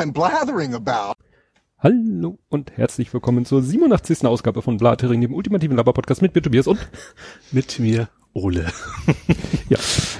I'm 0.00 0.14
blathering 0.14 0.72
about. 0.72 1.12
Hallo 1.78 2.38
und 2.48 2.74
herzlich 2.74 3.12
willkommen 3.12 3.44
zur 3.44 3.60
87. 3.60 4.24
Ausgabe 4.24 4.62
von 4.62 4.78
Blathering, 4.78 5.20
dem 5.20 5.34
ultimativen 5.34 5.76
Laber-Podcast 5.76 6.22
mit 6.22 6.34
mir 6.34 6.40
Tobias 6.40 6.66
und 6.66 6.78
mit 7.52 7.78
mir 7.78 8.08
Ole. 8.32 8.64
ja, 9.68 9.76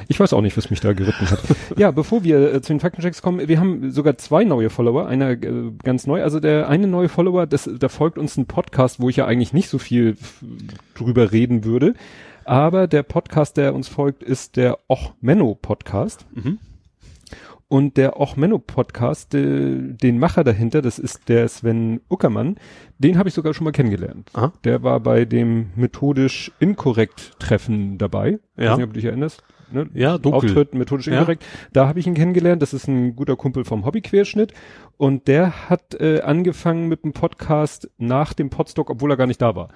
ich 0.08 0.20
weiß 0.20 0.34
auch 0.34 0.42
nicht, 0.42 0.58
was 0.58 0.68
mich 0.68 0.80
da 0.80 0.92
geritten 0.92 1.30
hat. 1.30 1.40
Ja, 1.78 1.92
bevor 1.92 2.24
wir 2.24 2.52
äh, 2.52 2.60
zu 2.60 2.74
den 2.74 2.80
Faktenchecks 2.80 3.22
kommen, 3.22 3.48
wir 3.48 3.58
haben 3.58 3.90
sogar 3.90 4.18
zwei 4.18 4.44
neue 4.44 4.68
Follower, 4.68 5.06
einer 5.06 5.30
äh, 5.30 5.72
ganz 5.82 6.06
neu. 6.06 6.22
Also 6.22 6.40
der 6.40 6.68
eine 6.68 6.86
neue 6.86 7.08
Follower, 7.08 7.46
das, 7.46 7.70
da 7.72 7.88
folgt 7.88 8.18
uns 8.18 8.36
ein 8.36 8.44
Podcast, 8.44 9.00
wo 9.00 9.08
ich 9.08 9.16
ja 9.16 9.24
eigentlich 9.24 9.54
nicht 9.54 9.70
so 9.70 9.78
viel 9.78 10.18
drüber 10.94 11.32
reden 11.32 11.64
würde. 11.64 11.94
Aber 12.44 12.86
der 12.86 13.02
Podcast, 13.02 13.56
der 13.56 13.74
uns 13.74 13.88
folgt, 13.88 14.22
ist 14.22 14.56
der 14.56 14.78
Och 14.90 15.14
Menno 15.22 15.54
Podcast. 15.54 16.26
Mhm. 16.34 16.58
Und 17.70 17.96
der 17.96 18.18
Och 18.18 18.36
Menno 18.36 18.58
Podcast, 18.58 19.32
äh, 19.32 19.92
den 19.92 20.18
Macher 20.18 20.42
dahinter, 20.42 20.82
das 20.82 20.98
ist 20.98 21.28
der 21.28 21.46
Sven 21.46 22.00
Uckermann, 22.08 22.56
den 22.98 23.16
habe 23.16 23.28
ich 23.28 23.34
sogar 23.36 23.54
schon 23.54 23.64
mal 23.64 23.70
kennengelernt. 23.70 24.28
Aha. 24.32 24.52
Der 24.64 24.82
war 24.82 24.98
bei 24.98 25.24
dem 25.24 25.70
methodisch 25.76 26.50
inkorrekt 26.58 27.38
Treffen 27.38 27.96
dabei. 27.96 28.40
Ja. 28.56 28.64
Ich 28.64 28.70
weiß 28.70 28.76
nicht, 28.76 28.86
ob 28.86 28.92
du 28.92 28.98
dich 28.98 29.04
erinnerst. 29.04 29.44
Ne? 29.70 29.88
Ja, 29.94 30.18
dunkel. 30.18 30.50
Auftritt 30.50 30.74
methodisch 30.74 31.06
inkorrekt. 31.06 31.44
Ja. 31.44 31.68
Da 31.72 31.86
habe 31.86 32.00
ich 32.00 32.08
ihn 32.08 32.14
kennengelernt. 32.14 32.60
Das 32.60 32.74
ist 32.74 32.88
ein 32.88 33.14
guter 33.14 33.36
Kumpel 33.36 33.64
vom 33.64 33.84
Hobbyquerschnitt. 33.84 34.52
Und 34.96 35.28
der 35.28 35.70
hat 35.70 35.94
äh, 36.00 36.22
angefangen 36.22 36.88
mit 36.88 37.04
dem 37.04 37.12
Podcast 37.12 37.88
nach 37.98 38.32
dem 38.32 38.50
Podstock, 38.50 38.90
obwohl 38.90 39.12
er 39.12 39.16
gar 39.16 39.28
nicht 39.28 39.40
da 39.40 39.54
war. 39.54 39.68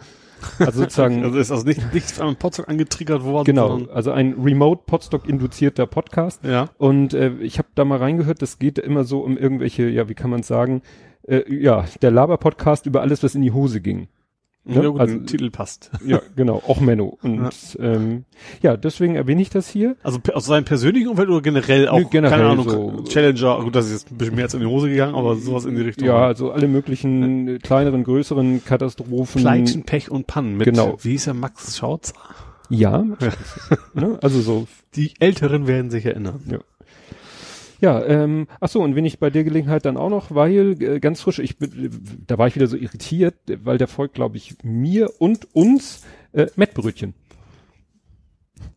Also 0.58 0.82
sozusagen. 0.82 1.24
also 1.24 1.38
ist 1.38 1.50
also 1.50 1.66
nicht, 1.66 1.92
nicht 1.92 2.20
am 2.20 2.36
Podstock 2.36 2.68
angetriggert 2.68 3.24
worden. 3.24 3.46
Genau, 3.46 3.80
also 3.92 4.12
ein 4.12 4.34
Remote 4.34 4.82
Podstock 4.86 5.28
induzierter 5.28 5.86
Podcast. 5.86 6.44
Ja. 6.44 6.68
Und 6.78 7.14
äh, 7.14 7.32
ich 7.40 7.58
habe 7.58 7.68
da 7.74 7.84
mal 7.84 7.98
reingehört, 7.98 8.42
das 8.42 8.58
geht 8.58 8.78
immer 8.78 9.04
so 9.04 9.20
um 9.20 9.36
irgendwelche, 9.36 9.88
ja, 9.88 10.08
wie 10.08 10.14
kann 10.14 10.30
man 10.30 10.42
sagen, 10.42 10.82
äh, 11.26 11.42
ja, 11.52 11.84
der 12.02 12.10
Laber-Podcast 12.10 12.86
über 12.86 13.00
alles, 13.00 13.22
was 13.22 13.34
in 13.34 13.42
die 13.42 13.52
Hose 13.52 13.80
ging. 13.80 14.08
Ne? 14.66 14.82
Ja, 14.82 14.88
gut, 14.88 15.00
also, 15.00 15.18
Titel 15.18 15.50
passt. 15.50 15.90
Ja, 16.06 16.22
genau, 16.36 16.62
auch 16.66 16.80
Menno. 16.80 17.18
Und 17.22 17.50
ja. 17.74 17.84
Ähm, 17.84 18.24
ja, 18.62 18.76
deswegen 18.76 19.14
erwähne 19.14 19.42
ich 19.42 19.50
das 19.50 19.68
hier. 19.68 19.96
Also 20.02 20.20
aus 20.32 20.46
seinem 20.46 20.64
persönlichen 20.64 21.08
Umfeld 21.08 21.28
oder 21.28 21.42
generell 21.42 21.88
auch, 21.88 21.98
Nö, 21.98 22.06
generell 22.10 22.38
keine 22.38 22.50
Ahnung, 22.50 22.68
so, 22.68 23.04
Challenger, 23.04 23.60
gut, 23.62 23.74
das 23.74 23.86
ist 23.86 23.92
jetzt 23.92 24.12
ein 24.12 24.16
bisschen 24.16 24.34
mehr 24.34 24.44
als 24.44 24.54
in 24.54 24.60
die 24.60 24.66
Hose 24.66 24.88
gegangen, 24.88 25.14
aber 25.14 25.36
sowas 25.36 25.66
in 25.66 25.76
die 25.76 25.82
Richtung. 25.82 26.08
Ja, 26.08 26.26
also 26.26 26.50
alle 26.50 26.66
möglichen 26.66 27.48
ja. 27.48 27.58
kleineren, 27.58 28.04
größeren 28.04 28.64
Katastrophen. 28.64 29.42
Pleiten, 29.42 29.82
Pech 29.82 30.10
und 30.10 30.26
Pannen 30.26 30.56
mit, 30.56 30.66
genau. 30.66 30.96
wie 31.02 31.10
hieß 31.10 31.26
er, 31.26 31.34
Max 31.34 31.76
Schautz? 31.76 32.14
Ja, 32.70 33.04
ne? 33.94 34.18
also 34.22 34.40
so. 34.40 34.66
Die 34.96 35.12
Älteren 35.18 35.66
werden 35.66 35.90
sich 35.90 36.06
erinnern. 36.06 36.40
Ja. 36.50 36.58
Ja, 37.84 38.02
ähm, 38.02 38.46
ach 38.60 38.70
so, 38.70 38.80
und 38.82 38.96
wenn 38.96 39.04
ich 39.04 39.18
bei 39.18 39.28
der 39.28 39.44
Gelegenheit 39.44 39.84
dann 39.84 39.98
auch 39.98 40.08
noch, 40.08 40.34
weil 40.34 40.82
äh, 40.82 41.00
ganz 41.00 41.20
frisch, 41.20 41.38
ich 41.38 41.58
bin, 41.58 41.90
da 42.26 42.38
war 42.38 42.46
ich 42.46 42.54
wieder 42.54 42.66
so 42.66 42.78
irritiert, 42.78 43.34
weil 43.62 43.76
der 43.76 43.88
folgt, 43.88 44.14
glaube 44.14 44.38
ich, 44.38 44.56
mir 44.62 45.10
und 45.20 45.54
uns 45.54 46.02
äh, 46.32 46.46
Mettbrötchen. 46.56 47.12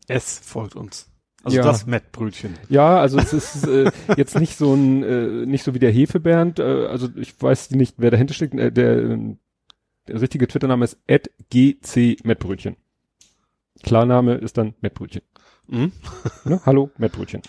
Es 0.10 0.40
folgt 0.40 0.76
uns. 0.76 1.10
Also 1.42 1.56
ja. 1.56 1.64
das 1.64 1.86
Mettbrötchen. 1.86 2.56
Ja, 2.68 3.00
also 3.00 3.18
es 3.18 3.32
ist 3.32 3.66
äh, 3.66 3.90
jetzt 4.18 4.38
nicht 4.38 4.58
so 4.58 4.74
ein, 4.74 5.04
äh, 5.04 5.46
nicht 5.46 5.64
so 5.64 5.74
wie 5.74 5.80
der 5.80 5.92
Hefebernd, 5.94 6.60
äh, 6.60 6.88
also 6.88 7.08
ich 7.16 7.42
weiß 7.42 7.72
nicht, 7.72 7.96
wer 8.00 8.12
dahinter 8.12 8.34
steckt, 8.34 8.56
äh, 8.56 8.74
der, 8.74 9.18
der 10.10 10.22
richtige 10.22 10.50
Twitter-Name 10.50 10.84
ist 10.84 10.98
gc 11.50 12.18
Mettbrötchen. 12.26 12.76
Klarname 13.84 14.36
ist 14.36 14.58
dann 14.58 14.74
Mettbrötchen. 14.82 15.22
Mhm. 15.68 15.92
ne? 16.46 16.62
Hallo, 16.66 16.90
Mettbrötchen. 16.98 17.42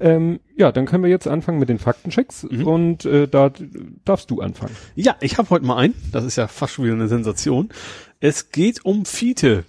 Ähm, 0.00 0.40
ja, 0.56 0.72
dann 0.72 0.86
können 0.86 1.02
wir 1.04 1.10
jetzt 1.10 1.28
anfangen 1.28 1.58
mit 1.58 1.68
den 1.68 1.78
Faktenchecks 1.78 2.44
mhm. 2.44 2.66
und 2.66 3.04
äh, 3.04 3.28
da 3.28 3.50
darfst 4.04 4.30
du 4.30 4.40
anfangen. 4.40 4.74
Ja, 4.94 5.16
ich 5.20 5.38
habe 5.38 5.50
heute 5.50 5.64
mal 5.64 5.76
einen. 5.76 5.94
Das 6.12 6.24
ist 6.24 6.36
ja 6.36 6.48
fast 6.48 6.74
schon 6.74 6.84
wieder 6.84 6.94
eine 6.94 7.08
Sensation. 7.08 7.68
Es 8.20 8.50
geht 8.50 8.84
um 8.84 9.04
Fiete. 9.04 9.64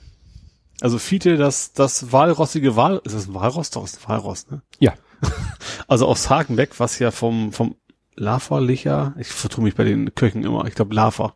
Also 0.82 0.98
Fiete, 0.98 1.38
das 1.38 1.74
das 1.74 2.12
walrossige 2.12 2.76
Wal, 2.76 3.02
ist 3.04 3.16
das 3.16 3.28
ein 3.28 3.34
Walross? 3.34 3.70
Doch, 3.70 3.84
ist 3.84 4.00
ein 4.02 4.10
Walross, 4.10 4.50
ne? 4.50 4.62
Ja. 4.80 4.94
also 5.88 6.08
aus 6.08 6.30
Hagenbeck, 6.30 6.80
was 6.80 7.00
ja 7.00 7.12
vom 7.12 7.52
vom 7.52 7.76
Lava-Licher, 8.16 9.16
ich 9.18 9.28
vertue 9.28 9.64
mich 9.64 9.76
bei 9.76 9.84
den 9.84 10.14
Köchen 10.16 10.44
immer, 10.44 10.66
ich 10.66 10.76
glaube 10.76 10.94
Lava. 10.94 11.36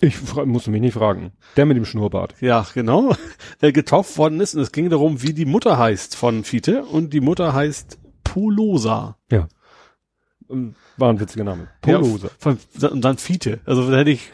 Ich 0.00 0.34
muss 0.34 0.66
mich 0.66 0.80
nicht 0.80 0.94
fragen. 0.94 1.32
Der 1.56 1.66
mit 1.66 1.76
dem 1.76 1.84
Schnurrbart. 1.84 2.34
Ja, 2.40 2.66
genau. 2.74 3.14
Der 3.60 3.72
getauft 3.72 4.16
worden 4.18 4.40
ist 4.40 4.54
und 4.54 4.62
es 4.62 4.72
ging 4.72 4.90
darum, 4.90 5.22
wie 5.22 5.32
die 5.32 5.44
Mutter 5.44 5.78
heißt 5.78 6.14
von 6.14 6.44
Fiete 6.44 6.84
und 6.84 7.12
die 7.12 7.20
Mutter 7.20 7.52
heißt 7.52 7.98
Polosa. 8.24 9.16
Ja. 9.30 9.48
War 10.96 11.10
ein 11.10 11.20
witziger 11.20 11.44
Name. 11.44 11.68
Polosa. 11.82 12.28
Ja, 12.28 12.32
von, 12.38 12.58
und 12.90 13.04
dann 13.04 13.18
Fiete. 13.18 13.60
Also 13.66 13.92
hätte 13.94 14.10
ich, 14.10 14.30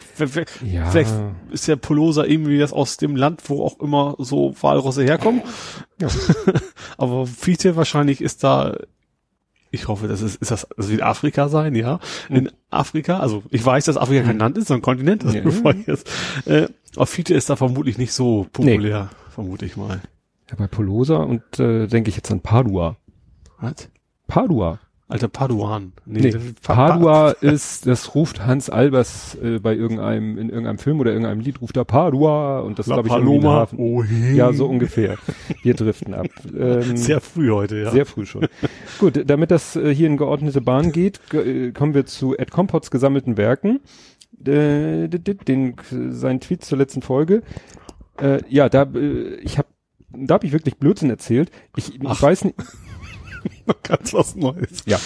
ja. 0.63 0.89
vielleicht 0.89 1.13
ist 1.51 1.67
ja 1.67 1.75
Polosa 1.75 2.23
irgendwie 2.23 2.57
das 2.57 2.71
aus 2.71 2.97
dem 2.97 3.15
Land, 3.15 3.41
wo 3.49 3.63
auch 3.63 3.79
immer 3.79 4.15
so 4.19 4.55
Walrosse 4.61 5.03
herkommen. 5.03 5.41
Ja. 5.99 6.07
Aber 6.97 7.27
Fiete 7.27 7.75
wahrscheinlich 7.75 8.21
ist 8.21 8.43
da 8.43 8.77
ich 9.75 9.87
hoffe, 9.87 10.07
das 10.07 10.21
ist, 10.21 10.41
ist 10.41 10.51
das 10.51 10.67
Südafrika 10.77 11.49
sein, 11.49 11.75
ja. 11.75 11.99
In 12.29 12.51
Afrika, 12.69 13.19
also 13.19 13.43
ich 13.51 13.63
weiß, 13.63 13.85
dass 13.85 13.97
Afrika 13.97 14.23
kein 14.23 14.39
Land 14.39 14.57
ist, 14.57 14.67
sondern 14.67 14.81
Kontinent, 14.81 15.23
also 15.23 15.37
ja. 15.37 15.43
bevor 15.43 15.75
ich 15.75 15.85
jetzt, 15.85 16.09
äh, 16.45 16.67
auf 16.95 17.09
Fiete 17.09 17.33
ist 17.33 17.49
da 17.49 17.55
vermutlich 17.55 17.97
nicht 17.97 18.13
so 18.13 18.47
populär, 18.51 19.09
nee. 19.11 19.31
vermute 19.31 19.65
ich 19.65 19.77
mal. 19.77 20.01
Ja, 20.49 20.55
bei 20.57 20.67
Polosa 20.67 21.17
und 21.17 21.59
äh, 21.59 21.87
denke 21.87 22.09
ich 22.09 22.15
jetzt 22.15 22.31
an 22.31 22.41
Padua. 22.41 22.97
Was? 23.59 23.89
Padua. 24.27 24.79
Alter 25.07 25.27
Paduan. 25.27 25.93
Nee, 26.05 26.31
nee 26.31 26.53
Padua 26.63 27.29
ist, 27.41 27.85
das 27.85 28.15
ruft 28.15 28.43
Hans 28.43 28.71
Albers 28.71 29.35
äh, 29.35 29.59
bei 29.59 29.75
irgendeinem, 29.75 30.37
in 30.39 30.49
irgendeinem 30.49 30.79
Film 30.79 30.99
oder 30.99 31.11
irgendeinem 31.11 31.41
Lied 31.41 31.61
ruft 31.61 31.77
er 31.77 31.85
Padua 31.85 32.61
und 32.61 32.79
das 32.79 32.87
glaube 32.87 33.07
ich 33.07 33.13
irgendwie 33.13 33.47
Hafen. 33.47 33.77
Oh, 33.77 34.03
hey. 34.03 34.35
Ja, 34.35 34.51
so 34.51 34.65
ungefähr. 34.65 35.17
Wir 35.61 35.73
driften 35.73 36.13
ab. 36.13 36.27
Ähm, 36.55 36.95
sehr 36.95 37.19
früh 37.19 37.49
heute, 37.51 37.77
ja. 37.77 37.91
Sehr 37.91 38.05
früh 38.05 38.25
schon. 38.25 38.47
Gut, 38.97 39.21
damit 39.29 39.51
das 39.51 39.75
äh, 39.75 39.93
hier 39.93 40.07
in 40.07 40.15
geordnete 40.15 40.61
Bahn 40.61 40.91
geht, 40.91 41.19
äh, 41.33 41.71
kommen 41.71 41.93
wir 41.93 42.05
zu 42.05 42.35
Ed 42.37 42.49
Compots 42.49 42.91
gesammelten 42.91 43.35
Werken. 43.35 43.81
Äh, 44.39 45.09
den, 45.09 45.75
sein 46.09 46.39
Tweet 46.39 46.63
zur 46.63 46.77
letzten 46.77 47.01
Folge. 47.01 47.43
Äh, 48.21 48.39
ja, 48.47 48.69
da, 48.69 48.83
äh, 48.83 49.35
ich 49.41 49.57
habe 49.57 49.67
da 50.17 50.35
habe 50.35 50.45
ich 50.45 50.53
wirklich 50.53 50.77
Blödsinn 50.77 51.09
erzählt. 51.09 51.51
Ich, 51.75 52.01
ich 52.01 52.21
weiß 52.21 52.45
nicht, 52.45 52.55
Ganz 53.83 54.13
was 54.13 54.35
Neues. 54.35 54.83
Ja. 54.85 54.99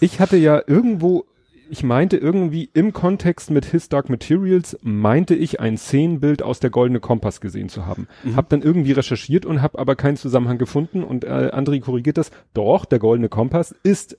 Ich 0.00 0.20
hatte 0.20 0.36
ja 0.36 0.62
irgendwo, 0.66 1.24
ich 1.70 1.82
meinte 1.82 2.16
irgendwie 2.16 2.70
im 2.72 2.92
Kontext 2.92 3.50
mit 3.50 3.64
His 3.64 3.88
Dark 3.88 4.08
Materials, 4.08 4.78
meinte 4.82 5.34
ich 5.34 5.60
ein 5.60 5.76
Szenenbild 5.76 6.42
aus 6.42 6.60
der 6.60 6.70
Goldene 6.70 7.00
Kompass 7.00 7.40
gesehen 7.40 7.68
zu 7.68 7.86
haben. 7.86 8.08
Mhm. 8.24 8.36
Hab 8.36 8.48
dann 8.48 8.62
irgendwie 8.62 8.92
recherchiert 8.92 9.46
und 9.46 9.62
habe 9.62 9.78
aber 9.78 9.96
keinen 9.96 10.16
Zusammenhang 10.16 10.58
gefunden 10.58 11.04
und 11.04 11.24
äh, 11.24 11.50
André 11.52 11.80
korrigiert 11.80 12.18
das. 12.18 12.30
Doch, 12.54 12.84
der 12.84 12.98
Goldene 12.98 13.28
Kompass 13.28 13.74
ist 13.82 14.18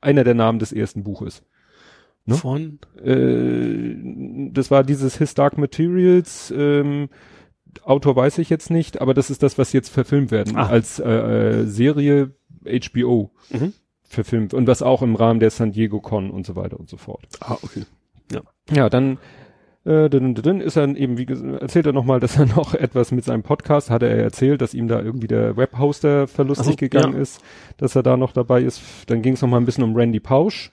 einer 0.00 0.24
der 0.24 0.34
Namen 0.34 0.58
des 0.58 0.72
ersten 0.72 1.02
Buches. 1.02 1.42
Ne? 2.26 2.34
Von? 2.36 2.78
Äh, 3.02 4.50
das 4.52 4.70
war 4.70 4.82
dieses 4.82 5.18
His 5.18 5.34
Dark 5.34 5.58
Materials, 5.58 6.52
ähm, 6.56 7.08
Autor 7.82 8.16
weiß 8.16 8.38
ich 8.38 8.50
jetzt 8.50 8.70
nicht, 8.70 9.00
aber 9.00 9.14
das 9.14 9.30
ist 9.30 9.42
das, 9.42 9.58
was 9.58 9.72
jetzt 9.72 9.88
verfilmt 9.88 10.30
werden 10.30 10.56
ah. 10.56 10.68
als 10.68 10.98
äh, 10.98 11.10
äh, 11.10 11.66
Serie 11.66 12.30
HBO 12.64 13.30
mhm. 13.50 13.72
verfilmt 14.02 14.54
und 14.54 14.66
was 14.66 14.82
auch 14.82 15.02
im 15.02 15.16
Rahmen 15.16 15.40
der 15.40 15.50
San 15.50 15.72
Diego 15.72 16.00
Con 16.00 16.30
und 16.30 16.46
so 16.46 16.56
weiter 16.56 16.78
und 16.78 16.88
so 16.88 16.96
fort. 16.96 17.26
Ah, 17.40 17.56
okay. 17.62 17.84
Ja. 18.32 18.42
Ja, 18.70 18.88
dann 18.88 19.18
äh, 19.84 20.08
dann, 20.08 20.34
dann 20.34 20.60
ist 20.60 20.76
er 20.76 20.88
eben, 20.96 21.18
wie 21.18 21.26
gesagt, 21.26 21.60
erzählt 21.60 21.86
er 21.86 21.92
nochmal, 21.92 22.20
dass 22.20 22.38
er 22.38 22.46
noch 22.46 22.74
etwas 22.74 23.12
mit 23.12 23.24
seinem 23.24 23.42
Podcast, 23.42 23.90
hatte 23.90 24.08
er 24.08 24.16
erzählt, 24.16 24.60
dass 24.60 24.74
ihm 24.74 24.88
da 24.88 25.00
irgendwie 25.00 25.26
der 25.26 25.56
Webhoster 25.56 26.26
verlustig 26.26 26.66
so, 26.72 26.76
gegangen 26.76 27.14
ja. 27.14 27.20
ist, 27.20 27.40
dass 27.76 27.94
er 27.94 28.02
da 28.02 28.16
noch 28.16 28.32
dabei 28.32 28.62
ist. 28.62 28.82
Dann 29.06 29.22
ging 29.22 29.34
es 29.34 29.42
nochmal 29.42 29.60
ein 29.60 29.66
bisschen 29.66 29.84
um 29.84 29.94
Randy 29.94 30.20
Pausch, 30.20 30.72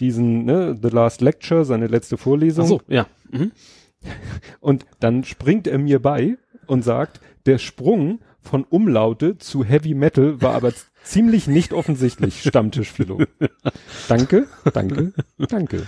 diesen, 0.00 0.44
ne, 0.44 0.76
The 0.80 0.88
Last 0.88 1.20
Lecture, 1.20 1.64
seine 1.64 1.86
letzte 1.86 2.16
Vorlesung. 2.16 2.64
Ach 2.64 2.68
so, 2.68 2.80
ja. 2.88 3.06
Mhm. 3.30 3.52
Und 4.60 4.86
dann 5.00 5.24
springt 5.24 5.66
er 5.66 5.78
mir 5.78 6.00
bei 6.00 6.36
und 6.66 6.82
sagt, 6.82 7.20
der 7.46 7.58
Sprung 7.58 8.20
von 8.40 8.64
Umlaute 8.64 9.38
zu 9.38 9.64
Heavy 9.64 9.94
Metal 9.94 10.40
war 10.42 10.54
aber 10.54 10.72
ziemlich 11.06 11.46
nicht 11.46 11.72
offensichtlich, 11.72 12.42
Stammtischphilo. 12.42 13.20
danke, 14.08 14.46
danke, 14.72 15.12
danke. 15.38 15.82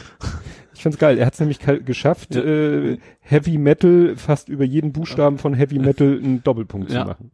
Ich 0.74 0.82
find's 0.82 0.98
geil. 0.98 1.18
Er 1.18 1.26
hat's 1.26 1.40
nämlich 1.40 1.58
geschafft, 1.84 2.34
ja. 2.34 2.42
äh, 2.42 2.98
Heavy 3.20 3.58
Metal 3.58 4.14
fast 4.16 4.48
über 4.48 4.64
jeden 4.64 4.92
Buchstaben 4.92 5.38
von 5.38 5.54
Heavy 5.54 5.78
Metal 5.78 6.18
einen 6.22 6.42
Doppelpunkt 6.42 6.90
ja. 6.90 7.02
zu 7.02 7.08
machen. 7.08 7.30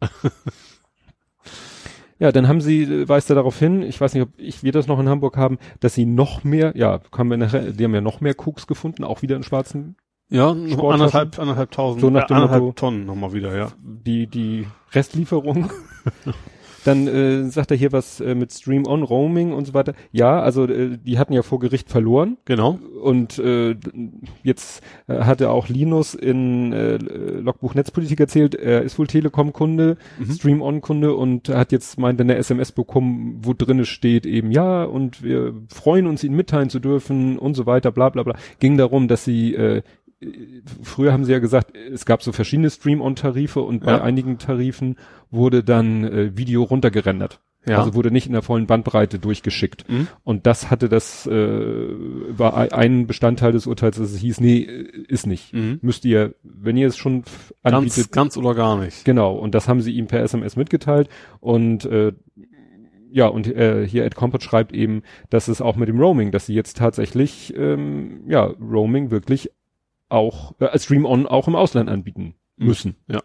Ja, 2.17 2.31
dann 2.31 2.47
haben 2.47 2.61
sie, 2.61 2.83
äh, 2.83 3.09
weist 3.09 3.29
er 3.29 3.35
darauf 3.35 3.59
hin, 3.59 3.81
ich 3.81 3.99
weiß 3.99 4.13
nicht, 4.13 4.23
ob 4.23 4.29
ich, 4.37 4.63
wir 4.63 4.71
das 4.71 4.87
noch 4.87 4.99
in 4.99 5.09
Hamburg 5.09 5.35
haben, 5.35 5.57
dass 5.81 5.95
sie 5.95 6.05
noch 6.05 6.45
mehr, 6.45 6.71
ja, 6.75 6.99
kommen 7.11 7.29
wir 7.29 7.37
nachher, 7.37 7.73
die 7.73 7.83
haben 7.83 7.93
ja 7.93 7.99
noch 7.99 8.21
mehr 8.21 8.33
Koks 8.33 8.67
gefunden, 8.67 9.03
auch 9.03 9.21
wieder 9.21 9.35
in 9.35 9.43
schwarzen 9.43 9.97
ja, 10.29 10.49
anderthalb, 10.49 11.37
anderthalb 11.37 11.71
tausend, 11.71 12.01
so 12.01 12.09
nach 12.09 12.25
dem 12.25 12.37
anderthalb 12.37 12.63
Motto, 12.63 12.73
Tonnen 12.73 13.05
nochmal 13.05 13.33
wieder, 13.33 13.55
ja. 13.55 13.67
Die, 13.79 14.27
die 14.27 14.65
Restlieferung. 14.93 15.69
Dann 16.85 17.07
äh, 17.07 17.49
sagt 17.49 17.71
er 17.71 17.77
hier 17.77 17.91
was 17.91 18.21
äh, 18.21 18.35
mit 18.35 18.53
Stream 18.53 18.85
on 18.85 19.01
Roaming 19.01 19.53
und 19.53 19.65
so 19.65 19.73
weiter. 19.73 19.95
Ja, 20.11 20.39
also 20.39 20.65
äh, 20.65 20.99
die 21.03 21.17
hatten 21.17 21.33
ja 21.33 21.41
vor 21.41 21.59
Gericht 21.59 21.89
verloren. 21.89 22.37
Genau. 22.45 22.77
Und 23.01 23.39
äh, 23.39 23.75
jetzt 24.43 24.83
äh, 25.07 25.21
hatte 25.21 25.49
auch 25.49 25.67
Linus 25.67 26.13
in 26.13 26.73
äh, 26.73 26.97
Logbuch 26.97 27.73
Netzpolitik 27.73 28.19
erzählt, 28.19 28.53
er 28.53 28.83
ist 28.83 28.99
wohl 28.99 29.07
Telekom-Kunde, 29.07 29.97
mhm. 30.19 30.31
Stream 30.31 30.61
on-Kunde 30.61 31.15
und 31.15 31.49
hat 31.49 31.71
jetzt 31.71 31.97
meint 31.97 32.21
eine 32.21 32.35
SMS 32.35 32.71
bekommen, 32.71 33.39
wo 33.41 33.53
drinne 33.53 33.85
steht 33.85 34.27
eben 34.27 34.51
ja 34.51 34.83
und 34.83 35.23
wir 35.23 35.55
freuen 35.73 36.05
uns, 36.05 36.23
ihn 36.23 36.35
mitteilen 36.35 36.69
zu 36.69 36.79
dürfen 36.79 37.39
und 37.39 37.55
so 37.55 37.65
weiter, 37.65 37.91
bla 37.91 38.09
bla 38.09 38.21
bla. 38.21 38.35
Ging 38.59 38.77
darum, 38.77 39.07
dass 39.07 39.25
sie 39.25 39.55
äh, 39.55 39.81
früher 40.83 41.13
haben 41.13 41.25
sie 41.25 41.31
ja 41.31 41.39
gesagt, 41.39 41.75
es 41.75 42.05
gab 42.05 42.23
so 42.23 42.31
verschiedene 42.31 42.69
Stream-on-Tarife 42.69 43.61
und 43.61 43.83
bei 43.83 44.01
einigen 44.01 44.37
Tarifen 44.37 44.97
wurde 45.31 45.63
dann 45.63 46.03
äh, 46.03 46.37
Video 46.37 46.63
runtergerendert. 46.63 47.39
Ja. 47.67 47.79
Also 47.79 47.95
wurde 47.95 48.11
nicht 48.11 48.27
in 48.27 48.33
der 48.33 48.41
vollen 48.41 48.67
Bandbreite 48.67 49.17
durchgeschickt. 49.17 49.89
Mhm. 49.89 50.07
Und 50.23 50.45
das 50.45 50.69
hatte 50.69 50.87
das, 50.87 51.25
äh, 51.25 51.87
war 52.37 52.71
ein 52.71 53.07
Bestandteil 53.07 53.51
des 53.51 53.65
Urteils, 53.65 53.97
dass 53.97 54.11
es 54.11 54.19
hieß, 54.19 54.39
nee, 54.39 54.61
ist 54.61 55.25
nicht. 55.25 55.53
Mhm. 55.53 55.79
Müsst 55.81 56.05
ihr, 56.05 56.35
wenn 56.43 56.77
ihr 56.77 56.87
es 56.87 56.97
schon 56.97 57.23
anbietet. 57.63 58.11
Ganz, 58.11 58.35
ganz 58.35 58.37
oder 58.37 58.53
gar 58.53 58.77
nicht. 58.77 59.03
Genau. 59.03 59.35
Und 59.35 59.55
das 59.55 59.67
haben 59.67 59.81
sie 59.81 59.93
ihm 59.93 60.07
per 60.07 60.21
SMS 60.21 60.55
mitgeteilt. 60.55 61.09
Und 61.39 61.85
äh, 61.85 62.13
ja, 63.11 63.27
und 63.27 63.47
äh, 63.47 63.87
hier 63.87 64.03
Ed 64.03 64.15
Compot 64.15 64.43
schreibt 64.43 64.73
eben, 64.73 65.01
dass 65.29 65.47
es 65.47 65.61
auch 65.61 65.77
mit 65.77 65.87
dem 65.87 65.99
Roaming, 65.99 66.31
dass 66.31 66.47
sie 66.47 66.53
jetzt 66.53 66.77
tatsächlich, 66.77 67.53
ähm, 67.57 68.25
ja, 68.27 68.43
Roaming 68.43 69.09
wirklich 69.09 69.51
auch, 70.09 70.59
äh, 70.59 70.77
Stream 70.77 71.05
On 71.05 71.27
auch 71.27 71.47
im 71.47 71.55
Ausland 71.55 71.89
anbieten 71.89 72.35
mhm. 72.57 72.67
müssen. 72.67 72.95
Ja. 73.07 73.21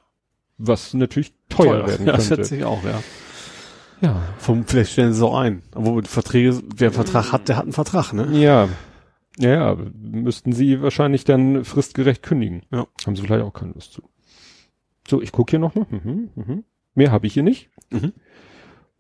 Was 0.59 0.95
natürlich 0.95 1.35
teuer, 1.49 1.67
teuer. 1.67 1.87
werden 1.87 1.97
könnte. 1.97 2.05
Ja, 2.05 2.17
das 2.17 2.29
schätze 2.29 2.57
ich 2.57 2.65
auch, 2.65 2.85
ja. 2.85 3.03
Ja. 4.01 4.23
Vom, 4.39 4.65
vielleicht 4.67 4.93
stellen 4.93 5.13
sie 5.13 5.19
es 5.19 5.23
auch 5.23 5.39
ein. 5.39 5.63
Aber 5.75 6.03
Verträge, 6.03 6.61
wer 6.75 6.89
einen 6.89 6.95
Vertrag 6.95 7.33
hat, 7.33 7.49
der 7.49 7.57
hat 7.57 7.65
einen 7.65 7.73
Vertrag, 7.73 8.13
ne? 8.13 8.29
Ja. 8.33 8.69
Ja, 9.39 9.51
ja, 9.51 9.77
müssten 9.95 10.53
sie 10.53 10.83
wahrscheinlich 10.83 11.25
dann 11.25 11.65
fristgerecht 11.65 12.23
kündigen. 12.23 12.63
Ja. 12.73 12.87
Haben 13.07 13.17
sie 13.17 13.23
vielleicht 13.23 13.45
auch 13.45 13.53
keine 13.53 13.73
Lust 13.73 13.93
zu. 13.93 14.03
So, 15.09 15.23
ich 15.23 15.33
gucke 15.33 15.51
hier 15.51 15.59
noch 15.59 15.75
mal. 15.75 15.87
Mhm, 15.89 16.31
mhm. 16.35 16.65
Mehr 16.95 17.11
habe 17.11 17.27
ich 17.27 17.35
hier 17.35 17.43
nicht. 17.43 17.71
Mhm. 17.91 18.13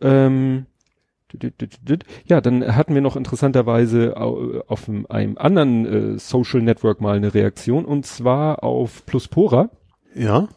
Ähm, 0.00 0.66
ja, 2.26 2.40
dann 2.40 2.76
hatten 2.76 2.94
wir 2.94 3.02
noch 3.02 3.16
interessanterweise 3.16 4.16
auf 4.16 4.88
einem 4.88 5.38
anderen 5.38 6.14
äh, 6.14 6.18
Social 6.18 6.62
Network 6.62 7.00
mal 7.00 7.16
eine 7.16 7.34
Reaktion 7.34 7.84
und 7.84 8.06
zwar 8.06 8.62
auf 8.64 9.06
Pluspora. 9.06 9.70
Ja 10.14 10.48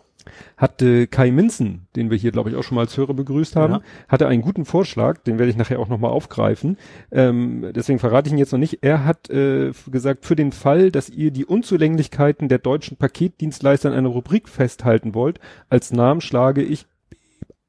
hatte 0.58 1.08
Kai 1.08 1.32
Minzen, 1.32 1.88
den 1.96 2.10
wir 2.10 2.18
hier, 2.18 2.32
glaube 2.32 2.50
ich, 2.50 2.56
auch 2.56 2.64
schon 2.64 2.76
mal 2.76 2.82
als 2.82 2.98
Hörer 2.98 3.14
begrüßt 3.14 3.56
haben, 3.56 3.74
ja. 3.74 3.82
hatte 4.08 4.28
einen 4.28 4.42
guten 4.42 4.66
Vorschlag, 4.66 5.20
den 5.20 5.38
werde 5.38 5.50
ich 5.50 5.58
nachher 5.58 5.80
auch 5.80 5.90
nochmal 5.90 6.12
aufgreifen. 6.12 6.78
Ähm, 7.12 7.72
deswegen 7.76 8.00
verrate 8.00 8.28
ich 8.28 8.34
ihn 8.34 8.40
jetzt 8.40 8.52
noch 8.52 8.60
nicht. 8.60 8.80
Er 8.82 9.06
hat 9.06 9.30
äh, 9.30 9.72
gesagt, 9.92 10.26
für 10.26 10.36
den 10.36 10.52
Fall, 10.52 10.92
dass 10.92 11.10
ihr 11.10 11.32
die 11.32 11.46
Unzulänglichkeiten 11.46 12.50
der 12.50 12.60
deutschen 12.60 12.98
Paketdienstleister 12.98 13.90
in 13.90 13.96
einer 13.96 14.10
Rubrik 14.10 14.50
festhalten 14.50 15.14
wollt, 15.14 15.40
als 15.70 15.92
Namen 15.92 16.22
schlage 16.22 16.64
ich 16.64 16.86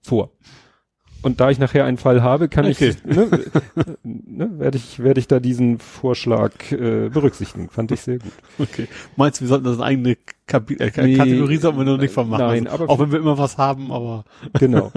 vor. 0.03 0.31
Und 1.25 1.41
da 1.41 1.49
ich 1.51 1.59
nachher 1.59 1.87
einen 1.87 1.97
Fall 1.97 2.23
habe, 2.23 2.51
kann 2.51 2.67
okay. 2.67 2.91
ich, 2.91 3.05
ne, 3.05 3.31
ne, 4.03 4.59
werde 4.59 4.77
ich, 4.77 4.99
werde 4.99 5.19
ich 5.19 5.27
da 5.27 5.41
diesen 5.41 5.79
Vorschlag 5.79 6.53
äh, 6.71 7.09
berücksichtigen. 7.09 7.71
Fand 7.71 7.93
ich 7.93 8.03
sehr 8.03 8.19
gut. 8.19 8.33
Okay. 8.59 8.89
Meinst 9.17 9.41
du, 9.41 9.45
wir 9.45 9.49
sollten 9.49 9.65
das 9.65 9.77
eine 9.77 9.85
eigene 9.85 10.17
Kapi 10.47 10.75
äh, 10.75 10.93
nee, 11.03 11.17
Kategorie 11.17 11.57
sollten 11.57 11.79
wir 11.79 11.87
noch 11.87 11.97
nicht 11.97 12.13
vermachen? 12.13 12.47
Nein, 12.47 12.67
also, 12.67 12.85
aber 12.85 12.93
auch 12.93 12.99
wenn 12.99 13.11
wir 13.11 13.19
immer 13.19 13.39
was 13.39 13.57
haben, 13.57 13.91
aber 13.91 14.25
genau. 14.59 14.93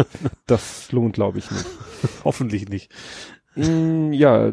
Das 0.47 0.91
lohnt, 0.91 1.13
glaube 1.13 1.39
ich, 1.39 1.49
nicht. 1.49 1.65
Hoffentlich 2.25 2.67
nicht. 2.67 2.91
Mm, 3.55 4.11
ja, 4.11 4.51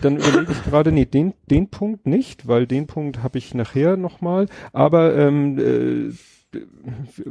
dann 0.00 0.16
überlege 0.16 0.52
ich 0.52 0.64
gerade, 0.64 0.92
nee, 0.92 1.04
den, 1.04 1.34
den 1.50 1.68
Punkt 1.68 2.06
nicht, 2.06 2.46
weil 2.46 2.68
den 2.68 2.86
Punkt 2.86 3.24
habe 3.24 3.38
ich 3.38 3.54
nachher 3.54 3.96
nochmal. 3.96 4.46
Aber 4.72 5.16
ähm, 5.16 5.58
äh, 5.58 6.12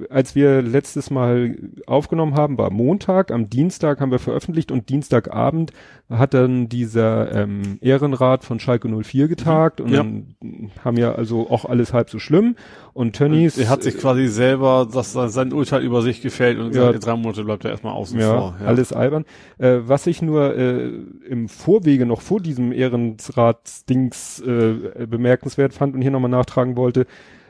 als 0.10 0.34
wir 0.34 0.62
letztes 0.62 1.10
Mal 1.10 1.58
aufgenommen 1.86 2.36
haben, 2.36 2.58
war 2.58 2.72
Montag, 2.72 3.32
am 3.32 3.50
Dienstag 3.50 4.00
haben 4.00 4.12
wir 4.12 4.20
veröffentlicht 4.20 4.72
und 4.72 4.90
Dienstagabend 4.90 5.74
hat 6.10 6.34
dann 6.34 6.70
dieser 6.70 7.32
ähm, 7.34 7.78
Ehrenrat 7.82 8.44
von 8.44 8.60
Schalke 8.60 8.88
04 8.88 9.28
getagt 9.28 9.82
und 9.82 9.90
ja. 9.90 9.98
dann 9.98 10.36
haben 10.84 10.98
ja 10.98 11.14
also 11.14 11.50
auch 11.50 11.66
alles 11.66 11.94
halb 11.94 12.10
so 12.10 12.18
schlimm 12.18 12.56
und 12.94 13.16
Tönnies. 13.16 13.58
Er 13.58 13.70
hat 13.70 13.84
sich 13.84 13.98
quasi 13.98 14.28
selber, 14.28 14.88
dass 14.92 15.14
sein 15.14 15.54
Urteil 15.54 15.84
über 15.84 16.02
sich 16.02 16.22
gefällt 16.22 16.58
und 16.58 16.74
ja, 16.74 16.88
gesagt, 16.88 17.06
drei 17.06 17.16
Monate 17.16 17.44
bleibt 17.44 17.66
er 17.66 17.72
erstmal 17.72 17.94
außen 17.94 18.20
ja, 18.20 18.38
vor. 18.38 18.58
Ja, 18.60 18.68
alles 18.68 18.94
albern. 18.94 19.26
Äh, 19.58 19.80
was 19.82 20.08
ich 20.08 20.22
nur 20.22 20.56
äh, 20.56 20.90
im 21.28 21.50
Vorwege 21.50 22.06
noch 22.06 22.22
vor 22.22 22.40
diesem 22.40 22.72
Ehrenratsdings 22.72 24.40
äh, 24.40 25.06
bemerkenswert 25.08 25.74
fand 25.74 25.96
und 25.96 26.02
hier 26.02 26.12
nochmal 26.12 26.32
nachtragen 26.32 26.78
wollte, 26.78 27.06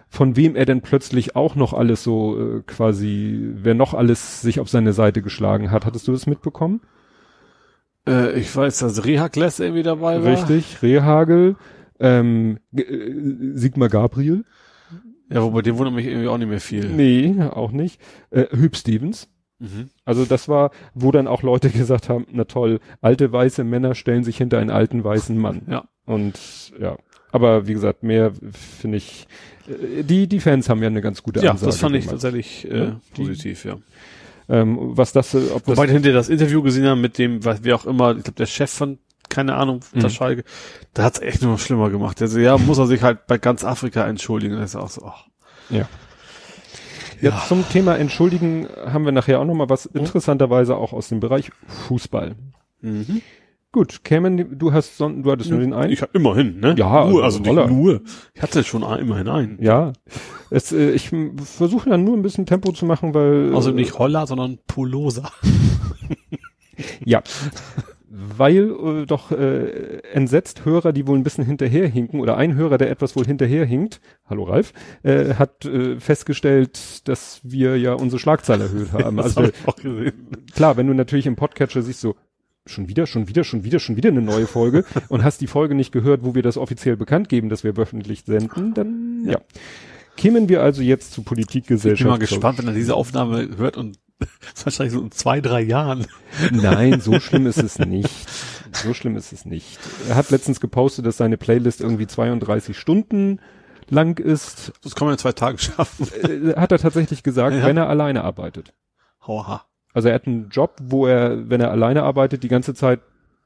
von 0.09 0.35
wem 0.35 0.55
er 0.55 0.65
denn 0.65 0.81
plötzlich 0.81 1.35
auch 1.35 1.55
noch 1.55 1.73
alles 1.73 2.03
so 2.03 2.57
äh, 2.57 2.61
quasi, 2.65 3.39
wer 3.53 3.75
noch 3.75 3.93
alles 3.93 4.41
sich 4.41 4.59
auf 4.59 4.67
seine 4.67 4.93
Seite 4.93 5.21
geschlagen 5.21 5.71
hat. 5.71 5.85
Hattest 5.85 6.07
du 6.07 6.11
das 6.11 6.25
mitbekommen? 6.25 6.81
Äh, 8.07 8.39
ich 8.39 8.53
weiß, 8.53 8.79
dass 8.79 9.05
Rehagles 9.05 9.59
irgendwie 9.59 9.83
dabei 9.83 10.23
war. 10.23 10.31
Richtig, 10.31 10.81
Rehagel, 10.81 11.55
ähm, 11.99 12.59
äh, 12.75 12.83
Sigmar 13.53 13.89
Gabriel. 13.89 14.45
Ja, 15.31 15.43
wobei 15.43 15.61
dem 15.61 15.77
wundert 15.77 15.93
mich 15.93 16.07
irgendwie 16.07 16.27
auch 16.27 16.39
nicht 16.39 16.49
mehr 16.49 16.59
viel. 16.59 16.89
Nee, 16.89 17.39
auch 17.43 17.71
nicht. 17.71 18.01
Äh, 18.31 18.45
Hüb 18.51 18.75
Stevens. 18.75 19.29
Mhm. 19.59 19.89
Also 20.05 20.25
das 20.25 20.49
war, 20.49 20.71
wo 20.95 21.11
dann 21.11 21.27
auch 21.27 21.43
Leute 21.43 21.69
gesagt 21.69 22.09
haben, 22.09 22.25
na 22.31 22.45
toll, 22.45 22.79
alte 23.01 23.31
weiße 23.31 23.63
Männer 23.63 23.93
stellen 23.93 24.23
sich 24.23 24.37
hinter 24.37 24.57
einen 24.57 24.71
alten 24.71 25.03
weißen 25.03 25.37
Mann. 25.37 25.61
Ja. 25.69 25.87
Und 26.05 26.73
ja, 26.79 26.97
aber 27.31 27.67
wie 27.67 27.73
gesagt, 27.73 28.03
mehr 28.03 28.31
finde 28.79 28.97
ich, 28.97 29.27
äh, 29.67 30.03
die, 30.03 30.27
die 30.27 30.39
Fans 30.39 30.69
haben 30.69 30.81
ja 30.81 30.87
eine 30.87 31.01
ganz 31.01 31.23
gute 31.23 31.39
Ansage. 31.39 31.59
Ja, 31.59 31.65
das 31.65 31.77
fand 31.77 31.95
ich 31.95 32.07
tatsächlich 32.07 32.69
äh, 32.69 32.77
ja, 32.77 33.01
positiv, 33.15 33.65
ja. 33.65 33.77
Ähm, 34.49 34.77
was 34.79 35.13
das, 35.13 35.33
äh, 35.35 35.49
ob 35.53 35.67
Wobei 35.67 35.85
das 35.85 35.93
hinter 35.93 36.11
das 36.11 36.29
Interview 36.29 36.63
gesehen 36.63 36.87
haben 36.87 37.01
mit 37.01 37.17
dem, 37.17 37.45
was 37.45 37.63
wie 37.63 37.73
auch 37.73 37.85
immer, 37.85 38.15
ich 38.17 38.23
glaube 38.23 38.37
der 38.37 38.47
Chef 38.47 38.71
von, 38.71 38.97
keine 39.29 39.55
Ahnung, 39.55 39.81
mhm. 39.93 39.99
der 39.99 40.09
Schalke, 40.09 40.43
da 40.93 41.03
hat's 41.03 41.21
echt 41.21 41.43
nur 41.43 41.51
noch 41.51 41.59
schlimmer 41.59 41.91
gemacht. 41.91 42.19
Also 42.21 42.39
ja, 42.39 42.57
muss 42.57 42.79
er 42.79 42.87
sich 42.87 43.03
halt 43.03 43.27
bei 43.27 43.37
ganz 43.37 43.63
Afrika 43.63 44.07
entschuldigen. 44.07 44.55
Das 44.55 44.71
ist 44.71 44.75
auch 44.75 44.89
so, 44.89 45.05
ach. 45.05 45.25
Ja. 45.69 45.87
Ja, 47.21 47.31
ja, 47.31 47.43
zum 47.47 47.67
Thema 47.67 47.97
Entschuldigen 47.97 48.67
haben 48.85 49.03
wir 49.03 49.11
nachher 49.11 49.41
auch 49.41 49.45
noch 49.45 49.53
mal 49.53 49.69
was 49.69 49.93
mhm. 49.93 50.01
interessanterweise 50.01 50.77
auch 50.77 50.93
aus 50.93 51.09
dem 51.09 51.19
Bereich 51.19 51.51
Fußball. 51.87 52.35
Mhm. 52.81 53.21
Gut, 53.71 54.03
kämen, 54.03 54.57
du 54.57 54.73
hast, 54.73 54.99
du 54.99 55.31
hattest 55.31 55.51
nur 55.51 55.59
den 55.59 55.73
einen? 55.73 55.93
Ich 55.93 56.01
hatte 56.01 56.17
immerhin, 56.17 56.59
ne? 56.59 56.73
Ja, 56.75 57.05
nur, 57.05 57.23
also 57.23 57.39
nicht 57.39 57.53
nur. 57.53 58.01
Ich 58.33 58.41
hatte 58.41 58.63
schon 58.63 58.81
immerhin 58.81 59.27
einen. 59.27 59.61
Ja. 59.61 59.93
Es, 60.49 60.71
äh, 60.71 60.89
ich 60.89 61.11
versuche 61.43 61.91
dann 61.91 62.03
nur 62.03 62.17
ein 62.17 62.23
bisschen 62.23 62.47
Tempo 62.47 62.71
zu 62.71 62.87
machen, 62.87 63.13
weil. 63.13 63.53
Also 63.53 63.69
nicht 63.69 63.99
Holler, 63.99 64.25
sondern 64.25 64.57
Polosa. 64.65 65.31
ja. 67.05 67.21
Weil 68.09 68.71
äh, 68.71 69.05
doch 69.05 69.31
äh, 69.31 69.99
entsetzt 70.13 70.65
Hörer, 70.65 70.91
die 70.91 71.05
wohl 71.05 71.19
ein 71.19 71.23
bisschen 71.23 71.45
hinterherhinken, 71.45 72.21
oder 72.21 72.37
ein 72.37 72.55
Hörer, 72.55 72.79
der 72.79 72.89
etwas 72.89 73.15
wohl 73.15 73.25
hinterherhinkt, 73.25 74.01
hallo 74.27 74.45
Ralf, 74.45 74.73
äh, 75.03 75.35
hat 75.35 75.63
äh, 75.65 75.99
festgestellt, 75.99 77.07
dass 77.07 77.41
wir 77.43 77.77
ja 77.77 77.93
unsere 77.93 78.19
Schlagzahl 78.19 78.61
erhöht 78.61 78.93
haben. 78.93 79.17
Das 79.17 79.37
also 79.37 79.51
hab 79.67 79.75
klar, 80.55 80.75
wenn 80.75 80.87
du 80.87 80.95
natürlich 80.95 81.27
im 81.27 81.35
Podcatcher 81.35 81.83
siehst 81.83 82.01
so, 82.01 82.15
schon 82.69 82.87
wieder, 82.87 83.07
schon 83.07 83.27
wieder, 83.27 83.43
schon 83.43 83.63
wieder, 83.63 83.79
schon 83.79 83.95
wieder 83.95 84.09
eine 84.09 84.21
neue 84.21 84.47
Folge 84.47 84.85
und 85.09 85.23
hast 85.23 85.41
die 85.41 85.47
Folge 85.47 85.75
nicht 85.75 85.91
gehört, 85.91 86.23
wo 86.23 86.35
wir 86.35 86.43
das 86.43 86.57
offiziell 86.57 86.97
bekannt 86.97 87.29
geben, 87.29 87.49
dass 87.49 87.63
wir 87.63 87.77
öffentlich 87.77 88.23
senden, 88.25 88.73
dann 88.73 89.23
ja. 89.25 89.33
ja. 89.33 89.39
Kämen 90.17 90.49
wir 90.49 90.61
also 90.61 90.81
jetzt 90.81 91.13
zu 91.13 91.23
Politikgesellschaft. 91.23 92.01
Ich 92.01 92.03
bin 92.03 92.11
mal 92.11 92.19
gespannt, 92.19 92.57
wenn 92.57 92.67
er 92.67 92.73
diese 92.73 92.93
Aufnahme 92.93 93.57
hört 93.57 93.77
und 93.77 93.97
wahrscheinlich 94.63 94.93
so 94.93 95.01
in 95.01 95.11
zwei, 95.11 95.39
drei 95.39 95.61
Jahren. 95.61 96.07
Nein, 96.51 96.99
so 96.99 97.19
schlimm 97.21 97.47
ist 97.47 97.63
es 97.63 97.79
nicht. 97.79 98.09
So 98.73 98.93
schlimm 98.93 99.15
ist 99.15 99.31
es 99.31 99.45
nicht. 99.45 99.79
Er 100.09 100.15
hat 100.15 100.29
letztens 100.29 100.59
gepostet, 100.59 101.05
dass 101.05 101.17
seine 101.17 101.37
Playlist 101.37 101.79
irgendwie 101.81 102.05
32 102.05 102.77
Stunden 102.77 103.39
lang 103.89 104.19
ist. 104.19 104.73
Das 104.83 104.95
kann 104.95 105.07
man 105.07 105.13
in 105.13 105.19
zwei 105.19 105.31
Tagen 105.31 105.57
schaffen. 105.57 106.07
Äh, 106.21 106.55
hat 106.55 106.71
er 106.71 106.79
tatsächlich 106.79 107.23
gesagt, 107.23 107.55
ja. 107.55 107.65
wenn 107.65 107.77
er 107.77 107.87
alleine 107.89 108.23
arbeitet. 108.23 108.73
Hauha. 109.25 109.68
Also 109.93 110.09
er 110.09 110.15
hat 110.15 110.27
einen 110.27 110.49
Job, 110.49 110.75
wo 110.81 111.07
er, 111.07 111.49
wenn 111.49 111.61
er 111.61 111.71
alleine 111.71 112.03
arbeitet, 112.03 112.43
die 112.43 112.47
ganze 112.47 112.73
Zeit 112.73 112.99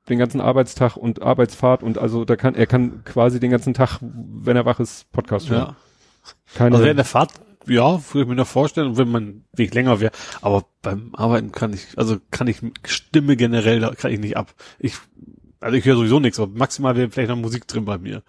den 0.10 0.20
ganzen 0.20 0.42
Arbeitstag 0.42 0.98
und 0.98 1.22
Arbeitsfahrt 1.22 1.82
und 1.82 1.98
also 1.98 2.26
da 2.26 2.36
kann 2.36 2.56
er 2.56 2.68
kann 2.68 3.04
quasi 3.06 3.40
den 3.40 3.52
ganzen 3.52 3.74
Tag, 3.74 4.00
wenn 4.02 4.58
er 4.58 4.66
wach 4.66 4.80
ist, 4.80 5.12
Podcast 5.12 5.50
hören. 5.50 5.68
Ja. 5.68 5.76
Keine 6.56 6.76
also 6.76 6.86
während 6.86 6.98
der 6.98 7.06
Fahrt, 7.06 7.32
ja, 7.68 8.02
würde 8.12 8.22
ich 8.22 8.28
mir 8.28 8.36
noch 8.36 8.48
vorstellen, 8.48 8.98
wenn 8.98 9.10
mein 9.10 9.44
Weg 9.54 9.74
länger 9.74 10.00
wäre. 10.02 10.12
Aber 10.42 10.66
beim 10.82 11.12
Arbeiten 11.14 11.52
kann 11.52 11.74
ich, 11.74 11.98
also 11.98 12.18
kann 12.32 12.48
ich 12.48 12.60
Stimme 12.86 13.38
generell, 13.38 13.80
da 13.80 13.94
kann 13.96 14.12
ich 14.12 14.20
nicht 14.20 14.36
ab. 14.36 14.54
Ich, 14.80 14.96
also 15.62 15.78
ich 15.78 15.86
höre 15.86 15.96
sowieso 15.96 16.20
nichts, 16.20 16.40
aber 16.40 16.52
maximal 16.54 16.96
wäre 16.98 17.10
vielleicht 17.10 17.30
noch 17.30 17.38
Musik 17.38 17.68
drin 17.68 17.86
bei 17.86 17.98
mir. 17.98 18.24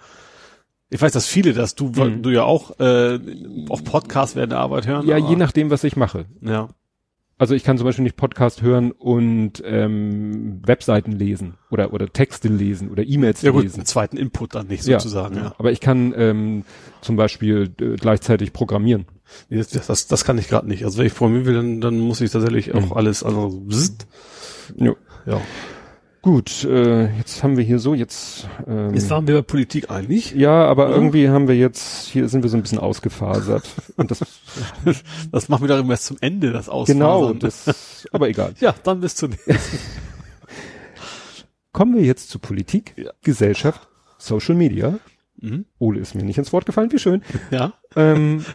Ich 0.91 1.03
weiß, 1.03 1.13
dass 1.13 1.27
viele 1.27 1.55
dass 1.55 1.75
du, 1.75 1.87
mhm. 1.87 2.23
du 2.23 2.31
ja 2.31 2.45
auch 2.45 2.79
äh, 2.79 3.19
auf 3.69 3.83
Podcast 3.83 4.37
während 4.37 4.53
der 4.53 4.61
Arbeit 4.61 4.87
hören. 4.87 5.09
Ja, 5.09 5.17
je 5.17 5.35
nachdem, 5.35 5.71
was 5.71 5.83
ich 5.83 5.97
mache. 5.97 6.27
Ja. 6.41 6.69
Also 7.37 7.55
ich 7.55 7.65
kann 7.65 7.77
zum 7.79 7.85
Beispiel 7.87 8.05
nicht 8.05 8.17
Podcast 8.17 8.63
hören 8.63 8.93
und 8.93 9.61
ähm, 9.67 10.63
Webseiten 10.65 11.13
lesen 11.13 11.55
oder 11.71 11.93
oder 11.93 12.09
Texte 12.13 12.49
lesen 12.49 12.91
oder 12.91 13.03
E-Mails 13.03 13.43
ja, 13.43 13.51
gut, 13.51 13.65
lesen. 13.65 13.81
Einen 13.81 13.87
zweiten 13.87 14.17
Input 14.17 14.55
dann 14.55 14.69
nicht 14.69 14.85
sozusagen. 14.85 15.37
Ja, 15.37 15.43
ja. 15.43 15.55
Aber 15.59 15.73
ich 15.73 15.81
kann 15.81 16.15
ähm, 16.17 16.65
zum 17.01 17.17
Beispiel 17.17 17.71
äh, 17.81 17.97
gleichzeitig 17.97 18.53
programmieren. 18.53 19.07
Das, 19.51 19.69
das, 19.69 20.07
das 20.07 20.25
kann 20.25 20.39
ich 20.39 20.49
gerade 20.49 20.69
nicht. 20.69 20.85
Also 20.85 20.99
wenn 20.99 21.07
ich 21.07 21.15
programmieren 21.15 21.47
will, 21.47 21.55
dann, 21.55 21.81
dann 21.81 21.99
muss 21.99 22.21
ich 22.21 22.31
tatsächlich 22.31 22.73
auch 22.73 22.87
Mhm. 22.87 22.93
alles 22.93 23.25
also 23.25 23.49
bzzzt. 23.67 24.07
Jo. 24.77 24.97
ja. 25.27 25.41
Gut, 26.25 26.65
äh, 26.65 27.15
jetzt 27.19 27.43
haben 27.43 27.59
wir 27.59 27.65
hier 27.65 27.79
so 27.79 27.93
jetzt. 27.93 28.49
Ähm, 28.67 28.95
Jetzt 28.95 29.11
waren 29.11 29.27
wir 29.27 29.35
bei 29.35 29.43
Politik 29.43 29.91
einig. 29.91 30.33
ja, 30.33 30.65
aber 30.65 30.87
Oder? 30.87 30.95
irgendwie 30.95 31.29
haben 31.29 31.49
wir 31.49 31.55
jetzt 31.55 32.07
hier 32.07 32.31
sind 32.31 32.43
wir 32.43 32.49
so 32.49 32.57
ein 32.57 32.63
bisschen 32.63 32.79
ausgefasert. 32.79 33.69
Und 33.99 34.11
das 34.11 34.21
Das 35.33 35.51
machen 35.51 35.65
wir 35.65 35.69
doch 35.69 35.79
immer 35.81 35.91
erst 35.93 36.07
zum 36.07 36.17
Ende, 36.23 36.51
das 36.51 36.71
Ausfasern. 36.71 36.99
genau, 36.99 37.33
das, 37.35 38.07
aber 38.11 38.31
egal. 38.31 38.55
Ja, 38.61 38.75
dann 38.85 39.01
bis 39.01 39.17
zum 39.17 39.33
nächsten. 39.33 39.53
Kommen 41.73 41.95
wir 41.95 42.03
jetzt 42.05 42.31
zu 42.31 42.39
Politik, 42.39 42.95
Ja. 42.97 43.11
Gesellschaft, 43.23 43.87
Social 44.17 44.55
Media. 44.55 44.99
Mhm. 45.37 45.67
Ole 45.79 46.01
ist 46.01 46.15
mir 46.15 46.23
nicht 46.25 46.39
ins 46.39 46.55
Wort 46.55 46.65
gefallen, 46.65 46.91
wie 46.91 46.99
schön. 46.99 47.23
Ja. 47.51 47.75
Ähm, 47.97 48.47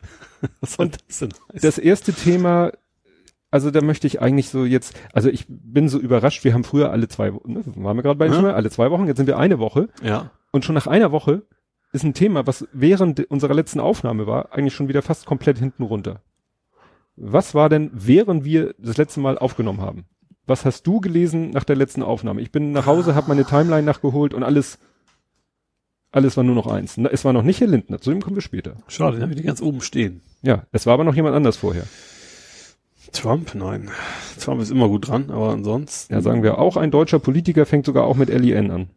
Was 0.61 0.73
soll 0.73 0.89
das 0.89 1.19
denn 1.19 1.29
heißen? 1.53 1.61
das 1.61 1.77
erste 1.77 2.13
Thema, 2.13 2.71
also 3.51 3.71
da 3.71 3.81
möchte 3.81 4.07
ich 4.07 4.21
eigentlich 4.21 4.49
so 4.49 4.65
jetzt, 4.65 4.99
also 5.13 5.29
ich 5.29 5.45
bin 5.47 5.89
so 5.89 5.99
überrascht, 5.99 6.43
wir 6.43 6.53
haben 6.53 6.63
früher 6.63 6.91
alle 6.91 7.07
zwei 7.07 7.33
Wochen, 7.33 7.53
ne, 7.53 7.63
waren 7.65 7.97
wir 7.97 8.03
gerade 8.03 8.19
bei 8.19 8.27
Ja. 8.27 8.53
Alle 8.53 8.69
zwei 8.69 8.91
Wochen, 8.91 9.07
jetzt 9.07 9.17
sind 9.17 9.27
wir 9.27 9.37
eine 9.37 9.59
Woche 9.59 9.89
ja. 10.03 10.31
und 10.51 10.65
schon 10.65 10.75
nach 10.75 10.87
einer 10.87 11.11
Woche 11.11 11.43
ist 11.91 12.03
ein 12.03 12.13
Thema, 12.13 12.45
was 12.45 12.67
während 12.71 13.19
unserer 13.31 13.55
letzten 13.55 13.79
Aufnahme 13.79 14.27
war, 14.27 14.53
eigentlich 14.53 14.75
schon 14.75 14.87
wieder 14.87 15.01
fast 15.01 15.25
komplett 15.25 15.57
hinten 15.57 15.83
runter. 15.83 16.21
Was 17.15 17.55
war 17.55 17.69
denn, 17.69 17.89
während 17.93 18.45
wir 18.45 18.75
das 18.77 18.97
letzte 18.97 19.19
Mal 19.19 19.37
aufgenommen 19.37 19.81
haben? 19.81 20.05
Was 20.45 20.65
hast 20.65 20.85
du 20.87 21.01
gelesen 21.01 21.49
nach 21.49 21.63
der 21.63 21.75
letzten 21.75 22.03
Aufnahme? 22.03 22.41
Ich 22.41 22.51
bin 22.51 22.71
nach 22.71 22.85
Hause, 22.85 23.15
habe 23.15 23.27
meine 23.27 23.45
Timeline 23.45 23.83
nachgeholt 23.83 24.33
und 24.33 24.43
alles, 24.43 24.79
alles 26.11 26.37
war 26.37 26.43
nur 26.43 26.55
noch 26.55 26.67
eins. 26.67 26.97
Es 26.97 27.25
war 27.25 27.33
noch 27.33 27.43
nicht 27.43 27.59
Herr 27.59 27.67
Lindner, 27.67 27.99
zu 27.99 28.11
dem 28.11 28.21
kommen 28.21 28.37
wir 28.37 28.41
später. 28.41 28.75
Schade, 28.87 29.17
den 29.17 29.23
habe 29.23 29.33
ich 29.33 29.37
die 29.37 29.45
ganz 29.45 29.61
oben 29.61 29.81
stehen. 29.81 30.21
Ja, 30.41 30.63
es 30.71 30.85
war 30.85 30.93
aber 30.93 31.03
noch 31.03 31.15
jemand 31.15 31.35
anders 31.35 31.57
vorher. 31.57 31.85
Trump? 33.13 33.55
Nein. 33.55 33.89
Trump 34.39 34.61
ist 34.61 34.71
immer 34.71 34.87
gut 34.87 35.07
dran, 35.07 35.29
aber 35.31 35.49
ansonsten. 35.51 36.13
Ja, 36.13 36.21
sagen 36.21 36.43
wir 36.43 36.57
auch, 36.59 36.77
ein 36.77 36.91
deutscher 36.91 37.19
Politiker 37.19 37.65
fängt 37.65 37.85
sogar 37.85 38.05
auch 38.05 38.15
mit 38.15 38.29
LIN 38.29 38.71
an. 38.71 38.89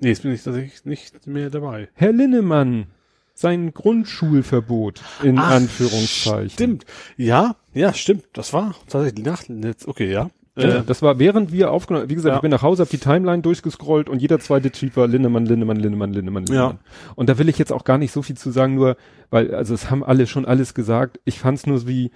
Nee, 0.00 0.08
jetzt 0.08 0.22
bin 0.22 0.32
ich 0.32 0.42
tatsächlich 0.42 0.84
nicht 0.84 1.26
mehr 1.26 1.50
dabei. 1.50 1.88
Herr 1.94 2.12
Linnemann, 2.12 2.86
sein 3.34 3.72
Grundschulverbot 3.74 5.02
in 5.22 5.38
Ach, 5.38 5.50
Anführungszeichen. 5.50 6.50
Stimmt. 6.50 6.86
Ja, 7.16 7.56
ja, 7.74 7.92
stimmt. 7.92 8.24
Das 8.32 8.52
war 8.52 8.74
tatsächlich 8.88 9.24
nach, 9.24 9.42
jetzt, 9.48 9.88
okay, 9.88 10.10
ja. 10.10 10.30
Ja, 10.56 10.78
Äh, 10.78 10.82
das 10.84 11.02
war 11.02 11.18
während 11.20 11.52
wir 11.52 11.70
aufgenommen, 11.70 12.08
wie 12.08 12.14
gesagt, 12.16 12.32
Ja. 12.32 12.36
ich 12.36 12.42
bin 12.42 12.50
nach 12.50 12.62
Hause, 12.62 12.82
hab 12.82 12.90
die 12.90 12.98
Timeline 12.98 13.42
durchgescrollt 13.42 14.08
und 14.08 14.20
jeder 14.20 14.40
zweite 14.40 14.70
Tweet 14.72 14.96
war 14.96 15.06
Linnemann, 15.06 15.46
Linnemann, 15.46 15.76
Linnemann, 15.78 16.12
Linnemann, 16.12 16.46
Linnemann. 16.46 16.78
Und 17.14 17.28
da 17.28 17.38
will 17.38 17.48
ich 17.48 17.58
jetzt 17.58 17.72
auch 17.72 17.84
gar 17.84 17.98
nicht 17.98 18.12
so 18.12 18.22
viel 18.22 18.36
zu 18.36 18.50
sagen, 18.50 18.74
nur, 18.74 18.96
weil, 19.30 19.54
also 19.54 19.72
es 19.74 19.88
haben 19.90 20.02
alle 20.02 20.26
schon 20.26 20.44
alles 20.46 20.74
gesagt. 20.74 21.20
Ich 21.24 21.38
fand's 21.38 21.66
nur 21.66 21.86
wie, 21.86 22.10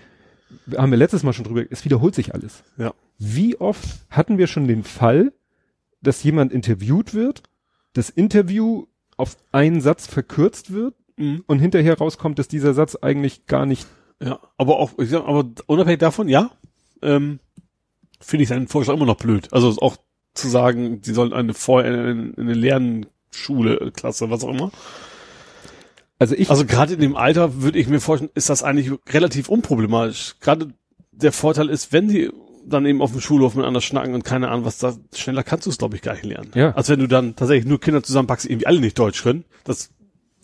haben 0.77 0.91
wir 0.91 0.99
letztes 0.99 1.23
Mal 1.23 1.33
schon 1.33 1.45
drüber, 1.45 1.65
es 1.71 1.85
wiederholt 1.85 2.15
sich 2.15 2.35
alles. 2.35 2.63
Ja. 2.77 2.95
Wie 3.19 3.61
oft 3.61 3.87
hatten 4.11 4.39
wir 4.39 4.47
schon 4.47 4.69
den 4.69 4.85
Fall, 4.85 5.33
dass 6.01 6.23
jemand 6.23 6.53
interviewt 6.53 7.15
wird, 7.15 7.43
das 7.93 8.11
Interview 8.11 8.87
auf 9.17 9.37
einen 9.53 9.81
Satz 9.81 10.07
verkürzt 10.07 10.73
wird 10.73 10.95
mhm. 11.17 11.45
und 11.47 11.59
hinterher 11.59 11.99
rauskommt, 11.99 12.39
dass 12.39 12.49
dieser 12.49 12.75
Satz 12.75 12.97
eigentlich 12.97 13.47
gar 13.47 13.67
nicht 13.67 13.87
Ja, 14.21 14.41
aber 14.57 14.79
auch, 14.79 14.99
ich 14.99 15.11
sag, 15.11 15.25
aber 15.25 15.51
unabhängig 15.67 16.01
davon, 16.01 16.29
ja, 16.29 16.51
ähm, 17.03 17.39
finde 18.21 18.43
ich 18.45 18.49
seinen 18.49 18.69
Vorschlag 18.69 18.95
immer 18.95 19.07
noch 19.07 19.17
blöd. 19.17 19.53
Also 19.53 19.77
auch 19.81 19.97
zu 20.35 20.49
sagen, 20.49 21.03
die 21.03 21.13
sollen 21.13 21.33
eine 21.33 21.55
vorher 21.55 22.09
in, 22.09 22.35
in 22.35 22.43
eine 22.43 22.55
Lernschule, 22.55 23.93
Klasse, 23.93 24.31
was 24.31 24.45
auch 24.45 24.51
immer. 24.51 24.71
Also 26.23 26.37
ich, 26.37 26.51
Also 26.51 26.65
gerade 26.65 26.95
in 26.95 27.01
dem 27.01 27.17
Alter 27.17 27.63
würde 27.63 27.81
ich 27.81 27.89
mir 27.89 27.99
vorstellen, 27.99 28.31
ist 28.37 28.49
das 28.49 28.63
eigentlich 28.63 28.93
relativ 29.09 29.49
unproblematisch. 29.49 30.37
Gerade 30.41 30.69
der 31.11 31.33
Vorteil 31.33 31.69
ist, 31.69 31.93
wenn 31.93 32.07
die 32.07 32.31
dann 32.65 32.87
eben 32.87 33.03
auf 33.03 33.11
dem 33.11 33.21
Schulhof 33.21 33.57
miteinander 33.57 33.81
schnacken 33.81 34.15
und 34.15 34.23
keine 34.23 34.49
Ahnung, 34.49 34.65
was 34.65 34.79
da, 34.79 34.95
schneller 35.13 35.43
kannst 35.43 35.67
du 35.67 35.71
es, 35.71 35.79
glaube 35.79 35.97
ich, 35.97 36.03
gar 36.03 36.13
nicht 36.13 36.25
lernen. 36.25 36.53
Ja. 36.55 36.71
Als 36.77 36.89
wenn 36.89 37.01
du 37.01 37.09
dann 37.09 37.35
tatsächlich 37.35 37.67
nur 37.67 37.81
Kinder 37.81 38.05
zusammenpackst, 38.05 38.45
die 38.45 38.53
irgendwie 38.53 38.69
alle 38.69 38.79
nicht 38.79 38.97
Deutsch 38.97 39.25
können. 39.25 39.45
Das 39.65 39.91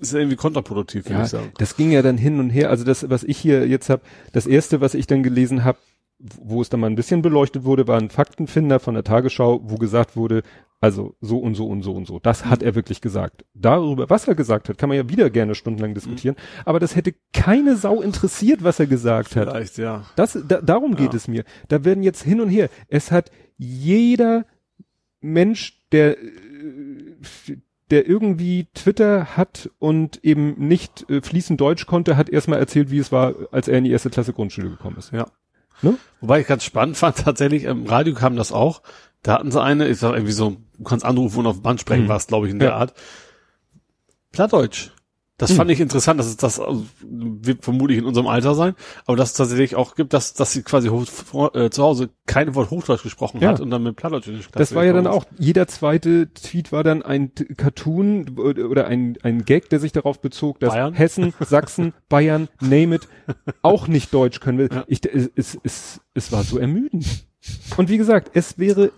ist 0.01 0.13
ja 0.13 0.19
irgendwie 0.19 0.35
kontraproduktiv, 0.35 1.05
würde 1.05 1.19
ja, 1.19 1.25
ich 1.25 1.31
sagen. 1.31 1.53
das 1.59 1.77
ging 1.77 1.93
ja 1.93 2.03
dann 2.03 2.19
hin 2.19 2.41
und 2.41 2.51
her. 2.51 2.71
Also 2.71 2.83
das, 2.83 3.09
was 3.09 3.23
ich 3.23 3.39
hier 3.39 3.69
jetzt 3.69 3.89
habe, 3.89 4.03
das 4.33 4.49
erste, 4.49 4.81
was 4.81 4.95
ich 4.95 5.07
dann 5.07 5.23
gelesen 5.23 5.63
habe, 5.63 5.79
wo 6.19 6.61
es 6.61 6.69
dann 6.69 6.81
mal 6.81 6.89
ein 6.89 6.97
bisschen 6.97 7.23
beleuchtet 7.23 7.65
wurde, 7.65 7.87
war 7.87 7.99
ein 7.99 8.11
Faktenfinder 8.11 8.81
von 8.81 8.95
der 8.95 9.05
Tagesschau, 9.05 9.61
wo 9.63 9.77
gesagt 9.77 10.17
wurde, 10.17 10.43
also 10.81 11.15
so 11.21 11.39
und 11.39 11.55
so 11.55 11.67
und 11.67 11.83
so 11.83 11.93
und 11.95 12.07
so. 12.07 12.19
Das 12.19 12.45
hat 12.47 12.63
er 12.63 12.75
wirklich 12.75 13.01
gesagt. 13.01 13.45
Darüber, 13.55 14.11
was 14.11 14.27
er 14.29 14.35
gesagt 14.35 14.69
hat, 14.69 14.79
kann 14.79 14.89
man 14.89 14.97
ja 14.99 15.09
wieder 15.09 15.31
gerne 15.31 15.55
stundenlang 15.55 15.95
diskutieren. 15.95 16.37
Aber 16.65 16.81
das 16.81 16.97
hätte 16.97 17.15
keine 17.33 17.77
Sau 17.77 18.01
interessiert, 18.01 18.63
was 18.65 18.81
er 18.81 18.87
gesagt 18.87 19.37
hat. 19.37 19.49
Vielleicht, 19.51 19.79
ja. 19.79 20.05
Das, 20.17 20.39
da, 20.47 20.61
darum 20.61 20.95
geht 20.97 21.13
Ja. 21.13 21.17
es 21.17 21.29
mir. 21.29 21.45
Da 21.69 21.85
werden 21.85 22.03
jetzt 22.03 22.23
hin 22.23 22.41
und 22.41 22.49
her. 22.49 22.69
Es 22.89 23.11
hat 23.13 23.31
jeder 23.57 24.45
Mensch, 25.21 25.81
der, 25.93 26.17
äh, 26.19 26.27
der 27.91 28.07
irgendwie 28.07 28.67
Twitter 28.75 29.37
hat 29.37 29.71
und 29.79 30.23
eben 30.25 30.55
nicht 30.59 31.09
äh, 31.11 31.23
fließend 31.23 31.61
Deutsch 31.61 31.87
konnte, 31.87 32.17
hat 32.17 32.29
erstmal 32.29 32.59
erzählt, 32.59 32.91
wie 32.91 32.99
es 32.99 33.11
war, 33.11 33.35
als 33.51 33.67
er 33.67 33.79
in 33.79 33.85
die 33.85 33.91
erste 33.91 34.11
Klasse 34.11 34.33
Grundschule 34.33 34.69
gekommen 34.71 34.97
ist. 34.99 35.13
Ja. 35.13 35.27
Ne? 35.83 35.97
Wobei 36.21 36.41
ich 36.41 36.47
ganz 36.47 36.65
spannend 36.65 36.97
fand, 36.97 37.17
tatsächlich, 37.19 37.65
im 37.65 37.87
Radio 37.87 38.15
kam 38.15 38.37
das 38.37 38.53
auch. 38.53 38.83
Da 39.23 39.35
hatten 39.35 39.51
sie 39.51 39.63
eine, 39.63 39.89
ich 39.89 39.99
sag 39.99 40.13
irgendwie 40.15 40.33
so, 40.33 40.57
du 40.79 40.85
kannst 40.85 41.05
anrufen 41.05 41.41
und 41.41 41.47
auf 41.47 41.63
Band 41.63 41.81
sprechen, 41.81 42.05
Mhm. 42.05 42.09
war 42.09 42.17
es, 42.17 42.27
glaube 42.27 42.47
ich, 42.47 42.53
in 42.53 42.59
der 42.59 42.71
Ja. 42.71 42.77
Art. 42.77 42.95
Plattdeutsch. 44.33 44.91
Das 45.39 45.51
Mhm. 45.53 45.55
fand 45.55 45.71
ich 45.71 45.81
interessant, 45.81 46.19
dass 46.19 46.27
es 46.27 46.37
das 46.37 46.59
also, 46.59 46.85
wird 47.09 47.63
vermutlich 47.65 47.97
in 47.99 48.05
unserem 48.05 48.27
Alter 48.27 48.57
sein, 48.57 48.75
aber 49.07 49.17
dass 49.17 49.31
es 49.31 49.37
tatsächlich 49.37 49.77
auch 49.77 49.95
gibt, 49.95 50.13
dass, 50.13 50.35
dass 50.35 50.53
sie 50.53 50.63
quasi 50.63 50.89
hoch, 50.89 51.07
äh, 51.55 51.71
zu 51.71 51.83
Hause 51.85 52.11
kein 52.27 52.55
Wort 52.57 52.71
Hochdeutsch 52.71 53.05
gesprochen 53.05 53.41
Ja. 53.41 53.51
hat 53.51 53.61
und 53.61 53.71
dann 53.71 53.85
mit 53.85 53.95
Plattdeutsch 53.97 54.27
in 54.27 54.35
die 54.35 54.41
Klasse 54.41 54.59
Das 54.59 54.75
war 54.75 54.85
ja 54.85 54.93
dann 54.93 55.07
auch, 55.07 55.25
jeder 55.39 55.69
zweite 55.69 56.29
Tweet 56.35 56.73
war 56.73 56.83
dann 56.83 57.03
ein 57.03 57.31
Cartoon 57.57 58.37
oder 58.37 58.69
oder 58.69 58.87
ein, 58.89 59.17
ein 59.23 59.45
Gag, 59.45 59.71
der 59.71 59.79
sich 59.79 59.93
darauf 59.93 60.21
bezog, 60.21 60.59
dass 60.59 60.75
Bayern? 60.75 60.93
Hessen, 60.95 61.33
Sachsen, 61.41 61.95
Bayern, 62.09 62.49
name 62.61 62.97
it, 62.97 63.09
auch 63.63 63.87
nicht 63.87 64.13
Deutsch 64.13 64.41
können 64.41 64.59
will. 64.59 64.69
Ja. 64.73 64.85
Ich, 64.89 65.07
es, 65.07 65.31
es, 65.37 65.59
es, 65.63 66.01
es 66.15 66.33
war 66.33 66.43
so 66.43 66.59
ermüdend. 66.59 67.07
Und 67.77 67.89
wie 67.89 67.97
gesagt, 67.97 68.33
es 68.35 68.59
wäre, 68.59 68.91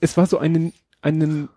es 0.00 0.16
war 0.16 0.26
so 0.26 0.38
einen, 0.38 0.72
einen 1.02 1.50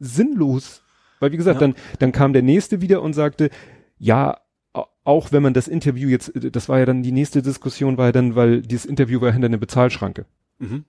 sinnlos, 0.00 0.82
weil 1.22 1.32
wie 1.32 1.36
gesagt, 1.38 1.60
Ja. 1.60 1.68
dann, 1.68 1.76
dann 2.00 2.12
kam 2.12 2.32
der 2.34 2.42
nächste 2.42 2.80
wieder 2.82 3.00
und 3.00 3.14
sagte, 3.14 3.48
ja, 3.98 4.38
au- 4.74 4.86
auch 5.04 5.32
wenn 5.32 5.42
man 5.42 5.54
das 5.54 5.68
Interview 5.68 6.08
jetzt, 6.08 6.32
das 6.34 6.68
war 6.68 6.78
ja 6.78 6.84
dann 6.86 7.02
die 7.02 7.12
nächste 7.12 7.40
Diskussion, 7.40 7.96
war 7.96 8.06
ja 8.06 8.12
dann, 8.12 8.34
weil 8.36 8.60
dieses 8.62 8.84
Interview 8.84 9.20
war 9.20 9.32
hinter 9.32 9.46
einer 9.46 9.56
Bezahlschranke. 9.58 10.26
Mhm. 10.58 10.84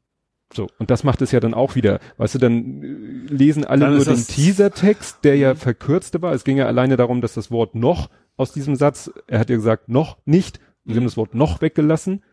So, 0.54 0.68
und 0.78 0.92
das 0.92 1.04
macht 1.04 1.22
es 1.24 1.32
ja 1.32 1.40
dann 1.40 1.54
auch 1.56 1.76
wieder. 1.76 2.00
Weißt 2.18 2.36
du, 2.36 2.40
dann 2.40 2.84
äh, 2.84 3.34
lesen 3.34 3.66
alle 3.66 3.86
Dann 3.86 3.96
nur 3.96 4.06
den 4.06 4.18
Teasertext, 4.28 5.24
der 5.24 5.36
ja 5.38 5.56
verkürzte 5.56 6.22
war. 6.22 6.34
Es 6.34 6.44
ging 6.44 6.58
ja 6.58 6.68
alleine 6.68 6.96
darum, 6.98 7.22
dass 7.22 7.34
das 7.34 7.50
Wort 7.50 7.74
noch 7.76 8.10
aus 8.38 8.52
diesem 8.54 8.76
Satz, 8.76 9.10
er 9.28 9.40
hat 9.40 9.50
ja 9.50 9.56
gesagt, 9.56 9.90
noch 9.90 10.18
nicht, 10.26 10.60
sie 10.86 10.96
haben 10.96 11.06
das 11.06 11.18
Wort 11.18 11.34
noch 11.34 11.62
weggelassen. 11.62 12.24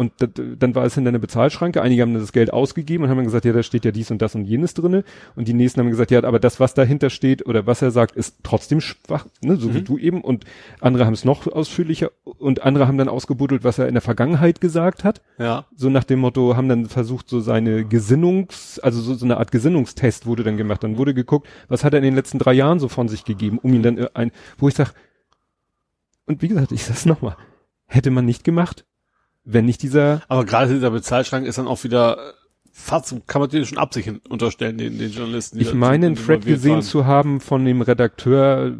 Und 0.00 0.12
dann 0.20 0.76
war 0.76 0.84
es 0.84 0.94
hinter 0.94 1.08
einer 1.08 1.18
Bezahlschranke. 1.18 1.82
Einige 1.82 2.02
haben 2.02 2.14
das 2.14 2.30
Geld 2.32 2.52
ausgegeben 2.52 3.02
und 3.02 3.10
haben 3.10 3.16
dann 3.16 3.24
gesagt, 3.26 3.44
ja, 3.44 3.52
da 3.52 3.64
steht 3.64 3.84
ja 3.84 3.90
dies 3.90 4.12
und 4.12 4.22
das 4.22 4.36
und 4.36 4.44
jenes 4.44 4.72
drinne. 4.72 5.02
Und 5.34 5.48
die 5.48 5.54
nächsten 5.54 5.80
haben 5.80 5.90
gesagt, 5.90 6.12
ja, 6.12 6.22
aber 6.22 6.38
das, 6.38 6.60
was 6.60 6.72
dahinter 6.72 7.10
steht 7.10 7.44
oder 7.46 7.66
was 7.66 7.82
er 7.82 7.90
sagt, 7.90 8.14
ist 8.14 8.36
trotzdem 8.44 8.80
schwach, 8.80 9.26
ne, 9.42 9.56
so 9.56 9.74
wie 9.74 9.80
Mhm. 9.80 9.84
du 9.84 9.98
eben. 9.98 10.20
Und 10.22 10.44
andere 10.80 11.04
haben 11.04 11.14
es 11.14 11.24
noch 11.24 11.48
ausführlicher 11.48 12.12
und 12.22 12.62
andere 12.62 12.86
haben 12.86 12.96
dann 12.96 13.08
ausgebuddelt, 13.08 13.64
was 13.64 13.80
er 13.80 13.88
in 13.88 13.94
der 13.94 14.00
Vergangenheit 14.00 14.60
gesagt 14.60 15.02
hat 15.02 15.20
Ja. 15.36 15.66
so 15.74 15.90
nach 15.90 16.04
dem 16.04 16.20
Motto, 16.20 16.56
haben 16.56 16.68
dann 16.68 16.86
versucht, 16.86 17.28
so 17.28 17.40
seine 17.40 17.84
Gesinnungs, 17.84 18.78
also 18.78 19.00
so, 19.00 19.14
so 19.14 19.24
eine 19.24 19.38
Art 19.38 19.50
Gesinnungstest 19.50 20.26
wurde 20.26 20.44
dann 20.44 20.56
gemacht. 20.56 20.84
Dann 20.84 20.96
wurde 20.96 21.12
geguckt, 21.12 21.48
was 21.66 21.82
hat 21.82 21.92
er 21.92 21.98
in 21.98 22.04
den 22.04 22.14
letzten 22.14 22.38
drei 22.38 22.52
Jahren 22.52 22.78
so 22.78 22.86
von 22.86 23.08
sich 23.08 23.24
gegeben, 23.24 23.58
um 23.60 23.74
ihn 23.74 23.82
dann 23.82 23.98
äh, 23.98 24.08
ein, 24.14 24.30
wo 24.58 24.68
ich 24.68 24.74
sag, 24.76 24.92
und 26.26 26.40
wie 26.40 26.46
gesagt, 26.48 26.70
ich 26.70 26.84
sag's 26.84 27.04
nochmal, 27.04 27.36
hätte 27.86 28.12
man 28.12 28.24
nicht 28.24 28.44
gemacht, 28.44 28.84
wenn 29.50 29.64
nicht 29.64 29.82
dieser, 29.82 30.22
Aber 30.28 30.44
gerade 30.44 30.72
dieser 30.74 30.90
Bezahlschrank 30.90 31.46
ist 31.46 31.58
dann 31.58 31.66
auch 31.66 31.82
wieder 31.84 32.18
äh, 32.18 32.32
fast, 32.72 33.14
kann 33.26 33.40
man 33.40 33.50
den 33.50 33.64
schon 33.66 33.78
Absicht 33.78 34.10
unterstellen, 34.28 34.78
den, 34.78 34.98
den 34.98 35.10
Journalisten. 35.10 35.58
ich 35.60 35.72
meine, 35.74 36.06
einen 36.06 36.14
Thread 36.16 36.44
gesehen 36.44 36.74
waren. 36.74 36.82
zu 36.82 37.06
haben 37.06 37.40
von 37.40 37.64
dem 37.64 37.80
Redakteur 37.82 38.76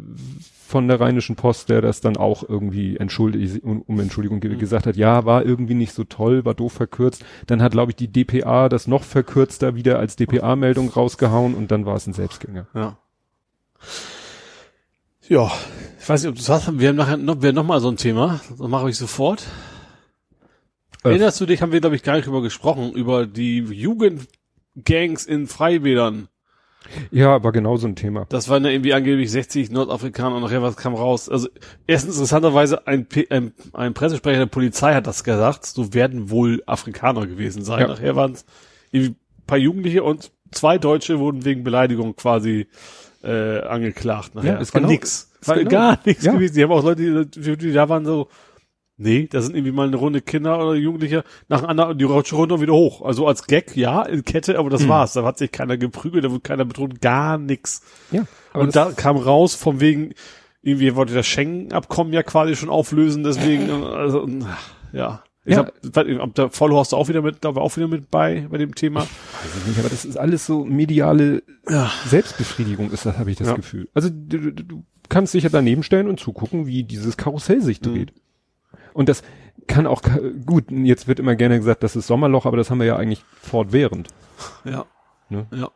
von 0.67 0.87
der 0.87 0.99
Rheinischen 1.01 1.35
Post, 1.35 1.69
der 1.69 1.81
das 1.81 1.99
dann 1.99 2.15
auch 2.15 2.47
irgendwie 2.47 2.95
entschuldigt, 2.97 3.63
um, 3.63 3.81
um 3.81 3.99
Entschuldigung 3.99 4.39
ge- 4.39 4.51
Mhm. 4.53 4.59
gesagt 4.59 4.85
hat, 4.85 4.95
ja, 4.95 5.25
war 5.25 5.43
irgendwie 5.43 5.73
nicht 5.73 5.93
so 5.93 6.03
toll, 6.03 6.45
war 6.45 6.53
doof 6.53 6.73
verkürzt. 6.73 7.25
Dann 7.47 7.63
hat, 7.63 7.71
glaube 7.71 7.91
ich, 7.91 7.95
die 7.95 8.07
DPA 8.07 8.69
das 8.69 8.85
noch 8.85 9.03
verkürzter 9.03 9.73
wieder 9.73 9.97
als 9.97 10.15
DPA-Meldung 10.15 10.89
rausgehauen 10.89 11.55
und 11.55 11.71
dann 11.71 11.87
war 11.87 11.95
es 11.95 12.05
ein 12.05 12.13
Selbstgänger. 12.13 12.67
Ja. 12.75 12.97
Ja, 15.27 15.51
ich 15.99 16.07
weiß 16.09 16.21
nicht, 16.23 16.29
ob 16.29 16.35
du 16.35 16.41
das 16.41 16.49
hast. 16.49 16.79
Wir 16.79 16.89
haben 16.89 16.95
nachher 16.95 17.17
noch, 17.17 17.41
wir 17.41 17.49
haben 17.49 17.55
noch 17.55 17.65
mal 17.65 17.79
so 17.81 17.89
ein 17.89 17.97
Thema. 17.97 18.39
Das 18.57 18.67
mache 18.67 18.89
ich 18.89 18.97
sofort. 18.97 19.45
Äh, 21.03 21.09
Erinnerst 21.09 21.39
du 21.39 21.45
dich, 21.45 21.61
haben 21.61 21.71
wir, 21.71 21.81
glaube 21.81 21.95
ich, 21.95 22.03
gar 22.03 22.15
nicht 22.15 22.27
drüber 22.27 22.41
gesprochen, 22.41 22.91
über 22.93 23.25
die 23.25 23.59
Jugendgangs 23.59 25.25
in 25.25 25.47
Freibädern. 25.47 26.27
Ja, 27.11 27.43
war 27.43 27.51
genau 27.51 27.77
so 27.77 27.87
ein 27.87 27.95
Thema. 27.95 28.25
Das 28.29 28.49
waren 28.49 28.63
ja 28.63 28.71
irgendwie 28.71 28.93
angeblich 28.93 29.29
60 29.31 29.69
Nordafrikaner 29.69 30.37
und 30.37 30.43
nachher 30.43 30.61
was 30.61 30.77
kam 30.77 30.95
raus. 30.95 31.29
Also 31.29 31.49
erstens 31.87 32.15
interessanterweise 32.15 32.87
ein, 32.87 33.05
ein, 33.29 33.53
ein 33.73 33.93
Pressesprecher 33.93 34.39
der 34.39 34.45
Polizei 34.45 34.93
hat 34.93 35.05
das 35.05 35.23
gesagt, 35.23 35.65
so 35.65 35.93
werden 35.93 36.29
wohl 36.29 36.63
Afrikaner 36.65 37.27
gewesen 37.27 37.63
sein. 37.63 37.81
Ja. 37.81 37.87
Nachher 37.87 38.15
waren 38.15 38.31
es 38.31 38.45
irgendwie 38.91 39.15
paar 39.49 39.57
Jugendliche 39.57 40.03
und 40.03 40.31
zwei 40.51 40.77
Deutsche 40.77 41.19
wurden 41.19 41.43
wegen 41.43 41.63
Beleidigung 41.63 42.15
quasi 42.15 42.67
äh, 43.23 43.59
angeklagt. 43.61 44.35
Nachher. 44.35 44.53
Ja, 44.53 44.59
ist 44.59 44.73
war 44.73 44.81
genau, 44.81 44.91
nix. 44.93 45.31
War 45.43 45.57
genau. 45.57 45.69
gar 45.69 45.99
nichts 46.05 46.23
ja. 46.23 46.33
gewesen. 46.33 46.55
Die 46.55 46.63
haben 46.63 46.71
auch 46.71 46.83
Leute, 46.83 47.25
die, 47.25 47.57
die 47.57 47.73
da 47.73 47.89
waren 47.89 48.05
so, 48.05 48.29
Nee, 49.01 49.29
da 49.31 49.41
sind 49.41 49.55
irgendwie 49.55 49.71
mal 49.71 49.87
eine 49.87 49.95
Runde 49.95 50.19
Kinder 50.19 50.59
oder 50.59 50.75
Jugendliche 50.75 51.23
nacheinander 51.47 51.87
und 51.87 51.99
die 51.99 52.03
rutschen 52.03 52.37
runter 52.37 52.59
wieder 52.59 52.73
hoch. 52.73 53.01
Also 53.01 53.27
als 53.27 53.47
Gag, 53.47 53.77
ja, 53.77 54.01
in 54.03 54.25
Kette, 54.25 54.59
aber 54.59 54.69
das 54.69 54.83
mhm. 54.83 54.89
war's. 54.89 55.13
Da 55.13 55.23
hat 55.23 55.37
sich 55.37 55.53
keiner 55.53 55.77
geprügelt, 55.77 56.25
da 56.25 56.31
wurde 56.31 56.41
keiner 56.41 56.65
bedroht, 56.65 56.99
gar 56.99 57.37
nix. 57.37 57.81
Ja. 58.11 58.25
und 58.53 58.75
da 58.75 58.91
kam 58.91 59.15
raus, 59.15 59.55
von 59.55 59.79
wegen, 59.79 60.13
irgendwie 60.61 60.95
wollte 60.95 61.13
das 61.13 61.25
Schengen-Abkommen 61.27 62.11
ja 62.11 62.23
quasi 62.23 62.57
schon 62.57 62.69
auflösen, 62.69 63.23
deswegen, 63.23 63.71
also, 63.83 64.27
ja. 64.91 65.23
Ich 65.45 65.55
ja. 65.55 65.65
hab, 65.65 66.35
der 66.35 66.49
du 66.49 66.77
auch 66.77 67.07
wieder 67.07 67.21
mit, 67.21 67.37
da 67.45 67.55
war 67.55 67.63
auch 67.63 67.77
wieder 67.77 67.87
mit 67.87 68.11
bei, 68.11 68.45
bei 68.51 68.57
dem 68.57 68.75
Thema. 68.75 69.03
Ich 69.03 69.55
weiß 69.55 69.67
nicht, 69.67 69.79
aber 69.79 69.89
das 69.89 70.03
ist 70.03 70.17
alles 70.17 70.45
so 70.45 70.65
mediale 70.65 71.41
ja. 71.69 71.89
Selbstbefriedigung 72.05 72.91
ist 72.91 73.05
das, 73.05 73.17
habe 73.17 73.31
ich 73.31 73.37
das 73.37 73.47
ja. 73.47 73.55
Gefühl. 73.55 73.87
Also 73.93 74.09
du, 74.11 74.51
du, 74.51 74.63
du 74.63 74.83
kannst 75.07 75.33
dich 75.33 75.45
ja 75.45 75.49
daneben 75.49 75.83
stellen 75.83 76.09
und 76.09 76.19
zugucken, 76.19 76.67
wie 76.67 76.83
dieses 76.83 77.15
Karussell 77.15 77.61
sich 77.61 77.79
dreht. 77.79 78.13
Mhm. 78.13 78.21
Und 78.93 79.09
das 79.09 79.23
kann 79.67 79.87
auch, 79.87 80.01
gut, 80.45 80.71
jetzt 80.71 81.07
wird 81.07 81.19
immer 81.19 81.35
gerne 81.35 81.57
gesagt, 81.57 81.83
das 81.83 81.95
ist 81.95 82.07
Sommerloch, 82.07 82.45
aber 82.45 82.57
das 82.57 82.69
haben 82.69 82.79
wir 82.79 82.87
ja 82.87 82.95
eigentlich 82.95 83.23
fortwährend. 83.41 84.09
Ja. 84.65 84.85
Ne? 85.29 85.47
Ja. 85.53 85.71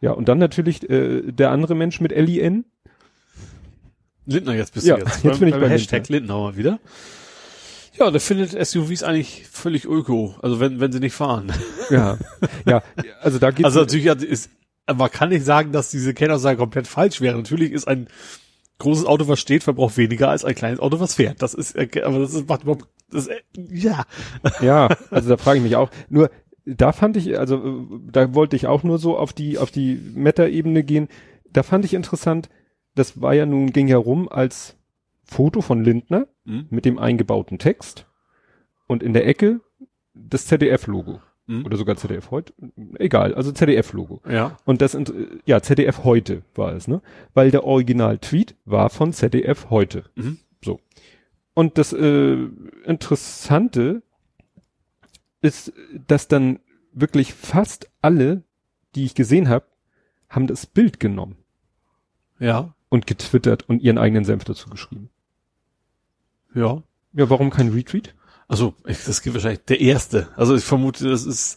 Ja, 0.00 0.12
und 0.12 0.28
dann 0.28 0.38
natürlich 0.38 0.88
äh, 0.88 1.30
der 1.30 1.50
andere 1.50 1.74
Mensch 1.74 2.00
mit 2.00 2.12
L-I-N. 2.12 2.64
Lindner, 4.26 4.54
jetzt 4.54 4.72
bist 4.72 4.86
ja, 4.86 4.96
du 4.96 5.04
jetzt. 5.04 5.22
Jetzt 5.24 5.40
bin 5.40 5.48
ich 5.48 5.54
beim 5.54 5.68
Hashtag 5.68 6.08
Lindner 6.08 6.56
wieder. 6.56 6.78
Ja, 7.98 8.10
der 8.10 8.20
findet 8.20 8.52
SUVs 8.66 9.02
eigentlich 9.02 9.46
völlig 9.50 9.84
öko, 9.84 10.36
also 10.40 10.58
wenn, 10.58 10.80
wenn 10.80 10.90
sie 10.90 11.00
nicht 11.00 11.12
fahren. 11.12 11.52
Ja, 11.90 12.16
ja, 12.66 12.82
also 13.20 13.38
da 13.38 13.50
geht's. 13.50 13.66
Also 13.66 13.80
natürlich 13.80 14.06
ist, 14.06 14.50
man 14.86 15.10
kann 15.10 15.28
nicht 15.28 15.44
sagen, 15.44 15.72
dass 15.72 15.90
diese 15.90 16.14
Kennaussage 16.14 16.56
komplett 16.56 16.86
falsch 16.86 17.20
wäre. 17.20 17.36
Natürlich 17.36 17.72
ist 17.72 17.86
ein 17.86 18.08
großes 18.80 19.06
Auto, 19.06 19.28
was 19.28 19.38
steht, 19.38 19.62
verbraucht 19.62 19.96
weniger 19.96 20.28
als 20.28 20.44
ein 20.44 20.54
kleines 20.54 20.80
Auto, 20.80 20.98
was 20.98 21.14
fährt. 21.14 21.40
Das 21.42 21.54
ist, 21.54 21.78
aber 21.78 22.18
das 22.18 22.34
ist, 22.34 22.48
macht 22.48 22.62
überhaupt, 22.62 22.86
das 23.10 23.28
ist, 23.28 23.42
ja. 23.56 24.04
Ja, 24.60 24.88
also 25.10 25.28
da 25.28 25.36
frage 25.36 25.58
ich 25.58 25.64
mich 25.64 25.76
auch. 25.76 25.90
Nur, 26.08 26.30
da 26.64 26.92
fand 26.92 27.16
ich, 27.16 27.38
also 27.38 27.86
da 28.10 28.34
wollte 28.34 28.56
ich 28.56 28.66
auch 28.66 28.82
nur 28.82 28.98
so 28.98 29.16
auf 29.16 29.32
die, 29.32 29.58
auf 29.58 29.70
die 29.70 29.94
Meta-Ebene 29.94 30.82
gehen. 30.82 31.08
Da 31.52 31.62
fand 31.62 31.84
ich 31.84 31.94
interessant, 31.94 32.48
das 32.94 33.20
war 33.20 33.34
ja 33.34 33.46
nun, 33.46 33.72
ging 33.72 33.88
ja 33.88 33.96
rum 33.96 34.28
als 34.28 34.76
Foto 35.22 35.60
von 35.60 35.84
Lindner 35.84 36.26
mhm. 36.44 36.66
mit 36.70 36.84
dem 36.84 36.98
eingebauten 36.98 37.58
Text 37.58 38.06
und 38.86 39.02
in 39.02 39.12
der 39.12 39.26
Ecke 39.26 39.60
das 40.14 40.46
ZDF-Logo. 40.46 41.20
Mhm. 41.50 41.66
Oder 41.66 41.76
sogar 41.76 41.96
ZDF 41.96 42.30
heute. 42.30 42.52
Egal, 42.94 43.34
also 43.34 43.50
ZDF-Logo. 43.50 44.22
Ja. 44.30 44.56
Und 44.64 44.80
das, 44.82 44.96
ja, 45.46 45.60
ZDF 45.60 46.04
heute 46.04 46.42
war 46.54 46.72
es, 46.74 46.86
ne? 46.86 47.02
Weil 47.34 47.50
der 47.50 47.64
Original-Tweet 47.64 48.54
war 48.66 48.88
von 48.88 49.12
ZDF 49.12 49.68
heute. 49.68 50.04
Mhm. 50.14 50.38
So. 50.64 50.78
Und 51.52 51.76
das 51.76 51.92
äh, 51.92 52.36
Interessante 52.84 54.04
ist, 55.40 55.72
dass 56.06 56.28
dann 56.28 56.60
wirklich 56.92 57.34
fast 57.34 57.90
alle, 58.00 58.44
die 58.94 59.04
ich 59.04 59.16
gesehen 59.16 59.48
habe, 59.48 59.64
haben 60.28 60.46
das 60.46 60.66
Bild 60.66 61.00
genommen. 61.00 61.36
Ja. 62.38 62.76
Und 62.90 63.08
getwittert 63.08 63.68
und 63.68 63.82
ihren 63.82 63.98
eigenen 63.98 64.24
Senf 64.24 64.44
dazu 64.44 64.70
geschrieben. 64.70 65.10
Ja. 66.54 66.84
Ja, 67.12 67.28
warum 67.28 67.50
kein 67.50 67.70
Retweet? 67.70 68.14
Also, 68.50 68.74
das 68.84 69.22
geht 69.22 69.32
wahrscheinlich 69.32 69.64
der 69.66 69.80
erste. 69.80 70.26
Also 70.34 70.56
ich 70.56 70.64
vermute, 70.64 71.08
das 71.08 71.24
ist 71.24 71.56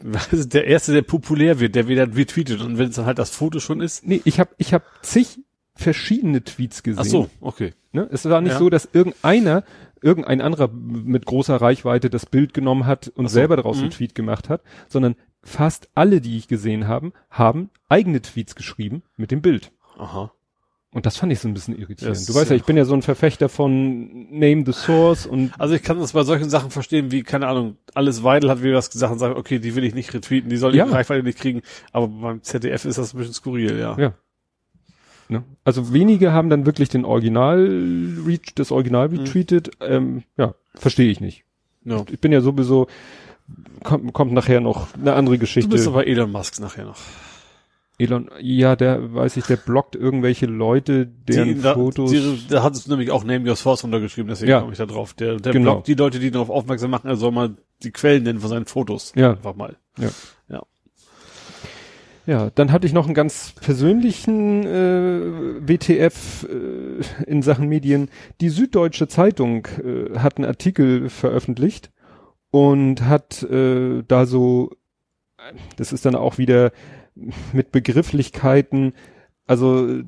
der 0.00 0.66
erste, 0.66 0.92
der 0.92 1.02
populär 1.02 1.60
wird, 1.60 1.76
der 1.76 1.86
wieder 1.86 2.16
retweetet 2.16 2.60
und 2.60 2.78
wenn 2.78 2.88
es 2.88 2.96
dann 2.96 3.06
halt 3.06 3.20
das 3.20 3.30
Foto 3.30 3.60
schon 3.60 3.80
ist. 3.80 4.04
Nee, 4.04 4.20
ich 4.24 4.40
habe 4.40 4.50
ich 4.58 4.74
hab 4.74 4.82
zig 5.02 5.38
verschiedene 5.76 6.42
Tweets 6.42 6.82
gesehen. 6.82 7.00
Ach 7.00 7.08
so, 7.08 7.30
okay. 7.40 7.74
Ne? 7.92 8.08
Es 8.10 8.24
war 8.24 8.40
nicht 8.40 8.54
ja. 8.54 8.58
so, 8.58 8.70
dass 8.70 8.88
irgendeiner, 8.92 9.62
irgendein 10.02 10.40
anderer 10.40 10.68
mit 10.68 11.26
großer 11.26 11.60
Reichweite 11.60 12.10
das 12.10 12.26
Bild 12.26 12.54
genommen 12.54 12.86
hat 12.86 13.12
und 13.14 13.28
so. 13.28 13.34
selber 13.34 13.54
daraus 13.54 13.76
mhm. 13.76 13.84
einen 13.84 13.90
Tweet 13.92 14.16
gemacht 14.16 14.48
hat, 14.48 14.62
sondern 14.88 15.14
fast 15.44 15.90
alle, 15.94 16.20
die 16.20 16.36
ich 16.38 16.48
gesehen 16.48 16.88
haben, 16.88 17.12
haben 17.30 17.70
eigene 17.88 18.20
Tweets 18.20 18.56
geschrieben 18.56 19.04
mit 19.16 19.30
dem 19.30 19.42
Bild. 19.42 19.70
Aha. 19.96 20.32
Und 20.94 21.06
das 21.06 21.16
fand 21.16 21.32
ich 21.32 21.40
so 21.40 21.48
ein 21.48 21.54
bisschen 21.54 21.76
irritierend. 21.76 22.16
Das, 22.16 22.24
du 22.24 22.34
weißt 22.34 22.50
ja, 22.50 22.56
ich 22.56 22.62
bin 22.62 22.76
ja 22.76 22.84
so 22.84 22.94
ein 22.94 23.02
Verfechter 23.02 23.48
von 23.48 24.28
Name 24.30 24.62
the 24.64 24.72
Source 24.72 25.26
und. 25.26 25.50
Also 25.58 25.74
ich 25.74 25.82
kann 25.82 25.98
das 25.98 26.12
bei 26.12 26.22
solchen 26.22 26.48
Sachen 26.48 26.70
verstehen, 26.70 27.10
wie, 27.10 27.24
keine 27.24 27.48
Ahnung, 27.48 27.76
alles 27.94 28.22
Weidel 28.22 28.48
hat 28.48 28.62
wie 28.62 28.72
was 28.72 28.90
gesagt 28.90 29.12
und 29.12 29.18
sagt, 29.18 29.36
okay, 29.36 29.58
die 29.58 29.74
will 29.74 29.82
ich 29.82 29.92
nicht 29.92 30.14
retweeten, 30.14 30.50
die 30.50 30.56
soll 30.56 30.70
die 30.70 30.78
ja. 30.78 30.84
Reichweite 30.84 31.24
nicht 31.24 31.38
kriegen. 31.38 31.62
Aber 31.90 32.06
beim 32.06 32.44
ZDF 32.44 32.84
ist 32.84 32.96
das 32.96 33.12
ein 33.12 33.18
bisschen 33.18 33.34
skurril, 33.34 33.76
ja. 33.76 33.98
Ja. 33.98 34.14
Ne? 35.28 35.42
Also 35.64 35.92
wenige 35.92 36.32
haben 36.32 36.48
dann 36.48 36.64
wirklich 36.64 36.90
den 36.90 37.04
Original, 37.04 37.68
das 38.54 38.70
Original 38.70 39.08
mhm. 39.08 39.18
retweetet. 39.18 39.72
Mhm. 39.80 39.86
Ähm, 39.86 40.22
ja, 40.36 40.54
verstehe 40.76 41.10
ich 41.10 41.20
nicht. 41.20 41.42
No. 41.82 42.06
Ich 42.08 42.20
bin 42.20 42.30
ja 42.30 42.40
sowieso, 42.40 42.86
kommt, 43.82 44.12
kommt 44.12 44.32
nachher 44.32 44.60
noch 44.60 44.94
eine 44.94 45.14
andere 45.14 45.38
Geschichte. 45.38 45.68
Du 45.68 45.74
bist 45.74 45.88
aber 45.88 46.06
Elon 46.06 46.30
Musk 46.30 46.60
nachher 46.60 46.84
noch. 46.84 47.00
Elon, 47.96 48.28
ja, 48.40 48.74
der, 48.74 49.14
weiß 49.14 49.36
ich, 49.36 49.46
der 49.46 49.56
blockt 49.56 49.94
irgendwelche 49.94 50.46
Leute, 50.46 51.06
deren 51.06 51.54
die, 51.54 51.60
Fotos. 51.60 52.12
Da, 52.48 52.56
da 52.56 52.62
hat 52.64 52.74
es 52.74 52.88
nämlich 52.88 53.12
auch 53.12 53.22
Name 53.22 53.48
Your 53.48 53.54
Source 53.54 53.84
runtergeschrieben, 53.84 54.28
deswegen 54.28 54.50
ja. 54.50 54.60
komme 54.60 54.72
ich 54.72 54.78
da 54.78 54.86
drauf. 54.86 55.14
Der, 55.14 55.36
der 55.36 55.52
genau. 55.52 55.74
blockt 55.74 55.86
die 55.86 55.94
Leute, 55.94 56.18
die 56.18 56.30
darauf 56.32 56.50
aufmerksam 56.50 56.90
machen, 56.90 57.08
er 57.08 57.16
soll 57.16 57.30
mal 57.30 57.56
die 57.84 57.92
Quellen 57.92 58.24
nennen 58.24 58.40
von 58.40 58.50
seinen 58.50 58.66
Fotos. 58.66 59.12
Ja. 59.14 59.30
Einfach 59.30 59.54
mal. 59.54 59.76
Ja. 59.98 60.08
Ja. 60.48 60.62
Ja, 62.26 62.50
dann 62.54 62.72
hatte 62.72 62.86
ich 62.86 62.94
noch 62.94 63.04
einen 63.04 63.14
ganz 63.14 63.52
persönlichen 63.60 64.64
äh, 64.64 65.68
WTF 65.68 66.48
äh, 66.48 67.24
in 67.30 67.42
Sachen 67.42 67.68
Medien. 67.68 68.08
Die 68.40 68.48
Süddeutsche 68.48 69.08
Zeitung 69.08 69.68
äh, 69.84 70.18
hat 70.18 70.38
einen 70.38 70.46
Artikel 70.46 71.10
veröffentlicht 71.10 71.90
und 72.50 73.02
hat 73.02 73.42
äh, 73.42 74.02
da 74.08 74.24
so, 74.24 74.70
das 75.76 75.92
ist 75.92 76.06
dann 76.06 76.14
auch 76.14 76.38
wieder 76.38 76.72
mit 77.52 77.72
Begrifflichkeiten. 77.72 78.94
Also 79.46 80.02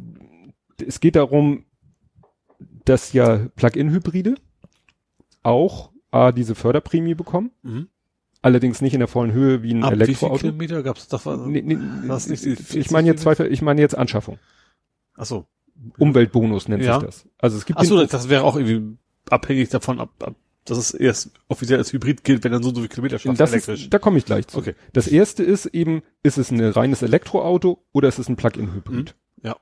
es 0.84 1.00
geht 1.00 1.16
darum, 1.16 1.64
dass 2.84 3.12
ja 3.12 3.48
Plug-in-Hybride 3.56 4.36
auch 5.42 5.92
A, 6.10 6.32
diese 6.32 6.54
Förderprämie 6.54 7.14
bekommen. 7.14 7.50
Mhm. 7.62 7.88
Allerdings 8.42 8.80
nicht 8.80 8.94
in 8.94 9.00
der 9.00 9.08
vollen 9.08 9.32
Höhe 9.32 9.62
wie 9.62 9.74
ein 9.74 9.82
Ab 9.82 9.92
Elektroauto. 9.92 10.36
Wie 10.36 10.40
Kilometer 10.40 10.82
gab's 10.82 11.08
was? 11.10 11.26
Nee, 11.46 11.62
nee, 11.62 11.78
was 12.06 12.28
nicht 12.28 12.46
ich 12.46 12.90
meine 12.90 13.08
jetzt 13.08 13.22
zwei, 13.22 13.38
ich 13.46 13.62
meine 13.62 13.80
jetzt 13.80 13.96
Anschaffung. 13.96 14.38
Ach 15.16 15.26
so. 15.26 15.46
Umweltbonus 15.98 16.68
nennt 16.68 16.84
ja. 16.84 17.00
sich 17.00 17.06
das. 17.06 17.28
Also 17.38 17.58
es 17.58 17.66
gibt 17.66 17.78
Ach 17.78 17.84
so, 17.84 18.04
das 18.04 18.28
wäre 18.28 18.44
auch 18.44 18.56
irgendwie 18.56 18.96
abhängig 19.28 19.68
davon, 19.68 20.00
ab, 20.00 20.10
ab 20.20 20.36
dass 20.70 20.78
es 20.78 20.92
erst 20.92 21.30
offiziell 21.48 21.78
als 21.78 21.92
Hybrid 21.92 22.24
gilt, 22.24 22.44
wenn 22.44 22.52
dann 22.52 22.62
so 22.62 22.70
und 22.70 22.74
so 22.74 22.80
viele 22.80 22.90
Kilometer 22.90 23.18
schafft 23.18 23.40
das 23.40 23.52
elektrisch. 23.52 23.84
Ist, 23.84 23.94
da 23.94 23.98
komme 23.98 24.18
ich 24.18 24.24
gleich 24.24 24.46
zu. 24.46 24.58
Okay. 24.58 24.74
Das 24.92 25.08
erste 25.08 25.42
ist 25.42 25.66
eben, 25.66 26.02
ist 26.22 26.38
es 26.38 26.50
ein 26.50 26.60
reines 26.60 27.02
Elektroauto 27.02 27.84
oder 27.92 28.08
ist 28.08 28.18
es 28.18 28.28
ein 28.28 28.36
Plug-in-Hybrid? 28.36 29.14
Mhm. 29.42 29.46
Ja. 29.46 29.56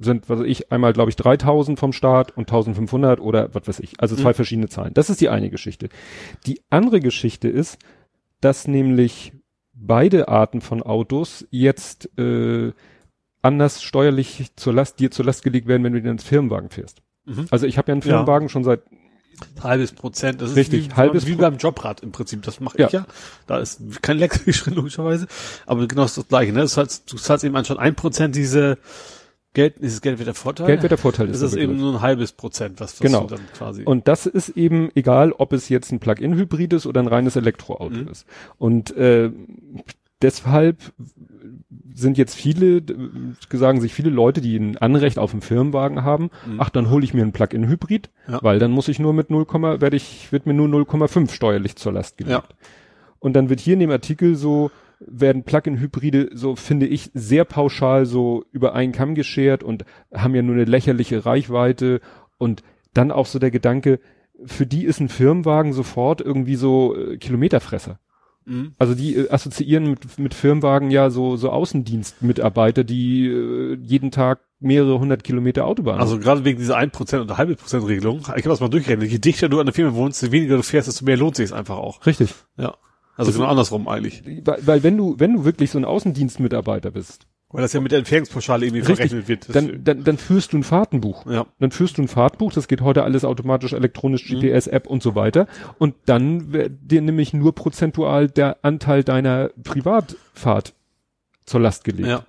Sind, 0.00 0.28
was 0.28 0.40
weiß 0.40 0.46
ich, 0.46 0.72
einmal 0.72 0.92
glaube 0.92 1.10
ich 1.10 1.16
3000 1.16 1.78
vom 1.78 1.92
Start 1.92 2.36
und 2.36 2.48
1500 2.48 3.20
oder 3.20 3.54
was 3.54 3.68
weiß 3.68 3.80
ich. 3.80 4.00
Also 4.00 4.16
zwei 4.16 4.30
mhm. 4.30 4.34
verschiedene 4.34 4.68
Zahlen. 4.68 4.94
Das 4.94 5.10
ist 5.10 5.20
die 5.20 5.28
eine 5.28 5.50
Geschichte. 5.50 5.88
Die 6.46 6.60
andere 6.70 7.00
Geschichte 7.00 7.48
ist, 7.48 7.78
dass 8.40 8.68
nämlich 8.68 9.32
beide 9.72 10.28
Arten 10.28 10.60
von 10.60 10.82
Autos 10.82 11.46
jetzt 11.50 12.16
äh, 12.18 12.72
anders 13.42 13.82
steuerlich 13.82 14.52
zur 14.56 14.72
Last, 14.72 15.00
dir 15.00 15.10
zur 15.10 15.24
Last 15.24 15.42
gelegt 15.42 15.66
werden, 15.66 15.84
wenn 15.84 15.92
du 15.92 15.98
ins 15.98 16.24
Firmenwagen 16.24 16.70
fährst. 16.70 17.02
Mhm. 17.26 17.46
Also 17.50 17.66
ich 17.66 17.78
habe 17.78 17.88
ja 17.88 17.92
einen 17.92 18.02
Firmenwagen 18.02 18.48
ja. 18.48 18.50
schon 18.50 18.64
seit 18.64 18.82
Halbes 19.62 19.92
Prozent. 19.92 20.40
Das 20.40 20.56
Richtig, 20.56 20.86
ist 20.86 20.90
wie, 20.90 20.94
halbes 20.94 21.26
wie 21.26 21.34
beim 21.34 21.56
Jobrad 21.56 22.00
im 22.00 22.12
Prinzip. 22.12 22.42
Das 22.42 22.60
mache 22.60 22.76
ich 22.76 22.92
ja. 22.92 23.00
ja. 23.00 23.06
Da 23.46 23.58
ist 23.58 23.80
kein 24.02 24.18
Lektrischritt 24.18 24.74
logischerweise. 24.76 25.26
Aber 25.66 25.86
genau 25.86 26.02
das, 26.02 26.20
gleiche. 26.28 26.52
Ne? 26.52 26.60
Das 26.60 26.76
heißt, 26.76 27.12
du 27.12 27.16
zahlst 27.16 27.44
eben 27.44 27.56
anstatt 27.56 27.78
ein 27.78 27.94
Prozent 27.94 28.34
diese 28.36 28.78
Geld, 29.54 29.78
ist 29.78 29.92
es 29.92 30.00
Geld 30.00 30.18
wird 30.18 30.26
der 30.26 30.34
Vorteil? 30.34 30.66
Geld 30.66 30.82
wird 30.82 30.90
der 30.90 30.98
Vorteil 30.98 31.28
ist. 31.28 31.40
Das 31.40 31.52
ist 31.52 31.56
eben 31.56 31.76
nur 31.76 31.94
ein 31.94 32.00
halbes 32.00 32.32
Prozent, 32.32 32.80
was, 32.80 32.94
was 32.94 33.00
genau. 33.00 33.20
du 33.22 33.36
dann 33.36 33.46
quasi. 33.56 33.84
Und 33.84 34.08
das 34.08 34.26
ist 34.26 34.50
eben 34.50 34.90
egal, 34.96 35.30
ob 35.30 35.52
es 35.52 35.68
jetzt 35.68 35.92
ein 35.92 36.00
Plug-in-Hybrid 36.00 36.72
ist 36.72 36.86
oder 36.86 37.00
ein 37.00 37.06
reines 37.06 37.36
Elektroauto 37.36 37.94
mhm. 37.94 38.08
ist. 38.08 38.26
Und 38.58 38.96
äh, 38.96 39.30
deshalb 40.20 40.78
sind 41.94 42.18
jetzt 42.18 42.34
viele, 42.34 42.82
sagen 43.50 43.80
sich 43.80 43.94
viele 43.94 44.10
Leute, 44.10 44.40
die 44.40 44.56
ein 44.56 44.76
Anrecht 44.76 45.18
auf 45.18 45.32
einen 45.32 45.42
Firmenwagen 45.42 46.02
haben, 46.02 46.30
mhm. 46.44 46.60
ach, 46.60 46.68
dann 46.68 46.90
hole 46.90 47.04
ich 47.04 47.14
mir 47.14 47.22
einen 47.22 47.32
Plug-in-Hybrid, 47.32 48.10
ja. 48.28 48.40
weil 48.42 48.58
dann 48.58 48.72
muss 48.72 48.88
ich 48.88 48.98
nur 48.98 49.12
mit 49.12 49.30
0, 49.30 49.46
werde 49.80 49.96
ich, 49.96 50.32
wird 50.32 50.46
mir 50.46 50.54
nur 50.54 50.68
0,5 50.68 51.30
steuerlich 51.30 51.76
zur 51.76 51.92
Last 51.92 52.18
gelegt. 52.18 52.48
Ja. 52.48 52.56
Und 53.20 53.34
dann 53.34 53.48
wird 53.48 53.60
hier 53.60 53.74
in 53.74 53.80
dem 53.80 53.90
Artikel 53.90 54.34
so, 54.34 54.70
werden 54.98 55.44
Plug-in-Hybride, 55.44 56.30
so 56.34 56.56
finde 56.56 56.86
ich, 56.86 57.10
sehr 57.14 57.44
pauschal 57.44 58.06
so 58.06 58.44
über 58.52 58.74
einen 58.74 58.92
Kamm 58.92 59.14
geschert 59.14 59.62
und 59.62 59.84
haben 60.12 60.34
ja 60.34 60.42
nur 60.42 60.56
eine 60.56 60.64
lächerliche 60.64 61.24
Reichweite 61.24 62.00
und 62.38 62.62
dann 62.92 63.10
auch 63.10 63.26
so 63.26 63.38
der 63.38 63.50
Gedanke, 63.50 64.00
für 64.44 64.66
die 64.66 64.84
ist 64.84 65.00
ein 65.00 65.08
Firmenwagen 65.08 65.72
sofort 65.72 66.20
irgendwie 66.20 66.56
so 66.56 66.96
äh, 66.96 67.16
Kilometerfresser. 67.18 67.98
Mhm. 68.46 68.74
Also 68.78 68.94
die 68.94 69.16
äh, 69.16 69.30
assoziieren 69.30 69.90
mit, 69.90 70.18
mit 70.18 70.34
Firmenwagen 70.34 70.90
ja 70.90 71.10
so, 71.10 71.36
so 71.36 71.50
Außendienstmitarbeiter, 71.50 72.84
die 72.84 73.26
äh, 73.26 73.78
jeden 73.80 74.10
Tag 74.10 74.40
mehrere 74.60 74.98
hundert 74.98 75.24
Kilometer 75.24 75.66
Autobahn. 75.66 76.00
Also 76.00 76.18
gerade 76.18 76.44
wegen 76.44 76.58
dieser 76.58 76.78
1% 76.78 77.20
und 77.20 77.36
halbe 77.36 77.56
Prozent 77.56 77.86
Regelung, 77.86 78.20
ich 78.20 78.28
habe 78.28 78.42
das 78.42 78.60
mal 78.60 78.68
durchgerechnet, 78.68 79.10
je 79.10 79.18
dichter 79.18 79.48
du 79.48 79.60
an 79.60 79.66
der 79.66 79.74
Firma 79.74 79.94
wohnst, 79.94 80.22
je 80.22 80.32
weniger 80.32 80.56
du 80.56 80.62
fährst, 80.62 80.88
desto 80.88 81.04
mehr 81.04 81.16
lohnt 81.16 81.36
sich 81.36 81.44
es 81.44 81.52
einfach 81.52 81.76
auch. 81.76 82.04
Richtig. 82.06 82.34
Ja. 82.56 82.76
Also 83.16 83.32
genau 83.32 83.46
andersrum 83.46 83.88
eigentlich. 83.88 84.22
Weil, 84.44 84.66
weil 84.66 84.82
wenn 84.82 84.96
du, 84.96 85.14
wenn 85.18 85.34
du 85.34 85.44
wirklich 85.44 85.70
so 85.70 85.78
ein 85.78 85.84
Außendienstmitarbeiter 85.84 86.90
bist, 86.90 87.26
weil 87.54 87.62
das 87.62 87.72
ja 87.72 87.80
mit 87.80 87.92
der 87.92 88.00
Entfernungspauschale 88.00 88.66
irgendwie 88.66 88.80
Richtig. 88.80 88.96
verrechnet 88.96 89.28
wird. 89.28 89.54
Dann, 89.54 89.84
dann, 89.84 90.02
dann 90.02 90.18
führst 90.18 90.52
du 90.52 90.58
ein 90.58 90.64
Fahrtenbuch. 90.64 91.24
Ja. 91.26 91.46
Dann 91.60 91.70
führst 91.70 91.98
du 91.98 92.02
ein 92.02 92.08
Fahrtbuch, 92.08 92.52
das 92.52 92.66
geht 92.66 92.80
heute 92.80 93.04
alles 93.04 93.24
automatisch 93.24 93.72
elektronisch, 93.74 94.26
GPS-App 94.26 94.86
mhm. 94.86 94.90
und 94.90 95.02
so 95.04 95.14
weiter. 95.14 95.46
Und 95.78 95.94
dann 96.06 96.52
wird 96.52 96.72
dir 96.82 97.00
nämlich 97.00 97.32
nur 97.32 97.54
prozentual 97.54 98.28
der 98.28 98.64
Anteil 98.64 99.04
deiner 99.04 99.50
Privatfahrt 99.62 100.74
zur 101.46 101.60
Last 101.60 101.84
gelegt. 101.84 102.08
Ja. 102.08 102.24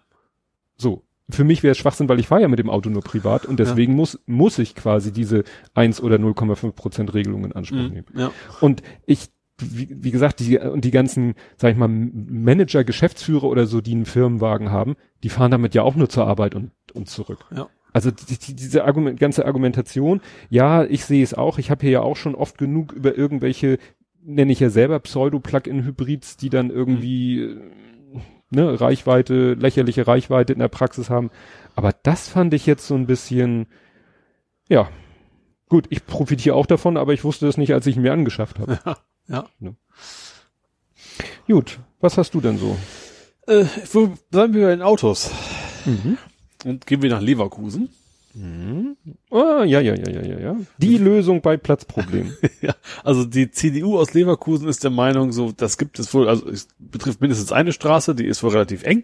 So. 0.78 1.02
Für 1.28 1.44
mich 1.44 1.64
wäre 1.64 1.72
es 1.72 1.80
Schwachsinn, 1.80 2.08
weil 2.08 2.20
ich 2.20 2.28
fahre 2.28 2.44
ja 2.44 2.48
mit 2.48 2.60
dem 2.60 2.70
Auto 2.70 2.92
nur 2.92 3.02
privat 3.02 3.48
und 3.48 3.60
deswegen 3.60 3.94
ja. 3.94 3.98
muss, 3.98 4.20
muss 4.28 4.60
ich 4.60 4.76
quasi 4.76 5.12
diese 5.12 5.44
1 5.74 6.02
oder 6.02 6.18
0,5 6.18 6.74
Prozent 6.74 7.16
Regelung 7.16 7.46
in 7.46 7.52
Anspruch 7.52 7.78
mhm. 7.78 7.90
nehmen. 7.90 8.06
Ja. 8.14 8.32
Und 8.62 8.84
ich 9.08 9.30
wie, 9.58 9.88
wie 9.90 10.12
gesagt, 10.12 10.40
die, 10.40 10.58
und 10.58 10.84
die 10.84 10.92
ganzen, 10.92 11.36
sag 11.58 11.72
ich 11.72 11.78
mal, 11.78 11.88
Manager, 11.88 12.84
Geschäftsführer 12.84 13.46
oder 13.46 13.68
so, 13.68 13.82
die 13.82 13.94
einen 13.94 14.06
Firmenwagen 14.06 14.72
haben, 14.72 14.96
die 15.24 15.30
fahren 15.30 15.52
damit 15.52 15.76
ja 15.76 15.84
auch 15.84 15.96
nur 15.96 16.10
zur 16.10 16.28
Arbeit 16.28 16.56
und, 16.56 16.72
und 16.94 17.10
zurück. 17.10 17.46
Ja. 17.56 17.70
Also 17.94 18.12
die, 18.12 18.38
die, 18.38 18.56
diese 18.56 18.84
Argument, 18.84 19.20
ganze 19.20 19.46
Argumentation, 19.46 20.20
ja, 20.50 20.84
ich 20.84 21.06
sehe 21.06 21.24
es 21.24 21.34
auch, 21.34 21.58
ich 21.60 21.72
habe 21.72 21.82
hier 21.82 21.92
ja 21.92 22.02
auch 22.02 22.18
schon 22.18 22.36
oft 22.36 22.58
genug 22.58 22.92
über 22.92 23.18
irgendwelche, 23.18 23.78
nenne 24.22 24.52
ich 24.52 24.60
ja 24.60 24.70
selber 24.70 25.00
Pseudo-Plug-in-Hybrids, 25.00 26.36
die 26.36 26.50
dann 26.50 26.70
irgendwie 26.70 27.56
mhm. 28.12 28.22
ne, 28.50 28.82
Reichweite, 28.82 29.54
lächerliche 29.54 30.08
Reichweite 30.08 30.52
in 30.52 30.60
der 30.60 30.68
Praxis 30.68 31.10
haben. 31.10 31.30
Aber 31.76 31.94
das 32.04 32.28
fand 32.28 32.54
ich 32.54 32.66
jetzt 32.66 32.86
so 32.86 32.96
ein 32.96 33.08
bisschen, 33.08 33.68
ja, 34.68 34.90
gut, 35.70 35.86
ich 35.90 36.06
profitiere 36.06 36.56
auch 36.56 36.66
davon, 36.66 36.98
aber 36.98 37.14
ich 37.14 37.24
wusste 37.24 37.46
das 37.46 37.58
nicht, 37.58 37.74
als 37.74 37.88
ich 37.88 37.96
ihn 37.96 38.02
mir 38.02 38.12
angeschafft 38.12 38.60
habe. 38.60 38.80
Ja. 38.86 38.98
Ja. 39.28 39.46
Ne? 39.60 39.76
Gut, 41.48 41.80
was 42.00 42.18
hast 42.18 42.34
du 42.34 42.42
denn 42.42 42.58
so? 42.58 42.78
Äh, 43.48 43.66
wo 43.92 44.14
bleiben 44.32 44.54
wir 44.54 44.66
bei 44.66 44.76
den 44.76 44.82
Autos? 44.82 45.32
Mhm. 45.86 46.18
Und 46.64 46.86
gehen 46.88 47.02
wir 47.02 47.10
nach 47.10 47.22
Leverkusen. 47.22 47.90
Mhm. 48.34 48.98
Ah, 49.32 49.64
ja, 49.64 49.80
ja, 49.80 49.96
ja, 49.96 50.10
ja, 50.10 50.22
ja, 50.22 50.40
ja. 50.40 50.56
Die 50.78 50.98
Lösung 50.98 51.42
bei 51.42 51.56
Platzproblemen. 51.56 52.36
ja, 52.62 52.76
also 53.04 53.24
die 53.24 53.50
CDU 53.50 53.98
aus 53.98 54.14
Leverkusen 54.14 54.68
ist 54.68 54.84
der 54.84 54.92
Meinung, 54.92 55.32
so, 55.32 55.54
das 55.56 55.78
gibt 55.78 56.00
es 56.00 56.14
wohl, 56.14 56.28
also 56.28 56.50
es 56.50 56.68
betrifft 56.78 57.22
mindestens 57.22 57.52
eine 57.52 57.72
Straße, 57.72 58.14
die 58.14 58.26
ist 58.26 58.44
wohl 58.44 58.52
relativ 58.52 58.84
eng. 58.84 59.04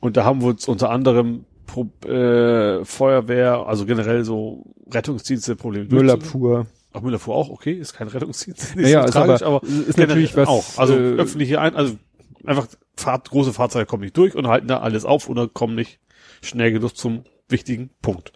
Und 0.00 0.16
da 0.16 0.24
haben 0.24 0.42
wir 0.42 0.48
uns 0.48 0.68
unter 0.68 0.90
anderem 0.90 1.44
Pro, 1.66 1.88
äh, 2.06 2.84
Feuerwehr, 2.84 3.66
also 3.66 3.86
generell 3.86 4.24
so 4.24 4.64
Rettungsdienste 4.90 5.56
Probleme. 5.56 5.86
Müllabfuhr. 5.88 6.66
Ach, 6.92 7.00
Müller 7.00 7.18
fuhr 7.18 7.34
auch, 7.34 7.48
okay, 7.48 7.72
ist 7.72 7.94
kein 7.94 8.08
Rettungsdienst. 8.08 8.76
Nicht 8.76 8.90
ja, 8.90 9.06
so 9.06 9.12
tragisch, 9.12 9.42
aber, 9.42 9.56
aber 9.56 9.66
ist 9.66 9.98
natürlich 9.98 10.36
was. 10.36 10.48
Auch. 10.48 10.78
Also 10.78 10.94
äh, 10.94 11.16
öffentliche 11.16 11.60
ein, 11.60 11.74
also 11.74 11.96
einfach 12.44 12.66
Fahrt, 12.96 13.30
große 13.30 13.52
Fahrzeuge 13.52 13.86
kommen 13.86 14.02
nicht 14.02 14.16
durch 14.16 14.34
und 14.34 14.46
halten 14.46 14.68
da 14.68 14.80
alles 14.80 15.04
auf 15.04 15.28
oder 15.28 15.48
kommen 15.48 15.74
nicht 15.74 15.98
schnell 16.42 16.72
genug 16.72 16.96
zum 16.96 17.24
wichtigen 17.48 17.90
Punkt. 18.02 18.32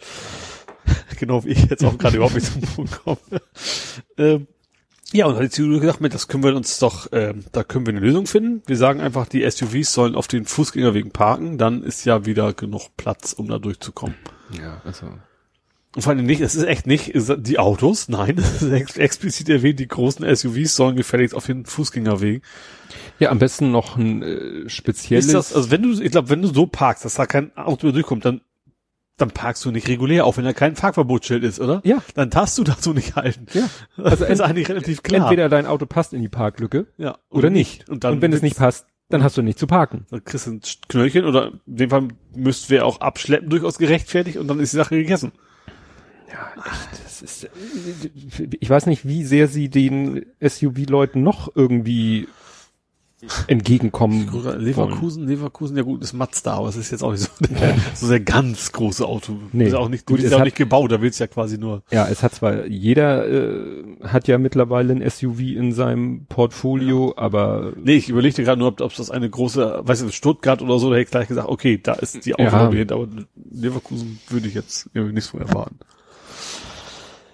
genau 1.18 1.44
wie 1.44 1.50
ich 1.50 1.64
jetzt 1.66 1.84
auch 1.84 1.98
gerade 1.98 2.16
überhaupt 2.16 2.34
nicht 2.34 2.52
zum 2.52 2.60
Punkt 2.74 3.04
komme. 3.04 3.18
ähm, 4.16 4.46
ja, 5.12 5.26
und 5.26 5.36
hat 5.36 5.42
die 5.42 5.50
CDU 5.50 5.78
gesagt, 5.78 6.02
das 6.12 6.26
können 6.26 6.42
wir 6.42 6.56
uns 6.56 6.78
doch, 6.78 7.08
ähm, 7.12 7.44
da 7.52 7.62
können 7.62 7.86
wir 7.86 7.92
eine 7.92 8.00
Lösung 8.00 8.26
finden. 8.26 8.62
Wir 8.66 8.76
sagen 8.76 9.00
einfach, 9.00 9.26
die 9.26 9.48
SUVs 9.48 9.92
sollen 9.92 10.16
auf 10.16 10.26
den 10.26 10.46
Fußgängerwegen 10.46 11.12
parken, 11.12 11.58
dann 11.58 11.84
ist 11.84 12.04
ja 12.04 12.26
wieder 12.26 12.52
genug 12.52 12.88
Platz, 12.96 13.32
um 13.32 13.46
da 13.48 13.58
durchzukommen. 13.58 14.16
Ja, 14.60 14.80
also 14.84 15.06
und 15.96 16.02
vor 16.02 16.12
allem 16.12 16.26
nicht, 16.26 16.42
es 16.42 16.54
ist 16.54 16.64
echt 16.64 16.86
nicht 16.86 17.12
die 17.14 17.58
Autos, 17.58 18.10
nein, 18.10 18.36
es 18.38 18.60
ist 18.60 18.70
ex 18.70 18.96
explizit 18.98 19.48
erwähnt, 19.48 19.80
die 19.80 19.88
großen 19.88 20.26
SUVs 20.36 20.76
sollen 20.76 20.94
gefälligst 20.94 21.34
auf 21.34 21.46
den 21.46 21.64
Fußgängerwegen. 21.64 22.42
Ja, 23.18 23.30
am 23.30 23.38
besten 23.38 23.70
noch 23.70 23.96
ein 23.96 24.22
äh, 24.22 24.68
spezielles. 24.68 25.24
Ist 25.24 25.34
das, 25.34 25.56
also 25.56 25.70
wenn 25.70 25.82
du, 25.82 25.98
ich 25.98 26.10
glaube, 26.10 26.28
wenn 26.28 26.42
du 26.42 26.48
so 26.48 26.66
parkst, 26.66 27.06
dass 27.06 27.14
da 27.14 27.24
kein 27.24 27.56
Auto 27.56 27.86
mehr 27.86 27.94
durchkommt, 27.94 28.26
dann 28.26 28.42
dann 29.16 29.30
parkst 29.30 29.64
du 29.64 29.70
nicht 29.70 29.88
regulär, 29.88 30.26
auch 30.26 30.36
wenn 30.36 30.44
da 30.44 30.52
kein 30.52 30.76
Fahrverbotsschild 30.76 31.42
ist, 31.42 31.58
oder? 31.58 31.80
Ja. 31.84 32.02
Dann 32.14 32.28
darfst 32.28 32.58
du 32.58 32.64
dazu 32.64 32.92
nicht 32.92 33.16
halten. 33.16 33.46
Ja. 33.54 33.66
Also 33.96 34.26
ist 34.26 34.42
eigentlich 34.42 34.68
relativ 34.68 35.02
klar. 35.02 35.22
Entweder 35.22 35.48
dein 35.48 35.64
Auto 35.64 35.86
passt 35.86 36.12
in 36.12 36.20
die 36.20 36.28
Parklücke. 36.28 36.88
Ja. 36.98 37.16
Oder 37.30 37.48
nicht. 37.48 37.88
Und, 37.88 38.04
dann 38.04 38.12
und 38.12 38.20
wenn 38.20 38.34
es 38.34 38.42
nicht 38.42 38.58
passt, 38.58 38.86
dann 39.08 39.22
hast 39.22 39.38
du 39.38 39.40
nicht 39.40 39.58
zu 39.58 39.66
parken. 39.66 40.04
Dann 40.10 40.22
kriegst 40.22 40.46
du 40.46 40.50
ein 40.50 40.60
Knöllchen 40.88 41.24
oder 41.24 41.52
in 41.66 41.76
dem 41.76 41.88
Fall 41.88 42.08
müssten 42.34 42.68
wir 42.68 42.84
auch 42.84 43.00
abschleppen 43.00 43.48
durchaus 43.48 43.78
gerechtfertigt 43.78 44.36
und 44.36 44.48
dann 44.48 44.60
ist 44.60 44.74
die 44.74 44.76
Sache 44.76 44.96
gegessen. 44.96 45.32
Ja, 46.32 46.52
echt, 46.64 47.04
das 47.04 47.22
ist, 47.22 47.48
ich 48.58 48.70
weiß 48.70 48.86
nicht, 48.86 49.06
wie 49.06 49.24
sehr 49.24 49.48
sie 49.48 49.68
den 49.68 50.26
SUV-Leuten 50.40 51.22
noch 51.22 51.54
irgendwie 51.54 52.28
entgegenkommen. 53.46 54.28
Leverkusen, 54.58 55.22
wollen. 55.22 55.28
Leverkusen, 55.28 55.76
ja 55.76 55.82
gut, 55.82 56.02
ist 56.02 56.12
Mazda, 56.12 56.54
aber 56.54 56.68
es 56.68 56.76
ist 56.76 56.90
jetzt 56.90 57.02
auch 57.02 57.12
nicht 57.12 57.22
so, 57.22 57.30
der, 57.40 57.74
so 57.94 58.08
der 58.08 58.20
ganz 58.20 58.72
große 58.72 59.06
Auto. 59.06 59.38
Nee, 59.52 59.68
ist 59.68 59.74
auch 59.74 59.88
nicht, 59.88 60.06
gut, 60.06 60.20
ist 60.20 60.32
auch 60.34 60.38
hat, 60.38 60.44
nicht 60.44 60.56
gebaut, 60.56 60.92
da 60.92 61.00
willst 61.00 61.18
ja 61.18 61.26
quasi 61.26 61.56
nur. 61.56 61.82
Ja, 61.90 62.06
es 62.08 62.22
hat 62.22 62.34
zwar, 62.34 62.66
jeder 62.66 63.26
äh, 63.26 63.84
hat 64.04 64.28
ja 64.28 64.36
mittlerweile 64.36 64.92
ein 64.92 65.10
SUV 65.10 65.40
in 65.40 65.72
seinem 65.72 66.26
Portfolio, 66.26 67.14
ja. 67.16 67.22
aber. 67.22 67.72
Nee, 67.82 67.96
ich 67.96 68.10
überlegte 68.10 68.44
gerade 68.44 68.58
nur, 68.58 68.68
ob, 68.68 68.80
ob 68.82 68.94
das 68.94 69.10
eine 69.10 69.30
große, 69.30 69.80
weiß 69.82 70.02
ich, 70.02 70.14
Stuttgart 70.14 70.60
oder 70.60 70.78
so, 70.78 70.90
da 70.90 70.96
hätte 70.96 71.04
ich 71.04 71.10
gleich 71.10 71.28
gesagt, 71.28 71.48
okay, 71.48 71.80
da 71.82 71.94
ist 71.94 72.26
die 72.26 72.34
Autolobby 72.34 72.78
ja. 72.78 72.94
aber 72.94 73.08
Leverkusen 73.50 74.18
würde 74.28 74.48
ich 74.48 74.54
jetzt 74.54 74.90
irgendwie 74.92 75.14
nicht 75.14 75.24
so 75.26 75.38
erwarten. 75.38 75.78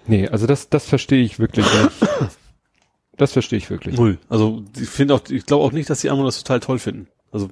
Nee, 0.07 0.27
also 0.27 0.47
das, 0.47 0.69
das 0.69 0.85
verstehe 0.85 1.23
ich 1.23 1.39
wirklich 1.39 1.65
nicht. 1.65 1.91
Das 3.15 3.31
verstehe 3.31 3.57
ich 3.57 3.69
wirklich. 3.69 3.95
Null. 3.95 4.17
Also 4.27 4.63
ich 4.75 4.89
finde 4.89 5.13
auch, 5.13 5.21
ich 5.29 5.45
glaube 5.45 5.63
auch 5.63 5.71
nicht, 5.71 5.89
dass 5.89 6.01
die 6.01 6.09
anderen 6.09 6.27
das 6.27 6.39
total 6.39 6.59
toll 6.59 6.79
finden. 6.79 7.07
Also, 7.31 7.49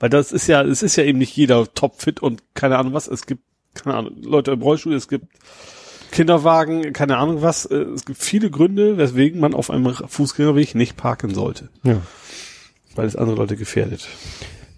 weil 0.00 0.10
das 0.10 0.32
ist 0.32 0.48
ja, 0.48 0.62
es 0.62 0.82
ist 0.82 0.96
ja 0.96 1.04
eben 1.04 1.18
nicht 1.18 1.36
jeder 1.36 1.72
topfit 1.74 2.20
und 2.20 2.42
keine 2.54 2.76
Ahnung 2.76 2.92
was. 2.92 3.06
Es 3.06 3.26
gibt, 3.26 3.42
keine 3.74 3.96
Ahnung, 3.96 4.16
Leute 4.22 4.50
im 4.50 4.62
Rollstuhl, 4.62 4.94
es 4.94 5.06
gibt 5.06 5.26
Kinderwagen, 6.10 6.92
keine 6.92 7.18
Ahnung 7.18 7.42
was. 7.42 7.66
Äh, 7.66 7.76
es 7.76 8.04
gibt 8.04 8.18
viele 8.20 8.50
Gründe, 8.50 8.98
weswegen 8.98 9.40
man 9.40 9.54
auf 9.54 9.70
einem 9.70 9.94
Fußgängerweg 9.94 10.74
nicht 10.74 10.96
parken 10.96 11.34
sollte. 11.34 11.68
Ja. 11.84 12.00
Weil 12.94 13.06
es 13.06 13.16
andere 13.16 13.36
Leute 13.36 13.56
gefährdet. 13.56 14.08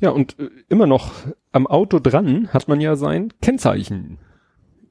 Ja, 0.00 0.10
und 0.10 0.38
äh, 0.38 0.50
immer 0.68 0.86
noch 0.86 1.12
am 1.52 1.66
Auto 1.66 2.00
dran 2.00 2.48
hat 2.52 2.68
man 2.68 2.80
ja 2.80 2.96
sein 2.96 3.32
Kennzeichen. 3.40 4.18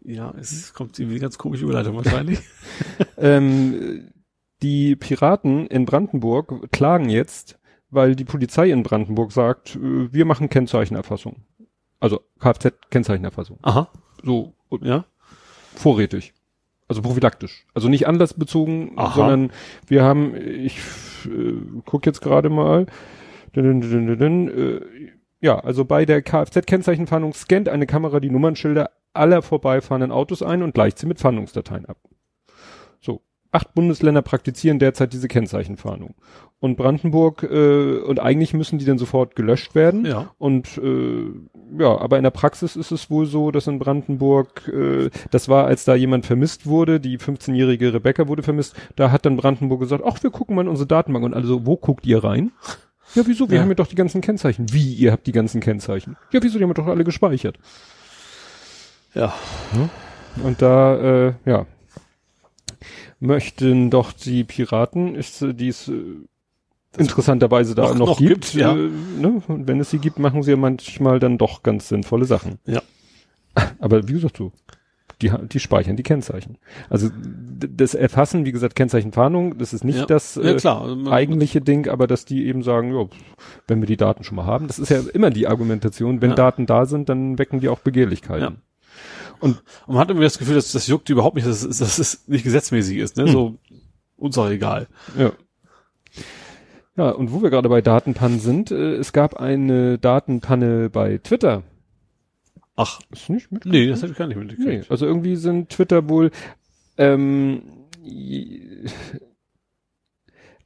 Ja, 0.08 0.34
es 0.40 0.74
kommt 0.74 0.98
irgendwie 0.98 1.20
ganz 1.20 1.38
komische 1.38 1.66
Überleitung 1.66 1.98
wahrscheinlich. 1.98 2.40
ähm, 3.18 4.10
die 4.62 4.96
Piraten 4.96 5.68
in 5.68 5.86
Brandenburg 5.86 6.72
klagen 6.72 7.10
jetzt, 7.10 7.60
weil 7.90 8.16
die 8.16 8.24
Polizei 8.24 8.72
in 8.72 8.84
Brandenburg 8.84 9.34
sagt, 9.34 9.76
äh, 9.76 10.14
wir 10.14 10.24
machen 10.24 10.48
Kennzeichenerfassung. 10.48 11.44
Also 12.00 12.22
Kfz-Kennzeichenerfassung. 12.40 13.60
Aha. 13.64 13.90
So, 14.24 14.54
ja. 14.82 15.04
Vorrätig. 15.76 16.34
Also 16.88 17.02
prophylaktisch. 17.02 17.66
Also 17.74 17.90
nicht 17.90 18.08
anlassbezogen, 18.08 18.94
Aha. 18.96 19.14
sondern 19.14 19.52
wir 19.88 20.04
haben, 20.04 20.36
ich 20.36 20.78
äh, 21.26 21.54
guck 21.86 22.06
jetzt 22.06 22.22
gerade 22.22 22.50
mal, 22.50 22.86
dün, 23.54 23.82
dün, 23.82 24.18
dün, 24.18 24.48
äh, 24.48 24.82
ja, 25.42 25.60
also 25.60 25.84
bei 25.84 26.06
der 26.06 26.22
Kfz-Kennzeichenfahndung 26.22 27.34
scannt 27.34 27.68
eine 27.68 27.88
Kamera 27.88 28.22
die 28.22 28.30
Nummernschilder 28.30 28.90
aller 29.18 29.42
vorbeifahrenden 29.42 30.12
Autos 30.12 30.42
ein 30.44 30.64
und 30.64 30.74
gleicht 30.74 30.98
sie 31.00 31.06
mit 31.08 31.20
Fahndungsdateien 31.20 31.86
ab. 31.86 31.98
So. 33.02 33.22
Acht 33.52 33.74
Bundesländer 33.74 34.22
praktizieren 34.22 34.78
derzeit 34.78 35.14
diese 35.14 35.30
Kennzeichenfahndung. 35.30 36.16
Und 36.60 36.76
Brandenburg, 36.76 37.44
äh, 37.44 37.98
und 38.00 38.20
eigentlich 38.20 38.54
müssen 38.54 38.78
die 38.78 38.84
dann 38.86 38.98
sofort 38.98 39.36
gelöscht 39.38 39.74
werden. 39.74 40.06
Ja. 40.06 40.32
Und 40.38 40.78
äh, 40.78 41.32
ja, 41.80 41.98
aber 41.98 42.18
in 42.18 42.24
der 42.24 42.32
Praxis 42.32 42.76
ist 42.76 42.92
es 42.92 43.10
wohl 43.10 43.26
so, 43.26 43.52
dass 43.52 43.68
in 43.68 43.80
Brandenburg, 43.80 44.68
äh, 44.68 45.10
das 45.32 45.48
war, 45.48 45.66
als 45.66 45.86
da 45.86 45.96
jemand 45.96 46.26
vermisst 46.26 46.66
wurde, 46.66 47.00
die 47.00 47.18
15-jährige 47.18 47.94
Rebecca 47.94 48.28
wurde 48.28 48.44
vermisst, 48.44 48.76
da 48.98 49.12
hat 49.12 49.26
dann 49.26 49.38
Brandenburg 49.38 49.80
gesagt, 49.80 50.04
ach, 50.06 50.22
wir 50.22 50.30
gucken 50.32 50.56
mal 50.56 50.64
in 50.64 50.68
unsere 50.68 50.88
Datenbank. 50.88 51.24
Und 51.26 51.34
also, 51.34 51.66
wo 51.66 51.78
guckt 51.78 52.06
ihr 52.06 52.24
rein? 52.24 52.52
Ja, 53.16 53.24
wieso? 53.26 53.50
Wir 53.50 53.56
Ja. 53.58 53.62
haben 53.62 53.70
ja 53.70 53.76
doch 53.76 53.88
die 53.88 53.96
ganzen 53.96 54.20
Kennzeichen. 54.20 54.66
Wie, 54.74 54.94
ihr 54.94 55.14
habt 55.14 55.26
die 55.26 55.32
ganzen 55.32 55.62
Kennzeichen? 55.62 56.18
Ja, 56.34 56.44
wieso? 56.44 56.58
Die 56.58 56.64
haben 56.66 56.72
wir 56.72 56.74
doch 56.76 56.88
alle 56.88 57.06
gespeichert. 57.06 57.58
Ja. 59.18 59.34
Und 60.44 60.62
da, 60.62 61.28
äh, 61.28 61.34
ja, 61.46 61.66
möchten 63.20 63.90
doch 63.90 64.12
die 64.14 64.44
Piraten, 64.44 65.16
ist, 65.16 65.42
äh, 65.42 65.54
die 65.54 65.70
es 65.70 65.88
äh, 65.88 65.94
interessanterweise 66.98 67.76
da 67.76 67.84
noch- 67.90 67.96
noch, 67.96 68.08
noch 68.10 68.18
gibt, 68.20 68.52
gibt, 68.52 68.54
ja. 68.54 68.74
äh, 68.76 68.90
ne? 69.20 69.42
und 69.48 69.68
wenn 69.68 69.80
es 69.80 69.90
sie 69.90 70.00
gibt, 70.00 70.20
machen 70.20 70.44
sie 70.44 70.52
ja 70.52 70.58
manchmal 70.58 71.20
dann 71.20 71.38
doch 71.38 71.64
ganz 71.64 71.90
sinnvolle 71.90 72.26
Sachen. 72.26 72.60
Ja. 72.66 72.82
Aber 73.80 74.08
wie 74.08 74.14
gesagt, 74.14 74.38
du, 74.38 74.52
die, 75.24 75.32
die 75.52 75.60
speichern 75.60 75.96
die 75.96 76.04
Kennzeichen. 76.04 76.60
Also 76.92 77.10
das 77.16 77.96
Erfassen, 77.96 78.46
wie 78.46 78.52
gesagt, 78.52 78.76
Kennzeichenfahndung, 78.76 79.58
das 79.58 79.74
ist 79.74 79.84
nicht 79.84 79.98
ja. 79.98 80.06
das 80.06 80.36
ja, 80.36 80.44
äh, 80.44 80.56
klar. 80.58 80.84
Also 80.84 81.12
eigentliche 81.12 81.60
Ding, 81.62 81.90
aber 81.90 82.06
dass 82.06 82.26
die 82.26 82.46
eben 82.46 82.62
sagen, 82.62 82.94
ja, 82.96 83.06
pf, 83.06 83.16
wenn 83.68 83.82
wir 83.82 83.88
die 83.88 83.98
Daten 83.98 84.24
schon 84.24 84.36
mal 84.36 84.46
haben, 84.46 84.68
das 84.68 84.78
ist 84.78 84.90
ja 84.90 85.00
immer 85.14 85.32
die 85.32 85.48
Argumentation, 85.48 86.22
wenn 86.22 86.32
Ja. 86.32 86.36
Daten 86.36 86.68
da 86.68 86.86
sind, 86.86 87.10
dann 87.10 87.40
wecken 87.40 87.60
die 87.62 87.70
auch 87.70 87.80
Begehrlichkeiten. 87.80 88.62
Ja. 89.42 89.48
Und 89.48 89.64
man 89.88 89.98
hat 89.98 90.10
irgendwie 90.10 90.26
das 90.26 90.38
Gefühl, 90.38 90.56
dass 90.56 90.72
das 90.72 90.88
juckt 90.88 91.10
überhaupt 91.10 91.36
nicht, 91.36 91.48
dass 91.48 91.64
es, 91.64 91.78
dass 91.80 92.00
es 92.00 92.28
nicht 92.28 92.44
gesetzmäßig 92.44 92.98
ist, 92.98 93.18
ne? 93.18 93.26
Hm. 93.26 93.32
So, 93.32 93.58
uns 94.18 94.38
auch 94.38 94.50
egal. 94.50 94.88
Ja. 95.18 95.32
Ja, 96.96 97.12
und 97.12 97.32
wo 97.32 97.44
wir 97.44 97.52
gerade 97.52 97.70
bei 97.70 97.82
Datenpannen 97.82 98.40
sind, 98.40 98.72
äh, 98.72 98.96
es 98.96 99.14
gab 99.14 99.36
eine 99.36 100.00
Datenpanne 100.00 100.90
bei 100.90 101.20
Twitter. 101.20 101.62
Ach, 102.76 103.00
Ist 103.12 103.30
nicht 103.30 103.52
mit? 103.52 103.66
nee, 103.66 103.88
das 103.88 104.02
hätte 104.02 104.14
ich 104.14 104.18
gar 104.18 104.28
nicht 104.28 104.38
Nee, 104.38 104.46
mitgekriegt. 104.46 104.90
also 104.92 105.06
irgendwie 105.06 105.36
sind 105.36 105.70
Twitter 105.70 106.10
wohl, 106.10 106.32
ähm, 106.98 107.62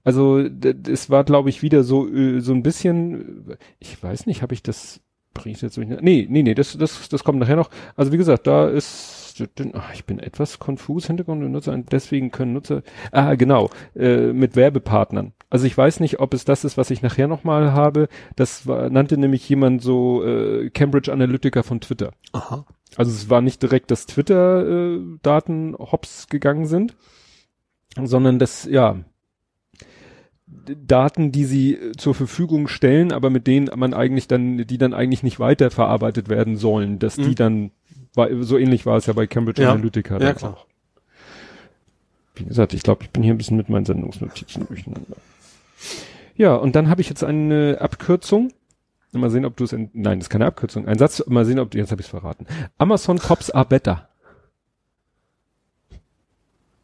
also 0.04 0.40
es 0.40 1.10
war, 1.10 1.24
glaube 1.24 1.50
ich, 1.50 1.62
wieder 1.62 1.84
so 1.84 2.08
äh, 2.08 2.40
so 2.42 2.54
ein 2.54 2.64
bisschen, 2.64 3.58
ich 3.80 4.02
weiß 4.02 4.26
nicht, 4.26 4.42
habe 4.42 4.54
ich 4.54 4.64
das 4.64 5.02
bringe 5.34 5.56
ich 5.56 5.62
jetzt 5.62 5.78
durch? 5.78 5.88
Nee, 5.88 6.28
nee, 6.30 6.44
nee, 6.44 6.54
das 6.54 6.78
das 6.78 7.10
das 7.10 7.24
kommt 7.24 7.40
nachher 7.40 7.56
noch. 7.56 7.70
Also 7.96 8.12
wie 8.12 8.18
gesagt, 8.18 8.48
da 8.48 8.68
ist 8.68 9.22
ach, 9.74 9.94
ich 9.94 10.06
bin 10.06 10.20
etwas 10.20 10.60
konfus 10.60 11.08
Hintergrund 11.08 11.44
und 11.44 11.52
Nutzer 11.52 11.74
und 11.74 11.92
deswegen 11.92 12.32
können 12.32 12.54
Nutzer 12.54 12.84
ah 13.12 13.36
genau, 13.36 13.70
äh, 13.96 14.34
mit 14.34 14.56
Werbepartnern. 14.56 15.34
Also 15.50 15.66
ich 15.66 15.78
weiß 15.78 16.00
nicht, 16.00 16.20
ob 16.20 16.34
es 16.34 16.46
das 16.46 16.64
ist, 16.64 16.78
was 16.78 16.92
ich 16.92 17.02
nachher 17.02 17.28
noch 17.28 17.44
mal 17.44 17.74
habe. 17.74 18.08
Das 18.36 18.68
war, 18.68 18.90
nannte 18.90 19.18
nämlich 19.18 19.48
jemand 19.50 19.82
so 19.82 20.24
äh, 20.24 20.70
Cambridge 20.70 21.12
Analytica 21.12 21.64
von 21.64 21.82
Twitter. 21.82 22.12
Aha. 22.34 22.66
Also 22.96 23.12
es 23.12 23.30
war 23.30 23.42
nicht 23.42 23.62
direkt, 23.62 23.92
dass 23.92 24.06
Twitter-Daten 24.06 25.76
hops 25.78 26.28
gegangen 26.28 26.66
sind, 26.66 26.96
sondern 28.02 28.40
dass, 28.40 28.66
ja, 28.66 28.98
Daten, 30.86 31.32
die 31.32 31.46
sie 31.46 31.76
äh, 31.76 31.92
zur 31.94 32.14
Verfügung 32.16 32.68
stellen, 32.68 33.12
aber 33.12 33.30
mit 33.30 33.48
denen 33.48 33.70
man 33.76 33.94
eigentlich 33.94 34.28
dann, 34.28 34.66
die 34.68 34.78
dann 34.78 34.94
eigentlich 34.94 35.24
nicht 35.24 35.40
weiterverarbeitet 35.40 36.30
werden 36.30 36.58
sollen, 36.58 37.00
dass 37.00 37.16
die 37.16 37.22
Mhm. 37.30 37.36
dann, 37.36 37.72
war, 38.14 38.30
so 38.44 38.58
ähnlich 38.58 38.86
war 38.86 38.98
es 38.98 39.06
ja 39.06 39.14
bei 39.14 39.28
Cambridge 39.28 39.62
Ja. 39.62 39.72
Analytica. 39.72 40.16
Ja, 40.16 40.20
dann 40.20 40.36
klar. 40.36 40.54
auch. 40.54 40.66
Wie 42.36 42.46
gesagt, 42.46 42.74
ich 42.74 42.84
glaube, 42.84 43.04
ich 43.04 43.10
bin 43.10 43.24
hier 43.24 43.34
ein 43.34 43.38
bisschen 43.38 43.58
mit 43.58 43.70
meinen 43.70 43.86
Sendungsnotizen 43.86 44.68
durcheinander. 44.68 45.16
Ja, 46.36 46.56
und 46.56 46.76
dann 46.76 46.90
habe 46.90 47.02
ich 47.02 47.10
jetzt 47.10 47.24
eine 47.24 47.78
Abkürzung. 47.82 48.52
Mal 49.14 49.30
sehen, 49.30 49.44
ob 49.46 49.58
du 49.58 49.66
es, 49.66 49.74
in, 49.74 49.90
nein, 49.94 50.20
das 50.20 50.28
ist 50.28 50.30
keine 50.30 50.46
Abkürzung. 50.46 50.88
Ein 50.88 50.98
Satz, 50.98 51.22
mal 51.28 51.44
sehen, 51.46 51.60
ob 51.60 51.70
du, 51.72 51.78
jetzt 51.78 51.92
habe 51.92 52.00
ich 52.02 52.08
es 52.08 52.12
verraten. 52.12 52.46
Amazon 52.78 53.20
Cops 53.20 53.50
are 53.52 53.66
better. 53.66 54.08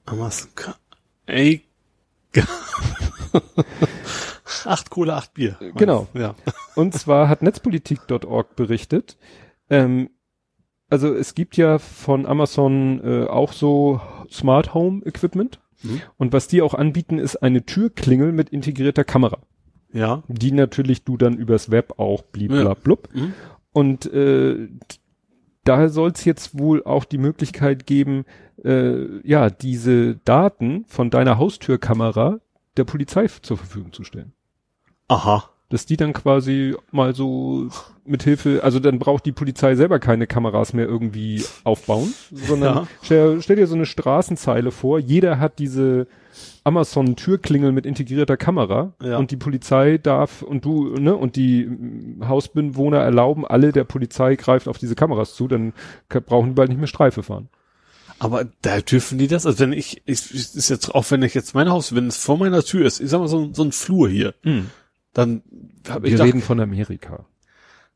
Amazon. 0.06 0.50
Ey. 1.26 1.64
acht 4.66 4.90
Kohle, 4.90 5.14
acht 5.16 5.34
Bier. 5.34 5.58
Genau. 5.76 6.08
Ja. 6.14 6.36
Und 6.76 6.94
zwar 6.94 7.30
hat 7.30 7.42
netzpolitik.org 7.42 8.56
berichtet, 8.56 9.18
ähm, 9.70 10.10
also 10.90 11.14
es 11.14 11.36
gibt 11.36 11.58
ja 11.58 11.80
von 11.80 12.26
Amazon 12.26 13.02
äh, 13.04 13.26
auch 13.26 13.52
so 13.52 14.00
Smart 14.32 14.74
Home 14.74 15.02
Equipment. 15.06 15.60
Mhm. 15.84 16.02
Und 16.18 16.34
was 16.34 16.48
die 16.48 16.62
auch 16.62 16.74
anbieten, 16.74 17.20
ist 17.20 17.36
eine 17.38 17.66
Türklingel 17.66 18.32
mit 18.32 18.50
integrierter 18.50 19.04
Kamera, 19.04 19.40
Ja. 19.92 20.24
die 20.28 20.52
natürlich 20.52 21.04
du 21.04 21.18
dann 21.18 21.38
übers 21.38 21.70
Web 21.72 22.00
auch 22.00 22.24
blibla 22.24 22.76
Ja. 22.84 22.98
Mhm. 23.14 23.34
Und 23.74 24.12
äh, 24.12 24.70
da 25.66 25.90
soll 25.90 26.12
es 26.12 26.24
jetzt 26.24 26.58
wohl 26.58 26.84
auch 26.84 27.04
die 27.04 27.18
Möglichkeit 27.18 27.86
geben, 27.86 28.26
äh, 28.64 29.20
ja, 29.28 29.50
diese 29.50 30.16
Daten 30.24 30.86
von 30.88 31.10
deiner 31.10 31.38
Haustürkamera 31.38 32.40
der 32.78 32.84
Polizei 32.86 33.28
zur 33.28 33.58
Verfügung 33.58 33.94
zu 33.94 34.04
stellen. 34.04 34.34
Aha. 35.08 35.44
Dass 35.70 35.86
die 35.86 35.98
dann 35.98 36.14
quasi 36.14 36.76
mal 36.92 37.14
so 37.14 37.68
mit 38.06 38.24
Hilfe, 38.24 38.62
also 38.64 38.80
dann 38.80 39.00
braucht 39.00 39.26
die 39.26 39.34
Polizei 39.34 39.76
selber 39.76 40.00
keine 40.00 40.26
Kameras 40.26 40.72
mehr 40.74 40.86
irgendwie 40.86 41.44
aufbauen, 41.66 42.14
sondern 42.32 42.76
Ja. 42.76 42.88
stell, 43.02 43.42
stell 43.42 43.58
dir 43.58 43.68
so 43.68 43.76
eine 43.76 43.86
Straßenzeile 43.86 44.72
vor, 44.72 44.98
jeder 45.00 45.40
hat 45.40 45.60
diese 45.60 46.08
Amazon-Türklingel 46.64 47.72
mit 47.72 47.86
integrierter 47.86 48.38
Kamera 48.38 48.94
Ja. 49.02 49.18
und 49.18 49.32
die 49.32 49.38
Polizei 49.38 49.98
darf 49.98 50.42
und 50.42 50.64
du, 50.64 50.96
ne, 50.98 51.16
und 51.16 51.36
die 51.36 51.70
Hausbewohner 52.26 53.00
erlauben 53.00 53.46
alle, 53.46 53.72
der 53.72 53.84
Polizei 53.84 54.36
greift 54.36 54.68
auf 54.68 54.78
diese 54.78 54.96
Kameras 54.96 55.34
zu, 55.36 55.48
dann 55.48 55.74
brauchen 56.08 56.50
die 56.50 56.54
bald 56.56 56.70
nicht 56.70 56.78
mehr 56.78 56.88
Streife 56.88 57.24
fahren. 57.24 57.50
Aber 58.20 58.46
da 58.62 58.82
dürfen 58.82 59.18
die 59.18 59.28
das? 59.28 59.46
Also 59.46 59.60
wenn 59.60 59.74
ich, 59.74 60.02
ich 60.06 60.34
ist 60.34 60.70
jetzt, 60.70 60.94
auch 60.96 61.10
wenn 61.12 61.22
ich 61.24 61.34
jetzt 61.34 61.54
mein 61.54 61.70
Haus, 61.70 61.94
wenn 61.94 62.08
es 62.08 62.18
vor 62.18 62.38
meiner 62.38 62.64
Tür 62.64 62.86
ist, 62.86 63.00
ich 63.00 63.10
sag 63.10 63.20
mal 63.20 63.28
so, 63.28 63.40
ein- 63.46 63.54
so 63.54 63.64
ein 63.64 63.72
Flur 63.72 64.10
hier, 64.10 64.34
dann 65.14 65.44
habe 65.88 66.08
ich 66.08 66.18
Wir 66.18 66.24
reden 66.24 66.42
von 66.42 66.60
Amerika. 66.60 67.26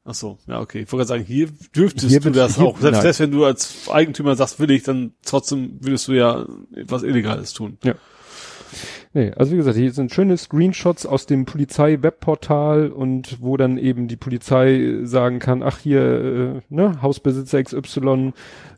ach 0.06 0.14
so, 0.14 0.38
ja 0.48 0.60
okay, 0.60 0.80
ich 0.82 0.92
wollte 0.92 1.08
gerade 1.08 1.20
sagen, 1.20 1.24
hier 1.24 1.50
dürftest 1.76 2.10
Hier 2.10 2.20
du 2.20 2.32
das 2.32 2.56
hier- 2.58 2.66
auch. 2.66 2.80
Selbst, 2.80 3.02
selbst 3.02 3.20
wenn 3.20 3.32
du 3.32 3.46
als 3.46 3.90
Eigentümer 3.90 4.36
sagst, 4.36 4.60
will 4.60 4.70
ich, 4.72 4.84
dann 4.84 5.14
trotzdem 5.26 5.78
würdest 5.82 6.08
du 6.08 6.14
ja 6.14 6.46
etwas 6.76 7.04
Illegales 7.04 7.54
tun. 7.54 7.78
Nee, 9.14 9.34
also 9.36 9.52
wie 9.52 9.58
gesagt, 9.58 9.76
hier 9.76 9.92
sind 9.92 10.14
schöne 10.14 10.38
Screenshots 10.38 11.06
aus 11.06 11.26
dem 11.26 11.44
Polizei-Webportal 11.44 12.92
und 12.94 13.42
wo 13.42 13.58
dann 13.58 13.78
eben 13.78 14.08
die 14.08 14.16
Polizei 14.16 15.00
sagen 15.04 15.40
kann, 15.40 15.64
ach 15.64 15.80
hier, 15.80 16.02
äh, 16.02 16.62
ne, 16.70 17.02
Hausbesitzer 17.02 17.62
XY, 17.62 18.32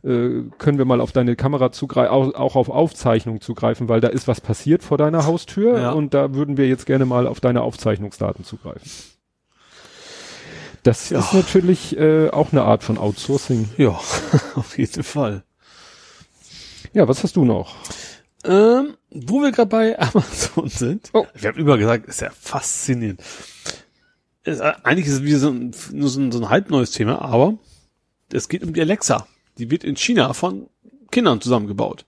äh, 0.03 0.41
können 0.57 0.77
wir 0.79 0.85
mal 0.85 1.01
auf 1.01 1.11
deine 1.11 1.35
Kamera 1.35 1.71
zugreifen, 1.71 2.11
auch, 2.11 2.33
auch 2.33 2.55
auf 2.55 2.69
Aufzeichnung 2.69 3.41
zugreifen, 3.41 3.89
weil 3.89 4.01
da 4.01 4.07
ist 4.07 4.27
was 4.27 4.41
passiert 4.41 4.81
vor 4.81 4.97
deiner 4.97 5.27
Haustür 5.27 5.77
Ja. 5.79 5.91
und 5.91 6.15
da 6.15 6.33
würden 6.33 6.57
wir 6.57 6.67
jetzt 6.67 6.87
gerne 6.87 7.05
mal 7.05 7.27
auf 7.27 7.39
deine 7.39 7.61
Aufzeichnungsdaten 7.61 8.43
zugreifen. 8.43 8.89
Das 10.81 11.11
Ja. 11.11 11.19
ist 11.19 11.33
natürlich 11.33 11.95
äh, 11.97 12.29
auch 12.31 12.51
eine 12.51 12.63
Art 12.63 12.83
von 12.83 12.97
Outsourcing. 12.97 13.69
Ja, 13.77 13.89
auf 14.55 14.77
jeden 14.79 15.03
Fall. 15.03 15.43
Ja, 16.93 17.07
was 17.07 17.23
hast 17.23 17.35
du 17.35 17.45
noch? 17.45 17.75
Ähm, 18.45 18.97
wo 19.09 19.41
wir 19.41 19.51
gerade 19.51 19.69
bei 19.69 19.99
Amazon 19.99 20.69
sind. 20.69 21.09
Oh. 21.13 21.25
Wir 21.33 21.49
haben 21.49 21.59
immer 21.59 21.77
gesagt, 21.77 22.07
ist 22.07 22.21
ja 22.21 22.29
faszinierend. 22.29 23.21
Es, 24.43 24.59
äh, 24.59 24.73
eigentlich 24.83 25.07
ist 25.07 25.13
es 25.13 25.23
wie 25.23 25.33
so 25.35 25.49
ein, 25.49 25.73
nur 25.91 26.09
so 26.09 26.19
ein, 26.19 26.31
so 26.31 26.39
ein 26.39 26.49
halbneues 26.49 26.91
Thema, 26.91 27.21
aber 27.21 27.57
es 28.31 28.49
geht 28.49 28.63
um 28.63 28.73
die 28.73 28.81
Alexa. 28.81 29.27
Die 29.57 29.71
wird 29.71 29.83
in 29.83 29.95
China 29.95 30.33
von 30.33 30.67
Kindern 31.11 31.39
zusammengebaut. 31.39 32.05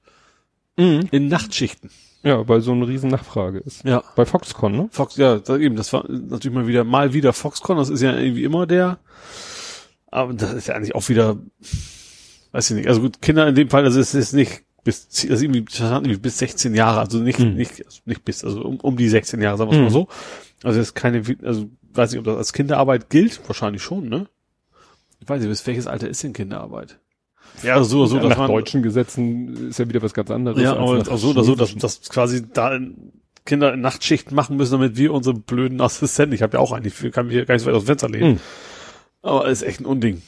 In 0.78 1.30
Nachtschichten. 1.30 1.90
Ja, 2.24 2.48
weil 2.50 2.60
so 2.62 2.72
eine 2.72 2.88
riesen 2.88 3.12
Nachfrage 3.12 3.60
ist. 3.60 3.86
Ja. 3.86 4.04
Bei 4.16 4.26
Foxconn, 4.26 4.76
ne? 4.76 4.90
Fox, 4.92 5.16
ja, 5.16 5.38
das 5.38 5.60
eben, 5.60 5.76
das 5.76 5.94
war 5.94 6.06
natürlich 6.10 6.56
mal 6.56 6.68
wieder, 6.68 6.84
mal 6.84 7.14
wieder 7.14 7.32
Foxconn, 7.34 7.78
das 7.78 7.90
ist 7.90 8.02
ja 8.02 8.18
irgendwie 8.18 8.44
immer 8.44 8.66
der. 8.66 8.98
Aber 10.08 10.34
das 10.34 10.54
ist 10.54 10.68
ja 10.68 10.76
eigentlich 10.76 10.96
auch 10.96 11.08
wieder, 11.08 11.38
weiß 12.52 12.72
ich 12.72 12.78
nicht, 12.78 12.88
also 12.90 13.02
gut, 13.02 13.22
Kinder 13.22 13.48
in 13.48 13.56
dem 13.56 13.70
Fall, 13.70 13.86
also 13.86 14.00
es 14.00 14.16
ist 14.16 14.34
nicht 14.34 14.65
bis, 14.86 15.28
also 15.30 15.44
irgendwie, 15.44 16.18
bis 16.18 16.38
16 16.38 16.74
Jahre, 16.74 17.02
also 17.02 17.18
nicht, 17.18 17.40
Hm. 17.40 17.56
nicht, 17.56 17.86
also 17.86 18.00
nicht 18.06 18.24
bis, 18.24 18.46
also 18.46 18.62
um, 18.62 18.78
um 18.80 18.96
die 18.96 19.10
16 19.10 19.42
Jahre, 19.42 19.58
sagen 19.58 19.72
wir 19.72 19.76
es 19.76 19.80
mal 19.82 19.88
Hm. 19.88 19.92
so. 19.94 20.08
Also 20.64 20.80
es 20.80 20.88
ist 20.88 20.94
keine, 20.94 21.22
also 21.44 21.70
weiß 21.94 22.12
nicht, 22.12 22.20
ob 22.20 22.26
das 22.26 22.38
als 22.38 22.54
Kinderarbeit 22.54 23.10
gilt, 23.10 23.42
wahrscheinlich 23.48 23.82
schon, 23.84 24.08
ne? 24.08 24.28
Ich 25.20 25.28
weiß 25.28 25.42
nicht, 25.42 25.50
bis 25.50 25.68
welches 25.68 25.88
Alter 25.88 26.08
ist 26.08 26.24
denn 26.24 26.32
Kinderarbeit? 26.34 27.00
Ja, 27.64 27.76
also 27.76 27.90
so 27.90 28.00
oder 28.00 28.08
so, 28.08 28.16
ja, 28.18 28.22
dass 28.22 28.30
nach 28.30 28.38
man, 28.38 28.48
deutschen 28.52 28.84
Gesetzen 28.84 29.70
ist 29.70 29.80
ja 29.80 29.88
wieder 29.90 30.02
was 30.02 30.14
ganz 30.14 30.30
anderes. 30.32 30.62
ja, 30.62 30.74
aber 30.76 31.00
auch 31.10 31.18
so 31.18 31.30
oder 31.32 31.44
so, 31.44 31.56
dass, 31.56 31.76
dass 31.76 32.02
quasi 32.10 32.46
da 32.52 32.80
Kinder 33.46 33.74
in 33.74 33.82
Nachtschichten 33.82 34.36
machen 34.36 34.58
müssen, 34.58 34.74
damit 34.74 34.98
wir 34.98 35.14
unsere 35.14 35.36
blöden 35.36 35.80
Assistenten, 35.82 36.34
ich 36.36 36.42
habe 36.42 36.58
ja 36.58 36.60
auch 36.60 36.72
eigentlich, 36.72 37.02
ich 37.04 37.12
kann 37.12 37.28
mich 37.28 37.36
hier 37.36 37.46
gar 37.46 37.54
nicht 37.56 37.64
so 37.64 37.68
weit 37.70 37.76
aus 37.76 37.84
dem 37.84 37.88
Fenster 37.88 38.10
lehnen. 38.10 38.34
Mhm. 38.34 38.40
Aber 39.22 39.48
ist 39.48 39.62
echt 39.64 39.80
ein 39.80 39.86
Unding. 39.86 40.22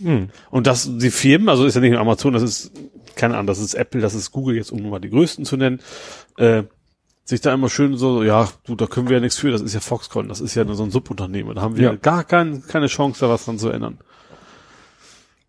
Hm. 0.00 0.28
Und 0.50 0.66
das, 0.66 0.90
die 0.98 1.10
Firmen, 1.10 1.48
also 1.48 1.64
ist 1.64 1.74
ja 1.74 1.80
nicht 1.80 1.92
nur 1.92 2.00
Amazon, 2.00 2.32
das 2.32 2.42
ist, 2.42 2.72
keine 3.14 3.34
Ahnung, 3.34 3.46
das 3.46 3.58
ist 3.58 3.74
Apple, 3.74 4.00
das 4.00 4.14
ist 4.14 4.32
Google, 4.32 4.56
jetzt 4.56 4.72
um 4.72 4.80
nur 4.80 4.90
mal 4.90 4.98
die 5.00 5.10
größten 5.10 5.44
zu 5.44 5.56
nennen, 5.56 5.80
äh, 6.36 6.64
sich 7.24 7.40
da 7.40 7.54
immer 7.54 7.68
schön 7.70 7.96
so, 7.96 8.22
ja, 8.22 8.48
du, 8.66 8.74
da 8.74 8.86
können 8.86 9.08
wir 9.08 9.16
ja 9.16 9.20
nichts 9.20 9.38
für, 9.38 9.50
das 9.50 9.62
ist 9.62 9.72
ja 9.72 9.80
Foxconn, 9.80 10.28
das 10.28 10.40
ist 10.40 10.54
ja 10.54 10.64
nur 10.64 10.74
so 10.74 10.82
ein 10.82 10.90
Subunternehmen, 10.90 11.54
da 11.54 11.62
haben 11.62 11.76
wir 11.76 11.84
Ja. 11.84 11.94
gar 11.94 12.24
kein, 12.24 12.66
keine 12.66 12.86
Chance, 12.88 13.20
da 13.20 13.28
was 13.28 13.44
dran 13.44 13.58
zu 13.58 13.70
ändern. 13.70 13.98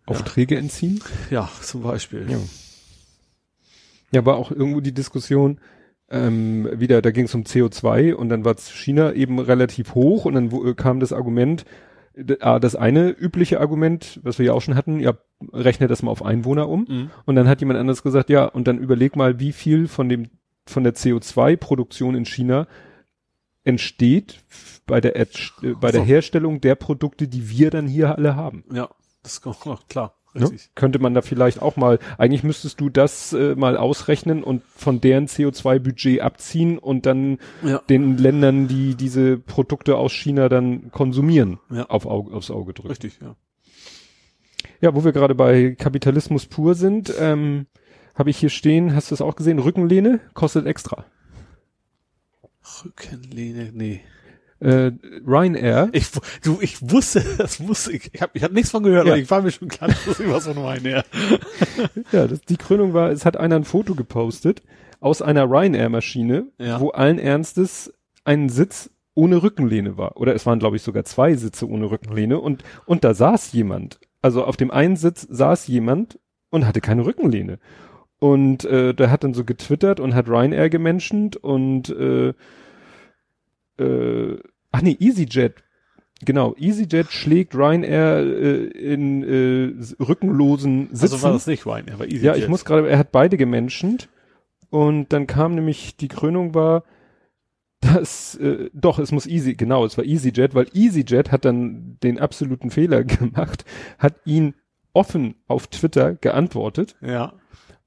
Aufträge 0.06 0.56
entziehen? 0.56 1.02
Ja, 1.30 1.50
zum 1.60 1.82
Beispiel. 1.82 2.26
Ja. 2.30 2.38
Ja, 4.12 4.20
aber 4.20 4.36
auch 4.36 4.52
irgendwo 4.52 4.80
die 4.80 4.94
Diskussion, 4.94 5.58
ähm, 6.08 6.68
wieder, 6.72 7.02
da 7.02 7.10
ging 7.10 7.24
es 7.24 7.34
um 7.34 7.42
CO2 7.42 8.14
und 8.14 8.28
dann 8.28 8.44
war 8.44 8.54
China 8.56 9.12
eben 9.12 9.40
relativ 9.40 9.94
hoch 9.94 10.24
und 10.24 10.34
dann 10.34 10.50
äh, 10.52 10.74
kam 10.74 11.00
das 11.00 11.12
Argument, 11.12 11.64
das 12.16 12.74
eine 12.74 13.10
übliche 13.10 13.60
Argument, 13.60 14.20
was 14.22 14.38
wir 14.38 14.46
ja 14.46 14.52
auch 14.54 14.62
schon 14.62 14.74
hatten, 14.74 15.00
ja, 15.00 15.14
rechne 15.52 15.86
das 15.86 16.02
mal 16.02 16.10
auf 16.10 16.24
Einwohner 16.24 16.68
um. 16.68 16.86
Mhm. 16.88 17.10
Und 17.26 17.36
dann 17.36 17.46
hat 17.46 17.60
jemand 17.60 17.78
anderes 17.78 18.02
gesagt, 18.02 18.30
ja, 18.30 18.46
und 18.46 18.66
dann 18.66 18.78
überleg 18.78 19.16
mal, 19.16 19.38
wie 19.38 19.52
viel 19.52 19.86
von 19.86 20.08
dem, 20.08 20.30
von 20.66 20.82
der 20.82 20.94
CO2-Produktion 20.94 22.14
in 22.14 22.24
China 22.24 22.66
entsteht 23.64 24.44
bei 24.86 25.00
der, 25.00 25.16
äh, 25.16 25.26
bei 25.80 25.90
der 25.90 26.02
Herstellung 26.02 26.60
der 26.60 26.74
Produkte, 26.74 27.28
die 27.28 27.50
wir 27.50 27.70
dann 27.70 27.86
hier 27.86 28.16
alle 28.16 28.34
haben. 28.34 28.64
Ja, 28.72 28.88
das 29.22 29.38
ist 29.38 29.46
auch 29.46 29.88
klar. 29.88 30.14
Ne? 30.38 30.50
Könnte 30.74 30.98
man 30.98 31.14
da 31.14 31.22
vielleicht 31.22 31.62
auch 31.62 31.76
mal, 31.76 31.98
eigentlich 32.18 32.42
müsstest 32.42 32.80
du 32.80 32.88
das 32.88 33.32
äh, 33.32 33.54
mal 33.54 33.76
ausrechnen 33.76 34.42
und 34.42 34.62
von 34.64 35.00
deren 35.00 35.26
CO2-Budget 35.26 36.20
abziehen 36.20 36.78
und 36.78 37.06
dann 37.06 37.38
ja. 37.62 37.78
den 37.88 38.18
Ländern, 38.18 38.68
die 38.68 38.94
diese 38.94 39.38
Produkte 39.38 39.96
aus 39.96 40.12
China 40.12 40.48
dann 40.48 40.90
konsumieren, 40.90 41.58
ja. 41.70 41.86
auf 41.86 42.06
Auge, 42.06 42.34
aufs 42.34 42.50
Auge 42.50 42.74
drücken. 42.74 42.88
Richtig, 42.88 43.18
ja. 43.20 43.36
Ja, 44.80 44.94
wo 44.94 45.04
wir 45.04 45.12
gerade 45.12 45.34
bei 45.34 45.74
Kapitalismus 45.78 46.46
pur 46.46 46.74
sind, 46.74 47.12
ähm, 47.18 47.66
habe 48.14 48.30
ich 48.30 48.36
hier 48.36 48.50
stehen, 48.50 48.94
hast 48.94 49.10
du 49.10 49.14
es 49.14 49.22
auch 49.22 49.36
gesehen, 49.36 49.58
Rückenlehne 49.58 50.20
kostet 50.34 50.66
extra. 50.66 51.06
Rückenlehne, 52.84 53.70
nee 53.72 54.02
äh, 54.66 54.92
Ryanair. 55.24 55.88
Ich, 55.92 56.08
du, 56.42 56.58
ich 56.60 56.90
wusste, 56.90 57.24
das 57.38 57.60
muss 57.60 57.86
ich, 57.86 58.10
ich 58.12 58.20
habe 58.20 58.32
ich 58.34 58.42
hab 58.42 58.52
nichts 58.52 58.70
von 58.70 58.82
gehört, 58.82 59.06
ja. 59.06 59.12
aber 59.12 59.20
ich 59.20 59.30
war 59.30 59.42
mir 59.42 59.52
schon 59.52 59.68
klar, 59.68 59.90
dass 60.06 60.18
ich 60.18 60.28
was 60.28 60.46
von 60.46 60.58
Ryanair. 60.58 61.04
ja, 62.12 62.26
das, 62.26 62.40
die 62.42 62.56
Krönung 62.56 62.92
war, 62.92 63.10
es 63.10 63.24
hat 63.24 63.36
einer 63.36 63.56
ein 63.56 63.64
Foto 63.64 63.94
gepostet 63.94 64.62
aus 65.00 65.22
einer 65.22 65.44
Ryanair-Maschine, 65.44 66.46
ja. 66.58 66.80
wo 66.80 66.90
allen 66.90 67.18
Ernstes 67.18 67.92
ein 68.24 68.48
Sitz 68.48 68.90
ohne 69.14 69.42
Rückenlehne 69.42 69.96
war. 69.96 70.16
Oder 70.16 70.34
es 70.34 70.44
waren, 70.46 70.58
glaube 70.58 70.76
ich, 70.76 70.82
sogar 70.82 71.04
zwei 71.04 71.34
Sitze 71.34 71.68
ohne 71.68 71.90
Rückenlehne 71.90 72.40
und, 72.40 72.64
und 72.86 73.04
da 73.04 73.14
saß 73.14 73.52
jemand. 73.52 74.00
Also 74.20 74.44
auf 74.44 74.56
dem 74.56 74.70
einen 74.70 74.96
Sitz 74.96 75.26
saß 75.30 75.68
jemand 75.68 76.18
und 76.50 76.66
hatte 76.66 76.80
keine 76.80 77.06
Rückenlehne. 77.06 77.58
Und 78.18 78.64
äh, 78.64 78.94
der 78.94 79.10
hat 79.10 79.22
dann 79.22 79.34
so 79.34 79.44
getwittert 79.44 80.00
und 80.00 80.14
hat 80.14 80.28
Ryanair 80.28 80.70
gemenschent 80.70 81.36
und 81.36 81.90
äh, 81.90 82.32
äh, 83.78 84.38
ach 84.76 84.82
nee, 84.82 84.96
EasyJet. 85.00 85.54
Genau, 86.24 86.54
EasyJet 86.58 87.10
schlägt 87.10 87.54
Ryanair 87.54 88.18
äh, 88.18 88.64
in 88.66 89.22
äh, 89.22 90.02
rückenlosen 90.02 90.88
Sitzen. 90.92 91.02
Also 91.02 91.22
war 91.22 91.32
das 91.32 91.46
nicht 91.46 91.66
Ryanair, 91.66 91.94
aber 91.94 92.06
EasyJet. 92.06 92.22
Ja, 92.22 92.36
ich 92.36 92.48
muss 92.48 92.64
gerade, 92.64 92.88
er 92.88 92.98
hat 92.98 93.12
beide 93.12 93.36
gemenschent. 93.36 94.08
Und 94.70 95.12
dann 95.12 95.26
kam 95.26 95.54
nämlich, 95.54 95.96
die 95.96 96.08
Krönung 96.08 96.54
war, 96.54 96.84
dass, 97.80 98.34
äh, 98.36 98.70
doch, 98.72 98.98
es 98.98 99.12
muss 99.12 99.26
Easy, 99.26 99.54
genau, 99.54 99.84
es 99.84 99.96
war 99.96 100.04
EasyJet, 100.04 100.54
weil 100.54 100.66
EasyJet 100.74 101.30
hat 101.30 101.44
dann 101.44 101.98
den 102.02 102.18
absoluten 102.18 102.70
Fehler 102.70 103.04
gemacht, 103.04 103.64
hat 103.98 104.14
ihn 104.24 104.54
offen 104.92 105.36
auf 105.46 105.66
Twitter 105.68 106.14
geantwortet. 106.14 106.96
Ja 107.00 107.34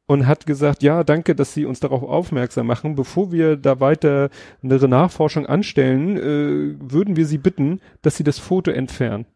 und 0.09 0.25
hat 0.25 0.47
gesagt, 0.47 0.81
ja, 0.81 1.03
danke, 1.03 1.35
dass 1.35 1.53
Sie 1.53 1.65
uns 1.65 1.81
darauf 1.81 2.01
aufmerksam 2.01 2.65
machen. 2.65 2.95
Bevor 2.95 3.31
wir 3.31 3.55
da 3.57 3.79
weiter 3.79 4.31
eine 4.63 4.79
Nachforschung 4.79 5.45
anstellen, 5.45 6.17
äh, 6.17 6.91
würden 6.91 7.15
wir 7.15 7.27
Sie 7.27 7.37
bitten, 7.37 7.79
dass 8.01 8.17
Sie 8.17 8.23
das 8.23 8.39
Foto 8.39 8.71
entfernen 8.71 9.27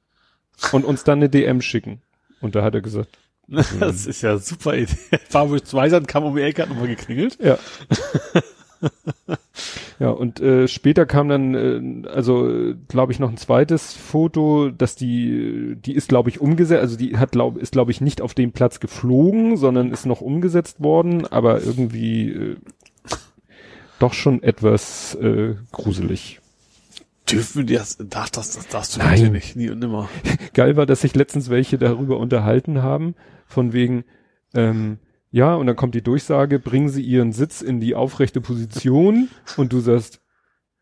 und 0.72 0.84
uns 0.84 1.04
dann 1.04 1.20
eine 1.20 1.30
DM 1.30 1.62
schicken. 1.62 2.02
Und 2.42 2.56
da 2.56 2.64
hat 2.64 2.74
er 2.74 2.82
gesagt, 2.82 3.20
das 3.48 4.08
ist 4.08 4.24
ja 4.24 4.40
super 4.40 4.76
Idee. 4.76 4.98
Fabio 5.30 5.60
Zweisand 5.60 6.08
kam 6.08 6.24
um 6.24 6.36
die 6.36 6.42
Ecke, 6.42 6.64
hat 6.64 6.70
nochmal 6.70 6.88
geklingelt. 6.88 7.38
Ja. 7.40 7.60
ja, 10.00 10.10
und 10.10 10.40
äh, 10.40 10.68
später 10.68 11.06
kam 11.06 11.30
dann, 11.30 12.04
äh, 12.06 12.08
also 12.08 12.74
glaube 12.88 13.12
ich, 13.12 13.20
noch 13.20 13.30
ein 13.30 13.38
zweites 13.38 13.94
Foto, 13.94 14.70
dass 14.70 14.96
die, 14.96 15.76
die 15.78 15.94
ist, 15.94 16.10
glaube 16.10 16.30
ich, 16.30 16.42
umgesetzt, 16.42 16.82
also 16.82 16.98
die 16.98 17.18
hat, 17.18 17.32
glaub, 17.32 17.58
ist, 17.58 17.74
glaube 17.74 17.92
ich, 17.92 18.02
nicht 18.02 18.22
auf 18.22 18.34
dem 18.34 18.52
Platz 18.52 18.80
geflogen, 18.80 19.58
sondern 19.58 19.92
ist 19.92 20.06
noch 20.06 20.22
umgesetzt 20.22 20.82
worden, 20.82 21.26
aber 21.28 21.62
irgendwie 21.62 22.30
äh, 22.30 22.56
doch 24.00 24.14
schon 24.14 24.44
etwas 24.44 25.16
äh, 25.16 25.56
gruselig. 25.72 26.40
Dürfen 27.30 27.68
wir 27.68 27.78
das, 27.78 27.98
darf 27.98 28.32
das, 28.32 28.52
das 28.52 28.68
darfst 28.68 28.96
du 28.96 29.00
Nein. 29.00 29.32
nicht, 29.32 29.56
nie 29.56 29.70
und 29.70 29.80
nimmer. 29.80 30.10
Geil 30.54 30.76
war, 30.76 30.86
dass 30.86 31.02
sich 31.02 31.16
letztens 31.16 31.50
welche 31.50 31.78
darüber 31.78 32.18
unterhalten 32.18 32.82
haben, 32.84 33.16
von 33.48 33.72
wegen, 33.72 34.04
ähm, 34.54 34.98
ja, 35.34 35.56
und 35.56 35.66
dann 35.66 35.76
kommt 35.76 35.96
die 35.96 36.04
Durchsage, 36.04 36.60
bringen 36.60 36.90
Sie 36.90 37.02
Ihren 37.02 37.32
Sitz 37.32 37.64
in 37.64 37.80
die 37.80 37.96
aufrechte 37.96 38.40
Position 38.40 39.30
und 39.58 39.74
du 39.74 39.80
sagst, 39.80 40.22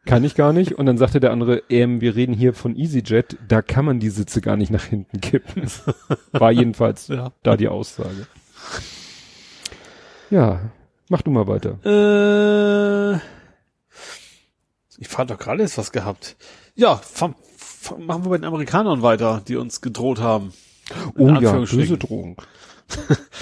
kann 0.05 0.25
ich 0.25 0.35
gar 0.35 0.51
nicht. 0.51 0.73
Und 0.73 0.87
dann 0.87 0.97
sagte 0.97 1.21
der 1.21 1.31
andere, 1.31 1.63
ähm, 1.69 2.01
wir 2.01 2.17
reden 2.17 2.33
hier 2.33 2.53
von 2.53 2.75
EasyJet, 2.75 3.37
da 3.47 3.61
kann 3.61 3.85
man 3.85 4.01
die 4.01 4.09
Sitze 4.09 4.41
gar 4.41 4.57
nicht 4.57 4.69
nach 4.69 4.83
hinten 4.83 5.21
kippen. 5.21 5.71
War 6.33 6.51
jedenfalls 6.51 7.07
ja. 7.07 7.31
da 7.43 7.55
die 7.55 7.69
Aussage. 7.69 8.27
Ja, 10.29 10.69
mach 11.07 11.21
du 11.21 11.31
mal 11.31 11.47
weiter. 11.47 11.79
Äh, 11.85 13.21
ich 14.97 15.07
fand 15.07 15.31
doch 15.31 15.39
gerade 15.39 15.63
jetzt 15.63 15.77
was 15.77 15.93
gehabt. 15.93 16.35
Ja, 16.75 16.99
machen 17.99 18.25
wir 18.25 18.31
bei 18.31 18.37
den 18.37 18.45
Amerikanern 18.45 19.01
weiter, 19.01 19.41
die 19.47 19.55
uns 19.55 19.79
gedroht 19.79 20.19
haben. 20.19 20.51
Oh 21.15 21.29
ja, 21.29 21.53
böse 21.53 21.97
Drohung. 21.97 22.35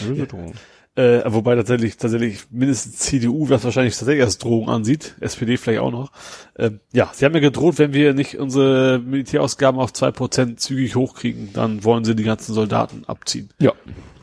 Böse 0.06 0.28
Drohung. 0.28 0.54
Äh, 1.00 1.24
wobei 1.28 1.56
tatsächlich, 1.56 1.96
tatsächlich 1.96 2.52
mindestens 2.52 2.98
CDU 2.98 3.48
was 3.48 3.64
wahrscheinlich 3.64 3.96
tatsächlich 3.96 4.26
als 4.26 4.38
Drohung 4.38 4.68
ansieht, 4.68 5.16
SPD 5.22 5.56
vielleicht 5.56 5.80
auch 5.80 5.92
noch. 5.92 6.12
Ähm, 6.58 6.82
ja, 6.92 7.10
sie 7.14 7.24
haben 7.24 7.34
ja 7.34 7.40
gedroht, 7.40 7.78
wenn 7.78 7.94
wir 7.94 8.14
nicht 8.14 8.38
unsere 8.38 9.00
Militärausgaben 9.00 9.80
auf 9.80 9.94
zwei 9.94 10.12
Prozent 10.12 10.60
zügig 10.60 10.98
hochkriegen, 10.98 11.54
dann 11.54 11.86
wollen 11.86 12.04
sie 12.04 12.16
die 12.16 12.24
ganzen 12.24 12.54
Soldaten 12.54 13.04
abziehen. 13.08 13.50
Ja. 13.60 13.72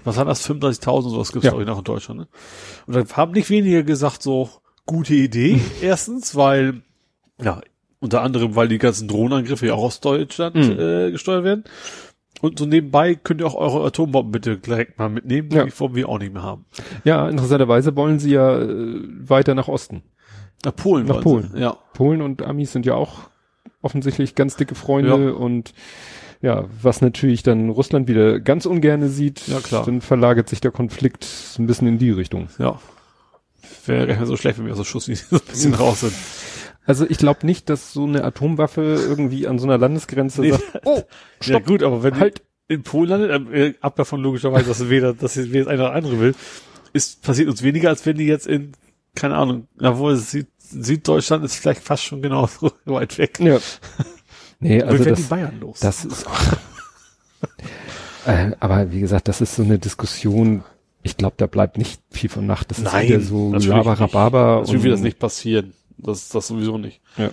Was 0.05 0.19
hat 0.19 0.29
das? 0.29 0.47
35.000 0.47 1.09
sowas 1.09 1.33
gibt's 1.33 1.47
ja. 1.47 1.53
glaube 1.53 1.63
ich 1.63 1.67
nach 1.67 1.79
in 1.79 1.85
Deutschland. 1.85 2.21
Ne? 2.21 2.29
Und 2.87 2.95
dann 2.95 3.09
haben 3.09 3.33
nicht 3.33 3.49
wenige 3.49 3.83
gesagt, 3.83 4.23
so 4.23 4.51
gute 4.85 5.15
Idee. 5.15 5.59
Erstens, 5.81 6.37
weil 6.37 6.83
ja 7.43 7.63
unter 8.01 8.23
anderem, 8.23 8.55
weil 8.55 8.69
die 8.69 8.79
ganzen 8.79 9.09
Drohnenangriffe 9.09 9.67
ja 9.67 9.75
auch 9.75 9.85
aus 9.85 10.01
Deutschland 10.01 10.57
mhm. 10.57 10.79
äh, 10.79 11.11
gesteuert 11.11 11.45
werden. 11.45 11.65
Und 12.43 12.59
so 12.59 12.67
nebenbei 12.67 13.15
könnt 13.15 13.41
ihr 13.41 13.47
auch 13.47 13.55
eure 13.55 13.87
Atombomben 13.87 14.31
bitte 14.31 14.59
direkt 14.59 14.99
mal 14.99 15.09
mitnehmen, 15.09 15.49
die 15.49 15.57
ja. 15.57 15.67
wollen 15.79 15.95
wir 15.95 16.09
auch 16.09 16.19
nicht 16.19 16.33
mehr 16.33 16.43
haben. 16.43 16.67
Ja, 17.05 17.29
interessanterweise 17.29 17.97
wollen 17.97 18.19
sie 18.19 18.33
ja 18.33 18.59
äh, 18.61 19.01
weiter 19.29 19.55
nach 19.55 19.69
Osten. 19.69 20.03
Nach 20.65 20.77
Polen. 20.77 21.07
Nach 21.07 21.21
Polen, 21.21 21.51
sie. 21.55 21.61
ja. 21.61 21.77
Polen 21.95 22.21
und 22.21 22.43
Amis 22.43 22.73
sind 22.73 22.87
ja 22.87 22.95
auch 22.95 23.31
offensichtlich 23.83 24.35
ganz 24.35 24.57
dicke 24.57 24.75
Freunde 24.75 25.27
ja. 25.27 25.33
und 25.33 25.73
ja, 26.43 26.67
was 26.83 27.01
natürlich 27.01 27.43
dann 27.43 27.71
Russland 27.71 28.09
wieder 28.09 28.41
ganz 28.41 28.67
ungerne 28.67 29.09
sieht, 29.09 29.49
ja, 29.49 29.61
klar. 29.61 29.85
dann 29.87 30.01
verlagert 30.01 30.49
sich 30.49 30.61
der 30.61 30.71
Konflikt 30.71 31.27
ein 31.59 31.67
bisschen 31.67 31.89
in 31.89 31.99
die 31.99 32.11
Richtung. 32.11 32.49
Ja. 32.59 32.79
Wäre 33.87 34.07
gar 34.07 34.17
nicht 34.17 34.27
so 34.27 34.37
schlecht, 34.37 34.59
wenn 34.59 34.67
wir 34.67 34.75
so 34.75 34.85
Schuss 34.85 35.07
so 35.07 35.37
ein 35.37 35.43
bisschen 35.49 35.75
raus 35.75 36.01
sind. 36.01 36.13
Also 36.87 37.05
ich 37.09 37.19
glaube 37.19 37.45
nicht, 37.45 37.69
dass 37.69 37.93
so 37.93 38.05
eine 38.05 38.25
Atomwaffe 38.25 38.83
irgendwie 38.83 39.49
an 39.49 39.59
so 39.59 39.67
einer 39.67 39.77
Landesgrenze 39.77 40.41
nee, 40.41 40.53
sagt, 40.53 40.83
oh, 40.85 41.03
stopp, 41.41 41.63
ja 41.63 41.67
gut, 41.67 41.83
aber 41.83 42.03
wenn 42.03 42.19
halt 42.19 42.43
in 42.69 42.83
Polen 42.83 43.11
landet, 43.11 43.53
äh, 43.53 43.75
ab 43.81 43.97
davon 43.97 44.23
logischerweise, 44.23 44.67
dass 44.67 44.89
weder, 44.89 45.13
dass 45.13 45.37
weder 45.37 45.71
einer 45.71 45.85
oder 45.85 45.93
andere 45.93 46.21
will, 46.21 46.35
ist, 46.93 47.23
passiert 47.23 47.49
uns 47.49 47.63
weniger, 47.63 47.89
als 47.89 48.07
wenn 48.07 48.17
die 48.17 48.27
jetzt 48.27 48.47
in, 48.47 48.73
keine 49.15 49.37
Ahnung, 49.37 49.69
obwohl 49.81 50.17
Süd, 50.17 50.49
Süddeutschland 50.59 51.45
ist 51.45 51.57
vielleicht 51.57 51.83
fast 51.83 52.05
schon 52.05 52.23
genauso 52.23 52.73
weit 52.85 53.19
weg. 53.19 53.39
Ja. 53.41 53.59
Nee, 54.59 54.83
also 54.83 55.05
das, 55.05 55.19
die 55.19 55.25
Bayern 55.25 55.61
los. 55.61 55.81
Das 55.81 56.05
ist, 56.05 56.27
äh, 58.27 58.53
aber 58.61 58.93
wie 58.93 59.01
gesagt, 59.01 59.29
das 59.29 59.41
ist 59.41 59.57
so 59.57 59.63
eine 59.63 59.79
Diskussion, 59.79 60.65
ich 61.03 61.17
glaube, 61.17 61.35
da 61.37 61.47
bleibt 61.47 61.79
nicht 61.79 62.01
viel 62.11 62.31
von 62.31 62.47
Nacht. 62.47 62.71
Das 62.71 62.79
Nein, 62.79 63.07
ist 63.07 63.09
wieder 63.09 63.21
so 63.21 63.53
Labarababa. 63.53 64.61
Natürlich 64.61 64.83
wird 64.83 64.95
das 64.95 65.01
nicht 65.01 65.19
passieren. 65.19 65.75
Das, 65.99 66.29
das 66.29 66.47
sowieso 66.49 66.79
nicht. 66.79 67.01
Ja. 67.17 67.31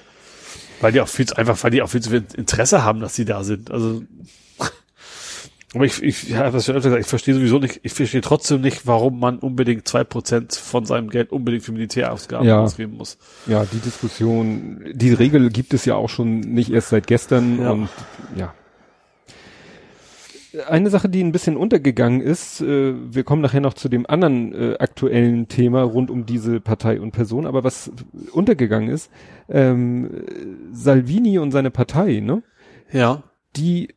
Weil 0.81 0.91
die 0.91 1.01
auch 1.01 1.07
viel 1.07 1.25
zu, 1.25 1.37
einfach, 1.37 1.61
weil 1.63 1.71
die 1.71 1.81
auch 1.81 1.89
viel 1.89 2.01
zu 2.01 2.09
viel 2.09 2.25
Interesse 2.35 2.83
haben, 2.83 2.99
dass 2.99 3.15
sie 3.15 3.25
da 3.25 3.43
sind. 3.43 3.71
Also, 3.71 4.03
aber 5.73 5.85
ich, 5.85 6.01
ich, 6.03 6.29
ja, 6.29 6.49
das 6.49 6.65
schon 6.65 6.75
öfter 6.75 6.89
gesagt, 6.89 7.05
ich 7.05 7.09
verstehe 7.09 7.33
sowieso 7.33 7.59
nicht, 7.59 7.79
ich 7.83 7.93
verstehe 7.93 8.21
trotzdem 8.21 8.61
nicht, 8.61 8.85
warum 8.85 9.19
man 9.19 9.39
unbedingt 9.39 9.87
zwei 9.87 10.03
Prozent 10.03 10.53
von 10.55 10.85
seinem 10.85 11.09
Geld 11.09 11.31
unbedingt 11.31 11.63
für 11.63 11.71
Militärausgaben 11.71 12.47
ja. 12.47 12.61
ausgeben 12.61 12.97
muss. 12.97 13.17
Ja, 13.47 13.65
die 13.65 13.79
Diskussion, 13.79 14.83
die 14.93 15.13
Regel 15.13 15.49
gibt 15.49 15.73
es 15.73 15.85
ja 15.85 15.95
auch 15.95 16.09
schon 16.09 16.39
nicht 16.41 16.69
erst 16.69 16.89
seit 16.89 17.07
gestern 17.07 17.61
ja. 17.61 17.71
und 17.71 17.89
ja, 18.35 18.53
eine 20.67 20.89
Sache, 20.89 21.09
die 21.09 21.23
ein 21.23 21.31
bisschen 21.31 21.57
untergegangen 21.57 22.21
ist, 22.21 22.61
äh, 22.61 22.93
wir 23.13 23.23
kommen 23.23 23.41
nachher 23.41 23.61
noch 23.61 23.73
zu 23.73 23.89
dem 23.89 24.05
anderen 24.07 24.53
äh, 24.53 24.77
aktuellen 24.77 25.47
Thema 25.47 25.81
rund 25.81 26.11
um 26.11 26.25
diese 26.25 26.59
Partei 26.59 26.99
und 26.99 27.11
Person, 27.11 27.45
aber 27.45 27.63
was 27.63 27.91
untergegangen 28.31 28.89
ist, 28.89 29.11
ähm, 29.49 30.09
Salvini 30.71 31.39
und 31.39 31.51
seine 31.51 31.71
Partei, 31.71 32.19
ne? 32.19 32.43
Ja. 32.91 33.23
Die 33.55 33.89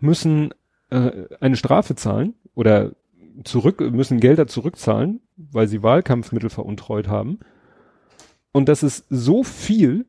müssen 0.00 0.52
äh, 0.90 1.26
eine 1.40 1.56
Strafe 1.56 1.94
zahlen 1.96 2.34
oder 2.54 2.92
zurück, 3.42 3.80
müssen 3.80 4.20
Gelder 4.20 4.46
zurückzahlen, 4.46 5.20
weil 5.36 5.66
sie 5.66 5.82
Wahlkampfmittel 5.82 6.50
veruntreut 6.50 7.08
haben. 7.08 7.40
Und 8.52 8.68
das 8.68 8.84
ist 8.84 9.06
so 9.10 9.42
viel, 9.42 10.06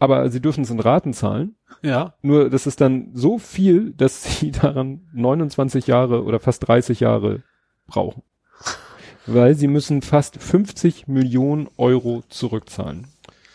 aber 0.00 0.28
sie 0.30 0.40
dürfen 0.40 0.64
es 0.64 0.70
in 0.70 0.80
Raten 0.80 1.12
zahlen. 1.12 1.54
Ja. 1.82 2.14
Nur 2.22 2.50
das 2.50 2.66
ist 2.66 2.80
dann 2.80 3.10
so 3.14 3.38
viel, 3.38 3.92
dass 3.92 4.22
sie 4.40 4.50
daran 4.50 5.02
29 5.12 5.86
Jahre 5.86 6.24
oder 6.24 6.40
fast 6.40 6.66
30 6.66 7.00
Jahre 7.00 7.44
brauchen. 7.86 8.22
Weil 9.26 9.54
sie 9.54 9.68
müssen 9.68 10.02
fast 10.02 10.42
50 10.42 11.06
Millionen 11.06 11.68
Euro 11.76 12.24
zurückzahlen. 12.30 13.06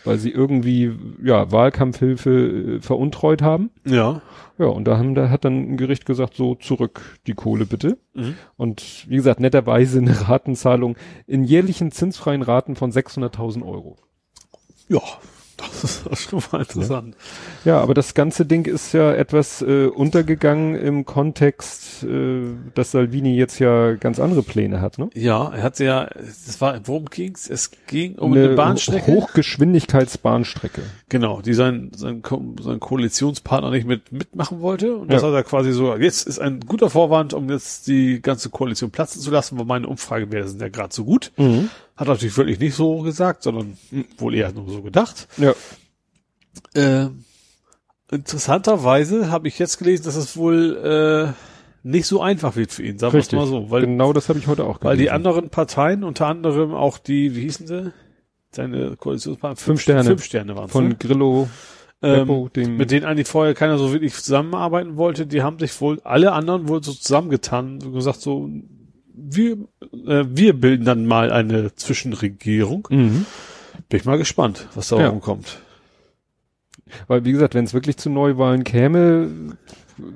Weil 0.04 0.20
sie 0.20 0.30
irgendwie, 0.30 0.96
ja, 1.24 1.52
Wahlkampfhilfe 1.52 2.78
äh, 2.78 2.80
veruntreut 2.80 3.42
haben. 3.42 3.72
Ja. 3.84 4.22
Ja, 4.60 4.68
und 4.68 4.86
da 4.86 4.98
haben, 5.00 5.16
da 5.16 5.30
hat 5.30 5.46
dann 5.46 5.72
ein 5.72 5.78
Gericht 5.78 6.06
gesagt, 6.06 6.36
so 6.36 6.54
zurück 6.54 7.02
die 7.26 7.34
Kohle 7.34 7.66
bitte. 7.66 7.98
Mhm. 8.14 8.36
Und 8.56 9.10
wie 9.10 9.16
gesagt, 9.16 9.40
netterweise 9.40 9.98
eine 9.98 10.30
Ratenzahlung 10.30 10.96
in 11.26 11.44
jährlichen 11.44 11.92
zinsfreien 11.92 12.44
Raten 12.44 12.76
von 12.76 12.92
600.000 12.92 13.66
Euro. 13.66 13.98
Ja. 14.88 15.02
Das 15.58 15.84
ist 15.84 16.08
auch 16.12 16.18
schon 16.18 16.42
mal 16.52 16.60
interessant. 16.60 17.16
Ja, 17.64 17.80
aber 17.80 17.94
das 17.94 18.14
ganze 18.14 18.46
Ding 18.46 18.66
ist 18.66 18.94
ja 18.94 19.14
etwas 19.14 19.62
äh, 19.62 19.86
untergegangen 19.88 20.76
im 20.76 21.06
Kontext, 21.06 22.04
äh, 22.04 22.42
dass 22.74 22.92
Salvini 22.92 23.36
jetzt 23.36 23.60
ja 23.60 23.94
ganz 23.94 24.20
andere 24.20 24.44
Pläne 24.44 24.82
hat, 24.82 24.98
ne? 24.98 25.10
Ja, 25.14 25.50
er 25.54 25.64
hat 25.64 25.80
ja, 25.80 26.08
das 26.16 26.60
war, 26.60 26.80
worum 26.86 27.06
ging's? 27.06 27.50
Es 27.50 27.72
ging 27.88 28.16
um 28.16 28.34
eine, 28.34 28.46
eine 28.46 28.56
Bahnstrecke. 28.56 29.12
Hochgeschwindigkeitsbahnstrecke. 29.14 30.82
Genau, 31.10 31.42
die 31.42 31.54
sein, 31.54 31.92
sein, 31.96 32.22
sein 32.62 32.80
Koalitionspartner 32.80 33.72
nicht 33.72 33.88
mit, 33.88 34.12
mitmachen 34.12 34.62
wollte. 34.62 34.96
Und 34.96 35.12
das 35.12 35.22
Ja. 35.22 35.30
hat 35.30 35.36
er 35.36 35.44
quasi 35.44 35.72
so, 35.72 35.96
jetzt 35.96 36.28
ist 36.28 36.40
ein 36.40 36.60
guter 36.62 36.90
Vorwand, 36.90 37.34
um 37.34 37.50
jetzt 37.50 37.88
die 37.88 38.22
ganze 38.22 38.50
Koalition 38.50 38.92
platzen 38.92 39.22
zu 39.22 39.32
lassen, 39.32 39.58
weil 39.58 39.66
meine 39.66 39.88
Umfragewerte 39.88 40.48
sind 40.50 40.62
ja 40.62 40.70
gerade 40.70 40.94
so 40.94 41.06
gut. 41.06 41.32
Hat 41.96 42.08
natürlich 42.08 42.38
wirklich 42.38 42.60
nicht 42.60 42.76
so 42.76 43.02
gesagt, 43.02 43.44
sondern 43.44 43.78
hm, 43.90 44.06
wohl 44.18 44.36
eher 44.36 44.52
nur 44.52 44.70
so 44.70 44.82
gedacht. 44.82 45.28
Ja. 45.38 45.54
Äh, 46.74 47.10
interessanterweise 48.12 49.32
habe 49.32 49.48
ich 49.48 49.60
jetzt 49.60 49.78
gelesen, 49.78 50.04
dass 50.04 50.16
es 50.16 50.36
wohl 50.36 51.34
äh, 51.34 51.88
nicht 51.88 52.08
so 52.08 52.22
einfach 52.22 52.56
wird 52.56 52.72
für 52.72 52.84
ihn, 52.84 52.98
sagen 52.98 53.14
wir 53.14 53.20
es 53.20 53.32
mal 53.32 53.48
so. 53.48 53.70
Weil, 53.70 53.86
genau 53.86 54.12
das 54.12 54.28
habe 54.28 54.40
ich 54.40 54.48
heute 54.48 54.66
auch 54.66 54.80
weil 54.82 54.98
die 54.98 55.04
gelesen. 55.04 55.16
anderen 55.16 55.50
Parteien, 55.50 56.04
unter 56.04 56.28
anderem 56.28 56.74
auch 56.74 56.98
die, 56.98 57.36
wie 57.36 57.42
hießen 57.42 57.68
sie? 57.68 57.94
Seine 58.52 58.96
Koalitionspartner? 58.98 59.56
Fünf 59.58 59.82
Sterne. 59.82 60.04
Fünf 60.04 60.24
Sterne 60.24 60.56
waren 60.56 60.70
Von 60.70 60.90
ne? 60.90 60.96
Grillo, 60.96 61.48
ähm, 62.02 62.50
dem 62.56 62.78
mit 62.78 62.92
denen 62.92 63.06
eigentlich 63.06 63.28
vorher 63.28 63.54
keiner 63.54 63.78
so 63.78 63.94
wirklich 63.94 64.14
zusammenarbeiten 64.14 64.98
wollte, 64.98 65.28
die 65.28 65.44
haben 65.44 65.60
sich 65.60 65.80
wohl, 65.80 66.02
alle 66.04 66.34
anderen 66.34 66.68
wohl 66.68 66.84
so 66.84 66.92
zusammengetan 66.92 67.80
und 67.84 67.94
gesagt 67.94 68.22
so, 68.22 68.50
wir, 69.18 69.54
äh, 70.08 70.26
wir 70.28 70.54
bilden 70.60 70.86
dann 70.86 71.06
mal 71.06 71.32
eine 71.32 71.74
Zwischenregierung. 71.76 72.88
mhm. 72.92 73.26
Bin 73.90 74.00
ich 74.00 74.06
mal 74.06 74.18
gespannt, 74.18 74.68
was 74.74 74.88
da 74.90 75.00
Ja. 75.00 75.10
rumkommt. 75.10 75.60
Weil, 77.08 77.26
wie 77.26 77.32
gesagt, 77.34 77.56
wenn 77.56 77.66
es 77.66 77.74
wirklich 77.74 77.98
zu 77.98 78.10
Neuwahlen 78.10 78.64
käme, 78.64 79.58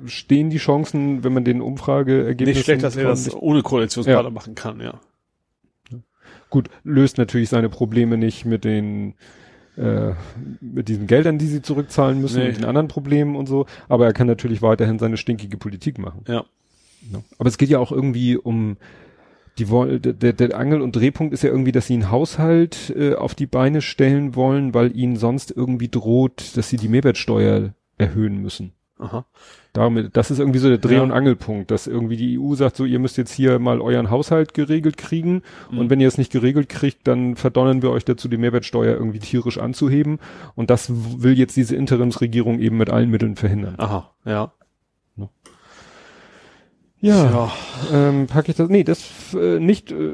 stehen 0.06 0.50
die 0.50 0.58
Chancen, 0.58 1.24
wenn 1.24 1.32
man 1.32 1.44
den 1.44 1.60
Umfrageergebnissen 1.60 2.58
Nicht 2.58 2.64
schlecht, 2.64 2.82
dass 2.82 2.96
er 2.96 3.04
das 3.04 3.34
ohne 3.34 3.62
Koalitionspartner 3.62 4.30
machen 4.30 4.54
kann, 4.54 4.80
ja. 4.80 4.94
gut 6.48 6.68
löst 6.84 7.18
natürlich 7.18 7.48
seine 7.48 7.68
Probleme 7.68 8.16
nicht 8.16 8.44
mit 8.44 8.64
den 8.64 9.14
äh, 9.76 10.12
mit 10.60 10.88
diesen 10.88 11.06
Geldern, 11.06 11.38
die 11.38 11.46
sie 11.46 11.62
zurückzahlen 11.62 12.20
müssen 12.20 12.40
Nee. 12.42 12.48
und 12.48 12.58
den 12.58 12.64
anderen 12.64 12.88
Problemen 12.88 13.36
und 13.36 13.46
so, 13.46 13.66
aber 13.88 14.06
er 14.06 14.12
kann 14.12 14.26
natürlich 14.26 14.62
weiterhin 14.62 14.98
seine 14.98 15.16
stinkige 15.16 15.56
Politik 15.56 15.98
machen. 15.98 16.24
Ja. 16.28 16.44
Ne? 17.10 17.22
Aber 17.38 17.48
es 17.48 17.58
geht 17.58 17.68
ja 17.70 17.78
auch 17.78 17.92
irgendwie 17.92 18.36
um 18.36 18.76
die 19.58 19.64
der, 19.66 20.32
der- 20.32 20.56
Angel- 20.58 20.80
und 20.80 20.96
Drehpunkt 20.96 21.34
ist 21.34 21.42
ja 21.42 21.50
irgendwie, 21.50 21.72
dass 21.72 21.86
sie 21.86 21.94
einen 21.94 22.10
Haushalt 22.10 22.94
äh, 22.96 23.14
auf 23.14 23.34
die 23.34 23.46
Beine 23.46 23.82
stellen 23.82 24.34
wollen, 24.34 24.72
weil 24.74 24.96
ihnen 24.96 25.16
sonst 25.16 25.50
irgendwie 25.54 25.88
droht, 25.88 26.56
dass 26.56 26.68
sie 26.70 26.76
die 26.78 26.88
Mehrwertsteuer 26.88 27.74
erhöhen 27.98 28.38
müssen. 28.40 28.72
Aha. 28.98 29.26
Damit, 29.72 30.16
das 30.16 30.30
ist 30.30 30.38
irgendwie 30.38 30.58
so 30.58 30.68
der 30.68 30.78
Dreh- 30.78 30.94
Ja. 30.96 31.02
und 31.02 31.12
Angelpunkt, 31.12 31.70
dass 31.70 31.86
irgendwie 31.86 32.16
die 32.16 32.38
EU 32.38 32.54
sagt, 32.54 32.76
so, 32.76 32.84
ihr 32.84 32.98
müsst 32.98 33.16
jetzt 33.18 33.32
hier 33.32 33.58
mal 33.58 33.80
euren 33.80 34.10
Haushalt 34.10 34.52
geregelt 34.54 34.96
kriegen 34.96 35.42
und 35.70 35.90
wenn 35.90 36.00
ihr 36.00 36.08
es 36.08 36.18
nicht 36.18 36.32
geregelt 36.32 36.68
kriegt, 36.68 37.06
dann 37.06 37.36
verdonnern 37.36 37.82
wir 37.82 37.90
euch 37.90 38.04
dazu, 38.04 38.28
die 38.28 38.36
Mehrwertsteuer 38.38 38.94
irgendwie 38.94 39.18
tierisch 39.20 39.58
anzuheben 39.58 40.18
und 40.54 40.70
das 40.70 40.90
will 40.90 41.38
jetzt 41.38 41.56
diese 41.56 41.76
Interimsregierung 41.76 42.58
eben 42.60 42.78
mit 42.78 42.88
allen 42.90 43.10
Mitteln 43.10 43.36
verhindern. 43.36 43.74
Aha, 43.78 44.10
ja. 44.24 44.52
Ja, 47.00 47.50
ähm, 47.92 48.26
packe 48.26 48.50
ich 48.50 48.56
das, 48.56 48.68
nee, 48.68 48.84
das 48.84 49.34
äh, 49.34 49.58
nicht, 49.58 49.90
äh, 49.90 50.12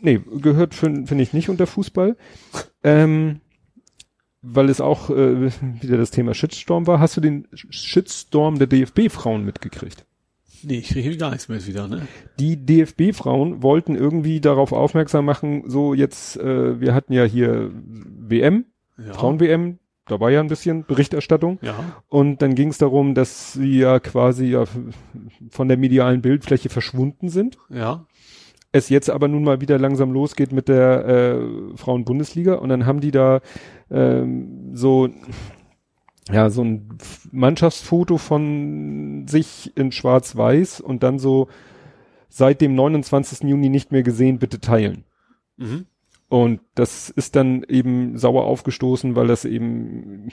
nee, 0.00 0.20
gehört 0.40 0.74
finde 0.74 1.22
ich 1.22 1.32
nicht 1.32 1.48
unter 1.48 1.66
Fußball, 1.66 2.16
ähm, 2.82 3.40
weil 4.42 4.68
es 4.68 4.80
auch 4.80 5.10
äh, 5.10 5.50
wieder 5.80 5.96
das 5.96 6.10
Thema 6.10 6.34
Shitstorm 6.34 6.86
war. 6.86 6.98
Hast 7.00 7.16
du 7.16 7.20
den 7.20 7.46
Shitstorm 7.54 8.58
der 8.58 8.66
DFB-Frauen 8.66 9.44
mitgekriegt? 9.44 10.04
Nee, 10.62 10.78
ich 10.78 10.88
kriege 10.88 11.16
gar 11.16 11.30
nichts 11.30 11.48
mehr 11.48 11.64
wieder, 11.64 11.86
ne? 11.86 12.08
die 12.40 12.56
DFB-Frauen 12.56 13.62
wollten 13.62 13.94
irgendwie 13.94 14.40
darauf 14.40 14.72
aufmerksam 14.72 15.24
machen, 15.24 15.64
so 15.66 15.94
jetzt, 15.94 16.36
äh, 16.38 16.80
wir 16.80 16.94
hatten 16.94 17.12
ja 17.12 17.24
hier 17.24 17.70
WM, 17.72 18.64
Ja. 18.98 19.12
Frauen-WM, 19.12 19.78
da 20.06 20.20
war 20.20 20.30
ja 20.30 20.40
ein 20.40 20.48
bisschen 20.48 20.84
Berichterstattung 20.84 21.58
Ja. 21.62 21.74
und 22.08 22.42
dann 22.42 22.54
ging 22.54 22.68
es 22.68 22.78
darum, 22.78 23.14
dass 23.14 23.52
sie 23.54 23.78
ja 23.78 23.98
quasi 24.00 24.46
ja 24.46 24.64
von 25.50 25.68
der 25.68 25.76
medialen 25.76 26.22
Bildfläche 26.22 26.68
verschwunden 26.68 27.28
sind. 27.28 27.58
Ja. 27.68 28.06
Es 28.72 28.88
jetzt 28.88 29.08
aber 29.10 29.26
nun 29.28 29.42
mal 29.44 29.60
wieder 29.60 29.78
langsam 29.78 30.12
losgeht 30.12 30.52
mit 30.52 30.68
der 30.68 31.06
äh, 31.06 31.76
Frauen-Bundesliga 31.76 32.54
und 32.54 32.68
dann 32.68 32.84
haben 32.86 33.00
die 33.00 33.10
da 33.10 33.40
ähm, 33.90 34.70
so 34.74 35.08
ja, 36.30 36.50
so 36.50 36.62
ein 36.64 36.88
Mannschaftsfoto 37.30 38.18
von 38.18 39.26
sich 39.28 39.72
in 39.76 39.92
schwarz-weiß 39.92 40.80
und 40.80 41.02
dann 41.04 41.18
so 41.20 41.48
seit 42.28 42.60
dem 42.60 42.74
29. 42.74 43.48
Juni 43.48 43.68
nicht 43.68 43.92
mehr 43.92 44.02
gesehen, 44.02 44.38
bitte 44.38 44.60
teilen. 44.60 45.04
Mhm. 45.56 45.86
Und 46.28 46.60
das 46.74 47.08
ist 47.08 47.36
dann 47.36 47.62
eben 47.68 48.18
sauer 48.18 48.44
aufgestoßen, 48.44 49.14
weil 49.14 49.28
das 49.28 49.44
eben 49.44 50.28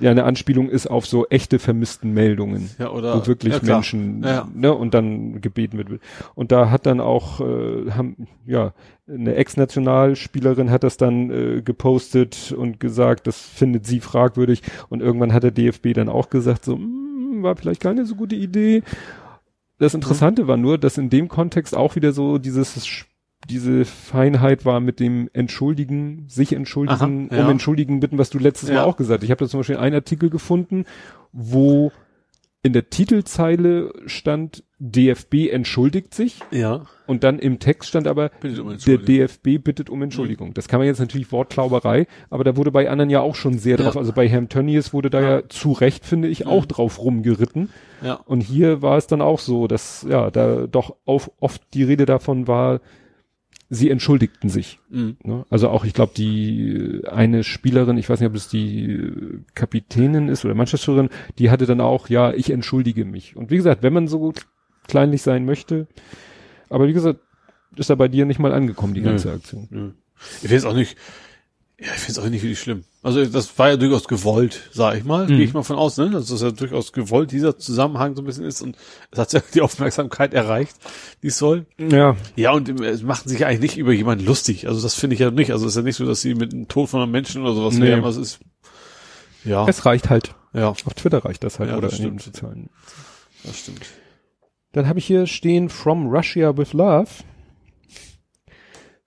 ja 0.00 0.10
eine 0.10 0.24
Anspielung 0.24 0.68
ist 0.68 0.88
auf 0.88 1.06
so 1.06 1.28
echte 1.28 1.60
vermissten 1.60 2.12
Meldungen, 2.12 2.70
Ja, 2.78 2.90
oder. 2.90 3.16
wo 3.22 3.26
wirklich 3.28 3.54
ja. 3.62 3.74
Menschen, 3.74 4.24
Ja. 4.24 4.48
ne, 4.52 4.74
und 4.74 4.94
dann 4.94 5.40
gebeten 5.40 5.78
wird. 5.78 6.00
Und 6.34 6.50
da 6.50 6.70
hat 6.70 6.86
dann 6.86 7.00
auch, 7.00 7.40
äh, 7.40 7.90
haben, 7.92 8.26
ja, 8.46 8.72
eine 9.08 9.36
Ex-Nationalspielerin 9.36 10.70
hat 10.70 10.82
das 10.82 10.96
dann 10.96 11.30
äh, 11.30 11.62
gepostet 11.62 12.52
und 12.52 12.80
gesagt, 12.80 13.26
das 13.28 13.40
findet 13.40 13.86
sie 13.86 14.00
fragwürdig. 14.00 14.62
Und 14.88 15.00
irgendwann 15.02 15.32
hat 15.32 15.44
der 15.44 15.50
DFB 15.52 15.92
dann 15.94 16.08
auch 16.08 16.30
gesagt, 16.30 16.64
so, 16.64 16.76
"Mm, 16.76 17.42
war 17.42 17.54
vielleicht 17.56 17.80
keine 17.80 18.04
so 18.06 18.16
gute 18.16 18.34
Idee. 18.36 18.82
Das 19.78 19.94
Interessante 19.94 20.48
war 20.48 20.56
nur, 20.56 20.78
dass 20.78 20.98
in 20.98 21.08
dem 21.10 21.28
Kontext 21.28 21.76
auch 21.76 21.94
wieder 21.94 22.10
so 22.12 22.38
dieses 22.38 22.84
diese 23.48 23.84
Feinheit 23.84 24.64
war 24.64 24.80
mit 24.80 25.00
dem 25.00 25.30
Entschuldigen, 25.32 26.24
sich 26.28 26.52
entschuldigen, 26.52 27.28
Aha, 27.30 27.36
ja. 27.36 27.44
um 27.44 27.50
entschuldigen 27.50 28.00
bitten, 28.00 28.18
was 28.18 28.30
du 28.30 28.38
letztes 28.38 28.68
Ja. 28.68 28.76
Mal 28.76 28.82
auch 28.84 28.96
gesagt 28.96 29.20
hast. 29.20 29.24
Ich 29.24 29.30
habe 29.30 29.44
da 29.44 29.48
zum 29.48 29.60
Beispiel 29.60 29.76
einen 29.76 29.94
Artikel 29.94 30.28
gefunden, 30.30 30.84
wo 31.32 31.92
in 32.64 32.72
der 32.72 32.90
Titelzeile 32.90 33.92
stand, 34.06 34.64
DFB 34.80 35.48
entschuldigt 35.50 36.12
sich 36.12 36.40
Ja. 36.50 36.86
und 37.06 37.22
dann 37.22 37.38
im 37.38 37.60
Text 37.60 37.88
stand 37.88 38.08
aber, 38.08 38.30
um 38.42 38.76
der. 38.76 38.98
DFB 38.98 39.58
bittet 39.62 39.88
um 39.88 40.02
Entschuldigung. 40.02 40.54
Das 40.54 40.66
kann 40.66 40.80
man 40.80 40.86
jetzt 40.88 40.98
natürlich 40.98 41.30
Wortklauberei, 41.30 42.06
aber 42.30 42.42
da 42.42 42.56
wurde 42.56 42.72
bei 42.72 42.90
anderen 42.90 43.10
ja 43.10 43.20
auch 43.20 43.36
schon 43.36 43.58
sehr 43.58 43.78
Ja. 43.78 43.84
drauf, 43.84 43.96
also 43.96 44.12
bei 44.12 44.28
Herrn 44.28 44.48
Tönnies 44.48 44.92
wurde 44.92 45.08
da 45.08 45.20
ja, 45.20 45.48
zu 45.48 45.70
Recht, 45.72 46.04
finde 46.04 46.26
ich, 46.28 46.46
auch 46.46 46.66
drauf 46.66 46.98
rumgeritten. 46.98 47.70
Ja. 48.02 48.14
Und 48.14 48.40
hier 48.40 48.82
war 48.82 48.96
es 48.98 49.06
dann 49.06 49.22
auch 49.22 49.38
so, 49.38 49.68
dass 49.68 50.04
ja 50.08 50.30
da 50.32 50.66
doch 50.66 50.96
auf, 51.06 51.30
oft 51.40 51.62
die 51.74 51.84
Rede 51.84 52.06
davon 52.06 52.48
war, 52.48 52.80
sie 53.70 53.90
entschuldigten 53.90 54.48
sich. 54.48 54.78
Mhm. 54.88 55.16
Ne? 55.22 55.44
Also 55.50 55.68
auch, 55.68 55.84
ich 55.84 55.92
glaube, 55.92 56.12
die 56.16 57.02
eine 57.10 57.44
Spielerin, 57.44 57.98
ich 57.98 58.08
weiß 58.08 58.20
nicht, 58.20 58.28
ob 58.28 58.34
es 58.34 58.48
die 58.48 58.92
äh, 58.92 59.40
Kapitänin 59.54 60.28
ist 60.28 60.44
oder 60.44 60.54
Mannschaftsführerin, 60.54 61.10
die 61.38 61.50
hatte 61.50 61.66
dann 61.66 61.80
auch, 61.80 62.08
ja, 62.08 62.32
ich 62.32 62.50
entschuldige 62.50 63.04
mich. 63.04 63.36
Und 63.36 63.50
wie 63.50 63.56
gesagt, 63.56 63.82
wenn 63.82 63.92
man 63.92 64.08
so 64.08 64.32
kleinlich 64.86 65.22
sein 65.22 65.44
möchte, 65.44 65.86
aber 66.70 66.88
wie 66.88 66.94
gesagt, 66.94 67.20
ist 67.76 67.90
da 67.90 67.94
bei 67.94 68.08
dir 68.08 68.24
nicht 68.24 68.40
mal 68.40 68.52
angekommen, 68.52 68.94
die 68.94 69.00
Nö. 69.00 69.10
ganze 69.10 69.32
Aktion. 69.32 69.68
Nö. 69.70 69.90
Ich 70.42 70.50
es 70.50 70.64
auch 70.64 70.74
nicht, 70.74 70.96
ja, 71.80 71.86
ich 71.94 72.00
finde 72.00 72.12
es 72.12 72.18
auch 72.18 72.28
nicht 72.28 72.42
wirklich 72.42 72.58
schlimm. 72.60 72.84
Also 73.02 73.24
das 73.24 73.56
war 73.58 73.68
ja 73.68 73.76
durchaus 73.76 74.08
gewollt, 74.08 74.68
sag 74.72 74.96
ich 74.96 75.04
mal. 75.04 75.24
Mhm. 75.24 75.28
Gehe 75.28 75.42
ich 75.44 75.54
mal 75.54 75.62
von 75.62 75.76
aus, 75.76 75.96
ne? 75.96 76.10
Dass 76.10 76.26
das 76.26 76.42
ja 76.42 76.50
durchaus 76.50 76.92
gewollt, 76.92 77.30
dieser 77.30 77.56
Zusammenhang 77.56 78.16
so 78.16 78.22
ein 78.22 78.24
bisschen 78.24 78.44
ist 78.44 78.60
und 78.62 78.76
es 79.12 79.18
hat 79.18 79.32
ja 79.32 79.40
die 79.54 79.60
Aufmerksamkeit 79.60 80.34
erreicht, 80.34 80.74
die 81.22 81.28
es 81.28 81.38
soll. 81.38 81.66
Ja, 81.78 82.16
Ja, 82.34 82.50
und 82.52 82.68
im- 82.68 82.82
es 82.82 83.02
machen 83.02 83.28
sich 83.28 83.40
ja 83.40 83.46
eigentlich 83.46 83.60
nicht 83.60 83.76
über 83.78 83.92
jemanden 83.92 84.24
lustig. 84.26 84.66
Also 84.66 84.82
das 84.82 84.94
finde 84.94 85.14
ich 85.14 85.20
ja 85.20 85.30
nicht. 85.30 85.52
Also 85.52 85.66
es 85.66 85.72
ist 85.72 85.76
ja 85.76 85.82
nicht 85.82 85.96
so, 85.96 86.04
dass 86.04 86.20
sie 86.20 86.34
mit 86.34 86.52
dem 86.52 86.66
Tod 86.66 86.88
von 86.88 87.00
einem 87.00 87.12
Menschen 87.12 87.42
oder 87.42 87.54
sowas 87.54 87.74
Nee. 87.74 87.86
wären. 87.86 88.04
Also 88.04 88.20
es 88.20 88.32
ist, 88.32 88.40
ja, 89.44 89.66
es 89.68 89.86
reicht 89.86 90.10
halt. 90.10 90.34
ja, 90.52 90.68
Auf 90.68 90.82
Twitter 90.82 91.24
reicht 91.24 91.44
das 91.44 91.60
halt 91.60 91.70
Ja, 91.70 91.76
oder 91.76 91.88
das 91.88 91.96
stimmt. 91.98 92.20
sozialen. 92.22 92.70
das 93.44 93.56
stimmt. 93.56 93.86
Dann 94.72 94.88
habe 94.88 94.98
ich 94.98 95.06
hier 95.06 95.26
stehen 95.28 95.68
From 95.68 96.08
Russia 96.08 96.56
with 96.56 96.72
Love. 96.72 97.08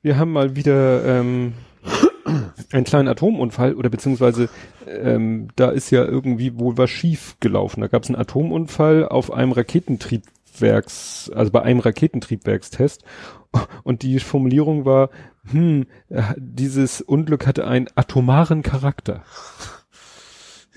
Wir 0.01 0.17
haben 0.17 0.31
mal 0.31 0.55
wieder 0.55 1.03
ähm, 1.05 1.53
einen 2.71 2.83
kleinen 2.83 3.07
Atomunfall 3.07 3.75
oder 3.75 3.89
beziehungsweise 3.89 4.49
ähm, 4.87 5.49
da 5.55 5.69
ist 5.69 5.89
ja 5.91 6.03
irgendwie 6.03 6.57
wohl 6.57 6.77
was 6.77 6.89
schief 6.89 7.37
gelaufen. 7.39 7.81
Da 7.81 7.87
gab 7.87 8.03
es 8.03 8.09
einen 8.09 8.19
Atomunfall 8.19 9.07
auf 9.07 9.31
einem 9.31 9.51
Raketentriebwerks, 9.51 11.31
also 11.33 11.51
bei 11.51 11.61
einem 11.61 11.79
Raketentriebwerkstest 11.79 13.03
und 13.83 14.01
die 14.01 14.19
Formulierung 14.19 14.85
war, 14.85 15.09
hm, 15.49 15.87
dieses 16.37 17.01
Unglück 17.01 17.47
hatte 17.47 17.67
einen 17.67 17.87
atomaren 17.95 18.61
Charakter. 18.61 19.23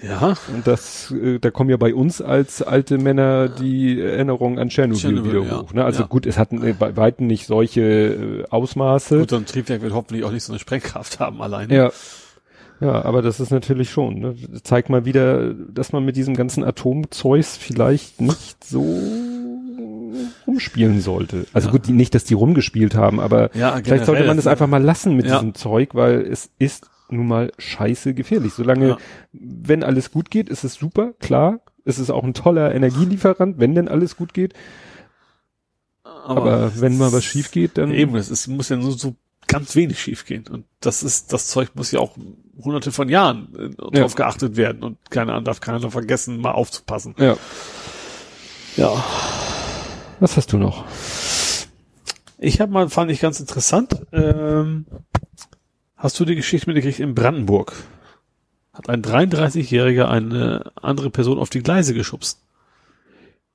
Ja. 0.03 0.36
Und 0.53 0.66
das, 0.66 1.12
äh, 1.12 1.38
da 1.38 1.51
kommen 1.51 1.70
ja 1.70 1.76
bei 1.76 1.95
uns 1.95 2.20
als 2.20 2.62
alte 2.62 2.99
Männer 2.99 3.49
die 3.49 4.01
Erinnerungen 4.01 4.59
an 4.59 4.68
Tschernobyl, 4.68 5.01
Tschernobyl 5.01 5.32
wieder 5.32 5.45
ja. 5.45 5.61
hoch. 5.62 5.72
Ne? 5.72 5.84
Also 5.84 6.03
ja. 6.03 6.07
gut, 6.07 6.26
es 6.26 6.36
hatten 6.36 6.62
äh, 6.64 6.74
bei 6.78 6.97
weitem 6.97 7.26
nicht 7.26 7.47
solche 7.47 7.82
äh, 7.82 8.45
Ausmaße. 8.51 9.20
Gut, 9.20 9.30
so 9.30 9.36
ein 9.36 9.47
Triebwerk 9.47 9.82
wird 9.82 9.92
hoffentlich 9.92 10.24
auch 10.24 10.32
nicht 10.32 10.42
so 10.42 10.53
eine 10.53 10.59
Sprengkraft 10.59 11.20
haben 11.20 11.40
alleine. 11.40 11.74
Ja. 11.74 11.92
Ja, 12.80 13.05
aber 13.05 13.22
das 13.22 13.38
ist 13.38 13.51
natürlich 13.51 13.90
schon, 13.90 14.18
ne? 14.18 14.34
zeigt 14.64 14.90
mal 14.90 15.05
wieder, 15.05 15.55
dass 15.55 15.92
man 15.92 16.05
mit 16.05 16.16
diesem 16.16 16.34
ganzen 16.34 16.64
Atomzeugs 16.64 17.57
vielleicht 17.57 18.20
nicht 18.20 18.64
so 18.64 19.01
rumspielen 20.47 21.01
sollte. 21.01 21.47
Also 21.53 21.68
ja. 21.68 21.72
gut, 21.72 21.86
die, 21.86 21.92
nicht, 21.92 22.14
dass 22.14 22.24
die 22.24 22.34
rumgespielt 22.34 22.95
haben, 22.95 23.20
aber 23.20 23.55
ja, 23.55 23.80
vielleicht 23.82 24.07
sollte 24.07 24.24
man 24.24 24.38
es 24.38 24.47
einfach 24.47 24.66
mal 24.66 24.82
lassen 24.82 25.14
mit 25.14 25.26
ja. 25.26 25.36
diesem 25.36 25.55
Zeug, 25.55 25.95
weil 25.95 26.20
es 26.20 26.51
ist 26.59 26.90
nun 27.15 27.27
mal 27.27 27.53
scheiße 27.59 28.15
gefährlich. 28.15 28.53
Solange, 28.53 28.89
ja. 28.89 28.99
wenn 29.33 29.83
alles 29.83 30.11
gut 30.11 30.31
geht, 30.31 30.49
ist 30.49 30.65
es 30.65 30.75
super, 30.75 31.12
klar. 31.19 31.61
Es 31.85 31.99
ist 31.99 32.11
auch 32.11 32.25
ein 32.25 32.35
toller 32.35 32.75
Energielieferant, 32.75 33.59
wenn 33.59 33.75
denn 33.75 33.89
alles 33.89 34.17
gut 34.17 34.35
geht. 34.35 34.55
Aber, 36.03 36.43
Aber 36.43 36.81
wenn 36.81 36.97
mal 36.97 37.12
was 37.12 37.25
schief 37.25 37.51
geht, 37.51 37.77
dann. 37.77 37.91
Eben, 37.91 38.17
es 38.17 38.31
ist, 38.31 38.47
muss 38.49 38.71
ja 38.71 38.77
nur 38.77 38.93
so 38.93 39.15
ganz 39.47 39.77
wenig 39.77 40.01
schief 40.01 40.25
gehen. 40.25 40.45
Und 40.51 40.65
das 40.81 41.03
ist, 41.03 41.33
das 41.33 41.49
Zeug 41.49 41.71
muss 41.75 41.91
ja 41.91 42.01
auch 42.01 42.17
hunderte 42.62 42.93
von 42.93 43.09
Jahren 43.09 43.55
äh, 43.59 43.69
drauf 43.71 44.12
ja. 44.12 44.17
geachtet 44.17 44.57
werden 44.57 44.83
und 44.83 45.11
keiner 45.11 45.41
darf 45.43 45.61
keiner 45.61 45.91
vergessen, 45.91 46.41
mal 46.41 46.53
aufzupassen. 46.53 47.15
Ja. 47.19 47.37
Ja. 48.77 49.05
Was 50.21 50.37
hast 50.37 50.53
du 50.53 50.59
noch? 50.59 50.85
Ich 52.39 52.61
habe 52.61 52.73
mal, 52.73 52.89
fand 52.89 53.11
ich 53.11 53.21
ganz 53.21 53.41
interessant, 53.41 54.07
ähm, 54.12 54.87
Hast 55.97 56.18
du 56.18 56.24
die 56.24 56.34
Geschichte 56.34 56.68
mitgekriegt 56.68 57.01
in 57.01 57.14
Brandenburg? 57.14 57.72
Hat 58.72 58.88
ein 58.88 59.03
33-Jähriger 59.03 60.07
eine 60.07 60.72
andere 60.80 61.11
Person 61.11 61.38
auf 61.38 61.51
die 61.51 61.62
Gleise 61.62 61.95
geschubst. 61.95 62.40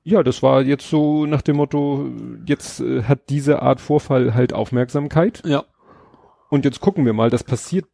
Ja, 0.02 0.22
das 0.22 0.42
war 0.42 0.62
jetzt 0.62 0.88
so 0.88 1.26
nach 1.26 1.42
dem 1.42 1.56
Motto, 1.56 2.10
jetzt 2.46 2.80
äh, 2.80 3.02
hat 3.02 3.28
diese 3.28 3.60
Art 3.60 3.80
Vorfall 3.80 4.34
halt 4.34 4.54
Aufmerksamkeit. 4.54 5.42
Ja. 5.44 5.64
Und 6.48 6.64
jetzt 6.64 6.80
gucken 6.80 7.04
wir 7.04 7.12
mal, 7.12 7.28
das 7.28 7.44
passiert. 7.44 7.86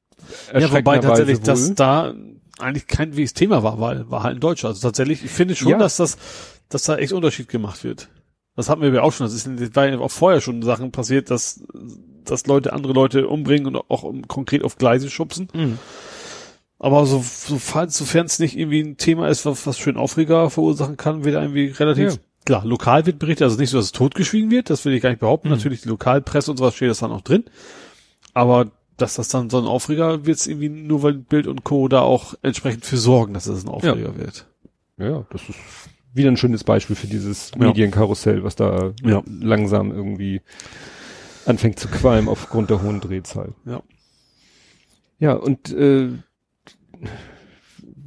Ja, 0.53 0.73
wobei 0.73 0.99
tatsächlich 0.99 1.41
das 1.41 1.75
da 1.75 2.15
eigentlich 2.59 2.87
kein 2.87 3.11
wichtiges 3.11 3.35
Thema 3.35 3.63
war, 3.63 3.81
weil 3.81 4.11
war 4.11 4.23
halt 4.23 4.37
ein 4.37 4.41
Deutscher. 4.41 4.69
Also 4.69 4.81
tatsächlich, 4.81 5.25
ich 5.25 5.31
finde 5.31 5.55
schon, 5.55 5.73
ja. 5.73 5.79
dass 5.79 5.97
das, 5.97 6.17
dass 6.69 6.85
da 6.85 6.97
echt 6.97 7.13
Unterschied 7.13 7.49
gemacht 7.49 7.85
wird. 7.85 8.09
Das 8.57 8.69
hatten 8.69 8.81
wir 8.81 8.93
ja 8.93 9.03
auch 9.03 9.13
schon. 9.13 9.27
Das 9.27 9.35
ist 9.35 9.47
das 9.47 9.75
war 9.75 9.87
ja 9.87 9.99
auch 9.99 10.11
vorher 10.11 10.41
schon 10.41 10.63
Sachen 10.63 10.91
passiert, 10.91 11.31
dass 11.31 11.63
dass 12.25 12.47
Leute 12.47 12.73
andere 12.73 12.93
Leute 12.93 13.29
umbringen 13.29 13.67
und 13.67 13.91
auch 13.91 14.13
konkret 14.27 14.65
auf 14.65 14.79
Gleise 14.79 15.11
schubsen. 15.11 15.49
Mhm. 15.55 15.79
Aber 16.79 17.07
so, 17.07 17.23
so 17.23 17.59
sofern 17.59 18.27
es 18.27 18.39
nicht 18.39 18.59
irgendwie 18.59 18.81
ein 18.81 18.97
Thema 18.97 19.29
ist, 19.29 19.47
was, 19.47 19.67
was 19.67 19.79
schön 19.79 19.97
Aufreger 19.97 20.51
verursachen 20.51 20.97
kann, 20.97 21.25
wird 21.25 21.37
irgendwie 21.37 21.69
relativ 21.69 22.15
ja. 22.15 22.19
klar. 22.45 22.65
Lokal 22.67 23.07
wird 23.07 23.19
berichtet, 23.19 23.45
also 23.45 23.59
nicht 23.59 23.71
so, 23.71 23.79
dass 23.79 23.87
es 23.87 23.93
totgeschwiegen 23.93 24.51
wird, 24.51 24.69
das 24.69 24.85
will 24.85 24.93
ich 24.93 25.03
gar 25.03 25.11
nicht 25.11 25.21
behaupten. 25.21 25.49
Mhm. 25.49 25.55
Natürlich 25.55 25.83
die 25.83 25.89
Lokalpresse 25.89 26.51
und 26.51 26.59
sowas 26.59 26.75
steht 26.75 26.91
das 26.91 26.99
dann 26.99 27.13
auch 27.13 27.23
drin. 27.23 27.45
Aber 28.35 28.71
dass 28.99 29.15
das 29.15 29.29
dann 29.29 29.51
so 29.51 29.59
ein 29.59 29.67
Aufreger 29.67 30.27
wird 30.27 30.47
irgendwie 30.47 30.69
nur, 30.69 31.03
weil 31.03 31.15
Bild 31.15 31.47
und 31.47 31.65
Co. 31.65 31.89
da 31.89 32.01
auch 32.01 32.35
entsprechend 32.43 32.85
für 32.85 32.97
sorgen, 32.97 33.35
dass 33.35 33.47
es 33.47 33.65
ein 33.65 33.71
Aufreger 33.71 34.11
ja. 34.11 34.17
wird. 34.17 34.47
Ja, 34.99 35.27
das 35.31 35.43
ist 35.49 35.59
wieder 36.17 36.31
ein 36.31 36.37
schönes 36.37 36.65
Beispiel 36.65 36.97
für 36.97 37.07
dieses 37.07 37.53
ja. 37.53 37.67
Medienkarussell, 37.67 38.45
was 38.45 38.57
da 38.57 38.93
ja. 39.03 39.23
langsam 39.27 39.93
irgendwie 39.93 40.41
anfängt 41.45 41.79
zu 41.79 41.89
qualmen 41.89 42.29
aufgrund 42.29 42.71
der 42.71 42.83
hohen 42.83 43.01
Drehzahl. 43.01 43.55
Ja. 43.65 43.83
Ja, 45.19 45.33
und 45.33 45.73
äh, 45.73 46.11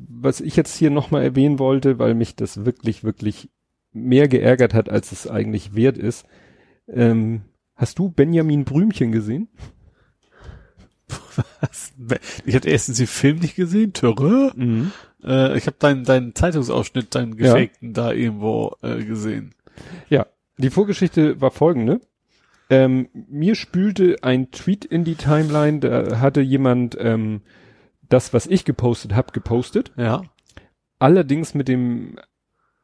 was 0.08 0.42
ich 0.42 0.56
jetzt 0.56 0.76
hier 0.76 0.92
nochmal 0.92 1.24
erwähnen 1.24 1.58
wollte, 1.58 1.98
weil 1.98 2.14
mich 2.14 2.36
das 2.36 2.66
wirklich, 2.66 3.04
wirklich 3.04 3.50
mehr 3.92 4.28
geärgert 4.28 4.74
hat, 4.74 4.90
als 4.90 5.12
es 5.12 5.28
eigentlich 5.28 5.74
wert 5.76 5.98
ist. 5.98 6.26
Ähm, 6.88 7.42
hast 7.76 7.98
du 8.00 8.10
Benjamin 8.10 8.66
Brümchen 8.66 9.12
gesehen? 9.12 9.50
Was? 11.62 11.94
Ich 12.46 12.56
hatte 12.56 12.70
erstens 12.70 12.98
den 12.98 13.08
Film 13.08 13.40
nicht 13.40 13.56
gesehen, 13.56 13.94
Törre. 13.94 14.52
Mhm. 14.56 14.92
Äh, 15.24 15.58
ich 15.58 15.68
habe 15.68 15.78
deinen 15.80 16.04
deinen 16.04 16.36
Zeitungsausschnitt, 16.36 17.14
deinen 17.16 17.36
gefakten 17.38 17.90
ja. 17.90 17.94
da 17.94 18.12
irgendwo 18.12 18.76
äh, 18.82 19.04
gesehen. 19.04 19.54
Ja, 20.10 20.26
die 20.58 20.70
Vorgeschichte 20.70 21.40
war 21.42 21.52
folgende. 21.52 22.02
Ähm, 22.70 23.10
mir 23.14 23.56
spülte 23.56 24.18
ein 24.22 24.52
Tweet 24.52 24.86
in 24.86 25.04
die 25.04 25.16
Timeline, 25.16 25.80
da 25.80 26.20
hatte 26.20 26.42
jemand 26.42 26.96
ähm, 27.00 27.42
das, 28.10 28.34
was 28.34 28.46
ich 28.46 28.66
gepostet 28.66 29.16
habe, 29.16 29.32
gepostet. 29.32 29.92
Ja. 29.98 30.22
Allerdings 31.00 31.56
mit 31.56 31.68
dem, 31.68 32.18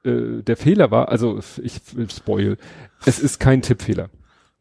äh, 0.03 0.41
der 0.41 0.57
Fehler 0.57 0.89
war, 0.89 1.09
also 1.09 1.39
ich 1.61 1.81
spoil, 2.09 2.57
es 3.05 3.19
ist 3.19 3.39
kein 3.39 3.61
Tippfehler. 3.61 4.09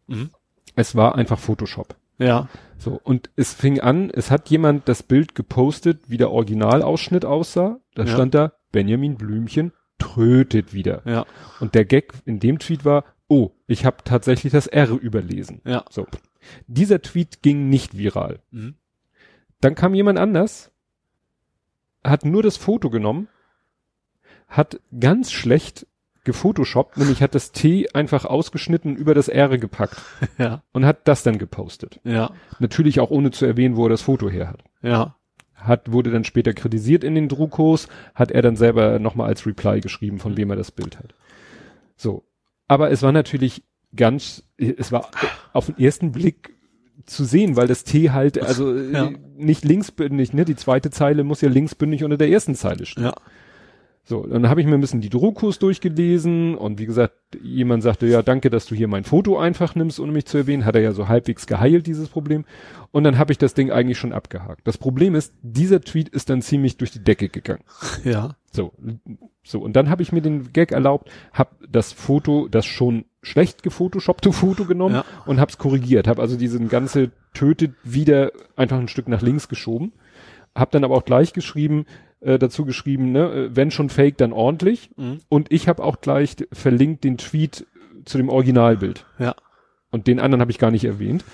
Mhm. 0.09 0.31
Es 0.77 0.95
war 0.95 1.15
einfach 1.15 1.39
Photoshop. 1.39 1.97
Ja. 2.19 2.49
So, 2.85 3.01
und 3.03 3.31
es 3.35 3.55
fing 3.55 3.81
an, 3.81 4.11
es 4.11 4.31
hat 4.31 4.51
jemand 4.51 4.89
das 4.91 5.03
Bild 5.03 5.35
gepostet, 5.35 6.11
wie 6.11 6.19
der 6.19 6.31
Originalausschnitt 6.31 7.25
aussah. 7.25 7.81
Da 7.95 8.05
ja. 8.05 8.13
stand 8.13 8.35
da, 8.35 8.53
Benjamin 8.73 9.17
Blümchen 9.17 9.73
trötet 9.99 10.75
wieder. 10.75 11.01
Ja. 11.07 11.25
Und 11.61 11.75
der 11.75 11.87
Gag 11.87 12.13
in 12.27 12.41
dem 12.41 12.59
Tweet 12.59 12.85
war, 12.85 13.05
oh, 13.27 13.53
ich 13.67 13.87
habe 13.87 13.97
tatsächlich 14.05 14.53
das 14.53 14.67
R 14.67 14.91
überlesen. 14.91 15.63
Ja. 15.65 15.87
So. 15.89 16.07
Dieser 16.67 17.01
Tweet 17.01 17.41
ging 17.41 17.71
nicht 17.71 17.97
viral. 17.97 18.41
Mhm. 18.51 18.75
Dann 19.63 19.75
kam 19.75 19.95
jemand 19.95 20.19
anders, 20.19 20.71
hat 22.05 22.27
nur 22.27 22.43
das 22.43 22.59
Foto 22.59 22.91
genommen, 22.91 23.29
hat 24.47 24.79
ganz 25.01 25.33
schlecht 25.33 25.87
gefotoshoppt, 26.25 26.97
nämlich 26.97 27.23
hat 27.23 27.35
das 27.35 27.53
T 27.53 27.89
einfach 27.93 28.25
ausgeschnitten 28.25 28.97
über 28.97 29.15
das 29.15 29.29
R 29.29 29.57
gepackt. 29.59 30.01
Ja. 30.39 30.63
Und 30.73 30.85
hat 30.85 31.07
das 31.07 31.23
dann 31.23 31.39
gepostet. 31.39 32.01
Ja. 32.03 32.33
Natürlich 32.59 32.99
auch 32.99 33.11
ohne 33.11 33.31
zu 33.31 33.47
erwähnen, 33.47 33.77
wo 33.77 33.87
er 33.87 33.91
das 33.91 34.03
Foto 34.03 34.29
her 34.29 34.49
hat. 34.49 34.65
Ja. 34.83 35.17
Hat, 35.55 35.93
wurde 35.93 36.11
dann 36.11 36.25
später 36.25 36.53
kritisiert 36.55 37.05
in 37.05 37.15
den 37.15 37.29
Druckos, 37.29 37.89
hat 38.15 38.31
er 38.33 38.43
dann 38.43 38.57
selber 38.57 38.99
nochmal 38.99 39.29
als 39.29 39.47
Reply 39.47 39.81
geschrieben, 39.81 40.19
von 40.19 40.37
wem 40.37 40.51
er 40.51 40.57
das 40.57 40.73
Bild 40.73 40.99
hat. 40.99 41.15
So. 41.97 42.25
Aber 42.67 42.91
es 42.91 43.03
war 43.03 43.13
natürlich 43.13 43.63
ganz, 43.95 44.43
es 44.57 44.91
war 44.91 45.11
auf 45.53 45.67
den 45.67 45.79
ersten 45.79 46.11
Blick 46.11 46.55
zu 47.07 47.25
sehen, 47.25 47.57
weil 47.57 47.67
das 47.67 47.85
T 47.85 48.11
halt, 48.11 48.41
also 48.41 48.75
ja. 48.75 49.11
nicht 49.37 49.65
linksbündig, 49.65 50.33
ne? 50.33 50.45
Die 50.45 50.57
zweite 50.57 50.91
Zeile 50.91 51.25
muss 51.25 51.41
ja 51.43 51.49
linksbündig 51.49 52.03
unter 52.05 52.17
der 52.17 52.31
ersten 52.31 52.55
Zeile 52.55 52.87
stehen. 52.87 53.05
Ja. 53.05 53.15
So, 54.07 54.27
dann 54.27 54.51
habe 54.51 54.61
ich 54.61 54.67
mir 54.67 54.75
ein 54.75 54.83
bisschen 54.83 55.01
die 55.01 55.09
Druckos 55.09 55.59
durchgelesen 55.59 56.57
und 56.57 56.79
wie 56.79 56.85
gesagt, 56.85 57.15
jemand 57.43 57.83
sagte, 57.83 58.07
ja, 58.07 58.23
danke, 58.23 58.51
dass 58.51 58.67
du 58.67 58.75
hier 58.75 58.87
mein 58.87 59.05
Foto 59.05 59.39
einfach 59.39 59.75
nimmst, 59.75 59.99
ohne 59.99 60.13
mich 60.13 60.27
zu 60.27 60.37
erwähnen. 60.37 60.67
Hat 60.67 60.75
er 60.75 60.83
ja 60.83 60.93
so 60.93 61.09
halbwegs 61.09 61.47
geheilt, 61.47 61.87
dieses 61.87 62.11
Problem. 62.11 62.45
Und 62.91 63.05
dann 63.05 63.17
habe 63.17 63.33
ich 63.33 63.39
das 63.39 63.55
Ding 63.55 63.71
eigentlich 63.71 63.97
schon 63.97 64.13
abgehakt. 64.13 64.61
Das 64.65 64.77
Problem 64.77 65.15
ist, 65.15 65.33
dieser 65.41 65.81
Tweet 65.81 66.11
ist 66.11 66.29
dann 66.29 66.43
ziemlich 66.43 66.77
durch 66.77 66.91
die 66.91 67.03
Decke 67.03 67.29
gegangen. 67.29 67.65
Ja. 68.05 68.37
So, 68.53 68.73
so. 69.43 69.61
Und 69.61 69.75
dann 69.75 69.89
habe 69.89 70.03
ich 70.03 70.13
mir 70.13 70.21
den 70.21 70.53
Gag 70.53 70.73
erlaubt, 70.73 71.11
habe 71.33 71.57
das 71.69 71.93
Foto, 71.93 72.49
das 72.49 72.67
schon 72.67 73.07
schlecht 73.23 73.63
gefotoshoppte 73.63 74.33
Foto 74.33 74.67
genommen 74.67 74.97
ja. 74.97 75.05
und 75.25 75.41
hab's 75.41 75.57
korrigiert. 75.57 76.07
Habe 76.07 76.21
also 76.21 76.37
diesen 76.37 76.69
ganze 76.69 77.13
tötet 77.33 77.73
wieder 77.83 78.31
einfach 78.57 78.79
ein 78.79 78.89
Stück 78.89 79.09
nach 79.09 79.23
links 79.23 79.49
geschoben. 79.49 79.93
Hab 80.55 80.71
dann 80.71 80.85
aber 80.85 80.95
auch 80.95 81.05
gleich 81.05 81.33
geschrieben, 81.33 81.87
äh, 82.25 82.39
dazu 82.39 82.65
geschrieben, 82.65 83.13
ne, 83.13 83.33
äh, 83.33 83.57
wenn 83.57 83.71
schon 83.71 83.91
fake, 83.91 84.17
dann 84.19 84.33
ordentlich. 84.33 84.91
Mhm. 84.97 85.21
Und 85.29 85.53
ich 85.53 85.69
habe 85.69 85.83
auch 85.85 86.01
gleich 86.01 86.37
verlinkt 86.53 87.05
den 87.05 87.19
Tweet 87.19 87.67
zu 88.05 88.19
dem 88.19 88.29
Originalbild. 88.29 89.07
Ja. 89.19 89.35
Und 89.91 90.07
den 90.07 90.21
anderen 90.21 90.41
habe 90.41 90.51
ich 90.51 90.59
gar 90.59 90.71
nicht 90.71 90.85
erwähnt. 90.85 91.25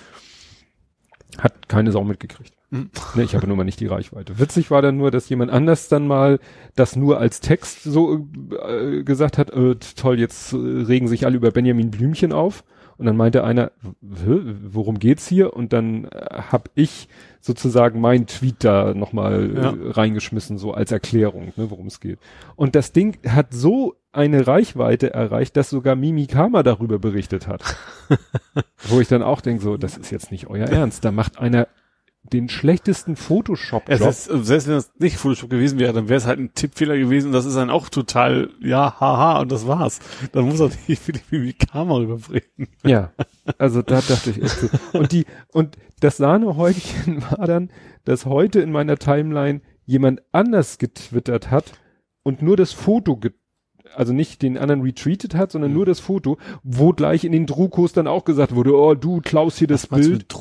Hat 1.37 1.69
keine 1.69 1.91
Sau 1.91 2.03
mitgekriegt. 2.03 2.53
Mhm. 2.69 2.89
Ne, 3.15 3.23
ich 3.23 3.35
habe 3.35 3.47
nur 3.47 3.57
mal 3.57 3.63
nicht 3.63 3.79
die 3.79 3.87
Reichweite. 3.87 4.39
Witzig 4.39 4.71
war 4.71 4.81
dann 4.81 4.97
nur, 4.97 5.11
dass 5.11 5.29
jemand 5.29 5.51
anders 5.51 5.87
dann 5.87 6.07
mal 6.07 6.39
das 6.75 6.95
nur 6.95 7.19
als 7.19 7.39
Text 7.39 7.83
so 7.83 8.27
äh, 8.67 9.03
gesagt 9.03 9.37
hat, 9.37 9.51
äh, 9.51 9.75
toll, 9.95 10.19
jetzt 10.19 10.53
äh, 10.53 10.57
regen 10.57 11.07
sich 11.07 11.25
alle 11.25 11.35
über 11.35 11.51
Benjamin 11.51 11.91
Blümchen 11.91 12.31
auf. 12.31 12.63
Und 13.01 13.07
dann 13.07 13.17
meinte 13.17 13.43
einer, 13.43 13.71
worum 13.99 14.99
geht's 14.99 15.27
hier? 15.27 15.55
Und 15.55 15.73
dann 15.73 16.05
äh, 16.05 16.43
habe 16.51 16.69
ich 16.75 17.07
sozusagen 17.39 17.99
meinen 17.99 18.27
Tweet 18.27 18.57
da 18.63 18.93
nochmal 18.93 19.51
ja. 19.55 19.71
äh, 19.71 19.75
reingeschmissen, 19.89 20.59
so 20.59 20.75
als 20.75 20.91
Erklärung, 20.91 21.51
ne, 21.55 21.71
worum 21.71 21.87
es 21.87 21.99
geht. 21.99 22.19
Und 22.55 22.75
das 22.75 22.91
Ding 22.91 23.17
hat 23.27 23.55
so 23.55 23.95
eine 24.11 24.45
Reichweite 24.45 25.15
erreicht, 25.15 25.57
dass 25.57 25.71
sogar 25.71 25.95
Mimi 25.95 26.27
Kama 26.27 26.61
darüber 26.61 26.99
berichtet 26.99 27.47
hat. 27.47 27.63
Wo 28.83 29.01
ich 29.01 29.07
dann 29.07 29.23
auch 29.23 29.41
denke, 29.41 29.63
so, 29.63 29.77
das 29.77 29.97
ist 29.97 30.11
jetzt 30.11 30.31
nicht 30.31 30.45
euer 30.45 30.67
Ernst. 30.67 31.03
Da 31.03 31.11
macht 31.11 31.39
einer 31.39 31.67
den 32.23 32.49
schlechtesten 32.49 33.15
Photoshop-Job. 33.15 33.97
Selbst, 33.97 34.25
selbst 34.45 34.67
wenn 34.67 34.75
das 34.75 34.91
nicht 34.99 35.17
Photoshop 35.17 35.49
gewesen 35.49 35.79
wäre, 35.79 35.91
dann 35.91 36.07
wäre 36.07 36.17
es 36.17 36.27
halt 36.27 36.39
ein 36.39 36.53
Tippfehler 36.53 36.97
gewesen. 36.97 37.31
Das 37.31 37.45
ist 37.45 37.55
dann 37.55 37.69
auch 37.69 37.89
total, 37.89 38.49
ja, 38.61 38.99
haha, 38.99 39.41
und 39.41 39.51
das 39.51 39.67
war's. 39.67 39.99
Dann 40.31 40.45
muss 40.45 40.59
er 40.59 40.69
nicht 40.87 41.01
für 41.01 41.13
die 41.13 41.53
Kamera 41.53 42.01
überbringen. 42.01 42.67
Ja, 42.83 43.11
also 43.57 43.81
da 43.81 44.01
dachte 44.01 44.29
ich 44.29 44.41
echt 44.41 44.59
so. 44.59 44.69
Und 44.93 45.11
die, 45.11 45.25
und 45.51 45.77
das 45.99 46.17
Sahnehäubchen 46.17 47.23
war 47.31 47.47
dann, 47.47 47.71
dass 48.05 48.25
heute 48.25 48.61
in 48.61 48.71
meiner 48.71 48.97
Timeline 48.97 49.61
jemand 49.85 50.21
anders 50.31 50.77
getwittert 50.77 51.49
hat 51.49 51.73
und 52.23 52.41
nur 52.41 52.55
das 52.55 52.71
Foto 52.71 53.17
get 53.17 53.33
also 53.95 54.13
nicht 54.13 54.41
den 54.41 54.57
anderen 54.57 54.81
retweetet 54.81 55.35
hat, 55.35 55.51
sondern 55.51 55.71
mhm. 55.71 55.77
nur 55.77 55.85
das 55.85 55.99
Foto, 55.99 56.37
wo 56.63 56.91
gleich 56.93 57.23
in 57.23 57.31
den 57.31 57.45
Drukos 57.45 57.93
dann 57.93 58.07
auch 58.07 58.25
gesagt 58.25 58.55
wurde, 58.55 58.75
oh, 58.75 58.95
du 58.95 59.21
klaust 59.21 59.57
hier 59.57 59.67
das 59.67 59.91
Was 59.91 59.99
Bild. 60.01 60.33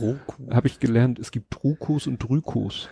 Habe 0.50 0.66
ich 0.66 0.80
gelernt, 0.80 1.18
es 1.18 1.30
gibt 1.30 1.54
Drukos 1.54 2.06
und 2.06 2.18
Drükos. 2.18 2.88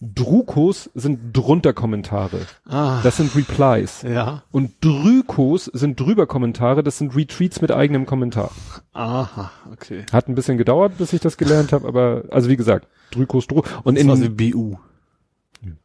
Drukos 0.00 0.90
sind 0.94 1.32
drunter 1.32 1.72
Kommentare. 1.72 2.40
Ah, 2.66 3.00
das 3.02 3.16
sind 3.16 3.34
Replies. 3.34 4.02
Ja. 4.02 4.42
Und 4.50 4.72
Drükos 4.84 5.64
sind 5.72 5.98
drüber 5.98 6.26
Kommentare, 6.26 6.82
das 6.82 6.98
sind 6.98 7.16
Retweets 7.16 7.62
mit 7.62 7.72
eigenem 7.72 8.04
Kommentar. 8.04 8.50
Aha, 8.92 9.50
okay. 9.72 10.04
Hat 10.12 10.28
ein 10.28 10.34
bisschen 10.34 10.58
gedauert, 10.58 10.98
bis 10.98 11.14
ich 11.14 11.20
das 11.20 11.38
gelernt 11.38 11.72
habe, 11.72 11.88
aber 11.88 12.24
also 12.30 12.50
wie 12.50 12.56
gesagt, 12.56 12.88
Drukos. 13.10 13.46
Und 13.46 13.94
das 13.94 14.02
in 14.02 14.08
war 14.08 14.16
so 14.16 14.28
BU. 14.28 14.76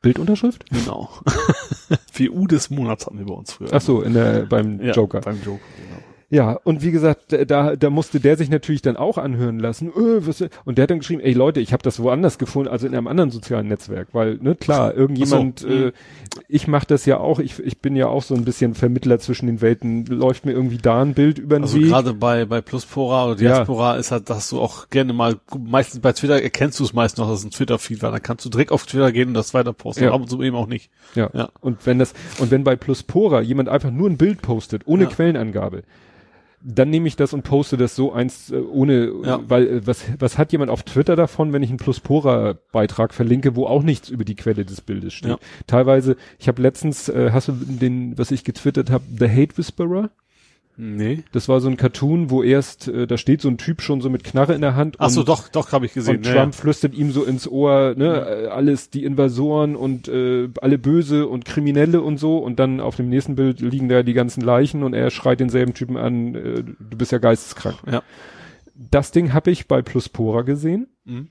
Bildunterschrift? 0.02 0.70
Genau. 0.70 1.10
VU 2.14 2.48
des 2.48 2.70
Monats 2.70 3.06
hatten 3.06 3.20
wir 3.20 3.26
bei 3.26 3.34
uns 3.34 3.54
früher. 3.54 3.70
Ach 3.72 3.82
so, 3.82 4.02
in 4.02 4.14
der, 4.14 4.46
beim 4.46 4.82
ja, 4.82 4.94
Joker. 4.94 5.22
Beim 5.22 5.42
Joker, 5.44 5.62
genau. 5.78 6.04
Ja, 6.32 6.54
und 6.64 6.82
wie 6.82 6.92
gesagt, 6.92 7.36
da, 7.48 7.76
da 7.76 7.90
musste 7.90 8.22
der 8.22 8.38
sich 8.38 8.50
natürlich 8.50 8.82
dann 8.82 8.96
auch 8.96 9.18
anhören 9.18 9.60
lassen. 9.60 9.90
Äh, 9.90 10.26
was, 10.26 10.42
und 10.64 10.78
der 10.78 10.84
hat 10.84 10.90
dann 10.90 11.00
geschrieben, 11.00 11.20
ey 11.20 11.34
Leute, 11.34 11.60
ich 11.60 11.74
habe 11.74 11.84
das 11.84 12.02
woanders 12.02 12.38
gefunden, 12.38 12.70
also 12.70 12.88
in 12.88 12.96
einem 12.96 13.08
anderen 13.08 13.32
sozialen 13.32 13.68
Netzwerk, 13.68 14.08
weil, 14.14 14.38
ne, 14.42 14.56
klar, 14.56 14.96
irgendjemand, 14.96 15.60
so, 15.60 15.68
äh, 15.68 15.92
ich 16.48 16.70
mache 16.70 16.88
das 16.88 17.06
ja 17.06 17.18
auch, 17.18 17.40
ich, 17.40 17.60
ich 17.60 17.80
bin 17.80 17.98
ja 17.98 18.08
auch 18.08 18.24
so 18.24 18.34
ein 18.34 18.46
bisschen 18.46 18.76
Vermittler 18.76 19.20
zwischen 19.20 19.48
den 19.48 19.60
Welten, 19.60 20.06
läuft 20.06 20.46
mir 20.46 20.54
irgendwie 20.54 20.78
da 20.78 21.02
ein 21.02 21.14
Bild 21.16 21.38
über 21.38 21.58
den 21.58 21.64
also 21.64 21.78
Weg. 21.78 21.90
gerade 21.90 22.14
bei, 22.14 22.46
bei 22.46 22.62
Pluspora 22.62 23.26
oder 23.26 23.36
Diaspora 23.36 23.96
ja. 23.96 24.00
ist 24.00 24.12
halt, 24.12 24.30
dass 24.30 24.50
du 24.50 24.62
auch 24.62 24.90
gerne 24.90 25.12
mal, 25.12 25.36
meistens 25.60 26.00
bei 26.00 26.14
Twitter 26.14 26.42
erkennst 26.42 26.80
du 26.80 26.86
es 26.86 26.94
meist 26.94 27.18
noch, 27.18 27.28
dass 27.28 27.40
es 27.40 27.46
ein 27.46 27.52
Twitter-Feed 27.52 28.02
war, 28.04 28.12
dann 28.12 28.22
kannst 28.22 28.46
du 28.46 28.50
direkt 28.50 28.72
auf 28.72 28.86
Twitter 28.86 29.12
gehen 29.12 29.28
und 29.28 29.34
das 29.34 29.54
weiter 29.54 29.74
posten, 29.74 30.06
ja. 30.06 30.14
ab 30.14 30.22
und 30.22 30.30
zu 30.30 30.42
eben 30.42 30.56
auch 30.56 30.68
nicht. 30.68 30.92
Ja. 31.14 31.30
ja. 31.34 31.50
Und 31.60 31.86
wenn 31.86 32.00
das, 32.00 32.14
und 32.40 32.52
wenn 32.52 32.64
bei 32.64 32.78
Pluspora 32.78 33.42
jemand 33.42 33.68
einfach 33.68 33.92
nur 33.92 34.10
ein 34.10 34.16
Bild 34.16 34.42
postet, 34.42 34.84
ohne 34.86 35.04
ja. 35.04 35.10
Quellenangabe, 35.10 35.84
dann 36.64 36.90
nehme 36.90 37.08
ich 37.08 37.16
das 37.16 37.34
und 37.34 37.44
poste 37.44 37.78
das 37.78 37.96
so 37.96 38.12
eins 38.14 38.52
äh, 38.52 38.58
ohne, 38.58 39.12
ja. 39.24 39.40
weil 39.48 39.68
äh, 39.68 39.88
was 39.88 40.04
was 40.20 40.38
hat 40.38 40.52
jemand 40.52 40.72
auf 40.72 40.84
Twitter 40.84 41.16
davon, 41.16 41.54
wenn 41.54 41.64
ich 41.64 41.70
einen 41.70 41.78
Pluspora 41.78 42.56
Beitrag 42.72 43.14
verlinke, 43.14 43.56
wo 43.56 43.66
auch 43.66 43.84
nichts 43.84 44.10
über 44.10 44.24
die 44.24 44.36
Quelle 44.36 44.66
des 44.66 44.82
Bildes 44.82 45.14
steht. 45.14 45.32
Ja. 45.32 45.38
Teilweise, 45.68 46.16
ich 46.40 46.48
habe 46.48 46.62
letztens, 46.62 47.10
äh, 47.10 47.32
hast 47.32 47.48
du 47.48 47.54
den, 47.54 48.18
was 48.18 48.32
ich 48.32 48.44
getwittert 48.44 48.90
habe, 48.90 49.04
The 49.18 49.30
Hate 49.30 49.58
Whisperer? 49.58 50.10
Nee. 50.78 51.24
Das 51.32 51.50
war 51.50 51.62
so 51.62 51.70
ein 51.70 51.78
Cartoon, 51.78 52.30
wo 52.30 52.44
erst, 52.44 52.88
äh, 52.88 53.06
da 53.06 53.18
steht 53.18 53.42
so 53.42 53.50
ein 53.50 53.58
Typ 53.58 53.82
schon 53.82 54.02
so 54.02 54.10
mit 54.10 54.24
Knarre 54.24 54.54
in 54.54 54.62
der 54.62 54.76
Hand. 54.76 54.96
Ach 55.00 55.10
so, 55.10 55.24
doch, 55.24 55.48
doch, 55.50 55.72
habe 55.72 55.86
ich 55.86 55.94
gesehen. 55.94 56.18
Und 56.18 56.24
Trump 56.24 56.54
ja. 56.54 56.60
flüstert 56.60 56.94
ihm 56.94 57.12
so 57.12 57.24
ins 57.24 57.48
Ohr, 57.48 57.94
ne, 57.96 58.06
ja. 58.06 58.30
Äh, 58.30 58.48
alles 58.48 58.90
die 58.90 59.04
Invasoren 59.04 59.76
und 59.76 60.08
äh, 60.08 60.50
alle 60.62 60.78
böse 60.78 61.28
und 61.28 61.46
Kriminelle 61.46 62.02
und 62.02 62.18
so. 62.18 62.38
Und 62.38 62.60
dann 62.60 62.80
auf 62.80 62.96
dem 62.96 63.10
nächsten 63.10 63.36
Bild 63.36 63.60
liegen 63.60 63.90
da 63.90 64.04
die 64.04 64.14
ganzen 64.14 64.42
Leichen 64.42 64.84
und 64.84 64.94
er 64.94 65.12
schreit 65.12 65.40
denselben 65.40 65.74
Typen 65.74 65.98
an, 65.98 66.36
äh, 66.36 66.64
du 66.64 66.98
bist 66.98 67.12
ja 67.12 67.18
geisteskrank. 67.18 67.78
Ja. 67.92 68.02
Das 68.74 69.12
Ding 69.12 69.34
habe 69.34 69.52
ich 69.52 69.68
bei 69.68 69.82
Pluspora 69.82 70.42
gesehen. 70.42 70.88
Mhm. 71.06 71.28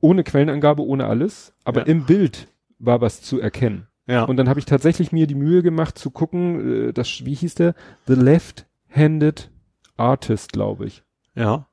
Ohne 0.00 0.24
Quellenangabe, 0.24 0.82
ohne 0.82 1.06
alles. 1.06 1.52
Aber 1.64 1.80
ja. 1.80 1.86
im 1.86 2.06
Bild 2.06 2.48
war 2.78 3.00
was 3.00 3.20
zu 3.20 3.38
erkennen. 3.40 3.86
Ja. 4.06 4.24
Und 4.24 4.38
dann 4.38 4.48
habe 4.48 4.58
ich 4.58 4.66
tatsächlich 4.66 5.12
mir 5.12 5.28
die 5.28 5.36
Mühe 5.36 5.62
gemacht 5.62 5.96
zu 5.96 6.10
gucken, 6.10 6.88
äh, 6.88 6.92
das, 6.92 7.24
wie 7.24 7.34
hieß 7.34 7.54
der? 7.54 7.74
The 8.06 8.14
Left 8.14 8.66
Handed 8.90 9.50
Artist, 9.96 10.52
glaube 10.52 10.86
ich. 10.86 11.02
Ja. 11.34 11.66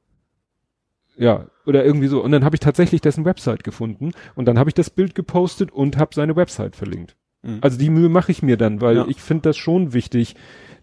Ja, 1.18 1.48
oder 1.66 1.84
irgendwie 1.84 2.08
so. 2.08 2.24
Und 2.24 2.32
dann 2.32 2.46
habe 2.46 2.56
ich 2.56 2.60
tatsächlich 2.60 3.02
dessen 3.02 3.26
Website 3.26 3.64
gefunden 3.64 4.12
und 4.36 4.46
dann 4.46 4.60
habe 4.60 4.70
ich 4.70 4.76
das 4.76 4.90
Bild 4.90 5.16
gepostet 5.16 5.72
und 5.72 5.98
habe 5.98 6.14
seine 6.14 6.36
Website 6.36 6.76
verlinkt. 6.76 7.16
Mhm. 7.42 7.60
Also 7.62 7.78
die 7.78 7.90
Mühe 7.90 8.10
mache 8.10 8.32
ich 8.32 8.44
mir 8.44 8.58
dann, 8.58 8.82
weil 8.82 8.98
ja. 8.98 9.06
ich 9.08 9.22
finde 9.22 9.44
das 9.44 9.58
schon 9.58 9.94
wichtig, 9.94 10.36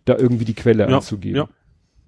da 0.05 0.17
irgendwie 0.17 0.45
die 0.45 0.55
Quelle 0.55 0.89
ja, 0.89 0.97
anzugeben. 0.97 1.37
Ja, 1.37 1.49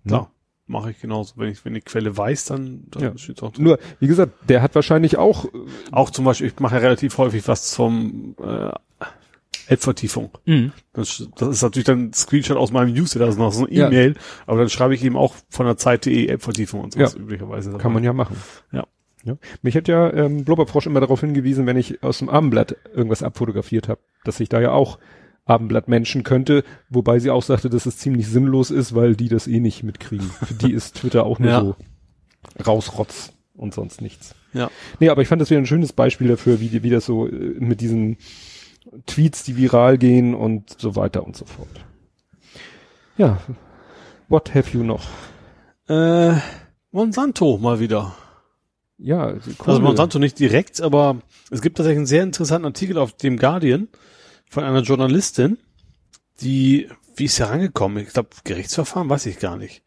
ja. 0.05 0.21
Ne? 0.23 0.27
mache 0.67 0.91
ich 0.91 1.01
genauso. 1.01 1.35
Wenn 1.37 1.51
ich 1.51 1.65
wenn 1.65 1.75
die 1.75 1.81
Quelle 1.81 2.17
weiß, 2.17 2.47
dann, 2.47 2.85
dann 2.91 3.03
ja. 3.03 3.19
steht's 3.19 3.43
auch 3.43 3.53
drin. 3.53 3.65
Nur, 3.65 3.79
wie 4.01 4.07
gesagt, 4.07 4.33
der 4.49 4.63
hat 4.63 4.75
wahrscheinlich 4.75 5.17
auch 5.17 5.47
äh, 5.47 5.49
auch 5.93 6.11
zum 6.11 6.25
Beispiel, 6.25 6.49
ich 6.49 6.59
mache 6.61 6.75
ja 6.77 6.81
relativ 6.81 7.17
häufig 7.19 7.47
was 7.49 7.71
zum 7.71 8.35
äh, 8.43 8.71
App-Vertiefung. 9.69 10.31
Mhm. 10.45 10.73
Das, 10.93 11.29
das 11.37 11.49
ist 11.49 11.63
natürlich 11.63 11.85
dann 11.85 12.07
ein 12.07 12.13
Screenshot 12.13 12.57
aus 12.57 12.73
meinem 12.73 12.93
Newsletter, 12.93 13.27
das 13.27 13.35
ist 13.35 13.39
noch 13.39 13.53
so 13.53 13.67
eine 13.67 13.73
E-Mail, 13.73 14.15
ja. 14.15 14.21
aber 14.47 14.61
dann 14.61 14.69
schreibe 14.69 14.95
ich 14.95 15.05
eben 15.05 15.17
auch 15.17 15.35
von 15.49 15.67
der 15.67 15.77
Zeit.de 15.77 16.29
App-Vertiefung 16.29 16.81
und 16.81 16.93
sowas 16.93 17.15
ja. 17.15 17.21
üblicherweise. 17.21 17.71
Dabei. 17.71 17.83
Kann 17.83 17.93
man 17.93 18.05
ja 18.05 18.13
machen. 18.13 18.37
Ja. 18.73 18.87
ja. 19.25 19.37
Mich 19.63 19.77
hat 19.77 19.89
ja 19.89 20.13
ähm, 20.13 20.45
Blubberfrosch 20.45 20.87
immer 20.87 21.01
darauf 21.01 21.21
hingewiesen, 21.21 21.67
wenn 21.67 21.77
ich 21.77 22.03
aus 22.03 22.19
dem 22.19 22.29
Abendblatt 22.29 22.77
irgendwas 22.95 23.23
abfotografiert 23.23 23.89
habe, 23.89 24.01
dass 24.25 24.41
ich 24.41 24.49
da 24.49 24.61
ja 24.61 24.73
auch 24.73 24.99
Abendblatt 25.45 25.89
Menschen 25.89 26.25
könnte, 26.25 26.65
wobei 26.91 27.21
sie 27.21 27.31
auch 27.31 27.43
sagte, 27.43 27.71
dass 27.71 27.87
es 27.87 27.99
ziemlich 27.99 28.27
sinnlos 28.27 28.71
ist, 28.71 28.95
weil 28.95 29.15
die 29.15 29.29
das 29.29 29.47
eh 29.47 29.61
nicht 29.61 29.85
mitkriegen. 29.85 30.29
Für 30.29 30.55
die 30.55 30.73
ist 30.73 30.97
Twitter 30.97 31.25
auch 31.25 31.39
nur 31.39 31.51
ja. 31.51 31.61
so 31.61 31.77
rausrotz 32.65 33.33
und 33.55 33.73
sonst 33.73 34.01
nichts. 34.01 34.35
Ja. 34.53 34.71
Nee, 35.01 35.09
aber 35.09 35.23
ich 35.23 35.29
fand 35.29 35.41
das 35.41 35.51
wieder 35.51 35.61
ein 35.61 35.67
schönes 35.67 35.93
Beispiel 35.93 36.29
dafür, 36.29 36.61
wie, 36.61 36.83
wie 36.83 36.91
das 36.91 37.07
so 37.07 37.29
äh, 37.29 37.31
mit 37.31 37.81
diesen 37.81 38.17
Tweets, 39.07 39.45
die 39.45 39.57
viral 39.57 39.99
gehen 39.99 40.35
und 40.35 40.81
so 40.81 40.97
weiter 40.97 41.25
und 41.25 41.37
so 41.37 41.45
fort. 41.45 41.69
Ja, 43.19 43.39
what 44.29 44.55
have 44.55 44.77
you 44.77 44.83
noch? 44.83 45.07
Äh, 45.89 46.35
Monsanto 46.91 47.59
mal 47.59 47.81
wieder. 47.81 48.15
Ja, 48.99 49.35
also 49.59 49.81
Monsanto 49.81 50.19
nicht 50.19 50.39
direkt, 50.39 50.81
aber 50.81 51.21
es 51.51 51.61
gibt 51.61 51.77
tatsächlich 51.77 51.99
einen 51.99 52.07
sehr 52.07 52.23
interessanten 52.23 52.67
Artikel 52.67 52.99
auf 52.99 53.13
dem 53.13 53.37
Guardian 53.37 53.89
von 54.49 54.65
einer 54.65 54.81
Journalistin, 54.81 55.59
die, 56.41 56.89
wie 57.15 57.25
ist 57.25 57.39
herangekommen? 57.39 58.03
Ich 58.03 58.13
glaube, 58.13 58.31
Gerichtsverfahren, 58.45 59.09
weiß 59.09 59.27
ich 59.27 59.39
gar 59.39 59.57
nicht. 59.57 59.83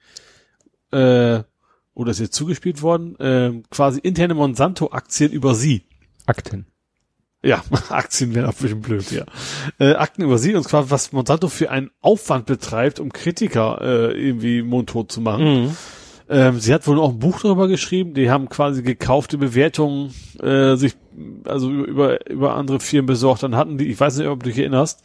Äh, 0.92 1.44
oder 1.94 2.12
ist 2.12 2.20
jetzt 2.20 2.36
zugespielt 2.36 2.82
worden? 2.82 3.16
Äh, 3.20 3.62
quasi 3.70 4.00
interne 4.00 4.34
Monsanto-Aktien 4.34 5.32
über 5.32 5.56
sie. 5.56 5.84
Akten. 6.26 6.68
Ja, 7.42 7.64
Aktien 7.90 8.36
wären 8.36 8.50
bisschen 8.50 8.82
blöd, 8.82 9.12
ja. 9.12 9.24
Äh, 9.80 9.94
Akten 9.94 10.24
über 10.24 10.38
sie 10.38 10.56
und 10.56 10.64
zwar, 10.64 10.92
was 10.92 11.14
Monsanto 11.14 11.48
für 11.48 11.72
einen 11.72 11.90
Aufwand 12.02 12.46
betreibt, 12.46 13.00
um 13.00 13.14
Kritiker 13.14 13.80
äh, 13.82 14.28
irgendwie 14.28 14.62
mundtot 14.62 15.12
zu 15.12 15.22
machen. 15.22 15.64
Mhm. 15.64 15.78
Ähm, 16.32 16.60
sie 16.60 16.74
hat 16.74 16.86
wohl 16.86 17.00
auch 17.00 17.10
ein 17.10 17.20
Buch 17.20 17.42
darüber 17.42 17.68
geschrieben, 17.68 18.14
die 18.14 18.30
haben 18.30 18.50
quasi 18.50 18.84
gekaufte 18.84 19.38
Bewertungen 19.38 20.14
äh, 20.40 20.76
sich 20.76 20.96
also 21.46 21.72
über, 21.72 22.30
über 22.30 22.56
andere 22.56 22.80
Firmen 22.80 23.08
besorgt. 23.08 23.42
Dann 23.42 23.56
hatten 23.56 23.78
die, 23.78 23.88
ich 23.88 24.00
weiß 24.00 24.18
nicht, 24.18 24.28
ob 24.28 24.44
du 24.44 24.50
dich 24.50 24.60
erinnerst, 24.60 25.02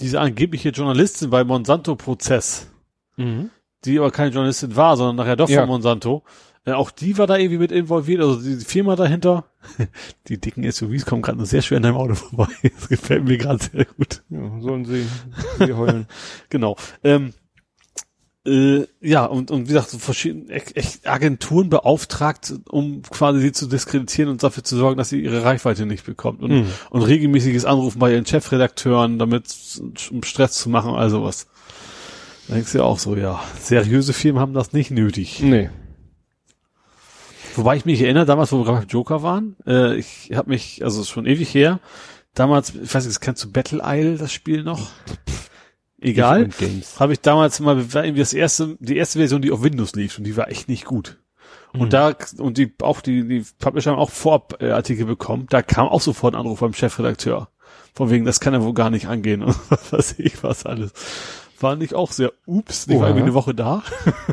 diese 0.00 0.20
angebliche 0.20 0.70
Journalistin 0.70 1.30
bei 1.30 1.44
Monsanto-Prozess, 1.44 2.68
mhm. 3.16 3.50
die 3.84 3.98
aber 3.98 4.10
keine 4.10 4.30
Journalistin 4.30 4.74
war, 4.74 4.96
sondern 4.96 5.16
nachher 5.16 5.36
doch 5.36 5.48
ja. 5.48 5.60
von 5.60 5.68
Monsanto, 5.68 6.24
äh, 6.64 6.72
auch 6.72 6.90
die 6.90 7.18
war 7.18 7.26
da 7.26 7.36
irgendwie 7.36 7.58
mit 7.58 7.72
involviert, 7.72 8.20
also 8.20 8.40
die 8.40 8.64
Firma 8.64 8.94
dahinter. 8.94 9.44
die 10.28 10.38
dicken 10.38 10.70
SUVs 10.70 11.06
kommen 11.06 11.22
gerade 11.22 11.38
nur 11.38 11.46
sehr 11.46 11.62
schwer 11.62 11.78
an 11.78 11.82
deinem 11.82 11.96
Auto 11.96 12.14
vorbei. 12.14 12.52
Das 12.62 12.88
gefällt 12.88 13.24
mir 13.24 13.38
gerade 13.38 13.62
sehr 13.62 13.84
gut. 13.84 14.22
Ja, 14.30 14.60
sollen 14.60 14.84
sie, 14.84 15.06
sie 15.58 15.72
heulen. 15.72 16.06
genau. 16.50 16.76
Ähm, 17.02 17.32
äh, 18.44 18.86
ja, 19.00 19.24
und, 19.24 19.50
und 19.50 19.64
wie 19.64 19.72
gesagt, 19.72 19.90
so 19.90 19.98
verschiedene 19.98 20.50
echt 20.50 21.06
Agenturen 21.06 21.68
beauftragt, 21.68 22.54
um 22.68 23.02
quasi 23.02 23.40
sie 23.40 23.52
zu 23.52 23.66
diskreditieren 23.66 24.30
und 24.30 24.42
dafür 24.42 24.64
zu 24.64 24.76
sorgen, 24.76 24.98
dass 24.98 25.10
sie 25.10 25.20
ihre 25.20 25.44
Reichweite 25.44 25.86
nicht 25.86 26.04
bekommt. 26.04 26.42
Und, 26.42 26.50
mhm. 26.50 26.66
und 26.90 27.02
regelmäßiges 27.02 27.64
Anrufen 27.64 27.98
bei 27.98 28.12
ihren 28.12 28.26
Chefredakteuren, 28.26 29.18
damit 29.18 29.80
um 30.10 30.22
Stress 30.22 30.52
zu 30.52 30.70
machen, 30.70 30.94
also 30.94 31.22
was. 31.24 31.46
Da 32.48 32.54
denkst 32.54 32.72
du 32.72 32.78
ja 32.78 32.84
auch 32.84 32.98
so, 32.98 33.16
ja, 33.16 33.40
seriöse 33.60 34.12
Firmen 34.12 34.40
haben 34.40 34.54
das 34.54 34.72
nicht 34.72 34.90
nötig. 34.90 35.40
Nee. 35.40 35.70
Wobei 37.54 37.76
ich 37.76 37.84
mich 37.84 38.00
erinnere, 38.00 38.26
damals, 38.26 38.52
wo 38.52 38.58
wir 38.58 38.64
gerade 38.64 38.86
Joker 38.86 39.22
waren, 39.22 39.56
äh, 39.66 39.96
ich 39.96 40.30
habe 40.34 40.50
mich, 40.50 40.84
also 40.84 41.04
schon 41.04 41.26
ewig 41.26 41.52
her, 41.54 41.80
damals, 42.34 42.74
ich 42.74 42.94
weiß 42.94 43.06
nicht, 43.06 43.20
kennst 43.20 43.44
du 43.44 43.52
Battle 43.52 43.82
Isle, 43.84 44.16
das 44.16 44.32
Spiel 44.32 44.62
noch? 44.62 44.90
Egal. 46.00 46.48
Habe 46.98 47.12
ich 47.12 47.20
damals 47.20 47.60
mal, 47.60 47.94
war 47.94 48.04
irgendwie 48.04 48.20
das 48.20 48.32
erste, 48.32 48.76
die 48.80 48.96
erste 48.96 49.18
Version, 49.18 49.42
die 49.42 49.52
auf 49.52 49.62
Windows 49.62 49.94
lief 49.94 50.18
und 50.18 50.24
die 50.24 50.36
war 50.36 50.48
echt 50.48 50.68
nicht 50.68 50.84
gut. 50.84 51.18
Und 51.72 51.86
mhm. 51.86 51.90
da, 51.90 52.14
und 52.38 52.58
die, 52.58 52.74
auch 52.82 53.00
die, 53.00 53.26
die 53.26 53.46
Publisher 53.58 53.92
haben 53.92 53.98
auch 53.98 54.10
Vorartikel 54.10 55.06
bekommen, 55.06 55.46
da 55.48 55.62
kam 55.62 55.88
auch 55.88 56.00
sofort 56.00 56.34
ein 56.34 56.40
Anruf 56.40 56.60
beim 56.60 56.74
Chefredakteur. 56.74 57.48
Von 57.94 58.10
wegen, 58.10 58.24
das 58.24 58.40
kann 58.40 58.54
er 58.54 58.62
wohl 58.62 58.74
gar 58.74 58.90
nicht 58.90 59.06
angehen 59.06 59.42
und 59.42 59.56
was 59.70 59.92
weiß 59.92 60.18
ich 60.18 60.42
was 60.42 60.66
alles. 60.66 60.92
War 61.62 61.76
nicht 61.76 61.94
auch 61.94 62.12
sehr 62.12 62.32
ups, 62.46 62.86
ich 62.88 62.98
war 62.98 63.08
irgendwie 63.08 63.24
eine 63.24 63.34
Woche 63.34 63.54
da. 63.54 63.82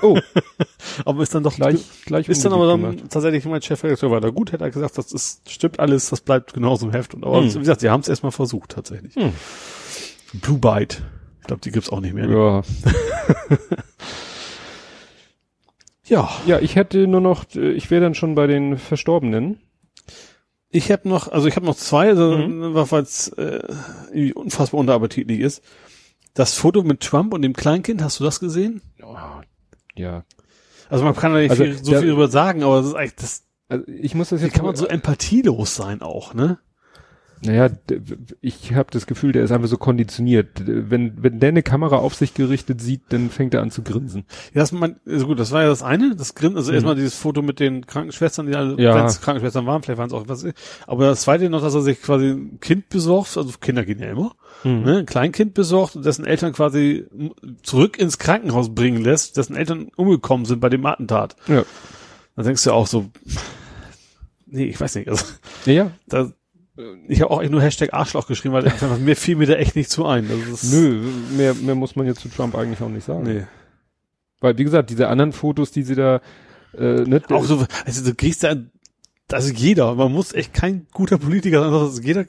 Oh. 0.01 0.19
aber 1.05 1.23
ist 1.23 1.35
dann 1.35 1.43
doch 1.43 1.55
gleich, 1.55 1.85
gleich 2.05 2.29
ist 2.29 2.43
dann 2.45 2.53
aber 2.53 2.67
dann 2.67 2.81
gemacht. 2.81 3.09
tatsächlich 3.09 3.45
mein 3.45 3.61
Chefredakteur 3.61 4.11
weiter 4.11 4.31
gut, 4.31 4.51
hätte 4.51 4.63
er 4.63 4.71
gesagt, 4.71 4.97
das 4.97 5.11
ist, 5.11 5.49
stimmt 5.49 5.79
alles, 5.79 6.09
das 6.09 6.21
bleibt 6.21 6.53
genauso 6.53 6.85
im 6.85 6.91
Heft. 6.91 7.13
Und 7.13 7.25
aber 7.25 7.41
hm. 7.41 7.53
wie 7.53 7.59
gesagt, 7.59 7.81
sie 7.81 7.89
haben 7.89 8.01
es 8.01 8.07
erstmal 8.07 8.31
versucht 8.31 8.71
tatsächlich. 8.71 9.15
Hm. 9.15 9.33
Blue 10.33 10.57
Byte. 10.57 11.03
Ich 11.41 11.47
glaube, 11.47 11.61
die 11.61 11.71
gibt's 11.71 11.89
auch 11.89 12.01
nicht 12.01 12.13
mehr. 12.13 12.27
Ne? 12.27 12.35
Ja. 12.35 12.63
ja. 16.27 16.29
Ja, 16.45 16.59
ich 16.59 16.75
hätte 16.75 17.07
nur 17.07 17.21
noch, 17.21 17.45
ich 17.55 17.89
wäre 17.89 18.01
dann 18.01 18.15
schon 18.15 18.35
bei 18.35 18.47
den 18.47 18.77
Verstorbenen. 18.77 19.59
Ich 20.71 20.91
habe 20.91 21.09
noch, 21.09 21.27
also 21.27 21.47
ich 21.47 21.55
habe 21.55 21.65
noch 21.65 21.75
zwei, 21.75 22.09
also, 22.09 22.37
mhm. 22.37 22.75
weil 22.75 23.01
es 23.01 23.29
äh, 23.29 24.31
unfassbar 24.33 24.79
unterappetitlich 24.79 25.39
ist. 25.39 25.63
Das 26.33 26.53
Foto 26.53 26.83
mit 26.83 27.01
Trump 27.01 27.33
und 27.33 27.41
dem 27.41 27.53
Kleinkind, 27.53 28.01
hast 28.01 28.19
du 28.19 28.23
das 28.23 28.39
gesehen? 28.39 28.81
Ja. 29.95 30.23
Also 30.89 31.03
man 31.03 31.15
kann 31.15 31.33
da 31.33 31.39
nicht 31.39 31.51
also, 31.51 31.63
viel, 31.63 31.77
so 31.77 31.91
der, 31.91 31.99
viel 32.01 32.09
drüber 32.09 32.27
sagen, 32.29 32.63
aber 32.63 32.77
das 32.77 32.87
ist 32.87 32.95
eigentlich 32.95 33.15
das. 33.15 33.43
Also 33.67 33.85
ich 33.87 34.15
muss 34.15 34.29
das 34.29 34.41
jetzt. 34.41 34.53
Wie 34.53 34.55
kann 34.55 34.65
man 34.65 34.75
so 34.75 34.87
empathielos 34.87 35.75
sein 35.75 36.01
auch, 36.01 36.33
ne? 36.33 36.59
Naja, 37.41 37.69
ich 38.41 38.73
habe 38.73 38.89
das 38.91 39.07
Gefühl, 39.07 39.31
der 39.31 39.43
ist 39.43 39.51
einfach 39.51 39.69
so 39.69 39.77
konditioniert. 39.77 40.61
Wenn, 40.65 41.23
wenn 41.23 41.39
der 41.39 41.49
eine 41.49 41.63
Kamera 41.63 41.97
auf 41.97 42.13
sich 42.13 42.33
gerichtet 42.33 42.81
sieht, 42.81 43.03
dann 43.09 43.29
fängt 43.29 43.53
er 43.53 43.61
an 43.61 43.71
zu 43.71 43.81
grinsen. 43.81 44.25
Ja, 44.53 44.61
das 44.61 44.73
man, 44.73 44.97
also 45.05 45.27
gut, 45.27 45.39
das 45.39 45.51
war 45.51 45.61
ja 45.63 45.69
das 45.69 45.81
eine, 45.81 46.17
das 46.17 46.35
Grinsen, 46.35 46.57
also 46.57 46.71
mhm. 46.71 46.75
erstmal 46.75 46.95
dieses 46.95 47.15
Foto 47.15 47.41
mit 47.41 47.61
den 47.61 47.87
Krankenschwestern, 47.87 48.47
die 48.47 48.55
alle, 48.55 48.81
ja. 48.81 48.93
wenn 48.93 49.05
es 49.05 49.21
Krankenschwestern 49.21 49.65
waren, 49.65 49.81
vielleicht 49.81 49.99
waren 49.99 50.07
es 50.07 50.13
auch 50.13 50.27
was. 50.27 50.45
Aber 50.85 51.05
das 51.05 51.21
zweite 51.21 51.49
noch, 51.49 51.61
dass 51.61 51.75
er 51.75 51.81
sich 51.81 52.01
quasi 52.01 52.31
ein 52.31 52.59
Kind 52.59 52.89
besorgt, 52.89 53.37
also 53.37 53.53
Kinder 53.61 53.85
gehen 53.85 53.99
ja 53.99 54.09
immer, 54.09 54.35
mhm. 54.65 54.81
ne, 54.81 54.97
ein 54.97 55.05
Kleinkind 55.05 55.53
besorgt 55.53 55.95
und 55.95 56.05
dessen 56.05 56.25
Eltern 56.25 56.51
quasi 56.51 57.05
zurück 57.63 57.97
ins 57.97 58.17
Krankenhaus 58.17 58.75
bringen 58.75 59.01
lässt, 59.01 59.37
dessen 59.37 59.55
Eltern 59.55 59.91
umgekommen 59.95 60.45
sind 60.45 60.59
bei 60.59 60.69
dem 60.69 60.85
Attentat. 60.85 61.37
Ja. 61.47 61.63
Dann 62.35 62.45
denkst 62.45 62.65
du 62.65 62.71
auch 62.71 62.87
so, 62.87 63.09
nee, 64.45 64.65
ich 64.65 64.79
weiß 64.79 64.95
nicht, 64.95 65.07
also. 65.07 65.25
Ja. 65.65 65.91
Da, 66.07 66.31
ich 67.07 67.21
habe 67.21 67.31
auch 67.31 67.43
nur 67.43 67.61
Hashtag 67.61 67.93
Arschloch 67.93 68.27
geschrieben, 68.27 68.53
weil 68.53 68.71
mir 68.99 69.15
fiel 69.15 69.35
mir 69.35 69.47
da 69.47 69.55
echt 69.55 69.75
nicht 69.75 69.89
zu 69.89 70.05
ein. 70.05 70.29
Nö, 70.71 71.01
mehr, 71.35 71.53
mehr 71.53 71.75
muss 71.75 71.95
man 71.95 72.05
jetzt 72.05 72.21
zu 72.21 72.29
Trump 72.29 72.55
eigentlich 72.55 72.81
auch 72.81 72.89
nicht 72.89 73.05
sagen. 73.05 73.23
Nee. 73.23 73.45
Weil, 74.39 74.57
wie 74.57 74.63
gesagt, 74.63 74.89
diese 74.89 75.09
anderen 75.09 75.33
Fotos, 75.33 75.71
die 75.71 75.83
sie 75.83 75.95
da, 75.95 76.21
äh, 76.77 77.01
ne, 77.01 77.21
Auch 77.29 77.43
so, 77.43 77.65
also 77.85 78.03
du 78.03 78.15
gehst 78.15 78.43
da, 78.43 78.55
also 79.31 79.53
jeder, 79.53 79.95
man 79.95 80.11
muss 80.11 80.33
echt 80.33 80.53
kein 80.53 80.87
guter 80.93 81.17
Politiker 81.17 81.61
sein, 81.61 81.73
also 81.73 82.01
jeder 82.01 82.25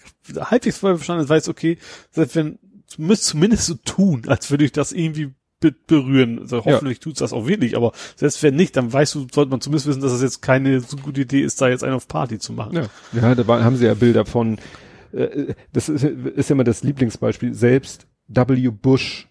halbwegs 0.51 0.79
voll 0.79 0.97
verstanden 0.97 1.29
weiß, 1.29 1.49
okay, 1.49 1.79
selbst 2.11 2.35
wenn, 2.37 2.59
du 2.97 3.03
müsst 3.03 3.25
zumindest 3.25 3.67
so 3.67 3.75
tun, 3.75 4.25
als 4.27 4.51
würde 4.51 4.65
ich 4.65 4.73
das 4.73 4.93
irgendwie 4.93 5.33
berühren. 5.61 6.41
Also 6.41 6.65
hoffentlich 6.65 6.99
ja. 6.99 7.03
tut's 7.03 7.21
das 7.21 7.33
auch 7.33 7.47
wirklich, 7.47 7.77
aber 7.77 7.93
selbst 8.17 8.43
wenn 8.43 8.57
nicht, 8.57 8.77
dann 8.77 8.93
weißt 8.93 9.15
du, 9.15 9.27
sollte 9.33 9.51
man 9.51 9.61
zumindest 9.61 9.87
wissen, 9.87 10.03
dass 10.03 10.13
es 10.13 10.23
jetzt 10.23 10.43
keine 10.43 10.81
so 10.81 10.97
gute 10.97 11.21
Idee 11.21 11.43
ist, 11.43 11.61
da 11.61 11.69
jetzt 11.69 11.85
einen 11.85 11.95
auf 11.95 12.09
Party 12.09 12.39
zu 12.39 12.53
machen. 12.53 12.75
Ja, 12.75 12.87
ja 13.13 13.35
da 13.35 13.47
war, 13.47 13.63
haben 13.63 13.77
sie 13.77 13.87
ja 13.87 13.95
Bilder 13.95 14.25
von, 14.25 14.59
äh, 15.13 15.55
das 15.73 15.89
ist, 15.89 16.05
ist 16.05 16.51
ja 16.51 16.55
immer 16.55 16.65
das 16.65 16.83
Lieblingsbeispiel, 16.83 17.55
selbst 17.55 18.07
W. 18.29 18.71
Bush, 18.71 19.29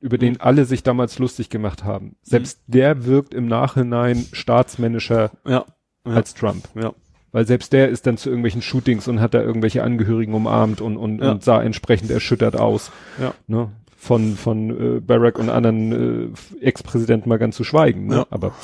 über 0.00 0.18
den 0.18 0.34
mhm. 0.34 0.40
alle 0.40 0.64
sich 0.66 0.82
damals 0.82 1.18
lustig 1.18 1.48
gemacht 1.48 1.82
haben, 1.82 2.16
selbst 2.22 2.60
mhm. 2.68 2.72
der 2.72 3.06
wirkt 3.06 3.34
im 3.34 3.46
Nachhinein 3.46 4.26
staatsmännischer 4.32 5.32
ja, 5.46 5.64
ja. 6.06 6.12
als 6.12 6.34
Trump. 6.34 6.68
Ja. 6.74 6.92
Weil 7.32 7.48
selbst 7.48 7.72
der 7.72 7.88
ist 7.88 8.06
dann 8.06 8.16
zu 8.16 8.28
irgendwelchen 8.28 8.62
Shootings 8.62 9.08
und 9.08 9.20
hat 9.20 9.34
da 9.34 9.42
irgendwelche 9.42 9.82
Angehörigen 9.82 10.34
umarmt 10.34 10.80
und, 10.80 10.96
und, 10.96 11.20
und 11.20 11.42
sah 11.42 11.60
entsprechend 11.60 12.12
erschüttert 12.12 12.54
aus. 12.54 12.92
Ja. 13.20 13.34
Ne? 13.48 13.72
Von, 14.04 14.36
von 14.36 14.96
äh, 14.96 15.00
Barack 15.00 15.38
und 15.38 15.48
anderen 15.48 16.34
äh, 16.34 16.60
Ex-Präsidenten 16.60 17.28
mal 17.28 17.38
ganz 17.38 17.56
zu 17.56 17.64
schweigen. 17.64 18.06
Ne? 18.06 18.16
Ja. 18.16 18.26
Aber 18.28 18.54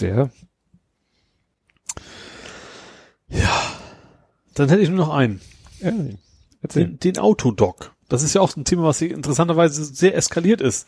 der. 0.00 0.30
Ja. 3.28 3.62
Dann 4.54 4.68
hätte 4.68 4.82
ich 4.82 4.88
nur 4.88 4.98
noch 4.98 5.14
einen. 5.14 5.40
Ja, 5.80 5.92
den, 6.74 6.98
den 6.98 7.18
Autodoc. 7.18 7.92
Das 8.08 8.22
ist 8.22 8.34
ja 8.34 8.40
auch 8.40 8.54
ein 8.56 8.64
Thema, 8.64 8.82
was 8.82 9.00
interessanterweise 9.00 9.84
sehr 9.84 10.16
eskaliert 10.16 10.60
ist. 10.60 10.86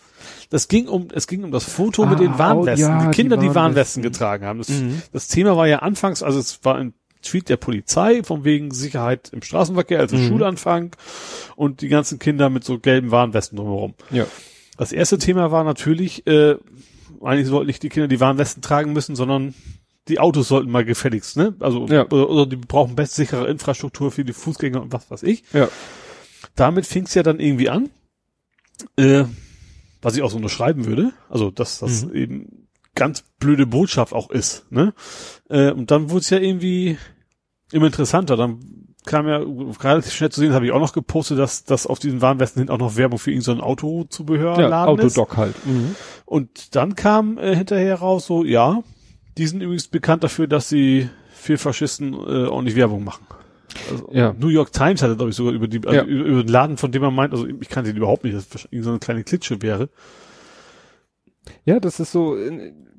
Das 0.50 0.68
ging 0.68 0.88
um, 0.88 1.08
es 1.12 1.26
ging 1.26 1.44
um 1.44 1.52
das 1.52 1.64
Foto 1.64 2.02
ah, 2.02 2.06
mit 2.06 2.18
den 2.18 2.38
Warnwesten, 2.38 2.86
oh, 2.86 2.90
ja, 2.90 3.06
die 3.06 3.16
Kinder, 3.16 3.36
die 3.36 3.54
Warnwesten, 3.54 3.54
die 3.54 3.54
Warnwesten 3.54 4.02
getragen 4.02 4.46
haben. 4.46 4.58
Das, 4.58 4.68
mhm. 4.68 5.02
das, 5.12 5.28
Thema 5.28 5.56
war 5.56 5.66
ja 5.66 5.78
anfangs, 5.78 6.22
also 6.22 6.38
es 6.38 6.64
war 6.64 6.74
ein 6.74 6.92
Tweet 7.24 7.48
der 7.48 7.56
Polizei 7.56 8.22
von 8.22 8.44
wegen 8.44 8.70
Sicherheit 8.70 9.30
im 9.32 9.42
Straßenverkehr, 9.42 10.00
also 10.00 10.16
mhm. 10.16 10.28
Schulanfang 10.28 10.96
und 11.56 11.80
die 11.80 11.88
ganzen 11.88 12.18
Kinder 12.18 12.50
mit 12.50 12.64
so 12.64 12.78
gelben 12.78 13.10
Warnwesten 13.10 13.56
drumherum. 13.56 13.94
Ja. 14.10 14.26
Das 14.76 14.92
erste 14.92 15.18
Thema 15.18 15.50
war 15.50 15.64
natürlich, 15.64 16.26
äh, 16.26 16.56
eigentlich 17.22 17.46
sollten 17.46 17.66
nicht 17.66 17.82
die 17.82 17.88
Kinder 17.88 18.08
die 18.08 18.20
Warnwesten 18.20 18.62
tragen 18.62 18.92
müssen, 18.92 19.16
sondern 19.16 19.54
die 20.08 20.18
Autos 20.18 20.48
sollten 20.48 20.70
mal 20.70 20.84
gefälligst, 20.84 21.36
ne? 21.36 21.54
Also 21.60 21.86
ja. 21.86 22.06
oder, 22.06 22.28
oder 22.28 22.46
die 22.46 22.56
brauchen 22.56 22.94
best 22.94 23.14
sichere 23.14 23.48
Infrastruktur 23.48 24.10
für 24.10 24.24
die 24.24 24.32
Fußgänger 24.32 24.82
und 24.82 24.92
was 24.92 25.10
weiß 25.10 25.22
ich. 25.22 25.44
Ja. 25.52 25.68
Damit 26.56 26.86
fing 26.86 27.04
es 27.04 27.14
ja 27.14 27.22
dann 27.22 27.40
irgendwie 27.40 27.70
an, 27.70 27.88
äh, 28.96 29.24
was 30.02 30.16
ich 30.16 30.22
auch 30.22 30.30
so 30.30 30.36
unterschreiben 30.36 30.84
würde. 30.84 31.12
Also 31.30 31.50
dass 31.50 31.78
das 31.78 32.04
mhm. 32.04 32.14
eben 32.14 32.68
ganz 32.94 33.24
blöde 33.38 33.66
Botschaft 33.66 34.12
auch 34.12 34.30
ist, 34.30 34.70
ne? 34.70 34.94
Äh, 35.48 35.70
und 35.70 35.90
dann 35.90 36.10
wurde 36.10 36.20
es 36.20 36.30
ja 36.30 36.38
irgendwie 36.38 36.98
immer 37.72 37.86
interessanter. 37.86 38.36
Dann 38.36 38.60
kam 39.04 39.28
ja 39.28 39.38
relativ 39.82 40.12
schnell 40.12 40.30
zu 40.30 40.40
sehen, 40.40 40.48
das 40.48 40.56
habe 40.56 40.66
ich 40.66 40.72
auch 40.72 40.80
noch 40.80 40.92
gepostet, 40.92 41.38
dass, 41.38 41.64
dass 41.64 41.86
auf 41.86 41.98
diesen 41.98 42.22
Warnwesten 42.22 42.62
hin 42.62 42.70
auch 42.70 42.78
noch 42.78 42.96
Werbung 42.96 43.18
für 43.18 43.30
irgendein 43.30 43.58
so 43.58 43.62
Autozubehörladen 43.62 44.70
ja, 44.70 44.84
Autodoc 44.86 45.36
halt. 45.36 45.54
Mhm. 45.66 45.94
Und 46.24 46.74
dann 46.74 46.96
kam 46.96 47.38
äh, 47.38 47.54
hinterher 47.54 47.96
raus 47.96 48.26
so, 48.26 48.44
ja, 48.44 48.82
die 49.36 49.46
sind 49.46 49.60
übrigens 49.60 49.88
bekannt 49.88 50.24
dafür, 50.24 50.46
dass 50.46 50.68
sie 50.68 51.10
für 51.32 51.58
Faschisten 51.58 52.14
äh, 52.14 52.46
ordentlich 52.46 52.76
Werbung 52.76 53.04
machen. 53.04 53.26
Also, 53.90 54.08
ja. 54.12 54.34
New 54.38 54.48
York 54.48 54.72
Times 54.72 55.02
hatte, 55.02 55.16
glaube 55.16 55.30
ich, 55.30 55.36
sogar 55.36 55.52
über 55.52 55.68
die, 55.68 55.84
also 55.84 55.94
ja. 55.94 56.04
über, 56.04 56.24
über, 56.24 56.42
den 56.42 56.52
Laden, 56.52 56.76
von 56.76 56.92
dem 56.92 57.02
man 57.02 57.14
meint, 57.14 57.32
also 57.32 57.46
ich 57.46 57.68
kannte 57.68 57.90
den 57.92 57.98
überhaupt 57.98 58.24
nicht, 58.24 58.36
dass 58.36 58.48
das 58.48 58.68
so 58.70 58.90
eine 58.90 58.98
kleine 58.98 59.24
Klitsche 59.24 59.60
wäre. 59.60 59.90
Ja, 61.64 61.80
das 61.80 62.00
ist 62.00 62.12
so, 62.12 62.36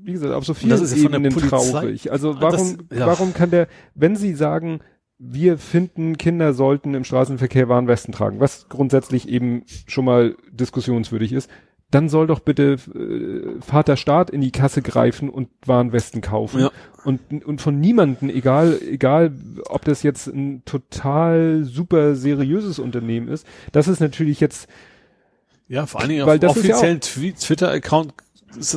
wie 0.05 0.13
gesagt, 0.13 0.33
auf 0.33 0.45
so 0.45 0.53
vielen 0.53 0.69
das 0.69 0.81
ist 0.81 0.95
Ebenen 0.95 1.31
traurig. 1.31 2.11
Also 2.11 2.39
warum, 2.39 2.77
das, 2.89 2.97
ja. 2.97 3.07
warum 3.07 3.33
kann 3.33 3.49
der, 3.49 3.67
wenn 3.95 4.15
Sie 4.15 4.33
sagen, 4.33 4.81
wir 5.17 5.57
finden, 5.57 6.17
Kinder 6.17 6.53
sollten 6.53 6.93
im 6.93 7.03
Straßenverkehr 7.03 7.69
Warnwesten 7.69 8.13
tragen, 8.13 8.39
was 8.39 8.67
grundsätzlich 8.69 9.27
eben 9.29 9.63
schon 9.87 10.05
mal 10.05 10.35
diskussionswürdig 10.51 11.31
ist, 11.31 11.49
dann 11.91 12.09
soll 12.09 12.27
doch 12.27 12.39
bitte 12.39 12.73
äh, 12.93 13.61
Vater 13.61 13.95
Staat 13.95 14.29
in 14.29 14.41
die 14.41 14.51
Kasse 14.51 14.81
greifen 14.81 15.29
und 15.29 15.49
Warnwesten 15.65 16.21
kaufen. 16.21 16.61
Ja. 16.61 16.71
Und, 17.03 17.45
und 17.45 17.61
von 17.61 17.79
niemanden, 17.79 18.29
egal, 18.29 18.79
egal, 18.81 19.31
ob 19.69 19.85
das 19.85 20.03
jetzt 20.03 20.27
ein 20.27 20.63
total 20.65 21.63
super 21.63 22.15
seriöses 22.15 22.79
Unternehmen 22.79 23.27
ist, 23.27 23.47
das 23.71 23.87
ist 23.87 23.99
natürlich 23.99 24.39
jetzt 24.39 24.67
ja, 25.67 25.85
vor 25.85 26.01
allen 26.01 26.09
Dingen 26.09 26.27
weil 26.27 26.43
auf 26.45 26.57
offiziellen 26.57 26.99
ja 27.01 27.31
Twitter-Account 27.31 28.13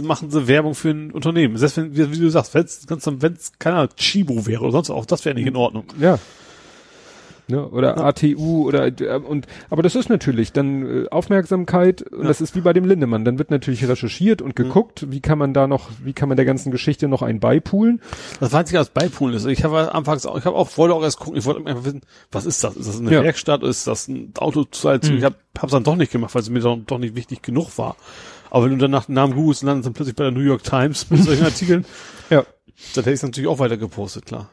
machen 0.03 0.31
sie 0.31 0.49
Werbung 0.49 0.74
für 0.74 0.91
ein 0.91 1.11
Unternehmen. 1.11 1.57
Selbst 1.57 1.76
wenn, 1.76 1.97
wie, 1.97 2.18
du 2.18 2.29
sagst, 2.31 2.55
wenn 2.55 2.64
es, 2.64 2.87
wenn 2.89 3.33
es, 3.33 3.53
keine 3.59 3.76
Ahnung, 3.76 3.91
Chibo 3.97 4.47
wäre 4.47 4.62
oder 4.62 4.72
sonst 4.72 4.91
auch, 4.91 5.07
das 5.07 5.24
wäre 5.24 5.35
nicht 5.35 5.47
in 5.47 5.57
Ordnung. 5.57 5.85
Ja. 6.01 6.18
Ne, 7.51 7.66
oder 7.66 7.97
ja. 7.97 8.05
ATU 8.05 8.68
oder 8.68 8.89
äh, 8.89 9.16
und 9.16 9.47
aber 9.70 9.83
das 9.83 9.95
ist 9.95 10.11
natürlich 10.11 10.53
dann 10.53 11.05
äh, 11.05 11.09
Aufmerksamkeit 11.09 12.03
und 12.03 12.22
ja. 12.22 12.29
das 12.29 12.43
ist 12.43 12.55
wie 12.55 12.61
bei 12.61 12.74
dem 12.74 12.85
Lindemann. 12.85 13.24
Dann 13.24 13.39
wird 13.39 13.51
natürlich 13.51 13.89
recherchiert 13.89 14.43
und 14.43 14.51
mhm. 14.51 14.64
geguckt, 14.64 15.03
mhm. 15.03 15.12
wie 15.12 15.20
kann 15.20 15.39
man 15.39 15.55
da 15.55 15.66
noch, 15.66 15.89
wie 16.05 16.12
kann 16.12 16.29
man 16.29 16.37
der 16.37 16.45
ganzen 16.45 16.70
Geschichte 16.70 17.09
noch 17.09 17.22
ein 17.22 17.41
beipulen. 17.41 18.03
Das 18.39 18.53
weiß 18.53 18.70
ich 18.70 18.76
als 18.76 18.91
Beipulen 18.91 19.35
ist. 19.35 19.47
Ich 19.47 19.64
habe 19.64 19.95
anfangs 19.95 20.26
auch, 20.26 20.37
ich 20.37 20.45
habe 20.45 20.57
auch 20.57 20.76
wollte 20.76 20.95
auch 20.95 21.03
erst 21.03 21.20
gucken, 21.20 21.39
ich 21.39 21.47
wollte 21.47 21.66
einfach 21.66 21.85
wissen, 21.87 22.03
was 22.31 22.45
ist 22.45 22.62
das? 22.62 22.76
Ist 22.76 22.87
das 22.87 23.01
eine 23.01 23.12
ja. 23.12 23.22
Werkstatt? 23.22 23.62
Ist 23.62 23.87
das 23.87 24.09
ein 24.09 24.35
Auto? 24.37 24.61
Mhm. 24.61 25.16
Ich 25.16 25.24
habe 25.24 25.37
es 25.62 25.70
dann 25.70 25.85
doch 25.85 25.97
nicht 25.97 26.12
gemacht, 26.12 26.35
weil 26.35 26.43
es 26.43 26.51
mir 26.51 26.61
doch, 26.61 26.76
doch 26.87 26.99
nicht 26.99 27.14
wichtig 27.14 27.41
genug 27.41 27.79
war. 27.79 27.97
Aber 28.51 28.64
wenn 28.64 28.72
du 28.72 28.78
dann 28.78 28.90
nach 28.90 29.07
dem 29.07 29.14
Namen 29.14 29.34
googelst, 29.34 29.62
landest 29.62 29.86
dann 29.86 29.94
plötzlich 29.94 30.16
bei 30.16 30.24
der 30.24 30.32
New 30.32 30.40
York 30.40 30.62
Times 30.62 31.11
mit 31.11 31.22
solchen 31.22 31.44
Artikeln. 31.44 31.84
ja. 32.30 32.44
Dann 32.94 33.05
hätte 33.05 33.11
ich 33.11 33.16
es 33.16 33.22
natürlich 33.24 33.49
auch 33.49 33.59
weiter 33.59 33.76
gepostet, 33.76 34.26
klar. 34.26 34.49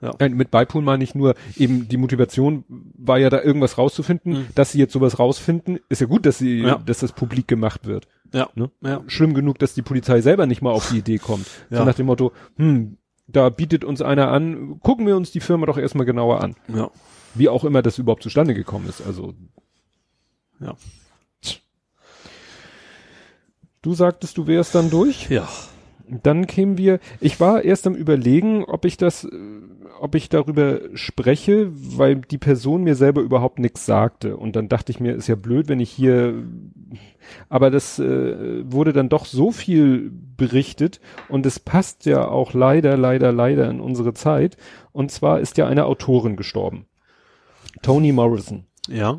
Ja. 0.00 0.12
Nein, 0.18 0.34
mit 0.34 0.50
Beipool 0.50 0.82
meine 0.82 1.02
ich 1.02 1.14
nur, 1.14 1.34
eben 1.56 1.88
die 1.88 1.96
Motivation 1.96 2.64
war 2.68 3.18
ja 3.18 3.30
da 3.30 3.40
irgendwas 3.40 3.78
rauszufinden. 3.78 4.32
Mhm. 4.32 4.46
Dass 4.54 4.72
sie 4.72 4.78
jetzt 4.78 4.92
sowas 4.92 5.18
rausfinden, 5.18 5.78
ist 5.88 6.00
ja 6.00 6.06
gut, 6.06 6.26
dass 6.26 6.38
sie, 6.38 6.60
ja. 6.60 6.76
dass 6.84 6.98
das 6.98 7.12
publik 7.12 7.48
gemacht 7.48 7.86
wird. 7.86 8.06
Ja. 8.32 8.50
Ne? 8.54 8.70
ja. 8.82 9.02
Schlimm 9.06 9.32
genug, 9.32 9.58
dass 9.58 9.74
die 9.74 9.82
Polizei 9.82 10.20
selber 10.20 10.46
nicht 10.46 10.60
mal 10.60 10.72
auf 10.72 10.90
die 10.90 10.98
Idee 10.98 11.18
kommt. 11.18 11.46
Ja. 11.70 11.78
So 11.78 11.84
nach 11.84 11.94
dem 11.94 12.06
Motto, 12.06 12.32
hm, 12.56 12.98
da 13.26 13.48
bietet 13.48 13.84
uns 13.84 14.02
einer 14.02 14.30
an, 14.30 14.78
gucken 14.80 15.06
wir 15.06 15.16
uns 15.16 15.30
die 15.30 15.40
Firma 15.40 15.66
doch 15.66 15.78
erstmal 15.78 16.04
genauer 16.04 16.42
an. 16.42 16.56
Ja. 16.68 16.90
Wie 17.34 17.48
auch 17.48 17.64
immer 17.64 17.80
das 17.80 17.98
überhaupt 17.98 18.22
zustande 18.22 18.54
gekommen 18.54 18.86
ist. 18.88 19.00
Also. 19.04 19.34
Ja. 20.60 20.74
Du 23.84 23.92
sagtest, 23.92 24.38
du 24.38 24.46
wärst 24.46 24.74
dann 24.74 24.88
durch? 24.88 25.28
Ja. 25.28 25.46
Dann 26.08 26.46
kämen 26.46 26.78
wir, 26.78 27.00
ich 27.20 27.38
war 27.38 27.62
erst 27.62 27.86
am 27.86 27.94
überlegen, 27.94 28.64
ob 28.64 28.86
ich 28.86 28.96
das, 28.96 29.28
ob 30.00 30.14
ich 30.14 30.30
darüber 30.30 30.80
spreche, 30.94 31.68
weil 31.70 32.16
die 32.16 32.38
Person 32.38 32.84
mir 32.84 32.94
selber 32.94 33.20
überhaupt 33.20 33.58
nichts 33.58 33.84
sagte. 33.84 34.38
Und 34.38 34.56
dann 34.56 34.70
dachte 34.70 34.90
ich 34.90 35.00
mir, 35.00 35.14
ist 35.14 35.26
ja 35.26 35.34
blöd, 35.34 35.68
wenn 35.68 35.80
ich 35.80 35.90
hier, 35.90 36.44
aber 37.50 37.70
das 37.70 37.98
äh, 37.98 38.72
wurde 38.72 38.94
dann 38.94 39.10
doch 39.10 39.26
so 39.26 39.52
viel 39.52 40.10
berichtet 40.34 40.98
und 41.28 41.44
es 41.44 41.60
passt 41.60 42.06
ja 42.06 42.26
auch 42.26 42.54
leider, 42.54 42.96
leider, 42.96 43.32
leider 43.32 43.68
in 43.68 43.80
unsere 43.80 44.14
Zeit. 44.14 44.56
Und 44.92 45.12
zwar 45.12 45.40
ist 45.40 45.58
ja 45.58 45.66
eine 45.66 45.84
Autorin 45.84 46.36
gestorben. 46.36 46.86
Toni 47.82 48.12
Morrison. 48.12 48.64
Ja 48.88 49.18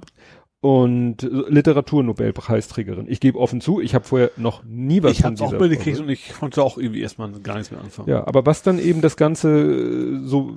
und 0.66 1.18
Literaturnobelpreisträgerin. 1.22 3.06
Ich 3.08 3.20
gebe 3.20 3.38
offen 3.38 3.62
zu, 3.62 3.80
ich 3.80 3.94
habe 3.94 4.04
vorher 4.04 4.32
noch 4.36 4.64
nie 4.64 5.04
was 5.04 5.12
ich 5.12 5.22
von 5.22 5.36
dieser 5.36 5.46
auch 5.46 5.60
mitgekriegt 5.60 6.00
und 6.00 6.10
ich 6.10 6.34
konnte 6.34 6.64
auch 6.64 6.80
irgendwie 6.80 7.02
erstmal 7.02 7.32
gar 7.34 7.58
nichts 7.58 7.70
mehr 7.70 7.80
anfangen. 7.80 8.10
Ja, 8.10 8.26
aber 8.26 8.48
was 8.48 8.64
dann 8.64 8.80
eben 8.80 9.02
das 9.02 9.16
Ganze 9.16 9.50
äh, 9.50 10.20
so 10.24 10.56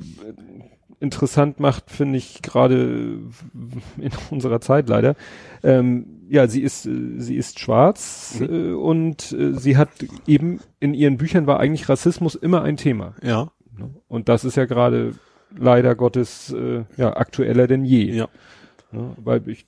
interessant 0.98 1.60
macht, 1.60 1.90
finde 1.90 2.16
ich 2.16 2.40
gerade 2.40 3.18
in 3.98 4.10
unserer 4.30 4.62
Zeit 4.62 4.88
leider. 4.88 5.14
Ähm, 5.62 6.06
ja, 6.30 6.48
sie 6.48 6.62
ist 6.62 6.84
sie 6.84 7.36
ist 7.36 7.60
schwarz 7.60 8.40
mhm. 8.40 8.46
äh, 8.48 8.72
und 8.72 9.32
äh, 9.32 9.52
sie 9.52 9.76
hat 9.76 9.90
eben 10.26 10.60
in 10.80 10.94
ihren 10.94 11.18
Büchern 11.18 11.46
war 11.46 11.60
eigentlich 11.60 11.90
Rassismus 11.90 12.34
immer 12.34 12.62
ein 12.62 12.78
Thema. 12.78 13.14
Ja. 13.22 13.52
Und 14.08 14.30
das 14.30 14.46
ist 14.46 14.56
ja 14.56 14.64
gerade 14.64 15.12
leider 15.54 15.94
Gottes 15.94 16.50
äh, 16.50 16.84
ja 16.96 17.14
aktueller 17.14 17.66
denn 17.66 17.84
je. 17.84 18.10
Ja. 18.10 18.28
Ja, 18.90 19.12
weil 19.22 19.46
ich 19.48 19.66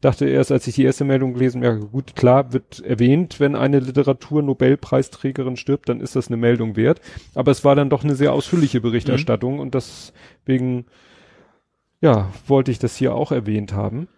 dachte 0.00 0.28
erst, 0.28 0.50
als 0.50 0.66
ich 0.66 0.74
die 0.74 0.82
erste 0.82 1.04
Meldung 1.04 1.34
gelesen 1.34 1.62
ja 1.62 1.72
gut, 1.74 2.16
klar 2.16 2.52
wird 2.52 2.80
erwähnt, 2.80 3.38
wenn 3.38 3.54
eine 3.54 3.78
Literatur-Nobelpreisträgerin 3.78 5.56
stirbt, 5.56 5.88
dann 5.88 6.00
ist 6.00 6.16
das 6.16 6.26
eine 6.26 6.36
Meldung 6.36 6.74
wert. 6.74 7.00
Aber 7.34 7.52
es 7.52 7.64
war 7.64 7.76
dann 7.76 7.90
doch 7.90 8.02
eine 8.02 8.16
sehr 8.16 8.32
ausführliche 8.32 8.80
Berichterstattung 8.80 9.54
mhm. 9.54 9.60
und 9.60 9.74
deswegen, 9.74 10.86
ja, 12.00 12.32
wollte 12.48 12.72
ich 12.72 12.80
das 12.80 12.96
hier 12.96 13.14
auch 13.14 13.30
erwähnt 13.30 13.72
haben. 13.72 14.08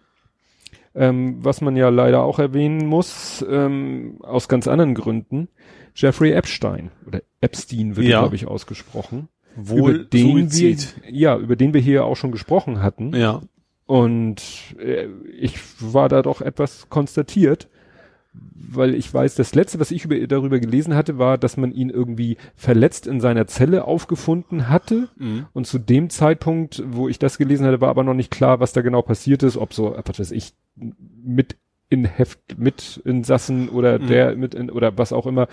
Ähm, 0.95 1.37
was 1.45 1.61
man 1.61 1.75
ja 1.75 1.89
leider 1.89 2.23
auch 2.23 2.39
erwähnen 2.39 2.87
muss, 2.87 3.45
ähm, 3.47 4.17
aus 4.23 4.47
ganz 4.47 4.67
anderen 4.67 4.95
Gründen, 4.95 5.47
Jeffrey 5.93 6.31
Epstein 6.31 6.89
oder 7.05 7.21
Epstein 7.39 7.95
wird 7.95 8.07
ja. 8.07 8.21
glaube 8.21 8.35
ich 8.35 8.47
ausgesprochen. 8.47 9.29
Wohl 9.55 9.91
über 9.91 10.03
den 10.05 10.49
Suizid. 10.49 10.95
wir, 11.03 11.13
ja, 11.13 11.37
über 11.37 11.55
den 11.55 11.75
wir 11.75 11.81
hier 11.81 12.05
auch 12.05 12.15
schon 12.15 12.31
gesprochen 12.31 12.81
hatten. 12.81 13.15
Ja. 13.15 13.41
Und 13.87 14.75
äh, 14.79 15.07
ich 15.39 15.57
war 15.79 16.09
da 16.09 16.21
doch 16.21 16.41
etwas 16.41 16.89
konstatiert, 16.89 17.67
weil 18.53 18.93
ich 18.95 19.11
weiß, 19.11 19.35
das 19.35 19.55
letzte, 19.55 19.79
was 19.79 19.91
ich 19.91 20.05
über, 20.05 20.15
darüber 20.27 20.59
gelesen 20.59 20.93
hatte, 20.93 21.17
war, 21.17 21.37
dass 21.37 21.57
man 21.57 21.71
ihn 21.71 21.89
irgendwie 21.89 22.37
verletzt 22.55 23.07
in 23.07 23.21
seiner 23.21 23.47
Zelle 23.47 23.85
aufgefunden 23.85 24.69
hatte. 24.69 25.07
Mhm. 25.17 25.47
Und 25.53 25.67
zu 25.67 25.79
dem 25.79 26.09
Zeitpunkt, 26.09 26.83
wo 26.85 27.07
ich 27.07 27.17
das 27.17 27.37
gelesen 27.37 27.65
hatte, 27.65 27.81
war 27.81 27.89
aber 27.89 28.03
noch 28.03 28.13
nicht 28.13 28.29
klar, 28.29 28.59
was 28.59 28.73
da 28.73 28.81
genau 28.81 29.01
passiert 29.01 29.41
ist, 29.41 29.57
ob 29.57 29.73
so, 29.73 29.95
was 30.05 30.19
weiß 30.19 30.31
ich, 30.31 30.53
mit 30.75 31.55
in 31.89 32.03
Heft, 32.03 32.57
mit 32.57 33.01
Insassen 33.05 33.69
oder 33.69 33.99
mhm. 33.99 34.07
der 34.07 34.35
mit 34.35 34.53
in, 34.53 34.69
oder 34.69 34.97
was 34.97 35.13
auch 35.13 35.25
immer. 35.25 35.47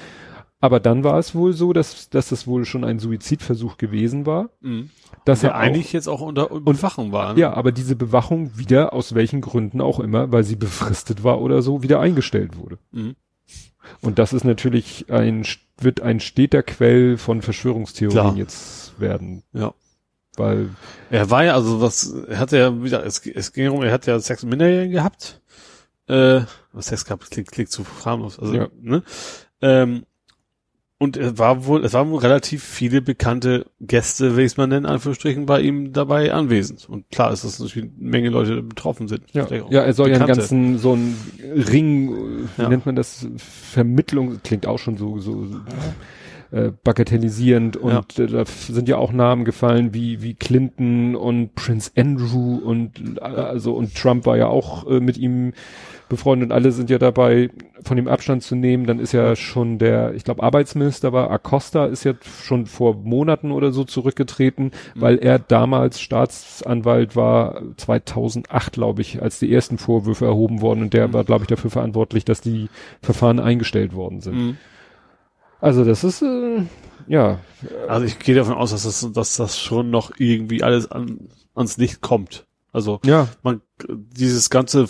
Aber 0.64 0.80
dann 0.80 1.04
war 1.04 1.18
es 1.18 1.34
wohl 1.34 1.52
so, 1.52 1.74
dass, 1.74 2.08
dass 2.08 2.30
das 2.30 2.46
wohl 2.46 2.64
schon 2.64 2.84
ein 2.84 2.98
Suizidversuch 2.98 3.76
gewesen 3.76 4.24
war. 4.24 4.48
Mhm. 4.62 4.88
Dass 5.26 5.42
er 5.42 5.56
eigentlich 5.56 5.88
auch, 5.88 5.92
jetzt 5.92 6.08
auch 6.08 6.22
unter 6.22 6.46
Bewachung 6.48 7.12
war. 7.12 7.34
Ne? 7.34 7.40
Ja, 7.40 7.52
aber 7.52 7.70
diese 7.70 7.96
Bewachung 7.96 8.56
wieder, 8.56 8.94
aus 8.94 9.14
welchen 9.14 9.42
Gründen 9.42 9.82
auch 9.82 10.00
immer, 10.00 10.32
weil 10.32 10.42
sie 10.42 10.56
befristet 10.56 11.22
war 11.22 11.42
oder 11.42 11.60
so, 11.60 11.82
wieder 11.82 12.00
eingestellt 12.00 12.56
wurde. 12.56 12.78
Mhm. 12.92 13.14
Und 14.00 14.18
das 14.18 14.32
ist 14.32 14.44
natürlich 14.44 15.04
ein, 15.10 15.44
wird 15.76 16.00
ein 16.00 16.18
steter 16.18 16.62
Quell 16.62 17.18
von 17.18 17.42
Verschwörungstheorien 17.42 18.18
Klar. 18.18 18.34
jetzt 18.34 18.98
werden. 18.98 19.42
Ja. 19.52 19.74
Weil. 20.36 20.70
Er 21.10 21.28
war 21.28 21.44
ja, 21.44 21.52
also 21.52 21.82
was, 21.82 22.10
er 22.10 22.38
hatte 22.38 22.56
ja 22.56 22.82
wieder, 22.82 23.04
es, 23.04 23.18
es 23.26 23.52
ging 23.52 23.68
um, 23.68 23.82
er 23.82 23.92
hat 23.92 24.06
ja 24.06 24.18
Sex 24.18 24.42
mit 24.44 24.52
Minderjährigen 24.52 24.92
gehabt. 24.92 25.42
Äh, 26.08 26.40
was 26.72 26.86
Sex 26.86 27.04
gehabt, 27.04 27.30
klingt, 27.30 27.52
klingt 27.52 27.68
zu 27.68 27.84
harmlos. 28.06 28.38
Also, 28.38 28.54
ja. 28.54 28.68
ne? 28.80 29.02
Ähm, 29.60 30.06
und 30.98 31.16
es 31.16 31.38
war 31.38 31.66
wohl, 31.66 31.84
es 31.84 31.92
waren 31.92 32.10
wohl 32.10 32.20
relativ 32.20 32.62
viele 32.62 33.02
bekannte 33.02 33.66
Gäste, 33.80 34.36
wie 34.36 34.42
es 34.42 34.56
man 34.56 34.70
nennt, 34.70 34.86
Anführungsstrichen, 34.86 35.44
bei 35.44 35.60
ihm 35.60 35.92
dabei 35.92 36.32
anwesend. 36.32 36.88
Und 36.88 37.10
klar 37.10 37.32
ist, 37.32 37.44
dass 37.44 37.58
natürlich 37.58 37.90
eine 37.90 38.10
Menge 38.10 38.28
Leute 38.30 38.62
betroffen 38.62 39.08
sind. 39.08 39.24
Ja, 39.32 39.46
ja 39.50 39.82
er 39.82 39.92
soll 39.92 40.10
ja 40.10 40.16
einen 40.16 40.26
ganzen, 40.26 40.78
so 40.78 40.94
ein 40.94 41.16
Ring, 41.42 42.46
wie 42.56 42.62
ja. 42.62 42.68
nennt 42.68 42.86
man 42.86 42.94
das, 42.94 43.26
Vermittlung, 43.36 44.40
klingt 44.44 44.66
auch 44.66 44.78
schon 44.78 44.96
so, 44.96 45.18
so, 45.18 45.46
äh, 46.52 46.70
bagatellisierend 46.84 47.76
und 47.76 48.16
ja. 48.16 48.24
äh, 48.24 48.26
da 48.28 48.44
sind 48.46 48.88
ja 48.88 48.96
auch 48.96 49.12
Namen 49.12 49.44
gefallen 49.44 49.92
wie 49.92 50.22
wie 50.22 50.34
Clinton 50.34 51.16
und 51.16 51.56
Prince 51.56 51.90
Andrew 51.96 52.58
und 52.58 53.18
äh, 53.18 53.20
also 53.20 53.74
und 53.74 53.96
Trump 53.96 54.24
war 54.24 54.36
ja 54.36 54.46
auch 54.46 54.86
äh, 54.88 55.00
mit 55.00 55.18
ihm 55.18 55.52
befreundet 56.14 56.50
und 56.50 56.52
alle 56.52 56.72
sind 56.72 56.90
ja 56.90 56.98
dabei, 56.98 57.50
von 57.82 57.96
dem 57.96 58.08
Abstand 58.08 58.42
zu 58.42 58.54
nehmen. 58.56 58.86
Dann 58.86 58.98
ist 58.98 59.12
ja 59.12 59.36
schon 59.36 59.78
der, 59.78 60.14
ich 60.14 60.24
glaube, 60.24 60.42
Arbeitsminister 60.42 61.12
war, 61.12 61.30
Acosta 61.30 61.86
ist 61.86 62.04
ja 62.04 62.14
schon 62.42 62.66
vor 62.66 62.94
Monaten 62.94 63.50
oder 63.50 63.72
so 63.72 63.84
zurückgetreten, 63.84 64.72
mhm. 64.94 65.00
weil 65.00 65.18
er 65.18 65.38
damals 65.38 66.00
Staatsanwalt 66.00 67.16
war, 67.16 67.62
2008, 67.76 68.72
glaube 68.72 69.02
ich, 69.02 69.22
als 69.22 69.38
die 69.38 69.52
ersten 69.52 69.78
Vorwürfe 69.78 70.26
erhoben 70.26 70.60
wurden 70.60 70.82
und 70.82 70.94
der 70.94 71.08
mhm. 71.08 71.12
war, 71.12 71.24
glaube 71.24 71.44
ich, 71.44 71.48
dafür 71.48 71.70
verantwortlich, 71.70 72.24
dass 72.24 72.40
die 72.40 72.68
Verfahren 73.02 73.40
eingestellt 73.40 73.94
worden 73.94 74.20
sind. 74.20 74.34
Mhm. 74.34 74.56
Also 75.60 75.84
das 75.84 76.04
ist, 76.04 76.22
äh, 76.22 76.62
ja. 77.06 77.38
Also 77.88 78.06
ich 78.06 78.18
gehe 78.18 78.34
davon 78.34 78.54
aus, 78.54 78.70
dass 78.70 78.82
das, 78.84 79.12
dass 79.12 79.36
das 79.36 79.58
schon 79.58 79.90
noch 79.90 80.12
irgendwie 80.18 80.62
alles 80.62 80.90
an, 80.90 81.28
ans 81.54 81.76
Licht 81.76 82.00
kommt. 82.00 82.46
Also 82.74 83.00
ja. 83.04 83.28
man 83.44 83.60
dieses 83.88 84.50
ganze 84.50 84.86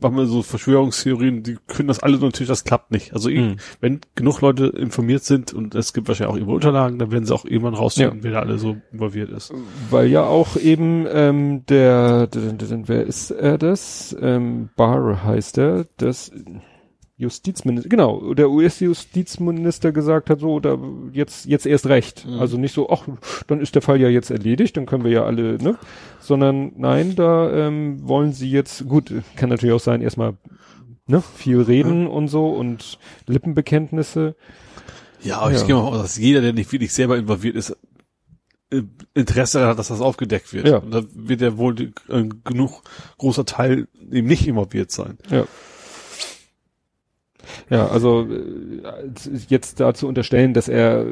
machen 0.00 0.16
wir 0.16 0.26
so 0.26 0.42
Verschwörungstheorien, 0.42 1.42
die 1.42 1.56
können 1.66 1.88
das 1.88 2.00
alle 2.00 2.18
natürlich, 2.18 2.48
das 2.48 2.64
klappt 2.64 2.90
nicht. 2.90 3.12
Also 3.12 3.30
mhm. 3.30 3.56
wenn 3.80 4.00
genug 4.14 4.40
Leute 4.40 4.66
informiert 4.66 5.24
sind 5.24 5.52
und 5.52 5.74
es 5.74 5.92
gibt 5.92 6.08
wahrscheinlich 6.08 6.34
auch 6.34 6.40
ihre 6.40 6.52
Unterlagen, 6.52 6.98
dann 6.98 7.10
werden 7.10 7.24
sie 7.24 7.34
auch 7.34 7.44
irgendwann 7.44 7.74
rausfinden, 7.74 8.18
ja. 8.18 8.24
wer 8.24 8.30
da 8.32 8.40
alle 8.40 8.58
so 8.58 8.76
involviert 8.92 9.30
ist. 9.30 9.52
Weil 9.90 10.08
ja 10.08 10.24
auch 10.24 10.56
eben 10.56 11.06
ähm, 11.10 11.66
der, 11.66 12.26
der, 12.26 12.52
der, 12.52 12.68
der 12.68 12.88
wer 12.88 13.04
ist 13.04 13.30
er 13.30 13.58
das? 13.58 14.16
Ähm, 14.20 14.70
Barr 14.76 15.24
heißt 15.24 15.58
er, 15.58 15.86
das 15.96 16.30
Justizminister, 17.18 17.88
genau, 17.88 18.32
der 18.32 18.48
US-Justizminister 18.48 19.90
gesagt 19.90 20.30
hat, 20.30 20.38
so, 20.38 20.60
da 20.60 20.78
jetzt, 21.12 21.46
jetzt 21.46 21.66
erst 21.66 21.86
recht. 21.86 22.24
Mhm. 22.24 22.38
Also 22.38 22.58
nicht 22.58 22.72
so, 22.72 22.88
ach, 22.90 23.08
dann 23.48 23.60
ist 23.60 23.74
der 23.74 23.82
Fall 23.82 24.00
ja 24.00 24.08
jetzt 24.08 24.30
erledigt, 24.30 24.76
dann 24.76 24.86
können 24.86 25.02
wir 25.02 25.10
ja 25.10 25.24
alle, 25.24 25.58
ne? 25.60 25.76
Sondern 26.20 26.72
nein, 26.76 27.16
da 27.16 27.50
ähm, 27.52 28.06
wollen 28.06 28.32
sie 28.32 28.48
jetzt, 28.48 28.86
gut, 28.88 29.12
kann 29.34 29.48
natürlich 29.48 29.74
auch 29.74 29.80
sein, 29.80 30.00
erstmal 30.00 30.34
ne, 31.08 31.20
viel 31.34 31.60
reden 31.60 32.02
mhm. 32.02 32.10
und 32.10 32.28
so 32.28 32.50
und 32.50 33.00
Lippenbekenntnisse. 33.26 34.36
Ja, 35.20 35.40
aber 35.40 35.50
ja. 35.50 35.58
ich 35.58 35.66
gehe 35.66 35.74
mal 35.74 35.82
aus, 35.82 36.00
dass 36.00 36.18
jeder, 36.18 36.40
der 36.40 36.52
nicht 36.52 36.70
wirklich 36.70 36.92
selber 36.92 37.16
involviert 37.16 37.56
ist, 37.56 37.76
äh, 38.70 38.82
Interesse 39.14 39.66
hat, 39.66 39.80
dass 39.80 39.88
das 39.88 40.00
aufgedeckt 40.00 40.52
wird. 40.52 40.68
Ja. 40.68 40.76
Und 40.76 40.92
da 40.92 41.02
wird 41.12 41.40
ja 41.40 41.56
wohl 41.56 41.92
äh, 42.08 42.28
genug 42.44 42.82
großer 43.16 43.44
Teil 43.44 43.88
eben 44.08 44.28
nicht 44.28 44.46
involviert 44.46 44.92
sein. 44.92 45.18
Ja. 45.30 45.46
Ja, 47.70 47.88
also 47.88 48.26
äh, 48.26 49.10
jetzt 49.48 49.80
da 49.80 49.94
zu 49.94 50.06
unterstellen, 50.08 50.54
dass 50.54 50.68
er 50.68 51.06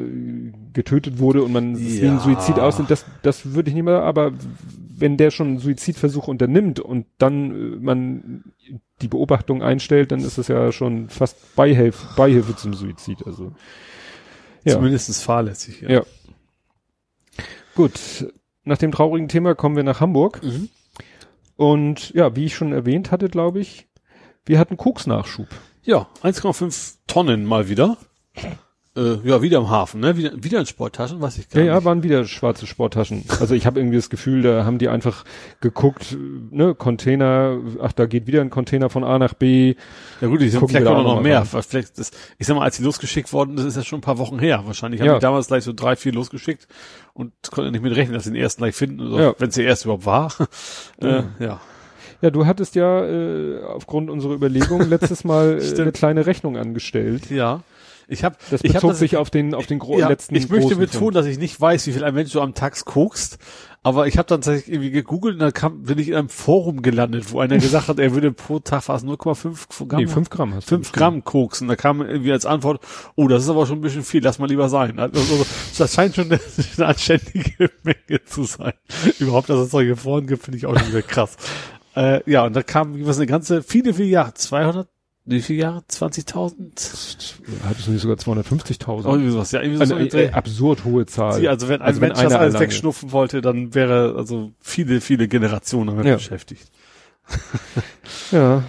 getötet 0.73 1.19
wurde 1.19 1.43
und 1.43 1.51
man 1.51 1.73
es 1.73 1.97
ja. 1.97 2.03
wie 2.03 2.07
ein 2.07 2.19
Suizid 2.19 2.59
aussieht, 2.59 2.89
das, 2.89 3.05
das 3.21 3.53
würde 3.53 3.69
ich 3.69 3.75
nicht 3.75 3.85
mehr, 3.85 4.03
aber 4.03 4.33
wenn 4.99 5.17
der 5.17 5.31
schon 5.31 5.47
einen 5.47 5.59
Suizidversuch 5.59 6.27
unternimmt 6.27 6.79
und 6.79 7.05
dann 7.17 7.51
äh, 7.51 7.77
man 7.79 8.43
die 9.01 9.07
Beobachtung 9.07 9.61
einstellt, 9.61 10.11
dann 10.11 10.21
ist 10.21 10.37
es 10.37 10.47
ja 10.47 10.71
schon 10.71 11.09
fast 11.09 11.55
Beihilfe, 11.55 12.07
Beihilfe 12.15 12.55
zum 12.55 12.73
Suizid. 12.73 13.25
Also 13.25 13.51
ja. 14.63 14.73
zumindest 14.73 15.23
fahrlässig. 15.23 15.81
Ja. 15.81 15.89
ja. 15.89 16.03
Gut, 17.75 18.27
nach 18.63 18.77
dem 18.77 18.91
traurigen 18.91 19.27
Thema 19.27 19.53
kommen 19.53 19.75
wir 19.75 19.83
nach 19.83 20.01
Hamburg. 20.01 20.41
Mhm. 20.43 20.69
Und 21.55 22.13
ja, 22.13 22.35
wie 22.35 22.45
ich 22.45 22.55
schon 22.55 22.71
erwähnt 22.71 23.11
hatte, 23.11 23.29
glaube 23.29 23.59
ich, 23.59 23.87
wir 24.45 24.59
hatten 24.59 24.77
Koksnachschub. 24.77 25.47
Ja, 25.87 26.05
1,5 26.21 26.95
Tonnen 27.07 27.45
mal 27.45 27.69
wieder. 27.69 27.95
Äh, 28.97 29.19
ja, 29.23 29.41
wieder 29.41 29.59
im 29.59 29.69
Hafen, 29.69 30.01
ne? 30.01 30.17
Wieder, 30.17 30.31
wieder 30.35 30.59
in 30.59 30.65
Sporttaschen, 30.65 31.21
weiß 31.21 31.37
ich 31.37 31.47
gar 31.47 31.63
ja, 31.63 31.75
nicht. 31.75 31.79
Ja, 31.79 31.85
waren 31.85 32.03
wieder 32.03 32.25
schwarze 32.25 32.67
Sporttaschen. 32.67 33.23
Also 33.39 33.55
ich 33.55 33.65
habe 33.65 33.79
irgendwie 33.79 33.95
das 33.95 34.09
Gefühl, 34.09 34.41
da 34.41 34.65
haben 34.65 34.79
die 34.79 34.89
einfach 34.89 35.23
geguckt, 35.61 36.17
ne, 36.51 36.75
Container, 36.75 37.57
ach, 37.81 37.93
da 37.93 38.05
geht 38.05 38.27
wieder 38.27 38.41
ein 38.41 38.49
Container 38.49 38.89
von 38.89 39.05
A 39.05 39.17
nach 39.17 39.33
B. 39.33 39.75
Ja 40.19 40.27
gut, 40.27 40.41
die 40.41 40.49
sind 40.49 40.67
vielleicht 40.67 40.87
auch 40.87 41.01
noch 41.01 41.21
mehr. 41.21 41.45
Vielleicht 41.45 41.97
das, 41.97 42.11
ich 42.37 42.45
sag 42.45 42.57
mal, 42.57 42.63
als 42.63 42.75
die 42.75 42.83
losgeschickt 42.83 43.31
worden, 43.31 43.55
das 43.55 43.63
ist 43.63 43.77
ja 43.77 43.83
schon 43.83 43.99
ein 43.99 44.01
paar 44.01 44.17
Wochen 44.17 44.39
her. 44.39 44.63
Wahrscheinlich 44.65 44.99
haben 44.99 45.07
ja. 45.07 45.13
die 45.13 45.21
damals 45.21 45.47
gleich 45.47 45.63
so 45.63 45.71
drei, 45.71 45.95
vier 45.95 46.11
losgeschickt 46.11 46.67
und 47.13 47.31
konnten 47.49 47.71
nicht 47.71 47.81
mit 47.81 47.95
rechnen, 47.95 48.13
dass 48.13 48.25
sie 48.25 48.31
den 48.31 48.41
ersten 48.41 48.61
gleich 48.61 48.75
finden, 48.75 48.99
also, 48.99 49.19
ja. 49.19 49.35
wenn 49.37 49.47
es 49.47 49.55
der 49.55 49.63
erste 49.63 49.85
überhaupt 49.87 50.05
war. 50.05 50.33
äh, 51.01 51.23
ja. 51.39 51.61
Ja, 52.21 52.31
du 52.31 52.45
hattest 52.45 52.75
ja 52.75 53.05
äh, 53.05 53.63
aufgrund 53.63 54.09
unserer 54.09 54.33
Überlegung 54.33 54.81
letztes 54.89 55.23
Mal 55.23 55.59
äh, 55.61 55.81
eine 55.81 55.91
kleine 55.91 56.25
Rechnung 56.25 56.57
angestellt. 56.57 57.29
Ja. 57.29 57.61
Ich 58.09 58.23
habe 58.23 58.37
Das 58.49 58.63
ich 58.63 58.73
hab 58.73 58.81
bezog 58.83 58.95
sich 58.95 59.17
auf 59.17 59.29
den, 59.29 59.53
auf 59.53 59.67
den 59.67 59.79
gro 59.79 59.99
ja, 59.99 60.07
letzten 60.07 60.33
Ich 60.35 60.47
möchte 60.49 60.77
betonen, 60.77 61.13
dass 61.13 61.25
ich 61.25 61.37
nicht 61.37 61.59
weiß, 61.59 61.87
wie 61.87 61.91
viel 61.91 62.05
ein 62.05 62.13
Mensch 62.13 62.31
so 62.31 62.41
am 62.41 62.53
Tag 62.53 62.85
guckst. 62.85 63.37
Aber 63.83 64.07
ich 64.07 64.17
habe 64.17 64.27
dann 64.27 64.41
tatsächlich 64.41 64.73
irgendwie 64.73 64.91
gegoogelt 64.91 65.35
und 65.35 65.39
dann 65.39 65.53
kam, 65.53 65.83
bin 65.83 65.97
ich 65.97 66.09
in 66.09 66.15
einem 66.15 66.29
Forum 66.29 66.81
gelandet, 66.81 67.31
wo 67.31 67.39
einer 67.39 67.57
gesagt 67.57 67.87
hat, 67.87 67.99
er 67.99 68.13
würde 68.13 68.31
pro 68.31 68.59
Tag 68.59 68.83
fast 68.83 69.05
0,5 69.05 69.87
Gramm, 69.87 70.01
Nee, 70.01 70.07
fünf 70.07 70.29
Gramm 70.29 70.53
hast 70.53 70.67
du 70.67 70.75
5 70.75 70.91
geschrieben. 70.91 70.99
Gramm 70.99 71.23
Koks. 71.23 71.61
Und 71.61 71.67
da 71.69 71.75
kam 71.75 72.01
irgendwie 72.01 72.31
als 72.31 72.45
Antwort, 72.45 72.81
oh, 73.15 73.27
das 73.27 73.43
ist 73.43 73.49
aber 73.49 73.65
schon 73.65 73.77
ein 73.79 73.81
bisschen 73.81 74.03
viel, 74.03 74.23
lass 74.23 74.39
mal 74.39 74.47
lieber 74.49 74.67
sein. 74.67 74.99
Also, 74.99 75.45
das 75.77 75.93
scheint 75.93 76.15
schon 76.15 76.31
eine, 76.31 76.39
eine 76.77 76.85
anständige 76.85 77.69
Menge 77.83 78.23
zu 78.25 78.43
sein. 78.43 78.73
Überhaupt, 79.19 79.49
dass 79.49 79.59
es 79.59 79.71
solche 79.71 79.95
Foren 79.95 80.27
gibt, 80.27 80.43
finde 80.43 80.57
ich 80.57 80.65
auch 80.65 80.77
schon 80.77 80.89
wieder 80.89 81.01
krass. 81.01 81.37
Äh, 81.97 82.21
ja, 82.29 82.45
und 82.45 82.55
da 82.55 82.61
kam 82.61 83.05
was 83.07 83.17
eine 83.17 83.25
ganze, 83.25 83.63
viele, 83.63 83.93
viele 83.93 84.09
Jahre, 84.09 84.33
200, 84.35 84.87
wie 85.25 85.41
viele 85.41 85.59
Jahre? 85.63 85.83
20.000? 85.89 86.55
Hattest 87.65 87.87
du 87.87 87.91
nicht 87.91 88.01
sogar 88.01 88.17
250.000? 88.17 89.05
Irgendwie 89.05 89.31
sowas, 89.31 89.51
ja, 89.51 89.61
irgendwie 89.61 89.85
so 89.85 89.95
Eine 89.95 90.09
so 90.09 90.17
äh, 90.17 90.29
absurd 90.31 90.85
hohe 90.85 91.05
Zahl. 91.07 91.33
Sie, 91.33 91.49
also 91.49 91.67
wenn 91.67 91.81
ein 91.81 91.87
Also 91.87 91.99
Mensch 91.99 92.21
das 92.21 92.33
alles 92.33 92.59
wegschnuffen 92.59 93.11
wollte, 93.11 93.41
dann 93.41 93.73
wäre 93.73 94.13
also 94.15 94.51
viele, 94.61 95.01
viele 95.01 95.27
Generationen 95.27 95.87
damit 95.87 96.05
Ja. 96.05 96.15
beschäftigt. 96.15 96.71
Ja. 98.31 98.63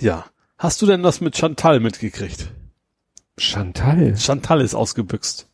Ja. 0.00 0.24
Hast 0.58 0.82
du 0.82 0.86
denn 0.86 1.02
das 1.02 1.20
mit 1.20 1.36
Chantal 1.36 1.80
mitgekriegt? 1.80 2.50
Chantal? 3.38 4.16
Chantal 4.16 4.60
ist 4.62 4.74
ausgebüxt. 4.74 5.48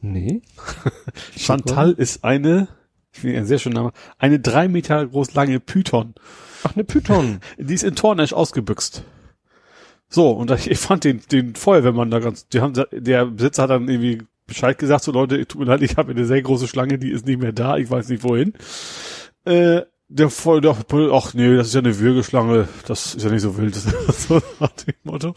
Nee. 0.00 0.42
Chantal 1.36 1.92
ist 1.92 2.24
eine, 2.24 2.68
ich 3.12 3.20
finde 3.20 3.38
einen 3.38 3.46
sehr 3.46 3.58
schönen 3.58 3.74
Namen, 3.76 3.92
eine 4.18 4.38
drei 4.38 4.68
Meter 4.68 5.06
groß 5.06 5.34
lange 5.34 5.60
Python. 5.60 6.14
Ach, 6.62 6.74
eine 6.74 6.84
Python. 6.84 7.40
Die 7.58 7.74
ist 7.74 7.84
in 7.84 7.96
Tornesch 7.96 8.32
ausgebüxt. 8.32 9.02
So, 10.08 10.30
und 10.30 10.50
ich 10.66 10.78
fand 10.78 11.04
den, 11.04 11.20
den 11.30 11.54
Feuerwehrmann 11.54 12.10
da 12.10 12.18
ganz, 12.18 12.48
die 12.48 12.60
haben, 12.60 12.74
der 12.92 13.26
Besitzer 13.26 13.64
hat 13.64 13.70
dann 13.70 13.88
irgendwie 13.88 14.22
Bescheid 14.46 14.78
gesagt, 14.78 15.04
so 15.04 15.12
Leute, 15.12 15.46
tut 15.46 15.60
mir 15.60 15.66
leid, 15.66 15.82
ich 15.82 15.96
habe 15.96 16.10
eine 16.10 16.26
sehr 16.26 16.42
große 16.42 16.66
Schlange, 16.66 16.98
die 16.98 17.10
ist 17.10 17.26
nicht 17.26 17.40
mehr 17.40 17.52
da, 17.52 17.76
ich 17.76 17.88
weiß 17.88 18.08
nicht 18.08 18.24
wohin. 18.24 18.52
Äh, 19.44 19.82
der 20.08 20.28
voll, 20.28 20.60
der, 20.60 20.76
ach 21.12 21.34
nee, 21.34 21.56
das 21.56 21.68
ist 21.68 21.74
ja 21.74 21.80
eine 21.80 21.98
Würgeschlange, 22.00 22.68
das 22.86 23.14
ist 23.14 23.24
ja 23.24 23.30
nicht 23.30 23.42
so 23.42 23.56
wild, 23.56 23.74
so 24.08 24.42
nach 24.58 24.72
dem 24.72 24.94
Motto. 25.04 25.34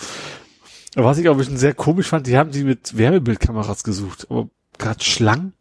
Was 0.96 1.20
ich 1.20 1.30
auch 1.30 1.34
ein 1.34 1.38
bisschen 1.38 1.58
sehr 1.58 1.76
komisch 1.76 2.08
fand, 2.08 2.26
die 2.26 2.38
haben 2.38 2.52
die 2.52 2.64
mit 2.64 2.98
Wärmebildkameras 2.98 3.84
gesucht, 3.84 4.28
aber 4.30 4.50
gerade 4.80 5.04
Schlangen, 5.04 5.54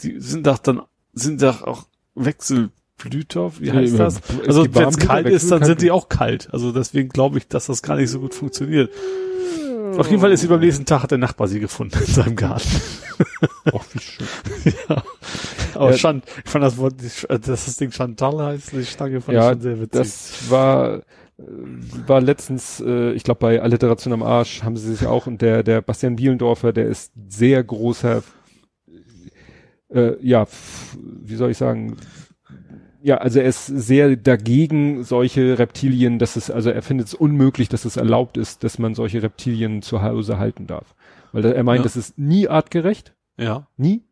die 0.00 0.18
sind 0.20 0.46
doch 0.46 0.58
dann, 0.58 0.80
sind 1.12 1.42
doch 1.42 1.62
auch 1.62 1.86
Wechselblüter, 2.14 3.52
wie 3.60 3.72
heißt 3.72 3.98
das? 3.98 4.20
Also 4.46 4.66
wenn 4.74 4.88
es 4.88 4.96
kalt 4.98 5.26
ist, 5.26 5.50
dann 5.50 5.64
sind 5.64 5.80
die 5.82 5.90
auch 5.90 6.08
kalt. 6.08 6.48
Also 6.52 6.72
deswegen 6.72 7.08
glaube 7.08 7.38
ich, 7.38 7.48
dass 7.48 7.66
das 7.66 7.82
gar 7.82 7.96
nicht 7.96 8.10
so 8.10 8.20
gut 8.20 8.34
funktioniert. 8.34 8.90
Auf 9.96 10.08
jeden 10.08 10.20
Fall 10.20 10.30
ist 10.32 10.40
sie 10.42 10.46
beim 10.46 10.60
nächsten 10.60 10.84
Tag 10.86 11.02
hat 11.02 11.10
der 11.10 11.18
Nachbar 11.18 11.48
sie 11.48 11.58
gefunden 11.60 11.98
in 11.98 12.12
seinem 12.12 12.36
Garten. 12.36 12.68
Ach, 13.66 13.84
wie 13.92 13.98
schön. 13.98 14.26
ja. 14.88 15.02
Aber 15.74 15.90
Ja. 15.90 15.96
Chan, 15.96 16.22
ich 16.44 16.50
fand 16.50 16.64
das 16.64 16.76
Wort, 16.78 16.94
dass 17.28 17.44
das 17.46 17.76
Ding 17.76 17.90
Chantal 17.90 18.38
heißt, 18.40 18.72
die 18.72 18.84
Stange 18.84 19.20
fand 19.20 19.36
ich 19.36 19.42
Ja, 19.42 19.50
schon 19.50 19.60
sehr 19.60 19.80
witzig. 19.80 19.90
das 19.90 20.32
war, 20.50 20.94
äh, 20.98 21.02
war 22.06 22.20
letztens, 22.20 22.80
äh, 22.86 23.12
ich 23.12 23.24
glaube 23.24 23.40
bei 23.40 23.60
Alliteration 23.60 24.12
am 24.12 24.22
Arsch 24.22 24.62
haben 24.62 24.76
sie 24.76 24.94
sich 24.94 25.06
auch 25.08 25.26
und 25.26 25.42
der, 25.42 25.62
der 25.64 25.82
Bastian 25.82 26.16
Bielendorfer, 26.16 26.72
der 26.72 26.86
ist 26.86 27.12
sehr 27.28 27.62
großer, 27.64 28.22
äh, 29.92 30.12
ja, 30.20 30.46
wie 31.02 31.36
soll 31.36 31.50
ich 31.50 31.56
sagen, 31.58 31.96
ja, 33.02 33.16
also 33.16 33.40
er 33.40 33.46
ist 33.46 33.66
sehr 33.66 34.14
dagegen 34.16 35.04
solche 35.04 35.58
Reptilien, 35.58 36.18
dass 36.18 36.36
es, 36.36 36.50
also 36.50 36.70
er 36.70 36.82
findet 36.82 37.06
es 37.08 37.14
unmöglich, 37.14 37.68
dass 37.70 37.84
es 37.86 37.96
erlaubt 37.96 38.36
ist, 38.36 38.62
dass 38.62 38.78
man 38.78 38.94
solche 38.94 39.22
Reptilien 39.22 39.80
zu 39.82 40.02
Hause 40.02 40.38
halten 40.38 40.66
darf. 40.66 40.94
Weil 41.32 41.44
er 41.46 41.64
meint, 41.64 41.78
Ja. 41.78 41.84
das 41.84 41.96
ist 41.96 42.18
nie 42.18 42.48
artgerecht, 42.48 43.14
ja. 43.38 43.66
nie. 43.76 44.02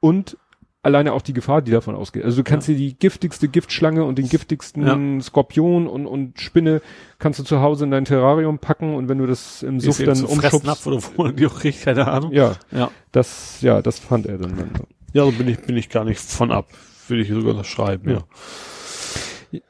Und 0.00 0.38
alleine 0.84 1.12
auch 1.12 1.22
die 1.22 1.32
Gefahr, 1.34 1.60
die 1.62 1.70
davon 1.70 1.94
ausgeht. 1.94 2.24
Also 2.24 2.38
du 2.38 2.44
kannst 2.44 2.66
dir 2.68 2.74
die 2.76 2.98
giftigste 2.98 3.48
Giftschlange 3.48 4.02
und 4.04 4.16
den 4.18 4.28
giftigsten 4.28 5.20
Skorpion 5.20 5.86
und, 5.86 6.06
und 6.06 6.40
Spinne 6.40 6.80
kannst 7.18 7.38
du 7.38 7.44
zu 7.44 7.60
Hause 7.60 7.84
in 7.84 7.90
dein 7.92 8.04
Terrarium 8.04 8.58
packen 8.58 8.94
und 8.94 9.08
wenn 9.08 9.18
du 9.18 9.26
das 9.26 9.62
im 9.62 9.78
Suff 9.78 9.98
dann 10.02 10.14
so 10.16 10.26
umschubst. 10.26 10.50
Fressnapf 10.50 10.86
oder 10.86 10.98
wo 11.16 11.22
man 11.24 11.36
die 11.36 11.46
auch 11.46 11.54
kriegt, 11.60 11.82
keine 11.82 12.08
Ahnung. 12.08 12.32
Ja, 12.32 12.56
Ja. 12.72 12.90
das, 13.12 13.60
ja, 13.60 13.82
das 13.82 13.98
fand 14.00 14.26
er 14.26 14.38
dann. 14.38 14.56
dann. 14.56 14.70
Ja, 15.12 15.24
so 15.24 15.32
bin 15.32 15.48
ich, 15.48 15.60
bin 15.60 15.76
ich 15.76 15.88
gar 15.88 16.04
nicht 16.04 16.20
von 16.20 16.50
ab. 16.50 16.68
Würde 17.08 17.22
ich 17.22 17.28
sogar 17.28 17.54
noch 17.54 17.64
schreiben, 17.64 18.10
ja. 18.10 18.24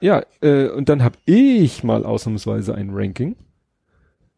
Ja, 0.01 0.23
äh, 0.41 0.69
und 0.69 0.89
dann 0.89 1.03
habe 1.03 1.17
ich 1.25 1.83
mal 1.83 2.05
ausnahmsweise 2.05 2.75
ein 2.75 2.91
Ranking. 2.93 3.35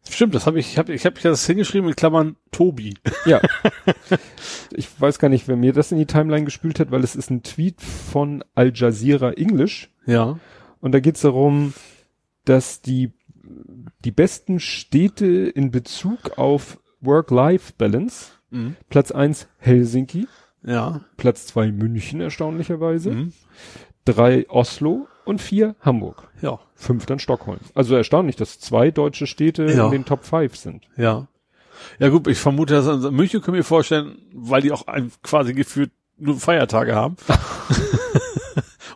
Stimmt, 0.09 0.33
das 0.33 0.47
habe 0.47 0.59
ich, 0.59 0.71
ich 0.71 0.77
habe 0.77 0.93
ich 0.93 1.05
hab 1.05 1.19
das 1.21 1.45
hingeschrieben 1.45 1.89
in 1.89 1.95
Klammern 1.95 2.35
Tobi. 2.51 2.95
Ja. 3.25 3.41
ich 4.71 4.89
weiß 4.99 5.19
gar 5.19 5.29
nicht, 5.29 5.47
wer 5.47 5.55
mir 5.55 5.73
das 5.73 5.91
in 5.91 5.97
die 5.97 6.05
Timeline 6.05 6.45
gespült 6.45 6.79
hat, 6.79 6.91
weil 6.91 7.03
es 7.03 7.15
ist 7.15 7.29
ein 7.29 7.43
Tweet 7.43 7.81
von 7.81 8.43
Al 8.55 8.71
Jazeera 8.73 9.33
English. 9.33 9.91
Ja. 10.05 10.39
Und 10.79 10.93
da 10.93 10.99
geht's 10.99 11.21
darum, 11.21 11.73
dass 12.45 12.81
die, 12.81 13.11
die 14.03 14.11
besten 14.11 14.59
Städte 14.59 15.25
in 15.25 15.71
Bezug 15.71 16.37
auf 16.37 16.79
Work-Life-Balance, 17.01 18.35
Mhm. 18.51 18.75
Platz 18.89 19.11
eins 19.11 19.47
Helsinki, 19.57 20.27
Ja. 20.65 21.01
Platz 21.17 21.45
zwei 21.47 21.71
München 21.71 22.21
erstaunlicherweise, 22.21 23.11
Mhm. 23.11 23.33
drei 24.05 24.45
Oslo 24.49 25.07
und 25.25 25.41
vier 25.41 25.75
Hamburg. 25.81 26.27
Ja. 26.41 26.59
Fünf 26.75 27.05
dann 27.05 27.19
Stockholm. 27.19 27.59
Also 27.73 27.95
erstaunlich, 27.95 28.35
dass 28.35 28.59
zwei 28.59 28.91
deutsche 28.91 29.27
Städte 29.27 29.65
Ja. 29.65 29.85
in 29.85 29.91
den 29.91 30.05
Top 30.05 30.25
5 30.25 30.55
sind. 30.55 30.83
Ja. 30.97 31.27
Ja 31.99 32.09
gut, 32.09 32.27
ich 32.27 32.37
vermute, 32.39 32.73
dass 32.73 32.87
also 32.87 33.11
München 33.11 33.41
können 33.41 33.57
wir 33.57 33.63
vorstellen, 33.63 34.17
weil 34.33 34.61
die 34.61 34.71
auch 34.71 34.87
ein, 34.87 35.11
quasi 35.23 35.53
gefühlt 35.53 35.91
nur 36.17 36.37
Feiertage 36.39 36.95
haben. 36.95 37.15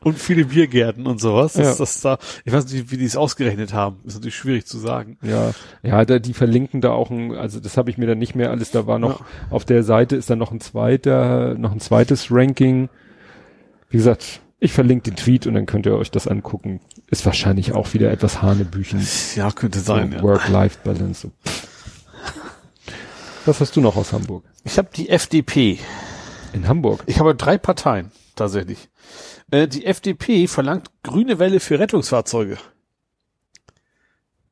und 0.02 0.18
viele 0.18 0.46
Biergärten 0.46 1.08
und 1.08 1.20
sowas. 1.20 1.56
Ja. 1.56 1.64
Dass, 1.64 1.78
das 1.78 2.02
da, 2.02 2.18
ich 2.46 2.54
weiß 2.54 2.72
nicht, 2.72 2.92
wie 2.92 2.98
die 2.98 3.06
es 3.06 3.16
ausgerechnet 3.18 3.74
haben. 3.74 3.98
Ist 4.06 4.16
natürlich 4.16 4.36
schwierig 4.36 4.66
zu 4.66 4.78
sagen. 4.78 5.18
Ja, 5.22 5.52
ja, 5.84 6.06
da, 6.06 6.20
die 6.20 6.34
verlinken 6.34 6.82
da 6.82 6.92
auch 6.92 7.10
ein, 7.10 7.36
also 7.36 7.60
das 7.60 7.78
habe 7.78 7.90
ich 7.90 7.98
mir 7.98 8.08
dann 8.08 8.18
nicht 8.20 8.36
mehr 8.36 8.52
alles, 8.52 8.72
da 8.72 8.88
war 8.88 9.00
noch, 9.00 9.20
Ja. 9.20 9.26
auf 9.50 9.66
der 9.66 9.84
Seite 9.84 10.16
ist 10.16 10.30
dann 10.30 10.40
noch 10.40 10.52
ein 10.52 10.62
zweiter, 10.62 11.56
noch 11.56 11.72
ein 11.72 11.80
zweites 11.80 12.28
Ranking. 12.32 12.90
Wie 13.90 13.98
gesagt, 13.98 14.42
ich 14.60 14.74
verlinke 14.74 15.10
den 15.10 15.16
Tweet 15.16 15.48
und 15.48 15.54
dann 15.54 15.66
könnt 15.66 15.86
ihr 15.86 15.96
euch 15.96 16.12
das 16.12 16.28
angucken. 16.28 16.82
Ist 17.10 17.26
wahrscheinlich 17.26 17.74
auch 17.74 17.94
wieder 17.94 18.12
etwas 18.12 18.42
Hanebüchen. 18.42 19.06
Ja, 19.36 19.52
könnte 19.52 19.80
sein, 19.80 20.12
so 20.12 20.18
ja. 20.18 20.24
Work-Life-Balance. 20.24 21.22
So. 21.22 21.32
Was 23.46 23.62
hast 23.62 23.76
du 23.76 23.82
noch 23.82 23.96
aus 23.96 24.14
Hamburg? 24.14 24.44
Ich 24.64 24.78
habe 24.78 24.90
die 24.94 25.10
FDP. 25.10 25.80
In 26.54 26.68
Hamburg? 26.68 27.04
Ich 27.06 27.20
habe 27.20 27.36
drei 27.36 27.58
Parteien, 27.58 28.12
tatsächlich. 28.36 28.90
Äh, 29.52 29.68
die 29.68 29.86
FDP 29.86 30.48
verlangt 30.48 30.92
grüne 31.04 31.40
Welle 31.40 31.60
für 31.60 31.80
Rettungsfahrzeuge. 31.80 32.58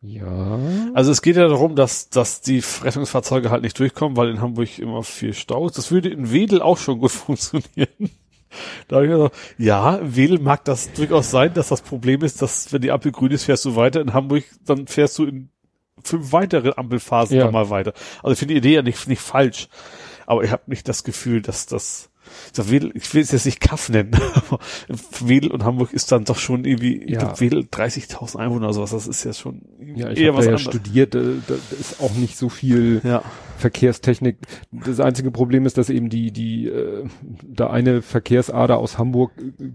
Ja. 0.02 0.60
Also 0.94 1.12
es 1.12 1.22
geht 1.22 1.36
ja 1.38 1.48
darum, 1.48 1.76
dass, 1.76 2.10
dass 2.10 2.42
die 2.42 2.64
Rettungsfahrzeuge 2.84 3.50
halt 3.50 3.64
nicht 3.64 3.78
durchkommen, 3.80 4.16
weil 4.16 4.30
in 4.30 4.42
Hamburg 4.42 4.78
immer 4.80 5.04
viel 5.04 5.34
Stau 5.34 5.68
ist. 5.68 5.78
Das 5.78 5.92
würde 5.92 6.10
in 6.10 6.32
Wedel 6.32 6.62
auch 6.62 6.78
schon 6.78 7.00
gut 7.00 7.12
funktionieren. 7.12 8.12
Da 8.88 8.98
habe 8.98 9.06
ich 9.06 9.12
mir 9.12 9.18
so, 9.18 9.32
ja, 9.58 10.00
Wedel 10.04 10.40
mag 10.40 10.64
das 10.66 10.94
durchaus 10.94 11.32
sein, 11.32 11.54
dass 11.54 11.68
das 11.70 11.82
Problem 11.82 12.22
ist, 12.24 12.42
dass 12.42 12.72
wenn 12.72 12.82
die 12.82 12.92
Ampel 12.92 13.12
grün 13.12 13.32
ist, 13.32 13.44
fährst 13.44 13.66
du 13.66 13.76
weiter. 13.76 14.00
In 14.00 14.14
Hamburg, 14.14 14.44
dann 14.66 14.88
fährst 14.88 15.18
du 15.20 15.26
in 15.26 15.50
fünf 16.02 16.32
weitere 16.32 16.74
Ampelphasen 16.78 17.38
Ja. 17.38 17.46
nochmal 17.46 17.70
weiter. 17.70 17.94
Also 18.24 18.34
ich 18.34 18.40
finde 18.40 18.54
die 18.54 18.60
Idee 18.60 18.76
ja 18.76 18.82
nicht, 18.84 19.08
nicht 19.08 19.22
falsch. 19.22 19.68
Aber 20.26 20.44
ich 20.44 20.52
habe 20.52 20.64
nicht 20.68 20.88
das 20.88 21.04
Gefühl, 21.04 21.42
dass 21.42 21.66
das 21.66 22.10
Wedel, 22.70 22.92
ich 22.94 23.14
will 23.14 23.22
es 23.22 23.32
jetzt 23.32 23.46
nicht 23.46 23.60
Kaff 23.60 23.90
nennen, 23.90 24.12
aber 24.34 24.60
Wedel 25.20 25.52
und 25.52 25.64
Hamburg 25.64 25.94
ist 25.94 26.12
dann 26.12 26.26
doch 26.26 26.38
schon 26.38 26.66
irgendwie, 26.66 26.98
ich 27.04 27.12
Ja. 27.12 27.20
glaub, 27.20 27.42
Wedel 27.42 27.62
30.000 27.72 28.38
Einwohner 28.38 28.66
oder 28.66 28.74
sowas, 28.74 28.92
das 28.92 29.08
ist 29.08 29.24
ja 29.24 29.34
schon 29.34 29.62
Ja, 29.96 30.10
ich 30.12 30.20
eher 30.20 30.34
was 30.36 30.46
da 30.46 30.52
ja 30.52 30.58
anderes. 30.58 30.76
studiert, 30.76 31.16
da, 31.16 31.20
da 31.48 31.56
ist 31.80 32.02
auch 32.02 32.14
nicht 32.16 32.38
so 32.38 32.50
viel 32.50 33.02
Ja. 33.04 33.24
Verkehrstechnik. 33.58 34.38
Das 34.72 35.00
einzige 35.00 35.32
Problem 35.32 35.66
ist, 35.66 35.78
dass 35.78 35.90
eben 35.90 36.10
die, 36.10 36.32
die, 36.32 36.68
äh, 36.68 37.06
da 37.44 37.70
eine 37.70 38.02
Verkehrsader 38.02 38.78
aus 38.78 38.98
Hamburg 38.98 39.32
äh, 39.38 39.70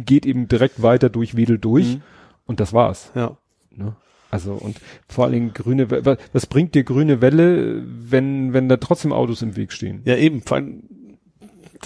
geht 0.00 0.26
eben 0.26 0.48
direkt 0.48 0.82
weiter 0.82 1.08
durch 1.08 1.34
Wedel 1.36 1.58
durch 1.58 1.94
Mhm. 1.96 2.02
und 2.46 2.60
das 2.60 2.72
war's. 2.72 3.10
Ja. 3.14 3.36
Ne? 3.74 3.96
Also 4.30 4.52
und 4.52 4.78
vor 5.08 5.24
allen 5.24 5.34
Dingen 5.34 5.52
grüne 5.52 5.90
Welle, 5.90 6.04
was, 6.06 6.18
was 6.32 6.46
bringt 6.46 6.74
dir 6.74 6.84
grüne 6.84 7.20
Welle, 7.20 7.82
wenn, 7.86 8.52
wenn 8.54 8.68
da 8.68 8.78
trotzdem 8.78 9.12
Autos 9.12 9.42
im 9.42 9.56
Weg 9.56 9.72
stehen? 9.72 10.00
Ja, 10.04 10.16
eben. 10.16 10.40
Vor 10.40 10.56
allem, 10.58 10.84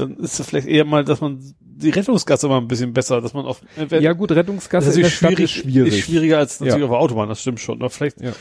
dann 0.01 0.17
ist 0.19 0.39
es 0.41 0.47
vielleicht 0.47 0.67
eher 0.69 0.85
mal, 0.85 1.05
dass 1.05 1.21
man 1.21 1.41
die 1.61 1.91
Rettungsgasse 1.91 2.49
mal 2.49 2.59
ein 2.59 2.69
bisschen 2.69 2.93
besser, 2.93 3.21
dass 3.21 3.35
man 3.35 3.45
auf 3.45 3.61
Ja 3.91 4.13
gut, 4.13 4.33
Rettungsgasse 4.33 4.99
ist, 5.01 5.13
Stadt 5.13 5.33
schwierig, 5.33 5.45
ist 5.45 5.51
schwierig. 5.63 5.95
ist 5.95 6.05
schwieriger 6.05 6.39
als 6.39 6.61
natürlich 6.61 6.79
Ja. 6.81 6.85
auf 6.87 6.91
der 6.93 6.99
Autobahn, 7.01 7.29
das 7.29 7.41
stimmt 7.41 7.61
schon. 7.61 7.79
Aber 7.81 7.91
vielleicht 7.91 8.21
Ja. 8.21 8.33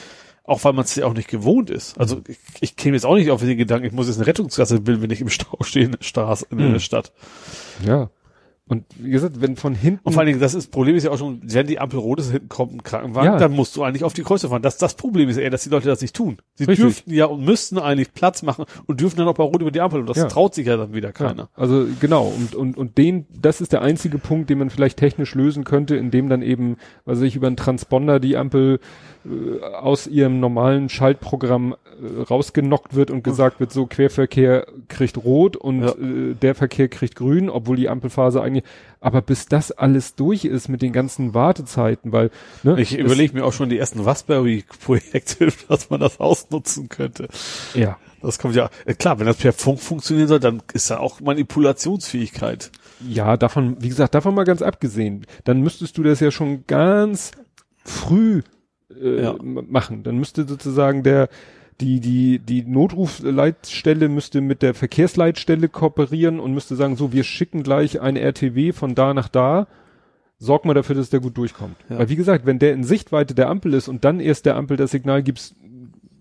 auch, 0.43 0.63
weil 0.63 0.73
man 0.73 0.85
es 0.85 0.95
ja 0.95 1.05
auch 1.05 1.13
nicht 1.13 1.27
gewohnt 1.27 1.69
ist. 1.69 1.97
Also 1.99 2.21
ich, 2.27 2.37
ich 2.61 2.75
käme 2.75 2.95
jetzt 2.95 3.05
auch 3.05 3.15
nicht 3.15 3.31
auf 3.31 3.41
den 3.41 3.57
Gedanken, 3.57 3.85
ich 3.87 3.93
muss 3.93 4.07
jetzt 4.07 4.17
eine 4.17 4.27
Rettungsgasse 4.27 4.79
bilden, 4.79 5.01
wenn 5.01 5.11
ich 5.11 5.21
im 5.21 5.29
Stau 5.29 5.57
stehe 5.61 5.85
in 5.85 5.91
der 5.93 6.03
Straße, 6.03 6.45
in 6.51 6.57
Mhm. 6.59 6.73
der 6.73 6.79
Stadt. 6.79 7.11
Ja. 7.85 8.09
Und 8.67 8.83
wie 8.97 9.11
gesagt, 9.11 9.41
wenn 9.41 9.57
von 9.57 9.75
hinten. 9.75 9.99
Und 10.01 10.13
vor 10.13 10.21
allen 10.21 10.27
Dingen, 10.27 10.39
das 10.39 10.55
ist, 10.55 10.71
Problem 10.71 10.95
ist 10.95 11.03
ja 11.03 11.11
auch 11.11 11.19
schon, 11.19 11.39
wenn 11.43 11.67
die 11.67 11.77
Ampel 11.77 11.99
rot 11.99 12.19
ist, 12.19 12.31
hinten 12.31 12.49
kommt 12.49 12.73
ein 12.73 12.81
Krankenwagen, 12.81 13.33
ja. 13.33 13.37
dann 13.37 13.51
musst 13.51 13.75
du 13.75 13.83
eigentlich 13.83 14.03
auf 14.03 14.13
die 14.13 14.23
Kreuzung 14.23 14.49
fahren. 14.49 14.63
Das, 14.63 14.79
das 14.79 14.95
Problem 14.95 15.29
ist 15.29 15.37
eher, 15.37 15.51
dass 15.51 15.63
die 15.63 15.69
Leute 15.69 15.87
das 15.87 16.01
nicht 16.01 16.15
tun. 16.15 16.37
Sie 16.55 16.63
Richtig. 16.63 16.83
dürften 16.83 17.13
ja 17.13 17.25
und 17.25 17.45
müssten 17.45 17.77
eigentlich 17.77 18.11
Platz 18.13 18.41
machen 18.41 18.65
und 18.87 19.01
dürfen 19.01 19.17
dann 19.17 19.27
auch 19.27 19.35
bei 19.35 19.43
rot 19.43 19.61
über 19.61 19.69
die 19.69 19.81
Ampel. 19.81 19.99
Und 19.99 20.09
das 20.09 20.17
ja. 20.17 20.25
traut 20.25 20.55
sich 20.55 20.65
ja 20.65 20.77
dann 20.77 20.95
wieder 20.95 21.13
keiner. 21.13 21.43
Ja. 21.43 21.49
Also 21.53 21.85
genau. 21.99 22.25
Und, 22.25 22.55
und, 22.55 22.75
und 22.75 22.97
den, 22.97 23.27
das 23.39 23.61
ist 23.61 23.71
der 23.71 23.83
einzige 23.83 24.17
Punkt, 24.17 24.49
den 24.49 24.57
man 24.57 24.71
vielleicht 24.71 24.97
technisch 24.97 25.35
lösen 25.35 25.63
könnte, 25.63 25.95
indem 25.95 26.27
dann 26.27 26.41
eben, 26.41 26.77
also 27.05 27.23
ich 27.23 27.35
über 27.35 27.45
einen 27.45 27.57
Transponder 27.57 28.19
die 28.19 28.35
Ampel 28.35 28.79
aus 29.81 30.07
ihrem 30.07 30.39
normalen 30.39 30.89
Schaltprogramm 30.89 31.73
äh, 31.73 32.21
rausgenockt 32.23 32.93
wird 32.93 33.09
und 33.09 33.23
gesagt 33.23 33.59
wird, 33.59 33.71
so 33.71 33.87
Querverkehr 33.87 34.67
kriegt 34.87 35.17
rot 35.17 35.55
und 35.55 35.81
ja. 35.81 35.91
äh, 35.91 36.35
der 36.35 36.53
Verkehr 36.53 36.87
kriegt 36.89 37.15
grün, 37.15 37.49
obwohl 37.49 37.75
die 37.77 37.89
Ampelphase 37.89 38.41
eigentlich, 38.41 38.63
aber 38.99 39.21
bis 39.21 39.47
das 39.47 39.71
alles 39.71 40.15
durch 40.15 40.45
ist 40.45 40.69
mit 40.69 40.81
den 40.81 40.93
ganzen 40.93 41.33
Wartezeiten, 41.33 42.11
weil 42.11 42.29
ne, 42.63 42.79
ich 42.79 42.97
überlege 42.97 43.33
mir 43.33 43.45
auch 43.45 43.53
schon 43.53 43.69
die 43.69 43.79
ersten 43.79 44.01
Raspberry-Projekte, 44.01 45.47
dass 45.67 45.89
man 45.89 45.99
das 45.99 46.19
ausnutzen 46.19 46.89
könnte. 46.89 47.27
Ja. 47.73 47.97
Das 48.21 48.39
kommt 48.39 48.55
ja, 48.55 48.69
äh, 48.85 48.95
klar, 48.95 49.19
wenn 49.19 49.27
das 49.27 49.37
per 49.37 49.53
Funk 49.53 49.79
funktionieren 49.79 50.27
soll, 50.27 50.39
dann 50.39 50.63
ist 50.73 50.89
da 50.89 50.97
auch 50.97 51.21
Manipulationsfähigkeit. 51.21 52.71
Ja, 53.07 53.37
davon, 53.37 53.77
wie 53.81 53.89
gesagt, 53.89 54.15
davon 54.15 54.33
mal 54.33 54.45
ganz 54.45 54.63
abgesehen. 54.63 55.27
Dann 55.43 55.61
müsstest 55.61 55.97
du 55.97 56.03
das 56.03 56.21
ja 56.21 56.31
schon 56.31 56.65
ganz 56.65 57.31
früh 57.83 58.41
äh, 59.01 59.23
ja. 59.23 59.35
machen. 59.41 60.03
Dann 60.03 60.17
müsste 60.17 60.47
sozusagen 60.47 61.03
der 61.03 61.29
die, 61.81 61.99
die, 61.99 62.39
die 62.39 62.63
Notrufleitstelle 62.63 64.07
müsste 64.07 64.39
mit 64.39 64.61
der 64.61 64.73
Verkehrsleitstelle 64.73 65.67
kooperieren 65.67 66.39
und 66.39 66.53
müsste 66.53 66.77
sagen, 66.77 66.95
so, 66.95 67.11
wir 67.11 67.25
schicken 67.25 67.63
gleich 67.63 67.99
eine 67.99 68.21
RTW 68.21 68.71
von 68.71 68.95
da 68.95 69.13
nach 69.13 69.27
da, 69.27 69.67
sorg 70.37 70.63
mal 70.63 70.73
dafür, 70.73 70.95
dass 70.95 71.09
der 71.09 71.19
gut 71.19 71.37
durchkommt. 71.37 71.75
Ja. 71.89 71.99
Weil 71.99 72.09
wie 72.09 72.15
gesagt, 72.15 72.45
wenn 72.45 72.59
der 72.59 72.73
in 72.73 72.85
Sichtweite 72.85 73.35
der 73.35 73.49
Ampel 73.49 73.73
ist 73.73 73.89
und 73.89 74.05
dann 74.05 74.21
erst 74.21 74.45
der 74.45 74.55
Ampel 74.55 74.77
das 74.77 74.91
Signal 74.91 75.21
gibt, 75.21 75.53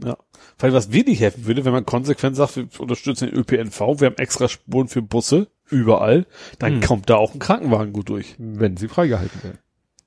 ja. 0.05 0.17
Weil 0.59 0.73
was 0.73 0.93
wirklich 0.93 1.21
helfen 1.21 1.47
würde, 1.47 1.65
wenn 1.65 1.73
man 1.73 1.87
konsequent 1.87 2.37
sagt, 2.37 2.57
wir 2.57 2.67
unterstützen 2.79 3.31
den 3.31 3.39
ÖPNV, 3.39 4.01
wir 4.01 4.07
haben 4.07 4.19
extra 4.19 4.49
Spuren 4.49 4.89
für 4.89 5.03
Busse, 5.03 5.49
überall, 5.71 6.27
dann 6.59 6.75
hm. 6.75 6.81
kommt 6.81 7.11
da 7.11 7.17
auch 7.17 7.33
ein 7.33 7.39
Krankenwagen 7.39 7.93
gut 7.93 8.09
durch. 8.09 8.35
Wenn 8.39 8.77
sie 8.77 8.89
freigehalten 8.89 9.43
werden. 9.43 9.59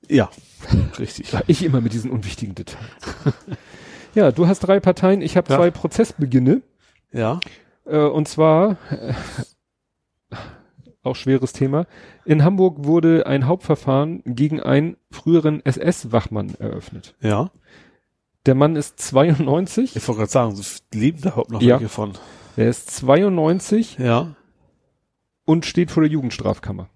Ja, 0.08 0.30
richtig. 0.98 1.32
Ich 1.46 1.64
immer 1.64 1.80
mit 1.80 1.92
diesen 1.92 2.10
unwichtigen 2.10 2.54
Details. 2.54 2.84
Ja, 4.14 4.32
du 4.32 4.46
hast 4.46 4.60
drei 4.60 4.80
Parteien, 4.80 5.22
ich 5.22 5.36
habe 5.36 5.50
ja. 5.50 5.56
zwei 5.56 5.70
Prozessbeginne. 5.70 6.62
Ja. 7.12 7.40
Äh, 7.84 7.98
und 7.98 8.26
zwar, 8.28 8.76
äh, 8.90 9.14
auch 11.02 11.14
schweres 11.14 11.52
Thema, 11.52 11.86
in 12.24 12.44
Hamburg 12.44 12.84
wurde 12.84 13.26
ein 13.26 13.46
Hauptverfahren 13.46 14.22
gegen 14.24 14.60
einen 14.60 14.96
früheren 15.10 15.64
SS-Wachmann 15.64 16.54
eröffnet. 16.58 17.14
Ja. 17.20 17.50
Der 18.46 18.54
Mann 18.54 18.76
ist 18.76 18.98
92. 18.98 19.96
Ich 19.96 20.08
wollte 20.08 20.20
gerade 20.20 20.30
sagen, 20.30 20.60
leben 20.92 21.20
da 21.20 21.30
überhaupt 21.30 21.50
noch 21.50 21.62
ja. 21.62 21.76
welche 21.76 21.88
von? 21.88 22.12
Er 22.56 22.68
ist 22.68 22.90
92. 22.90 23.98
Ja. 23.98 24.34
Und 25.44 25.64
steht 25.64 25.90
vor 25.90 26.02
der 26.02 26.10
Jugendstrafkammer. 26.10 26.88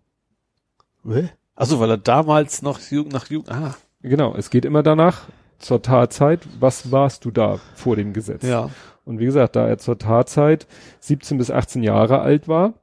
Also 1.63 1.79
weil 1.79 1.91
er 1.91 1.97
damals 1.97 2.63
noch 2.63 2.81
Jugend 2.81 3.13
nach 3.13 3.31
Jugend, 3.31 3.51
ah. 3.53 3.77
Genau, 4.03 4.35
es 4.35 4.51
geht 4.51 4.65
immer 4.65 4.83
danach, 4.83 5.29
zur 5.59 5.81
Tatzeit, 5.81 6.41
was 6.59 6.91
warst 6.91 7.25
du 7.25 7.31
da 7.31 7.61
vor 7.77 7.95
dem 7.95 8.13
Gesetz? 8.13 8.43
Ja. 8.43 8.71
Und 9.05 9.21
wie 9.21 9.27
gesagt, 9.27 9.55
da 9.55 9.69
er 9.69 9.79
zur 9.79 9.97
Tatzeit 9.97 10.67
17 11.01 11.39
bis 11.39 11.53
18 11.53 11.85
Jahre 11.85 12.21
alt 12.21 12.49
war, 12.49 12.75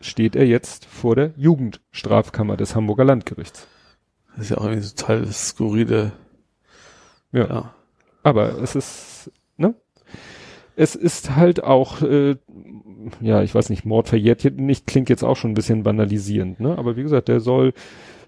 steht 0.00 0.34
er 0.34 0.46
jetzt 0.46 0.86
vor 0.86 1.14
der 1.14 1.32
Jugendstrafkammer 1.36 2.56
des 2.56 2.74
Hamburger 2.74 3.04
Landgerichts. 3.04 3.66
Das 4.34 4.44
ist 4.44 4.50
ja 4.50 4.58
auch 4.58 4.64
irgendwie 4.64 4.88
total 4.88 5.26
skurrile. 5.32 6.12
Ja. 7.32 7.46
ja. 7.46 7.74
Aber 8.22 8.62
es 8.62 8.74
ist, 8.74 9.30
ne? 9.58 9.74
Es 10.76 10.94
ist 10.94 11.34
halt 11.34 11.64
auch, 11.64 12.02
äh, 12.02 12.36
ja, 13.20 13.42
ich 13.42 13.54
weiß 13.54 13.70
nicht, 13.70 13.84
Mord 13.84 14.08
verjährt 14.08 14.44
nicht, 14.44 14.86
klingt 14.86 15.08
jetzt 15.08 15.24
auch 15.24 15.36
schon 15.36 15.52
ein 15.52 15.54
bisschen 15.54 15.82
banalisierend, 15.82 16.60
ne? 16.60 16.76
Aber 16.78 16.96
wie 16.96 17.02
gesagt, 17.02 17.28
der 17.28 17.40
soll 17.40 17.72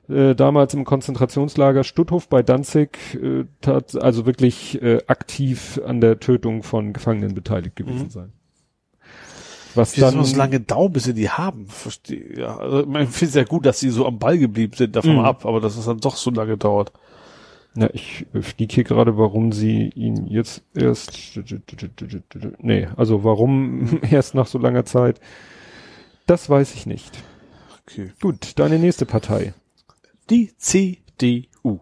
äh, 0.09 0.35
damals 0.35 0.73
im 0.73 0.85
Konzentrationslager 0.85 1.85
Stutthof 1.85 2.29
bei 2.29 2.43
Danzig 2.43 2.99
äh, 3.15 3.45
tat, 3.61 3.95
also 3.97 4.25
wirklich 4.25 4.81
äh, 4.83 5.03
aktiv 5.07 5.79
an 5.85 6.01
der 6.01 6.19
Tötung 6.19 6.63
von 6.63 6.95
Gefangenen 6.95 7.35
beteiligt 7.35 7.77
gewesen 7.77 8.05
mhm. 8.05 8.11
sein. 8.11 8.33
Was 9.75 9.97
Wie 9.97 10.01
dann 10.01 10.15
soll 10.15 10.25
so 10.25 10.37
lange 10.37 10.61
dauern, 10.61 10.93
bis 10.93 11.05
sie 11.05 11.15
die 11.15 11.29
haben? 11.29 11.67
Verstehe. 11.67 12.39
Ja, 12.39 12.57
also 12.57 12.87
man 12.87 13.07
findet 13.07 13.29
es 13.29 13.35
ja 13.35 13.45
gut, 13.45 13.67
dass 13.67 13.79
sie 13.79 13.91
so 13.91 14.07
am 14.07 14.19
Ball 14.19 14.39
geblieben 14.39 14.73
sind, 14.75 14.97
davon 14.97 15.17
mhm. 15.17 15.25
ab, 15.25 15.45
aber 15.45 15.61
dass 15.61 15.77
es 15.77 15.85
dann 15.85 15.99
doch 15.99 16.17
so 16.17 16.31
lange 16.31 16.57
dauert. 16.57 16.93
Na, 17.79 17.89
ich 17.93 18.27
fliege 18.41 18.75
hier 18.75 18.85
gerade, 18.85 19.19
warum 19.19 19.53
sie 19.53 19.91
ihn 19.95 20.27
jetzt 20.27 20.63
erst, 20.75 21.39
nee, 22.59 22.89
also 22.97 23.23
warum 23.23 24.01
erst 24.11 24.35
nach 24.35 24.47
so 24.47 24.59
langer 24.59 24.85
Zeit, 24.85 25.21
das 26.27 26.51
weiß 26.51 26.75
ich 26.75 26.87
nicht. 26.87 27.23
Okay. 27.83 28.13
Gut, 28.21 28.59
deine 28.59 28.79
nächste 28.79 29.07
Partei 29.07 29.55
die 30.31 30.55
CDU. 30.57 31.81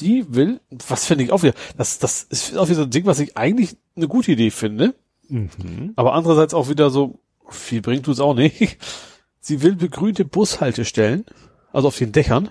Die 0.00 0.34
will, 0.34 0.60
was 0.88 1.06
finde 1.06 1.24
ich 1.24 1.32
auch 1.32 1.42
wieder, 1.42 1.54
das, 1.76 1.98
das 1.98 2.22
ist 2.24 2.56
auch 2.56 2.66
wieder 2.66 2.76
so 2.76 2.82
ein 2.82 2.90
Ding, 2.90 3.06
was 3.06 3.18
ich 3.18 3.36
eigentlich 3.36 3.76
eine 3.96 4.08
gute 4.08 4.32
Idee 4.32 4.50
finde. 4.50 4.94
Mhm. 5.28 5.94
Aber 5.96 6.12
andererseits 6.12 6.54
auch 6.54 6.68
wieder 6.68 6.90
so, 6.90 7.18
viel 7.48 7.80
bringt 7.80 8.04
tut's 8.04 8.20
auch 8.20 8.34
nicht. 8.34 8.78
Sie 9.40 9.62
will 9.62 9.76
begrünte 9.76 10.24
Bushaltestellen, 10.24 11.24
also 11.72 11.88
auf 11.88 11.96
den 11.96 12.12
Dächern, 12.12 12.50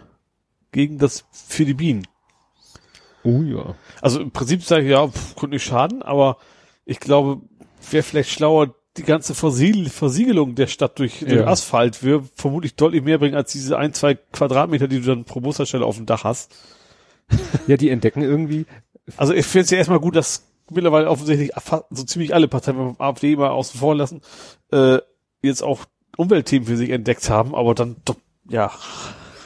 gegen 0.75 0.97
das 0.97 1.23
für 1.31 1.63
die 1.63 1.73
Bienen. 1.73 2.05
Oh 3.23 3.41
ja. 3.41 3.75
Also 4.01 4.19
im 4.19 4.31
Prinzip 4.31 4.61
sage 4.61 4.83
ich, 4.83 4.91
ja, 4.91 5.07
pff, 5.07 5.35
könnte 5.35 5.55
nicht 5.55 5.63
schaden, 5.63 6.03
aber 6.03 6.37
ich 6.83 6.99
glaube, 6.99 7.41
wäre 7.89 8.03
vielleicht 8.03 8.29
schlauer, 8.29 8.75
die 8.97 9.03
ganze 9.03 9.33
Versiegel 9.33 9.89
Versiegelung 9.89 10.55
der 10.55 10.67
Stadt 10.67 10.99
durch 10.99 11.21
ja. 11.21 11.27
den 11.27 11.47
Asphalt 11.47 12.03
wird 12.03 12.25
vermutlich 12.35 12.75
deutlich 12.75 13.03
mehr 13.03 13.17
bringen 13.17 13.35
als 13.35 13.53
diese 13.53 13.77
ein, 13.77 13.93
zwei 13.93 14.15
Quadratmeter, 14.15 14.87
die 14.87 14.99
du 14.99 15.07
dann 15.07 15.23
pro 15.23 15.39
Bushaltestelle 15.39 15.85
auf 15.85 15.95
dem 15.95 16.05
Dach 16.05 16.23
hast. 16.23 16.53
Ja, 17.67 17.77
die 17.77 17.89
entdecken 17.89 18.21
irgendwie. 18.21 18.67
Also 19.17 19.33
ich 19.33 19.45
finde 19.47 19.63
es 19.63 19.71
ja 19.71 19.79
erstmal 19.79 19.99
gut, 19.99 20.15
dass 20.15 20.45
mittlerweile 20.69 21.09
offensichtlich 21.09 21.51
so 21.89 22.03
ziemlich 22.03 22.35
alle 22.35 22.47
Parteien 22.47 22.77
beim 22.77 22.95
AfD 22.99 23.35
mal 23.35 23.49
außen 23.49 23.79
vor 23.79 23.95
lassen, 23.95 24.21
äh, 24.71 24.99
jetzt 25.41 25.63
auch 25.63 25.85
Umweltthemen 26.15 26.67
für 26.67 26.77
sich 26.77 26.91
entdeckt 26.91 27.27
haben, 27.29 27.55
aber 27.55 27.73
dann, 27.73 27.95
ja. 28.47 28.71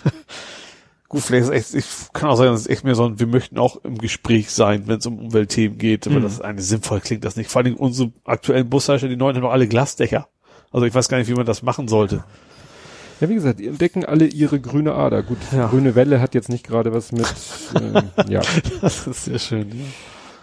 Gut, 1.09 1.21
vielleicht 1.21 1.49
ist 1.49 1.73
echt, 1.73 1.73
ich 1.73 2.13
kann 2.13 2.29
auch 2.29 2.35
sagen, 2.35 2.51
das 2.51 2.61
ist 2.61 2.69
echt 2.69 2.83
mehr 2.83 2.93
so 2.93 3.03
ein, 3.03 3.19
wir 3.19 3.25
möchten 3.25 3.57
auch 3.57 3.83
im 3.83 3.97
Gespräch 3.97 4.51
sein, 4.51 4.83
wenn 4.85 4.99
es 4.99 5.07
um 5.07 5.17
Umweltthemen 5.17 5.79
geht, 5.79 6.05
mhm. 6.05 6.15
weil 6.15 6.21
das 6.21 6.39
eigentlich 6.39 6.67
sinnvoll 6.67 7.01
klingt, 7.01 7.25
das 7.25 7.35
nicht. 7.35 7.49
Vor 7.49 7.63
allem 7.63 7.75
unsere 7.75 8.11
aktuellen 8.25 8.69
Bushalter, 8.69 9.07
die 9.07 9.15
neuen 9.15 9.35
haben 9.35 9.41
noch 9.41 9.51
alle 9.51 9.67
Glasdächer. 9.67 10.27
Also 10.71 10.85
ich 10.85 10.93
weiß 10.93 11.09
gar 11.09 11.17
nicht, 11.17 11.27
wie 11.27 11.33
man 11.33 11.47
das 11.47 11.63
machen 11.63 11.87
sollte. 11.87 12.23
Ja, 13.19 13.27
wie 13.27 13.33
gesagt, 13.33 13.59
die 13.59 13.67
entdecken 13.67 14.05
alle 14.05 14.27
ihre 14.27 14.61
grüne 14.61 14.93
Ader. 14.93 15.23
Gut, 15.23 15.39
ja. 15.51 15.67
grüne 15.67 15.95
Welle 15.95 16.21
hat 16.21 16.35
jetzt 16.35 16.47
nicht 16.47 16.65
gerade 16.65 16.93
was 16.93 17.11
mit, 17.11 17.25
ähm, 17.75 18.03
ja. 18.29 18.41
Das 18.81 19.07
ist 19.07 19.25
sehr 19.25 19.39
schön. 19.39 19.67
Ja. 19.69 19.85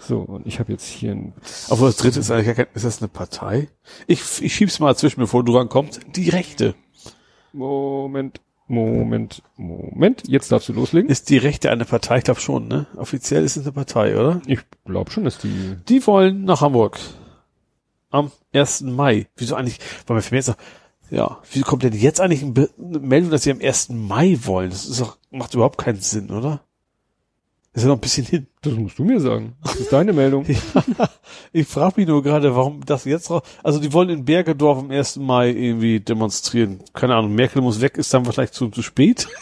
So, 0.00 0.18
und 0.18 0.46
ich 0.46 0.58
habe 0.58 0.72
jetzt 0.72 0.84
hier 0.84 1.12
ein... 1.12 1.32
Aber 1.68 1.86
das 1.86 1.96
dritte 1.96 2.18
ist 2.20 2.30
eigentlich, 2.30 2.66
ist 2.74 2.84
das 2.84 3.00
eine 3.00 3.08
Partei? 3.08 3.68
Ich, 4.08 4.20
ich 4.42 4.54
schieb's 4.54 4.80
mal 4.80 4.96
zwischen, 4.96 5.20
bevor 5.20 5.44
du 5.44 5.56
rankommst. 5.56 6.00
Die 6.14 6.28
Rechte. 6.28 6.74
Moment. 7.52 8.40
Moment, 8.68 9.42
Moment, 9.56 10.26
jetzt 10.26 10.50
darfst 10.50 10.68
du 10.68 10.72
loslegen. 10.72 11.08
Ist 11.08 11.30
die 11.30 11.38
Rechte 11.38 11.70
eine 11.70 11.84
Partei? 11.84 12.18
Ich 12.18 12.24
glaube 12.24 12.40
schon, 12.40 12.66
ne? 12.66 12.86
Offiziell 12.96 13.44
ist 13.44 13.56
es 13.56 13.64
eine 13.64 13.72
Partei, 13.72 14.18
oder? 14.18 14.40
Ich 14.46 14.60
glaube 14.84 15.10
schon, 15.10 15.24
dass 15.24 15.38
die. 15.38 15.76
Die 15.88 16.04
wollen 16.06 16.44
nach 16.44 16.62
Hamburg. 16.62 16.98
Am 18.10 18.32
1. 18.52 18.82
Mai. 18.82 19.28
Wieso 19.36 19.54
eigentlich, 19.54 19.78
weil 20.06 20.14
man 20.14 20.22
für 20.22 20.34
mich 20.34 20.46
jetzt 20.46 20.56
ja, 21.10 21.38
wieso 21.52 21.64
kommt 21.64 21.84
denn 21.84 21.92
jetzt 21.92 22.20
eigentlich 22.20 22.42
eine 22.42 22.98
Meldung, 22.98 23.30
dass 23.30 23.44
sie 23.44 23.52
am 23.52 23.60
1. 23.60 23.90
Mai 23.90 24.38
wollen? 24.42 24.70
Das 24.70 24.86
ist 24.86 25.00
doch, 25.00 25.18
macht 25.30 25.54
überhaupt 25.54 25.78
keinen 25.78 26.00
Sinn, 26.00 26.30
oder? 26.30 26.60
Ist 27.76 27.82
ja 27.82 27.88
noch 27.88 27.96
ein 27.96 28.00
bisschen 28.00 28.24
hin. 28.24 28.46
Das 28.62 28.72
musst 28.72 28.98
du 28.98 29.04
mir 29.04 29.20
sagen. 29.20 29.54
Das 29.62 29.74
ist 29.74 29.92
deine 29.92 30.14
Meldung. 30.14 30.46
ja, 30.46 30.56
ich 31.52 31.68
frage 31.68 32.00
mich 32.00 32.08
nur 32.08 32.22
gerade, 32.22 32.56
warum 32.56 32.80
das 32.86 33.04
jetzt 33.04 33.30
raus. 33.30 33.42
Also 33.62 33.80
die 33.80 33.92
wollen 33.92 34.08
in 34.08 34.24
Bergedorf 34.24 34.78
am 34.78 34.90
1. 34.90 35.16
Mai 35.16 35.50
irgendwie 35.50 36.00
demonstrieren. 36.00 36.80
Keine 36.94 37.14
Ahnung, 37.14 37.34
Merkel 37.34 37.60
muss 37.60 37.82
weg, 37.82 37.98
ist 37.98 38.14
dann 38.14 38.24
wahrscheinlich 38.24 38.52
zu, 38.52 38.70
zu 38.70 38.80
spät. 38.80 39.28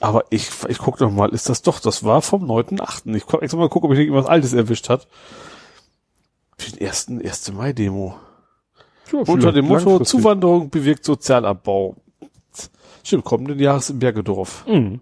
Aber 0.00 0.24
ich, 0.28 0.50
ich 0.68 0.76
guck 0.76 1.00
noch 1.00 1.10
mal, 1.10 1.30
ist 1.30 1.48
das 1.48 1.62
doch, 1.62 1.80
das 1.80 2.04
war 2.04 2.20
vom 2.20 2.44
9.8. 2.44 3.14
Ich 3.14 3.24
guck, 3.24 3.42
extra 3.42 3.58
mal 3.58 3.70
gucken, 3.70 3.88
ob 3.88 3.94
ich 3.94 4.00
irgendwas 4.00 4.26
Altes 4.26 4.52
erwischt 4.52 4.90
hat. 4.90 5.08
Für 6.58 6.72
den 6.72 6.80
ersten 6.82 7.22
1. 7.22 7.54
Mai-Demo. 7.54 8.16
Ja, 9.10 9.20
Unter 9.20 9.50
dem 9.50 9.64
Motto 9.64 10.00
Zuwanderung 10.00 10.68
bewirkt 10.68 11.06
Sozialabbau. 11.06 11.96
Stimmt, 13.02 13.24
kommenden 13.24 13.58
Jahres 13.58 13.88
in 13.88 13.98
Bergedorf. 13.98 14.66
Mhm. 14.66 15.00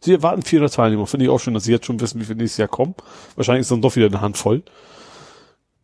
Sie 0.00 0.14
erwarten 0.14 0.42
400 0.42 0.74
Teilnehmer. 0.74 1.06
Finde 1.06 1.26
ich 1.26 1.30
auch 1.30 1.38
schön, 1.38 1.54
dass 1.54 1.64
sie 1.64 1.72
jetzt 1.72 1.86
schon 1.86 2.00
wissen, 2.00 2.20
wie 2.20 2.24
viel 2.24 2.36
nächstes 2.36 2.58
Jahr 2.58 2.68
kommen. 2.68 2.94
Wahrscheinlich 3.36 3.62
ist 3.62 3.70
dann 3.70 3.82
doch 3.82 3.96
wieder 3.96 4.06
eine 4.06 4.20
Handvoll. 4.20 4.62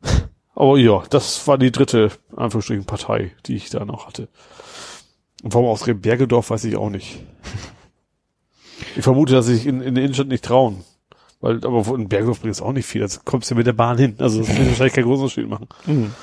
Aber 0.54 0.78
ja, 0.78 1.02
das 1.10 1.46
war 1.46 1.58
die 1.58 1.70
dritte, 1.70 2.10
Anführungsstrichen, 2.34 2.86
Partei, 2.86 3.32
die 3.44 3.56
ich 3.56 3.68
da 3.68 3.84
noch 3.84 4.06
hatte. 4.06 4.28
Und 5.42 5.52
warum 5.52 5.68
aus 5.68 5.84
Bergedorf, 5.84 6.48
weiß 6.48 6.64
ich 6.64 6.76
auch 6.76 6.88
nicht. 6.88 7.18
Ich 8.96 9.02
vermute, 9.02 9.34
dass 9.34 9.46
sich 9.46 9.66
in, 9.66 9.82
in 9.82 9.94
der 9.94 10.04
Innenstadt 10.04 10.28
nicht 10.28 10.44
trauen. 10.44 10.82
Weil, 11.40 11.56
aber 11.56 11.94
in 11.94 12.08
Bergedorf 12.08 12.40
bringt 12.40 12.54
es 12.54 12.62
auch 12.62 12.72
nicht 12.72 12.86
viel. 12.86 13.06
Da 13.06 13.14
kommst 13.26 13.50
du 13.50 13.54
mit 13.54 13.66
der 13.66 13.74
Bahn 13.74 13.98
hin. 13.98 14.16
Also 14.18 14.40
das 14.40 14.48
wird 14.48 14.68
wahrscheinlich 14.68 14.94
keinen 14.94 15.04
großen 15.04 15.24
Unterschied 15.24 15.48
machen. 15.48 15.68
Mhm. 15.84 16.14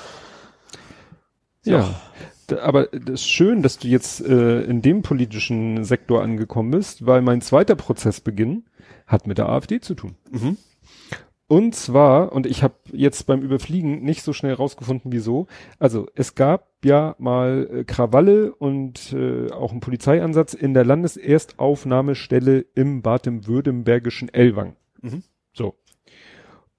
Ja. 1.62 1.78
ja. 1.78 2.00
Aber 2.52 2.86
das 2.86 3.20
ist 3.20 3.30
schön, 3.30 3.62
dass 3.62 3.78
du 3.78 3.88
jetzt 3.88 4.20
äh, 4.20 4.62
in 4.62 4.82
dem 4.82 5.02
politischen 5.02 5.84
Sektor 5.84 6.22
angekommen 6.22 6.70
bist, 6.70 7.06
weil 7.06 7.22
mein 7.22 7.40
zweiter 7.40 7.74
Prozessbeginn 7.74 8.64
hat 9.06 9.26
mit 9.26 9.38
der 9.38 9.48
AfD 9.48 9.80
zu 9.80 9.94
tun. 9.94 10.16
Mhm. 10.30 10.56
Und 11.46 11.74
zwar, 11.74 12.32
und 12.32 12.46
ich 12.46 12.62
habe 12.62 12.74
jetzt 12.92 13.26
beim 13.26 13.42
Überfliegen 13.42 14.02
nicht 14.02 14.22
so 14.22 14.32
schnell 14.32 14.54
rausgefunden, 14.54 15.12
wieso. 15.12 15.46
Also 15.78 16.08
es 16.14 16.34
gab 16.34 16.68
ja 16.84 17.14
mal 17.18 17.68
äh, 17.70 17.84
Krawalle 17.84 18.54
und 18.54 19.12
äh, 19.12 19.50
auch 19.52 19.70
einen 19.70 19.80
Polizeieinsatz 19.80 20.54
in 20.54 20.72
der 20.72 20.84
Landeserstaufnahmestelle 20.84 22.64
im 22.74 23.02
baden-württembergischen 23.02 24.32
Elwang. 24.32 24.76
Mhm. 25.02 25.22
So. 25.52 25.74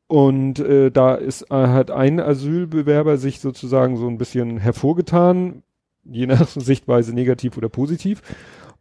Und 0.08 0.60
äh, 0.60 0.92
da 0.92 1.16
ist 1.16 1.50
äh, 1.50 1.68
hat 1.68 1.90
ein 1.90 2.20
Asylbewerber 2.20 3.18
sich 3.18 3.40
sozusagen 3.40 3.98
so 3.98 4.08
ein 4.08 4.18
bisschen 4.18 4.58
hervorgetan, 4.58 5.64
je 6.04 6.28
nach 6.28 6.48
Sichtweise 6.56 7.14
negativ 7.14 7.58
oder 7.58 7.70
positiv. 7.70 8.22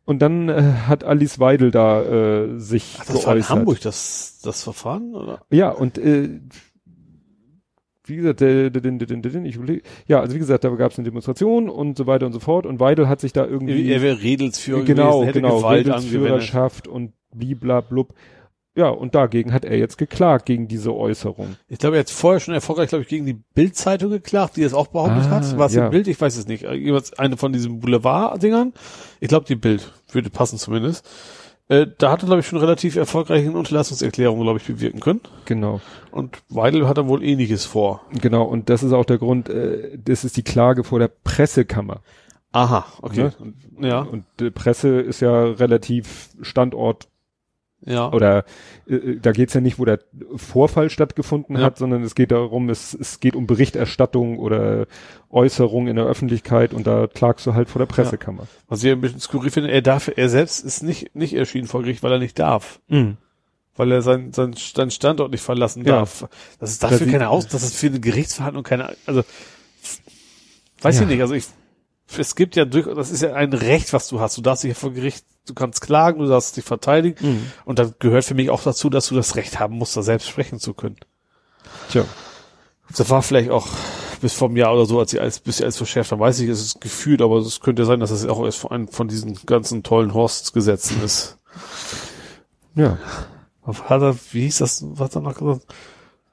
Und 0.04 0.20
dann 0.20 0.50
äh, 0.50 0.62
hat 0.86 1.02
Alice 1.02 1.40
Weidel 1.40 1.70
da 1.70 2.02
äh, 2.02 2.58
sich 2.58 2.96
Ach, 2.98 3.06
das 3.06 3.08
geäußert. 3.08 3.26
war 3.26 3.36
in 3.36 3.48
Hamburg 3.48 3.80
das, 3.80 4.40
das 4.42 4.62
Verfahren, 4.62 5.14
oder? 5.14 5.40
Ja, 5.50 5.70
und 5.70 5.96
äh, 5.96 6.40
wie 8.06 8.16
gesagt, 8.16 8.40
der, 8.40 8.66
ich 8.66 9.56
überlege, 9.56 9.82
ja, 10.06 10.20
also 10.20 10.34
wie 10.34 10.38
gesagt, 10.38 10.64
da 10.64 10.68
gab 10.68 10.92
es 10.92 10.98
eine 10.98 11.06
Demonstration 11.06 11.70
und 11.70 11.96
so 11.96 12.06
weiter 12.06 12.26
und 12.26 12.34
so 12.34 12.40
fort 12.40 12.66
und 12.66 12.80
Weidel 12.80 13.08
hat 13.08 13.20
sich 13.20 13.32
da 13.32 13.46
irgendwie... 13.46 13.90
Er 13.90 14.02
wäre 14.02 14.20
Redelsführer 14.20 14.82
genau, 14.82 15.20
gewesen, 15.20 15.26
hätte 15.26 15.40
genau, 15.40 15.56
Gewalt 15.56 15.86
Redelsführerschaft 15.86 16.86
und 16.86 17.12
bliblablub. 17.34 18.12
Ja, 18.76 18.88
und 18.88 19.14
dagegen 19.14 19.52
hat 19.52 19.64
er 19.64 19.78
jetzt 19.78 19.98
geklagt, 19.98 20.46
gegen 20.46 20.66
diese 20.66 20.92
Äußerung. 20.92 21.56
Ich 21.68 21.78
glaube, 21.78 21.96
er 21.96 22.00
hat 22.00 22.10
vorher 22.10 22.40
schon 22.40 22.54
erfolgreich, 22.54 22.88
glaube 22.88 23.02
ich, 23.02 23.08
gegen 23.08 23.24
die 23.24 23.38
Bild-Zeitung 23.54 24.10
geklagt, 24.10 24.56
die 24.56 24.62
es 24.62 24.74
auch 24.74 24.88
behauptet 24.88 25.26
ah, 25.26 25.30
hat. 25.30 25.58
War 25.58 25.66
es 25.66 25.74
ja. 25.74 25.88
Bild? 25.88 26.08
Ich 26.08 26.20
weiß 26.20 26.36
es 26.36 26.48
nicht. 26.48 26.66
Eine 26.66 27.36
von 27.36 27.52
diesen 27.52 27.78
Boulevard-Dingern. 27.78 28.72
Ich 29.20 29.28
glaube, 29.28 29.46
die 29.46 29.54
Bild 29.54 29.92
würde 30.10 30.28
passen 30.28 30.58
zumindest. 30.58 31.08
Äh, 31.68 31.86
da 31.98 32.10
hat 32.10 32.22
er, 32.22 32.26
glaube 32.26 32.40
ich, 32.40 32.46
schon 32.46 32.58
relativ 32.58 32.96
erfolgreich 32.96 33.46
eine 33.46 33.56
Unterlassungserklärung, 33.56 34.40
glaube 34.40 34.58
ich, 34.58 34.66
bewirken 34.66 35.00
können. 35.00 35.20
Genau. 35.46 35.80
Und 36.10 36.42
Weidel 36.48 36.88
hat 36.88 36.98
er 36.98 37.06
wohl 37.06 37.22
ähnliches 37.22 37.64
vor. 37.64 38.02
Genau, 38.20 38.42
und 38.42 38.68
das 38.68 38.82
ist 38.82 38.92
auch 38.92 39.06
der 39.06 39.18
Grund, 39.18 39.48
äh, 39.48 39.96
das 39.96 40.24
ist 40.24 40.36
die 40.36 40.42
Klage 40.42 40.84
vor 40.84 40.98
der 40.98 41.08
Pressekammer. 41.08 42.00
Aha, 42.52 42.84
okay. 43.02 43.30
Ne? 43.78 43.88
Ja. 43.88 44.00
Und 44.00 44.24
die 44.40 44.50
Presse 44.50 45.00
ist 45.00 45.20
ja 45.20 45.44
relativ 45.44 46.28
Standort 46.42 47.08
ja. 47.86 48.10
Oder 48.12 48.44
äh, 48.88 48.94
äh, 48.94 49.20
da 49.20 49.32
geht's 49.32 49.54
ja 49.54 49.60
nicht, 49.60 49.78
wo 49.78 49.84
der 49.84 50.00
Vorfall 50.36 50.90
stattgefunden 50.90 51.56
ja. 51.56 51.62
hat, 51.62 51.78
sondern 51.78 52.02
es 52.02 52.14
geht 52.14 52.30
darum, 52.30 52.70
es, 52.70 52.94
es 52.94 53.20
geht 53.20 53.36
um 53.36 53.46
Berichterstattung 53.46 54.38
oder 54.38 54.86
Äußerung 55.30 55.88
in 55.88 55.96
der 55.96 56.06
Öffentlichkeit 56.06 56.72
und 56.72 56.86
da 56.86 57.06
klagst 57.06 57.46
du 57.46 57.54
halt 57.54 57.68
vor 57.68 57.80
der 57.80 57.86
Pressekammer. 57.86 58.42
Ja. 58.42 58.48
Was 58.68 58.82
ich 58.82 58.92
ein 58.92 59.00
bisschen 59.00 59.20
skurril 59.20 59.50
finde, 59.50 59.70
er 59.70 59.82
darf, 59.82 60.10
er 60.14 60.28
selbst 60.28 60.64
ist 60.64 60.82
nicht, 60.82 61.14
nicht 61.14 61.34
erschienen 61.34 61.66
vor 61.66 61.82
Gericht, 61.82 62.02
weil 62.02 62.12
er 62.12 62.18
nicht 62.18 62.38
darf. 62.38 62.80
Mhm. 62.88 63.16
Weil 63.76 63.90
er 63.92 64.02
sein, 64.02 64.32
sein, 64.32 64.54
sein 64.54 64.90
Standort 64.90 65.32
nicht 65.32 65.42
verlassen 65.42 65.84
ja. 65.84 65.96
darf. 65.96 66.28
Das 66.60 66.70
ist 66.70 66.82
dafür 66.82 67.06
keine 67.08 67.28
Aus, 67.28 67.48
das 67.48 67.64
ist 67.64 67.76
für 67.76 67.88
eine 67.88 68.00
Gerichtsverhandlung 68.00 68.62
keine, 68.62 68.94
also, 69.04 69.24
weiß 70.80 71.00
ich 71.00 71.06
nicht, 71.08 71.20
also 71.20 71.34
ich, 71.34 71.46
es 72.16 72.34
gibt 72.34 72.56
ja 72.56 72.64
durch, 72.64 72.86
das 72.94 73.10
ist 73.10 73.22
ja 73.22 73.34
ein 73.34 73.52
Recht, 73.52 73.92
was 73.92 74.08
du 74.08 74.20
hast. 74.20 74.36
Du 74.36 74.42
darfst 74.42 74.64
dich 74.64 74.70
ja 74.70 74.74
vor 74.74 74.92
Gericht, 74.92 75.24
du 75.46 75.54
kannst 75.54 75.80
klagen, 75.80 76.20
du 76.20 76.26
darfst 76.26 76.56
dich 76.56 76.64
verteidigen. 76.64 77.26
Mhm. 77.26 77.52
Und 77.64 77.78
dann 77.78 77.94
gehört 77.98 78.24
für 78.24 78.34
mich 78.34 78.50
auch 78.50 78.62
dazu, 78.62 78.90
dass 78.90 79.08
du 79.08 79.14
das 79.14 79.36
Recht 79.36 79.58
haben 79.58 79.76
musst, 79.76 79.96
da 79.96 80.02
selbst 80.02 80.28
sprechen 80.28 80.58
zu 80.58 80.74
können. 80.74 80.98
Tja. 81.90 82.04
Das 82.94 83.08
war 83.10 83.22
vielleicht 83.22 83.50
auch 83.50 83.68
bis 84.20 84.34
vor 84.34 84.48
einem 84.48 84.56
Jahr 84.56 84.72
oder 84.74 84.86
so, 84.86 84.98
als 84.98 85.10
sie 85.10 85.20
alles, 85.20 85.40
bis 85.40 85.58
sie 85.58 85.64
alles 85.64 85.76
verschärft 85.76 86.12
haben, 86.12 86.20
weiß 86.20 86.40
ich, 86.40 86.48
es 86.48 86.62
ist 86.62 86.80
gefühlt, 86.80 87.20
aber 87.20 87.38
es 87.38 87.60
könnte 87.60 87.84
sein, 87.84 88.00
dass 88.00 88.10
es 88.10 88.26
auch 88.26 88.44
erst 88.44 88.58
von, 88.58 88.88
von 88.88 89.08
diesen 89.08 89.38
ganzen 89.46 89.82
tollen 89.82 90.14
Horstgesetzen 90.14 91.02
ist. 91.02 91.38
Ja. 92.74 92.98
Hat 93.66 94.02
er, 94.02 94.16
wie 94.32 94.42
hieß 94.42 94.58
das, 94.58 94.84
was 94.86 95.00
hat 95.00 95.16
er 95.16 95.20
noch 95.22 95.34
gesagt? 95.34 95.66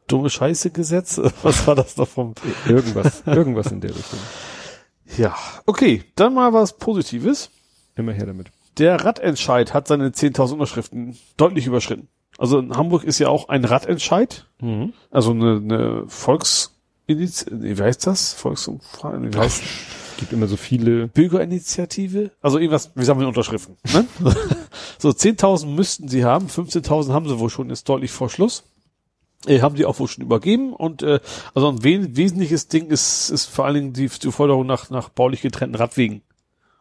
Dumme 0.07 0.29
Scheiße 0.29 0.71
Gesetz? 0.71 1.21
Was 1.43 1.67
war 1.67 1.75
das 1.75 1.95
noch 1.95 2.07
vom? 2.07 2.33
Irgendwas, 2.67 3.23
irgendwas 3.25 3.71
in 3.71 3.79
der 3.79 3.91
Richtung. 3.91 4.19
Ja, 5.17 5.35
okay, 5.65 6.03
dann 6.15 6.33
mal 6.33 6.53
was 6.53 6.77
Positives. 6.77 7.49
Immer 7.95 8.13
her 8.13 8.25
damit. 8.25 8.47
Der 8.77 9.03
Radentscheid 9.03 9.73
hat 9.73 9.87
seine 9.87 10.09
10.000 10.09 10.53
Unterschriften 10.53 11.17
deutlich 11.37 11.67
überschritten. 11.67 12.07
Also 12.37 12.59
in 12.59 12.75
Hamburg 12.75 13.03
ist 13.03 13.19
ja 13.19 13.27
auch 13.27 13.49
ein 13.49 13.65
Radentscheid, 13.65 14.47
mhm. 14.61 14.93
also 15.11 15.31
eine, 15.31 15.57
eine 15.57 16.03
Volksinitiative, 16.07 17.77
wie 17.77 17.83
heißt 17.83 18.07
das? 18.07 18.33
Volksumfrage, 18.33 19.33
wie 19.33 19.37
heißt 19.37 19.61
Es 19.61 20.17
gibt 20.17 20.31
immer 20.31 20.47
so 20.47 20.55
viele. 20.55 21.07
Bürgerinitiative, 21.09 22.31
also 22.41 22.57
irgendwas, 22.57 22.91
wie 22.95 23.03
sammeln 23.03 23.27
Unterschriften. 23.27 23.75
Ne? 23.93 24.07
so 24.97 25.09
10.000 25.09 25.67
müssten 25.67 26.07
sie 26.07 26.23
haben, 26.23 26.47
15.000 26.47 27.11
haben 27.11 27.27
sie 27.27 27.37
wohl 27.37 27.49
schon, 27.49 27.69
ist 27.69 27.89
deutlich 27.89 28.11
vor 28.11 28.29
Schluss 28.29 28.63
äh, 29.47 29.61
haben 29.61 29.75
die 29.75 29.85
auch 29.85 29.99
wohl 29.99 30.07
schon 30.07 30.23
übergeben 30.23 30.73
und 30.73 31.03
äh, 31.03 31.19
also 31.53 31.69
ein 31.69 31.83
we 31.83 32.15
wesentliches 32.15 32.67
Ding 32.67 32.87
ist 32.89 33.29
ist 33.29 33.45
vor 33.45 33.65
allen 33.65 33.75
Dingen 33.75 33.93
die, 33.93 34.07
die 34.07 34.31
Forderung 34.31 34.65
nach 34.65 34.89
nach 34.89 35.09
baulich 35.09 35.41
getrennten 35.41 35.75
Radwegen 35.75 36.21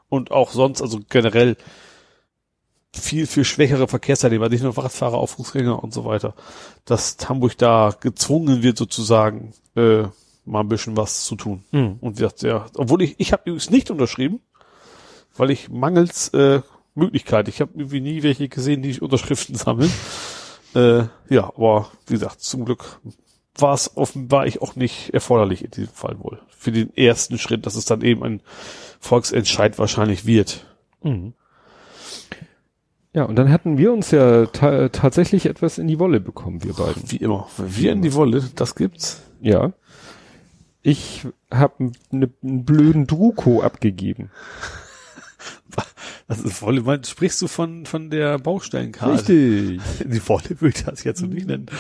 und 0.08 0.30
auch 0.30 0.50
sonst 0.50 0.82
also 0.82 1.00
generell 1.08 1.56
viel 2.92 3.26
viel 3.26 3.44
schwächere 3.44 3.88
Verkehrsteilnehmer, 3.88 4.48
nicht 4.48 4.62
nur 4.62 4.76
Radfahrer, 4.76 5.14
auch 5.14 5.28
Fußgänger 5.28 5.82
und 5.82 5.94
so 5.94 6.04
weiter, 6.04 6.34
dass 6.84 7.16
Hamburg 7.28 7.56
da 7.56 7.94
gezwungen 7.98 8.62
wird 8.62 8.76
sozusagen 8.78 9.52
äh, 9.76 10.04
mal 10.44 10.60
ein 10.60 10.68
bisschen 10.68 10.96
was 10.96 11.24
zu 11.24 11.36
tun. 11.36 11.64
Mhm. 11.70 11.98
Und 12.00 12.18
wird 12.18 12.42
ja, 12.42 12.66
obwohl 12.74 13.02
ich 13.02 13.14
ich 13.18 13.32
habe 13.32 13.42
übrigens 13.46 13.70
nicht 13.70 13.90
unterschrieben, 13.90 14.40
weil 15.36 15.50
ich 15.50 15.68
mangels 15.68 16.28
äh, 16.30 16.62
Möglichkeit, 16.94 17.48
ich 17.48 17.60
habe 17.60 17.72
irgendwie 17.74 18.00
nie 18.00 18.22
welche 18.22 18.48
gesehen, 18.48 18.82
die 18.82 19.00
Unterschriften 19.00 19.54
sammeln. 19.54 19.92
Äh, 20.74 21.04
ja, 21.28 21.44
aber 21.44 21.90
wie 22.06 22.14
gesagt, 22.14 22.40
zum 22.40 22.64
Glück 22.64 23.00
war 23.56 23.74
es 23.74 23.96
offenbar 23.96 24.46
ich 24.46 24.62
auch 24.62 24.76
nicht 24.76 25.12
erforderlich 25.12 25.64
in 25.64 25.70
diesem 25.70 25.92
Fall 25.92 26.18
wohl. 26.20 26.40
Für 26.48 26.72
den 26.72 26.94
ersten 26.96 27.38
Schritt, 27.38 27.66
dass 27.66 27.74
es 27.74 27.84
dann 27.84 28.02
eben 28.02 28.22
ein 28.22 28.42
Volksentscheid 29.00 29.78
wahrscheinlich 29.78 30.26
wird. 30.26 30.66
Mhm. 31.02 31.34
Ja, 33.12 33.24
und 33.24 33.36
dann 33.36 33.50
hatten 33.50 33.76
wir 33.76 33.92
uns 33.92 34.12
ja 34.12 34.46
ta 34.46 34.88
tatsächlich 34.88 35.46
etwas 35.46 35.78
in 35.78 35.88
die 35.88 35.98
Wolle 35.98 36.20
bekommen, 36.20 36.62
wir 36.62 36.74
beiden. 36.74 37.10
Wie 37.10 37.16
immer. 37.16 37.48
Wir 37.58 37.90
in 37.92 38.02
die 38.02 38.14
Wolle, 38.14 38.48
das 38.54 38.76
gibt's. 38.76 39.22
Ja. 39.40 39.72
Ich 40.82 41.26
habe 41.50 41.90
ne, 42.10 42.30
einen 42.42 42.64
blöden 42.64 43.06
Druko 43.08 43.62
abgegeben. 43.62 44.30
Wolle, 46.60 46.82
mein, 46.82 47.02
sprichst 47.02 47.42
du 47.42 47.48
von, 47.48 47.86
von 47.86 48.10
der 48.10 48.38
Baustellenkarte? 48.38 49.14
Richtig. 49.14 49.80
Die 50.06 50.28
Wolle 50.28 50.60
würde 50.60 50.76
ich 50.76 50.84
das 50.84 51.04
jetzt 51.04 51.20
so 51.20 51.26
nicht 51.26 51.46
nennen. 51.46 51.66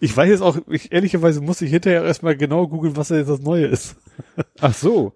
Ich 0.00 0.16
weiß 0.16 0.28
jetzt 0.28 0.42
auch, 0.42 0.56
ich, 0.68 0.92
ehrlicherweise 0.92 1.40
muss 1.40 1.60
ich 1.60 1.70
hinterher 1.70 2.04
erstmal 2.04 2.36
genau 2.36 2.68
googeln, 2.68 2.96
was 2.96 3.08
jetzt 3.08 3.28
das 3.28 3.40
Neue 3.40 3.66
ist. 3.66 3.96
Ach 4.60 4.74
so. 4.74 5.12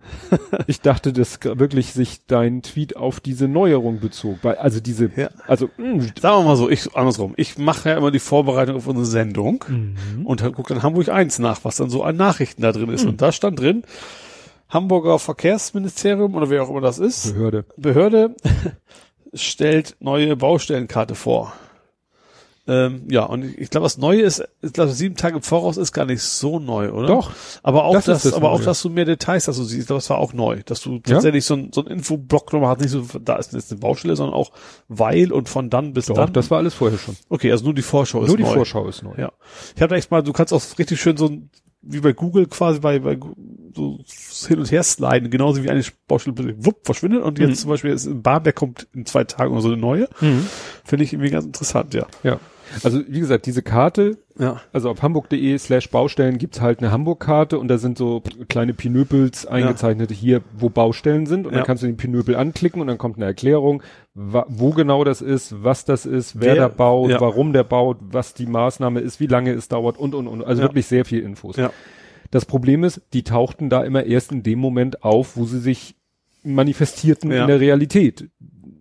Ich 0.67 0.81
dachte, 0.81 1.13
dass 1.13 1.39
wirklich 1.43 1.93
sich 1.93 2.27
dein 2.27 2.63
Tweet 2.63 2.97
auf 2.97 3.21
diese 3.21 3.49
Neuerung 3.49 4.01
bezog. 4.01 4.39
Weil, 4.43 4.57
also 4.57 4.81
diese, 4.81 5.11
ja. 5.15 5.31
also, 5.47 5.71
mh. 5.77 5.85
Hm. 5.85 6.01
Sagen 6.21 6.39
wir 6.39 6.43
mal 6.43 6.57
so, 6.57 6.69
ich, 6.69 6.95
andersrum. 6.97 7.35
Ich 7.37 7.59
mache 7.59 7.91
ja 7.91 7.97
immer 7.97 8.11
die 8.11 8.19
Vorbereitung 8.19 8.77
auf 8.77 8.87
unsere 8.87 9.07
Sendung 9.07 9.65
mhm. 9.69 10.27
und 10.27 10.43
gucke 10.55 10.75
dann 10.75 10.83
Hamburg 10.83 11.09
1 11.09 11.39
nach, 11.39 11.65
was 11.65 11.77
dann 11.77 11.91
so 11.91 12.03
an 12.03 12.17
Nachrichten 12.17 12.63
da 12.63 12.73
drin 12.73 12.89
ist. 12.91 13.05
Mhm. 13.05 13.11
Und 13.11 13.23
da 13.23 13.33
stand 13.33 13.61
drin, 13.61 13.85
Hamburger 14.73 15.19
Verkehrsministerium 15.19 16.35
oder 16.35 16.49
wer 16.49 16.63
auch 16.63 16.71
immer 16.71 16.81
das 16.81 16.99
ist. 16.99 17.35
Behörde. 17.35 17.65
Behörde 17.77 18.35
stellt 19.35 19.97
neue 20.01 20.35
Baustellenkarte 20.35 21.15
vor. 21.15 21.53
Ähm, 22.69 23.07
ja, 23.11 23.25
und 23.25 23.45
ich, 23.45 23.59
ich 23.59 23.71
glaube, 23.71 23.85
das 23.85 23.99
Neue 23.99 24.23
ist, 24.23 24.43
ich 24.63 24.73
glaube, 24.73 24.93
sieben 24.93 25.17
Tage 25.17 25.37
im 25.37 25.43
Voraus 25.43 25.77
ist 25.77 25.93
gar 25.93 26.05
nicht 26.05 26.23
so 26.23 26.61
neu, 26.61 26.93
oder? 26.93 27.09
Doch. 27.09 27.33
Aber 27.65 27.85
auch, 27.85 27.95
das, 27.95 28.05
das, 28.05 28.23
das 28.23 28.35
aber 28.35 28.51
Neue. 28.51 28.61
auch, 28.61 28.65
dass 28.65 28.81
du 28.81 28.89
mehr 28.89 29.05
Details 29.05 29.47
dass 29.47 29.57
du 29.57 29.65
siehst, 29.65 29.91
das 29.91 30.09
war 30.11 30.19
auch 30.19 30.33
neu, 30.33 30.63
dass 30.65 30.81
du 30.81 31.01
tatsächlich 31.01 31.45
ja? 31.45 31.49
so 31.49 31.55
ein, 31.55 31.73
so 31.73 31.85
ein 31.85 31.89
Infoblock 31.89 32.53
nochmal 32.53 32.71
hast, 32.71 32.81
nicht 32.81 32.91
so, 32.91 33.05
da 33.19 33.35
ist 33.37 33.53
jetzt 33.53 33.73
eine 33.73 33.81
Baustelle, 33.81 34.15
sondern 34.15 34.35
auch 34.35 34.53
weil 34.87 35.33
und 35.33 35.49
von 35.49 35.71
dann 35.71 35.93
bis 35.93 36.07
Doch, 36.07 36.15
dann. 36.15 36.33
das 36.33 36.53
war 36.53 36.59
alles 36.59 36.75
vorher 36.75 36.99
schon. 36.99 37.17
Okay, 37.29 37.51
also 37.51 37.65
nur 37.65 37.75
die 37.75 37.83
Vorschau 37.83 38.19
nur 38.19 38.29
ist 38.29 38.33
neu. 38.33 38.39
Nur 38.39 38.49
die 38.49 38.55
Vorschau 38.55 38.87
ist 38.87 39.03
neu. 39.03 39.15
Ja. 39.19 39.33
Ich 39.75 39.83
habe 39.83 39.91
da 39.91 39.97
echt 39.97 40.13
mal, 40.13 40.23
du 40.23 40.33
kannst 40.33 40.53
auch 40.53 40.63
richtig 40.79 41.01
schön 41.01 41.17
so 41.17 41.27
ein 41.27 41.51
wie 41.83 42.01
bei 42.01 42.13
Google 42.13 42.47
quasi 42.47 42.81
bei, 42.81 42.99
bei 43.01 43.19
so 43.75 43.99
hin 44.47 44.59
und 44.59 44.71
her 44.71 44.83
sliden, 44.83 45.31
genauso 45.31 45.63
wie 45.63 45.71
eine 45.71 45.83
Baustelle 46.07 46.55
wupp 46.65 46.85
verschwindet 46.85 47.23
und 47.23 47.39
jetzt 47.39 47.51
mhm. 47.51 47.55
zum 47.55 47.71
Beispiel 47.71 47.91
ist 47.91 48.07
in 48.07 48.23
Barberg 48.23 48.55
kommt 48.55 48.87
in 48.95 49.07
zwei 49.07 49.25
Tagen 49.25 49.53
oder 49.53 49.63
so 49.63 49.69
eine 49.69 49.77
neue. 49.77 50.09
Mhm. 50.21 50.47
Finde 50.85 51.05
ich 51.05 51.13
irgendwie 51.13 51.31
ganz 51.31 51.45
interessant, 51.45 51.95
ja. 51.95 52.07
Ja. 52.23 52.39
Also 52.85 53.01
wie 53.07 53.21
gesagt, 53.21 53.47
diese 53.47 53.63
Karte, 53.63 54.19
Ja. 54.39 54.61
also 54.73 54.91
auf 54.91 55.03
hamburg.de 55.03 55.59
slash 55.59 55.91
Baustellen 55.91 56.39
gibt's 56.39 56.61
halt 56.61 56.79
eine 56.81 56.91
Hamburg-Karte 56.91 57.59
und 57.59 57.69
da 57.69 57.79
sind 57.79 57.99
so 57.99 58.23
kleine 58.49 58.75
Pinöpels 58.75 59.47
eingezeichnet 59.47 60.11
hier, 60.11 60.43
wo 60.57 60.69
Baustellen 60.71 61.27
sind 61.27 61.47
und 61.47 61.53
Ja. 61.53 61.59
dann 61.59 61.67
kannst 61.67 61.83
du 61.83 61.87
den 61.87 61.97
Pinöpel 61.97 62.37
anklicken 62.37 62.81
und 62.81 62.87
dann 62.87 62.99
kommt 62.99 63.17
eine 63.17 63.27
Erklärung, 63.27 63.83
wo 64.15 64.71
genau 64.71 65.05
das 65.05 65.21
ist, 65.23 65.63
was 65.63 65.85
das 65.85 66.07
ist, 66.07 66.41
wer, 66.41 66.55
Wer- 66.55 66.63
da 66.63 66.69
baut, 66.69 67.11
ja. 67.11 67.21
warum 67.21 67.53
der 67.53 67.65
baut, 67.65 67.99
was 68.01 68.35
die 68.35 68.47
Maßnahme 68.47 69.01
ist, 69.01 69.21
wie 69.21 69.27
lange 69.27 69.53
es 69.53 69.69
dauert 69.69 69.99
und 69.99 70.15
und 70.15 70.27
und. 70.27 70.43
Also 70.45 70.63
Ja. 70.63 70.69
wirklich 70.69 70.87
sehr 70.87 71.05
viel 71.05 71.21
Infos. 71.21 71.57
Ja. 71.57 71.71
Das 72.31 72.47
Problem 72.47 72.83
ist, 72.85 73.03
die 73.13 73.25
tauchten 73.25 73.69
da 73.69 73.85
immer 73.85 74.05
erst 74.05 74.33
in 74.33 74.43
dem 74.43 74.59
Moment 74.59 75.03
auf, 75.05 75.37
wo 75.37 75.45
sie 75.45 75.59
sich 75.61 75.97
manifestierten 76.45 77.31
Ja. 77.31 77.43
in 77.43 77.49
der 77.49 77.61
Realität. 77.61 78.29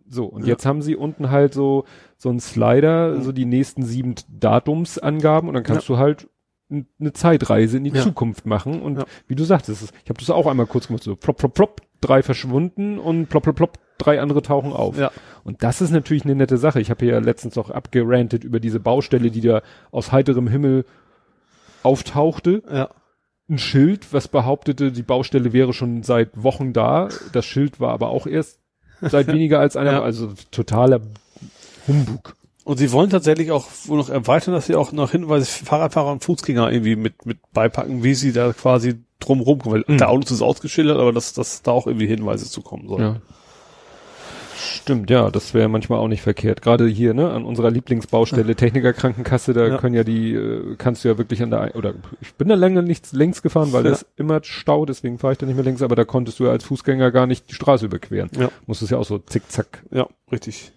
So, 0.09 0.25
und 0.25 0.41
Ja. 0.43 0.49
jetzt 0.49 0.65
haben 0.65 0.81
sie 0.81 0.95
unten 0.95 1.31
halt 1.31 1.53
so, 1.53 1.85
so 2.21 2.29
einen 2.29 2.39
Slider, 2.39 3.19
so 3.21 3.31
die 3.31 3.45
nächsten 3.45 3.83
sieben 3.83 4.13
Datumsangaben 4.29 5.47
und 5.49 5.55
dann 5.55 5.63
kannst 5.63 5.89
du 5.89 5.97
halt 5.97 6.27
eine 6.69 7.11
Zeitreise 7.13 7.77
in 7.77 7.83
die 7.83 7.89
Ja. 7.89 8.01
Zukunft 8.03 8.45
machen. 8.45 8.81
Und 8.83 8.99
Ja. 8.99 9.05
wie 9.27 9.33
du 9.35 9.43
sagtest, 9.43 9.91
ich 10.03 10.09
habe 10.09 10.19
das 10.19 10.29
auch 10.29 10.45
einmal 10.45 10.67
kurz 10.67 10.85
gemacht, 10.87 11.01
so 11.03 11.15
plop, 11.15 11.37
plop, 11.37 11.53
plop, 11.55 11.81
drei 11.99 12.21
verschwunden 12.21 12.99
und 12.99 13.27
plop, 13.27 13.43
plop, 13.43 13.55
plop, 13.55 13.79
drei 13.97 14.21
andere 14.21 14.43
tauchen 14.43 14.71
auf. 14.71 14.97
Ja. 14.99 15.11
Und 15.43 15.63
das 15.63 15.81
ist 15.81 15.89
natürlich 15.89 16.23
eine 16.23 16.35
nette 16.35 16.57
Sache. 16.57 16.79
Ich 16.79 16.91
habe 16.91 17.05
ja 17.07 17.17
letztens 17.17 17.57
auch 17.57 17.71
abgerantet 17.71 18.43
über 18.43 18.59
diese 18.59 18.79
Baustelle, 18.79 19.31
die 19.31 19.41
da 19.41 19.63
aus 19.91 20.11
heiterem 20.11 20.47
Himmel 20.47 20.85
auftauchte 21.83 22.61
Ja. 22.71 22.89
ein 23.49 23.57
Schild, 23.57 24.13
was 24.13 24.27
behauptete, 24.27 24.91
die 24.91 25.03
Baustelle 25.03 25.53
wäre 25.53 25.73
schon 25.73 26.03
seit 26.03 26.29
Wochen 26.43 26.71
da. 26.73 27.09
Das 27.33 27.45
Schild 27.45 27.79
war 27.79 27.91
aber 27.91 28.09
auch 28.09 28.27
erst 28.27 28.59
seit 29.01 29.27
weniger 29.33 29.59
als 29.59 29.75
einer, 29.75 29.91
Ja. 29.93 30.01
also 30.03 30.31
totaler 30.51 31.01
Humbug. 31.87 32.35
Und 32.63 32.77
sie 32.77 32.91
wollen 32.91 33.09
tatsächlich 33.09 33.51
auch 33.51 33.65
wohl 33.85 33.97
noch 33.97 34.09
erweitern, 34.09 34.53
dass 34.53 34.67
sie 34.67 34.75
auch 34.75 34.91
noch 34.91 35.11
Hinweise 35.11 35.45
für 35.47 35.65
Fahrradfahrer 35.65 36.11
und 36.11 36.23
Fußgänger 36.23 36.71
irgendwie 36.71 36.95
mit, 36.95 37.25
mit 37.25 37.39
beipacken, 37.53 38.03
wie 38.03 38.13
sie 38.13 38.33
da 38.33 38.53
quasi 38.53 38.99
drumherum 39.19 39.59
kommen. 39.59 39.75
Weil 39.75 39.83
Mhm. 39.95 39.97
der 39.97 40.09
Autos 40.09 40.31
ist 40.31 40.41
ausgeschildert, 40.43 40.99
aber 40.99 41.11
dass, 41.11 41.33
dass 41.33 41.63
da 41.63 41.71
auch 41.71 41.87
irgendwie 41.87 42.07
Hinweise 42.07 42.45
zu 42.45 42.61
kommen 42.61 42.87
sollen. 42.87 43.01
Ja. 43.01 43.15
Stimmt, 44.57 45.09
ja, 45.09 45.31
das 45.31 45.55
wäre 45.55 45.67
manchmal 45.69 45.97
auch 45.99 46.07
nicht 46.07 46.21
verkehrt. 46.21 46.61
Gerade 46.61 46.87
hier, 46.87 47.15
ne, 47.15 47.31
an 47.31 47.45
unserer 47.45 47.71
Lieblingsbaustelle 47.71 48.55
Technikerkrankenkasse, 48.55 49.53
da 49.53 49.65
Ja. 49.67 49.77
können 49.77 49.95
ja 49.95 50.03
die, 50.03 50.33
äh, 50.33 50.75
kannst 50.77 51.03
du 51.03 51.07
ja 51.09 51.17
wirklich 51.17 51.41
an 51.41 51.49
der, 51.49 51.75
oder 51.75 51.95
ich 52.21 52.35
bin 52.35 52.47
da 52.47 52.53
länger 52.55 52.83
nicht 52.83 53.11
längs 53.11 53.41
gefahren, 53.41 53.73
weil 53.73 53.83
Ja. 53.85 53.89
da 53.89 53.95
ist 53.95 54.05
immer 54.17 54.39
Stau, 54.43 54.85
deswegen 54.85 55.17
fahre 55.17 55.33
ich 55.33 55.39
da 55.39 55.47
nicht 55.47 55.55
mehr 55.55 55.63
längs, 55.65 55.81
aber 55.81 55.95
da 55.95 56.05
konntest 56.05 56.39
du 56.39 56.45
ja 56.45 56.51
als 56.51 56.63
Fußgänger 56.63 57.09
gar 57.11 57.25
nicht 57.25 57.49
die 57.49 57.55
Straße 57.55 57.85
überqueren. 57.87 58.29
Ja. 58.39 58.51
Musstest 58.67 58.91
ja 58.91 58.99
auch 58.99 59.05
so 59.05 59.17
zickzack. 59.17 59.83
Ja, 59.89 60.07
richtig. 60.31 60.71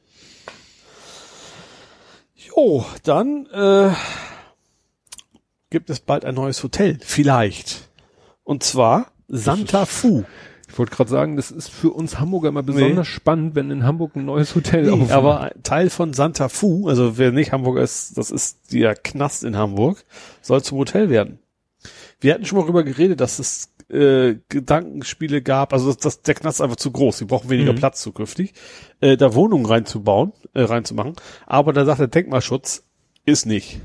Jo, 2.56 2.85
dann 3.02 3.47
äh, 3.52 3.90
gibt 5.70 5.90
es 5.90 6.01
bald 6.01 6.24
ein 6.24 6.35
neues 6.35 6.62
Hotel, 6.62 6.98
vielleicht. 7.02 7.89
Und 8.44 8.62
zwar 8.62 9.06
Santa 9.28 9.86
Fu. 9.86 10.24
Ich 10.68 10.78
wollte 10.78 10.94
gerade 10.94 11.10
sagen, 11.10 11.36
das 11.36 11.51
ist 11.51 11.68
für 11.68 11.90
uns 11.90 12.18
Hamburger 12.18 12.48
immer 12.48 12.62
besonders 12.62 13.06
spannend, 13.06 13.55
wenn 13.55 13.70
in 13.70 13.85
Hamburg 13.85 14.16
ein 14.16 14.24
neues 14.24 14.55
Hotel 14.56 14.85
Nee, 14.85 14.90
aufmacht. 14.90 15.10
aber 15.12 15.52
Teil 15.62 15.89
von 15.89 16.12
Santa 16.14 16.48
Fu, 16.48 16.89
also 16.89 17.16
wer 17.16 17.31
nicht 17.32 17.52
Hamburger 17.52 17.82
ist, 17.82 18.18
das 18.18 18.31
ist 18.31 18.72
der 18.72 18.94
Knast 18.97 19.44
in 19.44 19.56
Hamburg, 19.56 20.05
soll 20.43 20.62
zum 20.62 20.78
Hotel 20.78 21.10
werden. 21.10 21.39
Wir 22.20 22.35
hatten 22.35 22.44
schon 22.44 22.56
mal 22.59 22.62
darüber 22.64 22.82
geredet, 22.82 23.20
dass 23.20 23.39
es 23.39 23.74
äh, 23.89 24.36
Gedankenspiele 24.48 25.43
gab, 25.43 25.73
also 25.73 25.89
dass, 25.89 25.98
dass 25.98 26.23
der 26.23 26.35
Knast 26.35 26.59
ist 26.59 26.61
einfach 26.62 26.77
zu 26.77 26.90
groß, 26.90 27.19
die 27.19 27.24
brauchen 27.24 27.51
weniger 27.51 27.73
Mhm. 27.73 27.77
Platz 27.78 28.01
zukünftig, 28.02 28.55
äh, 29.01 29.16
da 29.16 29.35
Wohnungen 29.35 29.66
reinzubauen, 29.66 30.32
äh, 30.55 30.62
reinzumachen. 30.62 31.15
Aber 31.47 31.73
da 31.73 31.85
sagt 31.85 32.01
der 32.01 32.09
Denkmalschutz, 32.09 32.85
ist 33.24 33.47
nicht. 33.47 33.81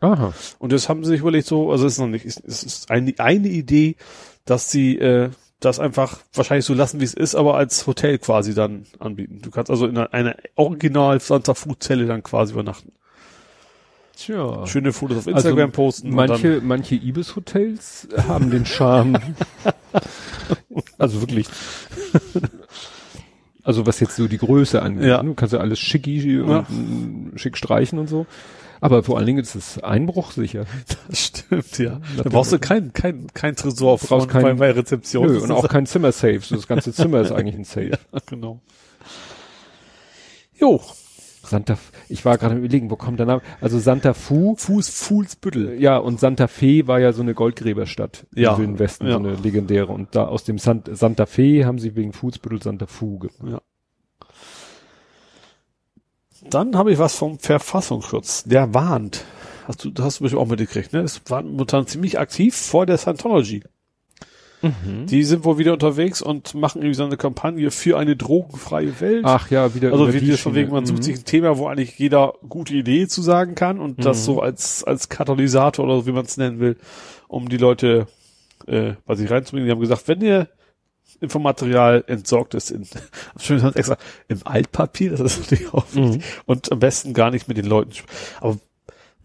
Aha. 0.00 0.32
Und 0.58 0.72
das 0.72 0.88
haben 0.88 1.04
sie 1.04 1.10
sich 1.10 1.20
überlegt 1.20 1.46
so, 1.46 1.70
also 1.70 1.86
es 1.86 1.94
ist 1.94 1.98
noch 1.98 2.06
nicht, 2.06 2.24
es 2.24 2.38
es 2.38 2.62
ist 2.62 2.90
eine, 2.90 3.12
eine 3.18 3.48
Idee, 3.48 3.96
dass 4.44 4.70
sie 4.70 4.96
äh, 4.98 5.30
das 5.60 5.78
einfach 5.78 6.20
wahrscheinlich 6.32 6.64
so 6.64 6.72
lassen, 6.74 7.00
wie 7.00 7.04
es 7.04 7.14
ist, 7.14 7.34
aber 7.34 7.56
als 7.56 7.86
Hotel 7.86 8.18
quasi 8.18 8.54
dann 8.54 8.86
anbieten. 8.98 9.40
Du 9.42 9.50
kannst 9.50 9.70
also 9.70 9.86
in 9.86 9.98
einer, 9.98 10.12
einer 10.14 10.36
Original 10.56 11.20
Santa 11.20 11.54
Fu 11.54 11.74
Zelle 11.74 12.06
dann 12.06 12.22
quasi 12.22 12.54
übernachten. 12.54 12.92
Tja. 14.24 14.66
Schöne 14.66 14.92
Fotos 14.92 15.16
auf 15.18 15.26
Instagram 15.26 15.58
Also, 15.70 15.72
posten. 15.72 16.10
Manche, 16.10 16.60
manche 16.62 16.94
Ibis-Hotels 16.94 18.08
haben 18.28 18.50
den 18.50 18.66
Charme. 18.66 19.18
also 20.98 21.20
wirklich. 21.22 21.46
Also 23.62 23.84
was 23.86 24.00
jetzt 24.00 24.16
so 24.16 24.26
die 24.26 24.38
Größe 24.38 24.80
angeht. 24.80 25.04
Ja. 25.06 25.22
ne? 25.22 25.28
Du 25.28 25.34
kannst 25.34 25.52
ja 25.52 25.60
alles 25.60 25.78
schicki 25.78 26.18
Ja. 26.38 26.64
und 26.68 27.32
schick 27.36 27.58
streichen 27.58 27.98
und 27.98 28.08
so. 28.08 28.26
Aber 28.80 29.02
vor 29.02 29.18
allen 29.18 29.26
Dingen 29.26 29.38
ist 29.38 29.54
es 29.54 29.78
einbruchsicher. 29.82 30.64
das 31.08 31.26
stimmt, 31.26 31.78
ja. 31.78 32.00
Da 32.16 32.22
brauchst 32.30 32.52
du 32.52 32.58
kein, 32.58 32.94
kein, 32.94 33.26
kein 33.34 33.54
Tresor 33.54 33.98
brauchst 33.98 34.30
kein- 34.30 34.56
bei, 34.56 34.70
Rezeption. 34.70 35.26
Nö, 35.26 35.40
und 35.40 35.52
auch 35.52 35.68
kein 35.68 35.84
Zimmer-Safe. 35.84 36.40
So 36.40 36.56
das 36.56 36.66
ganze 36.66 36.92
Zimmer 36.94 37.20
ist 37.20 37.32
eigentlich 37.32 37.54
ein 37.54 37.64
Safe. 37.64 37.90
ja, 37.90 38.18
genau. 38.26 38.60
Jo, 40.58 40.80
Santa, 41.50 41.76
ich 42.08 42.24
war 42.24 42.38
gerade 42.38 42.54
am 42.54 42.58
überlegen, 42.60 42.90
wo 42.90 42.96
kommt 42.96 43.18
der 43.18 43.26
Name? 43.26 43.42
Also 43.60 43.78
Santa 43.78 44.14
Fu, 44.14 44.54
Fuß, 44.56 44.88
Fuhlsbüttel. 44.88 45.80
ja, 45.80 45.98
und 45.98 46.18
Santa 46.20 46.46
Fe 46.46 46.86
war 46.86 47.00
ja 47.00 47.12
so 47.12 47.22
eine 47.22 47.34
Goldgräberstadt 47.34 48.26
Ja. 48.34 48.54
im 48.56 48.78
Westen, 48.78 49.06
Ja. 49.06 49.12
so 49.14 49.18
eine 49.18 49.34
legendäre. 49.34 49.88
Und 49.92 50.14
da 50.14 50.26
aus 50.26 50.44
dem 50.44 50.58
Sant 50.58 50.88
Santa 50.92 51.26
Fe 51.26 51.66
haben 51.66 51.78
sie 51.78 51.96
wegen 51.96 52.12
Fußbüttel 52.12 52.62
Santa 52.62 52.86
Fu 52.86 53.18
gemacht. 53.18 53.62
Dann 56.48 56.76
habe 56.76 56.92
ich 56.92 56.98
was 56.98 57.16
vom 57.16 57.38
Verfassungsschutz. 57.38 58.44
Der 58.44 58.72
warnt. 58.72 59.24
Hast 59.66 59.84
du, 59.84 59.90
das 59.90 60.06
hast 60.06 60.20
du 60.20 60.24
bestimmt 60.24 60.42
auch 60.42 60.46
mitgekriegt, 60.48 60.92
ne? 60.92 61.02
Das 61.02 61.20
war 61.28 61.42
momentan 61.42 61.86
ziemlich 61.86 62.18
aktiv 62.18 62.56
vor 62.56 62.86
der 62.86 62.96
Scientology. 62.96 63.62
Mhm. 64.62 65.06
Die 65.06 65.22
sind 65.24 65.44
wohl 65.44 65.58
wieder 65.58 65.72
unterwegs 65.72 66.20
und 66.22 66.54
machen 66.54 66.82
irgendwie 66.82 66.94
so 66.94 67.04
eine 67.04 67.16
Kampagne 67.16 67.70
für 67.70 67.98
eine 67.98 68.16
drogenfreie 68.16 69.00
Welt. 69.00 69.24
Ach 69.24 69.50
ja, 69.50 69.74
wieder 69.74 69.92
also 69.92 70.12
wie 70.12 70.30
das 70.30 70.40
von 70.40 70.54
wegen, 70.54 70.70
man 70.70 70.84
Schiene. 70.84 70.96
sucht 70.96 71.04
sich 71.04 71.16
ein 71.18 71.24
Thema, 71.24 71.56
wo 71.58 71.66
eigentlich 71.68 71.98
jeder 71.98 72.34
gute 72.48 72.74
Idee 72.74 73.06
zu 73.08 73.22
sagen 73.22 73.54
kann 73.54 73.78
und 73.80 74.04
das 74.04 74.18
Mhm. 74.18 74.22
so 74.22 74.40
als, 74.42 74.84
als 74.84 75.08
Katalysator 75.08 75.84
oder 75.84 76.06
wie 76.06 76.12
man 76.12 76.24
es 76.24 76.36
nennen 76.36 76.60
will, 76.60 76.76
um 77.28 77.48
die 77.48 77.56
Leute, 77.56 78.06
äh, 78.66 78.92
was 79.06 79.20
ich 79.20 79.30
reinzubringen. 79.30 79.66
Die 79.66 79.72
haben 79.72 79.80
gesagt, 79.80 80.08
wenn 80.08 80.20
ihr 80.20 80.48
Infomaterial 81.20 82.04
entsorgt 82.06 82.54
ist 82.54 82.70
in, 82.70 82.86
schön 83.40 83.62
extra, 83.74 83.96
im 84.28 84.40
Altpapier, 84.44 85.10
das 85.12 85.20
ist 85.20 85.40
natürlich 85.40 85.72
auch 85.74 85.84
wichtig, 85.92 86.16
Mhm. 86.18 86.22
und 86.46 86.72
am 86.72 86.78
besten 86.78 87.12
gar 87.14 87.30
nicht 87.30 87.48
mit 87.48 87.56
den 87.56 87.66
Leuten. 87.66 87.92
Aber 88.40 88.58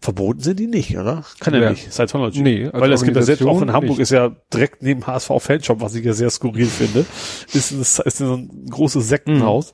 verboten 0.06 0.40
sind 0.40 0.58
die 0.60 0.66
nicht, 0.68 0.96
oder? 0.96 1.24
Kann 1.40 1.52
ja, 1.54 1.60
Ja. 1.60 1.70
nicht. 1.70 1.92
Scientology. 1.92 2.40
Nee, 2.42 2.68
Weil 2.72 2.92
es 2.92 3.02
gibt 3.02 3.16
ja 3.16 3.22
selbst 3.22 3.44
auch 3.44 3.60
in 3.60 3.72
Hamburg 3.72 3.90
nicht. 3.98 4.00
ist 4.00 4.10
ja 4.10 4.34
direkt 4.54 4.82
neben 4.82 5.06
HSV 5.06 5.30
Fanshop, 5.40 5.80
was 5.80 5.94
ich 5.94 6.04
ja 6.04 6.12
sehr 6.14 6.30
skurril 6.30 6.66
finde, 6.66 7.04
ist, 7.52 7.72
ein- 7.72 7.80
ist 8.06 8.20
ein 8.20 8.66
großes 8.70 9.08
Sektenhaus. 9.08 9.72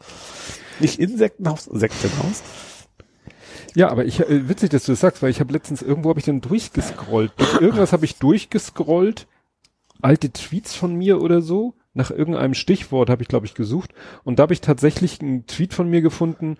Nicht 0.80 0.98
Insektenhaus, 0.98 1.64
Sektenhaus. 1.64 2.42
Ja, 3.74 3.88
aber 3.90 4.04
ich 4.04 4.20
äh, 4.20 4.48
witzig, 4.48 4.70
dass 4.70 4.84
du 4.84 4.92
das 4.92 5.00
sagst, 5.00 5.22
weil 5.22 5.30
ich 5.30 5.40
habe 5.40 5.52
letztens 5.52 5.82
irgendwo 5.82 6.08
habe 6.10 6.18
ich 6.18 6.26
dann 6.26 6.40
durchgescrollt. 6.40 7.32
Durch 7.36 7.60
irgendwas 7.60 7.92
habe 7.92 8.04
ich 8.04 8.16
durchgescrollt, 8.16 9.26
alte 10.00 10.30
Tweets 10.30 10.74
von 10.74 10.94
mir 10.94 11.20
oder 11.22 11.40
so. 11.42 11.74
Nach 11.94 12.10
irgendeinem 12.10 12.54
Stichwort 12.54 13.10
habe 13.10 13.22
ich, 13.22 13.28
glaube 13.28 13.44
ich, 13.46 13.54
gesucht. 13.54 13.92
Und 14.24 14.38
da 14.38 14.44
habe 14.44 14.54
ich 14.54 14.62
tatsächlich 14.62 15.20
einen 15.20 15.46
Tweet 15.46 15.74
von 15.74 15.88
mir 15.90 16.00
gefunden. 16.00 16.56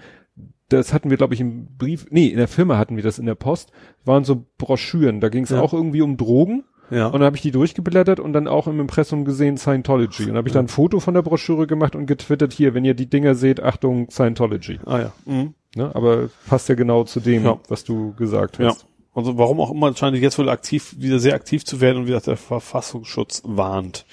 Das 0.72 0.92
hatten 0.92 1.10
wir, 1.10 1.16
glaube 1.16 1.34
ich, 1.34 1.40
im 1.40 1.66
Brief, 1.78 2.06
nee, 2.10 2.26
in 2.28 2.36
der 2.38 2.48
Firma 2.48 2.78
hatten 2.78 2.96
wir 2.96 3.02
das 3.02 3.18
in 3.18 3.26
der 3.26 3.34
Post. 3.34 3.70
Waren 4.04 4.24
so 4.24 4.44
Broschüren. 4.58 5.20
Da 5.20 5.28
ging 5.28 5.44
es 5.44 5.50
Ja. 5.50 5.60
auch 5.60 5.72
irgendwie 5.72 6.02
um 6.02 6.16
Drogen. 6.16 6.64
Ja. 6.90 7.06
Und 7.06 7.14
dann 7.14 7.22
habe 7.24 7.36
ich 7.36 7.42
die 7.42 7.52
durchgeblättert 7.52 8.20
und 8.20 8.32
dann 8.34 8.46
auch 8.48 8.66
im 8.66 8.78
Impressum 8.78 9.24
gesehen 9.24 9.56
Scientology. 9.56 10.24
Und 10.24 10.28
dann 10.30 10.36
habe 10.38 10.48
ich 10.48 10.52
dann 10.54 10.66
ein 10.66 10.68
Foto 10.68 11.00
von 11.00 11.14
der 11.14 11.22
Broschüre 11.22 11.66
gemacht 11.66 11.96
und 11.96 12.04
getwittert 12.06 12.52
hier, 12.52 12.74
wenn 12.74 12.84
ihr 12.84 12.92
die 12.94 13.08
Dinger 13.08 13.34
seht, 13.34 13.62
Achtung, 13.62 14.10
Scientology. 14.10 14.78
ah 14.84 14.98
ja. 14.98 15.12
Mhm. 15.24 15.54
Ne? 15.74 15.90
Aber 15.94 16.28
passt 16.48 16.68
ja 16.68 16.74
genau 16.74 17.04
zu 17.04 17.20
dem, 17.20 17.44
Ja. 17.44 17.58
was 17.68 17.84
du 17.84 18.12
gesagt 18.14 18.58
Ja. 18.58 18.68
hast. 18.68 18.86
Also 19.14 19.38
warum 19.38 19.60
auch 19.60 19.70
immer 19.70 19.94
scheint 19.96 20.16
jetzt 20.18 20.38
wohl 20.38 20.48
aktiv, 20.50 20.94
wieder 20.98 21.18
sehr 21.18 21.34
aktiv 21.34 21.64
zu 21.64 21.80
werden 21.80 21.98
und 21.98 22.04
wie 22.04 22.08
gesagt, 22.08 22.26
der 22.26 22.36
Verfassungsschutz 22.36 23.42
warnt. 23.44 24.04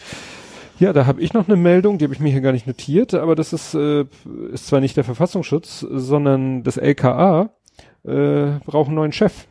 Ja, 0.79 0.93
da 0.93 1.05
habe 1.05 1.21
ich 1.21 1.33
noch 1.33 1.47
eine 1.47 1.57
Meldung, 1.57 1.97
die 1.97 2.05
habe 2.05 2.13
ich 2.13 2.19
mir 2.21 2.31
hier 2.31 2.41
gar 2.41 2.53
nicht 2.53 2.67
notiert, 2.67 3.13
aber 3.13 3.35
das 3.35 3.51
ist, 3.53 3.73
äh, 3.73 4.05
ist 4.51 4.67
zwar 4.67 4.79
nicht 4.79 4.95
der 4.97 5.03
Verfassungsschutz, 5.03 5.81
sondern 5.89 6.63
das 6.63 6.77
LKA 6.77 7.49
äh, 8.05 8.51
braucht 8.65 8.87
einen 8.87 8.95
neuen 8.95 9.11
Chef. 9.11 9.45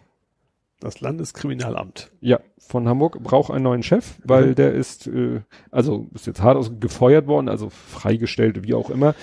Das 0.80 1.00
Landeskriminalamt. 1.00 2.10
Ja, 2.20 2.38
von 2.58 2.88
Hamburg 2.88 3.22
braucht 3.22 3.50
einen 3.50 3.64
neuen 3.64 3.82
Chef, 3.82 4.14
weil 4.24 4.48
Mhm. 4.48 4.54
der 4.54 4.72
ist, 4.72 5.06
äh, 5.08 5.40
also 5.70 6.06
ist 6.14 6.26
jetzt 6.26 6.40
hart 6.40 6.56
aus 6.56 6.70
gefeuert 6.80 7.26
worden, 7.26 7.48
also 7.48 7.68
freigestellt, 7.68 8.64
wie 8.64 8.74
auch 8.74 8.88
immer. 8.88 9.14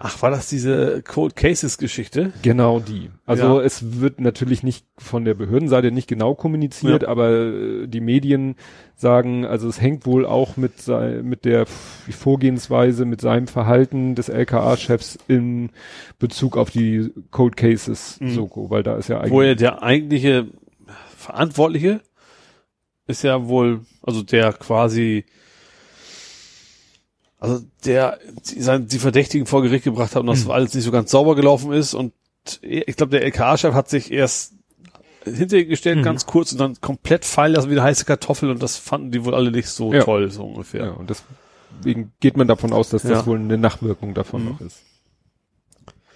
Ach, 0.00 0.20
war 0.22 0.30
das 0.30 0.48
diese 0.48 1.02
Cold 1.02 1.36
Cases 1.36 1.78
Geschichte? 1.78 2.32
Genau 2.42 2.80
die. 2.80 3.10
Also 3.26 3.58
Ja. 3.60 3.64
es 3.64 4.00
wird 4.00 4.20
natürlich 4.20 4.62
nicht 4.62 4.84
von 4.98 5.24
der 5.24 5.34
Behördenseite 5.34 5.90
nicht 5.92 6.08
genau 6.08 6.34
kommuniziert, 6.34 7.02
Ja. 7.02 7.08
aber 7.08 7.30
äh, 7.30 7.86
die 7.86 8.00
Medien 8.00 8.56
sagen, 8.96 9.44
also 9.46 9.68
es 9.68 9.80
hängt 9.80 10.06
wohl 10.06 10.24
auch 10.26 10.56
mit 10.56 10.72
mit 11.22 11.44
der 11.44 11.66
Vorgehensweise, 11.66 13.04
mit 13.04 13.20
seinem 13.20 13.46
Verhalten 13.46 14.14
des 14.14 14.28
LKA-Chefs 14.28 15.18
in 15.28 15.70
Bezug 16.18 16.56
auf 16.56 16.70
die 16.70 17.10
Cold 17.30 17.56
Cases 17.56 18.18
Mhm. 18.20 18.30
Soko, 18.30 18.70
weil 18.70 18.82
da 18.82 18.96
ist 18.96 19.08
ja 19.08 19.16
Wo 19.30 19.40
eigentlich 19.40 19.48
er 19.48 19.54
der 19.56 19.82
eigentliche 19.82 20.46
Verantwortliche 21.16 22.00
ist 23.06 23.22
ja 23.22 23.46
wohl, 23.48 23.80
also 24.02 24.22
der 24.22 24.52
quasi, 24.54 25.24
also 27.44 27.64
der 27.84 28.18
die, 28.48 28.86
die 28.86 28.98
Verdächtigen 28.98 29.46
vor 29.46 29.62
Gericht 29.62 29.84
gebracht 29.84 30.14
hat 30.14 30.20
und 30.20 30.26
das 30.28 30.48
alles 30.48 30.74
nicht 30.74 30.84
so 30.84 30.90
ganz 30.90 31.10
sauber 31.10 31.34
gelaufen 31.36 31.72
ist 31.72 31.94
und 31.94 32.12
ich 32.60 32.96
glaube, 32.96 33.10
der 33.10 33.22
LKA-Chef 33.24 33.72
hat 33.74 33.88
sich 33.88 34.12
erst 34.12 34.52
hinter 35.24 35.56
ihn 35.56 35.68
gestellt, 35.68 35.98
Mhm. 35.98 36.02
ganz 36.02 36.26
kurz 36.26 36.52
und 36.52 36.58
dann 36.58 36.78
komplett 36.80 37.24
fallen 37.24 37.54
lassen 37.54 37.68
wie 37.70 37.74
eine 37.74 37.82
heiße 37.82 38.04
Kartoffel 38.04 38.50
und 38.50 38.62
das 38.62 38.76
fanden 38.76 39.10
die 39.10 39.24
wohl 39.24 39.34
alle 39.34 39.50
nicht 39.50 39.68
so 39.68 39.92
Ja. 39.94 40.02
toll, 40.04 40.30
so 40.30 40.44
ungefähr. 40.44 40.84
ja, 40.86 40.90
und 40.92 41.08
deswegen 41.08 42.12
geht 42.20 42.36
man 42.36 42.46
davon 42.46 42.72
aus, 42.74 42.90
dass 42.90 43.02
das 43.02 43.10
Ja. 43.10 43.26
wohl 43.26 43.38
eine 43.38 43.56
Nachwirkung 43.56 44.12
davon 44.12 44.42
Mhm. 44.44 44.48
noch 44.50 44.60
ist. 44.60 44.82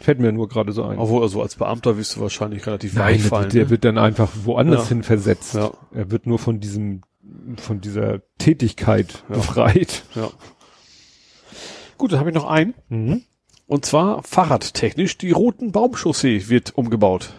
Fällt 0.00 0.20
mir 0.20 0.30
nur 0.30 0.48
gerade 0.48 0.72
so 0.72 0.84
ein. 0.84 0.98
Obwohl, 0.98 1.22
also 1.22 1.42
als 1.42 1.56
Beamter 1.56 1.96
wirst 1.98 2.16
du 2.16 2.20
wahrscheinlich 2.20 2.66
relativ 2.66 2.94
Nein, 2.94 3.14
weich 3.14 3.20
der, 3.22 3.28
fallen. 3.30 3.50
der 3.50 3.64
ne? 3.64 3.70
wird 3.70 3.84
dann 3.84 3.98
einfach 3.98 4.30
woanders 4.44 4.82
Ja. 4.84 4.88
hin 4.90 5.02
versetzt. 5.02 5.54
Ja. 5.54 5.72
Er 5.92 6.10
wird 6.10 6.26
nur 6.26 6.38
von 6.38 6.60
diesem, 6.60 7.00
von 7.56 7.80
dieser 7.80 8.20
Tätigkeit 8.38 9.24
befreit. 9.28 10.04
ja. 10.14 10.30
Gut, 11.98 12.12
dann 12.12 12.20
habe 12.20 12.30
ich 12.30 12.34
noch 12.34 12.48
einen. 12.48 12.74
Mhm. 12.88 13.22
Und 13.66 13.84
zwar 13.84 14.22
fahrradtechnisch, 14.22 15.18
die 15.18 15.30
Roten 15.32 15.72
Baumchaussee 15.72 16.48
wird 16.48 16.74
umgebaut. 16.76 17.34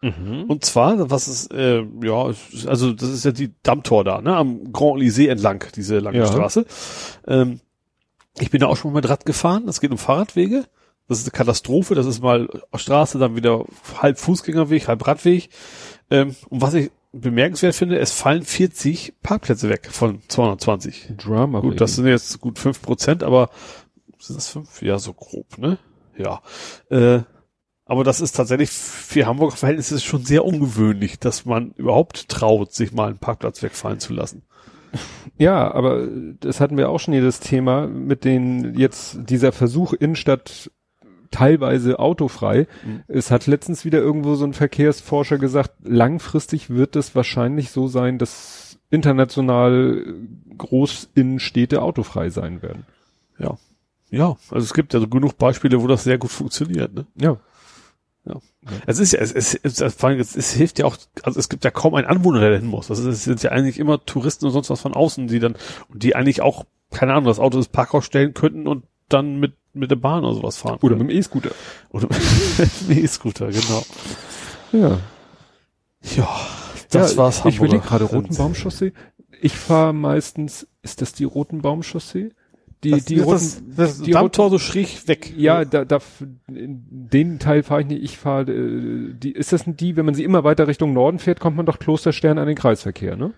Mhm. 0.00 0.44
Und 0.48 0.64
zwar, 0.64 1.10
was 1.10 1.28
ist, 1.28 1.52
äh, 1.52 1.82
ja, 2.02 2.30
also 2.66 2.92
das 2.92 3.08
ist 3.08 3.24
ja 3.24 3.32
die 3.32 3.52
Dammtor 3.62 4.04
da, 4.04 4.20
ne, 4.20 4.36
am 4.36 4.70
Grand 4.72 5.00
Elysée 5.00 5.28
entlang, 5.28 5.64
diese 5.74 5.98
lange 5.98 6.18
Ja. 6.18 6.26
Straße. 6.26 6.66
Ähm, 7.26 7.60
ich 8.38 8.50
bin 8.50 8.60
da 8.60 8.66
auch 8.66 8.76
schon 8.76 8.92
mal 8.92 8.98
mit 9.00 9.08
Rad 9.08 9.24
gefahren, 9.24 9.66
es 9.66 9.80
geht 9.80 9.90
um 9.90 9.98
Fahrradwege. 9.98 10.64
Das 11.08 11.18
ist 11.18 11.26
eine 11.26 11.32
Katastrophe, 11.32 11.94
das 11.94 12.06
ist 12.06 12.22
mal 12.22 12.48
Straße, 12.74 13.18
dann 13.18 13.36
wieder 13.36 13.64
halb 14.00 14.18
Fußgängerweg, 14.18 14.88
halb 14.88 15.06
Radweg. 15.06 15.50
Ähm, 16.10 16.34
und 16.48 16.62
was 16.62 16.74
ich 16.74 16.90
bemerkenswert 17.14 17.74
finde, 17.74 17.98
es 17.98 18.12
fallen 18.12 18.42
40 18.42 19.14
Parkplätze 19.22 19.68
weg 19.68 19.88
von 19.90 20.20
220. 20.28 21.12
Drama. 21.16 21.60
Gut, 21.60 21.80
das 21.80 21.96
sind 21.96 22.06
jetzt 22.06 22.40
gut 22.40 22.58
fünf 22.58 22.82
Prozent, 22.82 23.22
aber 23.22 23.50
sind 24.18 24.36
das 24.36 24.48
fünf? 24.48 24.82
Ja, 24.82 24.98
so 24.98 25.12
grob, 25.12 25.58
ne? 25.58 25.78
Ja. 26.16 26.42
Äh, 26.90 27.22
aber 27.86 28.04
das 28.04 28.20
ist 28.20 28.32
tatsächlich 28.32 28.70
für 28.70 29.26
Hamburger 29.26 29.56
Verhältnisse 29.56 30.00
schon 30.00 30.24
sehr 30.24 30.44
ungewöhnlich, 30.44 31.18
dass 31.18 31.44
man 31.44 31.72
überhaupt 31.72 32.28
traut, 32.28 32.72
sich 32.72 32.92
mal 32.92 33.08
einen 33.08 33.18
Parkplatz 33.18 33.62
wegfallen 33.62 34.00
zu 34.00 34.12
lassen. 34.14 34.42
Ja, 35.36 35.72
aber 35.72 36.06
das 36.40 36.60
hatten 36.60 36.76
wir 36.76 36.88
auch 36.88 37.00
schon 37.00 37.14
hier 37.14 37.22
das 37.22 37.40
Thema 37.40 37.86
mit 37.88 38.24
den 38.24 38.78
jetzt 38.78 39.18
dieser 39.28 39.52
Versuch 39.52 39.92
Innenstadt 39.92 40.70
teilweise 41.30 41.98
autofrei. 41.98 42.66
Mhm. 42.84 43.02
Es 43.08 43.30
hat 43.30 43.46
letztens 43.46 43.84
wieder 43.84 43.98
irgendwo 43.98 44.34
so 44.34 44.44
ein 44.44 44.54
Verkehrsforscher 44.54 45.38
gesagt, 45.38 45.72
langfristig 45.82 46.70
wird 46.70 46.96
es 46.96 47.14
wahrscheinlich 47.14 47.70
so 47.70 47.88
sein, 47.88 48.18
dass 48.18 48.78
international 48.90 50.04
Großinnenstädte 50.56 51.82
autofrei 51.82 52.30
sein 52.30 52.62
werden. 52.62 52.86
Ja. 53.38 53.58
Ja, 54.10 54.36
also 54.50 54.64
es 54.64 54.74
gibt 54.74 54.94
ja 54.94 55.00
so 55.00 55.08
genug 55.08 55.38
Beispiele, 55.38 55.82
wo 55.82 55.88
das 55.88 56.04
sehr 56.04 56.18
gut 56.18 56.30
funktioniert, 56.30 56.94
ne? 56.94 57.06
Ja. 57.16 57.38
Es 58.86 58.98
ist 58.98 59.12
ja, 59.12 59.20
es, 59.20 59.32
es, 59.32 59.54
es, 59.54 59.80
es, 59.80 60.02
es, 60.02 60.36
es 60.36 60.52
hilft 60.52 60.78
ja 60.78 60.86
auch, 60.86 60.96
also 61.22 61.38
es 61.38 61.48
gibt 61.48 61.64
ja 61.64 61.70
kaum 61.70 61.94
einen 61.94 62.06
Anwohner, 62.06 62.40
der 62.40 62.50
dahin 62.50 62.66
muss. 62.66 62.90
Also 62.90 63.08
es 63.08 63.24
sind 63.24 63.42
ja 63.42 63.50
eigentlich 63.50 63.78
immer 63.78 64.04
Touristen 64.04 64.46
und 64.46 64.52
sonst 64.52 64.70
was 64.70 64.80
von 64.80 64.94
außen, 64.94 65.26
die 65.26 65.38
dann, 65.38 65.56
und 65.88 66.02
die 66.02 66.16
eigentlich 66.16 66.40
auch, 66.40 66.64
keine 66.90 67.12
Ahnung, 67.12 67.26
das 67.26 67.38
Auto 67.38 67.58
ins 67.58 67.68
Parkhaus 67.68 68.04
stellen 68.04 68.32
könnten 68.32 68.66
und 68.66 68.84
dann 69.08 69.38
mit, 69.38 69.54
mit 69.74 69.90
der 69.90 69.96
Bahn 69.96 70.24
oder 70.24 70.34
sowas 70.34 70.56
fahren. 70.56 70.78
Oder 70.80 70.96
können. 70.96 71.06
mit 71.06 71.16
dem 71.16 71.18
E-Scooter. 71.18 71.50
Oder 71.90 72.08
mit 72.08 72.88
dem 72.88 73.04
E-Scooter, 73.04 73.48
genau. 73.48 73.84
Ja. 74.72 74.98
Ja, 76.16 76.28
das 76.90 77.12
ja, 77.12 77.18
war's. 77.18 77.38
Ich 77.38 77.44
Hamburger 77.44 77.64
überlege 77.64 77.86
gerade. 77.86 78.04
Rotenbaumchaussee. 78.04 78.92
Ich 79.40 79.54
fahre 79.54 79.92
meistens, 79.92 80.66
ist 80.82 81.02
das 81.02 81.12
die 81.12 81.24
Rotenbaumchaussee? 81.24 82.30
Die, 82.84 82.90
Das, 82.90 83.04
die 83.06 83.18
Roten, 83.18 83.32
das, 83.38 83.62
das 83.76 84.02
die 84.02 84.10
Dammtor 84.10 84.50
so 84.50 84.58
schräg 84.58 85.08
weg. 85.08 85.32
Ja, 85.36 85.64
da, 85.64 85.84
da, 85.86 86.00
den 86.48 87.38
Teil 87.38 87.62
fahre 87.62 87.80
ich 87.80 87.86
nicht. 87.86 88.02
Ich 88.02 88.18
fahre, 88.18 88.52
äh, 88.52 89.14
die, 89.14 89.32
ist 89.32 89.52
das 89.52 89.64
die, 89.66 89.96
wenn 89.96 90.04
man 90.04 90.14
sie 90.14 90.24
immer 90.24 90.44
weiter 90.44 90.68
Richtung 90.68 90.92
Norden 90.92 91.18
fährt, 91.18 91.40
kommt 91.40 91.56
man 91.56 91.64
doch 91.64 91.78
Klosterstern 91.78 92.38
an 92.38 92.46
den 92.46 92.56
Kreisverkehr, 92.56 93.16
ne? 93.16 93.32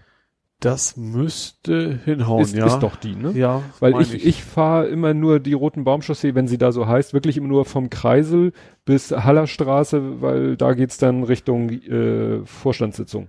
Das 0.61 0.97
müsste 0.97 1.99
hinhauen, 2.05 2.43
ist, 2.43 2.55
ja. 2.55 2.67
ist 2.67 2.79
doch 2.79 2.97
die, 2.97 3.15
ne? 3.15 3.33
Ja, 3.33 3.63
Weil 3.79 3.93
mein 3.93 4.03
ich, 4.03 4.25
ich, 4.25 4.43
fahre 4.43 4.87
immer 4.87 5.13
nur 5.13 5.39
die 5.39 5.53
Roten 5.53 5.85
Baumchaussee, 5.85 6.35
wenn 6.35 6.49
sie 6.49 6.57
da 6.57 6.73
so 6.73 6.87
heißt, 6.87 7.13
wirklich 7.13 7.37
immer 7.37 7.49
nur 7.49 7.67
vom 7.67 7.91
Kreisel 7.91 8.53
bis 8.87 9.11
Hallerstraße, 9.11 10.23
weil 10.23 10.57
da 10.57 10.73
geht's 10.73 10.97
dann 10.97 11.25
Richtung 11.25 11.69
äh, 11.71 12.41
Vorstandssitzung. 12.47 13.29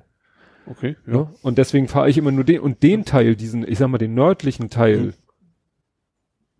Okay, 0.69 0.95
ja. 1.05 1.13
Ja. 1.15 1.31
Und 1.41 1.57
deswegen 1.57 1.89
fahre 1.89 2.09
ich 2.09 2.17
immer 2.17 2.31
nur 2.31 2.45
den 2.45 2.61
und 2.61 2.81
den 2.81 3.03
Teil, 3.03 3.35
diesen, 3.35 3.67
ich 3.67 3.77
sag 3.77 3.89
mal, 3.89 3.97
den 3.97 4.13
nördlichen 4.13 4.69
Teil 4.69 4.97
Mhm. 4.97 5.13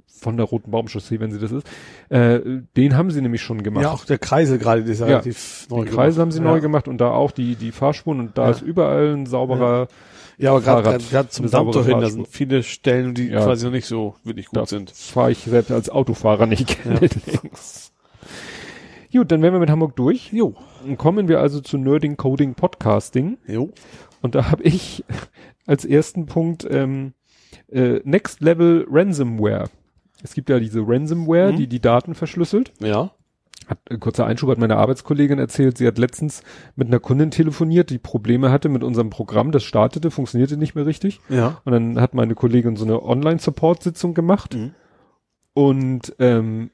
von 0.07 0.35
der 0.35 0.45
Roten 0.48 0.72
Baumchaussee, 0.72 1.19
wenn 1.22 1.31
sie 1.31 1.39
das 1.39 1.52
ist, 1.53 1.68
äh, 2.10 2.39
den 2.76 2.98
haben 2.98 3.11
sie 3.11 3.22
nämlich 3.22 3.41
schon 3.41 3.64
gemacht. 3.64 3.84
Ja, 3.84 3.91
auch 3.91 4.03
der 4.03 4.18
Kreisel 4.18 4.57
gerade, 4.57 4.84
der 4.84 4.91
ist 4.94 4.99
ja 4.99 5.06
Ja. 5.07 5.11
relativ 5.14 5.68
neu 5.69 5.84
Die 5.85 5.91
Kreise 5.91 6.15
gemacht. 6.15 6.19
haben 6.19 6.31
sie 6.31 6.39
ja. 6.39 6.44
neu 6.44 6.60
gemacht 6.60 6.88
und 6.89 6.98
da 6.99 7.11
auch 7.11 7.31
die, 7.31 7.56
die 7.56 7.72
Fahrspuren 7.72 8.19
und 8.19 8.38
da 8.38 8.49
ist 8.49 8.61
überall 8.61 9.14
ein 9.15 9.26
sauberer, 9.26 9.88
Ja, 10.38 10.51
aber 10.55 10.97
gerade 10.99 11.30
zum 11.30 11.49
Dammtor 11.49 11.84
hin, 11.84 11.99
da 11.99 12.09
sind 12.09 12.27
viele 12.27 12.61
Stellen, 12.64 13.14
die 13.15 13.27
Ja. 13.30 13.43
quasi 13.43 13.65
noch 13.65 13.72
nicht 13.72 13.88
so 13.88 14.15
wirklich 14.23 14.47
gut 14.47 14.69
sind. 14.69 14.91
fahre 14.91 15.31
ich 15.31 15.39
selbst 15.39 15.72
als 15.72 15.89
Autofahrer 15.89 16.45
nicht 16.45 16.84
gerne 16.84 16.99
längs. 17.41 17.91
Gut, 19.11 19.31
dann 19.31 19.41
wären 19.41 19.53
wir 19.53 19.59
mit 19.59 19.69
Hamburg 19.69 19.95
durch. 19.95 20.31
Jo. 20.31 20.53
Dann 20.85 20.97
kommen 20.97 21.27
wir 21.27 21.39
also 21.39 21.59
zu 21.61 21.77
Nerding 21.77 22.18
Coding 22.18 22.53
Podcasting. 22.55 23.38
Jo. 23.47 23.72
Und 24.22 24.35
da 24.35 24.51
habe 24.51 24.64
ich 24.64 25.03
als 25.65 25.85
ersten 25.85 26.26
Punkt 26.27 26.68
ähm, 26.69 27.14
äh, 27.72 28.01
Next 28.03 28.41
Level 28.41 28.85
Ransomware. 28.89 29.69
Es 30.23 30.34
gibt 30.34 30.49
ja 30.49 30.59
diese 30.59 30.81
Ransomware, 30.85 31.53
Mhm. 31.53 31.57
die 31.57 31.68
die 31.68 31.80
Daten 31.80 32.14
verschlüsselt. 32.15 32.73
Ja. 32.80 33.11
Hat, 33.68 33.80
äh, 33.89 33.98
kurzer 33.98 34.26
Einschub 34.26 34.49
hat 34.49 34.57
meine 34.57 34.77
Arbeitskollegin 34.77 35.39
erzählt, 35.39 35.77
sie 35.77 35.88
hat 35.88 35.98
letztens 35.98 36.41
mit 36.76 36.88
einer 36.88 36.99
Kundin 36.99 37.31
telefoniert, 37.31 37.89
die 37.89 37.98
Probleme 37.99 38.49
hatte 38.52 38.69
mit 38.69 38.84
unserem 38.84 39.10
Programm, 39.10 39.52
das 39.52 39.64
startete, 39.64 40.10
funktionierte 40.10 40.57
nicht 40.57 40.73
mehr 40.76 40.85
richtig. 40.85 41.19
Ja. 41.30 41.61
Und 41.65 41.73
dann 41.73 41.99
hat 42.02 42.14
meine 42.14 42.34
Kollegin 42.35 42.76
so 42.77 42.85
eine 42.85 43.03
Online-Support-Sitzung 43.03 44.14
gemacht 44.14 44.56
Mhm. 44.56 44.72
und 45.53 46.15
ähm, 46.19 46.72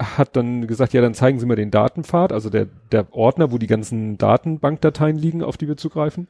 hat 0.00 0.34
dann 0.34 0.66
gesagt, 0.66 0.92
ja, 0.94 1.00
dann 1.00 1.14
zeigen 1.14 1.38
Sie 1.38 1.46
mir 1.46 1.54
den 1.54 1.70
Datenpfad, 1.70 2.32
also 2.32 2.50
der, 2.50 2.66
der 2.90 3.12
Ordner, 3.14 3.52
wo 3.52 3.58
die 3.58 3.68
ganzen 3.68 4.18
Datenbankdateien 4.18 5.16
liegen, 5.16 5.44
auf 5.44 5.56
die 5.56 5.68
wir 5.68 5.76
zugreifen. 5.76 6.26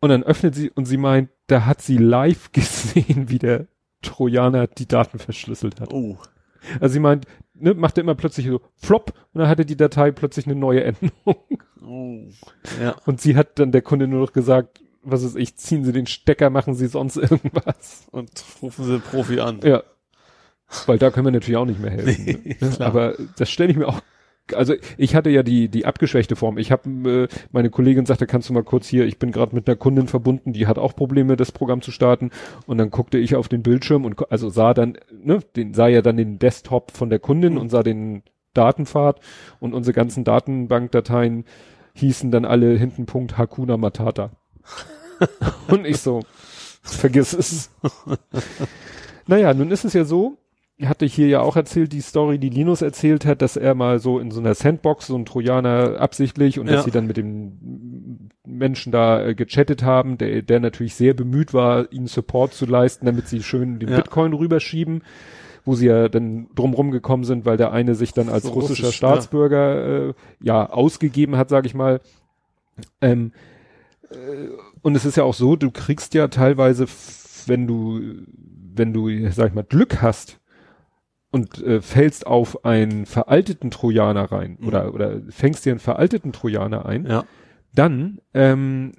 Und 0.00 0.10
dann 0.10 0.22
öffnet 0.22 0.54
sie 0.54 0.70
und 0.70 0.84
sie 0.84 0.98
meint, 0.98 1.30
da 1.46 1.64
hat 1.64 1.80
sie 1.80 1.96
live 1.96 2.50
gesehen, 2.52 3.30
wie 3.30 3.38
der 3.38 3.68
Trojaner 4.02 4.66
die 4.66 4.86
Daten 4.86 5.18
verschlüsselt 5.18 5.80
hat. 5.80 5.94
Oh. 5.94 6.18
Also 6.78 6.92
sie 6.92 7.00
meint, 7.00 7.26
ne, 7.54 7.74
machte 7.74 8.00
immer 8.00 8.14
plötzlich 8.14 8.46
so 8.46 8.60
flop 8.76 9.12
und 9.32 9.40
dann 9.40 9.48
hatte 9.48 9.64
die 9.64 9.76
Datei 9.76 10.10
plötzlich 10.10 10.46
eine 10.46 10.56
neue 10.56 10.84
Endung. 10.84 11.12
Oh. 11.86 12.20
Ja. 12.80 12.96
Und 13.06 13.20
sie 13.20 13.36
hat 13.36 13.58
dann 13.58 13.72
der 13.72 13.82
Kunde 13.82 14.06
nur 14.08 14.20
noch 14.20 14.32
gesagt, 14.32 14.80
was 15.02 15.22
ist 15.22 15.36
ich, 15.36 15.56
ziehen 15.56 15.84
Sie 15.84 15.92
den 15.92 16.06
Stecker, 16.06 16.50
machen 16.50 16.74
Sie 16.74 16.86
sonst 16.86 17.16
irgendwas. 17.16 18.06
Und 18.10 18.30
rufen 18.62 18.84
Sie 18.84 18.92
den 18.92 19.02
Profi 19.02 19.40
an. 19.40 19.60
Ja. 19.62 19.82
Weil 20.86 20.98
da 20.98 21.10
können 21.10 21.26
wir 21.26 21.30
natürlich 21.30 21.56
auch 21.56 21.66
nicht 21.66 21.80
mehr 21.80 21.90
helfen. 21.90 22.24
Nee, 22.44 22.56
ne? 22.60 22.76
Aber 22.80 23.14
das 23.36 23.50
stelle 23.50 23.70
ich 23.70 23.76
mir 23.76 23.86
auch. 23.86 24.00
Also 24.52 24.74
ich 24.98 25.14
hatte 25.14 25.30
ja 25.30 25.42
die 25.42 25.68
die 25.68 25.86
abgeschwächte 25.86 26.36
Form. 26.36 26.58
Ich 26.58 26.70
habe 26.70 27.28
äh, 27.30 27.34
meine 27.50 27.70
Kollegin 27.70 28.04
sagte, 28.04 28.26
kannst 28.26 28.48
du 28.48 28.52
mal 28.52 28.62
kurz 28.62 28.86
hier, 28.86 29.06
ich 29.06 29.18
bin 29.18 29.32
gerade 29.32 29.54
mit 29.54 29.66
einer 29.66 29.76
Kundin 29.76 30.06
verbunden, 30.06 30.52
die 30.52 30.66
hat 30.66 30.78
auch 30.78 30.94
Probleme, 30.94 31.36
das 31.36 31.50
Programm 31.50 31.80
zu 31.80 31.90
starten. 31.90 32.30
Und 32.66 32.76
dann 32.78 32.90
guckte 32.90 33.16
ich 33.16 33.36
auf 33.36 33.48
den 33.48 33.62
Bildschirm 33.62 34.04
und 34.04 34.30
also 34.30 34.50
sah 34.50 34.74
dann, 34.74 34.98
ne, 35.12 35.40
den 35.56 35.72
sah 35.72 35.88
ja 35.88 36.02
dann 36.02 36.16
den 36.18 36.38
Desktop 36.38 36.90
von 36.90 37.08
der 37.08 37.20
Kundin 37.20 37.54
Mhm. 37.54 37.58
und 37.58 37.68
sah 37.70 37.82
den 37.82 38.22
Datenpfad 38.52 39.20
und 39.60 39.74
unsere 39.74 39.94
ganzen 39.94 40.24
Datenbankdateien 40.24 41.44
hießen 41.94 42.30
dann 42.30 42.44
alle 42.44 42.76
hinten 42.76 43.06
Punkt 43.06 43.38
Hakuna 43.38 43.76
Matata. 43.76 44.30
und 45.68 45.86
ich 45.86 45.98
so, 45.98 46.20
vergiss 46.82 47.32
es. 47.32 47.70
naja, 49.26 49.54
nun 49.54 49.70
ist 49.70 49.84
es 49.84 49.92
ja 49.92 50.04
so, 50.04 50.36
hatte 50.82 51.04
ich 51.04 51.14
hier 51.14 51.28
ja 51.28 51.40
auch 51.40 51.56
erzählt, 51.56 51.92
die 51.92 52.00
Story, 52.00 52.38
die 52.38 52.50
Linus 52.50 52.82
erzählt 52.82 53.26
hat, 53.26 53.42
dass 53.42 53.56
er 53.56 53.74
mal 53.74 54.00
so 54.00 54.18
in 54.18 54.32
so 54.32 54.40
einer 54.40 54.54
Sandbox, 54.54 55.06
so 55.06 55.16
ein 55.16 55.24
Trojaner 55.24 56.00
absichtlich 56.00 56.58
und 56.58 56.66
ja. 56.66 56.74
dass 56.74 56.84
sie 56.84 56.90
dann 56.90 57.06
mit 57.06 57.16
dem 57.16 58.30
Menschen 58.44 58.90
da 58.90 59.24
äh, 59.24 59.34
gechattet 59.34 59.84
haben, 59.84 60.18
der, 60.18 60.42
der 60.42 60.60
natürlich 60.60 60.96
sehr 60.96 61.14
bemüht 61.14 61.54
war, 61.54 61.92
ihnen 61.92 62.08
Support 62.08 62.54
zu 62.54 62.66
leisten, 62.66 63.06
damit 63.06 63.28
sie 63.28 63.42
schön 63.42 63.78
den 63.78 63.88
ja. 63.88 63.96
Bitcoin 63.96 64.32
rüberschieben, 64.32 65.02
wo 65.64 65.76
sie 65.76 65.86
ja 65.86 66.08
dann 66.08 66.48
drumrum 66.56 66.90
gekommen 66.90 67.24
sind, 67.24 67.46
weil 67.46 67.56
der 67.56 67.72
eine 67.72 67.94
sich 67.94 68.12
dann 68.12 68.28
als 68.28 68.44
so 68.44 68.50
russischer 68.50 68.86
Russisch, 68.86 68.96
Staatsbürger 68.96 69.74
ja. 69.74 70.08
Äh, 70.08 70.14
ja 70.40 70.70
ausgegeben 70.70 71.36
hat, 71.36 71.50
sage 71.50 71.68
ich 71.68 71.74
mal. 71.74 72.00
Ähm, 73.00 73.32
äh, 74.10 74.48
und 74.82 74.96
es 74.96 75.04
ist 75.04 75.16
ja 75.16 75.22
auch 75.22 75.34
so, 75.34 75.54
du 75.54 75.70
kriegst 75.70 76.14
ja 76.14 76.26
teilweise, 76.26 76.86
wenn 77.46 77.68
du, 77.68 78.00
wenn 78.74 78.92
du, 78.92 79.30
sag 79.30 79.48
ich 79.48 79.54
mal, 79.54 79.62
Glück 79.62 80.02
hast, 80.02 80.40
und 81.34 81.60
äh, 81.64 81.82
fällst 81.82 82.28
auf 82.28 82.64
einen 82.64 83.06
veralteten 83.06 83.72
Trojaner 83.72 84.30
rein 84.30 84.56
mhm. 84.60 84.68
oder, 84.68 84.94
oder 84.94 85.20
fängst 85.30 85.66
dir 85.66 85.72
einen 85.72 85.80
veralteten 85.80 86.32
Trojaner 86.32 86.86
ein, 86.86 87.06
ja. 87.06 87.24
dann 87.74 88.20
ähm, 88.34 88.92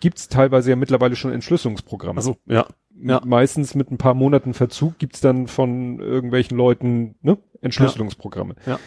gibt's 0.00 0.30
teilweise 0.30 0.70
ja 0.70 0.76
mittlerweile 0.76 1.16
schon 1.16 1.32
Entschlüsselungsprogramme. 1.32 2.16
Also 2.16 2.38
ja. 2.46 2.66
ja. 2.98 3.20
Meistens 3.26 3.74
mit 3.74 3.90
ein 3.90 3.98
paar 3.98 4.14
Monaten 4.14 4.54
Verzug 4.54 4.96
gibt's 4.96 5.20
dann 5.20 5.48
von 5.48 6.00
irgendwelchen 6.00 6.56
Leuten 6.56 7.16
ne, 7.20 7.36
Entschlüsselungsprogramme. 7.60 8.54
Ja. 8.64 8.72
ja. 8.72 8.78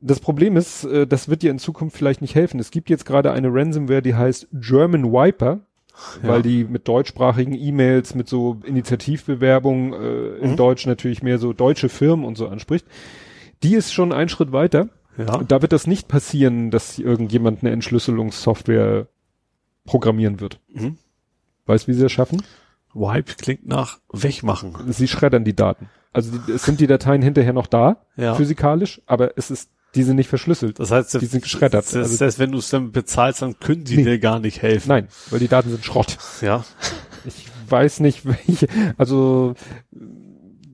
Das 0.00 0.18
Problem 0.18 0.56
ist, 0.56 0.82
äh, 0.86 1.06
das 1.06 1.28
wird 1.28 1.42
dir 1.42 1.52
in 1.52 1.60
Zukunft 1.60 1.96
vielleicht 1.96 2.22
nicht 2.22 2.34
helfen. 2.34 2.58
Es 2.58 2.72
gibt 2.72 2.90
jetzt 2.90 3.06
gerade 3.06 3.30
eine 3.30 3.54
Ransomware, 3.54 4.02
die 4.02 4.16
heißt 4.16 4.48
German 4.52 5.12
Wiper 5.12 5.60
ja. 6.22 6.28
weil 6.28 6.42
die 6.42 6.64
mit 6.64 6.88
deutschsprachigen 6.88 7.54
E-Mails, 7.54 8.14
mit 8.14 8.28
so 8.28 8.60
Initiativbewerbungen 8.64 9.92
äh, 9.92 10.36
in 10.38 10.52
mhm. 10.52 10.56
Deutsch 10.56 10.86
natürlich 10.86 11.22
mehr 11.22 11.38
so 11.38 11.52
deutsche 11.52 11.88
Firmen 11.88 12.24
und 12.24 12.36
so 12.36 12.48
anspricht. 12.48 12.86
Die 13.62 13.74
ist 13.74 13.92
schon 13.92 14.12
einen 14.12 14.28
Schritt 14.28 14.52
weiter. 14.52 14.88
Ja. 15.16 15.36
Und 15.36 15.52
da 15.52 15.62
wird 15.62 15.72
das 15.72 15.86
nicht 15.86 16.08
passieren, 16.08 16.70
dass 16.70 16.98
irgendjemand 16.98 17.62
eine 17.62 17.70
Entschlüsselungssoftware 17.70 19.06
programmieren 19.84 20.40
wird. 20.40 20.60
Mhm. 20.72 20.98
Weißt 21.66 21.88
wie 21.88 21.92
sie 21.92 22.02
das 22.02 22.12
schaffen? 22.12 22.42
Wipe 22.94 23.34
klingt 23.34 23.66
nach 23.66 24.00
wegmachen. 24.12 24.92
Sie 24.92 25.08
schreddern 25.08 25.44
die 25.44 25.54
Daten. 25.54 25.88
Also 26.12 26.36
die, 26.38 26.52
es 26.52 26.64
sind 26.64 26.80
die 26.80 26.86
Dateien 26.86 27.22
hinterher 27.22 27.52
noch 27.52 27.66
da, 27.66 28.04
ja. 28.16 28.34
physikalisch, 28.34 29.02
aber 29.06 29.36
es 29.36 29.50
ist 29.50 29.70
die 29.94 30.02
sind 30.02 30.16
nicht 30.16 30.28
verschlüsselt. 30.28 30.78
Das 30.78 30.90
heißt, 30.90 31.20
die 31.20 31.26
sind 31.26 31.42
geschreddert. 31.42 31.84
Das 31.84 31.94
also, 31.94 32.24
heißt, 32.24 32.38
wenn 32.38 32.52
du 32.52 32.58
es 32.58 32.68
dann 32.68 32.92
bezahlst, 32.92 33.42
dann 33.42 33.58
können 33.58 33.84
die 33.84 33.96
nee. 33.96 34.04
dir 34.04 34.18
gar 34.18 34.40
nicht 34.40 34.62
helfen. 34.62 34.88
Nein, 34.88 35.08
weil 35.30 35.38
die 35.38 35.48
Daten 35.48 35.70
sind 35.70 35.84
Schrott. 35.84 36.18
Ja. 36.40 36.64
Ich 37.24 37.46
weiß 37.68 38.00
nicht, 38.00 38.24
welche, 38.46 38.68
also 38.96 39.54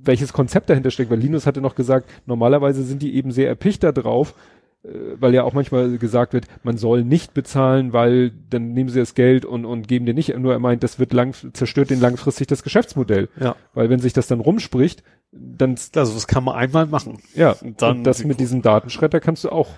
welches 0.03 0.33
Konzept 0.33 0.71
dahinter 0.71 0.91
steckt, 0.91 1.11
weil 1.11 1.19
Linus 1.19 1.47
hatte 1.47 1.61
noch 1.61 1.75
gesagt, 1.75 2.09
normalerweise 2.27 2.83
sind 2.83 3.03
die 3.03 3.15
eben 3.15 3.33
sehr 3.33 3.49
erpicht 3.49 3.83
da 3.83 3.93
drauf, 3.93 4.35
weil 4.83 5.35
ja 5.35 5.45
auch 5.45 5.53
manchmal 5.53 5.99
gesagt 5.99 6.33
wird, 6.33 6.47
man 6.63 6.79
soll 6.79 7.05
nicht 7.05 7.35
bezahlen, 7.35 7.93
weil 7.93 8.31
dann 8.49 8.73
nehmen 8.73 8.89
sie 8.89 8.99
das 8.99 9.15
Geld 9.15 9.45
und, 9.45 9.67
und 9.67 9.89
geben 9.89 10.07
dir 10.07 10.15
nicht, 10.15 10.35
nur 10.37 10.53
er 10.53 10.59
meint, 10.59 10.83
das 10.83 10.99
wird 10.99 11.13
lang, 11.13 11.35
zerstört 11.53 11.91
den 11.91 12.01
langfristig 12.01 12.47
das 12.47 12.63
Geschäftsmodell. 12.63 13.29
Ja. 13.39 13.57
Weil 13.75 13.91
wenn 13.91 14.01
sich 14.01 14.15
das 14.15 14.27
dann 14.27 14.41
rumspricht, 14.41 15.03
dann. 15.33 15.77
Also 15.95 16.15
das 16.15 16.27
kann 16.27 16.45
man 16.45 16.57
einmal 16.57 16.87
machen. 16.87 17.19
Ja. 17.35 17.53
Und 17.61 17.83
dann 17.83 17.99
und 17.99 18.05
das 18.05 18.25
mit 18.25 18.41
diesem 18.41 18.63
Datenschredder 18.63 19.21
kannst 19.21 19.45
du 19.45 19.51
auch. 19.51 19.69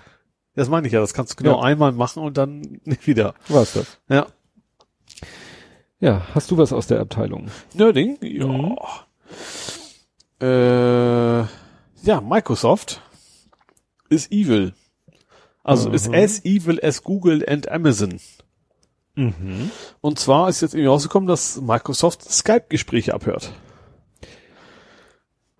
Das 0.55 0.69
meine 0.69 0.87
ich 0.87 0.93
ja, 0.93 1.01
das 1.01 1.13
kannst 1.13 1.33
du 1.33 1.43
genau 1.43 1.57
ja. 1.57 1.63
einmal 1.63 1.91
machen 1.91 2.23
und 2.23 2.37
dann 2.37 2.79
nicht 2.85 3.05
wieder. 3.07 3.33
Was 3.49 3.73
das? 3.73 3.99
Ja. 4.07 4.27
Ja, 5.99 6.21
hast 6.33 6.51
du 6.51 6.57
was 6.57 6.73
aus 6.73 6.87
der 6.87 6.99
Abteilung? 6.99 7.47
Nerding? 7.73 8.17
Ja. 8.21 8.47
Mhm. 8.47 8.77
Äh, 10.41 11.39
ja, 12.05 12.21
Microsoft 12.21 13.01
ist 14.09 14.31
evil. 14.31 14.73
Also 15.63 15.89
mhm. 15.89 15.95
ist 15.95 16.13
as 16.13 16.43
evil 16.43 16.79
as 16.83 17.03
Google 17.03 17.43
and 17.47 17.69
Amazon. 17.69 18.19
Mhm. 19.15 19.71
Und 20.01 20.19
zwar 20.19 20.49
ist 20.49 20.61
jetzt 20.61 20.73
irgendwie 20.73 20.87
rausgekommen, 20.87 21.27
dass 21.27 21.61
Microsoft 21.61 22.29
Skype-Gespräche 22.29 23.13
abhört. 23.13 23.51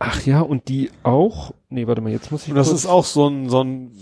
Ach 0.06 0.26
ja, 0.26 0.42
und 0.42 0.68
die 0.68 0.92
auch, 1.04 1.54
nee, 1.70 1.88
warte 1.88 2.02
mal, 2.02 2.12
jetzt 2.12 2.30
muss 2.30 2.44
ich. 2.44 2.50
Und 2.50 2.56
das 2.56 2.70
ist 2.70 2.86
auch 2.86 3.06
so 3.06 3.30
ein, 3.30 3.50
so 3.50 3.64
ein 3.64 3.98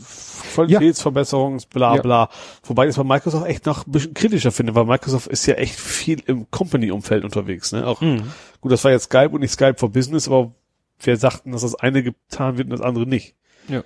Qualitätsverbesserungs, 0.56 1.68
bla, 1.68 1.98
bla. 1.98 2.24
Ja. 2.24 2.30
Wobei 2.64 2.86
ich 2.86 2.90
es 2.90 2.98
bei 2.98 3.04
Microsoft 3.04 3.46
echt 3.46 3.68
noch 3.68 3.86
ein 3.86 3.92
bisschen 3.92 4.16
kritischer 4.16 4.52
finde, 4.52 4.74
weil 4.74 4.86
Microsoft 4.86 5.28
ist 5.28 5.46
ja 5.46 5.56
echt 5.56 5.80
viel 5.80 6.24
im 6.26 6.50
Company-Umfeld 6.50 7.24
unterwegs, 7.24 7.72
ne? 7.72 7.86
Auch, 7.86 8.02
mhm. 8.02 8.24
gut, 8.62 8.72
das 8.72 8.84
war 8.84 8.92
jetzt 8.92 9.06
Skype 9.06 9.30
und 9.30 9.42
nicht 9.42 9.52
Skype 9.52 9.76
for 9.78 9.92
Business, 9.92 10.28
aber 10.28 10.56
wer 11.00 11.18
sagten, 11.18 11.52
dass 11.52 11.62
das 11.62 11.76
eine 11.76 12.02
getan 12.02 12.58
wird 12.58 12.66
und 12.66 12.72
das 12.72 12.82
andere 12.82 13.06
nicht? 13.06 13.36
Ja. 13.68 13.84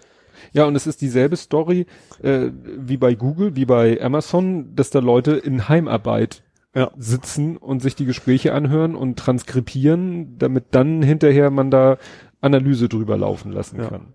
Ja, 0.53 0.65
und 0.65 0.75
es 0.75 0.87
ist 0.87 1.01
dieselbe 1.01 1.35
Story 1.35 1.85
äh, 2.21 2.49
wie 2.63 2.97
bei 2.97 3.15
Google, 3.15 3.55
wie 3.55 3.65
bei 3.65 4.01
Amazon, 4.01 4.75
dass 4.75 4.89
da 4.89 4.99
Leute 4.99 5.33
in 5.33 5.69
Heimarbeit 5.69 6.43
ja. 6.73 6.91
sitzen 6.97 7.57
und 7.57 7.81
sich 7.81 7.95
die 7.95 8.05
Gespräche 8.05 8.53
anhören 8.53 8.95
und 8.95 9.17
transkribieren, 9.17 10.37
damit 10.37 10.65
dann 10.71 11.01
hinterher 11.01 11.49
man 11.49 11.71
da 11.71 11.97
Analyse 12.41 12.89
drüber 12.89 13.17
laufen 13.17 13.51
lassen 13.51 13.79
ja. 13.79 13.89
kann. 13.89 14.13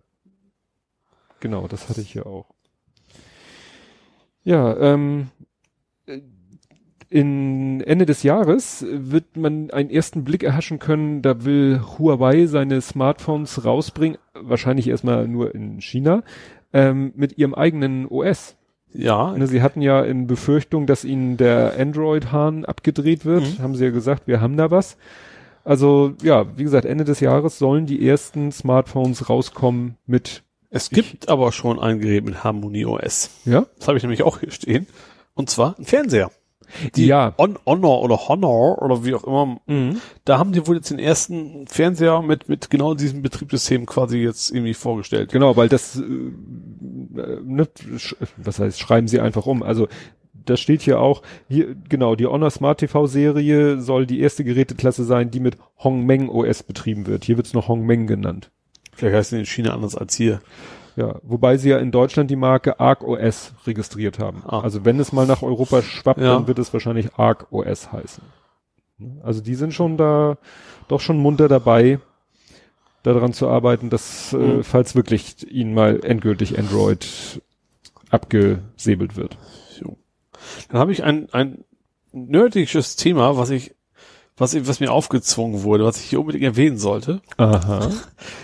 Genau, 1.40 1.66
das 1.66 1.88
hatte 1.88 2.02
ich 2.02 2.14
ja 2.14 2.26
auch. 2.26 2.46
Ja, 4.42 4.76
ähm, 4.76 5.28
in 7.10 7.80
Ende 7.80 8.06
des 8.06 8.22
Jahres 8.22 8.86
wird 8.88 9.36
man 9.36 9.70
einen 9.72 9.90
ersten 9.90 10.22
Blick 10.22 10.44
erhaschen 10.44 10.78
können, 10.78 11.22
da 11.22 11.44
will 11.44 11.80
Huawei 11.98 12.46
seine 12.46 12.80
Smartphones 12.80 13.64
rausbringen, 13.64 14.16
wahrscheinlich 14.34 14.88
erstmal 14.88 15.26
nur 15.26 15.52
in 15.52 15.80
China, 15.80 16.22
ähm, 16.72 17.12
mit 17.16 17.36
ihrem 17.36 17.54
eigenen 17.54 18.06
OS. 18.06 18.56
Ja. 18.92 19.36
Ne, 19.36 19.48
sie 19.48 19.60
hatten 19.60 19.82
ja 19.82 20.02
in 20.02 20.28
Befürchtung, 20.28 20.86
dass 20.86 21.04
ihnen 21.04 21.36
der 21.36 21.74
Android-Hahn 21.78 22.64
abgedreht 22.64 23.24
wird, 23.24 23.42
mhm. 23.42 23.62
haben 23.62 23.74
sie 23.74 23.84
ja 23.84 23.90
gesagt, 23.90 24.28
wir 24.28 24.40
haben 24.40 24.56
da 24.56 24.70
was. 24.70 24.96
Also 25.64 26.14
ja, 26.22 26.56
wie 26.56 26.62
gesagt, 26.62 26.84
Ende 26.84 27.04
des 27.04 27.18
Jahres 27.18 27.58
sollen 27.58 27.86
die 27.86 28.06
ersten 28.06 28.52
Smartphones 28.52 29.28
rauskommen 29.28 29.96
mit. 30.06 30.44
Es 30.70 30.90
gibt 30.90 31.28
aber 31.28 31.50
schon 31.50 31.80
ein 31.80 31.98
Gerät 31.98 32.24
mit 32.24 32.44
Harmony 32.44 32.86
OS. 32.86 33.30
Ja. 33.44 33.66
Das 33.78 33.88
habe 33.88 33.98
ich 33.98 34.04
nämlich 34.04 34.22
auch 34.22 34.38
hier 34.38 34.52
stehen. 34.52 34.86
Und 35.34 35.50
zwar 35.50 35.76
ein 35.78 35.84
Fernseher. 35.84 36.30
Die 36.94 37.06
ja. 37.06 37.34
On 37.36 37.58
Honor 37.66 38.02
oder 38.02 38.28
Honor 38.28 38.82
oder 38.82 39.04
wie 39.04 39.14
auch 39.14 39.24
immer, 39.24 39.58
mhm. 39.66 40.00
da 40.24 40.38
haben 40.38 40.52
die 40.52 40.66
wohl 40.66 40.76
jetzt 40.76 40.90
den 40.90 40.98
ersten 40.98 41.66
Fernseher 41.66 42.22
mit, 42.22 42.48
mit 42.48 42.70
genau 42.70 42.94
diesem 42.94 43.22
Betriebssystem 43.22 43.86
quasi 43.86 44.18
jetzt 44.18 44.50
irgendwie 44.50 44.74
vorgestellt. 44.74 45.32
Genau, 45.32 45.56
weil 45.56 45.68
das, 45.68 45.96
äh, 45.96 46.02
ne, 46.02 47.68
was 48.36 48.58
heißt, 48.58 48.78
schreiben 48.78 49.08
sie 49.08 49.20
einfach 49.20 49.46
um. 49.46 49.62
Also 49.62 49.88
das 50.32 50.60
steht 50.60 50.82
hier 50.82 51.00
auch, 51.00 51.22
hier, 51.48 51.74
genau, 51.88 52.16
die 52.16 52.26
Honor 52.26 52.50
Smart 52.50 52.80
TV 52.80 53.06
Serie 53.06 53.80
soll 53.80 54.06
die 54.06 54.20
erste 54.20 54.44
Geräteklasse 54.44 55.04
sein, 55.04 55.30
die 55.30 55.40
mit 55.40 55.56
Hongmeng 55.78 56.28
OS 56.28 56.62
betrieben 56.62 57.06
wird. 57.06 57.24
Hier 57.24 57.36
wird's 57.36 57.54
noch 57.54 57.68
Hongmeng 57.68 58.06
genannt. 58.06 58.50
Vielleicht 58.92 59.16
heißt 59.16 59.32
es 59.32 59.38
in 59.38 59.46
China 59.46 59.72
anders 59.72 59.96
als 59.96 60.14
hier. 60.14 60.40
Ja, 61.00 61.18
wobei 61.22 61.56
sie 61.56 61.70
ja 61.70 61.78
in 61.78 61.92
Deutschland 61.92 62.30
die 62.30 62.36
Marke 62.36 62.78
ArcOS 62.78 63.54
registriert 63.66 64.18
haben. 64.18 64.42
Ah. 64.46 64.60
Also 64.60 64.84
wenn 64.84 65.00
es 65.00 65.12
mal 65.12 65.26
nach 65.26 65.40
Europa 65.40 65.80
schwappt, 65.80 66.20
ja. 66.20 66.34
dann 66.34 66.46
wird 66.46 66.58
es 66.58 66.74
wahrscheinlich 66.74 67.14
ArcOS 67.16 67.90
heißen. 67.90 68.22
Also 69.22 69.40
die 69.40 69.54
sind 69.54 69.72
schon 69.72 69.96
da 69.96 70.36
doch 70.88 71.00
schon 71.00 71.16
munter 71.16 71.48
dabei, 71.48 72.00
daran 73.02 73.32
zu 73.32 73.48
arbeiten, 73.48 73.88
dass, 73.88 74.34
äh, 74.34 74.36
mhm. 74.36 74.60
äh, 74.60 74.62
falls 74.62 74.94
wirklich 74.94 75.50
ihnen 75.50 75.72
mal 75.72 76.04
endgültig 76.04 76.58
Android 76.58 77.40
abgesäbelt 78.10 79.16
wird. 79.16 79.38
So. 79.70 79.96
Dann 80.68 80.80
habe 80.80 80.92
ich 80.92 81.02
ein, 81.02 81.30
ein 81.32 81.64
nerdiges 82.12 82.96
Thema, 82.96 83.38
was 83.38 83.48
ich 83.48 83.74
was, 84.40 84.66
was 84.66 84.80
mir 84.80 84.90
aufgezwungen 84.90 85.62
wurde, 85.62 85.84
was 85.84 85.98
ich 85.98 86.10
hier 86.10 86.20
unbedingt 86.20 86.44
erwähnen 86.44 86.78
sollte. 86.78 87.20
Aha. 87.36 87.90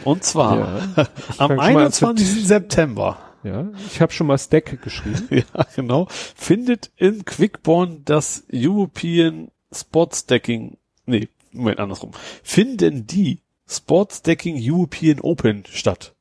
Und 0.05 0.25
zwar 0.25 0.59
ja. 0.97 1.09
am 1.39 1.59
21. 1.59 2.47
September. 2.47 3.19
Ja, 3.43 3.69
ich 3.87 4.01
habe 4.01 4.13
schon 4.13 4.27
mal 4.27 4.39
Stack 4.39 4.83
geschrieben. 4.83 5.27
ja, 5.31 5.67
genau. 5.75 6.07
Findet 6.11 6.91
in 6.97 7.25
Quickborn 7.25 8.03
das 8.05 8.45
European 8.53 9.51
Sport 9.73 10.17
Stacking, 10.17 10.77
nee, 11.07 11.29
Moment, 11.53 11.79
andersrum. 11.79 12.11
Finden 12.43 13.07
die 13.07 13.41
Sport 13.67 14.13
Stacking 14.13 14.57
European 14.61 15.21
Open 15.21 15.65
statt. 15.71 16.15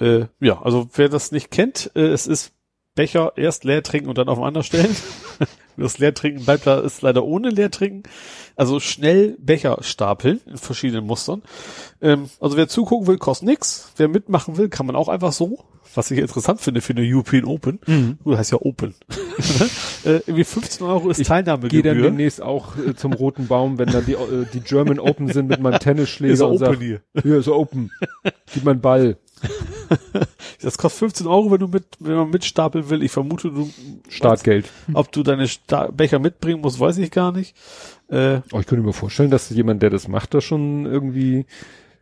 Äh, 0.00 0.26
ja, 0.40 0.60
also 0.62 0.88
wer 0.94 1.08
das 1.08 1.30
nicht 1.30 1.50
kennt, 1.50 1.92
äh, 1.94 2.08
es 2.08 2.26
ist 2.26 2.52
Becher 2.94 3.32
erst 3.36 3.64
leer 3.64 3.82
trinken 3.82 4.08
und 4.08 4.18
dann 4.18 4.28
auf 4.28 4.38
den 4.38 4.44
anderen 4.44 4.64
stellen. 4.64 4.94
das 5.76 5.98
leer 5.98 6.14
trinken 6.14 6.44
bleibt 6.44 6.66
da, 6.66 6.80
ist 6.80 7.02
leider 7.02 7.24
ohne 7.24 7.48
leer 7.48 7.70
trinken. 7.70 8.02
Also 8.54 8.80
schnell 8.80 9.36
Becher 9.38 9.78
stapeln 9.80 10.40
in 10.46 10.58
verschiedenen 10.58 11.06
Mustern. 11.06 11.42
Ähm, 12.02 12.28
also 12.40 12.56
wer 12.56 12.68
zugucken 12.68 13.06
will, 13.06 13.18
kostet 13.18 13.48
nix. 13.48 13.92
Wer 13.96 14.08
mitmachen 14.08 14.58
will, 14.58 14.68
kann 14.68 14.86
man 14.86 14.96
auch 14.96 15.08
einfach 15.08 15.32
so. 15.32 15.64
Was 15.94 16.10
ich 16.10 16.18
interessant 16.18 16.60
finde 16.60 16.80
für 16.80 16.94
eine 16.94 17.02
European 17.04 17.44
Open. 17.44 17.78
Mhm. 17.86 18.18
Du 18.24 18.36
heißt 18.36 18.52
ja 18.52 18.58
Open. 18.60 18.94
äh, 20.04 20.20
irgendwie 20.26 20.44
15 20.44 20.86
Euro 20.86 21.10
ist 21.10 21.26
Teilnahmegebühr. 21.26 21.78
Ich 21.78 21.82
gehe 21.82 21.94
dann 21.94 22.02
demnächst 22.02 22.40
auch 22.40 22.76
äh, 22.78 22.94
zum 22.94 23.12
Roten 23.12 23.46
Baum, 23.46 23.78
wenn 23.78 23.88
dann 23.88 24.06
die, 24.06 24.12
äh, 24.12 24.46
die 24.52 24.60
German 24.60 24.98
Open 24.98 25.28
sind 25.28 25.48
mit 25.48 25.60
meinem 25.60 25.78
Tennisschläger. 25.80 26.32
Ist 26.32 26.40
und 26.40 26.52
Open 26.52 26.58
sag, 26.58 26.78
hier. 26.78 27.00
Hier 27.22 27.36
ist 27.36 27.48
Open. 27.48 27.90
Gib 28.54 28.64
mein 28.64 28.80
Ball. 28.80 29.18
Das 30.62 30.78
kostet 30.78 31.00
15 31.00 31.26
Euro, 31.26 31.50
wenn 31.50 31.60
du 31.60 31.68
mit, 31.68 31.84
wenn 31.98 32.14
man 32.14 32.30
mitstapeln 32.30 32.88
will. 32.90 33.02
Ich 33.02 33.12
vermute, 33.12 33.50
du 33.50 33.70
Startgeld. 34.08 34.68
Ob 34.94 35.12
du 35.12 35.22
deine 35.22 35.48
Sta 35.48 35.88
Becher 35.88 36.18
mitbringen 36.18 36.60
musst, 36.60 36.80
weiß 36.80 36.98
ich 36.98 37.10
gar 37.10 37.32
nicht. 37.32 37.56
Äh, 38.08 38.40
oh, 38.52 38.60
ich 38.60 38.66
könnte 38.66 38.84
mir 38.84 38.92
vorstellen, 38.92 39.30
dass 39.30 39.50
jemand, 39.50 39.82
der 39.82 39.90
das 39.90 40.08
macht, 40.08 40.34
da 40.34 40.40
schon 40.40 40.86
irgendwie 40.86 41.46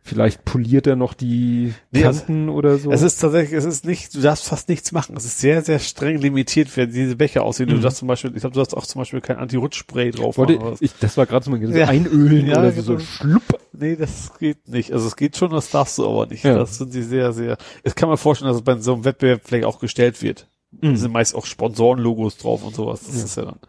Vielleicht 0.03 0.45
poliert 0.45 0.87
er 0.87 0.95
noch 0.95 1.13
die 1.13 1.73
nee, 1.91 2.01
Kanten 2.01 2.49
es, 2.49 2.55
oder 2.55 2.77
so. 2.77 2.91
Es 2.91 3.03
ist 3.03 3.19
tatsächlich, 3.19 3.53
es 3.53 3.65
ist 3.65 3.85
nicht, 3.85 4.15
du 4.15 4.21
darfst 4.21 4.45
fast 4.45 4.67
nichts 4.67 4.91
machen. 4.91 5.15
Es 5.15 5.25
ist 5.25 5.39
sehr, 5.39 5.61
sehr 5.61 5.77
streng 5.77 6.17
limitiert, 6.17 6.75
wer 6.75 6.87
diese 6.87 7.15
Becher 7.15 7.43
aussehen. 7.43 7.69
Mhm. 7.69 7.75
Du 7.75 7.81
darfst 7.81 7.99
zum 7.99 8.07
Beispiel, 8.07 8.31
ich 8.33 8.41
glaube, 8.41 8.55
du 8.55 8.61
hast 8.61 8.75
auch 8.75 8.87
zum 8.87 8.99
Beispiel 8.99 9.21
kein 9.21 9.37
Anti-Rutsch-Spray 9.37 10.09
drauf. 10.09 10.39
Wollte, 10.39 10.59
ich, 10.79 10.91
das 10.99 11.17
war 11.17 11.27
gerade 11.27 11.45
so 11.45 11.51
mal 11.51 11.61
ja. 11.77 11.87
einölen 11.87 12.47
ja, 12.47 12.59
oder 12.59 12.71
so, 12.71 12.81
so 12.81 12.99
schlupp. 12.99 13.60
Nee, 13.73 13.95
das 13.95 14.37
geht 14.37 14.67
nicht. 14.67 14.91
Also 14.91 15.07
es 15.07 15.15
geht 15.15 15.37
schon, 15.37 15.51
das 15.51 15.69
darfst 15.69 15.97
du 15.97 16.07
aber 16.07 16.25
nicht. 16.27 16.43
Ja. 16.43 16.57
Das 16.57 16.77
sind 16.77 16.93
die 16.93 17.03
sehr, 17.03 17.31
sehr, 17.31 17.57
es 17.83 17.95
kann 17.95 18.09
man 18.09 18.17
vorstellen, 18.17 18.49
dass 18.49 18.57
es 18.57 18.63
bei 18.63 18.77
so 18.77 18.93
einem 18.93 19.05
Wettbewerb 19.05 19.41
vielleicht 19.45 19.65
auch 19.65 19.79
gestellt 19.79 20.21
wird. 20.21 20.47
Mhm. 20.71 20.91
Da 20.91 20.95
sind 20.97 21.13
meist 21.13 21.35
auch 21.35 21.45
Sponsorenlogos 21.45 22.37
drauf 22.37 22.63
und 22.63 22.75
sowas. 22.75 23.01
Das 23.05 23.17
ja. 23.17 23.23
ist 23.23 23.37
ja 23.37 23.45
dann. 23.45 23.59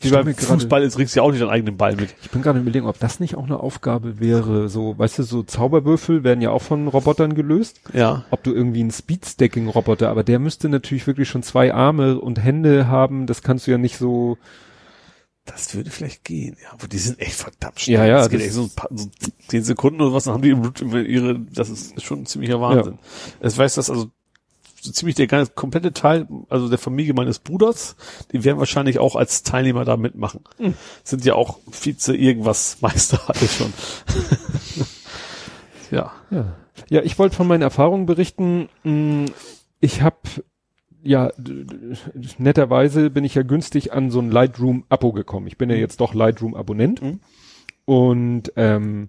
Wie 0.00 0.10
beim 0.10 0.34
Fußball 0.34 0.82
ist, 0.82 0.96
kriegst 0.96 1.16
du 1.16 1.20
ja 1.20 1.24
auch 1.24 1.30
nicht 1.30 1.40
deinen 1.40 1.50
eigenen 1.50 1.76
Ball 1.76 1.96
mit. 1.96 2.14
Ich 2.22 2.30
bin 2.30 2.42
gerade 2.42 2.60
überlegen, 2.60 2.86
ob 2.86 2.98
das 2.98 3.18
nicht 3.18 3.34
auch 3.34 3.44
eine 3.44 3.58
Aufgabe 3.58 4.20
wäre. 4.20 4.68
So, 4.68 4.96
weißt 4.96 5.18
du, 5.18 5.22
so 5.24 5.42
Zauberwürfel 5.42 6.22
werden 6.22 6.40
ja 6.40 6.50
auch 6.50 6.62
von 6.62 6.86
Robotern 6.88 7.34
gelöst. 7.34 7.80
Ja. 7.92 8.24
Ob 8.30 8.44
du 8.44 8.52
irgendwie 8.52 8.80
einen 8.80 8.90
Speedstacking-Roboter, 8.90 10.08
aber 10.08 10.22
der 10.22 10.38
müsste 10.38 10.68
natürlich 10.68 11.06
wirklich 11.06 11.28
schon 11.28 11.42
zwei 11.42 11.74
Arme 11.74 12.20
und 12.20 12.42
Hände 12.42 12.88
haben. 12.88 13.26
Das 13.26 13.42
kannst 13.42 13.66
du 13.66 13.72
ja 13.72 13.78
nicht 13.78 13.96
so. 13.96 14.38
Das 15.46 15.74
würde 15.74 15.90
vielleicht 15.90 16.24
gehen, 16.24 16.56
ja. 16.62 16.72
Aber 16.72 16.88
die 16.88 16.98
sind 16.98 17.20
echt 17.20 17.36
verdammt 17.36 17.80
schnell. 17.80 17.98
Ja, 17.98 18.04
ja. 18.04 18.18
Das 18.18 18.30
geht 18.30 18.40
echt 18.40 18.52
so 18.52 18.64
ein 18.64 18.70
paar, 18.70 18.90
so 18.92 19.08
zehn 19.46 19.62
Sekunden 19.62 20.00
oder 20.00 20.12
was, 20.12 20.24
dann 20.24 20.34
haben 20.34 20.42
die 20.42 21.12
ihre, 21.12 21.38
das 21.38 21.70
ist 21.70 22.02
schon 22.02 22.22
ein 22.22 22.26
ziemlicher 22.26 22.60
Wahnsinn. 22.60 22.94
Ja. 22.94 23.46
Es 23.46 23.56
weiß 23.56 23.76
das, 23.76 23.88
also 23.88 24.10
so 24.80 24.92
ziemlich 24.92 25.16
der 25.16 25.26
ganze 25.26 25.52
komplette 25.52 25.92
Teil, 25.92 26.26
also 26.48 26.68
der 26.68 26.78
Familie 26.78 27.14
meines 27.14 27.38
Bruders, 27.38 27.96
die 28.32 28.44
werden 28.44 28.58
wahrscheinlich 28.58 28.98
auch 28.98 29.16
als 29.16 29.42
Teilnehmer 29.44 29.84
da 29.84 29.96
mitmachen. 29.96 30.40
Mhm. 30.58 30.74
Sind 31.04 31.24
ja 31.24 31.34
auch 31.34 31.58
Vize 31.70 32.14
irgendwas 32.14 32.78
Meister 32.80 33.20
alle 33.28 33.48
schon. 33.48 33.72
ja. 35.90 36.12
ja. 36.30 36.56
Ja, 36.88 37.02
ich 37.02 37.18
wollte 37.18 37.36
von 37.36 37.48
meinen 37.48 37.62
Erfahrungen 37.62 38.06
berichten. 38.06 38.68
Hm, 38.82 39.26
ich 39.80 40.02
habe 40.02 40.16
ja, 41.06 41.30
netterweise 42.38 43.10
bin 43.10 43.24
ich 43.24 43.34
ja 43.34 43.42
günstig 43.42 43.92
an 43.92 44.10
so 44.10 44.20
ein 44.20 44.30
Lightroom-Abo 44.30 45.12
gekommen. 45.12 45.46
Ich 45.46 45.56
bin 45.56 45.70
ja 45.70 45.76
mhm. 45.76 45.80
jetzt 45.80 46.00
doch 46.00 46.14
Lightroom-Abonnent. 46.14 47.02
Mhm. 47.02 47.20
Und 47.84 48.52
ähm, 48.56 49.08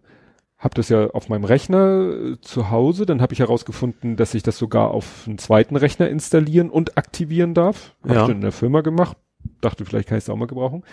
habe 0.57 0.75
das 0.75 0.89
ja 0.89 1.07
auf 1.11 1.29
meinem 1.29 1.43
Rechner 1.43 2.09
äh, 2.09 2.41
zu 2.41 2.71
Hause, 2.71 3.05
dann 3.05 3.21
habe 3.21 3.33
ich 3.33 3.39
herausgefunden, 3.39 4.15
dass 4.15 4.33
ich 4.33 4.43
das 4.43 4.57
sogar 4.57 4.91
auf 4.91 5.25
einen 5.27 5.37
zweiten 5.37 5.75
Rechner 5.75 6.09
installieren 6.09 6.69
und 6.69 6.97
aktivieren 6.97 7.53
darf. 7.53 7.95
Habe 8.03 8.13
ja. 8.13 8.23
ich 8.23 8.29
in 8.29 8.41
der 8.41 8.51
Firma 8.51 8.81
gemacht. 8.81 9.17
Dachte, 9.61 9.85
vielleicht 9.85 10.09
kann 10.09 10.17
ich 10.17 10.23
es 10.23 10.29
auch 10.29 10.35
mal 10.35 10.47
gebrauchen. 10.47 10.83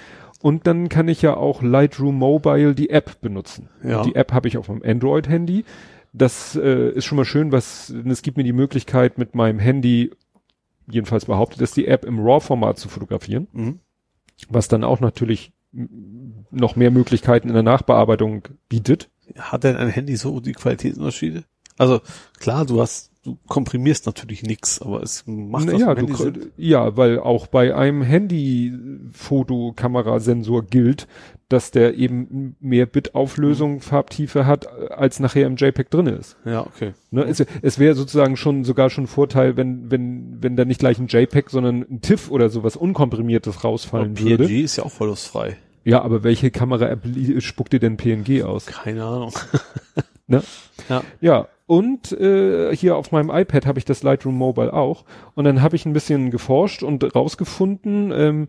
Und 0.40 0.66
dann 0.66 0.88
kann 0.88 1.08
ich 1.08 1.22
ja 1.22 1.36
auch 1.36 1.62
Lightroom 1.62 2.16
Mobile 2.16 2.74
die 2.74 2.90
App 2.90 3.20
benutzen. 3.20 3.68
Ja. 3.82 4.02
Die 4.02 4.14
App 4.14 4.32
habe 4.32 4.48
ich 4.48 4.58
auf 4.58 4.68
meinem 4.68 4.82
Android-Handy. 4.84 5.64
Das 6.12 6.54
äh, 6.54 6.90
ist 6.90 7.06
schon 7.06 7.16
mal 7.16 7.24
schön, 7.24 7.50
was 7.50 7.90
es 7.90 8.22
gibt 8.22 8.36
mir 8.36 8.44
die 8.44 8.52
Möglichkeit 8.52 9.18
mit 9.18 9.34
meinem 9.34 9.58
Handy, 9.58 10.12
jedenfalls 10.88 11.26
behauptet 11.26 11.60
es 11.60 11.72
die 11.72 11.86
App 11.86 12.04
im 12.04 12.18
RAW-Format 12.18 12.78
zu 12.78 12.88
fotografieren. 12.88 13.48
Mhm. 13.52 13.80
Was 14.48 14.68
dann 14.68 14.84
auch 14.84 15.00
natürlich 15.00 15.52
noch 16.50 16.76
mehr 16.76 16.90
Möglichkeiten 16.90 17.48
in 17.48 17.54
der 17.54 17.62
Nachbearbeitung 17.62 18.42
bietet. 18.68 19.08
Hat 19.36 19.64
denn 19.64 19.76
ein 19.76 19.88
Handy 19.88 20.16
so 20.16 20.40
die 20.40 20.52
Qualitätsunterschiede? 20.52 21.44
Also 21.76 22.00
klar, 22.38 22.64
du 22.64 22.80
hast, 22.80 23.10
du 23.24 23.36
komprimierst 23.48 24.06
natürlich 24.06 24.44
nichts, 24.44 24.80
aber 24.80 25.02
es 25.02 25.24
macht 25.26 25.66
Na, 25.66 25.72
ja, 25.72 25.92
du, 25.94 26.06
ja, 26.56 26.96
weil 26.96 27.18
auch 27.18 27.48
bei 27.48 27.74
einem 27.74 28.02
Handy-Fotokamerasensor 28.02 30.66
gilt, 30.66 31.08
dass 31.54 31.70
der 31.70 31.94
eben 31.94 32.56
mehr 32.58 32.84
Bit-Auflösung, 32.84 33.74
mhm. 33.74 33.80
Farbtiefe 33.80 34.44
hat, 34.44 34.66
als 34.90 35.20
nachher 35.20 35.46
im 35.46 35.54
JPEG 35.54 35.88
drin 35.88 36.08
ist. 36.08 36.36
Ja, 36.44 36.66
okay. 36.66 36.94
Ne, 37.12 37.22
es, 37.22 37.44
es 37.62 37.78
wäre 37.78 37.94
sozusagen 37.94 38.36
schon 38.36 38.64
sogar 38.64 38.90
schon 38.90 39.06
Vorteil, 39.06 39.56
wenn 39.56 39.88
wenn 39.88 40.42
wenn 40.42 40.56
da 40.56 40.64
nicht 40.64 40.80
gleich 40.80 40.98
ein 40.98 41.06
JPEG, 41.06 41.50
sondern 41.50 41.86
ein 41.88 42.00
TIFF 42.00 42.28
oder 42.30 42.50
sowas 42.50 42.74
unkomprimiertes 42.74 43.62
rausfallen 43.62 44.16
aber 44.16 44.28
würde. 44.28 44.46
PNG 44.46 44.64
ist 44.64 44.76
ja 44.76 44.84
auch 44.84 44.90
verlustfrei. 44.90 45.56
Ja, 45.84 46.02
aber 46.02 46.24
welche 46.24 46.50
Kamera-App 46.50 47.06
spuckt 47.38 47.72
dir 47.72 47.78
denn 47.78 47.96
PNG 47.96 48.42
aus? 48.42 48.66
Keine 48.66 49.04
Ahnung. 49.04 49.32
ne? 50.26 50.42
Ja. 50.88 51.02
Ja. 51.20 51.48
Und 51.66 52.12
äh, 52.12 52.74
hier 52.76 52.96
auf 52.96 53.12
meinem 53.12 53.30
iPad 53.30 53.64
habe 53.64 53.78
ich 53.78 53.84
das 53.84 54.02
Lightroom 54.02 54.36
Mobile 54.36 54.72
auch. 54.72 55.04
Und 55.34 55.44
dann 55.44 55.62
habe 55.62 55.76
ich 55.76 55.86
ein 55.86 55.92
bisschen 55.92 56.30
geforscht 56.30 56.82
und 56.82 57.14
rausgefunden 57.14 58.12
ähm, 58.12 58.48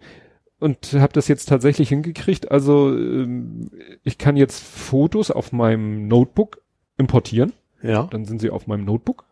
und 0.60 0.94
habe 0.94 1.14
das 1.14 1.28
jetzt 1.28 1.48
tatsächlich 1.48 1.90
hingekriegt. 1.90 2.52
Also 2.52 2.96
ähm, 2.96 3.70
ich 4.04 4.18
kann 4.18 4.38
jetzt 4.38 4.64
Fotos 4.64 5.32
auf 5.32 5.52
meinem 5.52 6.08
Notebook 6.08 6.62
importieren. 6.98 7.54
Ja. 7.82 8.08
Dann 8.10 8.26
sind 8.26 8.42
sie 8.42 8.50
auf 8.50 8.68
meinem 8.68 8.86
Notebook. 8.86 9.26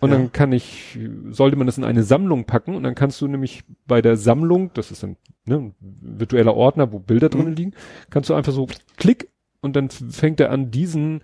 Und 0.00 0.10
ja. 0.10 0.16
dann 0.16 0.32
kann 0.32 0.52
ich, 0.52 0.98
sollte 1.30 1.56
man 1.56 1.66
das 1.66 1.78
in 1.78 1.84
eine 1.84 2.02
Sammlung 2.02 2.44
packen 2.44 2.74
und 2.74 2.82
dann 2.82 2.96
kannst 2.96 3.20
du 3.20 3.28
nämlich 3.28 3.62
bei 3.86 4.02
der 4.02 4.16
Sammlung, 4.16 4.70
das 4.74 4.90
ist 4.90 5.04
ein, 5.04 5.16
ne, 5.44 5.56
ein 5.56 5.74
virtueller 5.80 6.54
Ordner, 6.54 6.92
wo 6.92 6.98
Bilder 6.98 7.28
mhm. 7.28 7.42
drin 7.42 7.56
liegen, 7.56 7.74
kannst 8.10 8.28
du 8.30 8.34
einfach 8.34 8.52
so 8.52 8.66
klick 8.96 9.30
und 9.60 9.76
dann 9.76 9.90
fängt 9.90 10.40
er 10.40 10.50
an, 10.50 10.70
diesen 10.72 11.20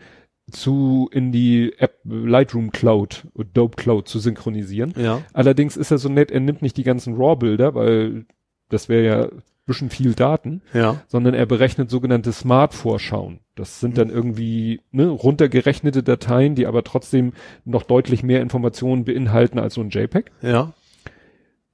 zu 0.51 1.09
in 1.11 1.33
die 1.33 1.73
App 1.79 2.01
Lightroom 2.05 2.71
Cloud 2.71 3.27
oder 3.35 3.49
Dope 3.55 3.77
Cloud 3.77 4.09
zu 4.09 4.19
synchronisieren. 4.19 4.93
Ja. 4.97 5.23
Allerdings 5.33 5.77
ist 5.77 5.91
er 5.91 5.99
so 5.99 6.09
nett, 6.09 6.31
er 6.31 6.41
nimmt 6.41 6.61
nicht 6.61 6.77
die 6.77 6.83
ganzen 6.83 7.15
RAW-Bilder, 7.15 7.75
weil 7.75 8.27
das 8.69 8.89
wäre 8.89 9.05
ja 9.05 9.29
bisschen 9.67 9.91
viel 9.91 10.15
Daten, 10.15 10.63
ja. 10.73 11.03
sondern 11.07 11.35
er 11.35 11.47
berechnet 11.47 11.89
sogenannte 11.89 12.33
Smart-Vorschauen. 12.33 13.41
Das 13.55 13.81
sind 13.81 13.97
dann 13.97 14.11
irgendwie 14.11 14.81
ne, 14.91 15.09
runtergerechnete 15.09 16.03
Dateien, 16.03 16.55
die 16.55 16.67
aber 16.67 16.85
trotzdem 16.85 17.33
noch 17.65 17.85
deutlich 17.85 18.23
mehr 18.23 18.43
Informationen 18.43 19.05
beinhalten 19.05 19.59
als 19.59 19.75
so 19.75 19.81
ein 19.81 19.91
JPEG. 19.91 20.33
Ja. 20.43 20.73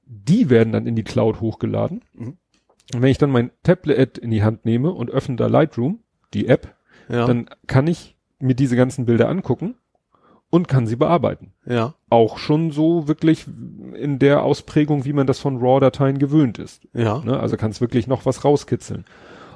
Die 0.05 0.49
werden 0.49 0.71
dann 0.71 0.87
in 0.87 0.95
die 0.95 1.03
Cloud 1.03 1.41
hochgeladen. 1.41 2.01
Mhm. 2.13 2.37
Und 2.93 3.01
wenn 3.01 3.11
ich 3.11 3.17
dann 3.17 3.29
mein 3.29 3.51
Tablet 3.63 4.17
in 4.17 4.31
die 4.31 4.43
Hand 4.43 4.65
nehme 4.65 4.91
und 4.91 5.11
öffne 5.11 5.35
da 5.35 5.47
Lightroom, 5.47 5.99
die 6.33 6.47
App, 6.47 6.75
ja. 7.09 7.25
dann 7.25 7.49
kann 7.67 7.87
ich 7.87 8.15
mir 8.39 8.55
diese 8.55 8.75
ganzen 8.75 9.05
Bilder 9.05 9.29
angucken 9.29 9.75
und 10.51 10.67
kann 10.67 10.85
sie 10.85 10.97
bearbeiten. 10.97 11.53
Ja. 11.65 11.95
Auch 12.09 12.37
schon 12.37 12.71
so 12.71 13.07
wirklich 13.07 13.47
in 13.95 14.19
der 14.19 14.43
Ausprägung, 14.43 15.05
wie 15.05 15.13
man 15.13 15.25
das 15.25 15.39
von 15.39 15.57
RAW-Dateien 15.57 16.19
gewöhnt 16.19 16.59
ist. 16.59 16.87
Ja. 16.93 17.23
Ne? 17.23 17.39
Also 17.39 17.57
kann 17.57 17.71
es 17.71 17.81
wirklich 17.81 18.05
noch 18.05 18.25
was 18.27 18.45
rauskitzeln. 18.45 19.05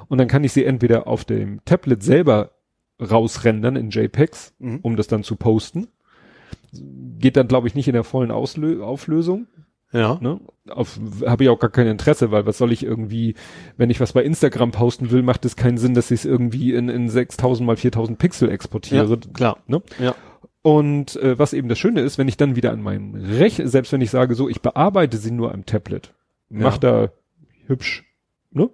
Und 0.08 0.18
dann 0.18 0.26
kann 0.26 0.42
ich 0.42 0.52
sie 0.52 0.64
entweder 0.64 1.06
auf 1.06 1.24
dem 1.24 1.64
Tablet 1.64 2.02
selber 2.02 2.52
rausrendern 3.00 3.76
in 3.76 3.90
JPEGs, 3.90 4.54
mhm. 4.58 4.80
um 4.82 4.96
das 4.96 5.06
dann 5.06 5.22
zu 5.22 5.36
posten. 5.36 5.88
Geht 6.72 7.36
dann, 7.36 7.48
glaube 7.48 7.68
ich, 7.68 7.74
nicht 7.74 7.88
in 7.88 7.94
der 7.94 8.04
vollen 8.04 8.30
Auslö 8.30 8.82
Auflösung. 8.82 9.46
Ja. 9.92 10.18
Ne? 10.20 10.40
Habe 11.26 11.44
ich 11.44 11.50
auch 11.50 11.58
gar 11.58 11.70
kein 11.70 11.86
Interesse, 11.86 12.30
weil 12.30 12.46
was 12.46 12.58
soll 12.58 12.72
ich 12.72 12.84
irgendwie, 12.84 13.34
wenn 13.76 13.90
ich 13.90 14.00
was 14.00 14.12
bei 14.12 14.24
Instagram 14.24 14.72
posten 14.72 15.10
will, 15.10 15.22
macht 15.22 15.44
es 15.44 15.56
keinen 15.56 15.78
Sinn, 15.78 15.94
dass 15.94 16.10
ich 16.10 16.20
es 16.20 16.24
irgendwie 16.24 16.74
in, 16.74 16.88
in 16.88 17.08
6000 17.08 17.66
mal 17.66 17.76
4000 17.76 18.18
Pixel 18.18 18.50
exportiere. 18.50 19.08
Ja, 19.08 19.16
klar. 19.32 19.58
Ne? 19.66 19.82
Ja. 19.98 20.14
Und 20.66 21.14
äh, 21.22 21.38
was 21.38 21.52
eben 21.52 21.68
das 21.68 21.78
Schöne 21.78 22.00
ist, 22.00 22.18
wenn 22.18 22.26
ich 22.26 22.36
dann 22.36 22.56
wieder 22.56 22.72
an 22.72 22.82
meinem 22.82 23.14
Rechner, 23.14 23.68
selbst 23.68 23.92
wenn 23.92 24.00
ich 24.00 24.10
sage, 24.10 24.34
so, 24.34 24.48
ich 24.48 24.62
bearbeite 24.62 25.16
sie 25.16 25.30
nur 25.30 25.54
am 25.54 25.64
Tablet, 25.64 26.12
ja. 26.50 26.58
mach 26.58 26.76
da 26.76 27.12
hübsch, 27.68 28.02
ne? 28.50 28.68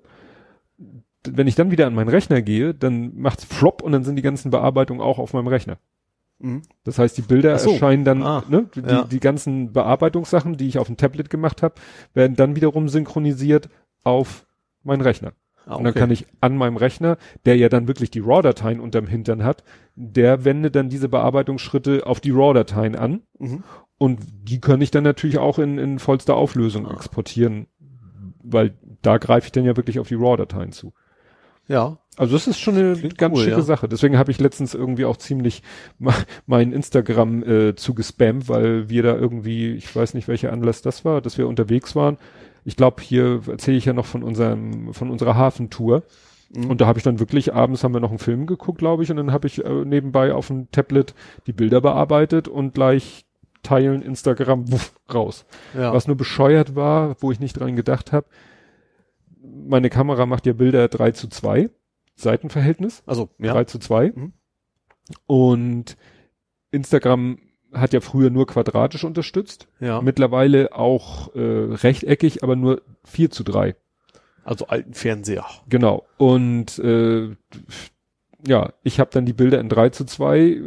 Wenn 1.28 1.46
ich 1.46 1.54
dann 1.54 1.70
wieder 1.70 1.86
an 1.86 1.94
meinen 1.94 2.08
Rechner 2.08 2.40
gehe, 2.40 2.72
dann 2.72 3.14
macht's 3.18 3.44
flop 3.44 3.82
und 3.82 3.92
dann 3.92 4.04
sind 4.04 4.16
die 4.16 4.22
ganzen 4.22 4.50
Bearbeitungen 4.50 5.02
auch 5.02 5.18
auf 5.18 5.34
meinem 5.34 5.48
Rechner. 5.48 5.76
Mhm. 6.38 6.62
Das 6.82 6.98
heißt, 6.98 7.18
die 7.18 7.22
Bilder 7.22 7.58
so. 7.58 7.72
erscheinen 7.72 8.06
dann, 8.06 8.22
ah, 8.22 8.42
ne, 8.48 8.70
die, 8.74 8.80
ja. 8.80 9.04
die 9.04 9.20
ganzen 9.20 9.74
Bearbeitungssachen, 9.74 10.56
die 10.56 10.68
ich 10.68 10.78
auf 10.78 10.86
dem 10.86 10.96
Tablet 10.96 11.28
gemacht 11.28 11.62
habe, 11.62 11.74
werden 12.14 12.36
dann 12.36 12.56
wiederum 12.56 12.88
synchronisiert 12.88 13.68
auf 14.02 14.46
meinen 14.82 15.02
Rechner. 15.02 15.34
Ah, 15.64 15.72
okay. 15.72 15.78
Und 15.78 15.84
dann 15.84 15.94
kann 15.94 16.10
ich 16.10 16.26
an 16.40 16.56
meinem 16.56 16.76
Rechner, 16.76 17.18
der 17.44 17.56
ja 17.56 17.68
dann 17.68 17.88
wirklich 17.88 18.10
die 18.10 18.20
RAW-Dateien 18.20 18.80
unterm 18.80 19.06
Hintern 19.06 19.44
hat, 19.44 19.62
der 19.94 20.44
wende 20.44 20.70
dann 20.70 20.88
diese 20.88 21.08
Bearbeitungsschritte 21.08 22.06
auf 22.06 22.20
die 22.20 22.30
RAW-Dateien 22.30 22.96
an. 22.96 23.22
Mhm. 23.38 23.62
Und 23.98 24.20
die 24.42 24.60
kann 24.60 24.80
ich 24.80 24.90
dann 24.90 25.04
natürlich 25.04 25.38
auch 25.38 25.58
in, 25.58 25.78
in 25.78 25.98
vollster 25.98 26.34
Auflösung 26.34 26.86
ah. 26.86 26.94
exportieren, 26.94 27.66
weil 28.42 28.74
da 29.02 29.18
greife 29.18 29.46
ich 29.46 29.52
dann 29.52 29.64
ja 29.64 29.76
wirklich 29.76 29.98
auf 29.98 30.08
die 30.08 30.16
RAW-Dateien 30.16 30.72
zu. 30.72 30.92
Ja. 31.68 31.98
Also 32.16 32.34
das 32.34 32.46
ist 32.46 32.60
schon 32.60 32.76
eine 32.76 32.94
Klingt 32.94 33.16
ganz 33.16 33.36
cool, 33.36 33.44
schicke 33.44 33.56
ja. 33.56 33.62
Sache. 33.62 33.88
Deswegen 33.88 34.18
habe 34.18 34.30
ich 34.30 34.38
letztens 34.38 34.74
irgendwie 34.74 35.06
auch 35.06 35.16
ziemlich 35.16 35.62
mein 36.46 36.72
Instagram 36.72 37.42
äh, 37.42 37.74
zugespammt, 37.74 38.48
weil 38.48 38.90
wir 38.90 39.02
da 39.02 39.14
irgendwie, 39.14 39.72
ich 39.72 39.94
weiß 39.94 40.14
nicht, 40.14 40.28
welcher 40.28 40.52
Anlass 40.52 40.82
das 40.82 41.04
war, 41.04 41.22
dass 41.22 41.38
wir 41.38 41.48
unterwegs 41.48 41.96
waren. 41.96 42.18
Ich 42.64 42.76
glaube, 42.76 43.02
hier 43.02 43.40
erzähle 43.46 43.76
ich 43.76 43.84
ja 43.84 43.92
noch 43.92 44.06
von 44.06 44.22
unserem, 44.22 44.94
von 44.94 45.10
unserer 45.10 45.36
Hafentour. 45.36 46.04
Mhm. 46.54 46.70
Und 46.70 46.80
da 46.80 46.86
habe 46.86 46.98
ich 46.98 47.02
dann 47.02 47.18
wirklich, 47.18 47.54
abends 47.54 47.82
haben 47.82 47.94
wir 47.94 48.00
noch 48.00 48.10
einen 48.10 48.18
Film 48.18 48.46
geguckt, 48.46 48.78
glaube 48.78 49.02
ich, 49.02 49.10
und 49.10 49.16
dann 49.16 49.32
habe 49.32 49.46
ich 49.46 49.64
äh, 49.64 49.84
nebenbei 49.84 50.34
auf 50.34 50.48
dem 50.48 50.70
Tablet 50.70 51.14
die 51.46 51.52
Bilder 51.52 51.80
bearbeitet 51.80 52.48
und 52.48 52.74
gleich 52.74 53.24
teilen, 53.62 54.02
Instagram, 54.02 54.70
wuff, 54.70 54.94
raus. 55.12 55.46
Ja. 55.74 55.92
Was 55.92 56.06
nur 56.06 56.16
bescheuert 56.16 56.74
war, 56.74 57.16
wo 57.20 57.32
ich 57.32 57.40
nicht 57.40 57.58
dran 57.58 57.76
gedacht 57.76 58.12
habe, 58.12 58.26
meine 59.40 59.90
Kamera 59.90 60.26
macht 60.26 60.46
ja 60.46 60.52
Bilder 60.52 60.88
3 60.88 61.12
zu 61.12 61.28
2, 61.28 61.70
Seitenverhältnis. 62.14 63.02
Also, 63.06 63.30
ja. 63.38 63.52
3 63.52 63.64
zu 63.64 63.78
2. 63.78 64.12
Mhm. 64.14 64.32
Und 65.26 65.96
Instagram 66.70 67.38
hat 67.72 67.92
ja 67.92 68.00
früher 68.00 68.30
nur 68.30 68.46
quadratisch 68.46 69.04
unterstützt. 69.04 69.68
Ja. 69.80 70.00
Mittlerweile 70.00 70.74
auch 70.74 71.34
äh, 71.34 71.40
rechteckig, 71.40 72.42
aber 72.42 72.56
nur 72.56 72.82
4 73.04 73.30
zu 73.30 73.44
3. 73.44 73.74
Also 74.44 74.66
alten 74.66 74.94
Fernseher. 74.94 75.46
Genau. 75.68 76.06
Und 76.18 76.78
äh, 76.78 77.36
ja, 78.46 78.72
ich 78.82 78.98
habe 78.98 79.10
dann 79.12 79.24
die 79.24 79.32
Bilder 79.32 79.60
in 79.60 79.68
3 79.68 79.90
zu 79.90 80.04
2 80.04 80.38
äh, 80.38 80.62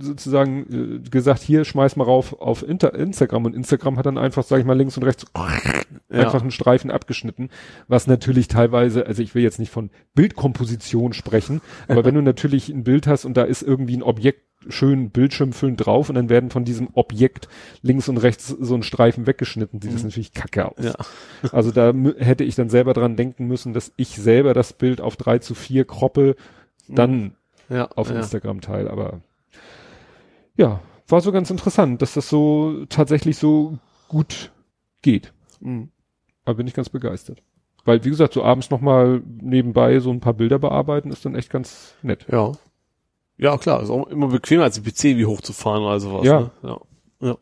sozusagen 0.00 1.02
äh, 1.04 1.08
gesagt, 1.10 1.42
hier 1.42 1.64
schmeiß 1.64 1.96
mal 1.96 2.04
rauf 2.04 2.40
auf 2.40 2.66
Inter 2.66 2.94
Instagram 2.94 3.44
und 3.44 3.54
Instagram 3.54 3.98
hat 3.98 4.06
dann 4.06 4.18
einfach, 4.18 4.42
sag 4.42 4.58
ich 4.58 4.64
mal, 4.64 4.76
links 4.76 4.96
und 4.96 5.02
rechts 5.04 5.26
ja. 5.34 6.18
einfach 6.18 6.40
einen 6.40 6.50
Streifen 6.50 6.90
abgeschnitten, 6.90 7.50
was 7.88 8.06
natürlich 8.06 8.48
teilweise, 8.48 9.06
also 9.06 9.22
ich 9.22 9.34
will 9.34 9.42
jetzt 9.42 9.58
nicht 9.58 9.70
von 9.70 9.90
Bildkomposition 10.14 11.12
sprechen, 11.12 11.60
aber 11.88 12.04
wenn 12.04 12.14
du 12.14 12.22
natürlich 12.22 12.68
ein 12.70 12.84
Bild 12.84 13.06
hast 13.06 13.24
und 13.24 13.36
da 13.36 13.42
ist 13.42 13.62
irgendwie 13.62 13.96
ein 13.96 14.02
Objekt 14.02 14.44
schön 14.68 15.10
bildschirmfüllend 15.10 15.86
drauf 15.86 16.10
und 16.10 16.16
dann 16.16 16.28
werden 16.28 16.50
von 16.50 16.64
diesem 16.64 16.88
Objekt 16.92 17.48
links 17.82 18.08
und 18.08 18.18
rechts 18.18 18.48
so 18.48 18.74
ein 18.74 18.82
Streifen 18.82 19.26
weggeschnitten, 19.26 19.80
sieht 19.80 19.90
mhm. 19.90 19.94
das 19.94 20.04
natürlich 20.04 20.32
kacke 20.32 20.66
aus. 20.66 20.84
Ja. 20.84 20.94
Also 21.52 21.70
da 21.70 21.94
hätte 22.18 22.44
ich 22.44 22.56
dann 22.56 22.68
selber 22.68 22.92
dran 22.92 23.16
denken 23.16 23.46
müssen, 23.46 23.72
dass 23.72 23.92
ich 23.96 24.16
selber 24.16 24.52
das 24.52 24.74
Bild 24.74 25.00
auf 25.00 25.16
3 25.16 25.38
zu 25.38 25.54
4 25.54 25.86
kroppe, 25.86 26.36
dann 26.94 27.36
ja, 27.68 27.88
auf 27.92 28.10
ja. 28.10 28.16
Instagram 28.16 28.60
teile, 28.60 28.90
aber 28.90 29.20
ja, 30.56 30.80
war 31.08 31.20
so 31.20 31.32
ganz 31.32 31.50
interessant, 31.50 32.02
dass 32.02 32.14
das 32.14 32.28
so 32.28 32.84
tatsächlich 32.88 33.38
so 33.38 33.78
gut 34.08 34.52
geht. 35.02 35.32
Mhm. 35.60 35.90
Aber 36.44 36.56
bin 36.56 36.66
ich 36.66 36.74
ganz 36.74 36.88
begeistert. 36.88 37.42
Weil, 37.84 38.04
wie 38.04 38.10
gesagt, 38.10 38.34
so 38.34 38.44
abends 38.44 38.70
nochmal 38.70 39.22
nebenbei 39.24 40.00
so 40.00 40.10
ein 40.10 40.20
paar 40.20 40.34
Bilder 40.34 40.58
bearbeiten, 40.58 41.10
ist 41.10 41.24
dann 41.24 41.34
echt 41.34 41.50
ganz 41.50 41.94
nett. 42.02 42.26
Ja. 42.30 42.52
Ja, 43.38 43.56
klar, 43.56 43.82
ist 43.82 43.88
auch 43.88 44.06
immer 44.08 44.28
bequemer 44.28 44.64
als 44.64 44.76
ein 44.76 44.84
PC 44.84 45.16
wie 45.16 45.24
hochzufahren 45.24 45.82
oder 45.82 45.98
sowas. 45.98 46.26
Ja. 46.26 46.40
Ne? 46.40 46.50
ja. 46.62 46.80
Ja. 47.20 47.36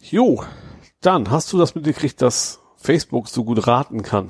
Jo, 0.00 0.42
dann 1.00 1.30
hast 1.30 1.52
du 1.52 1.58
das 1.58 1.74
mitgekriegt, 1.74 2.20
dass 2.20 2.60
Facebook 2.76 3.28
so 3.28 3.44
gut 3.44 3.66
raten 3.66 4.02
kann. 4.02 4.28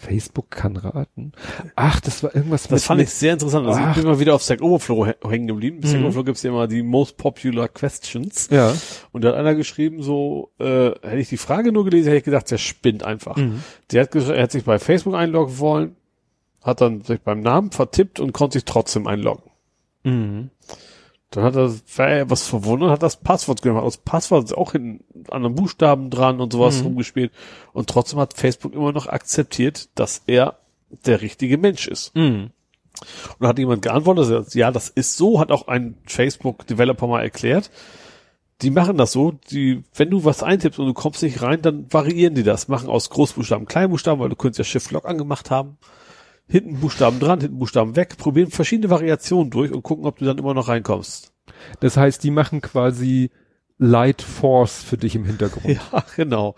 Facebook 0.00 0.50
kann 0.50 0.76
raten. 0.76 1.32
Ach, 1.76 2.00
das 2.00 2.22
war 2.22 2.34
irgendwas. 2.34 2.66
Das 2.68 2.84
fand 2.84 3.02
ich 3.02 3.10
sehr 3.10 3.34
interessant. 3.34 3.66
Also 3.66 3.80
ich 3.80 3.96
bin 3.96 4.04
mal 4.04 4.18
wieder 4.18 4.34
auf 4.34 4.40
Stack 4.42 4.62
Overflow 4.62 5.06
hängen 5.28 5.46
geblieben. 5.46 5.80
Bei 5.82 5.88
Stack 5.88 6.00
mhm. 6.00 6.06
Overflow 6.06 6.24
gibt's 6.24 6.42
ja 6.42 6.50
immer 6.50 6.66
die 6.66 6.82
most 6.82 7.18
popular 7.18 7.68
questions. 7.68 8.48
Ja. 8.50 8.74
Und 9.12 9.24
da 9.24 9.28
hat 9.28 9.36
einer 9.36 9.54
geschrieben, 9.54 10.02
so, 10.02 10.52
äh, 10.58 10.92
hätte 11.02 11.18
ich 11.18 11.28
die 11.28 11.36
Frage 11.36 11.70
nur 11.70 11.84
gelesen, 11.84 12.06
hätte 12.06 12.16
ich 12.16 12.24
gedacht, 12.24 12.50
der 12.50 12.56
spinnt 12.56 13.02
einfach. 13.04 13.36
Mhm. 13.36 13.62
Der 13.92 14.04
hat, 14.04 14.14
er 14.14 14.42
hat 14.42 14.52
sich 14.52 14.64
bei 14.64 14.78
Facebook 14.78 15.14
einloggen 15.14 15.58
wollen, 15.58 15.96
hat 16.62 16.80
dann 16.80 17.02
sich 17.02 17.20
beim 17.20 17.42
Namen 17.42 17.70
vertippt 17.70 18.20
und 18.20 18.32
konnte 18.32 18.54
sich 18.54 18.64
trotzdem 18.64 19.06
einloggen. 19.06 19.50
Mhm. 20.04 20.50
Dann 21.30 21.44
hat 21.44 21.54
er, 21.54 21.72
war 21.96 22.08
er 22.08 22.30
was 22.30 22.46
verwundert, 22.46 22.90
hat 22.90 23.02
das 23.02 23.16
Passwort 23.16 23.62
gemacht. 23.62 23.86
Das 23.86 23.98
Passwort 23.98 24.44
ist 24.44 24.56
auch 24.56 24.74
in 24.74 25.04
anderen 25.30 25.54
Buchstaben 25.54 26.10
dran 26.10 26.40
und 26.40 26.52
sowas 26.52 26.80
mhm. 26.80 26.86
rumgespielt. 26.86 27.32
Und 27.72 27.88
trotzdem 27.88 28.18
hat 28.18 28.34
Facebook 28.34 28.74
immer 28.74 28.92
noch 28.92 29.06
akzeptiert, 29.06 29.88
dass 29.94 30.22
er 30.26 30.58
der 31.06 31.20
richtige 31.20 31.56
Mensch 31.56 31.86
ist. 31.86 32.14
Mhm. 32.16 32.50
Und 33.38 33.46
hat 33.46 33.58
jemand 33.58 33.82
geantwortet, 33.82 34.54
ja, 34.54 34.72
das 34.72 34.88
ist 34.88 35.16
so, 35.16 35.38
hat 35.38 35.52
auch 35.52 35.68
ein 35.68 35.96
Facebook-Developer 36.04 37.06
mal 37.06 37.22
erklärt. 37.22 37.70
Die 38.62 38.70
machen 38.70 38.98
das 38.98 39.12
so, 39.12 39.30
die, 39.30 39.84
wenn 39.94 40.10
du 40.10 40.24
was 40.24 40.42
eintippst 40.42 40.80
und 40.80 40.86
du 40.86 40.94
kommst 40.94 41.22
nicht 41.22 41.40
rein, 41.40 41.62
dann 41.62 41.86
variieren 41.90 42.34
die 42.34 42.42
das, 42.42 42.66
machen 42.66 42.90
aus 42.90 43.08
Großbuchstaben 43.08 43.66
Kleinbuchstaben, 43.66 44.20
weil 44.20 44.28
du 44.28 44.36
könntest 44.36 44.58
ja 44.58 44.64
Shift-Lock 44.64 45.06
angemacht 45.06 45.50
haben 45.50 45.78
hinten 46.50 46.80
Buchstaben 46.80 47.20
dran, 47.20 47.40
hinten 47.40 47.58
Buchstaben 47.58 47.96
weg, 47.96 48.16
probieren 48.18 48.50
verschiedene 48.50 48.90
Variationen 48.90 49.50
durch 49.50 49.72
und 49.72 49.82
gucken, 49.82 50.04
ob 50.04 50.18
du 50.18 50.24
dann 50.24 50.38
immer 50.38 50.52
noch 50.52 50.68
reinkommst. 50.68 51.32
Das 51.78 51.96
heißt, 51.96 52.22
die 52.24 52.30
machen 52.30 52.60
quasi 52.60 53.30
Light 53.78 54.20
Force 54.20 54.82
für 54.82 54.98
dich 54.98 55.14
im 55.14 55.24
Hintergrund. 55.24 55.66
Ja, 55.92 56.04
genau. 56.16 56.56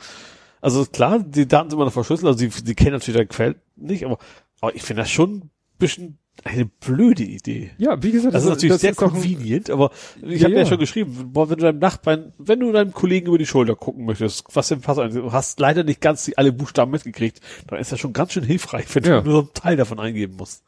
Also 0.60 0.84
klar, 0.86 1.18
die 1.20 1.46
Daten 1.46 1.70
sind 1.70 1.76
immer 1.76 1.84
noch 1.84 1.92
verschlüsselt, 1.92 2.26
also 2.26 2.38
die, 2.38 2.48
die 2.48 2.74
kennen 2.74 2.92
natürlich 2.92 3.18
dein 3.18 3.28
Quell 3.28 3.56
nicht, 3.76 4.04
aber, 4.04 4.18
aber 4.60 4.74
ich 4.74 4.82
finde 4.82 5.02
das 5.02 5.10
schon 5.10 5.34
ein 5.34 5.50
bisschen 5.78 6.18
eine 6.44 6.66
blöde 6.66 7.22
Idee. 7.22 7.70
Ja, 7.78 8.02
wie 8.02 8.12
gesagt, 8.12 8.34
das, 8.34 8.42
das 8.42 8.44
ist 8.44 8.50
natürlich 8.50 8.74
das 8.74 8.80
sehr 8.80 8.90
ist 8.92 8.96
convenient, 8.96 9.70
aber 9.70 9.90
ich 10.22 10.40
ja, 10.40 10.48
habe 10.48 10.56
ja 10.56 10.66
schon 10.66 10.78
geschrieben, 10.78 11.32
boah, 11.32 11.48
wenn 11.48 11.58
du 11.58 11.64
deinem 11.64 11.78
Nachbarn, 11.78 12.32
wenn 12.38 12.60
du 12.60 12.72
deinem 12.72 12.92
Kollegen 12.92 13.28
über 13.28 13.38
die 13.38 13.46
Schulter 13.46 13.76
gucken 13.76 14.04
möchtest, 14.04 14.44
was 14.52 14.68
denn 14.68 14.80
Pass 14.80 14.96
du 14.96 15.32
hast 15.32 15.60
leider 15.60 15.84
nicht 15.84 16.00
ganz 16.00 16.24
die, 16.24 16.38
alle 16.38 16.52
Buchstaben 16.52 16.90
mitgekriegt, 16.90 17.40
dann 17.68 17.78
ist 17.78 17.92
das 17.92 18.00
schon 18.00 18.12
ganz 18.12 18.32
schön 18.32 18.44
hilfreich, 18.44 18.86
wenn 18.94 19.04
ja. 19.04 19.20
du 19.20 19.24
nur 19.24 19.34
so 19.34 19.40
einen 19.40 19.54
Teil 19.54 19.76
davon 19.76 20.00
eingeben 20.00 20.36
musst. 20.36 20.64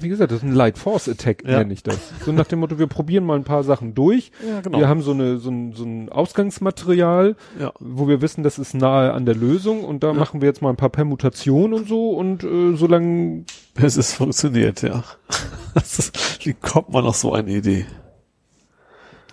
Wie 0.00 0.08
gesagt, 0.08 0.30
das 0.30 0.38
ist 0.38 0.44
ein 0.44 0.54
Light 0.54 0.78
Force 0.78 1.08
Attack, 1.08 1.44
ja. 1.44 1.58
nenne 1.58 1.72
ich 1.72 1.82
das. 1.82 1.98
So 2.24 2.32
nach 2.32 2.46
dem 2.46 2.60
Motto, 2.60 2.78
wir 2.78 2.86
probieren 2.86 3.24
mal 3.24 3.36
ein 3.36 3.44
paar 3.44 3.64
Sachen 3.64 3.94
durch. 3.94 4.32
Ja, 4.46 4.60
genau. 4.60 4.78
Wir 4.78 4.88
haben 4.88 5.02
so 5.02 5.12
eine, 5.12 5.38
so 5.38 5.50
ein, 5.50 5.72
so 5.72 5.84
ein 5.84 6.08
Ausgangsmaterial, 6.08 7.36
ja. 7.58 7.72
wo 7.78 8.08
wir 8.08 8.22
wissen, 8.22 8.42
das 8.42 8.58
ist 8.58 8.74
nahe 8.74 9.12
an 9.12 9.26
der 9.26 9.34
Lösung 9.34 9.84
und 9.84 10.02
da 10.02 10.08
ja. 10.08 10.14
machen 10.14 10.40
wir 10.40 10.48
jetzt 10.48 10.62
mal 10.62 10.70
ein 10.70 10.76
paar 10.76 10.90
Permutationen 10.90 11.74
und 11.78 11.88
so 11.88 12.10
und 12.10 12.44
äh, 12.44 12.76
solange 12.76 13.44
es 13.74 13.96
ist 13.96 14.14
funktioniert, 14.14 14.82
ja. 14.82 15.04
ist, 15.74 16.44
wie 16.44 16.54
kommt 16.54 16.90
man 16.90 17.04
auf 17.04 17.16
so 17.16 17.32
eine 17.32 17.50
Idee? 17.50 17.86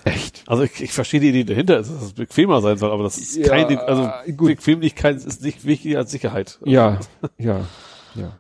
Echt? 0.04 0.44
Also 0.48 0.64
ich, 0.64 0.82
ich 0.82 0.94
verstehe 0.94 1.20
die 1.20 1.30
Idee 1.30 1.44
dahinter, 1.44 1.78
dass 1.78 1.90
es 1.90 2.14
bequemer 2.14 2.62
sein 2.62 2.78
soll, 2.78 2.92
aber 2.92 3.04
das 3.04 3.18
ist 3.18 3.36
ja, 3.36 3.48
keine, 3.48 3.82
also 3.82 4.10
gut. 4.36 4.48
Bequemlichkeit 4.48 5.18
ist 5.18 5.44
nicht 5.44 5.66
wichtig 5.66 5.98
als 5.98 6.12
Sicherheit. 6.12 6.60
Ja, 6.64 7.00
ja, 7.38 7.66
ja. 8.16 8.40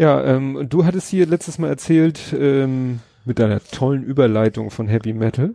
Ja, 0.00 0.24
ähm, 0.24 0.66
du 0.66 0.86
hattest 0.86 1.10
hier 1.10 1.26
letztes 1.26 1.58
Mal 1.58 1.68
erzählt, 1.68 2.34
ähm, 2.34 3.00
mit 3.26 3.38
deiner 3.38 3.62
tollen 3.62 4.02
Überleitung 4.02 4.70
von 4.70 4.88
Heavy 4.88 5.12
Metal. 5.12 5.54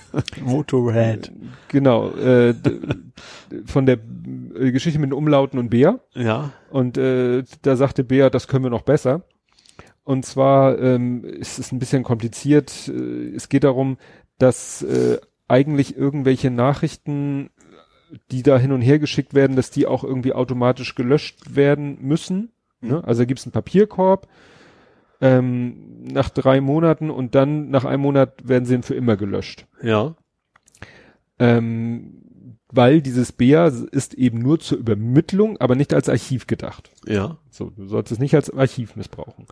Motorhead. 0.40 1.32
Genau, 1.66 2.12
äh, 2.12 2.54
von 3.66 3.86
der 3.86 3.98
äh, 4.54 4.70
Geschichte 4.70 5.00
mit 5.00 5.08
den 5.08 5.14
Umlauten 5.14 5.58
und 5.58 5.70
Bea. 5.70 5.98
Ja. 6.14 6.52
Und 6.70 6.98
äh, 6.98 7.42
da 7.62 7.74
sagte 7.74 8.04
Bea, 8.04 8.30
das 8.30 8.46
können 8.46 8.64
wir 8.64 8.70
noch 8.70 8.82
besser. 8.82 9.22
Und 10.04 10.24
zwar 10.24 10.78
ähm, 10.78 11.24
ist 11.24 11.58
es 11.58 11.72
ein 11.72 11.80
bisschen 11.80 12.04
kompliziert. 12.04 12.86
Äh, 12.86 13.34
es 13.34 13.48
geht 13.48 13.64
darum, 13.64 13.98
dass 14.38 14.82
äh, 14.82 15.18
eigentlich 15.48 15.96
irgendwelche 15.96 16.52
Nachrichten, 16.52 17.50
die 18.30 18.44
da 18.44 18.56
hin 18.56 18.70
und 18.70 18.82
her 18.82 19.00
geschickt 19.00 19.34
werden, 19.34 19.56
dass 19.56 19.72
die 19.72 19.88
auch 19.88 20.04
irgendwie 20.04 20.32
automatisch 20.32 20.94
gelöscht 20.94 21.56
werden 21.56 21.98
müssen. 22.00 22.52
Ne? 22.80 23.02
Also 23.04 23.26
gibt 23.26 23.40
es 23.40 23.46
einen 23.46 23.52
Papierkorb 23.52 24.28
ähm, 25.20 26.04
nach 26.04 26.30
drei 26.30 26.60
Monaten 26.60 27.10
und 27.10 27.34
dann 27.34 27.70
nach 27.70 27.84
einem 27.84 28.02
Monat 28.02 28.48
werden 28.48 28.64
sie 28.64 28.82
für 28.82 28.94
immer 28.94 29.16
gelöscht. 29.16 29.66
Ja. 29.82 30.14
Ähm, 31.38 32.22
weil 32.72 33.02
dieses 33.02 33.32
BEA 33.32 33.66
ist 33.66 34.14
eben 34.14 34.38
nur 34.38 34.60
zur 34.60 34.78
Übermittlung, 34.78 35.58
aber 35.58 35.74
nicht 35.74 35.92
als 35.92 36.08
Archiv 36.08 36.46
gedacht. 36.46 36.90
Ja. 37.06 37.38
So, 37.50 37.70
du 37.70 37.86
sollst 37.86 38.12
es 38.12 38.18
nicht 38.18 38.34
als 38.34 38.50
Archiv 38.50 38.96
missbrauchen. 38.96 39.46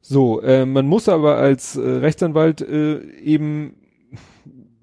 So, 0.00 0.40
äh, 0.40 0.66
man 0.66 0.86
muss 0.86 1.08
aber 1.08 1.36
als 1.36 1.76
äh, 1.76 1.80
Rechtsanwalt 1.80 2.60
äh, 2.60 3.00
eben 3.18 3.76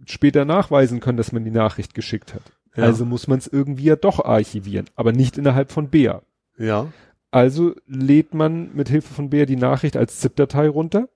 später 0.06 0.46
nachweisen 0.46 1.00
können, 1.00 1.18
dass 1.18 1.32
man 1.32 1.44
die 1.44 1.52
Nachricht 1.52 1.94
geschickt 1.94 2.34
hat. 2.34 2.44
Ja. 2.76 2.84
Also 2.84 3.06
muss 3.06 3.28
man 3.28 3.40
es 3.40 3.48
irgendwie 3.48 3.86
ja 3.86 3.96
doch 3.96 4.24
archivieren, 4.24 4.86
aber 4.96 5.12
nicht 5.12 5.38
innerhalb 5.38 5.72
von 5.72 5.90
BEA. 5.90 6.22
Ja. 6.58 6.88
Also 7.32 7.76
lädt 7.86 8.34
man 8.34 8.74
mit 8.74 8.90
Hilfe 8.90 9.14
von 9.14 9.30
Bär 9.30 9.46
die 9.46 9.56
Nachricht 9.56 9.96
als 9.96 10.20
ZIP-Datei 10.20 10.68
runter, 10.68 11.10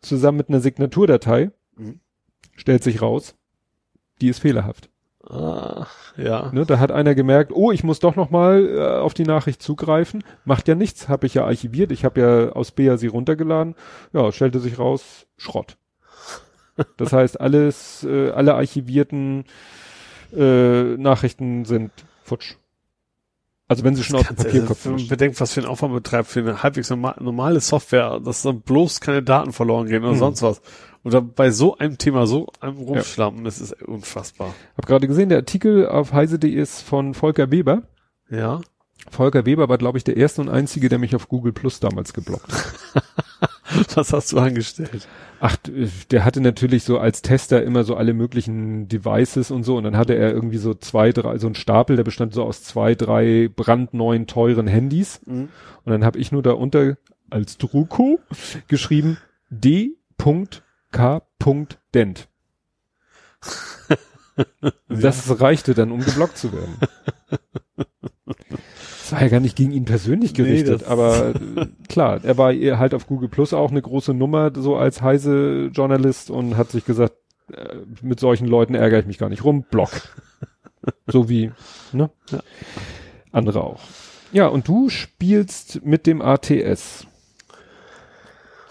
zusammen 0.00 0.38
mit 0.38 0.48
einer 0.48 0.60
Signaturdatei, 0.60 1.50
mhm. 1.76 2.00
stellt 2.56 2.82
sich 2.82 3.02
raus, 3.02 3.34
die 4.20 4.28
ist 4.28 4.38
fehlerhaft. 4.38 4.88
Ah, 5.28 5.86
ja. 6.16 6.50
Ne, 6.52 6.66
da 6.66 6.78
hat 6.78 6.92
einer 6.92 7.14
gemerkt, 7.14 7.50
oh, 7.54 7.72
ich 7.72 7.82
muss 7.82 7.98
doch 7.98 8.14
noch 8.14 8.30
mal 8.30 8.68
äh, 8.68 9.00
auf 9.00 9.14
die 9.14 9.24
Nachricht 9.24 9.62
zugreifen. 9.62 10.22
Macht 10.44 10.68
ja 10.68 10.74
nichts, 10.74 11.08
habe 11.08 11.26
ich 11.26 11.34
ja 11.34 11.46
archiviert. 11.46 11.92
Ich 11.92 12.04
habe 12.04 12.20
ja 12.20 12.52
aus 12.52 12.72
Bea 12.72 12.98
sie 12.98 13.06
runtergeladen. 13.06 13.74
Ja, 14.12 14.30
stellte 14.32 14.60
sich 14.60 14.78
raus, 14.78 15.26
Schrott. 15.36 15.76
Das 16.96 17.12
heißt, 17.12 17.40
alles, 17.40 18.02
äh, 18.02 18.30
alle 18.30 18.56
archivierten 18.56 19.44
äh, 20.36 20.96
Nachrichten 20.96 21.64
sind 21.64 21.92
futsch. 22.24 22.56
Also 23.66 23.82
wenn 23.82 23.94
sie 23.96 24.04
schon 24.04 24.16
aus 24.16 24.26
dem 24.26 24.36
Papierkopf 24.36 24.86
also, 24.86 25.08
bedenkt, 25.08 25.40
was 25.40 25.54
für 25.54 25.60
ein 25.60 25.66
Aufwand 25.66 25.94
betreibt 25.94 26.28
für 26.28 26.40
eine 26.40 26.62
halbwegs 26.62 26.90
normale 26.90 27.60
Software, 27.60 28.20
dass 28.20 28.42
dann 28.42 28.60
bloß 28.60 29.00
keine 29.00 29.22
Daten 29.22 29.52
verloren 29.52 29.86
gehen 29.86 30.02
oder 30.02 30.12
hm. 30.12 30.18
sonst 30.18 30.42
was. 30.42 30.60
Oder 31.02 31.20
bei 31.20 31.50
so 31.50 31.76
einem 31.76 31.98
Thema 31.98 32.26
so 32.26 32.48
einem 32.60 32.78
rumschlampen, 32.78 33.40
ja. 33.40 33.44
das 33.44 33.60
ist 33.60 33.82
unfassbar. 33.82 34.54
Hab 34.76 34.86
gerade 34.86 35.06
gesehen, 35.06 35.28
der 35.28 35.38
Artikel 35.38 35.86
auf 35.86 36.12
heise.de 36.12 36.50
ist 36.50 36.80
von 36.80 37.14
Volker 37.14 37.50
Weber. 37.50 37.82
Ja. 38.30 38.60
Volker 39.10 39.44
Weber 39.44 39.68
war, 39.68 39.78
glaube 39.78 39.98
ich, 39.98 40.04
der 40.04 40.16
erste 40.16 40.40
und 40.40 40.48
einzige, 40.48 40.88
der 40.88 40.98
mich 40.98 41.14
auf 41.14 41.28
Google 41.28 41.52
Plus 41.52 41.80
damals 41.80 42.12
geblockt 42.12 42.52
hat. 42.52 43.04
Was 43.94 44.12
hast 44.12 44.32
du 44.32 44.38
angestellt? 44.38 45.08
Ach, 45.40 45.56
der 46.10 46.24
hatte 46.24 46.40
natürlich 46.40 46.84
so 46.84 46.98
als 46.98 47.22
Tester 47.22 47.62
immer 47.62 47.84
so 47.84 47.96
alle 47.96 48.12
möglichen 48.14 48.88
Devices 48.88 49.50
und 49.50 49.64
so 49.64 49.76
und 49.76 49.84
dann 49.84 49.96
hatte 49.96 50.14
er 50.14 50.32
irgendwie 50.32 50.58
so 50.58 50.74
zwei, 50.74 51.12
drei, 51.12 51.38
so 51.38 51.46
ein 51.46 51.54
Stapel, 51.54 51.96
der 51.96 52.04
bestand 52.04 52.34
so 52.34 52.44
aus 52.44 52.62
zwei, 52.62 52.94
drei 52.94 53.48
brandneuen 53.54 54.26
teuren 54.26 54.66
Handys 54.66 55.20
mhm. 55.26 55.48
und 55.84 55.92
dann 55.92 56.04
habe 56.04 56.18
ich 56.18 56.32
nur 56.32 56.42
da 56.42 56.52
unter 56.52 56.96
als 57.30 57.56
Druko 57.58 58.20
geschrieben 58.68 59.16
D.K.Dent. 59.50 59.98
das 64.88 65.40
reichte 65.40 65.74
dann, 65.74 65.90
um 65.90 66.00
geblockt 66.00 66.38
zu 66.38 66.52
werden. 66.52 66.76
Das 69.04 69.12
war 69.12 69.20
ja 69.20 69.28
gar 69.28 69.40
nicht 69.40 69.54
gegen 69.54 69.72
ihn 69.72 69.84
persönlich 69.84 70.32
gerichtet, 70.32 70.80
nee, 70.80 70.86
aber 70.86 71.34
klar, 71.90 72.24
er 72.24 72.38
war 72.38 72.54
halt 72.54 72.94
auf 72.94 73.06
Google 73.06 73.28
Plus 73.28 73.52
auch 73.52 73.70
eine 73.70 73.82
große 73.82 74.14
Nummer, 74.14 74.50
so 74.56 74.76
als 74.76 75.02
heise 75.02 75.70
Journalist 75.74 76.30
und 76.30 76.56
hat 76.56 76.70
sich 76.70 76.86
gesagt, 76.86 77.12
äh, 77.52 77.76
mit 78.00 78.18
solchen 78.18 78.48
Leuten 78.48 78.74
ärgere 78.74 79.00
ich 79.00 79.06
mich 79.06 79.18
gar 79.18 79.28
nicht 79.28 79.44
rum, 79.44 79.66
Block. 79.70 79.90
so 81.06 81.28
wie, 81.28 81.52
ne? 81.92 82.08
Ja. 82.30 82.40
Andere 83.30 83.62
auch. 83.62 83.82
Ja, 84.32 84.46
und 84.46 84.68
du 84.68 84.88
spielst 84.88 85.84
mit 85.84 86.06
dem 86.06 86.22
ATS. 86.22 86.48
Jetzt 86.48 87.06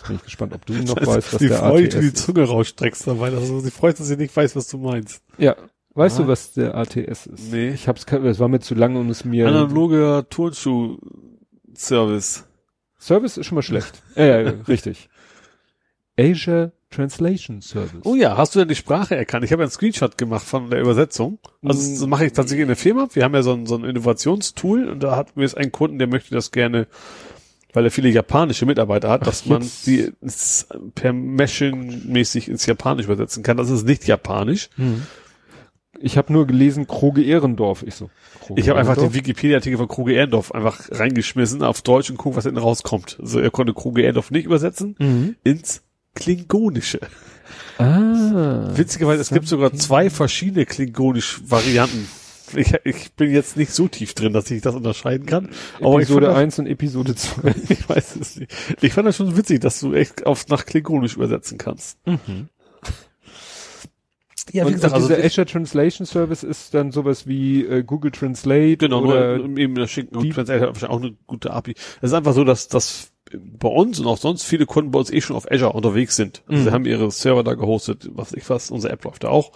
bin 0.08 0.16
ich 0.16 0.24
gespannt, 0.24 0.54
ob 0.54 0.66
du 0.66 0.74
noch 0.74 0.96
das 0.96 1.10
weißt, 1.10 1.34
was 1.34 1.40
der 1.42 1.58
Freude, 1.60 1.86
ATS 1.86 1.96
ist. 1.96 2.02
die 2.02 2.14
Zunge 2.16 2.46
rausstreckst 2.46 3.06
dabei. 3.06 3.28
Also, 3.28 3.60
sie 3.60 3.70
freut, 3.70 4.00
dass 4.00 4.08
sie 4.08 4.18
nicht 4.18 4.36
weiß, 4.36 4.56
was 4.56 4.68
du 4.68 4.80
meinst. 4.80 5.22
Ja, 5.38 5.56
Weißt 5.96 6.20
ah. 6.20 6.24
du, 6.24 6.28
was 6.28 6.54
der 6.54 6.76
ATS 6.76 7.28
ist? 7.28 7.52
Nee. 7.52 7.70
Ich 7.70 7.88
hab's, 7.88 8.06
es 8.12 8.40
war 8.40 8.48
mir 8.48 8.60
zu 8.60 8.76
lang 8.76 8.96
und 8.96 9.10
es 9.10 9.26
mir. 9.26 9.48
Analoger 9.48 10.28
Turnschuh-Service. 10.30 12.46
Service 13.00 13.38
ist 13.38 13.46
schon 13.46 13.56
mal 13.56 13.62
schlecht. 13.62 14.02
äh, 14.16 14.54
richtig. 14.68 15.10
Asia 16.18 16.72
Translation 16.90 17.62
Service. 17.62 18.02
Oh 18.04 18.16
ja, 18.16 18.38
hast 18.38 18.56
du 18.56 18.60
denn 18.60 18.68
die 18.68 18.76
Sprache 18.76 19.16
erkannt? 19.16 19.44
Ich 19.44 19.52
habe 19.52 19.64
einen 19.64 19.72
Screenshot 19.72 20.18
gemacht 20.18 20.46
von 20.46 20.70
der 20.70 20.80
Übersetzung. 20.80 21.40
Also 21.64 21.82
mm. 21.82 22.00
das 22.00 22.08
mache 22.08 22.26
ich 22.26 22.34
tatsächlich 22.34 22.62
in 22.62 22.68
der 22.68 22.78
Firma. 22.78 23.08
Wir 23.14 23.24
haben 23.24 23.34
ja 23.34 23.42
so 23.42 23.54
ein, 23.54 23.66
so 23.66 23.76
ein 23.76 23.84
Innovationstool 23.84 24.88
und 24.88 25.02
da 25.02 25.16
hatten 25.16 25.32
wir 25.36 25.44
jetzt 25.44 25.58
einen 25.58 25.72
Kunden, 25.72 25.98
der 25.98 26.08
möchte 26.08 26.36
das 26.36 26.52
gerne, 26.52 26.88
weil 27.74 27.86
er 27.86 27.92
viele 27.92 28.10
japanische 28.10 28.68
Mitarbeiter 28.68 29.10
hat, 29.10 29.26
dass 29.26 29.44
Ach, 29.46 29.50
man 29.50 29.68
die 29.86 30.12
per 30.94 31.14
Meshing 31.14 32.12
mäßig 32.12 32.48
ins 32.48 32.68
Japanisch 32.68 33.06
übersetzen 33.06 33.42
kann. 33.42 33.58
Das 33.58 33.72
ist 33.72 33.86
nicht 33.86 34.06
japanisch. 34.06 34.70
Mhm. 34.78 35.08
Ich 36.06 36.18
habe 36.18 36.34
nur 36.34 36.46
gelesen 36.46 36.86
Kroge 36.86 37.24
Ehrendorf. 37.24 37.82
Ich 37.84 37.96
so. 37.96 38.10
Kroge 38.42 38.60
ich 38.60 38.68
habe 38.68 38.78
einfach 38.78 38.98
den 38.98 39.14
Wikipedia-Artikel 39.14 39.78
von 39.78 39.88
Kroge 39.88 40.12
Ehrendorf 40.12 40.52
einfach 40.52 40.90
reingeschmissen 40.92 41.64
auf 41.64 41.82
Deutsch 41.82 42.10
und 42.10 42.18
gucken, 42.18 42.36
was 42.36 42.44
hinten 42.44 42.60
rauskommt. 42.60 43.18
Also 43.22 43.40
er 43.40 43.50
konnte 43.52 43.74
Kroge 43.74 44.02
Ehrendorf 44.02 44.30
nicht 44.30 44.46
übersetzen 44.46 44.98
mhm. 45.00 45.38
ins 45.46 45.82
Klingonische. 46.14 47.00
Ah. 47.78 48.68
Witzigerweise, 48.76 49.22
es 49.22 49.30
gibt 49.30 49.48
sogar 49.48 49.72
zwei 49.72 50.10
verschiedene 50.10 50.66
klingonisch 50.66 51.40
Varianten. 51.48 52.10
Ich, 52.54 52.74
ich 52.84 53.14
bin 53.14 53.32
jetzt 53.32 53.56
nicht 53.56 53.72
so 53.72 53.88
tief 53.88 54.14
drin, 54.14 54.34
dass 54.34 54.52
ich 54.52 54.62
das 54.62 54.76
unterscheiden 54.76 55.26
kann. 55.26 55.50
Aber 55.80 55.96
Episode 55.96 56.36
1 56.36 56.60
und 56.60 56.68
Episode 56.68 57.16
2. 57.16 57.56
ich 57.70 57.88
weiß 57.88 58.18
es 58.18 58.36
nicht. 58.36 58.54
Ich 58.82 58.94
fand 58.94 59.08
das 59.08 59.16
schon 59.16 59.38
witzig, 59.38 59.62
dass 59.62 59.80
du 59.80 59.94
echt 59.94 60.26
auf 60.26 60.48
nach 60.50 60.66
Klingonisch 60.66 61.16
übersetzen 61.16 61.58
kannst. 61.58 61.98
Mhm. 62.06 62.50
Ja, 64.52 64.64
wie 64.64 64.68
und, 64.68 64.74
gesagt, 64.74 64.94
also 64.94 65.08
dieser 65.08 65.24
Azure 65.24 65.46
Translation 65.46 66.06
Service 66.06 66.44
ist 66.44 66.74
dann 66.74 66.92
sowas 66.92 67.28
wie 67.28 67.66
äh, 67.66 67.84
Google 67.84 68.12
Translate 68.12 68.78
genau, 68.78 69.04
oder 69.04 69.38
nur, 69.38 69.58
eben 69.58 69.76
das 69.76 69.90
schicken 69.90 70.14
Google 70.14 70.34
Translate 70.34 70.62
hat 70.62 70.68
wahrscheinlich 70.70 70.98
auch 70.98 71.02
eine 71.02 71.16
gute 71.28 71.52
API. 71.52 71.76
Es 72.02 72.10
ist 72.10 72.14
einfach 72.14 72.34
so, 72.34 72.44
dass 72.44 72.68
dass 72.68 73.14
bei 73.38 73.70
uns 73.70 74.00
und 74.00 74.08
auch 74.08 74.18
sonst 74.18 74.44
viele 74.44 74.66
Kunden 74.66 74.92
bei 74.92 75.00
uns 75.00 75.12
eh 75.12 75.22
schon 75.22 75.36
auf 75.36 75.50
Azure 75.50 75.74
unterwegs 75.74 76.16
sind. 76.16 76.44
Also 76.48 76.60
mhm. 76.60 76.64
Sie 76.66 76.72
haben 76.72 76.86
ihre 76.86 77.10
Server 77.12 77.44
da 77.44 77.54
gehostet, 77.54 78.10
was 78.14 78.34
ich 78.34 78.50
was, 78.50 78.70
unsere 78.70 78.94
App 78.94 79.06
läuft 79.06 79.24
da 79.24 79.30
auch. 79.30 79.54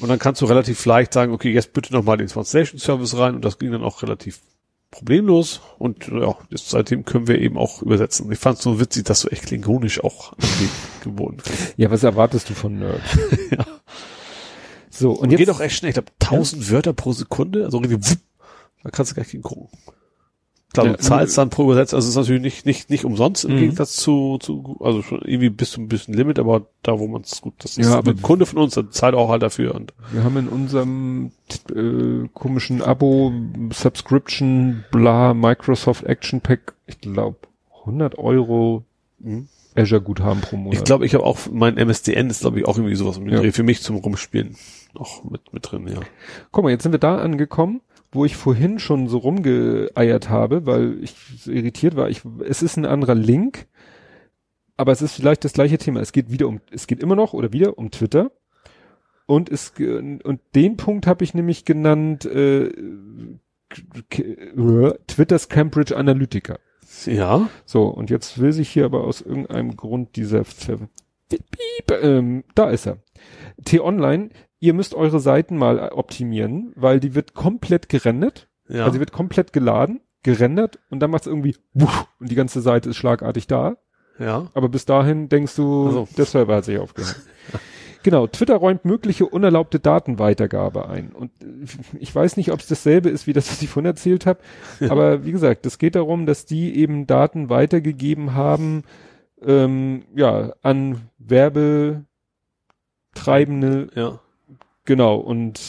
Und 0.00 0.08
dann 0.08 0.18
kannst 0.18 0.40
du 0.40 0.46
relativ 0.46 0.84
leicht 0.86 1.12
sagen, 1.12 1.32
okay, 1.32 1.52
jetzt 1.52 1.72
bitte 1.72 1.92
nochmal 1.92 2.16
den 2.16 2.26
Translation 2.26 2.80
Service 2.80 3.16
rein 3.16 3.34
und 3.34 3.44
das 3.44 3.58
ging 3.58 3.70
dann 3.70 3.84
auch 3.84 4.02
relativ 4.02 4.40
problemlos 4.90 5.60
und 5.78 6.08
ja, 6.08 6.36
jetzt 6.50 6.70
seitdem 6.70 7.04
können 7.04 7.28
wir 7.28 7.38
eben 7.38 7.56
auch 7.56 7.80
übersetzen. 7.82 8.30
Ich 8.32 8.38
fand 8.38 8.58
es 8.58 8.64
so 8.64 8.80
witzig, 8.80 9.04
dass 9.04 9.20
du 9.20 9.28
echt 9.28 9.46
klingonisch 9.46 10.02
auch 10.02 10.32
geboten 11.04 11.36
bist. 11.36 11.74
Ja, 11.76 11.90
was 11.90 12.02
erwartest 12.02 12.50
du 12.50 12.54
von 12.54 12.78
Nerd? 12.78 13.00
ja. 13.50 13.66
So, 15.00 15.12
und, 15.12 15.20
und 15.20 15.30
jetzt 15.30 15.38
geht 15.38 15.50
auch 15.50 15.60
echt 15.60 15.76
schnell. 15.76 15.88
Ich 15.88 15.94
glaube, 15.94 16.12
1000 16.20 16.62
ja. 16.62 16.70
Wörter 16.72 16.92
pro 16.92 17.12
Sekunde, 17.12 17.64
also 17.64 17.78
irgendwie, 17.78 17.96
wupp, 17.96 18.18
da 18.82 18.90
kannst 18.90 19.12
du 19.12 19.14
gleich 19.14 19.30
hingucken. 19.30 19.68
Klar, 20.74 20.86
ja, 20.86 20.92
du 20.92 20.98
zahlst 20.98 21.38
dann 21.38 21.48
pro 21.48 21.64
Übersetzer, 21.64 21.96
also 21.96 22.06
es 22.06 22.10
ist 22.10 22.16
natürlich 22.16 22.42
nicht, 22.42 22.66
nicht, 22.66 22.90
nicht 22.90 23.04
umsonst 23.06 23.46
im 23.46 23.54
mhm. 23.54 23.60
Gegensatz 23.60 23.96
zu, 23.96 24.38
zu, 24.40 24.76
also 24.80 25.02
schon 25.02 25.22
irgendwie 25.22 25.48
bis 25.48 25.70
zu 25.70 25.80
ein 25.80 25.88
bisschen 25.88 26.14
Limit, 26.14 26.38
aber 26.38 26.66
da, 26.82 26.98
wo 27.00 27.08
man 27.08 27.22
es 27.22 27.40
gut, 27.40 27.54
das 27.58 27.78
ist 27.78 27.88
ja, 27.88 27.96
aber 27.96 28.10
ein 28.10 28.20
Kunde 28.20 28.44
von 28.44 28.58
uns, 28.58 28.74
der 28.74 28.90
zahlt 28.90 29.14
auch 29.14 29.30
halt 29.30 29.42
dafür. 29.42 29.74
Und 29.74 29.94
wir 30.12 30.22
haben 30.22 30.36
in 30.36 30.48
unserem 30.48 31.32
äh, 31.74 32.28
komischen 32.34 32.82
Abo, 32.82 33.32
Subscription, 33.72 34.84
bla, 34.92 35.32
Microsoft 35.32 36.04
Action 36.04 36.42
Pack, 36.42 36.74
ich 36.86 37.00
glaube, 37.00 37.38
100 37.80 38.18
Euro 38.18 38.84
mhm. 39.18 39.48
Azure 39.74 40.02
Guthaben 40.02 40.42
pro 40.42 40.56
Monat. 40.56 40.78
Ich 40.78 40.84
glaube, 40.84 41.06
ich 41.06 41.14
habe 41.14 41.24
auch, 41.24 41.38
mein 41.50 41.78
MSDN 41.78 42.28
ist, 42.28 42.42
glaube 42.42 42.60
ich, 42.60 42.68
auch 42.68 42.76
irgendwie 42.76 42.96
sowas 42.96 43.16
um 43.16 43.26
ja. 43.28 43.50
für 43.50 43.62
mich 43.62 43.80
zum 43.80 43.96
Rumspielen 43.96 44.56
noch 44.94 45.24
mit, 45.24 45.52
mit 45.52 45.70
drin, 45.70 45.86
ja. 45.88 46.00
Guck 46.52 46.64
mal, 46.64 46.70
jetzt 46.70 46.82
sind 46.82 46.92
wir 46.92 46.98
da 46.98 47.18
angekommen 47.18 47.80
wo 48.12 48.24
ich 48.24 48.36
vorhin 48.36 48.78
schon 48.78 49.08
so 49.08 49.18
rumgeeiert 49.18 50.28
habe, 50.28 50.66
weil 50.66 51.02
ich 51.02 51.14
so 51.38 51.50
irritiert 51.50 51.96
war. 51.96 52.10
Ich, 52.10 52.22
es 52.46 52.62
ist 52.62 52.76
ein 52.76 52.86
anderer 52.86 53.14
Link, 53.14 53.66
aber 54.76 54.92
es 54.92 55.02
ist 55.02 55.14
vielleicht 55.14 55.44
das 55.44 55.52
gleiche 55.52 55.78
Thema. 55.78 56.00
Es 56.00 56.12
geht 56.12 56.30
wieder 56.30 56.48
um, 56.48 56.60
es 56.70 56.86
geht 56.86 57.00
immer 57.00 57.14
noch 57.14 57.34
oder 57.34 57.52
wieder 57.52 57.78
um 57.78 57.90
Twitter. 57.90 58.32
Und 59.26 59.48
es 59.48 59.74
und 59.78 60.40
den 60.56 60.76
Punkt 60.76 61.06
habe 61.06 61.22
ich 61.22 61.34
nämlich 61.34 61.64
genannt 61.64 62.24
äh, 62.24 62.72
Twitters 65.06 65.48
Cambridge 65.48 65.96
Analytica. 65.96 66.58
Ja. 67.06 67.48
So, 67.64 67.84
und 67.84 68.10
jetzt 68.10 68.40
will 68.40 68.52
sich 68.52 68.70
hier 68.70 68.86
aber 68.86 69.04
aus 69.04 69.20
irgendeinem 69.20 69.76
Grund 69.76 70.16
dieser 70.16 70.42
ähm, 72.02 72.42
da 72.56 72.70
ist 72.70 72.86
er. 72.86 72.96
T-Online 73.64 74.30
ihr 74.60 74.74
müsst 74.74 74.94
eure 74.94 75.20
Seiten 75.20 75.56
mal 75.56 75.90
optimieren, 75.90 76.72
weil 76.76 77.00
die 77.00 77.14
wird 77.14 77.34
komplett 77.34 77.88
gerendert. 77.88 78.48
Ja. 78.68 78.84
Also 78.84 78.94
die 78.94 79.00
wird 79.00 79.12
komplett 79.12 79.52
geladen, 79.52 80.00
gerendert 80.22 80.78
und 80.90 81.00
dann 81.00 81.10
macht 81.10 81.22
es 81.22 81.26
irgendwie 81.26 81.56
wuff, 81.72 82.06
und 82.20 82.30
die 82.30 82.36
ganze 82.36 82.60
Seite 82.60 82.90
ist 82.90 82.96
schlagartig 82.96 83.46
da. 83.46 83.78
Ja. 84.18 84.48
Aber 84.54 84.68
bis 84.68 84.84
dahin 84.84 85.28
denkst 85.28 85.56
du, 85.56 85.86
also. 85.86 86.08
der 86.16 86.26
Server 86.26 86.56
hat 86.56 86.66
sich 86.66 86.78
aufgehängt. 86.78 87.16
Genau, 88.02 88.26
Twitter 88.26 88.56
räumt 88.56 88.86
mögliche 88.86 89.26
unerlaubte 89.26 89.78
Datenweitergabe 89.78 90.88
ein. 90.88 91.12
Und 91.12 91.32
ich 91.98 92.14
weiß 92.14 92.38
nicht, 92.38 92.50
ob 92.50 92.60
es 92.60 92.66
dasselbe 92.66 93.10
ist, 93.10 93.26
wie 93.26 93.34
das, 93.34 93.50
was 93.50 93.60
ich 93.60 93.68
vorhin 93.68 93.90
erzählt 93.90 94.24
habe. 94.24 94.40
Ja. 94.80 94.90
Aber 94.90 95.26
wie 95.26 95.32
gesagt, 95.32 95.66
es 95.66 95.76
geht 95.76 95.96
darum, 95.96 96.24
dass 96.24 96.46
die 96.46 96.74
eben 96.76 97.06
Daten 97.06 97.50
weitergegeben 97.50 98.34
haben, 98.34 98.84
ähm, 99.42 100.04
ja, 100.14 100.54
an 100.62 101.10
Werbetreibende, 101.18 102.06
ja. 103.94 104.18
Genau, 104.84 105.16
und 105.16 105.60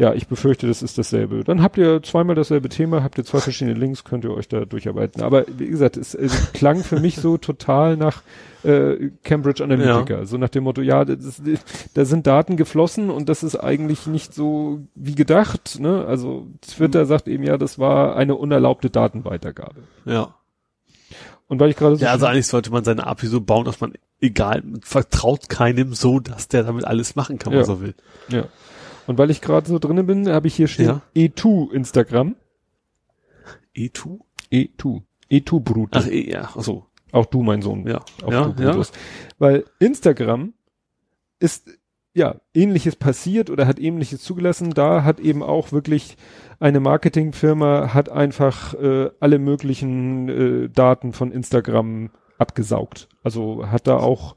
ja, 0.00 0.14
ich 0.14 0.28
befürchte, 0.28 0.66
das 0.66 0.82
ist 0.82 0.96
dasselbe. 0.96 1.44
Dann 1.44 1.60
habt 1.60 1.76
ihr 1.76 2.02
zweimal 2.02 2.34
dasselbe 2.34 2.70
Thema, 2.70 3.02
habt 3.02 3.18
ihr 3.18 3.24
zwei 3.24 3.38
verschiedene 3.38 3.78
Links, 3.78 4.02
könnt 4.02 4.24
ihr 4.24 4.32
euch 4.32 4.48
da 4.48 4.64
durcharbeiten. 4.64 5.22
Aber 5.22 5.44
wie 5.58 5.66
gesagt, 5.66 5.98
es, 5.98 6.14
es 6.14 6.54
klang 6.54 6.82
für 6.82 6.98
mich 6.98 7.16
so 7.16 7.36
total 7.36 7.98
nach 7.98 8.22
äh, 8.62 9.10
Cambridge 9.24 9.62
Analytica. 9.62 10.20
Ja. 10.20 10.24
So 10.24 10.38
nach 10.38 10.48
dem 10.48 10.64
Motto, 10.64 10.80
ja, 10.80 11.04
das, 11.04 11.42
da 11.92 12.04
sind 12.06 12.26
Daten 12.26 12.56
geflossen 12.56 13.10
und 13.10 13.28
das 13.28 13.42
ist 13.42 13.56
eigentlich 13.56 14.06
nicht 14.06 14.32
so 14.32 14.80
wie 14.94 15.14
gedacht. 15.14 15.78
Ne? 15.80 16.06
Also 16.06 16.46
Twitter 16.62 17.04
mhm. 17.04 17.08
sagt 17.08 17.28
eben 17.28 17.44
ja, 17.44 17.58
das 17.58 17.78
war 17.78 18.16
eine 18.16 18.36
unerlaubte 18.36 18.88
Datenweitergabe. 18.88 19.82
Ja. 20.06 20.34
Und 21.46 21.60
weil 21.60 21.68
ich 21.68 21.76
gerade 21.76 21.96
so. 21.96 22.04
Ja, 22.04 22.12
also 22.12 22.24
eigentlich 22.24 22.46
sollte 22.46 22.70
man 22.70 22.84
seine 22.84 23.06
API 23.06 23.26
so 23.26 23.42
bauen, 23.42 23.66
dass 23.66 23.80
man 23.82 23.92
egal, 24.20 24.62
vertraut 24.82 25.48
keinem 25.48 25.94
so, 25.94 26.20
dass 26.20 26.48
der 26.48 26.64
damit 26.64 26.84
alles 26.84 27.16
machen 27.16 27.38
kann, 27.38 27.54
was 27.54 27.68
ja. 27.68 27.74
er 27.74 27.80
will. 27.80 27.94
Ja. 28.28 28.44
Und 29.06 29.18
weil 29.18 29.30
ich 29.30 29.40
gerade 29.40 29.68
so 29.68 29.78
drinnen 29.78 30.06
bin, 30.06 30.28
habe 30.28 30.46
ich 30.46 30.54
hier 30.54 30.68
stehen 30.68 30.86
Ja. 30.86 31.02
E2 31.16 31.72
Instagram. 31.72 32.36
E2? 33.76 34.20
E2. 34.52 35.02
E2 35.30 35.60
Brut. 35.60 35.88
Ach, 35.92 36.06
e, 36.06 36.30
ja, 36.30 36.42
ach 36.42 36.62
so. 36.62 36.86
Auch 37.12 37.26
du, 37.26 37.42
mein 37.42 37.62
Sohn. 37.62 37.86
Ja. 37.86 38.00
Auch 38.22 38.32
ja, 38.32 38.44
du, 38.48 38.62
ja. 38.62 38.70
Brutus. 38.70 38.92
Weil 39.38 39.64
Instagram 39.78 40.52
ist, 41.40 41.68
ja, 42.14 42.36
ähnliches 42.54 42.96
passiert 42.96 43.50
oder 43.50 43.66
hat 43.66 43.80
ähnliches 43.80 44.22
zugelassen. 44.22 44.70
Da 44.70 45.02
hat 45.02 45.18
eben 45.18 45.42
auch 45.42 45.72
wirklich 45.72 46.16
eine 46.60 46.78
Marketingfirma 46.78 47.94
hat 47.94 48.10
einfach 48.10 48.74
äh, 48.74 49.10
alle 49.18 49.38
möglichen 49.38 50.28
äh, 50.28 50.68
Daten 50.68 51.12
von 51.12 51.32
Instagram 51.32 52.10
abgesaugt. 52.40 53.08
Also 53.22 53.66
hat 53.70 53.86
da 53.86 53.96
auch 53.98 54.34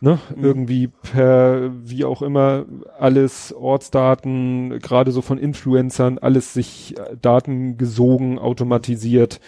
ne, 0.00 0.18
Mhm. 0.34 0.44
irgendwie 0.44 0.88
per 0.88 1.70
wie 1.84 2.04
auch 2.04 2.22
immer 2.22 2.66
alles 2.98 3.52
Ortsdaten, 3.52 4.78
gerade 4.80 5.10
so 5.12 5.22
von 5.22 5.38
Influencern, 5.38 6.18
alles 6.18 6.52
sich 6.52 6.98
äh, 6.98 7.16
Daten 7.20 7.78
gesogen, 7.78 8.38
automatisiert, 8.38 9.40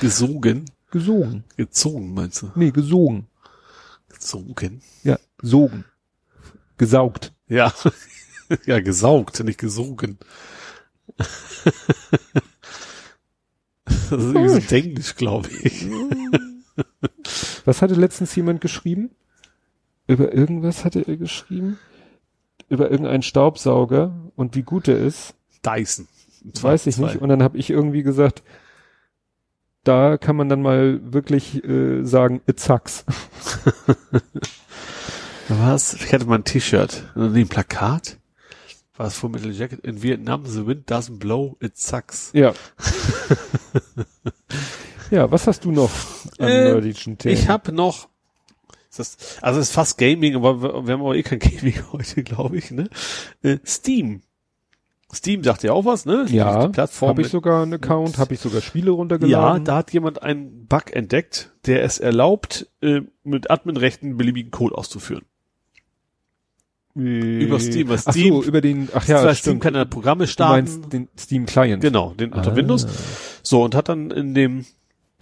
Gesogen. 0.00 0.66
gesogen. 0.90 1.44
Gezogen, 1.56 2.14
meinst 2.14 2.42
du? 2.42 2.50
Nee, 2.54 2.70
gesogen. 2.70 3.26
Gezogen. 4.08 4.82
Ja, 5.02 5.18
sogen. 5.42 5.84
Gesaugt. 6.76 7.32
Ja. 7.48 7.72
ja, 8.66 8.80
gesaugt, 8.80 9.42
nicht 9.44 9.58
gesogen. 9.58 10.18
das 11.18 11.26
ist 14.10 14.34
irgendwie 14.34 14.60
so 14.60 14.74
Englisch, 14.76 15.16
glaube 15.16 15.48
ich. 15.62 15.86
Was 17.64 17.82
hatte 17.82 17.94
letztens 17.94 18.34
jemand 18.34 18.60
geschrieben? 18.60 19.10
Über 20.06 20.32
irgendwas 20.32 20.84
hatte 20.84 21.06
er 21.06 21.16
geschrieben? 21.16 21.78
Über 22.68 22.90
irgendeinen 22.90 23.22
Staubsauger 23.22 24.14
und 24.36 24.54
wie 24.54 24.62
gut 24.62 24.88
er 24.88 24.98
ist, 24.98 25.34
Dyson. 25.64 26.08
das 26.44 26.62
weiß 26.62 26.86
ich 26.86 26.98
nicht. 26.98 27.16
Und 27.16 27.28
dann 27.28 27.42
habe 27.42 27.58
ich 27.58 27.70
irgendwie 27.70 28.02
gesagt, 28.02 28.42
da 29.84 30.18
kann 30.18 30.36
man 30.36 30.48
dann 30.48 30.62
mal 30.62 31.00
wirklich 31.12 31.64
äh, 31.64 32.04
sagen, 32.04 32.42
it 32.46 32.60
sucks. 32.60 33.04
Was? 35.48 35.94
Ich 35.94 36.12
hatte 36.12 36.26
mal 36.26 36.36
ein 36.36 36.44
T-Shirt. 36.44 37.10
Nee, 37.14 37.40
ein 37.40 37.48
Plakat. 37.48 38.18
War 38.98 39.06
es 39.06 39.16
Full 39.16 39.30
Metal 39.30 39.52
Jacket? 39.52 39.80
In 39.86 40.02
Vietnam, 40.02 40.44
the 40.44 40.66
wind 40.66 40.90
doesn't 40.90 41.18
blow, 41.18 41.56
it 41.60 41.78
sucks. 41.78 42.30
Ja. 42.34 42.52
ja, 45.10 45.30
was 45.30 45.46
hast 45.46 45.64
du 45.64 45.72
noch 45.72 45.90
an 46.38 46.48
Äh, 46.48 46.64
nerdischen 46.64 47.18
Themen? 47.18 47.34
Ich 47.34 47.48
habe 47.48 47.72
noch, 47.72 48.08
das, 48.96 49.16
also 49.42 49.60
es 49.60 49.68
ist 49.68 49.74
fast 49.74 49.98
Gaming, 49.98 50.36
aber 50.36 50.62
wir 50.86 50.92
haben 50.94 51.00
aber 51.00 51.14
eh 51.16 51.22
kein 51.22 51.38
Gaming 51.40 51.74
heute, 51.92 52.22
glaube 52.22 52.56
ich, 52.58 52.70
ne? 52.70 52.88
Äh, 53.42 53.58
Steam. 53.66 54.22
Steam 55.14 55.42
sagt 55.42 55.62
ja 55.62 55.72
auch 55.72 55.86
was, 55.86 56.04
ne? 56.04 56.26
ja, 56.28 56.66
Die 56.66 56.72
Plattform 56.72 57.08
habe 57.08 57.22
ich 57.22 57.28
sogar 57.28 57.62
einen 57.62 57.72
Account, 57.74 58.18
habe 58.18 58.34
ich 58.34 58.40
sogar 58.40 58.60
Spiele 58.60 58.88
Ja, 58.90 58.92
runtergeladen. 58.92 59.64
da 59.64 59.76
hat 59.76 59.90
jemand 59.94 60.22
einen 60.22 60.66
Bug 60.66 60.92
entdeckt, 60.94 61.50
der 61.64 61.82
es 61.82 61.98
erlaubt, 61.98 62.66
äh, 62.82 63.00
mit 63.24 63.50
Adminrechten 63.50 64.18
beliebigen 64.18 64.50
Code 64.50 64.76
auszuführen. 64.76 65.24
über 66.94 67.60
Steam, 67.60 67.88
was 67.88 68.06
Ach 68.08 68.12
Steam- 68.12 68.34
so, 68.34 68.42
über 68.42 68.60
den, 68.60 68.88
ach 68.92 69.06
ja, 69.06 69.20
Steam 69.20 69.34
stimmt. 69.36 69.62
kann 69.62 69.74
er 69.76 69.84
Programme 69.84 70.24
Du 70.24 70.30
starten. 70.30 70.52
meinst 70.52 70.92
den 70.92 71.08
Steam 71.16 71.46
Client. 71.46 71.80
Genau, 71.82 72.12
den 72.14 72.32
unter 72.32 72.52
Ah. 72.52 72.56
Windows. 72.56 72.86
So, 73.42 73.62
und 73.62 73.74
hat 73.76 73.88
dann 73.88 74.10
in 74.10 74.34
dem, 74.34 74.66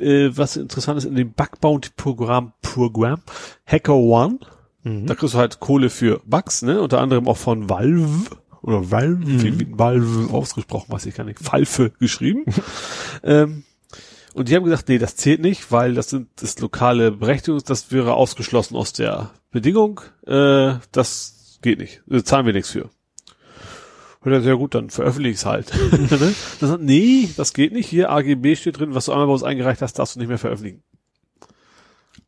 äh, 0.01 0.31
was 0.37 0.57
interessant 0.57 0.99
ist, 0.99 1.05
in 1.05 1.15
dem 1.15 1.33
Bug 1.33 1.61
Bounty 1.61 1.91
Programm, 1.97 2.53
Programm, 2.63 3.21
Hacker 3.67 3.97
One, 3.97 4.39
Mhm. 4.83 5.07
da 5.07 5.15
kriegst 5.17 5.35
du 5.35 5.39
halt 5.39 5.59
Kohle 5.59 5.91
für 5.91 6.21
Bugs, 6.27 6.63
ne, 6.63 6.81
unter 6.81 7.01
anderem 7.01 7.27
auch 7.27 7.37
von 7.37 7.69
Valve, 7.69 8.31
oder 8.63 8.91
Valve, 8.91 9.17
Mhm. 9.27 9.79
Valve 9.79 10.33
ausgesprochen, 10.33 10.93
weiß 10.93 11.07
ich 11.07 11.15
gar 11.15 11.25
nicht, 11.25 11.41
Valve 11.53 11.91
geschrieben. 11.99 12.45
ähm, 13.25 13.65
und 14.35 14.49
die 14.49 14.55
haben 14.55 14.65
gesagt, 14.65 14.89
nee, 14.89 14.99
das 14.99 15.17
zählt 15.17 15.41
nicht, 15.41 15.73
weil 15.73 15.95
das 15.95 16.11
sind, 16.11 16.29
das 16.37 16.59
lokale 16.61 17.11
Berechtigung, 17.11 17.61
das 17.67 17.91
wäre 17.91 18.15
ausgeschlossen 18.15 18.77
aus 18.77 18.93
der 18.93 19.31
Bedingung, 19.51 20.01
äh, 20.27 20.75
das 20.93 21.59
geht 21.63 21.79
nicht, 21.79 22.03
da 22.07 22.23
zahlen 22.25 22.47
wir 22.47 22.53
nichts 22.53 22.71
für. 22.71 22.91
Er, 24.33 24.43
sehr 24.43 24.57
gut, 24.57 24.75
dann 24.75 24.91
veröffentliche 24.91 25.35
ich 25.35 25.37
es 25.37 25.47
halt. 25.47 25.69
Sagt, 26.61 26.83
nee, 26.83 27.29
das 27.37 27.53
geht 27.53 27.73
nicht. 27.73 27.89
Hier 27.89 28.11
AGB 28.11 28.57
steht 28.57 28.79
drin, 28.79 28.95
was 28.95 29.07
du 29.07 29.13
einmal 29.13 29.27
bei 29.27 29.33
uns 29.33 29.43
eingereicht 29.43 29.83
hast, 29.83 29.99
darfst 29.99 30.17
du 30.17 30.21
nicht 30.21 30.29
mehr 30.29 30.39
veröffentlichen. 30.39 30.83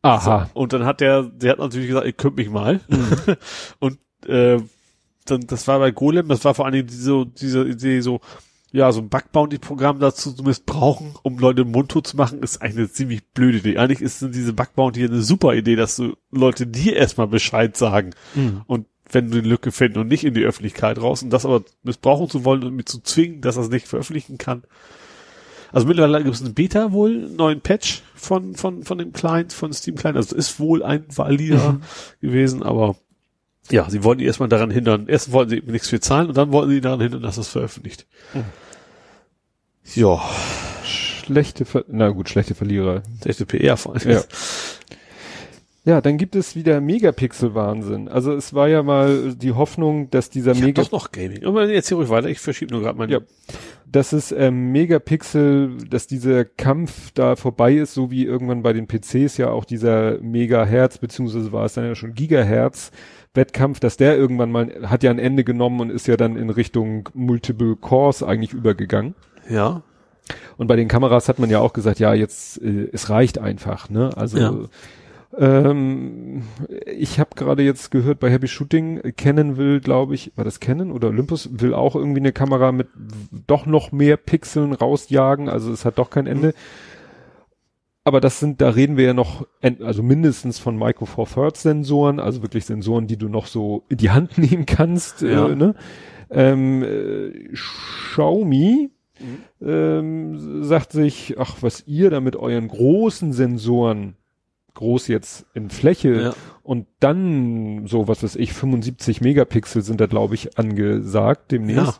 Aha. 0.01 0.49
Und 0.53 0.73
dann 0.73 0.85
hat 0.85 1.01
der, 1.01 1.23
der 1.23 1.53
hat 1.53 1.59
natürlich 1.59 1.89
gesagt, 1.89 2.05
ihr 2.05 2.13
könnt 2.13 2.37
mich 2.37 2.49
mal. 2.49 2.79
Und 3.79 3.99
äh, 4.25 4.59
dann, 5.25 5.41
das 5.47 5.67
war 5.67 5.79
bei 5.79 5.91
Golem, 5.91 6.27
das 6.29 6.45
war 6.45 6.53
vor 6.53 6.65
allen 6.65 6.73
Dingen 6.73 6.87
diese, 6.87 7.25
diese 7.25 7.63
Idee 7.67 8.01
so, 8.01 8.21
ja, 8.71 8.91
so 8.91 9.01
ein 9.01 9.09
Bug-Bounty-Programm 9.09 9.99
dazu 9.99 10.31
zu 10.31 10.43
missbrauchen, 10.43 11.15
um 11.23 11.39
Leute 11.39 11.65
mundtot 11.65 12.05
zu 12.05 12.17
machen, 12.17 12.43
ist 12.43 12.61
eigentlich 12.61 12.77
eine 12.77 12.91
ziemlich 12.91 13.27
blöde 13.33 13.57
Idee. 13.57 13.77
Eigentlich 13.77 14.01
ist 14.01 14.21
diese 14.21 14.53
Bug-Bounty 14.53 15.05
eine 15.05 15.21
super 15.21 15.55
Idee, 15.55 15.75
dass 15.75 15.95
du 15.95 16.15
Leute 16.31 16.67
dir 16.67 16.95
erstmal 16.95 17.27
Bescheid 17.27 17.75
sagen. 17.75 18.11
Mhm. 18.35 18.61
Und 18.67 18.85
wenn 19.11 19.31
du 19.31 19.41
die 19.41 19.49
Lücke 19.49 19.71
finden 19.71 19.99
und 19.99 20.07
nicht 20.07 20.23
in 20.23 20.33
die 20.33 20.43
Öffentlichkeit 20.43 20.99
raus 21.01 21.23
und 21.23 21.29
das 21.31 21.45
aber 21.45 21.63
missbrauchen 21.83 22.29
zu 22.29 22.45
wollen 22.45 22.63
und 22.63 22.75
mir 22.75 22.85
zu 22.85 22.99
zwingen, 23.01 23.41
dass 23.41 23.55
er 23.57 23.63
es 23.63 23.69
nicht 23.69 23.87
veröffentlichen 23.87 24.37
kann. 24.37 24.63
Also 25.71 25.85
mittlerweile 25.87 26.23
gibt 26.23 26.35
es 26.35 26.41
eine 26.41 26.49
Beta 26.51 26.91
wohl, 26.91 27.11
einen 27.11 27.35
neuen 27.35 27.61
Patch 27.61 28.01
von, 28.15 28.55
von, 28.55 28.83
von 28.83 28.97
dem 28.97 29.13
Client, 29.13 29.53
von 29.53 29.71
Steam 29.73 29.95
Client. 29.95 30.17
Also 30.17 30.35
ist 30.35 30.59
wohl 30.59 30.81
ein 30.83 31.05
valider 31.15 31.73
Mhm. 31.73 31.81
gewesen, 32.21 32.63
aber 32.63 32.95
ja, 33.69 33.87
sie 33.87 34.03
wollten 34.03 34.19
die 34.19 34.25
erstmal 34.25 34.49
daran 34.49 34.71
hindern. 34.71 35.05
Erst 35.07 35.31
wollten 35.31 35.51
sie 35.51 35.61
nichts 35.65 35.89
für 35.89 35.99
zahlen 35.99 36.27
und 36.29 36.37
dann 36.37 36.51
wollten 36.51 36.71
sie 36.71 36.81
daran 36.81 37.01
hindern, 37.01 37.21
dass 37.21 37.37
es 37.37 37.47
veröffentlicht. 37.49 38.07
Mhm. 38.33 38.45
Ja, 39.95 40.19
Schlechte, 40.83 41.65
Ver 41.65 41.85
na 41.87 42.09
gut, 42.09 42.29
schlechte 42.29 42.55
Verlierer. 42.55 43.03
echte 43.23 43.45
PR 43.45 43.77
vor 43.77 43.95
allem. 43.95 44.09
Ja. 44.09 44.23
Ja, 45.85 46.01
dann 46.01 46.17
gibt 46.17 46.35
es 46.35 46.55
wieder 46.55 46.81
Megapixel-Wahnsinn. 46.81 48.09
Also 48.09 48.33
es 48.33 48.53
war 48.53 48.67
ja 48.67 48.83
mal 48.83 49.33
die 49.35 49.53
Hoffnung, 49.53 50.09
dass 50.11 50.29
dieser 50.29 50.51
Ich 50.51 50.61
Mega, 50.61 50.81
doch 50.81 50.91
noch 50.91 51.11
Gaming. 51.11 51.45
Aber 51.45 51.69
erzähl 51.69 51.97
ruhig 51.97 52.09
weiter, 52.09 52.27
ich 52.27 52.39
verschiebe 52.39 52.73
nur 52.73 52.81
gerade 52.81 52.97
meine. 52.97 53.11
Ja. 53.11 53.19
dass 53.85 54.11
es 54.11 54.31
ähm, 54.31 54.71
Megapixel, 54.71 55.77
dass 55.89 56.05
dieser 56.05 56.45
Kampf 56.45 57.11
da 57.13 57.35
vorbei 57.35 57.73
ist, 57.73 57.93
so 57.93 58.11
wie 58.11 58.25
irgendwann 58.25 58.61
bei 58.61 58.73
den 58.73 58.87
PCs 58.87 59.37
ja 59.37 59.49
auch 59.49 59.65
dieser 59.65 60.19
Megahertz, 60.19 60.97
beziehungsweise 60.97 61.51
war 61.51 61.65
es 61.65 61.73
dann 61.73 61.85
ja 61.85 61.95
schon 61.95 62.13
Gigahertz 62.13 62.91
Wettkampf, 63.33 63.79
dass 63.79 63.95
der 63.97 64.17
irgendwann 64.17 64.51
mal, 64.51 64.89
hat 64.89 65.03
ja 65.03 65.11
ein 65.11 65.19
Ende 65.19 65.43
genommen 65.43 65.79
und 65.79 65.89
ist 65.91 66.07
ja 66.07 66.17
dann 66.17 66.35
in 66.35 66.49
Richtung 66.49 67.09
Multiple 67.13 67.75
Cores 67.75 68.23
eigentlich 68.23 68.53
übergegangen. 68.53 69.15
ja. 69.49 69.83
Und 70.57 70.67
bei 70.67 70.75
den 70.75 70.87
Kameras 70.87 71.27
hat 71.27 71.39
man 71.39 71.49
ja 71.49 71.59
auch 71.59 71.73
gesagt, 71.73 71.97
ja, 71.97 72.13
jetzt, 72.13 72.61
äh, 72.61 72.87
es 72.91 73.09
reicht 73.09 73.39
einfach, 73.39 73.89
ne? 73.89 74.11
Also 74.15 74.37
Ja. 74.37 74.53
Ähm, 75.37 76.43
ich 76.85 77.19
habe 77.19 77.31
gerade 77.35 77.63
jetzt 77.63 77.91
gehört, 77.91 78.19
bei 78.19 78.31
Happy 78.31 78.47
Shooting, 78.47 78.97
äh, 78.97 79.11
Canon 79.11 79.57
will, 79.57 79.79
glaube 79.79 80.15
ich, 80.15 80.31
war 80.35 80.43
das 80.43 80.59
Canon 80.59 80.91
oder 80.91 81.09
Olympus, 81.09 81.49
will 81.51 81.73
auch 81.73 81.95
irgendwie 81.95 82.19
eine 82.19 82.31
Kamera 82.31 82.71
mit 82.71 82.87
doch 83.47 83.65
noch 83.65 83.91
mehr 83.91 84.17
Pixeln 84.17 84.73
rausjagen, 84.73 85.47
also 85.49 85.71
es 85.71 85.85
hat 85.85 85.97
doch 85.99 86.09
kein 86.09 86.27
Ende. 86.27 86.53
Aber 88.05 88.21
das 88.21 88.39
sind, 88.39 88.59
da 88.61 88.69
reden 88.69 88.97
wir 88.97 89.05
ja 89.05 89.13
noch, 89.13 89.45
also 89.81 90.01
mindestens 90.01 90.57
von 90.57 90.75
Micro 90.77 91.05
Four 91.05 91.27
Thirds 91.27 91.61
Sensoren, 91.61 92.19
also 92.19 92.41
wirklich 92.41 92.65
Sensoren, 92.65 93.05
die 93.05 93.17
du 93.17 93.29
noch 93.29 93.45
so 93.45 93.83
in 93.89 93.97
die 93.97 94.09
Hand 94.09 94.37
nehmen 94.37 94.65
kannst, 94.65 95.21
Ja. 95.21 95.47
äh, 95.49 95.55
ne? 95.55 95.75
Ähm, 96.31 96.83
äh, 96.83 97.53
Xiaomi 97.53 98.89
ähm, 99.61 100.63
sagt 100.63 100.91
sich, 100.91 101.35
ach, 101.39 101.57
was 101.61 101.85
ihr 101.87 102.09
da 102.09 102.19
mit 102.19 102.35
euren 102.35 102.67
großen 102.67 103.33
Sensoren, 103.33 104.15
groß 104.79 105.09
jetzt 105.09 105.45
in 105.53 105.69
Fläche 105.69 106.21
Ja. 106.21 106.33
und 106.63 106.87
dann 107.01 107.85
so, 107.85 108.07
was 108.07 108.23
weiß 108.23 108.37
ich, 108.37 108.53
75 108.53 109.19
Megapixel 109.19 109.81
sind 109.81 109.99
da, 109.99 110.05
glaube 110.05 110.35
ich, 110.35 110.57
angesagt 110.57 111.51
demnächst. 111.51 111.83
Ja. 111.83 111.99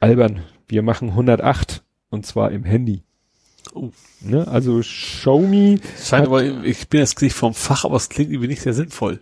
Albern, 0.00 0.42
wir 0.68 0.82
machen 0.82 1.08
108 1.10 1.82
und 2.10 2.26
zwar 2.26 2.50
im 2.52 2.64
Handy. 2.64 3.02
Oh. 3.72 3.90
Ne? 4.20 4.46
Also 4.46 4.80
Xiaomi 4.80 5.80
Scheint 5.98 6.26
aber, 6.26 6.44
ich 6.64 6.88
bin 6.90 7.00
jetzt 7.00 7.22
nicht 7.22 7.34
vom 7.34 7.54
Fach, 7.54 7.86
aber 7.86 7.96
es 7.96 8.10
klingt 8.10 8.30
irgendwie 8.30 8.48
nicht 8.48 8.60
sehr 8.62 8.74
sinnvoll. 8.74 9.20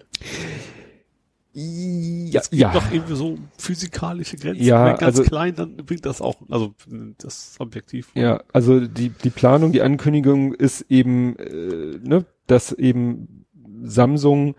Ja, 1.54 2.40
Es 2.40 2.50
gibt 2.50 2.74
doch 2.74 2.90
irgendwie 2.90 3.14
so 3.14 3.36
physikalische 3.58 4.36
Grenzen. 4.36 4.64
Ja, 4.64 4.86
Wenn 4.86 4.96
ganz 4.96 5.18
also- 5.18 5.24
klein, 5.24 5.54
dann 5.54 5.76
bringt 5.76 6.06
das 6.06 6.22
auch, 6.22 6.36
also 6.48 6.74
das 7.18 7.56
Objektiv. 7.58 8.10
Ja, 8.14 8.42
also 8.52 8.80
die, 8.80 9.10
die 9.10 9.30
Planung, 9.30 9.72
die 9.72 9.82
Ankündigung 9.82 10.54
ist 10.54 10.86
eben, 10.88 11.36
äh, 11.36 11.98
ne, 12.02 12.24
dass 12.46 12.72
eben 12.72 13.44
Samsung 13.82 14.54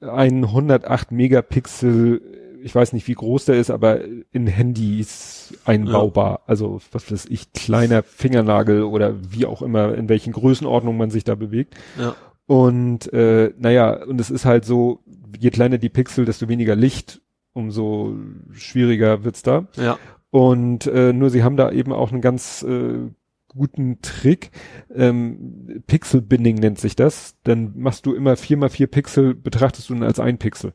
einen 0.00 0.44
108 0.46 1.12
Megapixel, 1.12 2.20
ich 2.62 2.74
weiß 2.74 2.92
nicht 2.92 3.06
wie 3.06 3.14
groß 3.14 3.44
der 3.44 3.56
ist, 3.56 3.70
aber 3.70 4.00
in 4.32 4.46
Handys 4.46 5.54
einbaubar. 5.64 6.42
Also 6.46 6.80
was 6.90 7.10
weiß 7.10 7.26
ich, 7.26 7.52
kleiner 7.52 8.02
Fingernagel 8.02 8.82
oder 8.82 9.14
wie 9.30 9.46
auch 9.46 9.62
immer, 9.62 9.94
in 9.94 10.08
welchen 10.08 10.32
Größenordnungen 10.32 10.98
man 10.98 11.10
sich 11.10 11.24
da 11.24 11.34
bewegt. 11.34 11.74
Ja. 11.98 12.16
Und 12.46 13.12
äh, 13.12 13.52
naja, 13.58 14.02
und 14.04 14.20
es 14.20 14.30
ist 14.30 14.44
halt 14.44 14.64
so, 14.64 15.00
je 15.38 15.50
kleiner 15.50 15.78
die 15.78 15.88
Pixel, 15.88 16.24
desto 16.24 16.48
weniger 16.48 16.76
Licht 16.76 17.20
umso 17.52 18.16
schwieriger 18.52 19.24
wird's 19.24 19.42
da. 19.42 19.66
Ja. 19.76 19.98
Und 20.30 20.86
äh, 20.86 21.12
nur 21.12 21.30
sie 21.30 21.44
haben 21.44 21.56
da 21.56 21.70
eben 21.70 21.92
auch 21.92 22.10
einen 22.10 22.20
ganz 22.20 22.62
äh, 22.64 23.08
guten 23.48 24.02
Trick. 24.02 24.50
Ähm, 24.92 25.82
Pixel 25.86 26.20
Binning 26.20 26.56
nennt 26.56 26.80
sich 26.80 26.96
das. 26.96 27.36
Dann 27.44 27.72
machst 27.76 28.06
du 28.06 28.14
immer 28.14 28.36
vier 28.36 28.56
mal 28.56 28.68
vier 28.70 28.88
Pixel, 28.88 29.34
betrachtest 29.34 29.88
du 29.88 29.94
dann 29.94 30.02
als 30.02 30.18
ein 30.18 30.38
Pixel. 30.38 30.74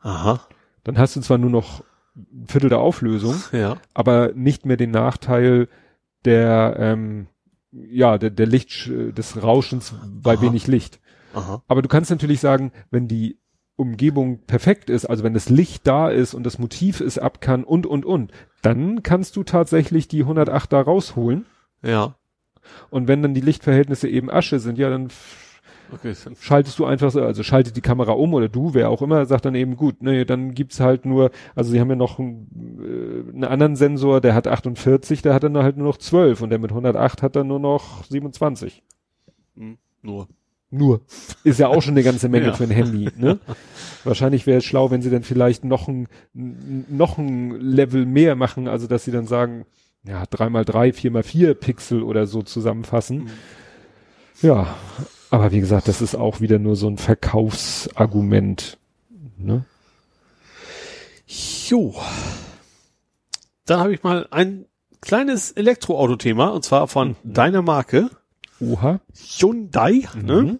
Aha. 0.00 0.40
Dann 0.82 0.98
hast 0.98 1.14
du 1.14 1.20
zwar 1.20 1.38
nur 1.38 1.50
noch 1.50 1.84
ein 2.16 2.46
Viertel 2.48 2.70
der 2.70 2.80
Auflösung, 2.80 3.36
Ja. 3.52 3.76
aber 3.94 4.32
nicht 4.34 4.66
mehr 4.66 4.76
den 4.76 4.90
Nachteil 4.90 5.68
der 6.24 6.76
ähm, 6.78 7.28
ja 7.70 8.18
der, 8.18 8.30
der 8.30 8.46
Licht 8.46 8.88
des 8.88 9.40
Rauschens 9.42 9.94
bei 10.22 10.34
Aha. 10.34 10.42
wenig 10.42 10.66
Licht. 10.66 11.00
Aha. 11.34 11.62
Aber 11.68 11.82
du 11.82 11.88
kannst 11.88 12.10
natürlich 12.10 12.40
sagen, 12.40 12.72
wenn 12.90 13.06
die 13.06 13.38
Umgebung 13.76 14.40
perfekt 14.46 14.88
ist, 14.90 15.04
also 15.04 15.22
wenn 15.22 15.34
das 15.34 15.50
Licht 15.50 15.86
da 15.86 16.08
ist 16.08 16.34
und 16.34 16.44
das 16.44 16.58
Motiv 16.58 17.00
es 17.00 17.18
ab 17.18 17.40
kann 17.40 17.62
und 17.62 17.86
und 17.86 18.04
und, 18.04 18.32
dann 18.62 19.02
kannst 19.02 19.36
du 19.36 19.44
tatsächlich 19.44 20.08
die 20.08 20.22
108 20.22 20.72
da 20.72 20.80
rausholen. 20.80 21.44
Ja. 21.82 22.14
Und 22.90 23.06
wenn 23.06 23.22
dann 23.22 23.34
die 23.34 23.40
Lichtverhältnisse 23.40 24.08
eben 24.08 24.30
Asche 24.30 24.58
sind, 24.58 24.78
ja, 24.78 24.90
dann 24.90 25.10
Okay. 25.92 26.14
schaltest 26.40 26.78
du 26.78 26.84
einfach 26.84 27.10
so, 27.10 27.22
also 27.22 27.42
schaltet 27.42 27.76
die 27.76 27.80
Kamera 27.80 28.12
um 28.12 28.34
oder 28.34 28.48
du, 28.48 28.74
wer 28.74 28.90
auch 28.90 29.02
immer, 29.02 29.24
sagt 29.26 29.44
dann 29.44 29.54
eben 29.54 29.76
gut, 29.76 30.02
nee, 30.02 30.24
dann 30.24 30.52
gibt's 30.52 30.80
halt 30.80 31.06
nur, 31.06 31.30
also 31.54 31.70
sie 31.70 31.78
haben 31.80 31.90
ja 31.90 31.96
noch 31.96 32.18
einen, 32.18 32.48
äh, 32.80 33.32
einen 33.32 33.44
anderen 33.44 33.76
Sensor, 33.76 34.20
der 34.20 34.34
hat 34.34 34.48
48, 34.48 35.22
der 35.22 35.34
hat 35.34 35.44
dann 35.44 35.56
halt 35.56 35.76
nur 35.76 35.86
noch 35.86 35.98
12 35.98 36.42
und 36.42 36.50
der 36.50 36.58
mit 36.58 36.70
108 36.70 37.22
hat 37.22 37.36
dann 37.36 37.46
nur 37.46 37.60
noch 37.60 38.02
27. 38.04 38.82
Hm, 39.56 39.78
Nur. 40.02 40.26
Nur. 40.70 41.00
Ist 41.44 41.60
ja 41.60 41.68
auch 41.68 41.80
schon 41.80 41.94
eine 41.94 42.02
ganze 42.02 42.28
Menge 42.28 42.46
Ja. 42.48 42.52
für 42.54 42.64
ein 42.64 42.70
Handy, 42.70 43.08
ne? 43.16 43.38
Wahrscheinlich 44.04 44.46
wäre 44.46 44.58
es 44.58 44.64
schlau, 44.64 44.90
wenn 44.90 45.02
sie 45.02 45.10
dann 45.10 45.22
vielleicht 45.22 45.64
noch 45.64 45.88
ein, 45.88 46.08
noch 46.32 47.18
ein 47.18 47.52
Level 47.60 48.04
mehr 48.06 48.34
machen, 48.34 48.66
also 48.68 48.86
dass 48.86 49.04
sie 49.04 49.12
dann 49.12 49.26
sagen, 49.26 49.64
ja, 50.04 50.22
3x3, 50.24 50.92
4x4 50.94 51.54
Pixel 51.54 52.02
oder 52.02 52.26
so 52.26 52.42
zusammenfassen. 52.42 53.24
Mhm. 53.24 53.30
Ja, 54.42 54.74
aber 55.30 55.50
wie 55.52 55.60
gesagt, 55.60 55.88
das 55.88 56.02
ist 56.02 56.14
auch 56.14 56.40
wieder 56.40 56.58
nur 56.58 56.76
so 56.76 56.88
ein 56.88 56.98
Verkaufsargument, 56.98 58.78
ne? 59.38 59.64
Jo. 61.68 61.94
Dann 63.64 63.80
habe 63.80 63.94
ich 63.94 64.02
mal 64.04 64.28
ein 64.30 64.66
kleines 65.00 65.50
Elektroauto-Thema 65.52 66.48
und 66.48 66.64
zwar 66.64 66.86
von 66.86 67.16
deiner 67.24 67.62
Marke 67.62 68.10
Oha. 68.60 69.00
Hyundai. 69.38 70.08
Ne? 70.14 70.42
Mhm. 70.42 70.58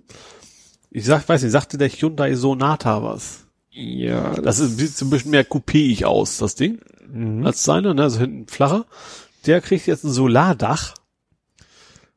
Ich 0.91 1.05
sag, 1.05 1.29
weiß 1.29 1.43
nicht, 1.43 1.53
sagte 1.53 1.79
der 1.79 1.89
Hyundai 1.89 2.35
Sonata 2.35 3.03
was? 3.03 3.47
Ja, 3.71 4.35
Das 4.35 4.59
ist 4.59 4.79
sieht 4.79 4.97
so 4.97 5.05
ein 5.05 5.11
bisschen 5.11 5.31
mehr 5.31 5.47
coupéig 5.47 6.05
aus, 6.05 6.39
das 6.39 6.55
Ding, 6.55 6.81
mhm. 7.09 7.45
als 7.45 7.63
seine, 7.63 7.95
ne? 7.95 8.05
also 8.05 8.21
hinten 8.21 8.49
flacher. 8.49 8.87
Der 9.45 9.61
kriegt 9.61 9.87
jetzt 9.87 10.05
ein 10.05 10.11
Solardach. 10.11 10.95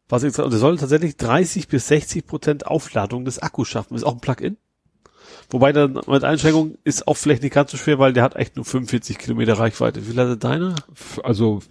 Was 0.08 0.24
jetzt, 0.24 0.38
der 0.38 0.50
soll 0.52 0.78
tatsächlich 0.78 1.18
30 1.18 1.68
bis 1.68 1.88
60 1.90 2.26
Prozent 2.26 2.66
Aufladung 2.66 3.26
des 3.26 3.40
Akkus 3.40 3.68
schaffen. 3.68 3.96
Ist 3.96 4.04
auch 4.04 4.14
ein 4.14 4.22
Plug-in. 4.22 4.58
Wobei 5.52 5.72
dann 5.74 5.94
mit 6.08 6.24
Einschränkung 6.24 6.78
ist 6.84 7.08
auch 7.08 7.16
vielleicht 7.18 7.42
nicht 7.42 7.54
ganz 7.56 7.72
so 7.72 7.78
schwer, 7.78 7.98
weil 7.98 8.14
der 8.14 8.22
hat 8.24 8.36
echt 8.36 8.56
nur 8.56 8.66
45 8.66 9.18
Kilometer 9.18 9.54
Reichweite. 9.54 10.08
Wie 10.08 10.14
lange 10.14 10.38
deiner? 10.38 10.76
F- 10.94 11.20
also 11.24 11.62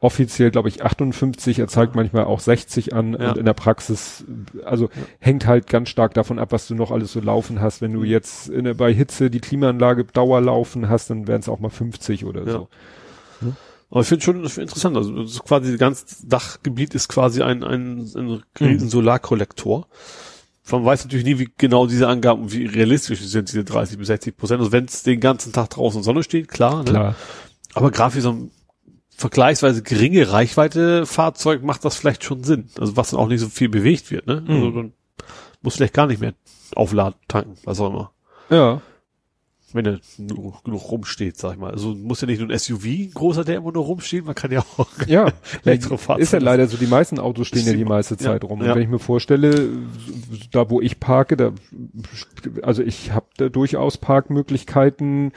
offiziell 0.00 0.50
glaube 0.50 0.68
ich 0.68 0.82
58, 0.84 1.58
er 1.60 1.68
zeigt 1.68 1.94
manchmal 1.94 2.24
auch 2.24 2.40
60 2.40 2.92
an 2.94 3.12
Ja. 3.12 3.30
und 3.30 3.38
in 3.38 3.44
der 3.44 3.52
Praxis, 3.54 4.24
also 4.64 4.88
hängt 5.18 5.46
halt 5.46 5.66
ganz 5.68 5.88
stark 5.88 6.14
davon 6.14 6.38
ab, 6.38 6.52
was 6.52 6.66
du 6.66 6.74
noch 6.74 6.90
alles 6.90 7.12
so 7.12 7.20
laufen 7.20 7.60
hast. 7.60 7.80
Wenn 7.80 7.92
du 7.92 8.02
jetzt 8.02 8.48
in, 8.48 8.76
bei 8.76 8.92
Hitze 8.92 9.30
die 9.30 9.40
Klimaanlage 9.40 10.04
Dauer 10.04 10.40
laufen 10.40 10.88
hast, 10.88 11.10
dann 11.10 11.28
wären 11.28 11.40
es 11.40 11.48
auch 11.48 11.60
mal 11.60 11.68
50 11.70 12.24
oder 12.24 12.44
Ja. 12.44 12.52
so. 12.52 12.68
Aber 13.92 14.00
ich 14.02 14.06
finde 14.06 14.24
schon 14.24 14.48
find 14.48 14.68
interessant. 14.68 14.96
Also 14.96 15.12
quasi 15.42 15.70
das 15.72 15.78
ganze 15.80 16.26
Dachgebiet 16.26 16.94
ist 16.94 17.08
quasi 17.08 17.42
ein, 17.42 17.62
ein, 17.64 18.00
ein 18.16 18.42
riesen 18.60 18.88
Solarkollektor. 18.88 19.88
Man 20.72 20.84
weiß 20.84 21.04
natürlich 21.04 21.24
nie, 21.24 21.38
wie 21.38 21.48
genau 21.58 21.86
diese 21.86 22.08
Angaben, 22.08 22.52
wie 22.52 22.66
realistisch 22.66 23.20
sind 23.20 23.48
diese 23.48 23.64
30 23.64 23.98
bis 23.98 24.06
60 24.08 24.36
Prozent. 24.36 24.60
Also 24.60 24.72
wenn 24.72 24.84
es 24.84 25.02
den 25.02 25.20
ganzen 25.20 25.52
Tag 25.52 25.70
draußen 25.70 26.02
Sonne 26.02 26.22
steht, 26.22 26.48
klar. 26.48 26.78
Ne? 26.84 26.90
Klar. 26.90 27.14
Aber 27.74 27.90
gerade 27.90 28.12
für 28.12 28.20
so 28.20 28.30
ein 28.32 28.50
vergleichsweise 29.16 29.82
geringe 29.82 30.32
Reichweite 30.32 31.06
Fahrzeug 31.06 31.62
macht 31.62 31.84
das 31.84 31.96
vielleicht 31.96 32.24
schon 32.24 32.42
Sinn. 32.44 32.68
Also 32.78 32.96
was 32.96 33.10
dann 33.10 33.20
auch 33.20 33.28
nicht 33.28 33.40
so 33.40 33.48
viel 33.48 33.68
bewegt 33.68 34.10
wird. 34.10 34.26
Ne? 34.26 34.42
Also 34.48 34.66
Mhm. 34.70 34.74
dann 34.74 34.92
muss 35.62 35.76
vielleicht 35.76 35.94
gar 35.94 36.06
nicht 36.06 36.20
mehr 36.20 36.32
aufladen, 36.74 37.18
tanken, 37.28 37.56
was 37.64 37.80
auch 37.80 37.90
immer. 37.90 38.12
Ja. 38.48 38.80
Wenn 39.72 39.86
er 39.86 40.00
nur 40.18 40.60
genug 40.64 40.90
rumsteht, 40.90 41.36
sag 41.38 41.52
ich 41.52 41.58
mal. 41.58 41.70
Also 41.70 41.94
muss 41.94 42.20
ja 42.20 42.26
nicht 42.26 42.40
nur 42.40 42.50
ein 42.50 42.58
SUV, 42.58 42.84
ein 42.86 43.10
großer, 43.14 43.44
der 43.44 43.56
immer 43.58 43.70
nur 43.72 43.84
rumsteht, 43.84 44.24
man 44.24 44.34
kann 44.34 44.50
ja 44.50 44.60
auch 44.76 44.88
Ja, 45.06 45.32
Elektrofahrzeuge. 45.64 46.22
ist 46.22 46.32
ja 46.32 46.40
leider 46.40 46.66
so, 46.66 46.76
die 46.76 46.86
meisten 46.88 47.18
Autos 47.20 47.46
stehen 47.48 47.66
ja 47.66 47.72
die 47.72 47.84
meiste 47.84 48.14
Ja, 48.14 48.20
Zeit 48.20 48.44
rum. 48.44 48.60
Und 48.60 48.66
ja. 48.66 48.74
wenn 48.74 48.82
ich 48.82 48.88
mir 48.88 48.98
vorstelle, 48.98 49.68
da 50.50 50.68
wo 50.70 50.80
ich 50.80 50.98
parke, 50.98 51.36
da, 51.36 51.52
also 52.62 52.82
ich 52.82 53.12
habe 53.12 53.26
da 53.36 53.48
durchaus 53.48 53.96
Parkmöglichkeiten, 53.98 55.32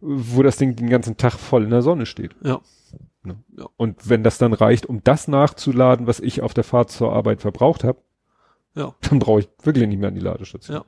wo 0.00 0.42
das 0.42 0.56
Ding 0.56 0.76
den 0.76 0.90
ganzen 0.90 1.16
Tag 1.16 1.32
voll 1.34 1.64
in 1.64 1.70
der 1.70 1.82
Sonne 1.82 2.06
steht. 2.06 2.34
Ja. 2.42 2.60
Ne? 3.22 3.36
Ja. 3.56 3.66
Und 3.76 4.08
wenn 4.08 4.22
das 4.22 4.38
dann 4.38 4.52
reicht, 4.52 4.86
um 4.86 5.00
das 5.04 5.28
nachzuladen, 5.28 6.06
was 6.06 6.20
ich 6.20 6.42
auf 6.42 6.54
der 6.54 6.64
Fahrt 6.64 6.90
zur 6.90 7.12
Arbeit 7.12 7.40
verbraucht 7.40 7.84
habe, 7.84 7.98
Ja. 8.74 8.94
dann 9.08 9.18
brauche 9.20 9.40
ich 9.40 9.48
wirklich 9.62 9.86
nicht 9.88 9.98
mehr 9.98 10.08
an 10.08 10.14
die 10.14 10.20
Ladestation. 10.20 10.76
Ja. 10.78 10.84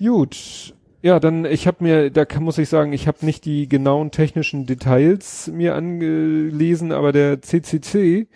Gut. 0.00 0.74
Ja, 1.02 1.18
dann 1.20 1.44
ich 1.44 1.66
habe 1.66 1.84
mir, 1.84 2.10
da 2.10 2.24
kann, 2.24 2.42
muss 2.42 2.58
ich 2.58 2.68
sagen, 2.68 2.92
ich 2.92 3.06
habe 3.06 3.24
nicht 3.24 3.44
die 3.44 3.68
genauen 3.68 4.10
technischen 4.10 4.66
Details 4.66 5.50
mir 5.52 5.74
angelesen, 5.74 6.92
aber 6.92 7.12
der 7.12 7.40
CCC 7.40 8.26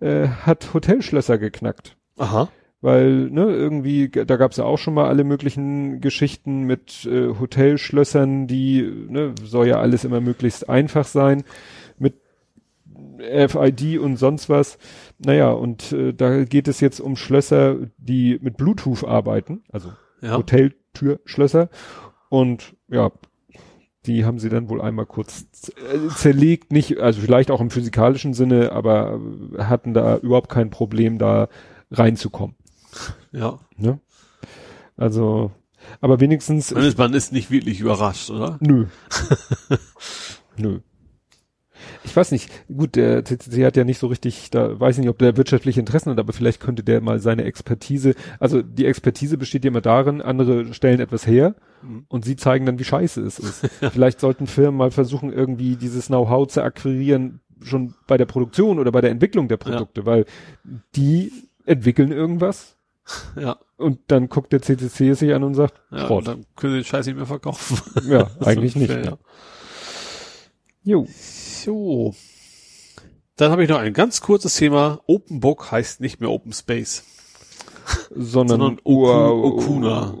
äh, 0.00 0.28
hat 0.28 0.74
Hotelschlösser 0.74 1.38
geknackt. 1.38 1.96
Aha. 2.16 2.48
Weil, 2.80 3.30
ne, 3.30 3.44
irgendwie, 3.44 4.08
da 4.08 4.36
gab 4.36 4.52
es 4.52 4.56
ja 4.56 4.64
auch 4.64 4.78
schon 4.78 4.94
mal 4.94 5.08
alle 5.08 5.24
möglichen 5.24 6.00
Geschichten 6.00 6.62
mit 6.62 7.04
äh, 7.06 7.28
Hotelschlössern, 7.38 8.46
die, 8.46 8.82
ne, 9.08 9.34
soll 9.42 9.66
ja 9.66 9.80
alles 9.80 10.04
immer 10.04 10.20
möglichst 10.20 10.68
einfach 10.68 11.04
sein, 11.04 11.42
mit 11.98 12.14
FID 13.18 13.98
und 13.98 14.16
sonst 14.16 14.48
was. 14.48 14.78
Naja, 15.18 15.50
und 15.50 15.92
äh, 15.92 16.12
da 16.14 16.44
geht 16.44 16.68
es 16.68 16.80
jetzt 16.80 17.00
um 17.00 17.16
Schlösser, 17.16 17.76
die 17.96 18.38
mit 18.40 18.56
Bluetooth 18.56 19.04
arbeiten, 19.04 19.62
also 19.72 19.90
Ja. 20.20 20.36
Hoteltürschlösser. 20.36 21.68
Und 22.28 22.74
ja, 22.88 23.10
die 24.06 24.24
haben 24.24 24.38
sie 24.38 24.48
dann 24.48 24.68
wohl 24.68 24.80
einmal 24.80 25.06
kurz 25.06 25.46
äh, 25.68 26.08
zerlegt, 26.14 26.72
nicht, 26.72 26.98
also 26.98 27.20
vielleicht 27.20 27.50
auch 27.50 27.60
im 27.60 27.70
physikalischen 27.70 28.34
Sinne, 28.34 28.72
aber 28.72 29.20
hatten 29.58 29.94
da 29.94 30.16
überhaupt 30.18 30.48
kein 30.48 30.70
Problem, 30.70 31.18
da 31.18 31.48
reinzukommen. 31.90 32.56
Ja. 33.32 33.58
Ne? 33.76 34.00
Also, 34.96 35.52
aber 36.00 36.20
wenigstens. 36.20 36.72
Man 36.72 36.84
ist, 36.84 36.98
man 36.98 37.14
ist 37.14 37.32
nicht 37.32 37.50
wirklich 37.50 37.80
überrascht, 37.80 38.30
oder? 38.30 38.58
Nö. 38.60 38.86
Nö. 40.56 40.80
Ich 42.10 42.16
weiß 42.16 42.32
nicht, 42.32 42.50
gut, 42.68 42.96
der 42.96 43.24
CCC 43.24 43.64
hat 43.66 43.76
ja 43.76 43.84
nicht 43.84 43.98
so 43.98 44.06
richtig, 44.06 44.50
da 44.50 44.78
weiß 44.80 44.96
ich 44.96 45.00
nicht, 45.02 45.10
ob 45.10 45.18
der 45.18 45.36
wirtschaftliche 45.36 45.78
Interessen 45.80 46.10
hat, 46.10 46.18
aber 46.18 46.32
vielleicht 46.32 46.60
könnte 46.60 46.82
der 46.82 47.00
mal 47.00 47.20
seine 47.20 47.44
Expertise, 47.44 48.14
also 48.40 48.62
die 48.62 48.86
Expertise 48.86 49.36
besteht 49.38 49.64
ja 49.64 49.68
immer 49.68 49.80
darin, 49.80 50.22
andere 50.22 50.72
stellen 50.74 51.00
etwas 51.00 51.26
her 51.26 51.54
Mhm. 51.82 52.06
und 52.08 52.24
sie 52.24 52.34
zeigen 52.34 52.66
dann, 52.66 52.78
wie 52.80 52.84
scheiße 52.84 53.20
es 53.22 53.38
ist. 53.38 53.68
vielleicht 53.92 54.18
sollten 54.18 54.48
Firmen 54.48 54.76
mal 54.78 54.90
versuchen, 54.90 55.32
irgendwie 55.32 55.76
dieses 55.76 56.06
Know-how 56.08 56.48
zu 56.48 56.62
akquirieren, 56.62 57.40
schon 57.62 57.94
bei 58.08 58.16
der 58.16 58.24
Produktion 58.26 58.78
oder 58.80 58.90
bei 58.90 59.00
der 59.00 59.10
Entwicklung 59.10 59.46
der 59.48 59.58
Produkte, 59.58 60.04
weil 60.06 60.24
die 60.96 61.30
entwickeln 61.66 62.10
irgendwas 62.10 62.76
Ja. 63.40 63.58
und 63.76 64.00
dann 64.08 64.28
guckt 64.28 64.52
der 64.52 64.60
CCC 64.62 65.10
es 65.10 65.18
sich 65.20 65.32
an 65.34 65.42
und 65.44 65.54
sagt, 65.54 65.80
ja 65.90 66.06
Schrott. 66.06 66.26
dann 66.26 66.44
können 66.56 66.72
sie 66.74 66.78
den 66.80 66.84
Scheiß 66.84 67.06
nicht 67.06 67.16
mehr 67.16 67.26
verkaufen. 67.26 67.78
Ja, 68.08 68.28
eigentlich 68.40 68.74
nicht. 68.76 68.90
Ja, 68.90 68.98
ja. 69.00 69.18
Jo. 70.88 71.06
So. 71.64 72.14
Dann 73.36 73.52
habe 73.52 73.62
ich 73.62 73.68
noch 73.68 73.78
ein 73.78 73.92
ganz 73.92 74.22
kurzes 74.22 74.56
Thema. 74.56 75.00
Open 75.06 75.40
Book 75.40 75.70
heißt 75.70 76.00
nicht 76.00 76.18
mehr 76.20 76.30
Open 76.30 76.52
Space. 76.54 77.04
sondern, 78.14 78.58
Sondern 78.58 78.78
Oku- 78.84 79.44
Okuna. 79.44 80.14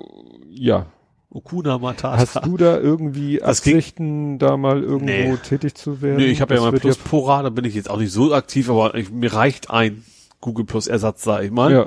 Ja. 0.50 0.86
Okuna 1.30 1.78
Matata. 1.78 2.18
Hast 2.18 2.44
du 2.44 2.56
da 2.58 2.78
irgendwie 2.78 3.38
Das 3.38 3.62
ging- 3.62 3.76
Absichten, 3.76 4.38
da 4.38 4.56
mal 4.58 4.82
irgendwo 4.82 5.04
Nee. 5.06 5.36
tätig 5.38 5.74
zu 5.74 6.02
werden? 6.02 6.16
Nee, 6.18 6.26
ich 6.26 6.42
habe 6.42 6.54
ja 6.54 6.60
mal 6.60 6.72
Plus 6.72 6.96
Pora, 6.98 7.42
da 7.42 7.48
bin 7.50 7.64
ich 7.64 7.74
jetzt 7.74 7.88
auch 7.88 7.98
nicht 7.98 8.12
so 8.12 8.34
aktiv, 8.34 8.68
aber 8.68 8.94
ich, 8.94 9.10
mir 9.10 9.32
reicht 9.32 9.70
ein 9.70 10.04
Google 10.42 10.64
Plus 10.66 10.86
Ersatz, 10.86 11.22
sag 11.24 11.44
ich 11.44 11.50
mal. 11.50 11.72
Ja, 11.72 11.86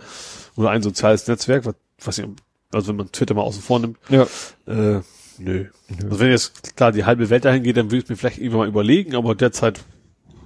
Oder 0.56 0.72
ein 0.72 0.82
soziales 0.84 1.28
Netzwerk, 1.28 1.66
was, 1.66 1.76
was 2.04 2.18
ich, 2.18 2.26
also 2.74 2.88
wenn 2.90 2.96
man 2.98 3.12
Twitter 3.12 3.36
mal 3.36 3.42
außen 3.44 3.62
vor 3.62 3.80
nimmt. 3.80 3.98
ja. 4.10 4.24
Äh, 4.68 5.02
nö. 5.38 5.66
Also 6.04 6.20
wenn 6.20 6.32
jetzt 6.32 6.76
klar 6.76 6.92
die 6.92 7.06
halbe 7.06 7.30
Welt 7.30 7.46
dahin 7.46 7.64
geht, 7.64 7.78
dann 7.78 7.92
würde 7.92 8.04
ich 8.04 8.10
mir 8.10 8.16
vielleicht 8.16 8.38
irgendwann 8.38 8.62
mal 8.62 8.68
überlegen, 8.68 9.16
aber 9.16 9.36
derzeit 9.36 9.82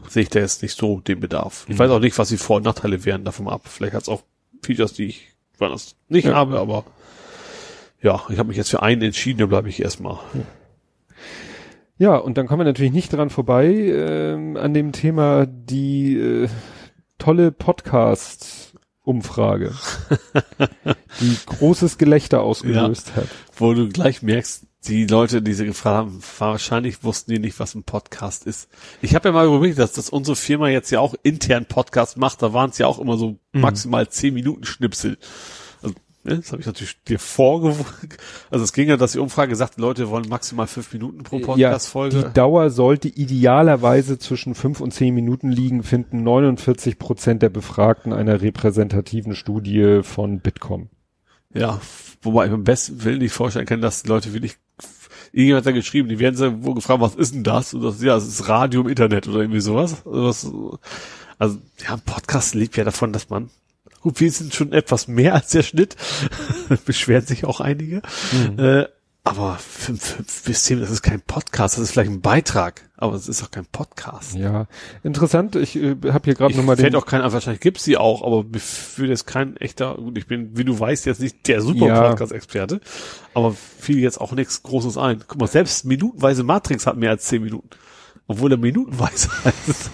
sehe 0.08 0.24
ich 0.24 0.30
da 0.30 0.40
jetzt 0.40 0.62
nicht 0.62 0.78
so 0.78 1.00
den 1.00 1.20
Bedarf. 1.20 1.66
Ich 1.68 1.78
weiß 1.78 1.90
auch 1.92 2.00
nicht, 2.00 2.18
was 2.18 2.30
die 2.30 2.38
Vor- 2.38 2.58
und 2.58 2.64
Nachteile 2.64 3.04
wären 3.06 3.26
davon 3.26 3.48
ab. 3.48 3.68
Vielleicht 3.68 3.94
hat 3.94 4.04
es 4.04 4.10
auch 4.10 4.24
Features, 4.64 4.94
die 4.94 5.06
ich 5.06 5.28
woanders 5.58 5.96
nicht 6.10 6.26
Ja. 6.26 6.36
habe, 6.36 6.60
aber 6.60 6.86
ja, 8.02 8.22
ich 8.30 8.38
habe 8.38 8.50
mich 8.50 8.58
jetzt 8.58 8.70
für 8.70 8.84
einen 8.84 9.02
entschieden, 9.02 9.40
da 9.40 9.46
bleibe 9.48 9.70
ich 9.70 9.82
erstmal. 9.82 10.20
Ja. 10.34 10.42
ja, 11.98 12.16
und 12.18 12.38
dann 12.38 12.48
kommen 12.48 12.60
wir 12.62 12.66
natürlich 12.66 12.92
nicht 12.94 13.12
dran 13.14 13.30
vorbei 13.30 13.68
ähm, 13.68 14.58
an 14.58 14.74
dem 14.74 14.92
Thema 14.92 15.46
die 15.48 16.18
äh, 16.18 16.50
tolle 17.18 17.52
Podcast-Umfrage, 17.52 19.74
die 21.22 21.38
großes 21.46 21.98
Gelächter 21.98 22.42
ausgelöst 22.42 23.14
ja, 23.16 23.22
hat. 23.24 23.30
Wo 23.56 23.74
du 23.74 23.88
gleich 23.90 24.22
merkst, 24.22 24.66
die 24.88 25.06
Leute, 25.06 25.42
die 25.42 25.54
sie 25.54 25.66
gefragt 25.66 25.98
haben, 25.98 26.20
wahrscheinlich 26.38 27.04
wussten 27.04 27.32
die 27.32 27.40
nicht, 27.40 27.60
was 27.60 27.76
ein 27.76 27.84
Podcast 27.84 28.46
ist. 28.46 28.70
Ich 29.02 29.16
habe 29.16 29.30
ja 29.30 29.34
mal 29.34 29.46
überlegt, 29.46 29.80
dass, 29.80 29.94
dass 29.94 30.10
unsere 30.10 30.36
Firma 30.36 30.70
jetzt 30.70 30.92
ja 30.92 31.00
auch 31.00 31.16
intern 31.24 31.66
Podcast 31.66 32.18
macht. 32.18 32.42
Da 32.42 32.54
waren 32.54 32.70
es 32.70 32.78
ja 32.78 32.88
auch 32.88 33.00
immer 33.00 33.18
so 33.18 33.38
mhm. 33.52 33.62
maximal 33.62 34.08
zehn 34.10 34.34
Minuten 34.34 34.66
Schnipsel. 34.66 35.18
Also, 35.82 35.96
ne, 36.24 36.38
das 36.38 36.52
habe 36.52 36.62
ich 36.62 36.68
natürlich 36.68 37.02
dir 37.04 37.20
vorgewogen. 37.20 38.10
Also 38.52 38.64
es 38.64 38.74
ging 38.74 38.88
ja, 38.88 38.98
dass 38.98 39.14
die 39.14 39.20
Umfrage 39.20 39.56
sagt, 39.56 39.78
Leute 39.78 40.10
wollen 40.10 40.30
maximal 40.30 40.68
fünf 40.68 40.94
Minuten 40.94 41.24
pro 41.24 41.40
Podcast-Folge. 41.40 42.18
Ja, 42.18 42.28
die 42.28 42.34
Dauer 42.34 42.70
sollte 42.70 43.08
idealerweise 43.08 44.20
zwischen 44.20 44.56
fünf 44.56 44.82
und 44.82 44.94
zehn 44.94 45.14
Minuten 45.14 45.52
liegen, 45.52 45.84
finden 45.84 46.24
49 46.24 47.00
Prozent 47.00 47.42
der 47.42 47.50
Befragten 47.50 48.14
einer 48.14 48.42
repräsentativen 48.42 49.36
Studie 49.36 50.02
von 50.04 50.40
Bitkom. 50.40 50.90
Ja, 51.54 51.80
wobei 52.22 52.48
ich 52.48 52.52
am 52.52 52.66
besten 52.66 53.04
Willen 53.04 53.20
nicht 53.20 53.32
vorstellen 53.32 53.66
kann, 53.66 53.82
dass 53.82 54.04
die 54.04 54.10
Leute 54.10 54.34
wirklich 54.34 54.58
irgendjemand 55.36 55.66
hat 55.66 55.74
da 55.74 55.76
geschrieben, 55.76 56.08
die 56.08 56.20
werden 56.20 56.36
so 56.36 56.64
wohl 56.64 56.76
gefragt, 56.76 57.02
was 57.02 57.16
ist 57.16 57.36
denn 57.36 57.44
das? 57.44 57.74
Und 57.74 57.82
das, 57.82 58.02
ja, 58.02 58.16
es 58.16 58.26
ist 58.26 58.48
Radio 58.48 58.82
im 58.82 58.88
Internet 58.88 59.28
oder 59.28 59.40
irgendwie 59.40 59.60
sowas. 59.60 60.06
Also, 60.06 60.80
also 61.38 61.58
ja, 61.84 61.94
ein 61.94 62.02
Podcast 62.02 62.56
lebt 62.56 62.78
ja 62.78 62.86
davon, 62.86 63.12
dass 63.12 63.30
man 63.30 63.50
Gut, 64.02 64.20
wir 64.20 64.32
sind 64.32 64.54
schon 64.54 64.72
etwas 64.72 65.08
mehr 65.08 65.34
als 65.34 65.50
der 65.50 65.64
Schnitt. 65.64 65.96
Beschweren 66.86 67.26
sich 67.26 67.44
auch 67.44 67.60
einige. 67.60 68.04
Mhm. 68.32 68.60
Äh, 68.60 68.86
aber 69.28 69.56
fünf, 69.56 70.04
fünf 70.04 70.44
bis 70.44 70.64
zehn, 70.66 70.80
das 70.80 70.92
ist 70.92 71.02
kein 71.02 71.20
Podcast, 71.20 71.78
das 71.78 71.86
ist 71.86 71.92
vielleicht 71.92 72.12
ein 72.12 72.22
Beitrag, 72.22 72.88
aber 72.96 73.16
es 73.16 73.28
ist 73.28 73.44
auch 73.44 73.50
kein 73.50 73.66
Podcast. 73.66 74.36
Ja, 74.36 74.68
interessant. 75.04 75.56
Ich 75.56 75.76
äh, 75.76 75.96
habe 76.12 76.26
hier 76.26 76.36
gerade 76.36 76.56
nochmal 76.56 76.76
den. 76.76 76.84
Fällt 76.84 76.96
auch 76.96 77.08
kein, 77.08 77.24
wahrscheinlich 77.24 77.60
gibt's 77.60 77.84
sie 77.84 77.98
auch, 77.98 78.22
aber 78.24 78.46
für 78.60 79.08
das 79.08 79.26
kein 79.26 79.58
echter. 79.58 79.96
Gut, 79.96 80.20
ich 80.20 80.28
bin, 80.28 80.56
wie 80.56 80.64
du 80.64 80.80
weißt, 80.80 81.08
jetzt 81.08 81.22
nicht 81.22 81.48
der 81.48 81.62
super 81.62 81.88
ja. 81.88 82.10
Podcast-Experte, 82.10 82.82
aber 83.34 83.52
fiel 83.54 83.98
jetzt 83.98 84.22
auch 84.22 84.32
nichts 84.34 84.62
Großes 84.62 84.96
ein. 85.00 85.24
Guck 85.28 85.42
mal, 85.42 85.48
selbst 85.48 85.86
minutenweise 85.86 86.44
Matrix 86.44 86.86
hat 86.86 86.96
mehr 86.96 87.10
als 87.10 87.26
zehn 87.26 87.42
Minuten, 87.42 87.70
obwohl 88.28 88.52
er 88.52 88.58
minutenweise 88.58 89.30
heißt. 89.44 89.90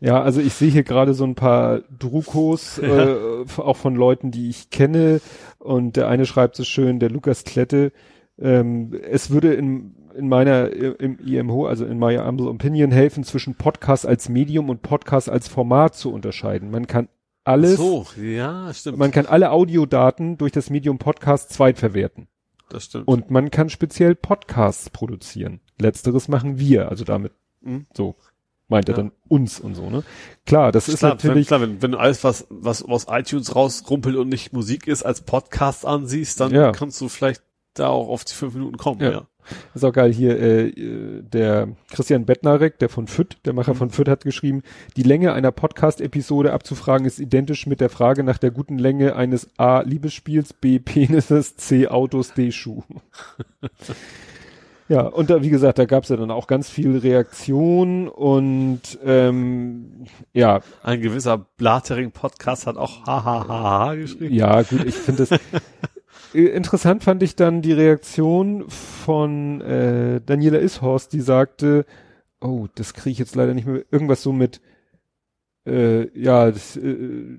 Ja, 0.00 0.22
also 0.22 0.40
ich 0.40 0.54
sehe 0.54 0.70
hier 0.70 0.82
gerade 0.82 1.12
so 1.12 1.24
ein 1.24 1.34
paar 1.34 1.82
Drukos, 1.98 2.78
äh, 2.78 3.16
auch 3.58 3.76
von 3.76 3.94
Leuten, 3.94 4.30
die 4.30 4.48
ich 4.48 4.70
kenne. 4.70 5.20
Und 5.58 5.96
der 5.96 6.08
eine 6.08 6.24
schreibt 6.24 6.56
so 6.56 6.64
schön, 6.64 6.98
der 7.00 7.10
Lukas 7.10 7.44
Klette, 7.44 7.92
ähm, 8.38 8.98
es 9.08 9.30
würde 9.30 9.52
in, 9.52 9.94
in 10.16 10.28
meiner, 10.28 10.70
im 10.72 11.18
IMO, 11.18 11.66
also 11.66 11.84
in 11.84 11.98
My 11.98 12.16
Humble 12.16 12.48
Opinion 12.48 12.90
helfen, 12.90 13.24
zwischen 13.24 13.54
Podcast 13.54 14.06
als 14.06 14.30
Medium 14.30 14.70
und 14.70 14.80
Podcast 14.80 15.28
als 15.28 15.48
Format 15.48 15.94
zu 15.94 16.10
unterscheiden. 16.10 16.70
Man 16.70 16.86
kann 16.86 17.08
alles, 17.44 17.76
so, 17.76 18.06
ja, 18.20 18.72
stimmt. 18.72 18.96
man 18.96 19.10
kann 19.10 19.26
alle 19.26 19.50
Audiodaten 19.50 20.38
durch 20.38 20.52
das 20.52 20.70
Medium 20.70 20.98
Podcast 20.98 21.52
zweitverwerten. 21.52 22.28
Das 22.70 22.84
stimmt. 22.84 23.06
Und 23.08 23.30
man 23.30 23.50
kann 23.50 23.68
speziell 23.68 24.14
Podcasts 24.14 24.88
produzieren. 24.88 25.60
Letzteres 25.78 26.28
machen 26.28 26.58
wir, 26.58 26.88
also 26.88 27.04
damit, 27.04 27.32
mhm. 27.60 27.86
so 27.92 28.16
meint 28.70 28.88
er 28.88 28.96
ja. 28.96 29.02
dann 29.02 29.12
uns 29.28 29.60
und 29.60 29.74
so, 29.74 29.90
ne? 29.90 30.02
Klar, 30.46 30.72
das 30.72 30.88
ist 30.88 30.98
klar, 30.98 31.12
natürlich. 31.12 31.50
Wenn, 31.50 31.58
klar, 31.58 31.60
wenn, 31.60 31.82
wenn 31.82 31.92
du 31.92 31.98
alles, 31.98 32.24
was, 32.24 32.46
was 32.48 32.82
aus 32.82 33.06
iTunes 33.08 33.54
rausrumpelt 33.54 34.16
und 34.16 34.28
nicht 34.28 34.52
Musik 34.52 34.86
ist, 34.86 35.02
als 35.02 35.22
Podcast 35.22 35.84
ansiehst, 35.84 36.40
dann 36.40 36.52
ja. 36.52 36.72
kannst 36.72 37.00
du 37.00 37.08
vielleicht 37.08 37.42
da 37.74 37.88
auch 37.88 38.08
auf 38.08 38.24
die 38.24 38.34
fünf 38.34 38.54
Minuten 38.54 38.76
kommen, 38.76 39.00
ja. 39.00 39.10
ja. 39.10 39.26
ist 39.74 39.84
auch 39.84 39.92
geil 39.92 40.12
hier, 40.12 40.40
äh, 40.40 40.72
der 41.22 41.68
Christian 41.90 42.26
Bettnarek, 42.26 42.78
der 42.78 42.88
von 42.88 43.06
FIT, 43.06 43.38
der 43.44 43.52
Macher 43.52 43.74
mhm. 43.74 43.78
von 43.78 43.90
FIT 43.90 44.08
hat 44.08 44.24
geschrieben, 44.24 44.62
die 44.96 45.02
Länge 45.02 45.32
einer 45.32 45.52
Podcast-Episode 45.52 46.52
abzufragen 46.52 47.06
ist 47.06 47.20
identisch 47.20 47.66
mit 47.66 47.80
der 47.80 47.90
Frage 47.90 48.24
nach 48.24 48.38
der 48.38 48.50
guten 48.50 48.78
Länge 48.78 49.16
eines 49.16 49.50
A. 49.56 49.80
Liebesspiels, 49.80 50.52
B. 50.52 50.78
Penises, 50.78 51.56
C. 51.56 51.88
Autos, 51.88 52.34
D. 52.34 52.52
Schuh. 52.52 52.82
Ja, 54.90 55.02
und 55.02 55.30
da, 55.30 55.40
wie 55.40 55.50
gesagt, 55.50 55.78
da 55.78 55.84
gab 55.84 56.02
es 56.02 56.08
ja 56.08 56.16
dann 56.16 56.32
auch 56.32 56.48
ganz 56.48 56.68
viel 56.68 56.98
Reaktion 56.98 58.08
und 58.08 58.98
ähm, 59.04 60.06
ja. 60.32 60.62
Ein 60.82 61.00
gewisser 61.00 61.38
Blatering-Podcast 61.38 62.66
hat 62.66 62.76
auch 62.76 63.06
hahaha 63.06 63.94
geschrieben. 63.94 64.34
Ja, 64.34 64.62
gut, 64.62 64.84
ich 64.84 64.96
finde 64.96 65.22
es 65.22 65.30
äh, 66.34 66.40
interessant 66.40 67.04
fand 67.04 67.22
ich 67.22 67.36
dann 67.36 67.62
die 67.62 67.72
Reaktion 67.72 68.68
von 68.68 69.60
äh, 69.60 70.20
Daniela 70.26 70.58
Ishorst, 70.58 71.12
die 71.12 71.20
sagte, 71.20 71.86
oh, 72.40 72.66
das 72.74 72.92
kriege 72.92 73.12
ich 73.12 73.18
jetzt 73.20 73.36
leider 73.36 73.54
nicht 73.54 73.68
mehr, 73.68 73.84
irgendwas 73.92 74.24
so 74.24 74.32
mit 74.32 74.60
äh, 75.68 76.08
ja, 76.20 76.50
das, 76.50 76.76
äh, 76.76 77.38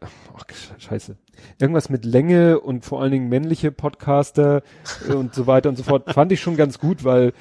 ach, 0.00 0.44
scheiße, 0.78 1.16
irgendwas 1.58 1.88
mit 1.88 2.04
Länge 2.04 2.60
und 2.60 2.84
vor 2.84 3.02
allen 3.02 3.12
Dingen 3.12 3.28
männliche 3.28 3.72
Podcaster 3.72 4.62
und 5.08 5.34
so 5.34 5.46
weiter 5.46 5.68
und 5.68 5.76
so 5.76 5.82
fort, 5.82 6.12
fand 6.12 6.32
ich 6.32 6.40
schon 6.40 6.56
ganz 6.56 6.78
gut, 6.78 7.04
weil, 7.04 7.32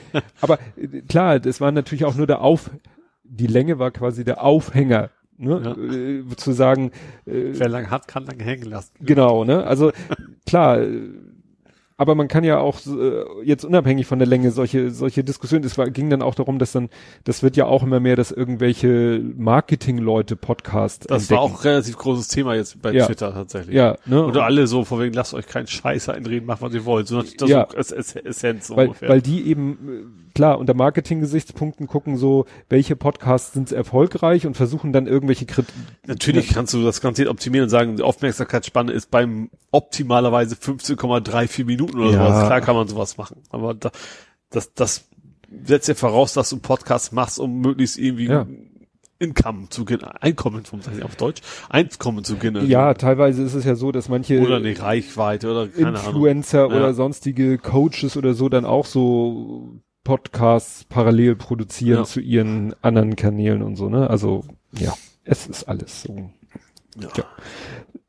aber 0.42 0.60
äh, 0.78 1.02
klar, 1.02 1.40
das 1.40 1.62
war 1.62 1.72
natürlich 1.72 2.06
auch 2.06 2.16
nur 2.16 2.28
der 2.28 2.42
Auf, 2.42 2.72
die 3.24 3.48
Länge 3.48 3.80
war 3.80 3.92
quasi 3.92 4.24
der 4.24 4.44
Aufhänger, 4.44 5.10
ne, 5.38 5.62
ja. 5.64 6.32
äh, 6.32 6.36
zu 6.36 6.52
sagen, 6.54 6.92
äh, 7.26 7.52
wer 7.54 7.70
lang 7.70 7.90
hat, 7.90 8.08
kann 8.08 8.26
lang 8.26 8.40
hängen 8.40 8.70
lassen. 8.70 8.94
Genau, 9.00 9.44
ne, 9.44 9.66
also 9.66 9.92
klar, 10.46 10.82
äh, 10.82 11.10
aber 11.98 12.16
man 12.16 12.28
kann 12.28 12.44
ja 12.44 12.60
auch 12.60 12.80
äh, 12.86 13.24
jetzt 13.44 13.64
unabhängig 13.64 14.06
von 14.06 14.20
der 14.20 14.28
Länge 14.28 14.52
solche 14.52 14.92
solche 14.92 15.24
Diskussionen. 15.24 15.64
Es 15.64 15.78
war, 15.78 15.90
ging 15.90 16.10
dann 16.10 16.22
auch 16.22 16.36
darum, 16.36 16.60
dass 16.60 16.74
dann 16.74 16.90
das 17.24 17.42
wird 17.42 17.56
ja 17.56 17.66
auch 17.66 17.84
immer 17.84 18.00
mehr, 18.00 18.16
dass 18.16 18.32
irgendwelche 18.32 19.22
Marketing-Leute 19.38 20.36
Podcast. 20.36 21.10
Das 21.10 21.24
entdecken. 21.24 21.38
war 21.38 21.42
auch 21.42 21.64
relativ 21.64 21.98
großes 21.98 22.28
Thema 22.28 22.56
jetzt 22.56 22.82
bei 22.82 22.92
ja. 22.92 23.06
Twitter 23.06 23.34
tatsächlich. 23.34 23.76
Ja, 23.76 23.98
ne? 24.06 24.26
Oder 24.26 24.44
alle 24.44 24.68
so 24.68 24.84
vor 24.84 25.00
wegen 25.00 25.14
lasst 25.14 25.34
euch 25.34 25.48
keinen 25.48 25.68
Scheiß 25.68 26.10
einreden, 26.10 26.46
macht 26.46 26.62
was 26.62 26.74
ihr 26.74 26.86
wollt. 26.86 27.08
So 27.08 27.22
das 27.22 27.50
ja. 27.50 27.68
so 27.72 27.96
Essenz 27.96 28.68
so 28.68 28.76
weil, 28.76 28.88
ungefähr. 28.88 29.10
Weil 29.10 29.22
die 29.22 29.48
eben 29.48 30.26
klar 30.36 30.60
unter 30.60 30.76
Marketing-Gesichtspunkten 30.76 31.88
gucken 31.88 32.18
so, 32.18 32.46
welche 32.70 32.96
Podcasts 32.96 33.54
sind 33.54 33.72
erfolgreich 33.72 34.46
und 34.46 34.56
versuchen 34.56 34.94
dann 34.94 35.08
irgendwelche 35.08 35.46
Krit 35.46 35.66
Natürlich 36.06 36.50
kannst 36.50 36.74
du 36.74 36.84
das 36.84 37.02
Ganze 37.02 37.30
optimieren 37.30 37.64
und 37.64 37.70
sagen, 37.70 37.96
die 37.96 38.04
Aufmerksamkeitsspanne 38.04 38.92
ist 38.92 39.10
beim 39.10 39.50
optimalerweise 39.72 40.56
15,34 40.56 41.66
Minuten 41.66 41.85
Minuten 41.86 42.00
oder 42.00 42.12
ja. 42.12 42.28
sowas. 42.28 42.48
Klar 42.48 42.62
kann 42.62 42.76
man 42.76 42.88
sowas 42.88 43.18
machen. 43.18 43.42
Aber 43.50 43.74
da, 43.74 43.92
das, 44.50 44.74
das 44.74 45.08
setzt 45.64 45.88
ja 45.88 45.96
voraus, 45.96 46.34
dass 46.34 46.50
du 46.50 46.56
einen 46.56 46.62
Podcast 46.62 47.14
machst, 47.14 47.40
um 47.40 47.60
möglichst 47.60 47.98
irgendwie 47.98 48.28
ja. 48.28 48.46
Income 49.18 49.70
zu 49.70 49.86
Einkommen, 50.20 50.66
vom 50.66 50.82
auf 51.04 51.16
Deutsch, 51.16 51.42
Einkommen 51.70 52.24
zu 52.24 52.36
generieren. 52.36 52.70
Ja, 52.70 52.94
teilweise 52.94 53.44
ist 53.44 53.54
es 53.54 53.64
ja 53.64 53.76
so, 53.76 53.92
dass 53.92 54.10
manche 54.10 54.42
oder 54.42 54.58
eine 54.58 54.78
Reichweite 54.78 55.50
oder 55.50 55.68
keine 55.68 55.98
Influencer 55.98 56.66
Ahnung. 56.66 56.78
oder 56.78 56.88
ja. 56.88 56.94
sonstige 56.94 57.58
Coaches 57.58 58.18
oder 58.18 58.34
so 58.34 58.50
dann 58.50 58.66
auch 58.66 58.86
so 58.86 59.80
Podcasts 60.04 60.84
parallel 60.84 61.36
produzieren 61.36 62.00
ja. 62.00 62.04
zu 62.04 62.20
ihren 62.20 62.76
anderen 62.82 63.16
Kanälen 63.16 63.62
und 63.62 63.78
so, 63.78 63.90
ne? 63.90 64.10
Also, 64.10 64.44
ja, 64.72 64.94
es 65.24 65.48
ist 65.48 65.64
alles 65.64 66.04
so. 66.04 66.30
Ja. 67.00 67.10
ja. 67.16 67.24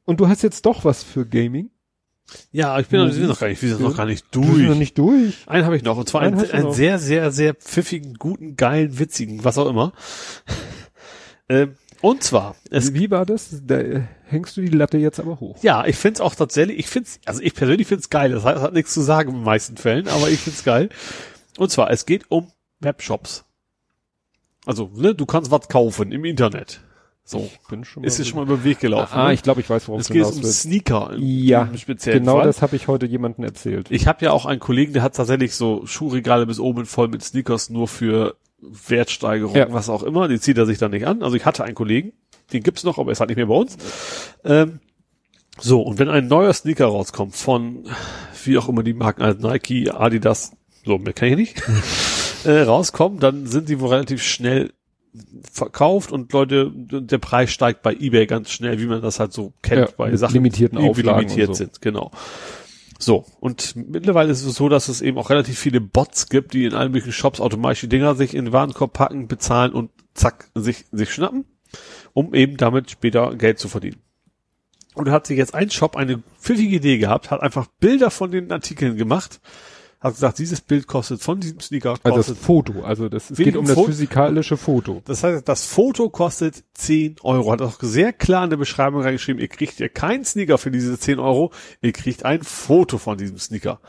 Und 0.05 0.20
du 0.20 0.28
hast 0.28 0.43
jetzt 0.43 0.66
doch 0.66 0.85
was 0.85 1.03
für 1.03 1.24
Gaming? 1.24 1.70
Ja, 2.51 2.78
ich 2.78 2.89
bin 2.89 3.07
noch, 3.07 3.15
noch 3.15 3.39
gar 3.39 3.48
nicht, 3.48 3.62
wir 3.62 3.69
sind 3.69 3.81
noch 3.81 3.97
gar 3.97 4.07
nicht 4.07 4.27
durch. 4.32 4.47
Wir 4.47 4.55
sind 4.55 4.69
noch 4.69 4.74
nicht 4.77 4.98
durch. 4.98 5.36
Einen 5.47 5.65
habe 5.65 5.77
ich 5.77 5.82
noch, 5.82 5.97
und 5.97 6.09
zwar 6.09 6.23
einen, 6.23 6.39
einen, 6.39 6.51
einen 6.51 6.73
sehr, 6.73 6.98
sehr, 6.98 7.31
sehr 7.31 7.55
pfiffigen, 7.55 8.15
guten, 8.15 8.57
geilen, 8.57 8.98
witzigen, 8.98 9.44
was 9.44 9.59
auch 9.59 9.69
immer. 9.69 9.93
ähm, 11.48 11.77
und 12.01 12.23
zwar, 12.23 12.57
es, 12.70 12.94
wie 12.94 13.11
war 13.11 13.24
das? 13.24 13.62
Da 13.65 13.81
hängst 14.24 14.57
du 14.57 14.61
die 14.61 14.69
Latte 14.69 14.98
jetzt 14.98 15.20
aber 15.20 15.40
hoch. 15.40 15.62
Ja, 15.62 15.86
ich 15.86 15.97
find's 15.97 16.20
auch 16.20 16.35
tatsächlich, 16.35 16.78
ich 16.78 16.89
find's, 16.89 17.20
also 17.24 17.40
ich 17.40 17.55
persönlich 17.55 17.86
find's 17.86 18.11
geil. 18.11 18.32
Das 18.32 18.44
hat, 18.44 18.57
das 18.57 18.62
hat 18.62 18.74
nichts 18.74 18.93
zu 18.93 19.01
sagen 19.01 19.31
in 19.31 19.36
den 19.36 19.44
meisten 19.44 19.77
Fällen, 19.77 20.09
aber 20.09 20.28
ich 20.28 20.40
find's 20.40 20.65
geil. 20.65 20.89
Und 21.59 21.70
zwar, 21.70 21.90
es 21.90 22.07
geht 22.07 22.24
um 22.28 22.51
Webshops. 22.81 23.44
Also, 24.66 24.90
ne, 24.94 25.15
du 25.15 25.27
kannst 25.27 25.51
was 25.51 25.69
kaufen 25.69 26.12
im 26.12 26.24
Internet. 26.24 26.81
So, 27.28 27.51
bin 27.69 27.85
schon 27.85 28.03
mal 28.03 28.07
ist 28.07 28.19
jetzt 28.19 28.28
schon 28.28 28.36
mal 28.39 28.44
über 28.44 28.57
den 28.57 28.62
Weg 28.62 28.78
gelaufen. 28.78 29.12
Ah, 29.12 29.27
ne? 29.27 29.35
ich 29.35 29.43
glaube, 29.43 29.61
ich 29.61 29.69
weiß, 29.69 29.89
worum 29.89 30.01
es 30.01 30.09
geht. 30.09 30.23
Es 30.23 30.36
geht 30.36 30.44
um 30.44 30.48
Sneaker. 30.48 31.12
Im, 31.12 31.23
ja, 31.23 31.62
im 31.62 31.77
speziellen 31.77 32.20
genau 32.20 32.36
Fall. 32.36 32.47
das 32.47 32.62
habe 32.62 32.77
ich 32.77 32.86
heute 32.86 33.07
jemandem 33.07 33.44
erzählt. 33.44 33.89
Ich 33.90 34.07
habe 34.07 34.24
ja 34.24 34.31
auch 34.31 34.47
einen 34.47 34.61
Kollegen, 34.61 34.93
der 34.93 35.03
hat 35.03 35.16
tatsächlich 35.16 35.57
so 35.57 35.85
Schuhregale 35.86 36.47
bis 36.47 36.61
oben 36.61 36.86
voll 36.86 37.09
mit 37.09 37.24
Sneakers 37.24 37.69
nur 37.69 37.89
für 37.89 38.36
Wertsteigerung, 38.61 39.57
ja. 39.57 39.66
was 39.73 39.89
auch 39.89 40.05
immer. 40.05 40.28
Die 40.28 40.39
zieht 40.39 40.57
er 40.57 40.66
sich 40.66 40.78
dann 40.78 40.93
nicht 40.93 41.05
an. 41.05 41.24
Also 41.24 41.35
ich 41.36 41.44
hatte 41.44 41.65
einen 41.65 41.74
Kollegen, 41.74 42.12
den 42.53 42.62
gibt's 42.62 42.85
noch, 42.85 42.97
aber 42.97 43.11
er 43.11 43.12
ist 43.12 43.20
halt 43.20 43.31
nicht 43.31 43.39
mehr 43.39 43.47
bei 43.47 43.55
uns. 43.55 43.77
Ähm, 44.44 44.78
so, 45.59 45.82
und 45.82 45.98
wenn 45.98 46.09
ein 46.09 46.28
neuer 46.28 46.53
Sneaker 46.53 46.86
rauskommt 46.86 47.35
von, 47.35 47.89
wie 48.44 48.57
auch 48.57 48.69
immer 48.69 48.85
die 48.85 48.94
Marken, 48.94 49.23
also 49.23 49.48
Nike, 49.48 49.90
Adidas, 49.90 50.53
so, 50.85 50.97
mehr 50.98 51.12
kann 51.12 51.31
ich 51.31 51.36
nicht, 51.36 51.62
äh, 52.44 52.61
rauskommen, 52.61 53.19
dann 53.19 53.47
sind 53.47 53.69
die 53.69 53.81
wohl 53.81 53.89
relativ 53.89 54.23
schnell 54.23 54.70
verkauft 55.51 56.13
und 56.13 56.33
Leute, 56.33 56.71
der 56.75 57.19
Preis 57.19 57.51
steigt 57.51 57.83
bei 57.83 57.95
eBay 57.95 58.27
ganz 58.27 58.51
schnell, 58.51 58.81
wie 58.81 58.87
man 58.87 59.03
das 59.03 59.21
halt 59.21 59.33
so 59.33 59.53
kennt 59.63 59.89
ja, 59.89 59.95
bei 59.97 60.15
Sachen, 60.17 60.35
limitierten 60.35 60.79
die 60.79 61.03
limitiert 61.03 61.49
so. 61.49 61.55
sind, 61.55 61.81
genau. 61.81 62.11
So, 62.99 63.27
und 63.41 63.77
mittlerweile 63.77 64.33
ist 64.33 64.45
es 64.45 64.55
so, 64.55 64.69
dass 64.69 64.89
es 64.89 65.03
eben 65.03 65.19
auch 65.19 65.29
relativ 65.29 65.59
viele 65.59 65.81
Bots 65.81 66.29
gibt, 66.29 66.55
die 66.55 66.65
in 66.65 66.75
allen 66.75 66.93
möglichen 66.93 67.13
Shops 67.13 67.41
automatisch 67.41 67.81
die 67.81 67.89
Dinger 67.89 68.15
sich 68.15 68.35
in 68.35 68.47
den 68.47 68.53
Warenkorb 68.53 68.93
packen, 68.93 69.29
bezahlen 69.29 69.73
und 69.73 69.91
zack, 70.15 70.49
sich, 70.55 70.87
sich 70.93 71.13
schnappen, 71.13 71.45
um 72.15 72.35
eben 72.35 72.57
damit 72.57 72.91
später 72.91 73.35
Geld 73.35 73.59
zu 73.59 73.69
verdienen. 73.69 74.01
Und 74.95 75.11
hat 75.11 75.27
sich 75.27 75.37
jetzt 75.37 75.55
ein 75.55 75.71
Shop 75.71 75.95
eine 75.95 76.23
pfiffige 76.41 76.77
Idee 76.77 76.97
gehabt, 76.97 77.31
hat 77.31 77.43
einfach 77.43 77.67
Bilder 77.81 78.11
von 78.11 78.31
den 78.31 78.51
Artikeln 78.51 78.97
gemacht, 78.97 79.41
hat 80.07 80.15
gesagt, 80.15 80.39
dieses 80.39 80.61
Bild 80.61 80.87
kostet 80.87 81.20
von 81.23 81.41
diesem 81.41 81.61
Sneaker 81.61 81.91
kostet 81.91 82.07
Also 82.12 82.33
das 82.35 82.43
Foto, 82.43 82.83
also 82.83 83.09
das 83.09 83.31
es 83.31 83.37
geht 83.37 83.57
um 83.57 83.66
das 83.66 83.74
Foto- 83.74 83.89
physikalische 83.89 84.57
Foto. 84.57 85.03
Das 85.05 85.23
heißt, 85.23 85.49
das 85.49 85.66
Foto 85.66 86.09
kostet 86.11 86.65
10 86.74 87.16
Euro. 87.23 87.53
Hat 87.53 87.62
auch 87.62 87.78
sehr 87.81 88.12
klar 88.12 88.45
in 88.45 88.51
der 88.51 88.57
Beschreibung 88.57 89.03
reingeschrieben, 89.03 89.41
ihr 89.41 89.49
kriegt 89.49 89.78
ja 89.78 89.89
keinen 89.89 90.24
Sneaker 90.24 90.59
für 90.59 90.70
diese 90.70 90.99
10 90.99 91.19
Euro, 91.19 91.53
ihr 91.83 91.93
kriegt 91.93 92.24
ein 92.24 92.43
Foto 92.43 92.99
von 92.99 93.19
diesem 93.19 93.39
Sneaker. 93.39 93.81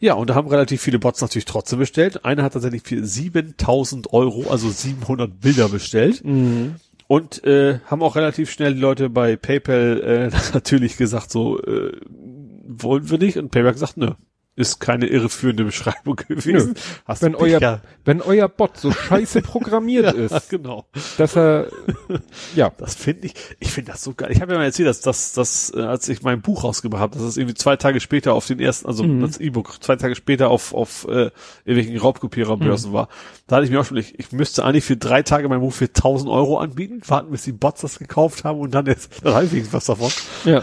Ja, 0.00 0.14
und 0.14 0.28
da 0.28 0.34
haben 0.34 0.48
relativ 0.48 0.82
viele 0.82 0.98
Bots 0.98 1.20
natürlich 1.22 1.46
trotzdem 1.46 1.78
bestellt. 1.78 2.24
Einer 2.24 2.42
hat 2.42 2.52
tatsächlich 2.52 2.82
für 2.82 3.02
7000 3.04 4.12
Euro, 4.12 4.50
also 4.50 4.68
700 4.68 5.40
Bilder 5.40 5.68
bestellt. 5.68 6.22
Und 7.06 7.44
äh, 7.44 7.78
haben 7.86 8.02
auch 8.02 8.16
relativ 8.16 8.50
schnell 8.50 8.74
die 8.74 8.80
Leute 8.80 9.08
bei 9.08 9.36
PayPal 9.36 10.30
äh, 10.32 10.36
natürlich 10.54 10.96
gesagt, 10.96 11.30
so, 11.30 11.60
äh, 11.62 11.92
wollen 12.66 13.08
wir 13.10 13.18
nicht? 13.18 13.38
Und 13.38 13.50
PayPal 13.50 13.68
hat 13.68 13.74
gesagt, 13.74 13.96
nö. 13.96 14.10
Ist 14.56 14.78
keine 14.78 15.06
irreführende 15.06 15.64
Beschreibung 15.64 16.16
gewesen. 16.28 16.74
Hast 17.06 17.22
Wenn 17.22 17.34
euer, 17.34 17.80
wenn 18.04 18.20
euer 18.22 18.48
Bot 18.48 18.76
so 18.76 18.92
scheiße 18.92 19.42
programmiert 19.42 20.14
ist, 20.14 20.48
genau. 20.48 20.86
dass 21.18 21.36
er, 21.36 21.66
ja, 22.54 22.70
Das 22.78 22.94
finde 22.94 23.26
ich, 23.26 23.34
ich 23.58 23.72
finde 23.72 23.92
das 23.92 24.02
so 24.04 24.14
geil. 24.14 24.30
Ich 24.30 24.40
habe 24.40 24.52
ja 24.52 24.58
mal 24.58 24.64
erzählt, 24.64 24.88
dass 24.88 25.00
das, 25.00 25.32
das, 25.32 25.72
äh, 25.74 25.80
als 25.80 26.08
ich 26.08 26.22
mein 26.22 26.40
Buch 26.40 26.62
rausgebracht 26.62 27.00
habe, 27.02 27.14
dass 27.16 27.24
es 27.24 27.36
irgendwie 27.36 27.54
zwei 27.54 27.76
Tage 27.76 27.98
später 28.00 28.34
auf 28.34 28.46
den 28.46 28.60
ersten, 28.60 28.86
also 28.86 29.02
Mhm. 29.02 29.22
das 29.22 29.38
E-Book 29.38 29.82
zwei 29.82 29.96
Tage 29.96 30.14
später 30.14 30.50
auf 30.50 30.72
auf 30.72 31.06
äh, 31.08 31.30
irgendwelchen 31.64 31.98
Raubkopiererbörsen 31.98 32.90
Mhm. 32.90 32.94
war. 32.94 33.08
Da 33.46 33.56
hatte 33.56 33.64
ich 33.66 33.70
mir 33.72 33.80
auch 33.80 33.84
schon, 33.84 33.96
ich, 33.96 34.18
ich 34.18 34.30
müsste 34.32 34.64
eigentlich 34.64 34.84
für 34.84 34.96
drei 34.96 35.22
Tage 35.22 35.48
mein 35.48 35.60
Buch 35.60 35.72
für 35.72 35.86
1000 35.86 36.30
Euro 36.30 36.58
anbieten, 36.58 37.00
warten, 37.08 37.30
bis 37.32 37.42
die 37.42 37.52
Bots 37.52 37.80
das 37.80 37.98
gekauft 37.98 38.44
haben 38.44 38.60
und 38.60 38.72
dann 38.72 38.86
jetzt 38.86 39.10
ich 39.24 39.72
was 39.72 39.86
davon. 39.86 40.10
ja. 40.44 40.62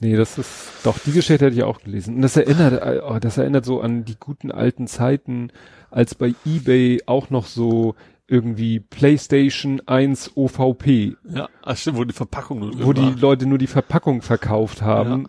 nee, 0.00 0.16
das 0.16 0.38
ist, 0.38 0.50
doch, 0.84 0.98
die 0.98 1.12
Geschichte 1.12 1.46
hätte 1.46 1.56
ich 1.56 1.62
auch 1.62 1.80
gelesen. 1.80 2.16
Und 2.16 2.22
das 2.22 2.36
erinnert, 2.36 2.81
oh, 3.02 3.18
das 3.18 3.38
erinnert 3.38 3.64
so 3.64 3.80
an 3.80 4.04
die 4.04 4.16
guten 4.18 4.50
alten 4.50 4.86
Zeiten, 4.86 5.50
als 5.90 6.14
bei 6.14 6.34
eBay 6.46 7.02
auch 7.06 7.30
noch 7.30 7.46
so 7.46 7.94
irgendwie 8.26 8.80
PlayStation 8.80 9.82
1 9.86 10.36
OVP, 10.36 11.16
Ja, 11.28 11.48
ach 11.62 11.76
stimmt, 11.76 11.98
wo 11.98 12.04
die 12.04 12.14
Verpackung 12.14 12.60
nur 12.60 12.86
wo 12.86 12.92
die. 12.92 13.12
Leute 13.20 13.46
nur 13.46 13.58
die 13.58 13.66
Verpackung 13.66 14.22
verkauft 14.22 14.82
haben. 14.82 15.26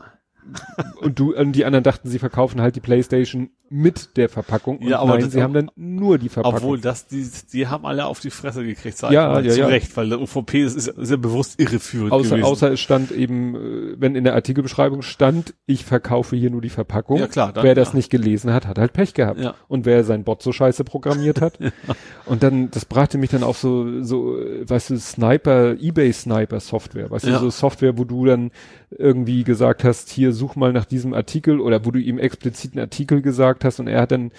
Und 1.00 1.20
du, 1.20 1.36
und 1.36 1.54
die 1.54 1.66
anderen 1.66 1.84
dachten, 1.84 2.10
sie 2.10 2.20
verkaufen 2.20 2.60
halt 2.62 2.76
die 2.76 2.82
Playstation 2.82 3.50
mit 3.74 4.18
der 4.18 4.30
Verpackung. 4.30 4.78
Und 4.78 4.88
Ja, 4.88 5.00
aber 5.00 5.18
nein, 5.18 5.32
sie 5.32 5.42
haben 5.42 5.54
dann 5.56 5.72
nur 5.76 6.20
die 6.20 6.30
Verpackung. 6.30 6.58
Obwohl 6.60 6.80
das, 6.80 7.08
die, 7.08 7.28
die 7.52 7.68
haben 7.68 7.88
alle 7.88 8.06
auf 8.06 8.20
die 8.20 8.30
Fresse 8.30 8.64
gekriegt, 8.64 8.96
sag 9.00 9.12
Ja, 9.12 9.30
ich 9.30 9.34
mal, 9.34 9.46
ja, 9.48 9.52
zu 9.52 9.60
ja. 9.62 9.66
Recht, 9.66 9.98
weil 9.98 10.10
der 10.10 10.22
UVP 10.22 10.62
ist, 10.64 10.76
ist, 10.76 10.90
ist 10.90 11.10
ja 11.10 11.18
bewusst 11.18 11.60
irreführend 11.60 12.12
außer, 12.12 12.36
gewesen. 12.36 12.44
außer 12.44 12.72
es 12.74 12.80
stand 12.80 13.12
eben, 13.12 13.56
äh, 13.56 13.96
wenn 13.98 14.16
in 14.16 14.26
der 14.26 14.36
Artikelbeschreibung 14.36 15.02
stand, 15.02 15.56
ich 15.66 15.86
verkaufe 15.86 16.36
hier 16.36 16.52
nur 16.52 16.62
die 16.62 16.70
Verpackung. 16.70 17.18
Ja, 17.18 17.28
klar, 17.28 17.52
dann- 17.52 17.64
wer 17.64 17.74
das 17.74 17.90
ja. 17.90 17.96
nicht 17.96 18.12
gelesen 18.12 18.54
hat, 18.54 18.68
hat 18.68 18.78
halt 18.78 18.94
Pech 18.94 19.16
gehabt. 19.16 19.40
Ja. 19.40 19.56
Und 19.68 19.86
wer 19.86 20.04
sein 20.04 20.24
Bot 20.24 20.44
so 20.44 20.52
scheiße 20.52 20.84
programmiert 20.84 21.42
hat. 21.42 21.58
Und 22.28 22.44
dann, 22.44 22.70
das 22.70 22.86
brachte 22.86 23.18
mich 23.18 23.32
dann 23.32 23.42
auf 23.42 23.58
so, 23.58 24.04
so, 24.04 24.38
äh, 24.40 24.70
weißt 24.70 24.92
du, 24.92 24.98
Sniper, 25.00 25.76
Ebay 25.80 26.14
Sniper 26.14 26.60
Software. 26.60 27.10
Weißt 27.10 27.26
Ja. 27.26 27.40
du, 27.40 27.46
so 27.46 27.50
Software, 27.50 27.98
wo 27.98 28.04
du 28.04 28.26
dann 28.28 28.52
irgendwie 28.92 29.44
gesagt 29.44 29.84
hast, 29.84 30.10
hier 30.12 30.32
such 30.34 30.56
mal 30.56 30.72
nach 30.72 30.86
diesem 30.86 31.16
Artikel 31.16 31.60
oder 31.60 31.84
wo 31.86 31.90
du 31.90 32.00
ihm 32.00 32.20
explizit 32.20 32.74
einen 32.74 32.82
Artikel 32.82 33.24
gesagt 33.24 33.63
hast 33.64 33.80
und 33.80 33.88
er 33.88 34.02
hat 34.02 34.12
dann 34.12 34.32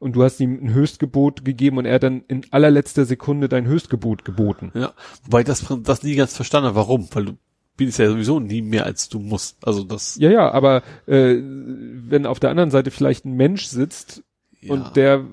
und 0.00 0.16
du 0.16 0.22
hast 0.22 0.38
ihm 0.40 0.58
ein 0.62 0.74
Höchstgebot 0.74 1.44
gegeben 1.44 1.78
und 1.78 1.86
er 1.86 1.94
hat 1.94 2.02
dann 2.02 2.24
in 2.28 2.42
allerletzter 2.50 3.04
Sekunde 3.06 3.48
dein 3.48 3.66
Höchstgebot 3.66 4.24
geboten. 4.24 4.70
Ja, 4.74 4.92
wobei 5.24 5.44
das, 5.44 5.64
das 5.82 6.02
nie 6.02 6.14
ganz 6.16 6.36
verstanden 6.36 6.66
habe, 6.68 6.76
warum, 6.76 7.08
weil 7.12 7.24
du 7.24 7.32
bietest 7.76 7.98
ja 7.98 8.10
sowieso 8.10 8.38
nie 8.38 8.60
mehr 8.62 8.84
als 8.84 9.08
du 9.08 9.18
musst. 9.18 9.56
Also 9.66 9.82
das, 9.82 10.16
Ja, 10.20 10.30
ja, 10.30 10.50
aber 10.50 10.82
äh, 11.06 11.36
wenn 11.40 12.26
auf 12.26 12.38
der 12.38 12.50
anderen 12.50 12.70
Seite 12.70 12.90
vielleicht 12.90 13.24
ein 13.24 13.32
Mensch 13.34 13.64
sitzt 13.66 14.22
ja, 14.60 14.74
und 14.74 14.94
der 14.96 15.24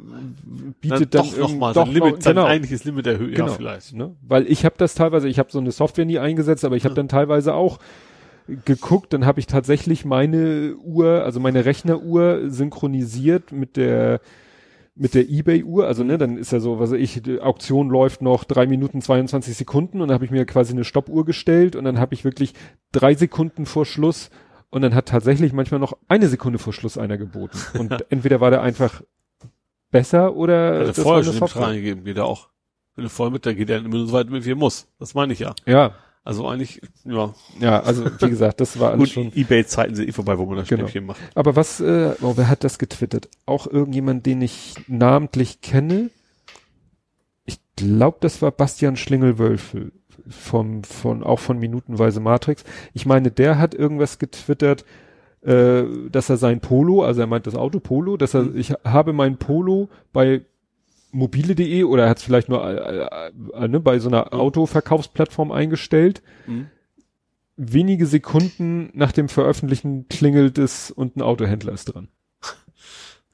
bietet 0.82 1.14
dann, 1.16 1.24
doch 1.26 1.32
noch 1.32 1.38
irgend- 1.50 1.60
mal 1.60 1.74
doch 1.74 1.86
sein 1.86 1.94
Limit, 1.94 2.16
noch- 2.16 2.22
sein 2.22 2.36
genau, 2.36 2.48
eigentliches 2.48 2.84
Limit 2.86 3.08
erhöht, 3.08 3.36
genau, 3.36 3.48
ja 3.50 3.54
vielleicht. 3.54 3.94
Ne? 3.94 4.16
Weil 4.22 4.48
ich 4.50 4.64
habe 4.66 4.76
das 4.78 4.96
teilweise, 4.96 5.28
ich 5.28 5.38
habe 5.40 5.52
so 5.52 5.60
eine 5.60 5.72
Software 5.72 6.06
nie 6.06 6.20
eingesetzt, 6.20 6.64
aber 6.66 6.76
ich 6.76 6.86
habe 6.86 6.96
dann 6.96 7.08
teilweise 7.08 7.54
auch 7.54 7.80
geguckt, 8.48 9.14
dann 9.14 9.26
habe 9.26 9.40
ich 9.40 9.48
tatsächlich 9.48 10.06
meine 10.06 10.76
Uhr, 10.78 11.24
also 11.24 11.40
meine 11.40 11.66
Rechneruhr 11.66 12.50
synchronisiert 12.50 13.52
mit 13.52 13.78
der 13.78 14.22
mit 14.94 15.14
der 15.14 15.30
eBay-Uhr, 15.30 15.88
also 15.88 16.04
ne, 16.04 16.18
dann 16.18 16.38
ist 16.38 16.52
ja 16.52 16.60
so, 16.60 16.80
was 16.80 16.92
weiß 16.92 17.00
ich, 17.00 17.22
die 17.24 17.40
Auktion 17.40 17.90
läuft 17.90 18.22
noch 18.22 18.44
drei 18.44 18.68
Minuten 18.68 19.02
22 19.02 19.56
Sekunden 19.56 20.02
und 20.02 20.10
dann 20.10 20.14
habe 20.14 20.26
ich 20.26 20.32
mir 20.32 20.46
quasi 20.46 20.74
eine 20.74 20.84
Stoppuhr 20.84 21.24
gestellt 21.26 21.76
und 21.76 21.86
dann 21.86 21.98
habe 21.98 22.14
ich 22.14 22.26
wirklich 22.26 22.54
drei 22.92 23.16
Sekunden 23.16 23.66
vor 23.66 23.86
Schluss 23.86 24.30
und 24.70 24.82
dann 24.82 24.94
hat 24.94 25.08
tatsächlich 25.08 25.54
manchmal 25.54 25.80
noch 25.80 25.98
eine 26.08 26.28
Sekunde 26.28 26.60
vor 26.60 26.74
Schluss 26.74 26.98
einer 26.98 27.18
geboten. 27.18 27.58
Und 27.80 28.06
entweder 28.12 28.42
war 28.42 28.52
der 28.52 28.62
einfach 28.62 29.02
besser 29.92 30.36
oder 30.36 30.74
Also 30.74 30.88
das 30.88 30.98
war 30.98 31.04
vorher 31.04 31.24
eine 31.24 31.32
schon 31.32 31.40
Software. 31.40 31.68
reingegeben, 31.68 32.04
geht 32.04 32.18
er 32.18 32.26
auch. 32.26 32.50
Wenn 32.96 33.06
du 33.06 33.10
voll 33.10 33.32
mit, 33.32 33.46
dann 33.46 33.56
geht 33.56 33.70
er 33.70 33.78
immer 33.78 34.06
so 34.06 34.12
weit 34.12 34.30
mit, 34.30 34.46
wie 34.46 34.52
er 34.52 34.56
muss. 34.56 34.88
Das 35.00 35.14
meine 35.14 35.32
ich 35.34 35.40
ja. 35.40 35.56
Ja, 35.66 35.94
Also 36.24 36.48
eigentlich, 36.48 36.82
ja. 37.04 37.34
ja, 37.60 37.80
also 37.82 38.06
wie 38.06 38.30
gesagt, 38.30 38.62
das 38.62 38.80
war 38.80 38.90
alles 38.92 39.00
Gut, 39.00 39.10
schon. 39.10 39.32
Ebay-Zeiten 39.34 39.96
sind 39.96 40.08
eh 40.08 40.12
vorbei, 40.12 40.38
wo 40.38 40.46
man 40.46 40.58
das 40.58 40.68
Genau. 40.68 40.84
Schnäppchen 40.84 41.06
macht. 41.08 41.20
Aber 41.34 41.56
was, 41.56 41.80
äh, 41.80 42.14
oh, 42.22 42.34
wer 42.36 42.48
hat 42.48 42.64
das 42.64 42.78
getwittert? 42.78 43.28
Auch 43.48 43.66
irgendjemand, 43.66 44.26
den 44.28 44.42
ich 44.42 44.76
namentlich 44.88 45.62
kenne. 45.62 46.12
Ich 47.46 47.58
glaube, 47.76 48.18
das 48.22 48.42
war 48.44 48.52
Bastian 48.52 48.98
Schlingelwölfel 48.98 49.94
vom, 50.30 50.84
von, 50.84 51.24
auch 51.24 51.40
von 51.40 51.58
Minutenweise 51.58 52.20
Matrix. 52.20 52.64
Ich 52.94 53.08
meine, 53.08 53.32
der 53.32 53.58
hat 53.58 53.74
irgendwas 53.74 54.20
getwittert, 54.20 54.86
äh, 55.42 55.84
dass 56.12 56.30
er 56.30 56.38
sein 56.38 56.60
Polo, 56.60 57.04
also 57.04 57.22
er 57.22 57.28
meint 57.28 57.48
das 57.48 57.56
Auto 57.56 57.80
Polo, 57.80 58.16
dass 58.16 58.36
er, 58.36 58.54
ich 58.54 58.74
habe 58.84 59.12
mein 59.12 59.38
Polo 59.38 59.90
bei 60.14 60.42
mobile.de 61.12 61.84
oder 61.84 62.04
er 62.04 62.10
hat 62.10 62.18
es 62.18 62.24
vielleicht 62.24 62.50
nur 62.50 62.66
äh, 62.66 62.74
äh, 62.76 63.32
äh, 63.54 63.68
ne, 63.68 63.80
bei 63.80 64.00
so 64.00 64.10
einer 64.10 64.34
Autoverkaufsplattform 64.34 65.52
eingestellt. 65.52 66.22
Mhm. 66.48 66.68
Wenige 67.58 68.06
Sekunden 68.06 68.90
nach 68.94 69.12
dem 69.12 69.30
Veröffentlichen 69.30 70.08
klingelt 70.08 70.58
es 70.58 70.90
und 70.90 71.16
ein 71.16 71.22
Autohändler 71.22 71.74
ist 71.74 71.86
dran. 71.86 72.08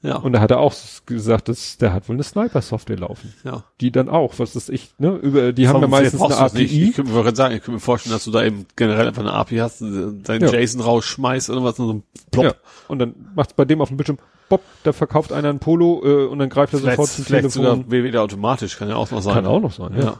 Ja, 0.03 0.17
Und 0.17 0.33
da 0.33 0.39
hat 0.41 0.51
er 0.51 0.59
auch 0.59 0.73
gesagt, 1.07 1.49
dass 1.49 1.77
der 1.77 1.91
hat 1.91 2.07
wohl 2.07 2.15
eine 2.15 2.23
Sniper-Software 2.23 2.99
laufen. 2.99 3.33
ja. 3.43 3.63
Die 3.81 3.91
dann 3.91 4.09
auch, 4.09 4.35
was 4.37 4.55
ist 4.55 4.69
ich, 4.69 4.91
ne, 4.99 5.15
über, 5.15 5.53
die 5.53 5.67
haben 5.67 5.77
ja 5.77 5.81
Warum 5.81 5.91
meistens 5.91 6.21
eine 6.21 6.33
es 6.45 6.53
nicht? 6.53 6.69
API. 6.71 6.83
Ich 6.89 6.95
könnte 6.95 7.11
mir 7.11 7.23
gerade 7.23 7.35
sagen, 7.35 7.55
ich 7.55 7.61
könnte 7.61 7.71
mir 7.71 7.79
vorstellen, 7.79 8.13
dass 8.13 8.23
du 8.23 8.31
da 8.31 8.43
eben 8.43 8.67
generell 8.75 9.07
einfach 9.07 9.23
eine 9.23 9.33
API 9.33 9.57
hast, 9.57 9.81
deinen 9.81 10.23
Ja. 10.41 10.53
JSON 10.53 10.81
rausschmeißt 10.81 11.49
oder 11.49 11.63
was, 11.63 11.79
und 11.79 11.87
so 11.87 11.93
ein 11.93 12.03
Plop. 12.31 12.45
Ja. 12.45 12.53
Und 12.87 12.99
dann 12.99 13.15
macht's 13.35 13.53
bei 13.53 13.65
dem 13.65 13.81
auf 13.81 13.87
dem 13.87 13.97
Bildschirm, 13.97 14.19
bopp, 14.49 14.61
da 14.83 14.93
verkauft 14.93 15.33
einer 15.33 15.49
ein 15.49 15.59
Polo 15.59 16.01
äh, 16.05 16.25
und 16.27 16.37
dann 16.39 16.49
greift 16.49 16.73
er 16.73 16.79
Vielleicht, 16.79 16.97
sofort 16.97 17.09
zum 17.15 17.25
vielleicht 17.25 17.51
sogar 17.51 17.73
Telefon. 17.75 18.03
wieder 18.03 18.21
automatisch, 18.21 18.77
kann 18.77 18.89
ja 18.89 18.95
auch 18.97 19.09
noch 19.09 19.21
sein. 19.23 19.33
Kann 19.33 19.45
auch 19.47 19.59
noch 19.59 19.71
sein, 19.73 19.93
ja. 19.97 20.03
Ja. 20.03 20.19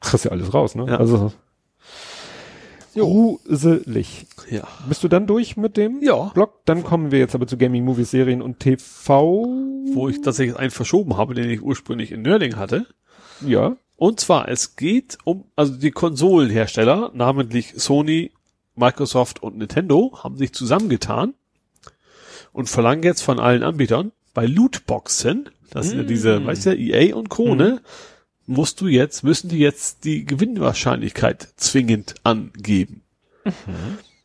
Kriegst 0.00 0.26
ja 0.26 0.30
alles 0.30 0.52
raus, 0.52 0.74
ne? 0.74 0.84
Ja. 0.86 0.98
Also 0.98 1.32
gruselig. 2.94 4.26
Ja. 4.50 4.66
Bist 4.88 5.04
du 5.04 5.08
dann 5.08 5.26
durch 5.26 5.56
mit 5.56 5.76
dem 5.76 6.02
Ja. 6.02 6.30
Blog? 6.34 6.64
Dann 6.64 6.82
kommen 6.84 7.10
wir 7.10 7.18
jetzt 7.18 7.34
aber 7.34 7.46
zu 7.46 7.56
Gaming, 7.56 7.84
Movies, 7.84 8.10
Serien 8.10 8.42
und 8.42 8.60
TV. 8.60 9.44
Wo 9.92 10.08
ich 10.08 10.20
tatsächlich 10.22 10.56
einen 10.56 10.70
verschoben 10.70 11.16
habe, 11.16 11.34
den 11.34 11.50
ich 11.50 11.62
ursprünglich 11.62 12.12
in 12.12 12.22
Nerding 12.22 12.56
hatte. 12.56 12.86
Ja. 13.46 13.76
Und 13.96 14.20
zwar, 14.20 14.48
es 14.48 14.76
geht 14.76 15.18
um, 15.24 15.44
also 15.56 15.76
die 15.76 15.90
Konsolenhersteller, 15.92 17.12
namentlich 17.14 17.74
Sony, 17.76 18.32
Microsoft 18.74 19.42
und 19.42 19.56
Nintendo, 19.56 20.18
haben 20.22 20.36
sich 20.36 20.52
zusammengetan 20.52 21.34
und 22.52 22.68
verlangen 22.68 23.02
jetzt 23.02 23.22
von 23.22 23.38
allen 23.38 23.62
Anbietern 23.62 24.12
bei 24.32 24.46
Lootboxen, 24.46 25.48
das 25.70 25.88
sind 25.88 25.98
ja 25.98 26.04
diese, 26.04 26.44
weißt 26.44 26.66
du, 26.66 26.76
EA 26.76 27.14
und 27.14 27.28
Co., 27.28 27.54
ne, 27.54 27.80
musst 28.46 28.80
du 28.80 28.86
jetzt, 28.86 29.24
müssen 29.24 29.48
die 29.48 29.58
jetzt 29.58 30.04
die 30.04 30.24
Gewinnwahrscheinlichkeit 30.24 31.48
zwingend 31.56 32.14
angeben. 32.24 33.02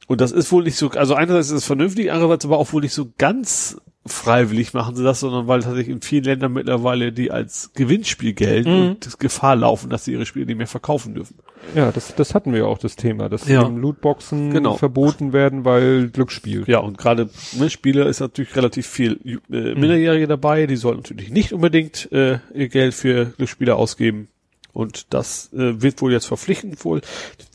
Und 0.07 0.21
das 0.21 0.31
ist 0.31 0.51
wohl 0.51 0.63
nicht 0.63 0.77
so, 0.77 0.89
also 0.91 1.13
einerseits 1.13 1.47
ist 1.47 1.53
es 1.53 1.65
vernünftig, 1.65 2.11
andererseits 2.11 2.45
aber 2.45 2.57
auch 2.57 2.73
wohl 2.73 2.81
nicht 2.81 2.93
so 2.93 3.11
ganz 3.17 3.79
freiwillig 4.11 4.73
machen 4.73 4.95
sie 4.95 5.03
das, 5.03 5.19
sondern 5.21 5.47
weil 5.47 5.61
tatsächlich 5.61 5.93
in 5.95 6.01
vielen 6.01 6.23
Ländern 6.23 6.53
mittlerweile 6.53 7.11
die 7.11 7.31
als 7.31 7.71
Gewinnspiel 7.73 8.33
gelten 8.33 8.69
Mhm. 8.83 8.87
und 8.89 9.05
das 9.05 9.17
Gefahr 9.17 9.55
laufen, 9.55 9.89
dass 9.89 10.05
sie 10.05 10.13
ihre 10.13 10.25
Spiele 10.25 10.45
nicht 10.45 10.57
mehr 10.57 10.67
verkaufen 10.67 11.13
dürfen. 11.15 11.35
Ja, 11.75 11.91
das, 11.91 12.15
das 12.15 12.33
hatten 12.33 12.51
wir 12.53 12.59
ja 12.59 12.65
auch, 12.65 12.77
das 12.77 12.95
Thema, 12.95 13.29
dass 13.29 13.47
Ja. 13.47 13.65
eben 13.65 13.77
Lootboxen 13.77 14.51
Genau. 14.51 14.77
verboten 14.77 15.33
werden, 15.33 15.65
weil 15.65 16.09
Glücksspiel. 16.09 16.63
Ja, 16.67 16.79
und 16.79 16.97
gerade 16.97 17.29
ne, 17.57 17.69
Spieler 17.69 18.05
ist 18.07 18.19
natürlich 18.21 18.55
relativ 18.55 18.87
viel 18.87 19.19
äh, 19.51 19.75
Minderjährige 19.75 20.27
dabei, 20.27 20.67
die 20.67 20.75
sollen 20.77 20.97
natürlich 20.97 21.29
nicht 21.31 21.53
unbedingt 21.53 22.11
äh, 22.11 22.39
ihr 22.53 22.69
Geld 22.69 22.93
für 22.93 23.25
Glücksspiele 23.37 23.75
ausgeben. 23.75 24.29
Und 24.73 25.13
das 25.13 25.51
äh, 25.53 25.81
wird 25.81 26.01
wohl 26.01 26.11
jetzt 26.11 26.25
verpflichtend 26.25 26.83
wohl. 26.85 27.01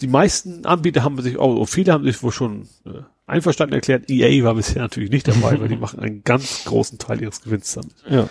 Die 0.01 0.07
meisten 0.07 0.67
Anbieter 0.67 1.05
haben 1.05 1.21
sich 1.23 1.39
auch, 1.39 1.65
viele 1.67 1.93
haben 1.93 2.05
sich 2.05 2.23
wohl 2.23 2.33
schon 2.33 2.69
äh, 2.85 3.03
einverstanden 3.27 3.75
erklärt. 3.75 4.11
EA 4.11 4.45
war 4.45 4.55
bisher 4.55 4.83
natürlich 4.83 5.11
nicht 5.11 5.29
dabei, 5.29 5.59
weil 5.61 5.69
die 5.69 5.77
machen 5.77 6.01
einen 6.01 6.25
ganz 6.25 6.65
großen 6.65 6.99
Teil 6.99 7.23
ihres 7.23 7.43
Gewinns 7.43 7.73
damit. 7.73 7.95
Ja. 8.09 8.29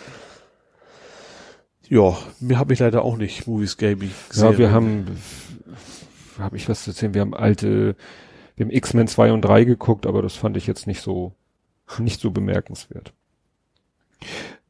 Ja, 1.89 2.18
mir 2.39 2.57
habe 2.57 2.73
ich 2.73 2.80
leider 2.80 3.03
auch 3.03 3.18
nicht 3.18 3.45
Movies 3.45 3.77
Gaming 3.77 4.11
gesehen. 4.30 4.51
Ja, 4.51 4.57
wir 4.57 4.72
haben, 4.72 5.05
habe 6.39 6.57
ich 6.57 6.68
was 6.69 6.84
zu 6.84 6.91
erzählen, 6.91 7.14
wir 7.14 7.22
haben 7.22 7.34
alte, 7.34 7.95
wir 8.55 8.65
haben 8.65 8.72
X-Men 8.72 9.07
2 9.07 9.31
und 9.31 9.41
3 9.41 9.65
geguckt, 9.65 10.07
aber 10.07 10.22
das 10.22 10.35
fand 10.35 10.57
ich 10.57 10.65
jetzt 10.65 10.88
nicht 10.88 11.01
so, 11.01 11.34
nicht 11.99 12.22
so 12.22 12.31
bemerkenswert. 12.31 13.14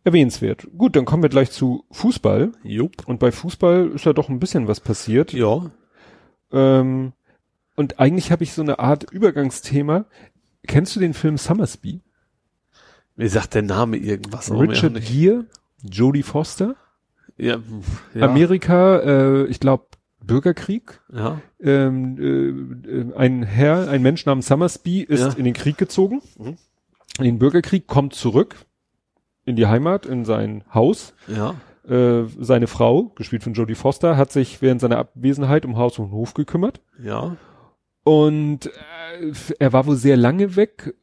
Erwähnenswert. 0.03 0.67
Gut, 0.77 0.95
dann 0.95 1.05
kommen 1.05 1.23
wir 1.23 1.29
gleich 1.29 1.51
zu 1.51 1.85
Fußball. 1.91 2.51
Jupp. 2.63 3.07
Und 3.07 3.19
bei 3.19 3.31
Fußball 3.31 3.91
ist 3.95 4.05
ja 4.05 4.13
doch 4.13 4.29
ein 4.29 4.39
bisschen 4.39 4.67
was 4.67 4.79
passiert. 4.81 5.31
Ja. 5.33 5.71
Ähm, 6.51 7.13
und 7.75 7.99
eigentlich 7.99 8.31
habe 8.31 8.43
ich 8.43 8.53
so 8.53 8.61
eine 8.61 8.79
Art 8.79 9.09
Übergangsthema. 9.11 10.05
Kennst 10.67 10.95
du 10.95 10.99
den 10.99 11.13
Film 11.13 11.37
Summersby? 11.37 12.01
Mir 13.15 13.29
sagt 13.29 13.53
der 13.53 13.61
Name 13.61 13.97
irgendwas. 13.97 14.51
Richard. 14.51 14.99
Gere, 15.05 15.45
Jodie 15.83 16.23
Foster, 16.23 16.75
Ja, 17.37 17.57
ja. 18.13 18.25
Amerika, 18.27 18.99
äh, 18.99 19.45
ich 19.45 19.59
glaube 19.59 19.85
Bürgerkrieg. 20.25 21.01
Ja. 21.13 21.41
Ähm, 21.59 22.17
äh, 22.17 22.89
äh, 22.89 23.13
ein 23.15 23.43
Herr, 23.43 23.89
ein 23.89 24.01
Mensch 24.01 24.25
namens 24.25 24.47
Summersby 24.47 25.01
ist 25.01 25.19
Ja. 25.21 25.33
in 25.33 25.43
den 25.45 25.53
Krieg 25.53 25.77
gezogen, 25.77 26.21
Mhm. 26.37 26.57
in 27.19 27.23
den 27.25 27.39
Bürgerkrieg, 27.39 27.87
kommt 27.87 28.13
zurück 28.15 28.55
in 29.45 29.55
die 29.55 29.67
Heimat, 29.67 30.05
in 30.05 30.25
sein 30.25 30.63
Haus. 30.73 31.13
Ja. 31.27 31.55
Äh, 31.87 32.27
seine 32.39 32.67
Frau, 32.67 33.11
gespielt 33.15 33.43
von 33.43 33.53
Jodie 33.53 33.75
Foster, 33.75 34.15
hat 34.15 34.31
sich 34.31 34.61
während 34.61 34.79
seiner 34.79 34.97
Abwesenheit 34.97 35.65
um 35.65 35.77
Haus 35.77 35.99
und 35.99 36.11
Hof 36.11 36.33
gekümmert. 36.33 36.81
Ja. 37.01 37.35
Und 38.03 38.67
äh, 38.67 39.33
er 39.59 39.73
war 39.73 39.85
wohl 39.85 39.97
sehr 39.97 40.17
lange 40.17 40.55
weg 40.55 40.93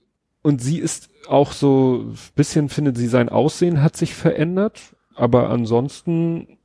und 0.42 0.62
sie 0.62 0.78
ist 0.78 1.10
auch 1.28 1.52
so 1.52 2.06
ein 2.08 2.18
bisschen 2.34 2.68
findet 2.68 2.96
sie 2.96 3.06
sein 3.06 3.28
Aussehen 3.28 3.82
hat 3.82 3.96
sich 3.96 4.14
verändert, 4.14 4.96
aber 5.14 5.50
ansonsten 5.50 6.58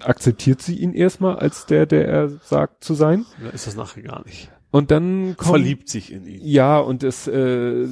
akzeptiert 0.00 0.62
sie 0.62 0.76
ihn 0.76 0.94
erstmal 0.94 1.38
als 1.38 1.66
der, 1.66 1.86
der 1.86 2.08
er 2.08 2.28
sagt 2.28 2.82
zu 2.84 2.94
sein. 2.94 3.26
Ist 3.52 3.66
das 3.66 3.76
nachher 3.76 4.02
gar 4.02 4.24
nicht. 4.24 4.50
Und 4.72 4.92
dann 4.92 5.34
kommt 5.36 5.50
Verliebt 5.50 5.88
sich 5.88 6.12
in 6.12 6.26
ihn. 6.26 6.40
ja, 6.44 6.78
und 6.78 7.02
es 7.02 7.26
äh, 7.26 7.86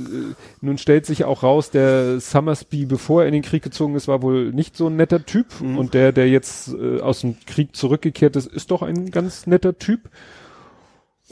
nun 0.60 0.78
stellt 0.78 1.06
sich 1.06 1.24
auch 1.24 1.42
raus, 1.42 1.70
der 1.70 2.20
Summersby, 2.20 2.86
bevor 2.86 3.22
er 3.22 3.26
in 3.26 3.32
den 3.32 3.42
Krieg 3.42 3.64
gezogen 3.64 3.96
ist, 3.96 4.06
war 4.06 4.22
wohl 4.22 4.52
nicht 4.52 4.76
so 4.76 4.86
ein 4.86 4.94
netter 4.94 5.26
Typ. 5.26 5.60
Mhm. 5.60 5.76
Und 5.76 5.94
der, 5.94 6.12
der 6.12 6.28
jetzt 6.28 6.72
äh, 6.72 7.00
aus 7.00 7.22
dem 7.22 7.36
Krieg 7.46 7.74
zurückgekehrt 7.74 8.36
ist, 8.36 8.46
ist 8.46 8.70
doch 8.70 8.82
ein 8.82 9.10
ganz 9.10 9.48
netter 9.48 9.76
Typ. 9.76 10.08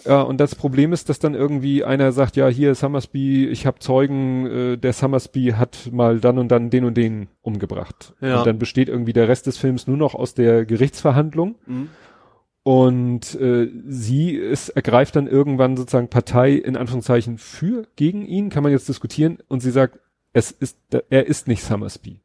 Ja, 0.04 0.22
und 0.22 0.38
das 0.38 0.54
Problem 0.54 0.92
ist, 0.92 1.08
dass 1.08 1.18
dann 1.18 1.34
irgendwie 1.34 1.84
einer 1.84 2.12
sagt, 2.12 2.36
ja, 2.36 2.48
hier 2.48 2.74
Summersby, 2.74 3.46
ich 3.46 3.66
habe 3.66 3.78
Zeugen, 3.78 4.46
äh, 4.46 4.76
der 4.76 4.92
Summersby 4.92 5.54
hat 5.56 5.90
mal 5.92 6.20
dann 6.20 6.38
und 6.38 6.48
dann 6.48 6.70
den 6.70 6.84
und 6.84 6.96
den 6.96 7.28
umgebracht. 7.42 8.14
Ja. 8.20 8.38
Und 8.38 8.46
dann 8.46 8.58
besteht 8.58 8.88
irgendwie 8.88 9.12
der 9.12 9.28
Rest 9.28 9.46
des 9.46 9.58
Films 9.58 9.86
nur 9.86 9.96
noch 9.96 10.14
aus 10.14 10.34
der 10.34 10.64
Gerichtsverhandlung. 10.64 11.54
Mhm. 11.66 11.88
Und 12.66 13.36
äh, 13.36 13.70
sie 13.86 14.32
ist, 14.32 14.70
ergreift 14.70 15.14
dann 15.14 15.28
irgendwann 15.28 15.76
sozusagen 15.76 16.08
Partei 16.08 16.54
in 16.54 16.76
Anführungszeichen 16.76 17.38
für, 17.38 17.86
gegen 17.94 18.26
ihn, 18.26 18.50
kann 18.50 18.64
man 18.64 18.72
jetzt 18.72 18.88
diskutieren. 18.88 19.38
Und 19.46 19.60
sie 19.60 19.70
sagt, 19.70 20.00
es 20.32 20.50
ist, 20.50 20.76
er 21.08 21.28
ist 21.28 21.46
nicht 21.46 21.62
Summersby. 21.62 22.22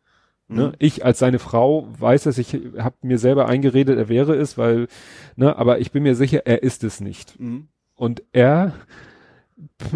Ne? 0.48 0.70
Mhm. 0.70 0.74
Ich 0.80 1.06
als 1.06 1.20
seine 1.20 1.38
Frau 1.38 1.88
weiß 1.96 2.26
es, 2.26 2.40
ich 2.40 2.58
habe 2.80 2.96
mir 3.04 3.20
selber 3.20 3.48
eingeredet, 3.48 4.00
er 4.00 4.10
wäre 4.10 4.34
es, 4.34 4.58
weil, 4.58 4.88
ne, 5.36 5.56
aber 5.56 5.78
ich 5.78 5.92
bin 5.92 6.02
mir 6.02 6.16
sicher, 6.16 6.42
er 6.48 6.64
ist 6.64 6.84
es 6.84 7.02
nicht. 7.02 7.40
Mhm. 7.40 7.68
Und 7.94 8.24
er, 8.32 8.74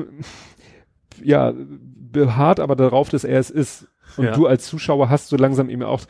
ja, 1.24 1.56
beharrt 1.58 2.60
aber 2.60 2.76
darauf, 2.76 3.10
dass 3.10 3.24
er 3.24 3.40
es 3.40 3.50
ist. 3.50 3.88
Und 4.18 4.26
Ja. 4.26 4.32
du 4.32 4.48
als 4.48 4.66
Zuschauer 4.68 5.10
hast 5.10 5.30
so 5.30 5.38
langsam 5.38 5.70
eben 5.70 5.84
auch, 5.84 6.02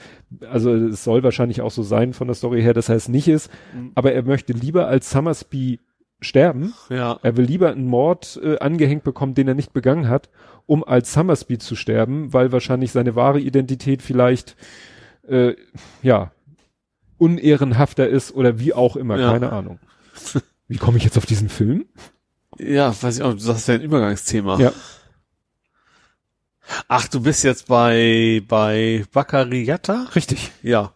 also 0.50 0.74
es 0.74 1.04
soll 1.04 1.24
wahrscheinlich 1.24 1.62
auch 1.62 1.72
so 1.72 1.82
sein 1.84 2.14
von 2.14 2.28
der 2.28 2.36
Story 2.36 2.62
her, 2.62 2.74
dass 2.74 2.90
er 2.90 2.96
es 2.96 3.08
nicht 3.10 3.28
ist, 3.28 3.50
Mhm. 3.74 3.92
aber 3.96 4.14
er 4.14 4.24
möchte 4.24 4.54
lieber 4.54 4.88
als 4.88 5.10
Summersby 5.10 5.80
sterben. 6.22 6.74
Ja. 6.90 7.20
Er 7.24 7.36
will 7.38 7.46
lieber 7.46 7.72
einen 7.72 7.88
Mord 7.88 8.40
äh, 8.44 8.58
angehängt 8.60 9.04
bekommen, 9.04 9.34
den 9.34 9.48
er 9.48 9.54
nicht 9.54 9.74
begangen 9.74 10.08
hat, 10.08 10.30
um 10.66 10.84
als 10.84 11.14
Summersby 11.14 11.58
zu 11.58 11.76
sterben, 11.76 12.32
weil 12.34 12.52
wahrscheinlich 12.52 12.92
seine 12.92 13.16
wahre 13.16 13.40
Identität 13.40 14.02
vielleicht, 14.02 14.56
äh, 15.28 15.54
ja, 16.02 16.32
unehrenhafter 17.18 18.08
ist 18.08 18.34
oder 18.36 18.60
wie 18.60 18.74
auch 18.74 18.96
immer, 18.96 19.18
Ja. 19.20 19.32
keine 19.32 19.52
Ahnung. 19.52 19.80
Wie 20.68 20.78
komme 20.78 20.98
ich 20.98 21.04
jetzt 21.04 21.18
auf 21.18 21.26
diesen 21.26 21.50
Film? 21.50 21.86
Ja, 22.58 22.90
weiß 23.00 23.18
ich 23.18 23.24
auch, 23.24 23.34
das 23.34 23.44
ist 23.46 23.68
ja 23.68 23.76
ein 23.76 23.82
Übergangsthema. 23.82 24.60
Ja. 24.60 24.72
Ach, 26.88 27.08
du 27.08 27.20
bist 27.22 27.44
jetzt 27.44 27.68
bei, 27.68 28.42
bei 28.48 29.06
Baccariata? 29.12 30.08
Richtig. 30.16 30.52
Ja. 30.64 30.94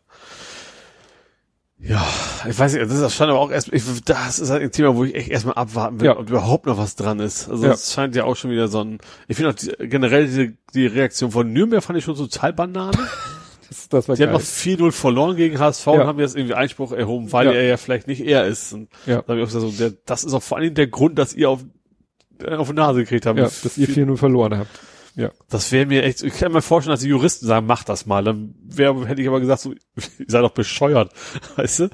Ja, 1.81 2.05
ich 2.49 2.59
weiß 2.59 2.73
nicht, 2.73 2.83
das 2.91 2.99
ist 2.99 3.13
scheint 3.15 3.29
aber 3.29 3.39
auch 3.39 3.51
erst, 3.51 3.71
ich, 3.71 3.83
das 4.03 4.39
ist 4.39 4.49
halt 4.49 4.61
ein 4.61 4.71
Thema, 4.71 4.97
wo 4.97 5.05
ich 5.05 5.15
echt 5.15 5.29
erstmal 5.29 5.55
abwarten 5.55 6.01
will, 6.01 6.07
Ja. 6.07 6.17
ob 6.17 6.29
überhaupt 6.29 6.65
noch 6.65 6.77
was 6.77 6.97
dran 6.97 7.19
ist. 7.21 7.49
Also 7.49 7.65
Ja. 7.67 7.71
es 7.71 7.93
scheint 7.93 8.15
ja 8.17 8.25
auch 8.25 8.35
schon 8.35 8.51
wieder 8.51 8.67
so 8.67 8.81
ein, 8.83 8.97
ich 9.29 9.37
finde 9.37 9.51
auch 9.51 9.55
die, 9.55 9.71
generell 9.87 10.25
diese, 10.25 10.53
die 10.73 10.87
Reaktion 10.87 11.31
von 11.31 11.53
Nürnberg 11.53 11.81
fand 11.81 11.97
ich 11.97 12.03
schon 12.05 12.15
total 12.15 12.53
Banane. 12.53 12.97
Das, 13.69 13.87
das 13.87 14.09
war 14.09 14.15
Die 14.15 14.23
haben 14.23 14.31
geil. 14.31 14.39
noch 14.39 14.47
4-0 14.89 14.91
verloren 14.91 15.35
gegen 15.35 15.59
HSV 15.59 15.85
Ja. 15.85 15.91
und 15.93 16.07
haben 16.07 16.19
jetzt 16.19 16.35
irgendwie 16.35 16.55
Einspruch 16.55 16.91
erhoben, 16.91 17.31
weil 17.31 17.45
Ja. 17.45 17.51
er 17.53 17.63
ja 17.67 17.77
vielleicht 17.77 18.07
nicht 18.07 18.21
er 18.25 18.47
ist. 18.47 18.73
Und 18.73 18.89
Ja. 19.05 19.21
da 19.21 19.35
ich 19.35 19.43
auch 19.43 19.45
gesagt, 19.45 19.61
so, 19.63 19.69
der, 19.69 19.93
das 20.07 20.23
ist 20.23 20.33
auch 20.33 20.41
vor 20.41 20.57
allem 20.57 20.73
der 20.73 20.87
Grund, 20.87 21.19
dass 21.19 21.35
ihr 21.35 21.51
auf, 21.51 21.63
auf 22.47 22.67
die 22.67 22.73
Nase 22.73 23.01
gekriegt 23.01 23.27
habt. 23.27 23.37
Ja, 23.37 23.43
dass 23.45 23.77
ihr 23.77 23.87
4-0 23.87 24.17
verloren 24.17 24.57
habt. 24.57 24.71
Ja. 25.15 25.31
Das 25.49 25.71
wäre 25.71 25.85
mir 25.85 26.03
echt, 26.03 26.23
ich 26.23 26.33
kann 26.37 26.51
mir 26.51 26.61
vorstellen, 26.61 26.93
dass 26.93 27.01
die 27.01 27.09
Juristen 27.09 27.45
sagen, 27.45 27.65
mach 27.65 27.83
das 27.83 28.05
mal. 28.05 28.23
Dann 28.23 28.55
wäre, 28.63 29.05
hätte 29.07 29.21
ich 29.21 29.27
aber 29.27 29.39
gesagt, 29.39 29.61
so, 29.61 29.71
ihr 30.19 30.25
seid 30.27 30.43
doch 30.43 30.51
bescheuert, 30.51 31.11
weißt 31.57 31.79
du? 31.79 31.89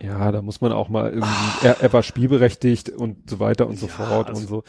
Ja, 0.00 0.30
da 0.30 0.42
muss 0.42 0.60
man 0.60 0.72
auch 0.72 0.88
mal 0.88 1.10
irgendwie, 1.10 1.28
er, 1.66 1.80
er 1.80 1.92
war 1.92 2.02
spielberechtigt 2.02 2.90
und 2.90 3.28
so 3.28 3.40
weiter 3.40 3.66
und 3.66 3.78
so 3.78 3.86
Ja, 3.86 3.92
fort 3.92 4.28
also- 4.28 4.40
und 4.40 4.48
so. 4.48 4.64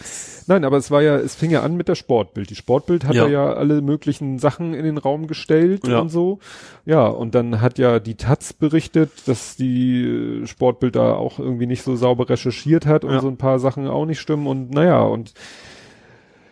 Nein, 0.48 0.64
aber 0.66 0.78
es 0.78 0.90
war 0.90 1.02
ja, 1.04 1.18
es 1.18 1.36
fing 1.36 1.52
ja 1.52 1.62
an 1.62 1.76
mit 1.76 1.88
der 1.88 1.96
Sportbild. 1.96 2.50
Die 2.50 2.56
Sportbild 2.56 3.06
hat 3.06 3.14
Ja. 3.16 3.28
ja, 3.28 3.54
alle 3.54 3.82
möglichen 3.82 4.40
Sachen 4.40 4.74
in 4.74 4.86
den 4.86 4.98
Raum 4.98 5.28
gestellt 5.28 5.86
Ja. 5.88 6.00
und 6.00 6.10
so. 6.10 6.40
Ja, 6.86 7.06
und 7.06 7.36
dann 7.36 7.62
hat 7.62 7.78
ja 7.78 8.00
die 8.00 8.16
Taz 8.16 8.54
berichtet, 8.54 9.12
dass 9.28 9.56
die 9.58 10.42
Sportbild 10.46 10.96
da 10.96 11.14
auch 11.14 11.38
irgendwie 11.38 11.68
nicht 11.68 11.84
so 11.84 11.96
sauber 11.96 12.28
recherchiert 12.30 12.86
hat 12.88 13.04
und 13.04 13.20
so 13.22 13.28
ein 13.28 13.38
paar 13.38 13.60
Sachen 13.60 13.88
auch 13.88 14.06
nicht 14.06 14.20
stimmen 14.20 14.48
und 14.48 14.72
naja, 14.72 15.02
und 15.02 15.34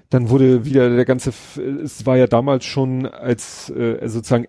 dann 0.10 0.30
wurde 0.30 0.66
wieder 0.66 0.90
der 0.96 1.06
ganze, 1.06 1.32
es 1.84 2.06
war 2.06 2.18
ja 2.18 2.28
damals 2.28 2.66
schon, 2.66 3.06
als 3.06 3.70
äh, 3.70 4.08
sozusagen 4.08 4.48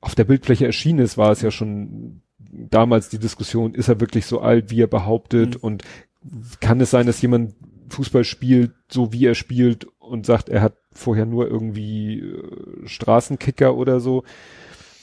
auf 0.00 0.14
der 0.14 0.24
Bildfläche 0.24 0.66
erschienen 0.66 0.98
ist, 1.00 1.16
war 1.18 1.30
es 1.30 1.42
ja 1.42 1.50
schon 1.50 2.22
damals 2.52 3.08
die 3.08 3.18
Diskussion, 3.18 3.74
ist 3.74 3.88
er 3.88 4.00
wirklich 4.00 4.26
so 4.26 4.40
alt, 4.40 4.70
wie 4.70 4.82
er 4.82 4.86
behauptet 4.88 5.54
Mhm. 5.56 5.60
und 5.60 5.82
kann 6.60 6.80
es 6.80 6.90
sein, 6.90 7.06
dass 7.06 7.22
jemand 7.22 7.54
Fußball 7.90 8.24
spielt, 8.24 8.72
so 8.90 9.12
wie 9.12 9.26
er 9.26 9.34
spielt 9.34 9.86
und 9.98 10.26
sagt, 10.26 10.48
er 10.48 10.62
hat 10.62 10.74
vorher 10.92 11.26
nur 11.26 11.46
irgendwie 11.48 12.20
äh, 12.20 12.86
Straßenkicker 12.86 13.74
oder 13.76 14.00
so. 14.00 14.24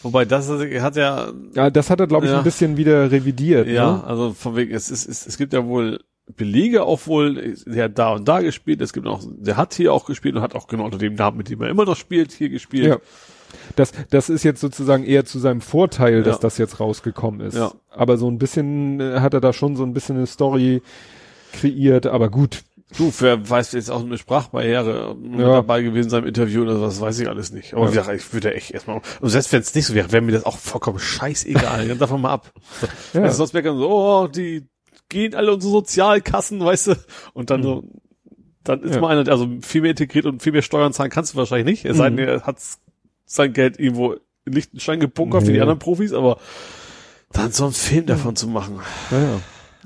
Wobei 0.03 0.26
das 0.26 0.49
hat 0.49 0.95
ja, 0.95 1.31
Ja, 1.55 1.69
das 1.69 1.89
hat 1.89 1.99
er, 1.99 2.07
glaube 2.07 2.26
ich, 2.26 2.31
Ja. 2.31 2.38
ein 2.38 2.43
bisschen 2.43 2.77
wieder 2.77 3.09
revidiert. 3.11 3.68
ja, 3.68 3.97
Ne? 3.97 4.03
also 4.03 4.34
von 4.34 4.55
wegen, 4.55 4.73
es 4.73 4.91
ist, 4.91 5.07
es, 5.07 5.26
es 5.26 5.38
gibt 5.38 5.53
ja 5.53 5.65
wohl 5.65 6.01
Belege 6.35 6.83
auch 6.83 7.07
wohl, 7.07 7.55
der 7.65 7.85
hat 7.85 7.97
da 7.97 8.13
und 8.13 8.27
da 8.27 8.41
gespielt, 8.41 8.81
es 8.81 8.91
gibt 8.93 9.07
auch, 9.07 9.21
der 9.25 9.55
hat 9.57 9.73
hier 9.73 9.93
auch 9.93 10.05
gespielt 10.05 10.35
und 10.35 10.41
hat 10.41 10.55
auch 10.55 10.67
genau 10.67 10.83
unter 10.85 10.97
dem 10.97 11.13
Namen, 11.15 11.37
mit 11.37 11.49
dem 11.49 11.61
er 11.61 11.69
immer 11.69 11.85
noch 11.85 11.95
spielt, 11.95 12.31
hier 12.33 12.49
gespielt. 12.49 12.85
Ja. 12.87 12.97
Das, 13.77 13.93
das 14.09 14.29
ist 14.29 14.43
jetzt 14.43 14.59
sozusagen 14.59 15.05
eher 15.05 15.23
zu 15.23 15.39
seinem 15.39 15.61
Vorteil, 15.61 16.23
dass 16.23 16.35
Ja. 16.35 16.41
das 16.41 16.57
jetzt 16.57 16.81
rausgekommen 16.81 17.39
ist. 17.39 17.55
Ja. 17.55 17.71
Aber 17.89 18.17
so 18.17 18.29
ein 18.29 18.37
bisschen 18.39 18.99
äh, 18.99 19.21
hat 19.21 19.33
er 19.33 19.39
da 19.39 19.53
schon 19.53 19.77
so 19.77 19.83
ein 19.83 19.93
bisschen 19.93 20.17
eine 20.17 20.27
Story 20.27 20.81
kreiert, 21.53 22.05
aber 22.07 22.29
gut. 22.29 22.63
Du, 22.97 23.11
wer 23.19 23.49
weiß 23.49 23.73
jetzt 23.73 23.89
auch 23.89 24.01
eine 24.03 24.17
Sprachbarriere 24.17 25.15
Ja. 25.37 25.47
dabei 25.55 25.81
gewesen 25.81 26.09
sein 26.09 26.23
im 26.23 26.27
Interview 26.29 26.61
oder 26.63 26.81
was, 26.81 26.99
weiß 27.01 27.19
ich 27.19 27.27
alles 27.29 27.51
nicht. 27.51 27.73
Aber 27.73 27.85
Ja. 27.85 27.91
wie 27.91 27.97
gesagt, 27.97 28.17
ich 28.21 28.33
würde 28.33 28.53
echt 28.53 28.71
erstmal, 28.71 29.01
und 29.21 29.29
selbst 29.29 29.51
wenn 29.53 29.61
es 29.61 29.75
nicht 29.75 29.85
so 29.87 29.93
wäre, 29.93 30.11
wäre 30.11 30.21
mir 30.21 30.31
das 30.33 30.45
auch 30.45 30.57
vollkommen 30.57 30.99
scheißegal. 30.99 31.87
Dann 31.87 31.99
davon 31.99 32.21
mal 32.21 32.31
ab. 32.31 32.51
Ja. 33.13 33.23
Also 33.23 33.37
sonst 33.37 33.53
wäre 33.53 33.75
so, 33.77 33.89
oh, 33.89 34.27
die 34.27 34.67
gehen 35.09 35.35
alle 35.35 35.53
unsere 35.53 35.71
Sozialkassen, 35.71 36.59
weißt 36.59 36.88
du, 36.88 36.95
und 37.34 37.49
dann 37.49 37.63
so, 37.63 37.84
dann 38.63 38.81
ist 38.81 38.89
Mhm. 38.89 38.95
Ja. 38.95 39.01
mal 39.01 39.17
einer, 39.17 39.31
also 39.31 39.47
viel 39.61 39.81
mehr 39.81 39.91
integriert 39.91 40.25
und 40.25 40.41
viel 40.43 40.51
mehr 40.51 40.61
Steuern 40.61 40.93
zahlen 40.93 41.09
kannst 41.09 41.34
du 41.34 41.38
wahrscheinlich 41.38 41.65
nicht. 41.84 41.85
Es 41.85 41.97
sei 41.97 42.09
denn, 42.09 42.15
Mhm. 42.15 42.29
er 42.29 42.41
hat 42.43 42.57
sein 43.25 43.53
Geld 43.53 43.79
irgendwo 43.79 44.13
in 44.45 44.53
Liechtenstein 44.53 44.99
gebunkert 44.99 45.41
für 45.43 45.47
die 45.47 45.53
Nee. 45.53 45.61
anderen 45.61 45.79
Profis, 45.79 46.13
aber 46.13 46.38
dann 47.34 47.51
so 47.51 47.65
einen 47.65 47.73
Film 47.73 48.05
davon 48.05 48.35
zu 48.35 48.47
machen. 48.47 48.79
Naja. 49.11 49.39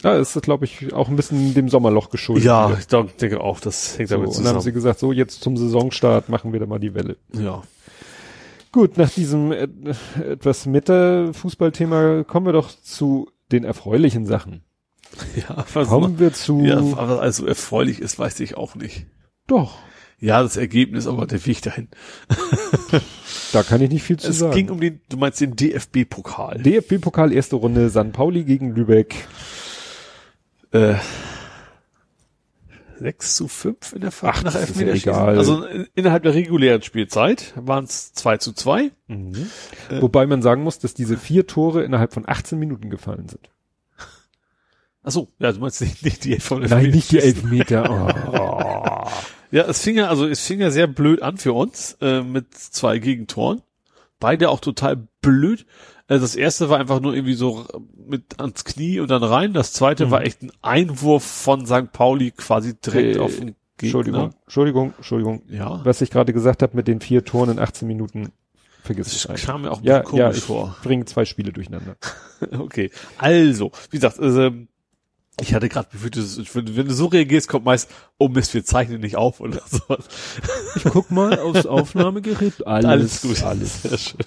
Ja, 0.03 0.15
ist, 0.17 0.39
glaube 0.41 0.65
ich, 0.65 0.93
auch 0.93 1.09
ein 1.09 1.15
bisschen 1.15 1.53
dem 1.53 1.69
Sommerloch 1.69 2.09
geschuldet. 2.09 2.43
Ja, 2.45 2.69
wieder. 2.69 2.79
ich 2.79 2.87
glaub- 2.87 3.15
denke 3.17 3.39
auch, 3.41 3.59
das 3.59 3.99
hängt 3.99 4.09
So, 4.09 4.15
damit 4.15 4.29
und 4.29 4.37
dann 4.37 4.45
haben 4.53 4.59
sie 4.61 4.65
zusammen. 4.71 4.73
gesagt, 4.73 4.99
so 4.99 5.11
jetzt 5.11 5.41
zum 5.43 5.57
Saisonstart 5.57 6.27
machen 6.29 6.53
wir 6.53 6.59
da 6.59 6.65
mal 6.65 6.79
die 6.79 6.95
Welle. 6.95 7.17
Ja. 7.33 7.61
Gut, 8.71 8.97
nach 8.97 9.09
diesem 9.11 9.51
äh, 9.51 9.67
etwas 10.27 10.65
Meta-Fußballthema 10.65 12.23
kommen 12.23 12.45
wir 12.47 12.53
doch 12.53 12.69
zu 12.81 13.29
den 13.51 13.63
erfreulichen 13.63 14.25
Sachen. 14.25 14.63
Ja, 15.35 15.65
Kommen 15.85 16.19
wir 16.19 16.33
zu. 16.33 16.61
Ja, 16.63 16.77
aber 16.77 17.21
also 17.21 17.45
erfreulich 17.45 17.99
ist, 17.99 18.17
weiß 18.19 18.39
ich 18.39 18.55
auch 18.57 18.75
nicht. 18.75 19.05
Doch. 19.47 19.77
Ja, 20.19 20.43
das 20.43 20.55
Ergebnis, 20.55 21.07
aber 21.07 21.25
der 21.25 21.43
Weg 21.47 21.61
dahin. 21.63 21.87
Da 23.53 23.63
kann 23.63 23.81
ich 23.81 23.89
nicht 23.89 24.03
viel 24.03 24.17
zu 24.17 24.29
Es 24.29 24.37
sagen. 24.39 24.53
ging 24.53 24.69
um 24.69 24.79
den, 24.79 25.01
du 25.09 25.17
meinst 25.17 25.41
den 25.41 25.55
DFB-Pokal. 25.55 26.59
DFB-Pokal 26.61 27.33
erste 27.33 27.55
Runde, 27.55 27.89
San 27.89 28.11
Pauli 28.11 28.43
gegen 28.43 28.75
Lübeck. 28.75 29.15
Äh, 30.71 30.95
6 32.99 33.35
zu 33.35 33.47
5 33.47 33.93
in 33.93 34.01
der 34.01 34.11
Fahrt 34.11 34.35
Ach, 34.39 34.43
nach 34.43 34.53
ja 34.53 34.59
Elfmeterschießen. 34.61 35.11
egal. 35.11 35.37
Also 35.37 35.63
in- 35.65 35.87
innerhalb 35.95 36.21
der 36.21 36.35
regulären 36.35 36.83
Spielzeit 36.83 37.53
waren 37.55 37.85
es 37.85 38.13
2 38.13 38.37
zu 38.37 38.53
2. 38.53 38.91
Äh. 39.09 40.01
Wobei 40.01 40.27
man 40.27 40.43
sagen 40.43 40.61
muss, 40.63 40.77
dass 40.77 40.93
diese 40.93 41.17
vier 41.17 41.47
Tore 41.47 41.83
innerhalb 41.83 42.13
von 42.13 42.25
18 42.29 42.59
Minuten 42.59 42.91
gefallen 42.91 43.27
sind. 43.27 43.49
Ach 45.03 45.11
so, 45.11 45.29
ja, 45.39 45.51
du 45.51 45.59
meinst 45.59 45.81
nicht, 45.81 46.03
nicht 46.05 46.23
die 46.25 46.39
vom 46.39 46.61
Nein, 46.61 46.91
nicht 46.91 47.11
die. 47.11 47.19
Elfmeter. 47.19 47.83
Oh. 48.33 49.09
Ja, 49.53 49.63
es 49.65 49.81
fing 49.81 49.97
ja, 49.97 50.07
also 50.07 50.25
es 50.27 50.45
fing 50.45 50.61
ja 50.61 50.71
sehr 50.71 50.87
blöd 50.87 51.21
an 51.21 51.37
für 51.37 51.51
uns, 51.51 51.97
äh, 51.99 52.21
mit 52.21 52.53
zwei 52.53 52.99
Gegentoren. 52.99 53.61
Beide 54.19 54.49
auch 54.49 54.61
total 54.61 55.07
blöd. 55.21 55.65
Äh, 56.07 56.19
das 56.19 56.35
erste 56.35 56.69
war 56.69 56.79
einfach 56.79 57.01
nur 57.01 57.13
irgendwie 57.13 57.33
so 57.33 57.65
mit 58.07 58.39
ans 58.39 58.63
Knie 58.63 58.99
und 59.01 59.11
dann 59.11 59.23
rein. 59.23 59.51
Das 59.51 59.73
zweite 59.73 60.05
Mhm. 60.05 60.11
war 60.11 60.21
echt 60.23 60.41
ein 60.43 60.51
Einwurf 60.61 61.23
von 61.25 61.65
St. 61.65 61.91
Pauli 61.91 62.31
quasi 62.31 62.75
direkt 62.79 63.17
Äh, 63.17 63.19
auf 63.19 63.35
den 63.35 63.47
Gegner. 63.47 63.55
Entschuldigung, 63.81 64.33
Entschuldigung, 64.45 64.93
Entschuldigung. 64.97 65.41
Ja. 65.49 65.81
Was 65.83 65.99
ich 66.01 66.11
gerade 66.11 66.31
gesagt 66.31 66.61
habe 66.63 66.77
mit 66.77 66.87
den 66.87 67.01
vier 67.01 67.25
Toren 67.25 67.49
in 67.49 67.59
18 67.59 67.85
Minuten, 67.87 68.29
vergiss 68.83 69.07
Das 69.07 69.15
es 69.17 69.25
einfach. 69.25 69.47
kam 69.47 69.63
mir 69.63 69.71
auch 69.71 69.79
ein 69.79 69.83
Ja, 69.83 69.99
bisschen 69.99 70.17
ja, 70.17 70.23
komisch 70.25 70.37
ich 70.37 70.43
vor. 70.45 70.77
bringe 70.83 71.03
zwei 71.05 71.25
Spiele 71.25 71.51
durcheinander. 71.51 71.97
Okay. 72.57 72.89
Also, 73.19 73.71
wie 73.91 73.97
gesagt, 73.97 74.19
also, 74.19 74.49
ich 75.39 75.53
hatte 75.55 75.69
gerade 75.69 75.87
befürchtet, 75.91 76.23
dass- 76.23 76.55
wenn, 76.55 76.75
wenn 76.75 76.87
du 76.87 76.93
so 76.93 77.05
reagierst, 77.07 77.47
kommt 77.47 77.65
meist, 77.65 77.89
oh 78.19 78.27
Mist, 78.27 78.53
wir 78.53 78.63
zeichnen 78.65 78.99
nicht 79.01 79.15
auf 79.15 79.39
oder 79.39 79.61
sowas. 79.69 80.05
Ich 80.75 80.83
guck 80.83 81.09
mal 81.09 81.39
aufs 81.39 81.65
Aufnahmegerät. 81.65 82.65
Alles, 82.67 82.85
Alles 82.85 83.21
gut. 83.21 83.43
Alles. 83.43 83.81
Sehr 83.81 83.97
schön. 83.97 84.17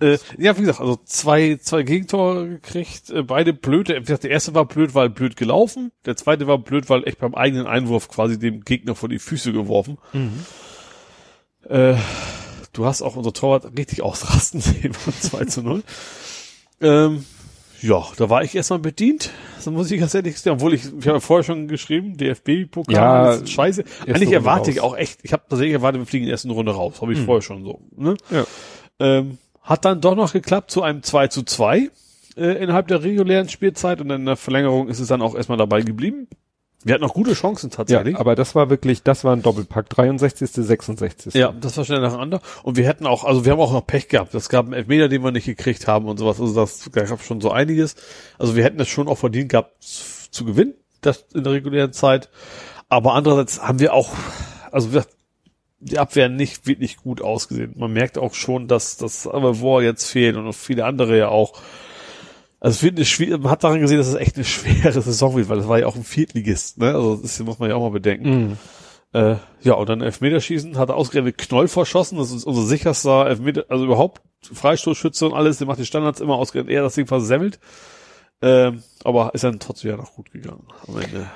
Äh, 0.00 0.18
ja, 0.36 0.56
wie 0.56 0.62
gesagt, 0.62 0.80
also 0.80 0.98
zwei, 1.04 1.56
zwei 1.62 1.82
Gegentore 1.84 2.48
gekriegt, 2.48 3.10
äh, 3.10 3.22
beide 3.22 3.52
blöd. 3.54 3.88
Wie 3.88 4.00
gesagt, 4.00 4.24
der 4.24 4.32
erste 4.32 4.54
war 4.54 4.66
blöd, 4.66 4.94
weil 4.94 5.08
blöd 5.08 5.36
gelaufen. 5.36 5.92
Der 6.04 6.16
zweite 6.16 6.46
war 6.46 6.58
blöd, 6.58 6.90
weil 6.90 7.06
echt 7.08 7.18
beim 7.18 7.34
eigenen 7.34 7.66
Einwurf 7.66 8.08
quasi 8.08 8.38
dem 8.38 8.62
Gegner 8.64 8.94
vor 8.94 9.08
die 9.08 9.20
Füße 9.20 9.52
geworfen. 9.52 9.98
Äh, 11.68 11.94
du 12.72 12.84
hast 12.84 13.02
auch 13.02 13.16
unser 13.16 13.32
Torwart 13.32 13.76
richtig 13.78 14.02
ausrasten 14.02 14.60
sehen 14.60 14.92
von 14.92 15.14
2 15.18 15.44
zu 15.46 15.62
0. 15.62 15.82
Ähm, 16.80 17.24
ja, 17.86 18.02
da 18.16 18.30
war 18.30 18.42
ich 18.42 18.54
erstmal 18.54 18.78
bedient. 18.78 19.30
So 19.60 19.70
muss 19.70 19.90
ich 19.90 20.00
ganz 20.00 20.14
ehrlich 20.14 20.38
sagen, 20.40 20.56
obwohl 20.56 20.74
ich, 20.74 20.84
ich 20.86 21.06
habe 21.06 21.16
ja 21.16 21.20
vorher 21.20 21.44
schon 21.44 21.68
geschrieben, 21.68 22.16
DFB-Pokal, 22.16 22.94
Ja, 22.94 23.32
ist 23.34 23.50
scheiße. 23.50 23.84
Eigentlich 24.06 24.32
erwarte 24.32 24.70
ich 24.70 24.82
raus. 24.82 24.92
auch 24.92 24.96
echt, 24.96 25.20
ich 25.22 25.32
habe 25.32 25.42
tatsächlich 25.48 25.74
erwartet, 25.74 26.00
wir 26.00 26.06
fliegen 26.06 26.24
in 26.24 26.28
der 26.28 26.34
ersten 26.34 26.50
Runde 26.50 26.72
raus. 26.72 27.00
Habe 27.02 27.12
ich 27.12 27.18
Hm. 27.18 27.24
vorher 27.26 27.42
schon 27.42 27.62
so. 27.64 27.80
Ne? 27.96 28.16
Ja. 28.30 28.44
Ähm, 29.00 29.38
hat 29.62 29.84
dann 29.84 30.00
doch 30.00 30.14
noch 30.14 30.32
geklappt 30.32 30.70
zu 30.70 30.82
einem 30.82 31.02
2 31.02 31.28
zu 31.28 31.42
2 31.42 31.90
äh, 32.36 32.62
innerhalb 32.62 32.88
der 32.88 33.02
regulären 33.02 33.48
Spielzeit 33.48 34.00
und 34.00 34.10
in 34.10 34.26
der 34.26 34.36
Verlängerung 34.36 34.88
ist 34.88 35.00
es 35.00 35.08
dann 35.08 35.22
auch 35.22 35.34
erstmal 35.34 35.58
dabei 35.58 35.82
geblieben. 35.82 36.26
Wir 36.84 36.94
hatten 36.94 37.02
noch 37.02 37.14
gute 37.14 37.32
Chancen 37.32 37.70
Ja, 37.70 37.76
tatsächlich. 37.76 38.16
aber 38.16 38.34
das 38.34 38.54
war 38.54 38.70
wirklich, 38.70 39.02
das 39.02 39.24
war 39.24 39.34
ein 39.34 39.42
Doppelpack. 39.42 39.88
63., 39.88 40.50
66. 40.52 41.34
Ja, 41.34 41.52
das 41.52 41.76
war 41.76 41.84
schnell 41.84 42.00
nacheinander. 42.00 42.40
Und 42.62 42.76
wir 42.76 42.86
hätten 42.86 43.06
auch, 43.06 43.24
also 43.24 43.44
wir 43.44 43.52
haben 43.52 43.60
auch 43.60 43.72
noch 43.72 43.86
Pech 43.86 44.08
gehabt. 44.08 44.34
Es 44.34 44.48
gab 44.48 44.66
einen 44.66 44.74
Elfmeter, 44.74 45.08
den 45.08 45.24
wir 45.24 45.32
nicht 45.32 45.46
gekriegt 45.46 45.88
haben 45.88 46.06
und 46.06 46.18
sowas. 46.18 46.40
Also 46.40 46.54
das 46.54 46.90
gab 46.92 47.22
schon 47.22 47.40
so 47.40 47.50
einiges. 47.50 47.96
Also 48.38 48.54
wir 48.54 48.64
hätten 48.64 48.78
es 48.80 48.88
schon 48.88 49.08
auch 49.08 49.18
verdient 49.18 49.48
gehabt 49.50 49.82
zu 49.82 50.44
gewinnen, 50.44 50.74
das 51.00 51.24
in 51.34 51.42
der 51.42 51.54
regulären 51.54 51.92
Zeit. 51.92 52.28
Aber 52.88 53.14
andererseits 53.14 53.62
haben 53.62 53.80
wir 53.80 53.94
auch, 53.94 54.10
also 54.70 54.92
wir, 54.92 55.04
die 55.80 55.98
Abwehr 55.98 56.28
nicht 56.28 56.66
wirklich 56.66 56.96
gut 56.98 57.22
ausgesehen. 57.22 57.74
Man 57.76 57.92
merkt 57.92 58.18
auch 58.18 58.34
schon, 58.34 58.68
dass 58.68 58.96
das 58.96 59.26
War 59.26 59.82
jetzt 59.82 60.10
fehlt 60.10 60.36
und 60.36 60.46
auch 60.46 60.54
viele 60.54 60.84
andere 60.84 61.18
ja 61.18 61.28
auch. 61.28 61.54
Also 62.64 62.76
es 62.76 62.82
wird 62.82 62.96
eine 62.96 63.04
schwierige, 63.04 63.36
man 63.36 63.50
hat 63.50 63.62
daran 63.62 63.82
gesehen, 63.82 63.98
dass 63.98 64.06
es 64.06 64.14
echt 64.14 64.36
eine 64.36 64.44
schwere 64.46 64.90
Saison 65.02 65.36
wird, 65.36 65.50
weil 65.50 65.58
das 65.58 65.68
war 65.68 65.78
ja 65.78 65.86
auch 65.86 65.96
ein 65.96 66.02
Viertligist, 66.02 66.78
ne? 66.78 66.94
Also 66.94 67.16
das 67.16 67.38
muss 67.40 67.58
man 67.58 67.68
ja 67.68 67.76
auch 67.76 67.82
mal 67.82 67.90
bedenken. 67.90 68.30
Mhm. 68.30 68.56
Äh, 69.12 69.36
ja, 69.60 69.74
und 69.74 69.86
dann 69.86 70.00
Elfmeterschießen 70.00 70.78
hat 70.78 70.88
er 70.88 70.94
ausgerechnet 70.94 71.36
Knoll 71.36 71.68
verschossen. 71.68 72.16
Das 72.16 72.32
ist 72.32 72.44
unser 72.44 72.62
sicherster 72.62 73.26
Elfmeter, 73.26 73.66
also 73.68 73.84
überhaupt 73.84 74.22
Freistoßschütze 74.50 75.26
und 75.26 75.34
alles. 75.34 75.58
Der 75.58 75.66
macht 75.66 75.78
die 75.78 75.84
Standards 75.84 76.22
immer 76.22 76.36
ausgerechnet. 76.36 76.74
Er 76.74 76.84
das 76.84 76.94
Ding 76.94 77.06
versemmelt. 77.06 77.58
Ähm, 78.40 78.82
aber 79.04 79.34
ist 79.34 79.44
dann 79.44 79.60
trotzdem 79.60 79.90
ja 79.90 79.98
noch 79.98 80.14
gut 80.14 80.32
gegangen 80.32 80.66
am 80.88 80.98
Ende. 80.98 81.26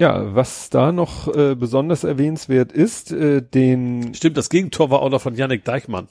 Ja, 0.00 0.34
was 0.34 0.68
da 0.68 0.90
noch 0.90 1.32
äh, 1.32 1.54
besonders 1.54 2.02
erwähnenswert 2.02 2.72
ist, 2.72 3.12
äh, 3.12 3.40
den 3.40 4.14
Stimmt, 4.14 4.36
das 4.36 4.50
Gegentor 4.50 4.90
war 4.90 5.00
auch 5.02 5.10
noch 5.10 5.22
von 5.22 5.36
Yannick 5.36 5.64
Deichmann. 5.64 6.08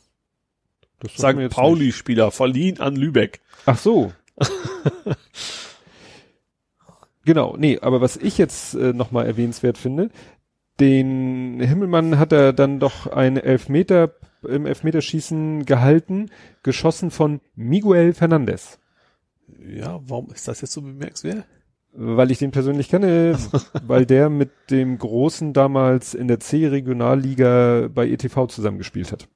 das 1.01 1.11
St. 1.11 1.49
Pauli-Spieler, 1.49 2.31
verliehen 2.31 2.79
an 2.79 2.95
Lübeck. 2.95 3.41
Ach 3.65 3.77
so. 3.77 4.13
genau, 7.25 7.55
nee, 7.57 7.79
aber 7.81 8.01
was 8.01 8.17
ich 8.17 8.37
jetzt 8.37 8.73
äh, 8.75 8.93
nochmal 8.93 9.25
erwähnenswert 9.25 9.77
finde, 9.77 10.09
den 10.79 11.59
Himmelmann 11.59 12.17
hat 12.17 12.31
er 12.31 12.53
dann 12.53 12.79
doch 12.79 13.07
einen 13.07 13.37
Elfmeter 13.37 14.15
im 14.47 14.65
Elfmeterschießen 14.65 15.65
gehalten, 15.65 16.29
geschossen 16.63 17.11
von 17.11 17.41
Miguel 17.55 18.13
Fernandez. 18.13 18.79
Ja, 19.63 19.99
warum 20.07 20.31
ist 20.31 20.47
das 20.47 20.61
jetzt 20.61 20.73
so 20.73 20.81
bemerkenswert? 20.81 21.45
Weil 21.93 22.31
ich 22.31 22.39
den 22.39 22.51
persönlich 22.51 22.89
kenne, 22.89 23.37
weil 23.85 24.05
der 24.05 24.29
mit 24.29 24.49
dem 24.69 24.97
Großen 24.97 25.53
damals 25.53 26.13
in 26.13 26.27
der 26.27 26.39
C-Regionalliga 26.39 27.89
bei 27.93 28.07
ETV 28.07 28.47
zusammengespielt 28.47 29.11
hat. 29.11 29.27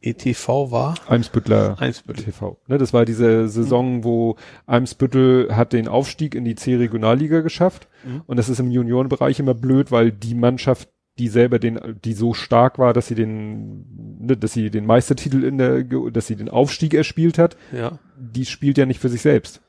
ETV 0.00 0.70
war 0.70 0.94
Eimsbüttler 1.08 1.76
Eimsbüttel. 1.80 2.24
TV. 2.24 2.58
Ne, 2.68 2.78
das 2.78 2.92
war 2.92 3.04
diese 3.04 3.48
Saison, 3.48 4.04
wo 4.04 4.36
Eimsbüttel 4.66 5.54
hat 5.56 5.72
den 5.72 5.88
Aufstieg 5.88 6.34
in 6.34 6.44
die 6.44 6.54
C-Regionalliga 6.54 7.40
geschafft. 7.40 7.88
Mhm. 8.04 8.22
Und 8.26 8.36
das 8.36 8.48
ist 8.48 8.60
im 8.60 8.70
Juniorenbereich 8.70 9.40
immer 9.40 9.54
blöd, 9.54 9.90
weil 9.90 10.12
die 10.12 10.34
Mannschaft, 10.34 10.88
die 11.18 11.28
selber 11.28 11.58
den, 11.58 11.80
die 12.04 12.12
so 12.12 12.34
stark 12.34 12.78
war, 12.78 12.92
dass 12.92 13.06
sie 13.08 13.14
den, 13.14 14.18
ne, 14.20 14.36
dass 14.36 14.52
sie 14.52 14.70
den 14.70 14.86
Meistertitel 14.86 15.42
in 15.44 15.58
der, 15.58 15.82
dass 16.10 16.26
sie 16.26 16.36
den 16.36 16.48
Aufstieg 16.50 16.92
erspielt 16.94 17.38
hat, 17.38 17.56
Ja. 17.72 17.98
die 18.18 18.44
spielt 18.44 18.78
ja 18.78 18.86
nicht 18.86 19.00
für 19.00 19.08
sich 19.08 19.22
selbst. 19.22 19.62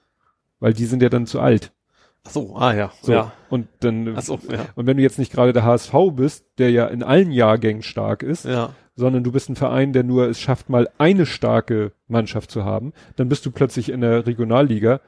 Weil 0.60 0.74
die 0.74 0.86
sind 0.86 1.02
ja 1.02 1.10
dann 1.10 1.26
zu 1.28 1.40
alt. 1.40 1.72
Ach 2.26 2.32
so, 2.32 2.56
ah 2.58 2.74
ja. 2.74 2.92
So. 3.02 3.12
Ja. 3.14 3.32
Und 3.50 3.68
dann, 3.80 4.14
Ach 4.18 4.22
so, 4.22 4.40
ja. 4.52 4.66
und 4.76 4.86
wenn 4.88 4.98
du 4.98 5.04
jetzt 5.04 5.20
nicht 5.20 5.32
gerade 5.32 5.54
der 5.54 5.64
HSV 5.64 5.94
bist, 6.14 6.46
der 6.58 6.72
ja 6.72 6.88
in 6.88 7.02
allen 7.04 7.32
Jahrgängen 7.32 7.84
stark 7.84 8.24
ist, 8.24 8.44
Ja. 8.46 8.72
Sondern 8.98 9.24
du 9.24 9.32
bist 9.32 9.50
ein 9.50 9.56
Verein, 9.56 9.94
der 9.94 10.04
nur 10.04 10.28
es 10.28 10.42
schafft, 10.42 10.70
mal 10.70 10.90
eine 10.98 11.26
starke 11.26 11.94
Mannschaft 12.08 12.52
zu 12.52 12.66
haben, 12.66 12.92
dann 13.16 13.30
bist 13.30 13.46
du 13.46 13.52
plötzlich 13.52 13.90
in 13.90 14.02
der 14.02 14.26
Regionalliga 14.26 15.00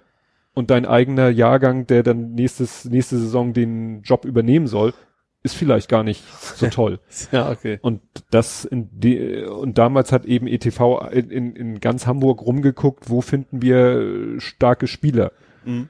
und 0.54 0.70
dein 0.70 0.86
eigener 0.86 1.30
Jahrgang, 1.30 1.88
der 1.88 2.04
dann 2.04 2.34
nächstes, 2.34 2.86
nächste 2.86 3.18
Saison 3.18 3.54
den 3.54 4.04
Job 4.04 4.26
übernehmen 4.26 4.68
soll, 4.68 4.94
ist 5.42 5.56
vielleicht 5.56 5.90
gar 5.90 6.04
nicht 6.04 6.24
so 6.56 6.68
toll. 6.72 7.00
Ja, 7.32 7.50
okay. 7.50 7.80
Und 7.82 8.02
das 8.30 8.64
in 8.66 8.90
die, 8.92 9.44
und 9.44 9.78
damals 9.78 10.12
hat 10.12 10.26
eben 10.26 10.48
ETV 10.48 11.10
in, 11.12 11.56
in, 11.56 11.80
ganz 11.80 12.06
Hamburg 12.06 12.42
rumgeguckt, 12.42 13.10
wo 13.10 13.22
finden 13.22 13.62
wir 13.62 14.40
starke 14.40 14.88
Spieler. 14.88 15.32
Mhm. 15.66 15.90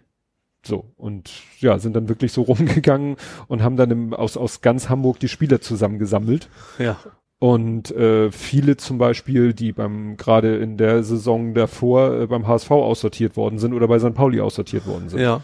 So, 0.61 0.91
und 0.97 1.31
ja, 1.59 1.79
sind 1.79 1.95
dann 1.95 2.09
wirklich 2.09 2.31
so 2.31 2.41
rumgegangen 2.43 3.17
und 3.47 3.63
haben 3.63 3.75
dann 3.75 3.91
im, 3.91 4.13
aus, 4.13 4.37
aus 4.37 4.61
ganz 4.61 4.87
Hamburg 4.87 5.19
die 5.19 5.29
Spieler 5.29 5.61
zusammengesammelt. 5.61 6.49
Ja. 6.77 6.97
Und 7.39 7.91
äh, 7.91 8.31
viele 8.31 8.75
zum 8.75 8.97
Beispiel, 8.97 9.53
die 9.53 9.71
beim 9.71 10.17
gerade 10.17 10.57
in 10.57 10.75
der 10.75 11.03
Saison 11.03 11.53
davor 11.53 12.21
äh, 12.21 12.27
beim 12.27 12.45
HSV 12.47 12.69
aussortiert 12.71 13.37
worden 13.37 13.59
sind 13.59 13.73
oder 13.73 13.87
bei 13.87 13.97
St. 13.97 14.13
Pauli 14.13 14.41
aussortiert 14.41 14.85
worden 14.85 15.07
sind. 15.07 15.21
Ja. 15.21 15.41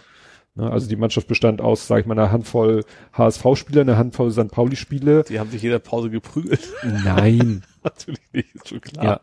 Ne, 0.58 0.72
also 0.72 0.88
die 0.88 0.96
Mannschaft 0.96 1.28
bestand 1.28 1.60
aus, 1.60 1.86
sag 1.86 2.00
ich 2.00 2.06
mal, 2.06 2.18
einer 2.18 2.32
Handvoll 2.32 2.86
HSV-Spieler, 3.12 3.82
einer 3.82 3.98
Handvoll 3.98 4.32
St. 4.32 4.50
Pauli-Spieler. 4.52 5.24
Die 5.24 5.38
haben 5.38 5.50
sich 5.50 5.62
jeder 5.62 5.80
Pause 5.80 6.10
geprügelt. 6.10 6.62
Nein. 7.04 7.64
Natürlich 7.84 8.22
nicht, 8.32 8.56
ist 8.56 8.70
schon 8.70 8.80
klar. 8.80 9.06
ja. 9.06 9.20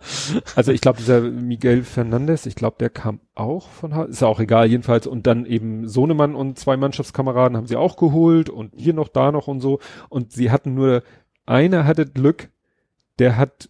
Also 0.55 0.73
ich 0.73 0.82
glaube, 0.82 0.99
dieser 0.99 1.23
Miguel 1.23 1.85
Fernandes, 1.85 2.44
ich 2.44 2.55
glaube, 2.55 2.77
der 2.81 2.90
kam 2.90 3.20
auch 3.35 3.69
von 3.70 3.94
H 3.94 4.05
ist 4.05 4.20
ja 4.20 4.28
auch 4.28 4.40
egal, 4.40 4.66
jedenfalls. 4.66 5.07
Und 5.07 5.27
dann 5.27 5.47
eben 5.47 5.89
Sohnemann 5.89 6.35
und 6.35 6.59
zwei 6.59 6.77
Mannschaftskameraden 6.77 7.57
haben 7.57 7.66
sie 7.66 7.77
auch 7.77 7.97
geholt 7.97 8.51
und 8.51 8.74
hier 8.77 8.93
noch, 8.93 9.09
da 9.09 9.32
noch 9.32 9.49
und 9.49 9.61
so. 9.61 9.81
Und 10.11 10.32
sie 10.32 10.51
hatten 10.51 10.74
nur, 10.74 11.03
einer 11.47 11.86
hatte 11.86 12.07
Glück, 12.07 12.51
der 13.23 13.36
hat 13.36 13.69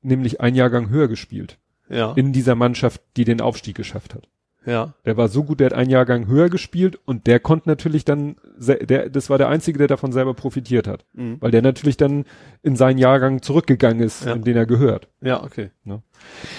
nämlich 0.00 0.40
ein 0.40 0.54
Jahrgang 0.54 0.90
höher 0.90 1.08
gespielt. 1.08 1.58
Ja. 1.88 2.14
in 2.14 2.32
dieser 2.32 2.56
Mannschaft, 2.56 3.00
die 3.16 3.24
den 3.24 3.40
Aufstieg 3.40 3.76
geschafft 3.76 4.14
hat. 4.16 4.28
Ja. 4.64 4.94
Der 5.04 5.16
war 5.16 5.28
so 5.28 5.44
gut, 5.44 5.60
der 5.60 5.66
hat 5.66 5.72
einen 5.72 5.90
Jahrgang 5.90 6.26
höher 6.26 6.48
gespielt 6.50 6.98
und 7.04 7.28
der 7.28 7.38
konnte 7.38 7.68
natürlich 7.68 8.04
dann, 8.04 8.36
der, 8.58 9.08
das 9.08 9.30
war 9.30 9.38
der 9.38 9.48
Einzige, 9.48 9.78
der 9.78 9.86
davon 9.86 10.10
selber 10.10 10.34
profitiert 10.34 10.88
hat. 10.88 11.04
Mhm. 11.12 11.36
Weil 11.40 11.52
der 11.52 11.62
natürlich 11.62 11.96
dann 11.96 12.24
in 12.64 12.74
seinen 12.74 12.98
Jahrgang 12.98 13.42
zurückgegangen 13.42 14.00
ist, 14.00 14.24
Ja. 14.24 14.32
in 14.32 14.42
den 14.42 14.56
er 14.56 14.66
gehört. 14.66 15.08
Ja, 15.20 15.44
okay. 15.44 15.70
Ne? 15.84 16.02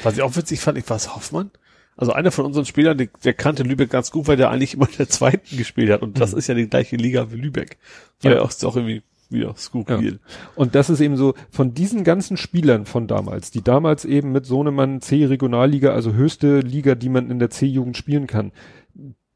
Was 0.04 0.16
ich 0.16 0.22
auch 0.22 0.34
witzig 0.38 0.62
fand, 0.62 0.78
ich 0.78 0.90
war 0.90 0.96
es 0.96 1.14
Hoffmann. 1.14 1.52
Also 1.98 2.14
einer 2.14 2.32
von 2.32 2.46
unseren 2.46 2.66
Spielern, 2.66 2.98
der, 2.98 3.08
der 3.26 3.34
kannte 3.34 3.64
Lübeck 3.64 3.90
ganz 3.90 4.12
gut, 4.12 4.28
weil 4.30 4.38
der 4.38 4.50
eigentlich 4.50 4.76
immer 4.76 4.88
in 4.88 4.98
der 4.98 5.10
zweiten 5.10 5.58
gespielt 5.58 5.92
hat. 5.92 6.02
Und 6.04 6.22
das 6.22 6.32
mhm. 6.32 6.38
ist 6.38 6.48
ja 6.48 6.54
die 6.54 6.70
gleiche 6.70 6.96
Liga 6.96 7.32
wie 7.32 7.38
Lübeck. 7.38 7.78
Weil 8.22 8.36
ja. 8.36 8.42
auch, 8.42 8.50
ist 8.50 8.64
auch 8.64 8.78
irgendwie 8.78 9.04
wieder 9.30 9.56
skurril. 9.56 10.14
Ja. 10.14 10.20
Und 10.56 10.76
das 10.76 10.90
ist 10.90 11.02
eben 11.02 11.18
so, 11.18 11.34
von 11.50 11.74
diesen 11.74 12.04
ganzen 12.04 12.38
Spielern 12.38 12.86
von 12.86 13.08
damals, 13.08 13.52
die 13.52 13.62
damals 13.62 14.06
eben 14.06 14.32
mit 14.32 14.46
Sohnemann 14.46 15.02
C-Regionalliga, 15.02 15.92
also 15.92 16.14
höchste 16.14 16.60
Liga, 16.60 16.96
die 16.96 17.10
man 17.10 17.30
in 17.30 17.40
der 17.40 17.50
C-Jugend 17.50 17.98
spielen 17.98 18.28
kann, 18.28 18.52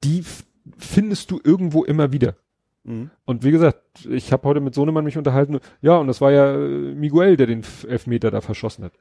die 0.03 0.23
findest 0.77 1.31
du 1.31 1.39
irgendwo 1.43 1.84
immer 1.84 2.11
wieder. 2.11 2.35
Mhm. 2.84 3.11
Und 3.26 3.43
wie 3.43 3.51
gesagt, 3.51 4.05
ich 4.09 4.31
habe 4.31 4.47
heute 4.47 4.59
mit 4.59 4.73
Sohnemann 4.73 5.03
mich 5.03 5.18
unterhalten, 5.18 5.59
ja, 5.81 5.97
und 5.97 6.07
das 6.07 6.22
war 6.22 6.31
ja 6.31 6.55
äh, 6.55 6.95
Miguel, 6.95 7.38
der 7.38 7.47
den 7.47 7.63
Elfmeter 7.88 8.31
da 8.31 8.41
verschossen 8.41 8.85
hat. 8.85 8.93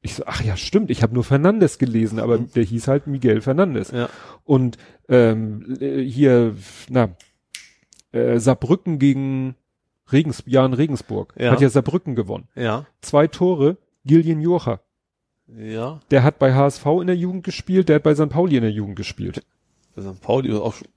Ich 0.00 0.14
so, 0.14 0.24
ach 0.26 0.42
ja, 0.42 0.56
stimmt, 0.56 0.90
ich 0.90 1.02
habe 1.02 1.14
nur 1.14 1.24
Fernandes 1.24 1.78
gelesen, 1.78 2.18
aber 2.20 2.38
mhm. 2.38 2.50
der 2.54 2.62
hieß 2.62 2.88
halt 2.88 3.06
Miguel 3.06 3.40
Fernandes. 3.40 3.90
Ja. 3.90 4.08
Und 4.44 4.76
ähm, 5.08 5.76
äh, 5.80 6.02
hier, 6.02 6.54
na, 6.90 7.16
äh, 8.12 8.38
Saarbrücken 8.38 8.98
gegen 8.98 9.56
Regens, 10.12 10.42
Jan 10.46 10.74
Regensburg. 10.74 11.34
Ja. 11.38 11.52
Hat 11.52 11.60
ja 11.60 11.68
Saarbrücken 11.68 12.14
gewonnen. 12.14 12.48
Ja. 12.54 12.86
Zwei 13.00 13.26
Tore, 13.26 13.76
Gillian 14.04 14.40
Jocha. 14.40 14.80
Ja. 15.46 16.00
Der 16.10 16.22
hat 16.22 16.38
bei 16.38 16.54
HSV 16.54 16.84
in 17.00 17.06
der 17.06 17.16
Jugend 17.16 17.44
gespielt, 17.44 17.88
der 17.88 17.96
hat 17.96 18.02
bei 18.02 18.14
St. 18.14 18.28
Pauli 18.28 18.56
in 18.56 18.62
der 18.62 18.72
Jugend 18.72 18.96
gespielt. 18.96 19.42
Bei 19.94 20.02
St. 20.02 20.20
Pauli 20.20 20.52
auch 20.52 20.74
schon. 20.74 20.88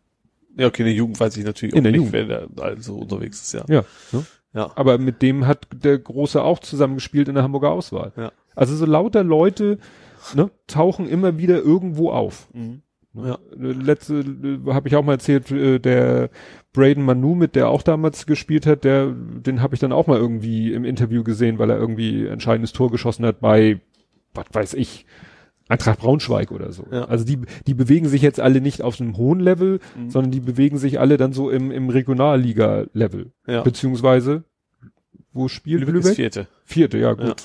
Ja, 0.58 0.68
okay, 0.68 0.82
in 0.82 0.88
der 0.88 0.96
Jugend 0.96 1.20
weiß 1.20 1.38
ich 1.38 1.46
natürlich 1.46 1.76
in 1.76 1.82
auch 1.82 1.84
der 1.84 1.92
nicht, 1.92 2.00
Jugend. 2.00 2.14
wer 2.14 2.48
da 2.48 2.64
also 2.64 2.98
unterwegs 2.98 3.42
ist, 3.42 3.54
ja. 3.54 3.64
Ja. 3.68 3.84
Ne? 4.12 4.26
Ja. 4.54 4.72
Aber 4.76 4.98
mit 4.98 5.22
dem 5.22 5.46
hat 5.46 5.68
der 5.72 6.00
Große 6.00 6.42
auch 6.42 6.60
zusammengespielt 6.60 7.28
in 7.28 7.36
der 7.36 7.44
Hamburger 7.44 7.72
Auswahl. 7.72 8.12
Ja. 8.18 8.32
Also 8.56 8.76
so 8.76 8.86
lauter 8.86 9.24
Leute 9.24 9.78
ne, 10.34 10.50
tauchen 10.66 11.08
immer 11.08 11.38
wieder 11.38 11.58
irgendwo 11.60 12.10
auf. 12.12 12.48
Mhm. 12.54 12.82
Ne? 13.18 13.27
Ja. 13.30 13.39
Letzte 13.57 14.19
äh, 14.19 14.73
habe 14.73 14.88
ich 14.88 14.95
auch 14.95 15.03
mal 15.03 15.14
erzählt, 15.14 15.52
äh, 15.52 15.80
der 15.80 16.30
Braden 16.73 17.03
Manu, 17.03 17.35
mit 17.35 17.56
der 17.56 17.69
auch 17.69 17.81
damals 17.81 18.26
gespielt 18.26 18.65
hat, 18.65 18.84
der, 18.84 19.07
den 19.07 19.61
habe 19.61 19.73
ich 19.73 19.80
dann 19.80 19.91
auch 19.91 20.07
mal 20.07 20.18
irgendwie 20.18 20.72
im 20.73 20.85
Interview 20.85 21.23
gesehen, 21.23 21.60
weil 21.60 21.69
er 21.69 21.77
irgendwie 21.77 22.27
entscheidendes 22.27 22.73
Tor 22.73 22.91
geschossen 22.91 23.26
hat 23.26 23.39
bei, 23.39 23.81
was 24.34 24.45
weiß 24.52 24.73
ich, 24.76 25.06
Eintracht 25.69 25.99
Braunschweig 25.99 26.52
oder 26.52 26.72
so. 26.72 26.85
Ja. 26.91 27.06
Also 27.06 27.26
die, 27.26 27.39
die 27.65 27.73
bewegen 27.73 28.07
sich 28.07 28.22
jetzt 28.22 28.39
alle 28.39 28.61
nicht 28.61 28.81
auf 28.81 29.02
einem 29.02 29.18
hohen 29.18 29.39
Level, 29.39 29.80
mhm. 29.98 30.10
sondern 30.10 30.31
die 30.31 30.39
bewegen 30.39 30.77
sich 30.77 30.99
alle 30.99 31.18
dann 31.18 31.34
so 31.34 31.49
im, 31.49 31.72
im 31.72 31.89
Regionalliga-Level. 31.89 33.31
Ja. 33.48 33.64
Beziehungsweise, 33.64 34.44
wo 35.34 35.48
spielt 35.49 35.81
Lübeck? 35.81 35.95
Lübeck? 35.95 36.15
Vierte. 36.15 36.48
Vierte, 36.64 36.98
ja, 36.98 37.14
gut. 37.14 37.44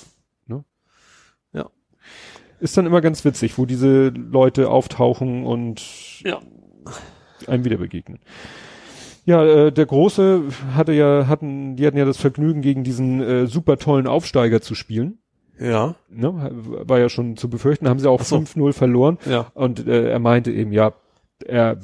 Ist 2.62 2.76
dann 2.76 2.86
immer 2.86 3.00
ganz 3.00 3.24
witzig, 3.24 3.58
wo 3.58 3.66
diese 3.66 4.08
Leute 4.08 4.70
auftauchen 4.70 5.44
und 5.44 5.82
ja. 6.22 6.38
einem 7.48 7.64
wieder 7.64 7.78
begegnen. 7.78 8.20
Ja, 9.24 9.44
äh, 9.44 9.72
der 9.72 9.86
Große 9.86 10.42
hatte 10.74 10.92
ja, 10.92 11.26
hatten, 11.26 11.76
die 11.76 11.86
hatten 11.86 11.98
ja 11.98 12.04
das 12.04 12.18
Vergnügen, 12.18 12.62
gegen 12.62 12.84
diesen 12.84 13.20
äh, 13.20 13.46
super 13.46 13.78
tollen 13.78 14.06
Aufsteiger 14.06 14.60
zu 14.60 14.74
spielen. 14.76 15.18
Ja. 15.58 15.96
Ne, 16.08 16.50
war 16.52 16.98
ja 16.98 17.08
schon 17.08 17.36
zu 17.36 17.50
befürchten, 17.50 17.88
haben 17.88 17.98
sie 17.98 18.08
auch 18.08 18.22
so. 18.22 18.36
5-0 18.36 18.72
verloren. 18.72 19.18
Ja. 19.26 19.46
Und 19.54 19.86
äh, 19.86 20.10
er 20.10 20.18
meinte 20.20 20.52
eben, 20.52 20.72
ja, 20.72 20.92
er, 21.42 21.78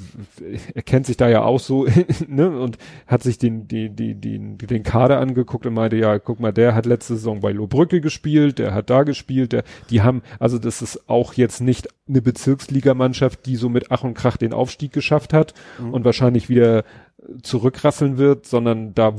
er 0.75 0.83
kennt 0.83 1.07
sich 1.07 1.17
da 1.17 1.29
ja 1.29 1.43
auch 1.43 1.61
so, 1.61 1.87
ne, 2.29 2.49
und 2.51 2.79
hat 3.07 3.23
sich 3.23 3.39
den, 3.39 3.69
die, 3.69 3.91
die, 3.91 4.15
die, 4.15 4.39
den 4.39 4.83
Kader 4.83 5.21
angeguckt 5.21 5.67
und 5.67 5.75
meinte, 5.75 5.97
ja, 5.97 6.19
guck 6.19 6.41
mal, 6.41 6.53
der 6.53 6.75
hat 6.75 6.87
letzte 6.87 7.15
Saison 7.15 7.41
bei 7.41 7.53
Lohbrücke 7.53 8.01
gespielt, 8.01 8.59
der 8.59 8.75
hat 8.75 8.91
da 8.91 9.03
gespielt, 9.03 9.53
der, 9.53 9.65
die 9.91 10.03
haben, 10.03 10.23
also 10.39 10.59
das 10.59 10.83
ist 10.83 11.09
auch 11.09 11.35
jetzt 11.35 11.61
nicht 11.61 11.89
eine 12.09 12.23
Bezirksligamannschaft, 12.23 13.47
die 13.47 13.57
so 13.57 13.69
mit 13.69 13.91
Ach 13.91 14.05
und 14.05 14.15
Krach 14.15 14.37
den 14.37 14.53
Aufstieg 14.53 14.93
geschafft 14.93 15.33
hat 15.33 15.55
mhm. 15.79 15.95
und 15.95 16.05
wahrscheinlich 16.05 16.49
wieder 16.49 16.85
zurückrasseln 17.43 18.19
wird, 18.19 18.47
sondern 18.47 18.95
da 18.95 19.15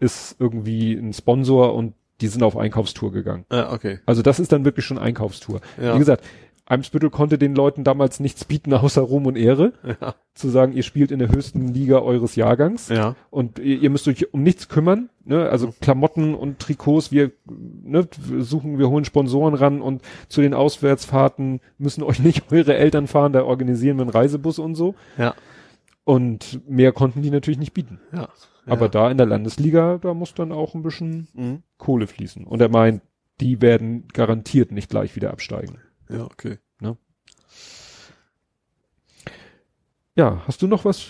ist 0.00 0.36
irgendwie 0.38 0.94
ein 0.94 1.12
Sponsor 1.12 1.74
und 1.74 1.94
die 2.20 2.28
sind 2.28 2.42
auf 2.42 2.56
Einkaufstour 2.56 3.12
gegangen. 3.12 3.44
Ja, 3.52 3.72
okay. 3.72 3.98
Also 4.06 4.22
das 4.22 4.40
ist 4.40 4.52
dann 4.52 4.64
wirklich 4.64 4.86
schon 4.86 4.98
Einkaufstour. 4.98 5.60
Ja. 5.80 5.94
Wie 5.94 5.98
gesagt, 5.98 6.24
Eimsbüttel 6.68 7.10
konnte 7.10 7.38
den 7.38 7.54
Leuten 7.54 7.84
damals 7.84 8.18
nichts 8.18 8.44
bieten 8.44 8.74
außer 8.74 9.00
Ruhm 9.00 9.26
und 9.26 9.36
Ehre. 9.36 9.72
Ja. 10.00 10.16
Zu 10.34 10.48
sagen, 10.48 10.72
ihr 10.72 10.82
spielt 10.82 11.12
in 11.12 11.20
der 11.20 11.28
höchsten 11.28 11.72
Liga 11.72 12.00
eures 12.00 12.34
Jahrgangs. 12.34 12.88
Ja. 12.88 13.14
Und 13.30 13.60
ihr, 13.60 13.80
ihr 13.80 13.90
müsst 13.90 14.08
euch 14.08 14.34
um 14.34 14.42
nichts 14.42 14.68
kümmern. 14.68 15.08
Ne? 15.24 15.48
Also 15.48 15.72
Klamotten 15.80 16.34
und 16.34 16.58
Trikots, 16.58 17.12
wir 17.12 17.30
ne, 17.46 18.08
suchen, 18.38 18.78
wir 18.78 18.88
holen 18.88 19.04
Sponsoren 19.04 19.54
ran 19.54 19.80
und 19.80 20.02
zu 20.28 20.42
den 20.42 20.54
Auswärtsfahrten 20.54 21.60
müssen 21.78 22.02
euch 22.02 22.18
nicht 22.18 22.44
eure 22.52 22.74
Eltern 22.74 23.06
fahren, 23.06 23.32
da 23.32 23.44
organisieren 23.44 23.96
wir 23.96 24.02
einen 24.02 24.10
Reisebus 24.10 24.58
und 24.58 24.74
so. 24.74 24.96
Ja. 25.16 25.34
Und 26.04 26.60
mehr 26.68 26.92
konnten 26.92 27.22
die 27.22 27.30
natürlich 27.30 27.58
nicht 27.58 27.74
bieten. 27.74 28.00
Ja. 28.12 28.28
Aber 28.66 28.88
da 28.88 29.10
in 29.10 29.16
der 29.16 29.26
Landesliga, 29.26 29.98
da 29.98 30.14
muss 30.14 30.34
dann 30.34 30.50
auch 30.50 30.74
ein 30.74 30.82
bisschen 30.82 31.28
mhm. 31.34 31.62
Kohle 31.78 32.08
fließen. 32.08 32.44
Und 32.44 32.60
er 32.60 32.68
meint, 32.68 33.02
die 33.40 33.62
werden 33.62 34.08
garantiert 34.12 34.72
nicht 34.72 34.90
gleich 34.90 35.14
wieder 35.14 35.30
absteigen. 35.30 35.78
Ja, 36.08 36.24
okay. 36.24 36.58
Ne? 36.80 36.96
Ja, 40.14 40.42
hast 40.46 40.62
du 40.62 40.66
noch 40.66 40.84
was? 40.84 41.06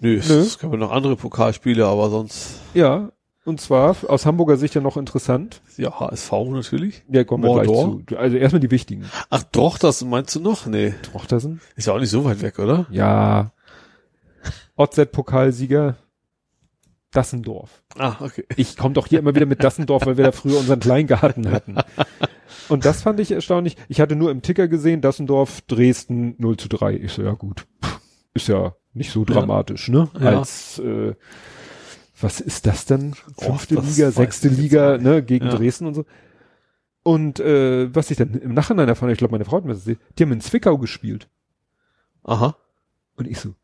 Nö, 0.00 0.20
Nö. 0.28 0.40
es 0.40 0.58
gab 0.58 0.72
noch 0.72 0.92
andere 0.92 1.16
Pokalspiele, 1.16 1.86
aber 1.86 2.10
sonst. 2.10 2.60
Ja, 2.74 3.10
und 3.46 3.60
zwar 3.60 3.96
aus 4.08 4.26
Hamburger 4.26 4.56
Sicht 4.56 4.74
ja 4.74 4.80
noch 4.80 4.96
interessant. 4.96 5.62
Ja, 5.76 6.00
HSV 6.00 6.32
natürlich. 6.50 7.04
Ja, 7.08 7.24
kommen 7.24 7.44
wir 7.44 7.54
gleich 7.54 7.68
zu. 7.68 8.02
Also 8.16 8.36
erstmal 8.36 8.60
die 8.60 8.72
wichtigen. 8.72 9.04
Ach, 9.30 9.44
Drochtersen 9.44 10.10
meinst 10.10 10.34
du 10.34 10.40
noch? 10.40 10.66
Nee. 10.66 10.94
Drochtersen? 11.02 11.60
Ist 11.76 11.86
ja 11.86 11.92
auch 11.92 12.00
nicht 12.00 12.10
so 12.10 12.24
weit 12.24 12.42
weg, 12.42 12.58
oder? 12.58 12.86
Ja. 12.90 13.52
OZ-Pokalsieger 14.76 15.96
Dassendorf. 17.12 17.82
Ah, 17.96 18.16
okay. 18.20 18.44
Ich 18.56 18.76
komme 18.76 18.94
doch 18.94 19.06
hier 19.06 19.20
immer 19.20 19.34
wieder 19.34 19.46
mit 19.46 19.62
Dassendorf, 19.62 20.04
weil 20.06 20.16
wir 20.16 20.24
da 20.24 20.32
früher 20.32 20.58
unseren 20.58 20.80
Kleingarten 20.80 21.50
hatten. 21.50 21.76
Und 22.68 22.84
das 22.84 23.02
fand 23.02 23.20
ich 23.20 23.30
erstaunlich. 23.30 23.76
Ich 23.88 24.00
hatte 24.00 24.16
nur 24.16 24.30
im 24.30 24.42
Ticker 24.42 24.68
gesehen, 24.68 25.00
Dassendorf, 25.00 25.60
Dresden 25.62 26.34
0 26.38 26.56
zu 26.56 26.68
3. 26.68 26.94
Ich 26.96 27.12
so, 27.12 27.22
ja 27.22 27.32
gut, 27.32 27.66
ist 28.34 28.48
ja 28.48 28.74
nicht 28.92 29.10
so 29.10 29.24
dramatisch, 29.24 29.88
ne? 29.88 30.08
Ja. 30.18 30.38
Als 30.38 30.78
äh, 30.78 31.14
was 32.20 32.40
ist 32.40 32.66
das 32.66 32.86
denn? 32.86 33.14
Fünfte 33.38 33.76
Och, 33.76 33.84
Liga, 33.84 34.10
sechste 34.10 34.48
Liga, 34.48 34.98
ne, 34.98 35.22
gegen 35.22 35.46
ja. 35.46 35.54
Dresden 35.54 35.86
und 35.86 35.94
so. 35.94 36.04
Und 37.02 37.38
äh, 37.40 37.94
was 37.94 38.10
ich 38.10 38.16
dann 38.16 38.34
im 38.34 38.54
Nachhinein 38.54 38.88
erfahren, 38.88 39.10
ich 39.10 39.18
glaube, 39.18 39.32
meine 39.32 39.44
Frau 39.44 39.58
hat 39.58 39.64
mir 39.64 39.74
das 39.74 39.84
gesehen, 39.84 40.00
die 40.18 40.22
haben 40.24 40.32
in 40.32 40.40
Zwickau 40.40 40.78
gespielt. 40.78 41.28
Aha. 42.24 42.56
Und 43.16 43.28
ich 43.28 43.38
so, 43.38 43.54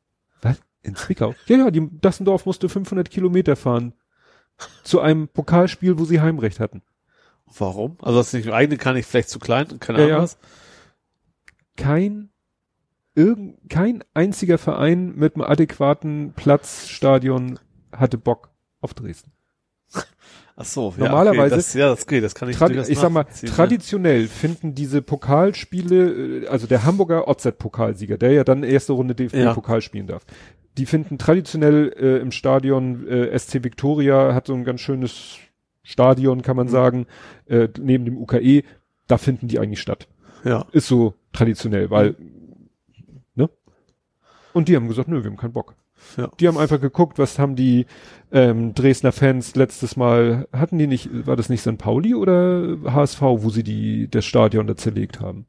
was? 0.42 0.60
In 0.82 0.94
Zwickau? 0.94 1.34
Ja, 1.46 1.56
ja, 1.56 1.70
die 1.70 1.88
Dassendorf 2.00 2.46
musste 2.46 2.68
500 2.68 3.10
Kilometer 3.10 3.56
fahren. 3.56 3.94
Zu 4.84 5.00
einem 5.00 5.28
Pokalspiel, 5.28 5.98
wo 5.98 6.04
sie 6.04 6.20
Heimrecht 6.20 6.60
hatten. 6.60 6.82
Warum? 7.58 7.96
Also 8.00 8.18
das 8.18 8.32
nicht 8.32 8.50
eigene 8.50 8.78
kann 8.78 8.96
ich 8.96 9.06
vielleicht 9.06 9.28
zu 9.28 9.38
klein 9.38 9.66
und 9.70 9.80
keine 9.80 9.98
Ahnung 9.98 10.10
ja, 10.10 10.22
was. 10.22 10.38
Kein 11.76 12.30
irgend, 13.14 13.58
kein 13.68 14.04
einziger 14.14 14.58
Verein 14.58 15.14
mit 15.16 15.34
einem 15.34 15.44
adäquaten 15.44 16.32
Platzstadion 16.34 17.58
hatte 17.92 18.18
Bock 18.18 18.50
auf 18.80 18.94
Dresden. 18.94 19.32
Ach 20.56 20.64
so, 20.64 20.94
ja, 20.96 21.04
normalerweise. 21.04 21.54
Okay, 21.54 21.56
das, 21.56 21.74
ja, 21.74 21.88
das 21.88 22.06
geht, 22.06 22.24
das 22.24 22.34
kann 22.34 22.48
ich 22.48 22.60
Ich 22.88 22.98
sag 22.98 23.10
mal, 23.10 23.24
traditionell 23.24 24.22
ja. 24.22 24.28
finden 24.28 24.74
diese 24.74 25.02
Pokalspiele, 25.02 26.44
äh, 26.44 26.46
also 26.46 26.66
der 26.66 26.84
Hamburger 26.84 27.28
OZ-Pokalsieger, 27.28 28.18
der 28.18 28.32
ja 28.32 28.44
dann 28.44 28.62
erste 28.62 28.92
Runde 28.92 29.14
DFB-Pokal 29.14 29.78
ja. 29.78 29.80
spielen 29.80 30.06
darf, 30.06 30.24
die 30.78 30.86
finden 30.86 31.18
traditionell 31.18 31.92
äh, 31.98 32.18
im 32.18 32.32
Stadion 32.32 33.06
äh, 33.06 33.38
SC 33.38 33.64
Victoria 33.64 34.34
hat 34.34 34.46
so 34.46 34.54
ein 34.54 34.64
ganz 34.64 34.80
schönes 34.80 35.38
Stadion, 35.82 36.42
kann 36.42 36.56
man 36.56 36.66
mhm. 36.66 36.72
sagen, 36.72 37.06
äh, 37.46 37.68
neben 37.78 38.04
dem 38.04 38.18
UKE, 38.18 38.62
da 39.06 39.18
finden 39.18 39.48
die 39.48 39.58
eigentlich 39.58 39.80
statt. 39.80 40.08
Ja. 40.44 40.66
Ist 40.72 40.88
so 40.88 41.14
traditionell, 41.32 41.90
weil, 41.90 42.16
ne? 43.34 43.50
Und 44.52 44.68
die 44.68 44.76
haben 44.76 44.88
gesagt, 44.88 45.08
nö, 45.08 45.22
wir 45.22 45.30
haben 45.30 45.36
keinen 45.36 45.52
Bock. 45.52 45.76
Ja. 46.16 46.30
Die 46.40 46.48
haben 46.48 46.58
einfach 46.58 46.80
geguckt, 46.80 47.18
was 47.18 47.38
haben 47.38 47.56
die 47.56 47.86
ähm, 48.32 48.74
Dresdner 48.74 49.12
Fans 49.12 49.54
letztes 49.54 49.96
Mal, 49.96 50.48
hatten 50.52 50.78
die 50.78 50.86
nicht, 50.86 51.26
war 51.26 51.36
das 51.36 51.48
nicht 51.48 51.62
St. 51.62 51.78
Pauli 51.78 52.14
oder 52.14 52.76
HSV, 52.84 53.20
wo 53.20 53.50
sie 53.50 53.62
die 53.62 54.08
das 54.10 54.24
Stadion 54.24 54.66
da 54.66 54.76
zerlegt 54.76 55.20
haben? 55.20 55.46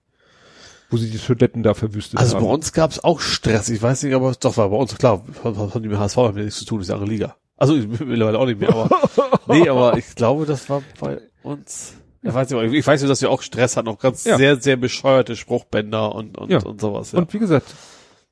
Wo 0.89 0.97
sie 0.97 1.09
die 1.09 1.17
Toiletten 1.17 1.63
da 1.63 1.73
verwüstet 1.73 2.19
also 2.19 2.35
haben. 2.35 2.37
Also 2.37 2.47
bei 2.47 2.53
uns 2.53 2.71
gab 2.71 2.91
es 2.91 3.03
auch 3.03 3.19
Stress, 3.19 3.69
ich 3.69 3.81
weiß 3.81 4.03
nicht, 4.03 4.13
aber 4.13 4.31
doch 4.39 4.57
war 4.57 4.69
bei 4.69 4.77
uns, 4.77 4.95
klar, 4.95 5.23
was 5.43 5.73
haben 5.73 5.83
die 5.83 5.89
mit 5.89 5.97
HSV 5.97 6.17
haben 6.17 6.37
nichts 6.37 6.59
zu 6.59 6.65
tun, 6.65 6.81
ist 6.81 6.91
eine 6.91 7.05
Liga. 7.05 7.35
Also 7.63 7.75
mittlerweile 7.75 8.37
auch 8.37 8.45
nicht 8.45 8.59
mehr, 8.59 8.69
aber 8.69 8.89
nee, 9.47 9.69
aber 9.69 9.97
ich 9.97 10.15
glaube, 10.15 10.45
das 10.45 10.69
war 10.69 10.83
bei 10.99 11.21
uns. 11.43 11.95
Ich 12.21 12.33
weiß 12.33 12.49
nicht, 12.49 12.73
ich 12.73 12.85
weiß 12.85 13.01
nur, 13.01 13.07
dass 13.07 13.21
wir 13.21 13.29
auch 13.29 13.41
Stress 13.41 13.77
hatten, 13.77 13.87
auch 13.87 13.99
ganz 13.99 14.25
ja. 14.25 14.35
sehr, 14.35 14.59
sehr 14.59 14.75
bescheuerte 14.75 15.37
Spruchbänder 15.37 16.13
und, 16.13 16.37
und, 16.37 16.51
ja. 16.51 16.61
und 16.61 16.81
sowas. 16.81 17.13
Ja. 17.13 17.19
Und 17.19 17.33
wie 17.33 17.39
gesagt, 17.39 17.73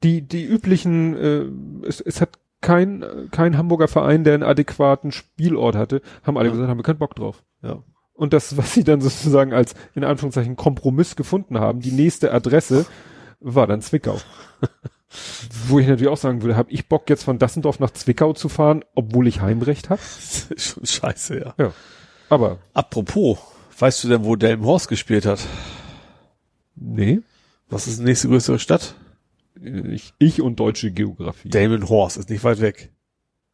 die, 0.03 0.21
die 0.21 0.43
üblichen, 0.43 1.15
äh, 1.15 1.87
es, 1.87 2.01
es 2.01 2.19
hat 2.19 2.39
kein, 2.59 3.05
kein 3.31 3.57
Hamburger 3.57 3.87
Verein, 3.87 4.25
der 4.25 4.33
einen 4.33 4.43
adäquaten 4.43 5.13
Spielort 5.13 5.75
hatte, 5.77 6.01
haben 6.23 6.37
alle 6.37 6.49
ja. 6.49 6.51
gesagt, 6.51 6.69
haben 6.69 6.77
wir 6.77 6.83
keinen 6.83 6.99
Bock 6.99 7.15
drauf. 7.15 7.41
Ja. 7.63 7.83
Und 8.13 8.33
das, 8.33 8.57
was 8.57 8.73
sie 8.73 8.83
dann 8.83 8.99
sozusagen 8.99 9.53
als, 9.53 9.75
in 9.95 10.03
Anführungszeichen, 10.03 10.57
Kompromiss 10.57 11.15
gefunden 11.15 11.57
haben, 11.57 11.79
die 11.79 11.93
nächste 11.93 12.33
Adresse, 12.33 12.85
war 13.39 13.65
dann 13.65 13.81
Zwickau. 13.81 14.17
Wo 15.67 15.79
ich 15.79 15.87
natürlich 15.87 16.11
auch 16.11 16.17
sagen 16.17 16.41
würde, 16.41 16.55
habe 16.55 16.71
ich 16.71 16.87
Bock 16.87 17.09
jetzt 17.09 17.23
von 17.23 17.39
Dassendorf 17.39 17.79
nach 17.79 17.91
Zwickau 17.91 18.33
zu 18.33 18.49
fahren, 18.49 18.83
obwohl 18.95 19.27
ich 19.27 19.41
Heimrecht 19.41 19.89
habe? 19.89 20.01
Schon 20.57 20.85
scheiße, 20.85 21.39
ja. 21.39 21.53
Ja. 21.57 21.73
Aber. 22.29 22.59
Apropos, 22.73 23.37
weißt 23.77 24.03
du 24.03 24.07
denn, 24.09 24.23
wo 24.23 24.35
Delmenhorst 24.35 24.87
gespielt 24.87 25.25
hat? 25.25 25.39
Nee. 26.75 27.21
Was 27.69 27.87
ist 27.87 27.99
die 27.99 28.05
nächste 28.05 28.27
größere 28.29 28.59
Stadt? 28.59 28.95
Ich, 29.61 30.13
ich 30.17 30.41
und 30.41 30.59
deutsche 30.59 30.91
Geografie. 30.91 31.49
Delmenhorst 31.49 32.17
ist 32.17 32.29
nicht 32.29 32.43
weit 32.43 32.61
weg. 32.61 32.91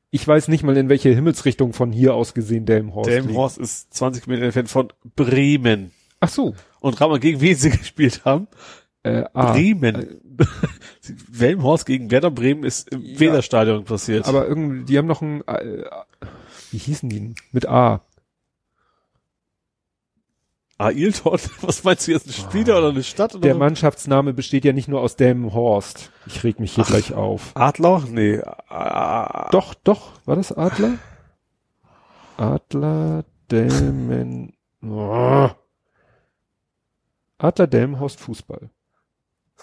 Ich 0.10 0.26
weiß 0.26 0.48
nicht 0.48 0.64
mal, 0.64 0.78
in 0.78 0.90
welche 0.90 1.10
Himmelsrichtung 1.10 1.74
von 1.74 1.92
hier 1.92 2.14
aus 2.14 2.34
gesehen 2.34 2.66
Delmenhorst 2.66 3.10
Delmenhorst 3.10 3.58
ist 3.58 3.94
20 3.94 4.24
Kilometer 4.24 4.46
entfernt 4.46 4.70
von 4.70 4.94
Bremen. 5.16 5.92
Ach 6.20 6.30
so. 6.30 6.56
Und 6.80 7.00
rat 7.02 7.10
mal, 7.10 7.20
gegen 7.20 7.42
wen 7.42 7.56
sie 7.56 7.70
gespielt 7.78 8.24
haben? 8.26 8.48
Äh, 9.08 9.26
ah, 9.34 9.52
Bremen. 9.54 10.22
Delmenhorst 11.30 11.86
gegen 11.86 12.12
Werder 12.12 12.32
Bremen 12.32 12.64
ist 12.64 12.90
im 12.90 13.02
Ja. 13.02 13.20
Weserstadion 13.20 13.86
passiert. 13.86 14.28
Aber 14.28 14.48
irgendwie, 14.48 14.84
die 14.86 14.98
haben 14.98 15.08
noch 15.08 15.22
ein, 15.22 15.42
äh, 15.48 15.84
wie 16.72 16.78
hießen 16.78 17.10
die 17.10 17.20
denn? 17.20 17.36
Mit 17.52 17.68
A. 17.68 18.02
Ailton, 20.80 21.40
was 21.62 21.84
meinst 21.84 22.08
du 22.08 22.12
jetzt, 22.12 22.28
ein 22.28 22.34
Spieler 22.34 22.78
oder 22.78 22.90
eine 22.90 23.02
Stadt? 23.04 23.34
Oder 23.34 23.42
Der 23.42 23.54
so? 23.54 23.60
Mannschaftsname 23.60 24.34
besteht 24.34 24.64
ja 24.64 24.74
nicht 24.74 24.88
nur 24.88 25.02
aus 25.02 25.16
Delmenhorst. 25.16 26.12
Ich 26.28 26.44
reg 26.44 26.60
mich 26.60 26.74
hier 26.76 26.84
Ach. 26.84 26.90
gleich 26.90 27.14
auf. 27.14 27.52
Adler? 27.56 28.04
Nee. 28.08 28.42
Ah, 28.70 29.50
Doch, 29.52 29.74
doch, 29.74 30.12
war 30.26 30.36
das 30.36 30.52
Adler? 30.52 31.00
Adler 32.38 33.26
Delmen. 33.50 34.54
Oh. 34.84 35.50
Adler 37.40 37.68
Delmenhorst 37.68 38.20
Fußball. 38.20 38.70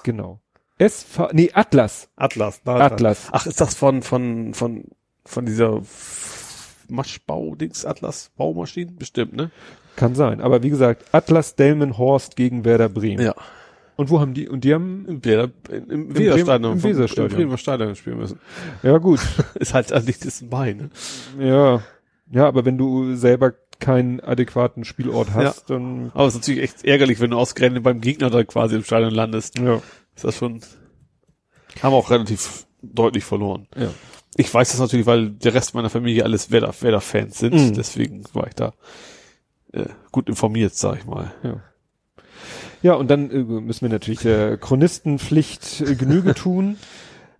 Genau. 0.02 0.40
SV, 0.78 1.28
nee, 1.32 1.50
Atlas. 1.52 2.08
Atlas. 2.16 2.60
Na, 2.64 2.76
Atlas. 2.76 3.28
Ach, 3.31 3.47
ist 3.47 3.60
das 3.60 3.74
von, 3.74 4.02
von, 4.02 4.55
von, 4.55 4.84
von 5.24 5.47
dieser 5.47 5.82
Maschbau-Dings, 6.89 7.84
Atlas, 7.84 8.32
Baumaschinen? 8.36 8.97
Bestimmt, 8.97 9.34
ne? 9.34 9.50
Kann 9.97 10.14
sein. 10.14 10.40
Aber 10.40 10.62
wie 10.62 10.70
gesagt, 10.70 11.05
Atlas 11.12 11.55
Delmenhorst 11.55 12.34
gegen 12.34 12.64
Werder 12.64 12.89
Bremen. 12.89 13.24
Ja. 13.24 13.34
Und 13.97 14.10
wo 14.10 14.20
haben 14.20 14.34
die, 14.34 14.48
und 14.48 14.64
die 14.64 14.74
haben, 14.74 15.06
Im, 15.06 15.24
Werder, 15.24 15.52
im, 15.70 15.90
im 15.90 16.18
Weserstadion. 16.18 16.73
im 16.73 16.82
Weserstadion. 16.82 17.31
Im 17.31 17.36
Bremer 17.36 17.58
Stadion 17.58 17.94
spielen 17.94 18.18
müssen. 18.18 18.40
ja 18.82 18.98
gut. 18.98 19.20
Ist 19.55 19.73
halt 19.73 19.92
an 19.92 20.05
nicht 20.05 20.24
das 20.24 20.42
Bein, 20.48 20.90
ne? 21.39 21.47
ja. 21.47 21.82
Ja, 22.31 22.48
aber 22.48 22.64
wenn 22.64 22.78
du 22.78 23.14
selber 23.14 23.52
keinen 23.84 24.20
adäquaten 24.20 24.84
Spielort 24.84 25.34
hast, 25.34 25.68
dann, 25.70 26.10
Aber 26.14 26.26
es 26.26 26.34
ist 26.34 26.40
natürlich 26.40 26.62
echt 26.62 26.84
ärgerlich, 26.84 27.20
wenn 27.20 27.30
du 27.30 27.36
ausgerechnet 27.36 27.82
beim 27.82 28.00
Gegner 28.00 28.30
da 28.30 28.42
quasi 28.44 28.76
im 28.76 28.84
Stadion 28.84 29.12
landest. 29.12 29.58
ja. 29.58 29.80
Ist 30.16 30.24
das 30.24 30.36
schon, 30.36 30.60
haben 31.82 31.92
auch 31.92 32.10
relativ 32.10 32.66
deutlich 32.82 33.24
verloren. 33.24 33.66
Ja. 33.76 33.88
Ich 34.36 34.52
weiß 34.52 34.70
das 34.70 34.80
natürlich, 34.80 35.06
weil 35.06 35.30
der 35.30 35.54
Rest 35.54 35.74
meiner 35.74 35.90
Familie 35.90 36.24
alles 36.24 36.50
Werder, 36.52 36.72
Werder-Fans 36.80 37.38
sind. 37.38 37.54
Mhm. 37.54 37.74
Deswegen 37.74 38.24
war 38.32 38.46
ich 38.46 38.54
da 38.54 38.74
äh, 39.72 39.86
gut 40.12 40.28
informiert, 40.28 40.74
sag 40.74 40.98
ich 40.98 41.04
mal. 41.04 41.32
Ja. 41.42 41.60
Ja, 42.82 42.94
und 42.94 43.10
dann 43.10 43.30
äh, 43.30 43.38
müssen 43.38 43.82
wir 43.82 43.88
natürlich 43.88 44.20
der 44.20 44.56
Chronistenpflicht 44.56 45.80
äh, 45.80 45.94
Genüge 45.94 46.34
tun. 46.36 46.76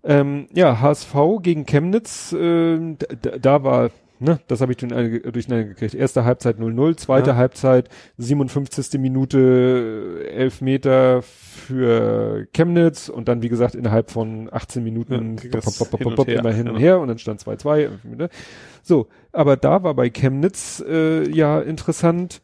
Ähm, 0.03 0.49
ja, 0.53 0.81
HSV 0.81 1.15
gegen 1.43 1.65
Chemnitz, 1.65 2.33
äh, 2.33 2.79
da, 3.23 3.39
da 3.39 3.63
war, 3.63 3.91
ne, 4.19 4.41
das 4.47 4.61
habe 4.61 4.73
ich 4.73 4.79
durch- 4.79 4.93
durcheinander 5.23 5.65
gekriegt. 5.65 5.95
Erste 5.95 6.25
Halbzeit 6.25 6.59
0-0, 6.59 6.97
zweite 6.97 7.31
Ja. 7.31 7.37
Halbzeit 7.37 7.89
57. 8.19 8.99
Minute, 8.99 10.23
äh, 10.25 10.29
11 10.31 10.61
Meter 10.61 11.23
für 11.23 12.47
Chemnitz 12.53 13.09
und 13.09 13.29
dann, 13.29 13.43
wie 13.43 13.49
gesagt, 13.49 13.75
innerhalb 13.75 14.11
von 14.11 14.49
18 14.53 14.83
Minuten 14.85 15.37
Ja, 15.43 15.61
pop, 15.61 15.77
pop, 15.77 15.91
pop, 15.91 16.01
hin 16.03 16.15
pop, 16.15 16.27
her, 16.29 16.41
immer 16.41 16.53
hin 16.53 16.69
und 16.69 16.77
her 16.79 17.01
und 17.01 17.09
dann 17.09 17.19
stand 17.19 17.41
2-2. 17.41 17.89
ne? 18.05 18.29
So, 18.83 19.09
aber 19.33 19.57
da 19.57 19.83
war 19.83 19.95
bei 19.95 20.11
Chemnitz 20.11 20.83
äh, 20.87 21.29
ja 21.31 21.61
interessant, 21.61 22.43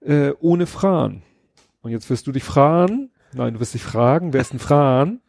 äh, 0.00 0.30
ohne 0.40 0.66
Fran. 0.66 1.22
Und 1.82 1.90
jetzt 1.92 2.08
wirst 2.10 2.26
du 2.26 2.32
dich 2.32 2.44
fragen, 2.44 3.10
nein, 3.34 3.54
du 3.54 3.60
wirst 3.60 3.74
dich 3.74 3.82
fragen, 3.82 4.32
wer 4.32 4.40
ist 4.40 4.52
denn 4.52 4.58
Fran? 4.58 5.20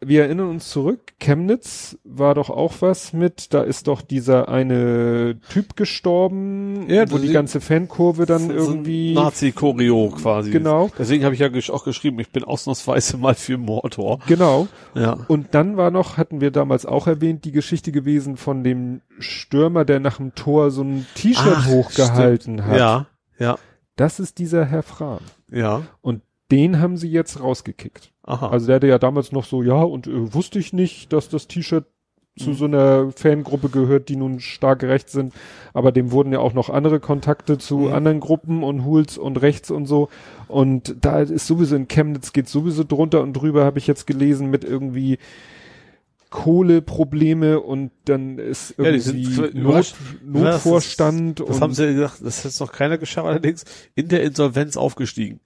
Wir 0.00 0.22
erinnern 0.22 0.48
uns 0.50 0.70
zurück, 0.70 1.14
Chemnitz 1.18 1.98
war 2.04 2.36
doch 2.36 2.50
auch 2.50 2.74
was 2.80 3.12
mit, 3.12 3.52
da 3.52 3.62
ist 3.62 3.88
doch 3.88 4.00
dieser 4.00 4.48
eine 4.48 5.40
Typ 5.50 5.74
gestorben, 5.76 6.88
Ja, 6.88 7.10
wo 7.10 7.18
die 7.18 7.32
ganze 7.32 7.60
Fankurve 7.60 8.24
dann 8.24 8.46
So 8.46 8.52
irgendwie, 8.52 9.12
Nazi-Choreo 9.14 10.10
quasi. 10.10 10.52
Genau. 10.52 10.88
Deswegen 10.96 11.24
habe 11.24 11.34
ich 11.34 11.40
ja 11.40 11.48
auch 11.74 11.82
geschrieben, 11.84 12.20
ich 12.20 12.30
bin 12.30 12.44
ausnahmsweise 12.44 13.16
mal 13.16 13.34
für 13.34 13.58
Mordor. 13.58 14.20
genau. 14.28 14.68
Ja. 14.94 15.18
Und 15.26 15.48
dann 15.54 15.76
war 15.76 15.90
noch, 15.90 16.16
hatten 16.16 16.40
wir 16.40 16.52
damals 16.52 16.86
auch 16.86 17.08
erwähnt, 17.08 17.44
die 17.44 17.52
Geschichte 17.52 17.90
gewesen 17.90 18.36
von 18.36 18.62
dem 18.62 19.00
Stürmer, 19.18 19.84
der 19.84 19.98
nach 19.98 20.18
dem 20.18 20.34
Tor 20.36 20.70
so 20.70 20.82
ein 20.82 21.06
T-Shirt 21.16 21.66
hochgehalten 21.66 22.64
hat. 22.66 22.76
Ja, 22.78 23.06
ja, 23.38 23.58
Das 23.96 24.20
ist 24.20 24.38
dieser 24.38 24.64
Herr 24.64 24.84
Fran. 24.84 25.18
ja. 25.50 25.82
Und 26.02 26.22
den 26.50 26.80
haben 26.80 26.96
sie 26.96 27.10
jetzt 27.10 27.40
rausgekickt. 27.40 28.12
Aha. 28.22 28.48
Also 28.48 28.66
der 28.66 28.76
hatte 28.76 28.86
ja 28.86 28.98
damals 28.98 29.32
noch 29.32 29.44
so, 29.44 29.62
ja, 29.62 29.82
und 29.82 30.06
äh, 30.06 30.32
wusste 30.34 30.58
ich 30.58 30.72
nicht, 30.72 31.12
dass 31.12 31.28
das 31.28 31.46
T-Shirt 31.46 31.86
zu 32.38 32.50
Mhm. 32.50 32.54
so 32.54 32.64
einer 32.66 33.10
Fangruppe 33.12 33.68
gehört, 33.68 34.08
die 34.08 34.16
nun 34.16 34.38
stark 34.38 34.84
rechts 34.84 35.12
sind. 35.12 35.34
Aber 35.74 35.90
dem 35.90 36.12
wurden 36.12 36.32
ja 36.32 36.38
auch 36.38 36.52
noch 36.54 36.70
andere 36.70 37.00
Kontakte 37.00 37.58
zu 37.58 37.78
Mhm. 37.78 37.92
anderen 37.92 38.20
Gruppen 38.20 38.62
und 38.62 38.84
Huls 38.84 39.18
und 39.18 39.42
rechts 39.42 39.70
und 39.72 39.86
so. 39.86 40.08
Und 40.46 40.96
da 41.00 41.20
ist 41.20 41.46
sowieso 41.48 41.74
in 41.74 41.88
Chemnitz 41.88 42.32
geht 42.32 42.48
sowieso 42.48 42.84
drunter 42.84 43.22
und 43.22 43.32
drüber, 43.32 43.64
habe 43.64 43.78
ich 43.78 43.86
jetzt 43.88 44.06
gelesen, 44.06 44.50
mit 44.50 44.62
irgendwie 44.64 45.18
Kohleprobleme 46.30 47.58
und 47.60 47.90
dann 48.04 48.38
ist 48.38 48.74
Ja, 48.78 48.92
die 48.92 49.00
sind 49.00 49.18
irgendwie 49.18 49.58
Not, 49.60 49.94
Notvorstand 50.24 51.40
das 51.40 51.48
und 51.48 51.60
haben 51.60 51.72
sie 51.72 51.86
ja 51.86 51.92
gesagt, 51.92 52.18
das 52.22 52.44
hat 52.44 52.60
noch 52.60 52.72
keiner 52.72 52.98
geschafft, 52.98 53.26
allerdings 53.26 53.64
in 53.94 54.08
der 54.08 54.22
Insolvenz 54.22 54.76
aufgestiegen. 54.76 55.40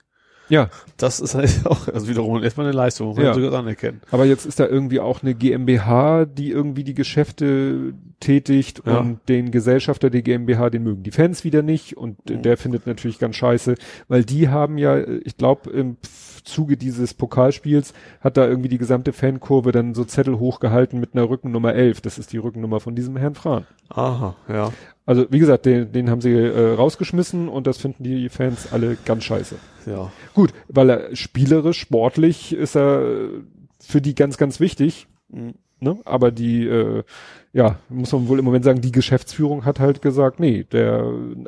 Ja, 0.53 0.69
Das 0.99 1.19
ist 1.19 1.35
halt 1.35 1.51
auch, 1.65 1.89
also 1.89 2.09
wiederum 2.09 2.43
erstmal 2.43 2.67
eine 2.67 2.77
Leistung, 2.77 3.09
muss 3.09 3.17
man 3.17 3.27
Ja. 3.27 3.35
sogar 3.35 3.55
anerkennen. 3.59 4.01
Aber 4.11 4.25
jetzt 4.27 4.45
ist 4.45 4.61
da 4.61 4.67
irgendwie 4.67 5.01
auch 5.01 5.23
eine 5.23 5.35
GmbH, 5.35 6.27
die 6.27 6.51
irgendwie 6.51 6.85
die 6.85 6.95
Geschäfte 6.95 7.95
tätigt 8.21 8.83
Ja. 8.87 8.99
und 8.99 9.21
den 9.29 9.51
Gesellschafter 9.51 10.11
der 10.11 10.23
GmbH, 10.23 10.71
den 10.71 10.83
mögen 10.85 11.03
die 11.03 11.11
Fans 11.11 11.43
wieder 11.45 11.63
nicht 11.63 11.97
und 11.97 12.19
Mhm. 12.29 12.43
der 12.43 12.57
findet 12.57 12.87
natürlich 12.87 13.19
ganz 13.19 13.37
scheiße, 13.37 13.75
weil 14.09 14.25
die 14.25 14.49
haben 14.49 14.79
ja, 14.79 14.99
ich 15.25 15.37
glaube, 15.37 15.71
im 15.71 15.97
Zuge 16.45 16.77
dieses 16.77 17.15
Pokalspiels 17.15 17.95
hat 18.21 18.37
da 18.37 18.47
irgendwie 18.47 18.69
die 18.69 18.79
gesamte 18.79 19.13
Fankurve 19.13 19.73
dann 19.73 19.95
so 19.95 20.05
Zettel 20.05 20.39
hochgehalten 20.39 21.01
mit 21.01 21.15
einer 21.15 21.29
Rückennummer 21.31 21.73
11. 21.75 22.01
Das 22.01 22.19
ist 22.19 22.33
die 22.33 22.39
Rückennummer 22.39 22.81
von 22.81 22.95
diesem 22.95 23.17
Herrn 23.17 23.35
Fran. 23.37 23.65
Aha, 23.89 24.35
ja. 24.49 24.73
Also 25.05 25.27
wie 25.31 25.39
gesagt, 25.39 25.67
den, 25.67 25.91
den 25.93 26.11
haben 26.11 26.21
sie 26.21 26.33
äh, 26.33 26.75
rausgeschmissen 26.75 27.49
und 27.49 27.67
das 27.67 27.79
finden 27.79 28.05
die 28.05 28.29
Fans 28.29 28.73
alle 28.73 28.97
ganz 29.05 29.25
scheiße. 29.25 29.57
Ja. 29.87 30.13
Gut, 30.33 30.53
weil 30.69 30.91
er 30.91 31.17
spielerisch, 31.17 31.81
sportlich 31.81 32.53
ist 32.53 32.77
er 32.77 33.29
für 33.81 34.01
die 34.01 34.15
ganz, 34.15 34.39
ganz 34.39 34.61
wichtig. 34.61 35.09
Mhm. 35.29 35.55
Ne? 35.81 35.99
Aber 36.05 36.31
die, 36.31 36.65
äh, 36.65 37.03
ja, 37.53 37.81
muss 37.89 38.13
man 38.13 38.29
wohl 38.29 38.39
im 38.39 38.45
Moment 38.45 38.65
sagen, 38.65 38.81
die 38.81 38.93
Geschäftsführung 38.93 39.65
hat 39.65 39.81
halt 39.81 40.01
gesagt, 40.01 40.39
nee, 40.39 40.63
der, 40.63 41.05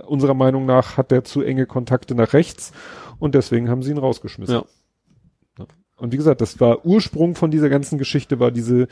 unserer 0.06 0.34
Meinung 0.34 0.66
nach 0.66 0.96
hat 0.96 1.12
der 1.12 1.22
zu 1.22 1.40
enge 1.42 1.66
Kontakte 1.66 2.16
nach 2.16 2.32
rechts 2.32 2.72
und 3.20 3.36
deswegen 3.36 3.70
haben 3.70 3.84
sie 3.84 3.92
ihn 3.92 3.98
rausgeschmissen. 3.98 4.56
Ja. 4.56 4.64
Und 5.96 6.12
wie 6.12 6.16
gesagt, 6.16 6.40
das 6.40 6.58
war 6.60 6.84
Ursprung 6.84 7.36
von 7.36 7.52
dieser 7.52 7.68
ganzen 7.68 7.98
Geschichte, 7.98 8.40
war 8.40 8.50
diese 8.50 8.88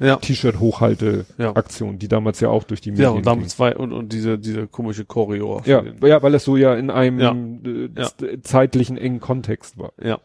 Ja. 0.00 0.16
T-Shirt-Hochhalte-Aktion, 0.16 1.98
die 1.98 2.08
damals 2.08 2.40
ja 2.40 2.48
auch 2.48 2.64
durch 2.64 2.80
die 2.80 2.90
Medien 2.90 3.04
Ja, 3.04 3.10
und 3.10 3.26
damit 3.26 3.50
zwei, 3.50 3.76
und, 3.76 3.92
und 3.92 4.12
diese, 4.12 4.38
diese 4.38 4.66
komische 4.66 5.04
Choreo. 5.04 5.60
Ja, 5.66 5.82
ja, 6.02 6.22
weil 6.22 6.34
es 6.34 6.44
so 6.44 6.56
ja 6.56 6.74
in 6.74 6.90
einem 6.90 7.18
Ja. 7.20 7.32
Äh, 7.32 7.90
Ja. 7.96 8.08
zeitlichen 8.42 8.96
engen 8.96 9.20
Kontext 9.20 9.78
war. 9.78 9.92
ja. 10.02 10.18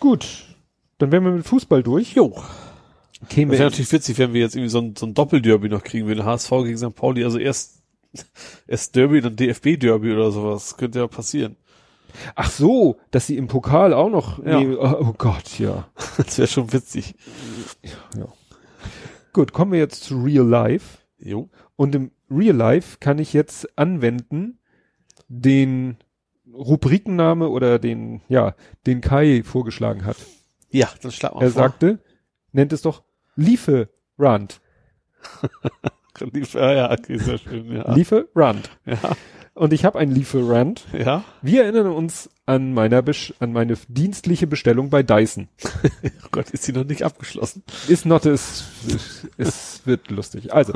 Gut, 0.00 0.44
dann 0.98 1.12
wären 1.12 1.24
wir 1.24 1.30
mit 1.32 1.46
Fußball 1.46 1.82
durch. 1.82 2.14
Jo. 2.14 2.34
Käme 3.28 3.52
Das 3.52 3.60
wäre 3.60 3.70
natürlich 3.70 3.92
witzig, 3.92 4.18
wenn 4.18 4.32
wir 4.32 4.40
jetzt 4.40 4.56
irgendwie 4.56 4.70
so 4.70 4.80
ein, 4.80 4.96
so 4.96 5.06
ein 5.06 5.14
Doppelderby 5.14 5.68
noch 5.68 5.84
kriegen 5.84 6.08
würden. 6.08 6.24
HSV 6.24 6.50
gegen 6.64 6.76
St. 6.76 6.94
Pauli, 6.96 7.22
also 7.22 7.38
erst, 7.38 7.82
erst 8.66 8.96
Derby, 8.96 9.20
dann 9.20 9.36
DFB-Derby 9.36 10.12
oder 10.12 10.32
sowas. 10.32 10.76
Könnte 10.76 10.98
ja 10.98 11.06
passieren. 11.06 11.54
Ach 12.34 12.50
so, 12.50 12.98
dass 13.10 13.26
sie 13.26 13.36
im 13.36 13.46
Pokal 13.48 13.92
auch 13.94 14.10
noch. 14.10 14.44
Ja. 14.44 14.60
Nee, 14.60 14.74
oh, 14.74 14.96
oh 15.00 15.14
Gott, 15.16 15.58
ja. 15.58 15.88
Das 16.16 16.38
wäre 16.38 16.48
schon 16.48 16.72
witzig. 16.72 17.14
Gut, 19.32 19.52
kommen 19.52 19.72
wir 19.72 19.78
jetzt 19.78 20.04
zu 20.04 20.22
Real 20.22 20.46
Life. 20.46 20.98
Jo. 21.18 21.48
Und 21.76 21.94
im 21.94 22.10
Real 22.30 22.56
Life 22.56 22.98
kann 23.00 23.18
ich 23.18 23.32
jetzt 23.32 23.78
anwenden 23.78 24.58
den 25.28 25.96
Rubrikenname 26.52 27.48
oder 27.48 27.78
den, 27.78 28.20
ja, 28.28 28.54
den 28.86 29.00
Kai 29.00 29.42
vorgeschlagen 29.44 30.04
hat. 30.04 30.16
Ja, 30.70 30.88
dann 31.00 31.12
schlag 31.12 31.34
mal 31.34 31.42
Er 31.42 31.50
vor. 31.50 31.62
sagte, 31.62 31.98
nennt 32.52 32.72
es 32.72 32.82
doch 32.82 33.02
Lieferant. 33.36 34.60
Ja, 36.52 36.72
ja, 36.72 36.90
okay, 36.92 37.16
sehr 37.16 37.38
schön, 37.38 37.72
ja. 37.72 37.94
Lieferant. 37.94 38.68
ja. 38.84 38.98
Und 39.54 39.72
ich 39.72 39.84
habe 39.84 39.98
einen 39.98 40.12
Lieferant. 40.12 40.86
Ja. 40.98 41.24
Wir 41.42 41.64
erinnern 41.64 41.88
uns 41.88 42.30
an 42.46 42.72
meiner 42.72 43.02
Besch 43.02 43.34
an 43.38 43.52
meine 43.52 43.76
dienstliche 43.88 44.46
Bestellung 44.46 44.88
bei 44.88 45.02
Dyson. 45.02 45.48
oh 46.04 46.28
Gott, 46.30 46.50
ist 46.50 46.64
sie 46.64 46.72
noch 46.72 46.84
nicht 46.84 47.02
abgeschlossen? 47.02 47.62
Ist 47.86 48.06
not, 48.06 48.24
es, 48.24 48.64
es 49.36 49.82
wird 49.84 50.10
lustig. 50.10 50.52
Also, 50.54 50.72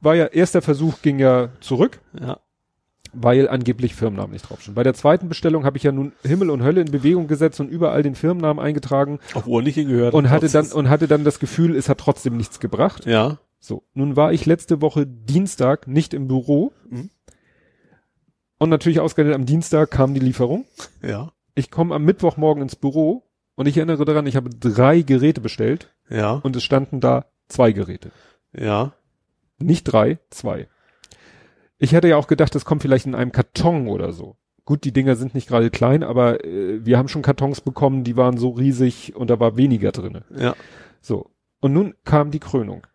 war 0.00 0.14
ja, 0.14 0.26
erster 0.26 0.60
Versuch 0.62 1.00
ging 1.00 1.18
ja 1.18 1.48
zurück. 1.60 2.00
Ja. 2.20 2.38
Weil 3.14 3.48
angeblich 3.48 3.94
Firmennamen 3.94 4.32
nicht 4.32 4.48
draufstehen. 4.48 4.74
Bei 4.74 4.82
der 4.82 4.94
zweiten 4.94 5.28
Bestellung 5.28 5.64
habe 5.64 5.76
ich 5.76 5.82
ja 5.82 5.92
nun 5.92 6.12
Himmel 6.22 6.50
und 6.50 6.62
Hölle 6.62 6.80
in 6.80 6.90
Bewegung 6.90 7.26
gesetzt 7.26 7.60
und 7.60 7.68
überall 7.68 8.02
den 8.02 8.14
Firmennamen 8.14 8.62
eingetragen. 8.62 9.20
Obwohl 9.34 9.62
nicht 9.62 9.74
hingehört. 9.74 10.14
Und 10.14 10.30
hatte 10.30 10.48
dann, 10.48 10.72
und 10.72 10.88
hatte 10.88 11.08
dann 11.08 11.24
das 11.24 11.38
Gefühl, 11.38 11.76
es 11.76 11.88
hat 11.88 11.98
trotzdem 11.98 12.36
nichts 12.36 12.58
gebracht. 12.58 13.04
Ja. 13.04 13.38
So. 13.60 13.84
Nun 13.92 14.16
war 14.16 14.32
ich 14.32 14.46
letzte 14.46 14.80
Woche 14.80 15.06
Dienstag 15.06 15.86
nicht 15.88 16.14
im 16.14 16.26
Büro. 16.26 16.72
Mhm. 16.88 17.10
Und 18.62 18.68
natürlich 18.70 19.00
ausgerechnet 19.00 19.34
am 19.34 19.44
Dienstag 19.44 19.90
kam 19.90 20.14
die 20.14 20.20
Lieferung. 20.20 20.66
Ja. 21.02 21.32
Ich 21.56 21.72
komme 21.72 21.96
am 21.96 22.04
Mittwochmorgen 22.04 22.62
ins 22.62 22.76
Büro 22.76 23.24
und 23.56 23.66
ich 23.66 23.76
erinnere 23.76 24.04
daran, 24.04 24.24
ich 24.28 24.36
habe 24.36 24.50
drei 24.50 25.02
Geräte 25.02 25.40
bestellt 25.40 25.92
Ja. 26.08 26.34
und 26.34 26.54
es 26.54 26.62
standen 26.62 27.00
da 27.00 27.24
zwei 27.48 27.72
Geräte. 27.72 28.12
Ja. 28.56 28.92
Nicht 29.58 29.82
drei, 29.84 30.20
zwei. 30.30 30.68
Ich 31.78 31.90
hätte 31.92 32.06
ja 32.06 32.16
auch 32.16 32.28
gedacht, 32.28 32.54
das 32.54 32.64
kommt 32.64 32.82
vielleicht 32.82 33.04
in 33.04 33.16
einem 33.16 33.32
Karton 33.32 33.88
oder 33.88 34.12
so. 34.12 34.36
Gut, 34.64 34.84
die 34.84 34.92
Dinger 34.92 35.16
sind 35.16 35.34
nicht 35.34 35.48
gerade 35.48 35.70
klein, 35.70 36.04
aber 36.04 36.44
äh, 36.44 36.86
wir 36.86 36.98
haben 36.98 37.08
schon 37.08 37.22
Kartons 37.22 37.62
bekommen, 37.62 38.04
die 38.04 38.16
waren 38.16 38.36
so 38.36 38.50
riesig 38.50 39.16
und 39.16 39.28
da 39.28 39.40
war 39.40 39.56
weniger 39.56 39.90
drinne. 39.90 40.24
Ja. 40.38 40.54
So. 41.00 41.32
Und 41.58 41.72
nun 41.72 41.94
kam 42.04 42.30
die 42.30 42.38
Krönung. 42.38 42.86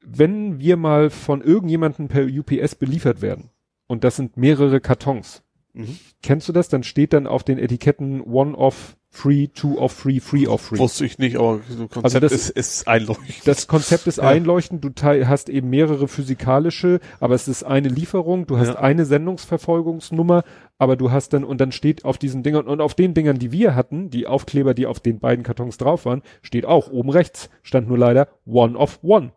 Wenn 0.00 0.60
wir 0.60 0.78
mal 0.78 1.10
von 1.10 1.42
irgendjemandem 1.42 2.08
per 2.08 2.24
UPS 2.24 2.74
beliefert 2.76 3.20
werden, 3.20 3.50
und 3.88 4.04
das 4.04 4.14
sind 4.14 4.36
mehrere 4.36 4.80
Kartons, 4.80 5.42
Mhm. 5.74 5.98
kennst 6.22 6.48
du 6.48 6.52
das? 6.52 6.68
Dann 6.68 6.82
steht 6.84 7.12
dann 7.12 7.26
auf 7.26 7.42
den 7.44 7.58
Etiketten 7.58 8.20
one 8.22 8.56
off 8.56 8.96
free, 9.10 9.46
two 9.48 9.78
off 9.78 9.92
free, 9.92 10.18
three 10.20 10.46
off 10.46 10.60
free. 10.62 10.78
Wusste 10.78 11.04
ich 11.06 11.18
nicht, 11.18 11.36
aber 11.36 11.60
so 11.68 11.88
Konzept 11.88 12.04
Also 12.04 12.20
das- 12.20 12.32
ist, 12.32 12.50
ist 12.50 12.88
einleuchtend. 12.88 13.46
Das 13.46 13.66
Konzept 13.66 14.06
ist 14.06 14.18
Ja. 14.18 14.24
einleuchtend, 14.24 14.84
du 14.84 14.90
hast 15.26 15.48
eben 15.48 15.70
mehrere 15.70 16.08
physikalische, 16.08 17.00
aber 17.20 17.34
es 17.34 17.48
ist 17.48 17.62
eine 17.64 17.88
Lieferung, 17.88 18.46
du 18.46 18.58
hast 18.58 18.68
Ja. 18.68 18.78
eine 18.80 19.04
Sendungsverfolgungsnummer, 19.06 20.42
aber 20.78 20.96
du 20.96 21.10
hast 21.10 21.32
dann, 21.32 21.44
und 21.44 21.60
dann 21.60 21.72
steht 21.72 22.04
auf 22.04 22.18
diesen 22.18 22.42
Dingern, 22.42 22.66
und 22.66 22.80
auf 22.82 22.94
den 22.94 23.14
Dingern, 23.14 23.38
die 23.38 23.50
wir 23.52 23.74
hatten, 23.74 24.10
die 24.10 24.26
Aufkleber, 24.26 24.74
die 24.74 24.86
auf 24.86 25.00
den 25.00 25.20
beiden 25.20 25.42
Kartons 25.44 25.78
drauf 25.78 26.04
waren, 26.04 26.22
steht 26.42 26.66
auch 26.66 26.90
oben 26.90 27.10
rechts, 27.10 27.48
stand 27.62 27.88
nur 27.88 27.98
leider 27.98 28.28
one 28.46 28.76
of 28.76 28.98
one. 29.02 29.32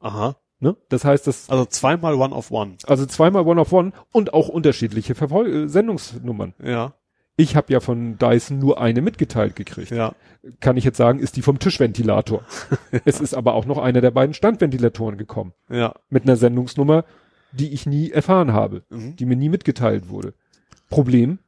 Aha. 0.00 0.36
Ne? 0.58 0.76
Das 0.88 1.04
heißt, 1.04 1.26
das, 1.26 1.50
Also 1.50 1.66
zweimal 1.66 2.14
One 2.14 2.34
of 2.34 2.50
One. 2.50 2.76
also 2.86 3.04
zweimal 3.06 3.46
one 3.46 3.60
of 3.60 3.72
one 3.72 3.92
und 4.12 4.32
auch 4.32 4.48
unterschiedliche 4.48 5.14
Verfol 5.14 5.64
äh, 5.64 5.68
Sendungsnummern. 5.68 6.54
Ja. 6.62 6.94
Ich 7.36 7.54
habe 7.56 7.70
ja 7.72 7.80
von 7.80 8.16
Dyson 8.16 8.58
nur 8.58 8.80
eine 8.80 9.02
mitgeteilt 9.02 9.54
gekriegt. 9.56 9.90
Ja. 9.90 10.14
Kann 10.60 10.78
ich 10.78 10.84
jetzt 10.84 10.96
sagen, 10.96 11.18
ist 11.18 11.36
die 11.36 11.42
vom 11.42 11.58
Tischventilator. 11.58 12.42
es 13.04 13.20
ist 13.20 13.34
aber 13.34 13.52
auch 13.52 13.66
noch 13.66 13.76
einer 13.76 14.00
der 14.00 14.10
beiden 14.12 14.32
Standventilatoren 14.32 15.18
gekommen. 15.18 15.52
Ja. 15.68 15.94
mit 16.08 16.22
einer 16.22 16.36
Sendungsnummer, 16.36 17.04
die 17.52 17.72
ich 17.74 17.84
nie 17.86 18.10
erfahren 18.10 18.52
habe, 18.54 18.84
Mhm. 18.88 19.16
die 19.16 19.26
mir 19.26 19.36
nie 19.36 19.50
mitgeteilt 19.50 20.08
wurde. 20.08 20.32
Problem, 20.88 21.38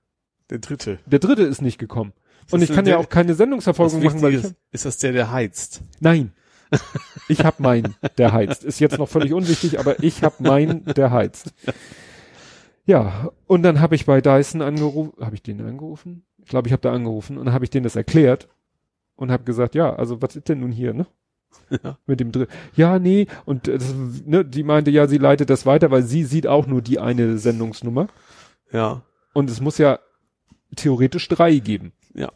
Der 0.51 0.59
dritte. 0.59 0.99
der 1.07 1.19
dritte 1.19 1.43
ist 1.43 1.63
nicht 1.63 1.79
gekommen. 1.79 2.13
Und 2.51 2.61
das 2.63 2.69
ich 2.71 2.75
kann 2.77 2.87
ja 2.87 2.97
auch 2.99 3.09
keine 3.09 3.35
Sendungsverfolgung 3.35 4.03
machen, 4.03 4.21
weil 4.23 4.35
ich, 4.35 4.45
ist, 4.45 4.55
ist 4.73 4.85
das 4.85 4.99
der, 4.99 5.13
der 5.13 5.31
heizt? 5.33 5.83
nein. 6.01 6.33
Ich 7.29 7.45
hab 7.45 7.61
meinen, 7.61 7.95
der 8.17 8.33
heizt. 8.33 8.65
Ist 8.65 8.81
jetzt 8.81 8.99
noch 8.99 9.09
völlig 9.09 9.33
unwichtig, 9.33 9.79
aber 9.79 10.03
ich 10.03 10.23
hab 10.23 10.41
meinen, 10.41 10.85
der 10.85 11.11
heizt. 11.11 11.53
Ja, 12.87 13.31
und 13.47 13.63
dann 13.63 13.81
habe 13.81 13.95
ich 13.95 14.07
bei 14.07 14.21
Dyson 14.21 14.63
angerufen, 14.63 15.13
habe 15.21 15.35
ich 15.35 15.43
den 15.43 15.61
angerufen? 15.61 16.25
Ich 16.43 16.49
glaube, 16.49 16.69
ich 16.69 16.73
habe 16.73 16.81
da 16.81 16.93
angerufen 16.93 17.37
und 17.37 17.45
dann 17.45 17.55
habe 17.55 17.65
ich 17.65 17.71
denen 17.71 17.85
das 17.85 17.97
erklärt 17.97 18.49
und 19.17 19.31
habe 19.31 19.45
gesagt, 19.45 19.75
ja, 19.75 19.95
also 19.95 20.23
was 20.23 20.37
ist 20.37 20.49
denn 20.49 20.61
nun 20.61 20.73
hier, 20.73 20.95
ne? 20.95 21.07
Ja. 21.83 21.99
Mit 22.07 22.21
dem 22.21 22.33
Dritt. 22.33 22.49
Ja, 22.77 22.99
nee, 22.99 23.27
und 23.45 23.69
äh, 23.69 23.79
das, 23.79 23.95
ne, 24.25 24.45
die 24.45 24.63
meinte, 24.63 24.91
ja, 24.91 25.07
sie 25.07 25.19
leitet 25.19 25.51
das 25.51 25.67
weiter, 25.67 25.91
weil 25.91 26.03
sie 26.03 26.25
sieht 26.25 26.47
auch 26.47 26.67
nur 26.67 26.81
die 26.81 26.99
eine 26.99 27.37
Sendungsnummer. 27.39 28.09
Ja. 28.73 29.03
Und 29.35 29.51
es 29.51 29.61
muss 29.61 29.77
ja 29.79 29.99
theoretisch 30.77 31.29
drei 31.29 31.57
geben. 31.57 31.93
Ja. 32.15 32.31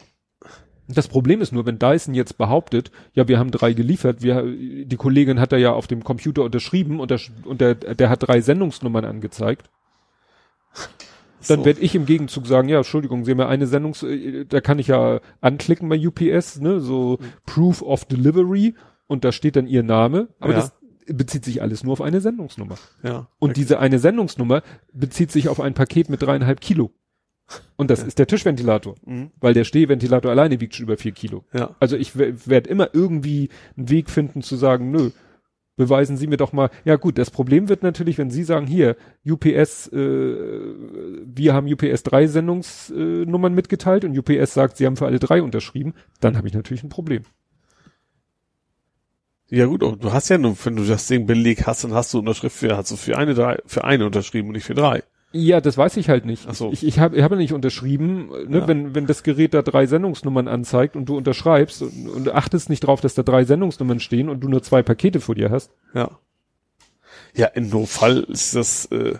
Das 0.88 1.08
Problem 1.08 1.40
ist 1.40 1.52
nur, 1.52 1.64
wenn 1.64 1.78
Dyson 1.78 2.14
jetzt 2.14 2.36
behauptet, 2.38 2.90
ja, 3.14 3.28
wir 3.28 3.38
haben 3.38 3.50
drei 3.50 3.72
geliefert, 3.72 4.22
wir, 4.22 4.42
die 4.42 4.96
Kollegin 4.96 5.38
hat 5.40 5.52
da 5.52 5.56
ja 5.56 5.72
auf 5.72 5.86
dem 5.86 6.02
Computer 6.04 6.42
unterschrieben 6.42 7.00
und 7.00 7.10
der, 7.10 7.20
und 7.44 7.60
der, 7.60 7.74
der 7.74 8.08
hat 8.10 8.26
drei 8.26 8.40
Sendungsnummern 8.40 9.04
angezeigt. 9.04 9.70
Dann 11.48 11.60
So. 11.60 11.64
werde 11.64 11.80
ich 11.80 11.94
im 11.94 12.06
Gegenzug 12.06 12.46
sagen, 12.46 12.68
ja, 12.68 12.78
Entschuldigung, 12.78 13.24
Sie 13.24 13.32
haben 13.32 13.40
ja 13.40 13.48
eine 13.48 13.66
Sendungs, 13.66 14.02
äh, 14.04 14.44
da 14.44 14.60
kann 14.60 14.78
ich 14.78 14.88
ja 14.88 15.20
anklicken 15.40 15.88
bei 15.88 15.98
UPS, 16.06 16.60
ne, 16.60 16.80
so 16.80 17.18
Mhm. 17.20 17.26
Proof 17.46 17.82
of 17.82 18.04
Delivery 18.04 18.74
und 19.08 19.24
da 19.24 19.32
steht 19.32 19.56
dann 19.56 19.66
Ihr 19.66 19.82
Name, 19.82 20.28
aber 20.38 20.52
Ja. 20.52 20.60
das 20.60 20.72
bezieht 21.06 21.44
sich 21.44 21.60
alles 21.60 21.82
nur 21.82 21.94
auf 21.94 22.00
eine 22.00 22.20
Sendungsnummer. 22.20 22.76
Ja. 23.02 23.26
Und 23.40 23.56
diese 23.56 23.80
eine 23.80 23.98
Sendungsnummer 23.98 24.62
bezieht 24.92 25.32
sich 25.32 25.48
auf 25.48 25.58
ein 25.60 25.74
Paket 25.74 26.08
mit 26.08 26.22
dreieinhalb 26.22 26.60
Kilo. 26.60 26.92
Und 27.76 27.90
das 27.90 28.02
ist 28.02 28.18
der 28.18 28.26
Tischventilator, 28.26 28.94
Mhm. 29.04 29.30
weil 29.40 29.54
der 29.54 29.64
Stehventilator 29.64 30.30
alleine 30.30 30.60
wiegt 30.60 30.74
schon 30.74 30.84
über 30.84 30.96
vier 30.96 31.12
Kilo. 31.12 31.44
Ja. 31.52 31.74
Also 31.80 31.96
ich 31.96 32.16
werde 32.16 32.68
immer 32.70 32.90
irgendwie 32.92 33.48
einen 33.76 33.90
Weg 33.90 34.10
finden 34.10 34.42
zu 34.42 34.56
sagen, 34.56 34.90
nö, 34.90 35.10
beweisen 35.76 36.16
Sie 36.16 36.26
mir 36.26 36.36
doch 36.36 36.52
mal. 36.52 36.70
Ja 36.84 36.96
gut, 36.96 37.18
das 37.18 37.30
Problem 37.30 37.68
wird 37.68 37.82
natürlich, 37.82 38.18
wenn 38.18 38.30
Sie 38.30 38.44
sagen, 38.44 38.66
hier, 38.66 38.96
UPS, 39.26 39.88
äh, 39.88 39.96
wir 39.96 41.54
haben 41.54 41.72
UPS 41.72 42.02
drei 42.02 42.26
Sendungsnummern 42.26 43.22
äh, 43.22 43.30
Nummern 43.30 43.54
mitgeteilt 43.54 44.04
und 44.04 44.16
UPS 44.16 44.54
sagt, 44.54 44.76
Sie 44.76 44.86
haben 44.86 44.96
für 44.96 45.06
alle 45.06 45.18
drei 45.18 45.42
unterschrieben, 45.42 45.94
dann 46.20 46.36
habe 46.36 46.46
ich 46.46 46.54
natürlich 46.54 46.82
ein 46.84 46.88
Problem. 46.90 47.22
Ja 49.50 49.66
gut, 49.66 49.82
du 49.82 50.12
hast 50.12 50.30
ja 50.30 50.38
nur, 50.38 50.56
wenn 50.64 50.76
du 50.76 50.84
das 50.84 51.06
Ding 51.08 51.26
Beleg 51.26 51.66
hast, 51.66 51.84
dann 51.84 51.92
hast 51.92 52.14
du 52.14 52.18
Unterschrift 52.18 52.56
für, 52.56 52.74
hast 52.76 52.90
du 52.90 52.96
für 52.96 53.18
eine 53.18 53.34
drei, 53.34 53.58
für 53.66 53.84
eine 53.84 54.06
unterschrieben 54.06 54.48
und 54.48 54.54
nicht 54.54 54.64
für 54.64 54.74
drei. 54.74 55.02
Ja, 55.32 55.60
das 55.60 55.78
weiß 55.78 55.96
ich 55.96 56.08
halt 56.08 56.24
nicht. 56.26 56.46
Ach 56.48 56.54
so. 56.54 56.70
Ich, 56.72 56.84
ich 56.84 56.98
habe 56.98 57.16
ich 57.16 57.22
hab 57.22 57.30
ja 57.30 57.38
nicht 57.38 57.52
unterschrieben, 57.54 58.28
ne, 58.48 58.58
Ja. 58.58 58.68
wenn, 58.68 58.94
wenn 58.94 59.06
das 59.06 59.22
Gerät 59.22 59.54
da 59.54 59.62
drei 59.62 59.86
Sendungsnummern 59.86 60.46
anzeigt 60.48 60.94
und 60.94 61.06
du 61.06 61.16
unterschreibst 61.16 61.82
und, 61.82 62.08
und 62.08 62.28
achtest 62.34 62.68
nicht 62.70 62.80
drauf, 62.80 63.00
dass 63.00 63.14
da 63.14 63.22
drei 63.22 63.44
Sendungsnummern 63.44 64.00
stehen 64.00 64.28
und 64.28 64.40
du 64.40 64.48
nur 64.48 64.62
zwei 64.62 64.82
Pakete 64.82 65.20
vor 65.20 65.34
dir 65.34 65.50
hast. 65.50 65.70
Ja. 65.94 66.10
Ja, 67.34 67.46
in 67.46 67.70
no 67.70 67.86
Fall 67.86 68.18
ist 68.28 68.54
das 68.54 68.86
äh, 68.86 69.14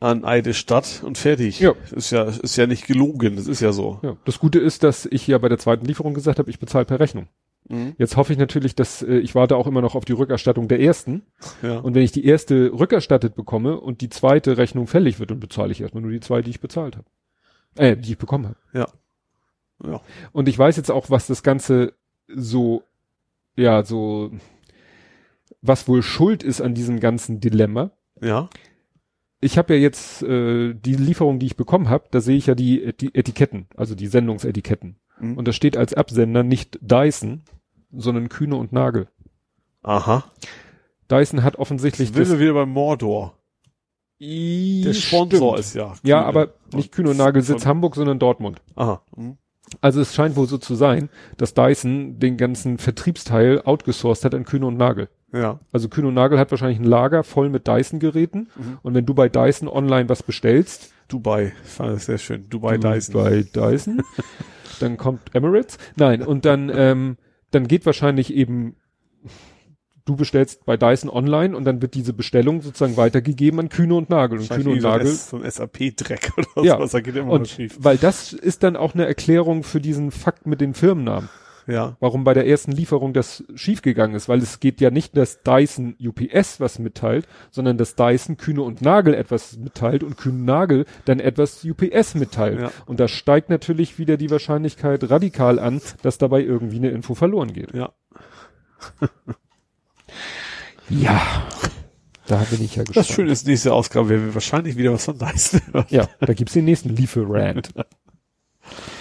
an 0.00 0.24
eine 0.24 0.52
Stadt 0.52 1.02
und 1.04 1.16
fertig. 1.16 1.60
Ja. 1.60 1.74
Ist 1.94 2.10
ja, 2.10 2.24
ist 2.24 2.56
ja 2.56 2.66
nicht 2.66 2.86
gelogen, 2.86 3.36
das 3.36 3.46
ist 3.46 3.60
ja 3.60 3.72
so. 3.72 4.00
Ja. 4.02 4.16
Das 4.24 4.38
Gute 4.38 4.58
ist, 4.58 4.82
dass 4.82 5.06
ich 5.06 5.26
ja 5.26 5.38
bei 5.38 5.48
der 5.48 5.58
zweiten 5.58 5.86
Lieferung 5.86 6.12
gesagt 6.14 6.38
habe, 6.38 6.50
ich 6.50 6.58
bezahle 6.58 6.84
per 6.84 7.00
Rechnung. 7.00 7.28
Mhm. 7.68 7.94
Jetzt 7.98 8.16
hoffe 8.16 8.32
ich 8.32 8.38
natürlich, 8.38 8.74
dass 8.74 9.02
äh, 9.02 9.18
ich 9.18 9.34
warte 9.34 9.56
auch 9.56 9.66
immer 9.66 9.80
noch 9.80 9.94
auf 9.94 10.04
die 10.04 10.12
Rückerstattung 10.12 10.68
der 10.68 10.80
ersten. 10.80 11.22
Ja. 11.62 11.78
Und 11.78 11.94
wenn 11.94 12.02
ich 12.02 12.12
die 12.12 12.24
erste 12.24 12.72
rückerstattet 12.72 13.34
bekomme 13.34 13.80
und 13.80 14.00
die 14.00 14.08
zweite 14.08 14.56
Rechnung 14.56 14.86
fällig 14.86 15.18
wird, 15.18 15.30
dann 15.30 15.40
bezahle 15.40 15.72
ich 15.72 15.80
erstmal 15.80 16.02
nur 16.02 16.12
die 16.12 16.20
zwei, 16.20 16.42
die 16.42 16.50
ich 16.50 16.60
bezahlt 16.60 16.96
habe. 16.96 17.06
Äh, 17.76 17.96
die 17.96 18.12
ich 18.12 18.18
bekommen 18.18 18.46
habe. 18.46 18.56
ja. 18.72 18.86
Ja. 19.84 20.00
Und 20.32 20.48
ich 20.48 20.58
weiß 20.58 20.76
jetzt 20.76 20.90
auch, 20.90 21.10
was 21.10 21.26
das 21.26 21.42
Ganze 21.42 21.92
so, 22.28 22.82
ja, 23.56 23.84
so, 23.84 24.30
was 25.60 25.88
wohl 25.88 26.02
schuld 26.02 26.42
ist 26.42 26.60
an 26.60 26.74
diesem 26.74 27.00
ganzen 27.00 27.40
Dilemma. 27.40 27.90
Ja. 28.20 28.48
Ich 29.40 29.58
habe 29.58 29.74
ja 29.74 29.80
jetzt 29.80 30.22
äh, 30.22 30.74
die 30.74 30.94
Lieferung, 30.94 31.38
die 31.38 31.46
ich 31.46 31.56
bekommen 31.56 31.90
habe, 31.90 32.06
da 32.10 32.20
sehe 32.20 32.38
ich 32.38 32.46
ja 32.46 32.54
die, 32.54 32.94
die 32.98 33.14
Etiketten, 33.14 33.66
also 33.76 33.94
die 33.94 34.06
Sendungsetiketten. 34.06 34.96
Mhm. 35.20 35.36
Und 35.36 35.46
da 35.46 35.52
steht 35.52 35.76
als 35.76 35.94
Absender 35.94 36.42
nicht 36.42 36.78
Dyson, 36.80 37.42
sondern 37.96 38.28
Kühne 38.28 38.56
und 38.56 38.72
Nagel. 38.72 39.08
Aha. 39.82 40.24
Dyson 41.10 41.42
hat 41.42 41.56
offensichtlich 41.56 42.12
sind 42.12 42.28
wir 42.28 42.38
wieder 42.40 42.54
beim 42.54 42.70
Mordor. 42.70 43.38
Der 44.20 44.94
Sponsor 44.94 45.58
ist 45.58 45.74
ja. 45.74 45.94
Ja, 46.02 46.18
Kühne. 46.20 46.26
aber 46.26 46.48
nicht 46.72 46.92
Kühne 46.92 47.10
und 47.10 47.18
Nagel 47.18 47.42
Sitz 47.42 47.62
Von- 47.62 47.70
Hamburg, 47.70 47.94
sondern 47.96 48.18
Dortmund. 48.18 48.60
Aha. 48.74 49.02
Mhm. 49.14 49.36
Also 49.80 50.00
es 50.00 50.14
scheint 50.14 50.36
wohl 50.36 50.46
so 50.46 50.58
zu 50.58 50.74
sein, 50.74 51.08
dass 51.36 51.52
Dyson 51.54 52.18
den 52.18 52.36
ganzen 52.36 52.78
Vertriebsteil 52.78 53.60
outgesourced 53.62 54.24
hat 54.24 54.34
an 54.34 54.44
Kühne 54.44 54.66
und 54.66 54.76
Nagel. 54.76 55.08
Ja. 55.32 55.58
Also 55.72 55.88
Kühne 55.88 56.08
und 56.08 56.14
Nagel 56.14 56.38
hat 56.38 56.50
wahrscheinlich 56.50 56.78
ein 56.78 56.84
Lager 56.84 57.24
voll 57.24 57.50
mit 57.50 57.66
Dyson-Geräten. 57.66 58.48
Mhm. 58.56 58.78
Und 58.82 58.94
wenn 58.94 59.04
du 59.04 59.12
bei 59.12 59.28
Dyson 59.28 59.68
online 59.68 60.08
was 60.08 60.22
bestellst, 60.22 60.92
Dubai. 61.08 61.52
Fand 61.64 61.94
das 61.96 62.06
sehr 62.06 62.18
schön. 62.18 62.48
Dubai 62.48 62.78
du 62.78 62.88
Dyson. 62.88 63.14
bei 63.14 63.42
Dyson, 63.42 64.02
dann 64.80 64.96
kommt 64.96 65.34
Emirates. 65.34 65.78
Nein, 65.96 66.22
und 66.22 66.44
dann, 66.44 66.70
ähm, 66.74 67.16
dann 67.56 67.68
geht 67.68 67.86
wahrscheinlich 67.86 68.32
eben, 68.32 68.76
du 70.04 70.14
bestellst 70.16 70.64
bei 70.64 70.76
Dyson 70.76 71.10
online 71.10 71.56
und 71.56 71.64
dann 71.64 71.82
wird 71.82 71.94
diese 71.94 72.12
Bestellung 72.12 72.60
sozusagen 72.62 72.96
weitergegeben 72.96 73.58
an 73.58 73.68
Kühne 73.68 73.94
und 73.96 74.08
Nagel. 74.10 74.38
Und 74.38 74.48
Kühne 74.48 74.70
und 74.70 74.80
so 74.80 74.88
Nagel. 74.88 75.06
So 75.08 75.36
ein 75.38 75.50
SAP-Dreck 75.50 76.32
oder 76.36 76.64
Ja. 76.64 76.76
sowas, 76.76 76.92
da 76.92 77.00
geht 77.00 77.16
immer 77.16 77.32
Und 77.32 77.48
schief. 77.48 77.76
weil 77.80 77.96
das 77.96 78.32
ist 78.32 78.62
dann 78.62 78.76
auch 78.76 78.94
eine 78.94 79.06
Erklärung 79.06 79.62
für 79.64 79.80
diesen 79.80 80.10
Fakt 80.12 80.46
mit 80.46 80.60
den 80.60 80.74
Firmennamen. 80.74 81.28
Ja. 81.66 81.96
Warum 82.00 82.24
bei 82.24 82.34
der 82.34 82.46
ersten 82.46 82.72
Lieferung 82.72 83.12
das 83.12 83.44
schiefgegangen 83.54 84.14
ist, 84.14 84.28
weil 84.28 84.38
es 84.38 84.60
geht 84.60 84.80
ja 84.80 84.90
nicht 84.90 85.16
das 85.16 85.42
Dyson 85.42 85.96
UPS 86.00 86.60
was 86.60 86.78
mitteilt, 86.78 87.26
sondern 87.50 87.76
das 87.76 87.96
Dyson 87.96 88.36
Kühne 88.36 88.62
und 88.62 88.82
Nagel 88.82 89.14
etwas 89.14 89.56
mitteilt 89.56 90.02
und 90.02 90.16
Kühne 90.16 90.44
Nagel 90.44 90.86
dann 91.04 91.20
etwas 91.20 91.64
UPS 91.64 92.14
mitteilt. 92.14 92.60
Ja. 92.60 92.72
Und 92.86 93.00
da 93.00 93.08
steigt 93.08 93.50
natürlich 93.50 93.98
wieder 93.98 94.16
die 94.16 94.30
Wahrscheinlichkeit 94.30 95.10
radikal 95.10 95.58
an, 95.58 95.80
dass 96.02 96.18
dabei 96.18 96.42
irgendwie 96.42 96.76
eine 96.76 96.90
Info 96.90 97.14
verloren 97.14 97.52
geht. 97.52 97.74
Ja. 97.74 97.92
Ja. 100.88 101.20
Da 102.26 102.44
bin 102.50 102.62
ich 102.62 102.76
ja 102.76 102.82
gespannt. 102.82 103.08
Das 103.08 103.14
Schöne 103.14 103.30
ist, 103.30 103.46
nächste 103.46 103.72
Ausgabe 103.72 104.08
werden 104.08 104.26
wir 104.26 104.34
wahrscheinlich 104.34 104.76
wieder 104.76 104.92
was 104.92 105.04
von 105.04 105.18
Dyson 105.18 105.60
hören. 105.72 105.86
Ja, 105.90 106.08
da 106.20 106.32
gibt's 106.32 106.54
den 106.54 106.64
nächsten 106.64 106.90
Lieferant. 106.90 107.70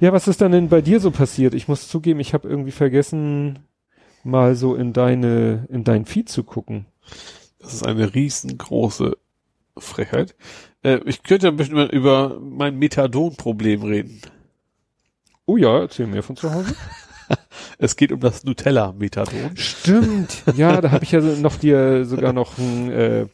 Ja, 0.00 0.12
was 0.12 0.28
ist 0.28 0.40
dann 0.40 0.52
denn 0.52 0.68
bei 0.68 0.80
dir 0.80 1.00
so 1.00 1.10
passiert? 1.10 1.54
Ich 1.54 1.68
muss 1.68 1.88
zugeben, 1.88 2.20
ich 2.20 2.34
habe 2.34 2.48
irgendwie 2.48 2.72
vergessen, 2.72 3.60
mal 4.22 4.54
so 4.56 4.74
in 4.74 4.92
deine, 4.92 5.66
in 5.70 5.84
dein 5.84 6.04
Feed 6.04 6.28
zu 6.28 6.42
gucken. 6.44 6.86
Das 7.58 7.72
ist 7.74 7.86
eine 7.86 8.14
riesengroße 8.14 9.16
Frechheit. 9.78 10.34
Äh, 10.82 11.00
ich 11.06 11.22
könnte 11.22 11.48
ein 11.48 11.56
bisschen 11.56 11.88
über 11.90 12.38
mein 12.40 12.76
Methadon-Problem 12.78 13.82
reden. 13.82 14.20
Oh 15.46 15.56
ja, 15.56 15.80
erzähl 15.80 16.06
mir 16.06 16.22
von 16.22 16.36
zu 16.36 16.52
Hause. 16.52 16.74
Es 17.78 17.96
geht 17.96 18.12
um 18.12 18.20
das 18.20 18.44
Nutella-Methadon. 18.44 19.56
Stimmt. 19.56 20.42
Ja, 20.56 20.80
da 20.82 20.90
habe 20.90 21.04
ich 21.04 21.12
ja 21.12 21.20
noch 21.20 21.56
dir 21.56 22.04
sogar 22.04 22.34
noch 22.34 22.58
ein, 22.58 22.90
äh, 22.90 23.26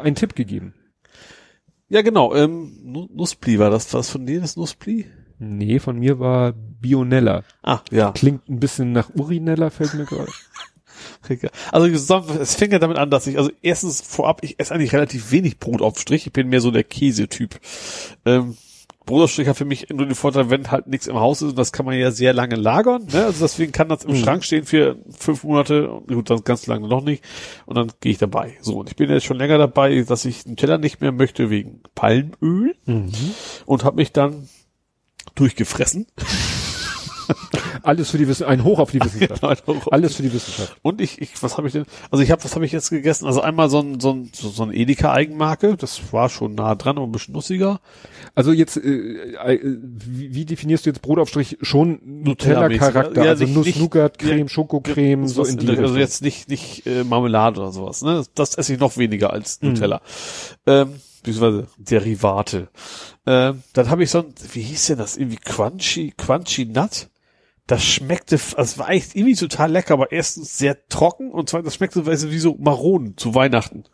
einen 0.00 0.14
Tipp 0.14 0.36
gegeben. 0.36 0.74
Ja, 1.88 2.02
genau. 2.02 2.34
Ähm, 2.34 2.72
Nu- 2.84 3.08
Nuspli 3.12 3.58
war 3.58 3.70
das. 3.70 3.92
Was 3.94 4.10
von 4.10 4.26
dir 4.26 4.40
das 4.40 4.56
Nuspli? 4.56 5.06
Nee, 5.38 5.78
von 5.78 5.98
mir 5.98 6.18
war 6.18 6.52
Bionella. 6.52 7.42
Ah, 7.62 7.80
ja. 7.90 8.12
Klingt 8.12 8.48
ein 8.48 8.60
bisschen 8.60 8.92
nach 8.92 9.10
Urinella, 9.14 9.70
fällt 9.70 9.94
mir 9.94 10.04
gerade. 10.04 10.30
Also 11.72 11.86
es 12.40 12.54
fängt 12.54 12.72
ja 12.72 12.78
damit 12.78 12.96
an, 12.98 13.10
dass 13.10 13.26
ich, 13.26 13.38
also 13.38 13.50
erstens 13.62 14.00
vorab, 14.00 14.42
ich 14.44 14.58
esse 14.60 14.74
eigentlich 14.74 14.92
relativ 14.92 15.30
wenig 15.32 15.58
Brotaufstrich. 15.58 16.26
Ich 16.26 16.32
bin 16.32 16.48
mehr 16.48 16.60
so 16.60 16.70
der 16.70 16.84
Käsetyp. 16.84 17.58
Ähm, 18.24 18.56
Brotaufstrich 19.04 19.48
hat 19.48 19.56
für 19.56 19.64
mich 19.64 19.88
nur 19.90 20.06
den 20.06 20.14
Vorteil, 20.14 20.50
wenn 20.50 20.70
halt 20.70 20.86
nichts 20.86 21.06
im 21.08 21.18
Haus 21.18 21.42
ist, 21.42 21.50
und 21.50 21.58
das 21.58 21.72
kann 21.72 21.86
man 21.86 21.96
ja 21.98 22.10
sehr 22.12 22.32
lange 22.32 22.54
lagern. 22.56 23.06
Ne? 23.12 23.24
Also 23.24 23.44
deswegen 23.44 23.72
kann 23.72 23.88
das 23.88 24.04
im 24.04 24.12
Mhm. 24.12 24.16
Schrank 24.16 24.44
stehen 24.44 24.64
für 24.64 24.96
fünf 25.16 25.42
Monate, 25.44 25.88
gut, 26.06 26.30
dann 26.30 26.44
ganz 26.44 26.66
lange 26.66 26.86
noch 26.88 27.02
nicht. 27.02 27.24
Und 27.66 27.76
dann 27.76 27.90
gehe 28.00 28.12
ich 28.12 28.18
dabei. 28.18 28.56
So, 28.60 28.78
und 28.78 28.90
ich 28.90 28.96
bin 28.96 29.10
jetzt 29.10 29.24
schon 29.24 29.38
länger 29.38 29.58
dabei, 29.58 30.02
dass 30.02 30.24
ich 30.24 30.44
den 30.44 30.56
Teller 30.56 30.78
nicht 30.78 31.00
mehr 31.00 31.12
möchte 31.12 31.50
wegen 31.50 31.80
Palmöl 31.96 32.74
und 33.66 33.84
habe 33.84 33.96
mich 33.96 34.12
dann 34.12 34.48
durchgefressen. 35.34 36.06
Alles 37.84 38.10
für 38.10 38.18
die 38.18 38.28
Wissenschaft, 38.28 38.50
ein 38.50 38.64
Hoch 38.64 38.78
auf 38.78 38.90
die 38.90 39.00
Wissenschaft. 39.00 39.40
Genau. 39.66 39.80
Alles 39.90 40.16
für 40.16 40.22
die 40.22 40.32
Wissenschaft. 40.32 40.76
Und 40.82 41.00
ich, 41.00 41.20
ich 41.22 41.30
was 41.42 41.56
habe 41.56 41.66
ich 41.68 41.72
denn? 41.72 41.84
Also 42.10 42.22
ich 42.22 42.30
habe, 42.30 42.42
was 42.44 42.54
habe 42.54 42.64
ich 42.66 42.72
jetzt 42.72 42.90
gegessen? 42.90 43.26
Also 43.26 43.40
einmal 43.40 43.70
so 43.70 43.80
ein 43.80 44.00
so 44.00 44.12
ein 44.12 44.30
so, 44.34 44.62
ein 44.62 44.72
Edeka 44.72 45.12
Eigenmarke, 45.12 45.76
das 45.76 46.00
war 46.12 46.28
schon 46.28 46.54
nah 46.54 46.74
dran, 46.74 46.96
aber 46.98 47.06
ein 47.06 47.12
bisschen 47.12 47.32
nussiger. 47.34 47.80
Also 48.34 48.52
jetzt, 48.52 48.76
äh, 48.76 48.80
äh, 48.80 49.60
wie, 49.64 50.34
wie 50.34 50.44
definierst 50.44 50.84
du 50.86 50.90
jetzt 50.90 51.00
Brotaufstrich? 51.02 51.58
Schon 51.62 52.00
Nutella-mäßig. 52.24 52.24
Nutella-Charakter, 52.80 53.24
Ja, 53.24 53.30
also 53.30 53.44
nicht- 53.44 53.54
Nuss, 53.54 53.66
nicht- 53.66 53.78
Nougat, 53.80 54.22
ja, 54.22 54.28
Creme, 54.28 54.48
Schokocreme, 54.48 55.28
so 55.28 55.44
in 55.44 55.58
die 55.58 55.68
Also 55.68 55.80
Richtung. 55.82 55.96
jetzt 55.98 56.22
nicht 56.22 56.48
nicht 56.48 56.86
äh, 56.86 57.04
Marmelade 57.04 57.60
oder 57.60 57.72
sowas, 57.72 58.02
ne? 58.02 58.24
Das 58.34 58.56
esse 58.56 58.74
ich 58.74 58.80
noch 58.80 58.96
weniger 58.96 59.32
als 59.32 59.60
Mhm. 59.62 59.68
Nutella. 59.70 60.02
Ähm, 60.66 60.94
beziehungsweise 61.22 61.66
Derivate. 61.78 62.68
Ähm, 63.26 63.62
dann 63.72 63.90
habe 63.90 64.02
ich 64.02 64.10
so 64.10 64.18
ein, 64.18 64.34
wie 64.52 64.62
hieß 64.62 64.86
denn 64.88 64.98
das? 64.98 65.16
Irgendwie 65.16 65.36
Crunchy, 65.36 66.12
Crunchy 66.16 66.66
Nut. 66.66 67.08
Das 67.66 67.84
schmeckte, 67.84 68.34
also 68.34 68.56
es 68.58 68.78
war 68.78 68.90
echt 68.90 69.14
irgendwie 69.14 69.36
total 69.36 69.70
lecker, 69.70 69.94
aber 69.94 70.10
erstens 70.10 70.58
sehr 70.58 70.88
trocken 70.88 71.30
und 71.30 71.48
zweitens 71.48 71.66
das 71.66 71.74
schmeckte 71.76 72.04
wie 72.06 72.38
so 72.38 72.56
Maronen 72.58 73.16
zu 73.16 73.34
Weihnachten. 73.34 73.84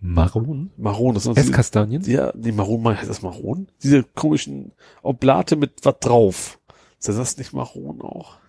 Maronen? 0.00 0.72
Maronen, 0.78 1.14
das 1.14 1.24
sind 1.24 1.36
Esskastanien? 1.36 2.02
Ja, 2.04 2.32
die 2.34 2.52
Maronen, 2.52 2.98
heißt 2.98 3.10
das 3.10 3.20
Maronen? 3.20 3.70
Diese 3.82 4.02
komischen 4.02 4.72
Oblate 5.02 5.56
mit 5.56 5.84
was 5.84 5.98
drauf. 6.00 6.58
Ist 6.98 7.08
das 7.08 7.36
nicht 7.36 7.52
Maronen 7.52 8.00
auch? 8.00 8.39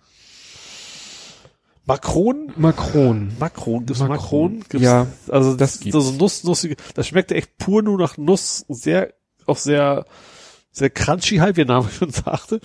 Makronen? 1.84 2.52
Makron. 2.56 3.32
Makron, 3.38 3.86
gibt's 3.86 4.00
Makron. 4.00 4.16
Makron? 4.16 4.64
Gibt's, 4.68 4.84
Ja, 4.84 5.06
also 5.28 5.56
das 5.56 5.80
das 5.80 5.90
so 5.92 6.12
Nuss, 6.12 6.44
nussige, 6.44 6.76
das 6.94 7.08
schmeckte 7.08 7.34
echt 7.34 7.58
pur 7.58 7.82
nur 7.82 7.98
nach 7.98 8.16
Nuss, 8.16 8.64
sehr, 8.68 9.12
auch 9.46 9.56
sehr, 9.56 10.04
sehr 10.70 10.90
crunchy 10.90 11.38
halt, 11.38 11.56
wie 11.56 11.64
der 11.64 11.74
Name 11.74 11.88
schon 11.98 12.10
sagte. 12.10 12.60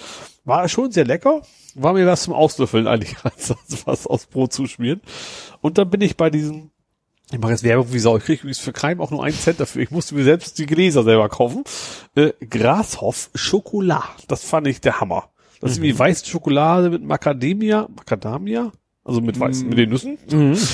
War 0.45 0.69
schon 0.69 0.91
sehr 0.91 1.05
lecker. 1.05 1.41
War 1.75 1.93
mir 1.93 2.05
was 2.05 2.23
zum 2.23 2.33
Auslöffeln 2.33 2.87
eigentlich, 2.87 3.15
als 3.23 3.53
was 3.85 4.07
aus 4.07 4.27
Brot 4.27 4.53
zuschmieren. 4.53 5.01
Und 5.61 5.77
dann 5.77 5.89
bin 5.89 6.01
ich 6.01 6.15
bei 6.15 6.29
diesem, 6.29 6.69
ich 7.31 7.39
mache 7.39 7.51
jetzt 7.51 7.63
Werbung 7.63 7.91
wie 7.91 7.99
Sau, 7.99 8.17
ich 8.17 8.23
kriege 8.23 8.41
übrigens 8.41 8.59
für 8.59 8.71
Crime 8.71 9.01
auch 9.01 9.11
nur 9.11 9.23
einen 9.23 9.35
Cent 9.35 9.59
dafür. 9.59 9.81
Ich 9.81 9.91
musste 9.91 10.15
mir 10.15 10.23
selbst 10.23 10.59
die 10.59 10.67
Gläser 10.67 11.03
selber 11.03 11.27
kaufen. 11.27 11.63
Äh, 12.15 12.33
Grashoff 12.49 13.31
Schokolade. 13.33 14.05
Das 14.27 14.43
fand 14.43 14.67
ich 14.67 14.79
der 14.79 15.01
Hammer. 15.01 15.29
Das 15.59 15.71
ist 15.71 15.77
irgendwie 15.77 15.97
weiße 15.97 16.25
Schokolade 16.27 16.91
mit 16.91 17.03
Macadamia, 17.03 17.87
Macadamia, 17.95 18.71
also 19.07 19.21
mit 19.21 19.39
weißen, 19.39 19.67
mit 19.69 19.77
den 19.77 19.89
Nüssen. 19.89 20.17
Mhm. 20.29 20.57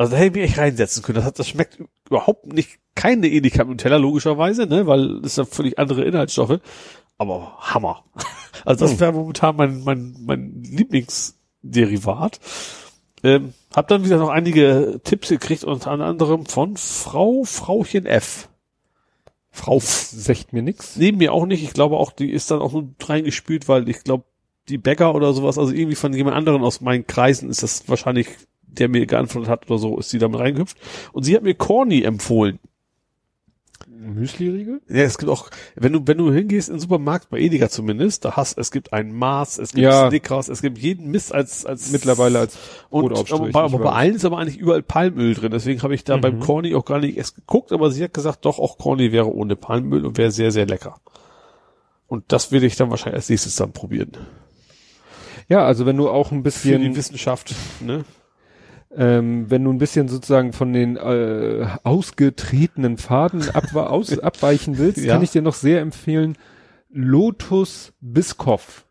Also 0.00 0.12
da 0.12 0.18
hätte 0.18 0.26
ich 0.28 0.42
mich 0.42 0.50
echt 0.52 0.58
reinsetzen 0.60 1.02
können. 1.02 1.16
Das, 1.16 1.24
hat, 1.24 1.40
das 1.40 1.48
schmeckt 1.48 1.82
überhaupt 2.08 2.46
nicht 2.46 2.78
keine 2.94 3.26
Edeka 3.26 3.64
mit 3.64 3.70
Nutella, 3.70 3.96
logischerweise, 3.96 4.66
ne, 4.66 4.86
weil 4.86 5.20
das 5.20 5.32
ist 5.32 5.38
ja 5.38 5.44
völlig 5.44 5.76
andere 5.76 6.04
Inhaltsstoffe. 6.04 6.60
Aber 7.18 7.58
Hammer. 7.58 8.04
Also 8.64 8.86
das 8.86 8.98
wäre 8.98 9.12
momentan 9.12 9.56
mein, 9.56 9.82
mein, 9.84 10.16
mein 10.20 10.62
Lieblingsderivat. 10.62 12.40
Ähm, 13.22 13.54
hab 13.74 13.88
dann 13.88 14.04
wieder 14.04 14.18
noch 14.18 14.30
einige 14.30 15.00
Tipps 15.04 15.28
gekriegt, 15.28 15.64
unter 15.64 15.92
anderem 15.92 16.44
von 16.44 16.76
Frau 16.76 17.44
Frauchen 17.44 18.04
F. 18.04 18.48
Frau 19.50 19.76
F. 19.76 20.10
Sagt 20.12 20.52
mir 20.52 20.62
nix. 20.62 20.96
Neben 20.96 21.18
mir 21.18 21.32
auch 21.32 21.46
nicht. 21.46 21.62
Ich 21.62 21.72
glaube 21.72 21.96
auch, 21.96 22.12
die 22.12 22.30
ist 22.30 22.50
dann 22.50 22.60
auch 22.60 22.72
nur 22.72 22.90
reingespült, 23.00 23.68
weil 23.68 23.88
ich 23.88 24.02
glaube, 24.02 24.24
die 24.68 24.78
Bäcker 24.78 25.14
oder 25.14 25.32
sowas, 25.32 25.58
also 25.58 25.72
irgendwie 25.72 25.94
von 25.96 26.12
jemand 26.12 26.36
anderen 26.36 26.62
aus 26.62 26.80
meinen 26.80 27.06
Kreisen 27.06 27.50
ist 27.50 27.62
das 27.62 27.88
wahrscheinlich, 27.88 28.28
der 28.62 28.88
mir 28.88 29.06
geantwortet 29.06 29.48
hat 29.50 29.70
oder 29.70 29.78
so, 29.78 29.98
ist 29.98 30.10
sie 30.10 30.18
damit 30.18 30.38
reingehüpft. 30.40 30.76
Und 31.12 31.22
sie 31.24 31.34
hat 31.36 31.42
mir 31.42 31.54
Corny 31.54 32.02
empfohlen. 32.02 32.58
Müsli-Riegel? 33.88 34.80
Ja, 34.88 35.02
es 35.02 35.18
gibt 35.18 35.30
auch, 35.30 35.50
wenn 35.76 35.92
du, 35.92 36.00
wenn 36.06 36.18
du 36.18 36.32
hingehst 36.32 36.68
in 36.68 36.76
den 36.76 36.80
Supermarkt, 36.80 37.30
bei 37.30 37.38
Edeka 37.38 37.68
zumindest, 37.68 38.24
da 38.24 38.36
hast, 38.36 38.58
es 38.58 38.70
gibt 38.70 38.92
ein 38.92 39.12
Maß, 39.12 39.58
es 39.58 39.70
gibt 39.72 39.84
Ja. 39.84 40.08
Snickers, 40.08 40.48
es 40.48 40.62
gibt 40.62 40.78
jeden 40.78 41.10
Mist 41.10 41.34
als, 41.34 41.64
als 41.66 41.90
Mittlerweile 41.92 42.40
als 42.40 42.58
und 42.90 43.02
Brotaufstrich, 43.08 43.32
aber, 43.40 43.50
bei- 43.50 43.66
ich 43.66 43.74
aber 43.74 43.84
bei 43.84 43.92
allen 43.92 44.14
ist 44.14 44.24
aber 44.24 44.38
eigentlich 44.38 44.58
überall 44.58 44.82
Palmöl 44.82 45.34
drin. 45.34 45.50
Deswegen 45.52 45.82
habe 45.82 45.94
ich 45.94 46.04
da 46.04 46.16
Mhm. 46.16 46.20
beim 46.20 46.40
Corny 46.40 46.74
auch 46.74 46.84
gar 46.84 47.00
nicht 47.00 47.16
erst 47.16 47.36
geguckt, 47.36 47.72
aber 47.72 47.90
sie 47.90 48.02
hat 48.04 48.14
gesagt, 48.14 48.44
doch, 48.44 48.58
auch 48.58 48.78
Corny 48.78 49.10
wäre 49.12 49.32
ohne 49.32 49.56
Palmöl 49.56 50.04
und 50.06 50.16
wäre 50.18 50.30
sehr, 50.30 50.50
sehr 50.52 50.66
lecker. 50.66 50.96
Und 52.06 52.24
das 52.28 52.52
will 52.52 52.64
ich 52.64 52.76
dann 52.76 52.90
wahrscheinlich 52.90 53.16
als 53.16 53.28
nächstes 53.28 53.56
dann 53.56 53.72
probieren. 53.72 54.12
Ja, 55.48 55.64
also 55.64 55.86
wenn 55.86 55.96
du 55.96 56.08
auch 56.08 56.30
ein 56.30 56.38
Für 56.44 56.68
die 56.68 56.78
bisschen, 56.78 56.96
Wissenschaft, 56.96 57.54
ne? 57.80 58.04
ähm, 58.94 59.50
wenn 59.50 59.64
du 59.64 59.72
ein 59.72 59.78
bisschen 59.78 60.08
sozusagen 60.08 60.52
von 60.52 60.72
den 60.72 60.96
äh, 60.96 61.66
ausgetretenen 61.84 62.98
Faden 62.98 63.48
ab, 63.50 63.74
aus, 63.74 64.18
abweichen 64.18 64.78
willst, 64.78 64.98
Ja. 64.98 65.14
kann 65.14 65.22
ich 65.22 65.30
dir 65.30 65.42
noch 65.42 65.54
sehr 65.54 65.80
empfehlen, 65.80 66.36
Lotus 66.90 67.92
Biskoff. 68.00 68.84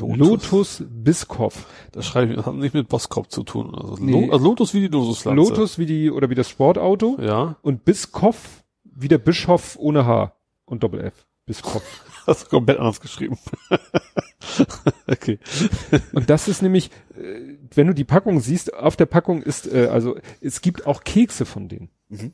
Lotus 0.00 0.82
Biskoff. 0.88 1.66
Das 1.92 2.06
schreibe 2.06 2.32
ich, 2.32 2.36
das 2.36 2.46
hat 2.46 2.54
nicht 2.54 2.74
mit 2.74 2.88
Boskop 2.88 3.30
zu 3.30 3.44
tun. 3.44 3.72
Also, 3.74 3.96
Nee. 4.00 4.28
Also 4.32 4.44
Lotus 4.44 4.74
wie 4.74 4.80
die 4.80 4.88
Lotuspflanze. 4.88 5.36
Lotus 5.36 5.78
wie 5.78 5.86
die, 5.86 6.10
oder 6.10 6.28
wie 6.28 6.34
das 6.34 6.48
Sportauto. 6.48 7.18
Ja. 7.20 7.56
Und 7.62 7.84
Biskoff 7.84 8.64
wie 8.82 9.08
der 9.08 9.18
Bischof 9.18 9.76
ohne 9.78 10.04
H 10.06 10.32
und 10.64 10.82
Doppel 10.82 11.00
F. 11.02 11.26
Biskoff. 11.44 11.82
Hast 12.26 12.46
du 12.46 12.48
komplett 12.48 12.78
anders 12.78 13.00
geschrieben. 13.00 13.38
okay. 15.06 15.38
Und 16.12 16.30
das 16.30 16.48
ist 16.48 16.62
nämlich, 16.62 16.90
äh, 17.16 17.54
wenn 17.74 17.86
du 17.86 17.94
die 17.94 18.04
Packung 18.04 18.40
siehst, 18.40 18.74
auf 18.74 18.96
der 18.96 19.06
Packung 19.06 19.42
ist, 19.42 19.72
äh, 19.72 19.88
also 19.90 20.16
es 20.40 20.60
gibt 20.60 20.86
auch 20.86 21.04
Kekse 21.04 21.44
von 21.44 21.68
denen. 21.68 21.88
Mhm. 22.08 22.32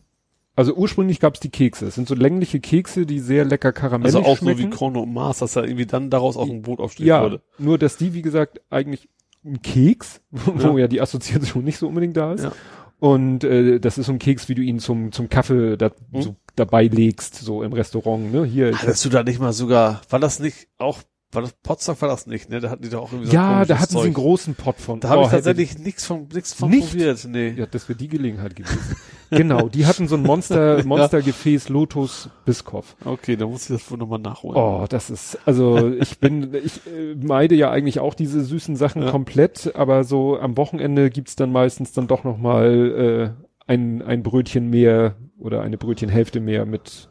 Also 0.55 0.75
ursprünglich 0.75 1.19
gab 1.19 1.35
es 1.35 1.41
die 1.41 1.49
Kekse. 1.49 1.87
Es 1.87 1.95
sind 1.95 2.07
so 2.07 2.15
längliche 2.15 2.61
Kekse, 2.61 3.07
die 3.07 3.21
sehr 3.21 3.45
lecker 3.47 3.73
karamellig 3.73 4.15
Also 4.15 4.29
auch 4.29 4.37
schmecken. 4.37 4.61
so 4.61 4.67
wie 4.67 4.71
Korno 4.71 5.03
und 5.03 5.15
Mars, 5.15 5.39
dass 5.39 5.57
er 5.57 5.65
irgendwie 5.65 5.87
dann 5.87 6.11
daraus 6.11 6.37
auch 6.37 6.49
ein 6.49 6.61
Brotaufstrich 6.63 7.07
ja, 7.07 7.23
wurde. 7.23 7.41
nur 7.59 7.79
dass 7.79 7.97
die, 7.97 8.13
wie 8.13 8.21
gesagt, 8.23 8.61
eigentlich 8.69 9.09
ein 9.45 9.63
Keks, 9.63 10.21
wo 10.31 10.73
Ja. 10.77 10.79
ja. 10.81 10.89
die 10.89 11.01
Assoziation 11.01 11.65
nicht 11.65 11.79
so 11.79 11.89
unbedingt 11.89 12.17
da 12.17 12.35
ist. 12.35 12.45
Ja. 12.45 12.53
Und 13.01 13.43
äh, 13.45 13.81
das 13.81 13.97
ist 13.99 14.07
so 14.07 14.13
ein 14.13 14.19
Keks, 14.19 14.49
wie 14.49 14.55
du 14.55 14.63
ihn 14.63 14.79
zum 14.79 15.11
zum 15.11 15.29
Kaffee 15.29 15.77
da, 15.77 15.91
Mhm. 16.13 16.23
so 16.23 16.37
dabei 16.55 16.85
legst, 16.87 17.35
so 17.37 17.63
im 17.63 17.73
Restaurant. 17.73 18.31
Ne? 18.33 18.45
Hier, 18.45 18.77
Hattest 18.79 19.05
du 19.07 19.09
da 19.09 19.25
nicht 19.25 19.41
mal 19.41 19.53
sogar, 19.55 20.03
war 20.11 20.21
das 20.21 20.39
nicht 20.39 20.69
auch 20.79 20.99
War 21.35 21.41
das 21.41 21.55
Potsdam 21.63 21.97
war 22.01 22.09
das 22.09 22.27
nicht, 22.27 22.51
ne? 22.51 22.61
Da 22.61 22.69
hatten 22.69 22.83
die 22.83 22.91
doch 22.91 23.05
auch 23.05 23.13
irgendwie 23.13 23.31
so 23.31 23.35
Ja, 23.35 23.65
da 23.65 23.79
hatten 23.79 23.93
Zeug. 23.93 24.03
sie 24.03 24.07
einen 24.09 24.15
großen 24.15 24.55
Pot 24.55 24.77
von. 24.79 25.01
Da 25.01 25.09
habe 25.09 25.23
oh, 25.23 25.25
ich 25.25 25.31
tatsächlich 25.31 25.79
nichts 25.79 26.05
von 26.05 26.29
nichts 26.33 26.53
von 26.53 26.69
nicht? 26.69 26.91
probiert, 26.91 27.27
nee. 27.27 27.55
Ja, 27.57 27.65
das 27.65 27.89
wäre 27.89 27.99
die 27.99 28.09
Gelegenheit 28.09 28.55
gewesen. 28.55 28.79
genau, 29.31 29.71
die 29.71 29.87
hatten 29.87 30.09
so 30.09 30.17
ein 30.17 30.23
Monster 30.23 30.85
Monstergefäß 30.87 31.71
Lotus 31.71 32.29
Biskopf. 32.45 32.97
Okay, 33.07 33.37
da 33.37 33.47
muss 33.47 33.63
ich 33.63 33.77
das 33.77 33.91
wohl 33.91 33.97
nochmal 33.97 34.19
nachholen. 34.19 34.59
Oh, 34.59 34.85
das 34.87 35.09
ist 35.09 35.39
also 35.47 35.89
ich 35.89 36.19
bin 36.19 36.53
ich 36.53 36.87
äh, 36.87 37.15
meide 37.15 37.55
ja 37.55 37.71
eigentlich 37.71 37.99
auch 37.99 38.13
diese 38.13 38.45
süßen 38.45 38.77
Sachen 38.77 39.03
ja. 39.03 39.11
komplett, 39.11 39.75
aber 39.75 40.05
so 40.05 40.39
am 40.39 40.59
Wochenende 40.59 41.09
gibt's 41.09 41.35
dann 41.35 41.51
meistens 41.51 41.93
dann 41.93 42.09
doch 42.09 42.25
nochmal 42.25 43.35
äh, 43.39 43.71
ein 43.71 44.03
ein 44.03 44.23
Brötchen 44.23 44.69
mehr 44.69 45.17
oder 45.39 45.63
eine 45.63 45.79
Brötchenhälfte 45.79 46.41
mehr 46.41 46.67
mit 46.67 47.09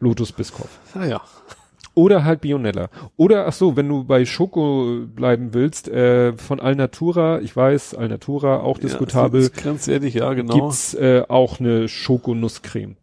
Lotus 0.00 0.32
Biskopf. 0.32 0.78
Ah 0.94 1.04
ja. 1.04 1.20
Oder 1.94 2.24
halt 2.24 2.40
Bionella. 2.40 2.88
Oder, 3.16 3.46
ach 3.46 3.52
so, 3.52 3.76
wenn 3.76 3.88
du 3.88 4.04
bei 4.04 4.24
Schoko 4.24 5.06
bleiben 5.06 5.54
willst, 5.54 5.88
äh, 5.88 6.36
von 6.36 6.58
Alnatura, 6.58 7.40
ich 7.40 7.54
weiß, 7.54 7.94
Alnatura 7.94 8.60
auch 8.60 8.78
diskutabel. 8.78 9.42
Ja, 9.42 9.62
ganz 9.62 9.86
ehrlich, 9.86 10.14
ja, 10.14 10.32
genau. 10.34 10.54
Gibt's 10.54 10.94
äh, 10.94 11.22
auch 11.28 11.60
eine 11.60 11.88
Schokonusscreme. 11.88 12.96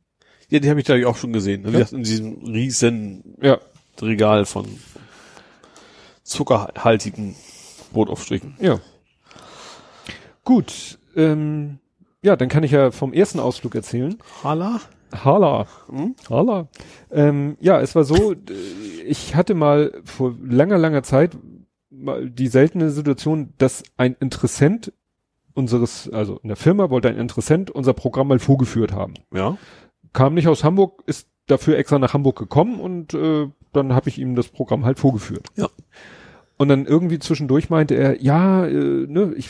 Ja, 0.49 0.59
die 0.59 0.69
habe 0.69 0.81
ich 0.81 0.85
da 0.85 0.95
auch 1.07 1.15
schon 1.15 1.31
gesehen. 1.31 1.65
Ja? 1.71 1.85
In 1.91 2.03
diesem 2.03 2.43
riesen 2.43 3.35
ja. 3.41 3.59
Regal 4.01 4.45
von 4.45 4.65
zuckerhaltigen 6.23 7.35
Brotaufstrichen. 7.93 8.55
Ja. 8.59 8.79
Gut, 10.43 10.97
ähm, 11.15 11.79
ja, 12.21 12.35
dann 12.35 12.49
kann 12.49 12.63
ich 12.63 12.71
ja 12.71 12.91
vom 12.91 13.13
ersten 13.13 13.39
Ausflug 13.39 13.75
erzählen. 13.75 14.17
Hala? 14.43 14.81
Hala. 15.13 15.67
Hm? 15.89 16.15
Hala. 16.29 16.67
Ähm, 17.11 17.57
ja, 17.59 17.79
es 17.81 17.95
war 17.95 18.03
so, 18.03 18.33
ich 19.05 19.35
hatte 19.35 19.53
mal 19.53 20.01
vor 20.03 20.35
langer, 20.41 20.77
langer 20.77 21.03
Zeit 21.03 21.37
mal 21.89 22.29
die 22.29 22.47
seltene 22.47 22.89
Situation, 22.89 23.53
dass 23.57 23.83
ein 23.97 24.15
Interessent 24.19 24.93
unseres, 25.53 26.09
also 26.09 26.39
in 26.39 26.47
der 26.47 26.57
Firma 26.57 26.89
wollte 26.89 27.09
ein 27.09 27.17
Interessent 27.17 27.69
unser 27.69 27.93
Programm 27.93 28.29
mal 28.29 28.39
vorgeführt 28.39 28.93
haben. 28.93 29.15
Ja. 29.33 29.57
Kam 30.13 30.33
nicht 30.33 30.47
aus 30.47 30.63
Hamburg, 30.63 31.03
ist 31.05 31.27
dafür 31.47 31.77
extra 31.77 31.99
nach 31.99 32.13
Hamburg 32.13 32.37
gekommen 32.37 32.79
und 32.79 33.13
äh, 33.13 33.47
dann 33.73 33.93
habe 33.93 34.09
ich 34.09 34.17
ihm 34.17 34.35
das 34.35 34.47
Programm 34.47 34.85
halt 34.85 34.99
vorgeführt. 34.99 35.47
Ja. 35.55 35.69
Und 36.61 36.67
dann 36.67 36.85
irgendwie 36.85 37.17
zwischendurch 37.17 37.71
meinte 37.71 37.95
er, 37.95 38.21
ja, 38.21 38.67
äh, 38.67 39.07
ne, 39.07 39.33
ich, 39.35 39.49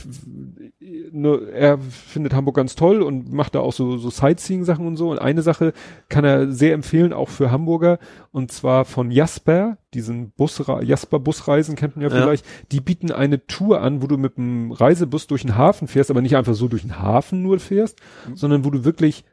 ne, 0.80 1.42
er 1.54 1.78
findet 1.78 2.34
Hamburg 2.34 2.56
ganz 2.56 2.76
toll 2.76 3.02
und 3.02 3.34
macht 3.34 3.54
da 3.54 3.60
auch 3.60 3.74
so, 3.74 3.98
so 3.98 4.10
Sightseeing-Sachen 4.10 4.88
und 4.88 4.96
so. 4.96 5.12
Und 5.12 5.20
eine 5.20 5.42
Sache 5.42 5.74
kann 6.08 6.24
er 6.24 6.54
sehr 6.54 6.74
empfehlen, 6.74 7.12
auch 7.12 7.28
für 7.28 7.52
Hamburger, 7.52 8.00
und 8.32 8.54
zwar 8.54 8.86
von 8.86 9.12
Jasper, 9.12 9.78
diesen 9.94 10.32
Bus, 10.32 10.64
Jasper 10.84 11.20
Busreisen 11.20 11.76
kennt 11.76 11.98
man 11.98 12.04
ja, 12.04 12.16
ja 12.16 12.22
vielleicht. 12.22 12.46
Die 12.72 12.80
bieten 12.80 13.12
eine 13.12 13.46
Tour 13.46 13.82
an, 13.82 14.02
wo 14.02 14.08
du 14.08 14.16
mit 14.16 14.38
dem 14.38 14.72
Reisebus 14.72 15.28
durch 15.28 15.42
den 15.42 15.58
Hafen 15.58 15.90
fährst, 15.90 16.12
aber 16.12 16.22
nicht 16.22 16.38
einfach 16.38 16.54
so 16.54 16.70
durch 16.70 16.84
den 16.84 16.98
Hafen 16.98 17.44
nur 17.44 17.60
fährst, 17.60 18.00
mhm. 18.26 18.38
sondern 18.38 18.64
wo 18.64 18.70
du 18.70 18.86
wirklich 18.86 19.26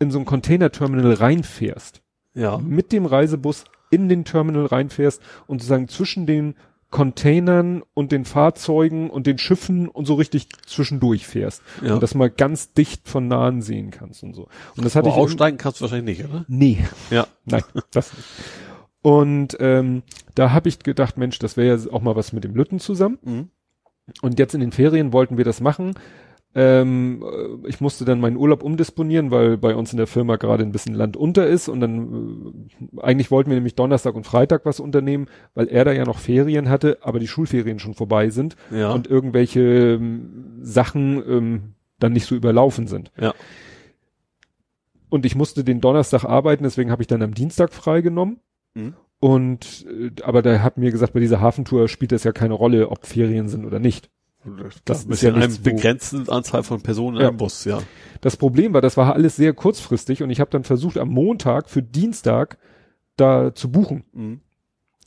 in 0.00 0.10
so 0.10 0.18
ein 0.18 0.24
Containerterminal 0.24 1.12
reinfährst. 1.12 2.02
Ja. 2.34 2.58
Mit 2.58 2.90
dem 2.90 3.06
Reisebus 3.06 3.66
in 3.90 4.08
den 4.08 4.24
Terminal 4.24 4.66
reinfährst 4.66 5.22
und 5.46 5.60
sozusagen 5.60 5.86
zwischen 5.86 6.26
den 6.26 6.56
Containern 6.90 7.82
und 7.94 8.10
den 8.10 8.24
Fahrzeugen 8.24 9.10
und 9.10 9.26
den 9.26 9.38
Schiffen 9.38 9.88
und 9.88 10.06
so 10.06 10.14
richtig 10.14 10.48
zwischendurch 10.66 11.26
fährst. 11.26 11.62
Ja. 11.84 11.94
Und 11.94 12.02
das 12.02 12.14
mal 12.14 12.30
ganz 12.30 12.72
dicht 12.72 13.08
von 13.08 13.28
nahen 13.28 13.62
sehen 13.62 13.90
kannst 13.90 14.22
und 14.22 14.34
so. 14.34 14.48
Und 14.76 14.84
das 14.84 14.96
hatte 14.96 15.08
Aber 15.08 15.16
ich. 15.16 15.22
Aussteigen 15.22 15.56
kannst 15.56 15.80
du 15.80 15.82
wahrscheinlich 15.82 16.18
nicht, 16.18 16.28
oder? 16.28 16.44
Nee. 16.48 16.78
Ja. 17.10 17.26
Nein, 17.44 17.62
das 17.92 18.12
nicht. 18.12 18.28
Und 19.02 19.56
ähm, 19.60 20.02
da 20.34 20.52
habe 20.52 20.68
ich 20.68 20.80
gedacht, 20.80 21.16
Mensch, 21.16 21.38
das 21.38 21.56
wäre 21.56 21.76
ja 21.76 21.92
auch 21.92 22.02
mal 22.02 22.16
was 22.16 22.32
mit 22.32 22.44
dem 22.44 22.54
Lütten 22.54 22.80
zusammen. 22.80 23.18
Mhm. 23.22 23.48
Und 24.20 24.38
jetzt 24.38 24.54
in 24.54 24.60
den 24.60 24.72
Ferien 24.72 25.12
wollten 25.12 25.38
wir 25.38 25.44
das 25.44 25.60
machen. 25.60 25.94
Ähm, 26.52 27.22
äh, 27.22 27.68
ich 27.68 27.80
musste 27.80 28.04
dann 28.04 28.20
meinen 28.20 28.36
Urlaub 28.36 28.64
umdisponieren, 28.64 29.30
weil 29.30 29.56
bei 29.56 29.74
uns 29.76 29.92
in 29.92 29.98
der 29.98 30.08
Firma 30.08 30.36
gerade 30.36 30.64
ein 30.64 30.72
bisschen 30.72 30.94
Land 30.94 31.16
unter 31.16 31.46
ist 31.46 31.68
und 31.68 31.80
dann 31.80 32.66
äh, 32.96 33.00
eigentlich 33.00 33.30
wollten 33.30 33.50
wir 33.50 33.54
nämlich 33.54 33.76
Donnerstag 33.76 34.16
und 34.16 34.24
Freitag 34.24 34.64
was 34.64 34.80
unternehmen, 34.80 35.26
weil 35.54 35.68
er 35.68 35.84
da 35.84 35.92
ja 35.92 36.04
noch 36.04 36.18
Ferien 36.18 36.68
hatte, 36.68 36.98
aber 37.02 37.20
die 37.20 37.28
Schulferien 37.28 37.78
schon 37.78 37.94
vorbei 37.94 38.30
sind 38.30 38.56
ja. 38.72 38.90
und 38.90 39.06
irgendwelche 39.06 39.60
ähm, 39.60 40.58
Sachen 40.60 41.22
ähm, 41.28 41.62
dann 42.00 42.12
nicht 42.12 42.26
so 42.26 42.34
überlaufen 42.34 42.88
sind. 42.88 43.12
Ja. 43.20 43.32
Und 45.08 45.26
ich 45.26 45.36
musste 45.36 45.62
den 45.62 45.80
Donnerstag 45.80 46.24
arbeiten, 46.24 46.64
deswegen 46.64 46.90
habe 46.90 47.02
ich 47.02 47.08
dann 47.08 47.22
am 47.22 47.34
Dienstag 47.34 47.72
freigenommen. 47.72 48.40
Mhm. 48.74 48.94
Und 49.20 49.86
äh, 49.88 50.10
aber 50.22 50.42
der 50.42 50.64
hat 50.64 50.78
mir 50.78 50.90
gesagt, 50.90 51.12
bei 51.12 51.20
dieser 51.20 51.40
Hafentour 51.40 51.86
spielt 51.86 52.10
es 52.10 52.24
ja 52.24 52.32
keine 52.32 52.54
Rolle, 52.54 52.88
ob 52.88 53.06
Ferien 53.06 53.48
sind 53.48 53.64
oder 53.66 53.78
nicht. 53.78 54.10
Das, 54.44 54.82
das 54.84 55.04
ist 55.04 55.22
ja 55.22 55.30
in 55.30 55.36
einem 55.36 55.62
begrenzten 55.62 56.28
Anzahl 56.28 56.62
von 56.62 56.80
Personen 56.80 57.18
ja. 57.18 57.28
einem 57.28 57.36
Bus, 57.36 57.64
ja. 57.64 57.80
Das 58.22 58.36
Problem 58.36 58.72
war, 58.72 58.80
das 58.80 58.96
war 58.96 59.14
alles 59.14 59.36
sehr 59.36 59.52
kurzfristig 59.52 60.22
und 60.22 60.30
ich 60.30 60.40
habe 60.40 60.50
dann 60.50 60.64
versucht, 60.64 60.96
am 60.96 61.10
Montag 61.10 61.68
für 61.68 61.82
Dienstag 61.82 62.58
da 63.16 63.54
zu 63.54 63.70
buchen. 63.70 64.04
Mhm. 64.12 64.40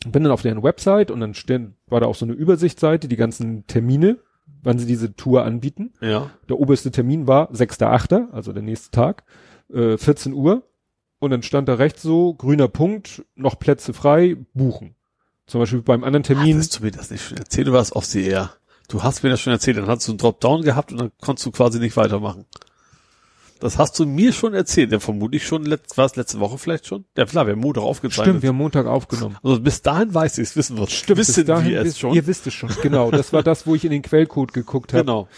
Bin 0.05 0.23
dann 0.23 0.31
auf 0.31 0.41
deren 0.41 0.61
Website 0.61 1.09
und 1.09 1.19
dann 1.19 1.33
stehen, 1.33 1.75
war 1.87 2.01
da 2.01 2.07
auch 2.07 2.15
so 2.15 2.25
eine 2.25 2.33
Übersichtsseite, 2.33 3.07
die 3.07 3.15
ganzen 3.15 3.65
Termine, 3.67 4.17
wann 4.61 4.77
sie 4.77 4.85
diese 4.85 5.15
Tour 5.15 5.45
anbieten. 5.45 5.93
Ja. 6.01 6.29
Der 6.49 6.59
oberste 6.59 6.91
Termin 6.91 7.25
war 7.25 7.51
6.8., 7.51 8.31
also 8.31 8.53
der 8.53 8.63
nächste 8.63 8.91
Tag, 8.91 9.23
äh, 9.73 9.97
14 9.97 10.33
Uhr. 10.33 10.63
Und 11.19 11.31
dann 11.31 11.41
stand 11.41 11.69
da 11.69 11.75
rechts 11.75 12.01
so, 12.01 12.33
grüner 12.33 12.67
Punkt, 12.67 13.23
noch 13.35 13.57
Plätze 13.57 13.93
frei, 13.93 14.35
buchen. 14.53 14.95
Zum 15.45 15.61
Beispiel 15.61 15.81
beim 15.81 16.03
anderen 16.03 16.23
Termin. 16.23 16.61
Ach, 16.61 16.77
du 16.77 16.83
mir 16.83 16.91
das 16.91 17.11
nicht 17.11 17.31
erzähl 17.37 17.63
du 17.63 17.73
was 17.73 17.91
auf 17.93 18.05
sie 18.05 18.25
eher. 18.25 18.51
Du 18.87 19.03
hast 19.03 19.23
mir 19.23 19.29
das 19.29 19.41
schon 19.41 19.53
erzählt, 19.53 19.77
dann 19.77 19.87
hast 19.87 20.07
du 20.07 20.11
einen 20.11 20.17
Dropdown 20.17 20.63
gehabt 20.63 20.91
und 20.91 20.99
dann 20.99 21.11
konntest 21.21 21.45
du 21.45 21.51
quasi 21.51 21.79
nicht 21.79 21.95
weitermachen. 21.97 22.45
Das 23.59 23.77
hast 23.77 23.97
du 23.97 24.05
mir 24.05 24.33
schon 24.33 24.53
erzählt, 24.53 24.91
ja 24.91 24.99
vermutlich 24.99 25.47
schon, 25.47 25.63
letzt, 25.63 25.97
war 25.97 26.05
es 26.05 26.17
letzte 26.17 26.41
Woche 26.41 26.57
vielleicht 26.57 26.85
schon? 26.85 27.05
Ja 27.15 27.25
klar, 27.25 27.45
wir 27.45 27.53
haben 27.53 27.61
Montag 27.61 27.83
aufgezeichnet. 27.83 28.25
Stimmt, 28.25 28.41
wir 28.41 28.49
haben 28.49 28.57
Montag 28.57 28.87
aufgenommen. 28.87 29.37
Also 29.41 29.61
bis 29.61 29.81
dahin 29.81 30.13
weiß 30.13 30.37
ich 30.39 30.49
es, 30.49 30.55
wissen 30.57 30.77
wir 30.77 30.87
Stimmt, 30.89 31.17
wissen 31.17 31.35
bis 31.35 31.45
dahin, 31.45 31.71
wir 31.71 31.81
es 31.81 31.97
schon. 31.97 32.13
Ihr 32.13 32.27
wisst 32.27 32.45
es 32.45 32.53
schon, 32.53 32.69
genau. 32.81 33.09
Das 33.09 33.31
war 33.31 33.41
das, 33.41 33.65
wo 33.65 33.73
ich 33.73 33.85
in 33.85 33.91
den 33.91 34.01
Quellcode 34.01 34.51
geguckt 34.51 34.91
habe. 34.91 35.05
Genau. 35.05 35.29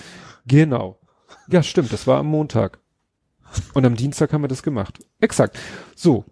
Genau. 0.47 0.99
Ja, 1.49 1.61
stimmt, 1.61 1.93
das 1.93 2.07
war 2.07 2.17
am 2.17 2.25
Montag. 2.25 2.79
Und 3.75 3.85
am 3.85 3.95
Dienstag 3.95 4.33
haben 4.33 4.41
wir 4.41 4.47
das 4.47 4.63
gemacht. 4.63 4.99
Exakt. 5.19 5.59
So. 5.95 6.25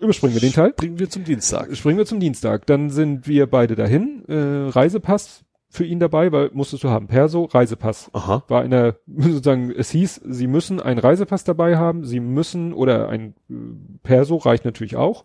Überspringen 0.00 0.34
wir 0.34 0.40
den 0.40 0.52
Teil. 0.52 0.70
Springen 0.70 1.00
wir 1.00 1.10
zum 1.10 1.24
Dienstag. 1.24 1.76
Springen 1.76 1.98
wir 1.98 2.06
zum 2.06 2.20
Dienstag. 2.20 2.66
Dann 2.66 2.90
sind 2.90 3.26
wir 3.26 3.48
beide 3.48 3.74
dahin. 3.74 4.24
Äh, 4.28 4.70
Reisepass 4.70 5.44
für 5.74 5.84
ihn 5.84 5.98
dabei, 5.98 6.30
weil 6.30 6.50
musstest 6.52 6.84
du 6.84 6.88
haben. 6.88 7.08
Perso, 7.08 7.44
Reisepass. 7.44 8.08
Aha. 8.12 8.44
War 8.46 8.64
in 8.64 8.70
der, 8.70 8.98
sozusagen, 9.06 9.72
es 9.72 9.90
hieß, 9.90 10.20
sie 10.24 10.46
müssen 10.46 10.80
einen 10.80 11.00
Reisepass 11.00 11.42
dabei 11.42 11.76
haben, 11.76 12.04
sie 12.04 12.20
müssen, 12.20 12.72
oder 12.72 13.08
ein 13.08 13.34
äh, 13.50 13.54
Perso 14.04 14.36
reicht 14.36 14.64
natürlich 14.64 14.94
auch. 14.94 15.24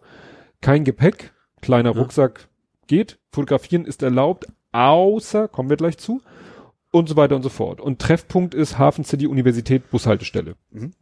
Kein 0.60 0.86
Gepäck, 0.86 1.34
kleiner 1.61 1.94
ja. 1.94 2.02
Rucksack 2.02 2.50
geht, 2.88 3.19
fotografieren 3.32 3.86
ist 3.86 4.02
erlaubt, 4.02 4.48
außer, 4.72 5.48
kommen 5.48 5.69
wir 5.69 5.78
gleich 5.78 6.00
zu, 6.00 6.22
und 6.92 7.08
so 7.08 7.16
weiter 7.16 7.36
und 7.36 7.44
so 7.44 7.50
fort. 7.50 7.80
Und 7.80 8.00
Treffpunkt 8.00 8.56
ist 8.56 8.80
Hafen 8.80 9.03
City 9.03 9.28
Universität 9.28 9.92
Bushaltestelle. 9.92 10.56
Mhm. 10.72 10.94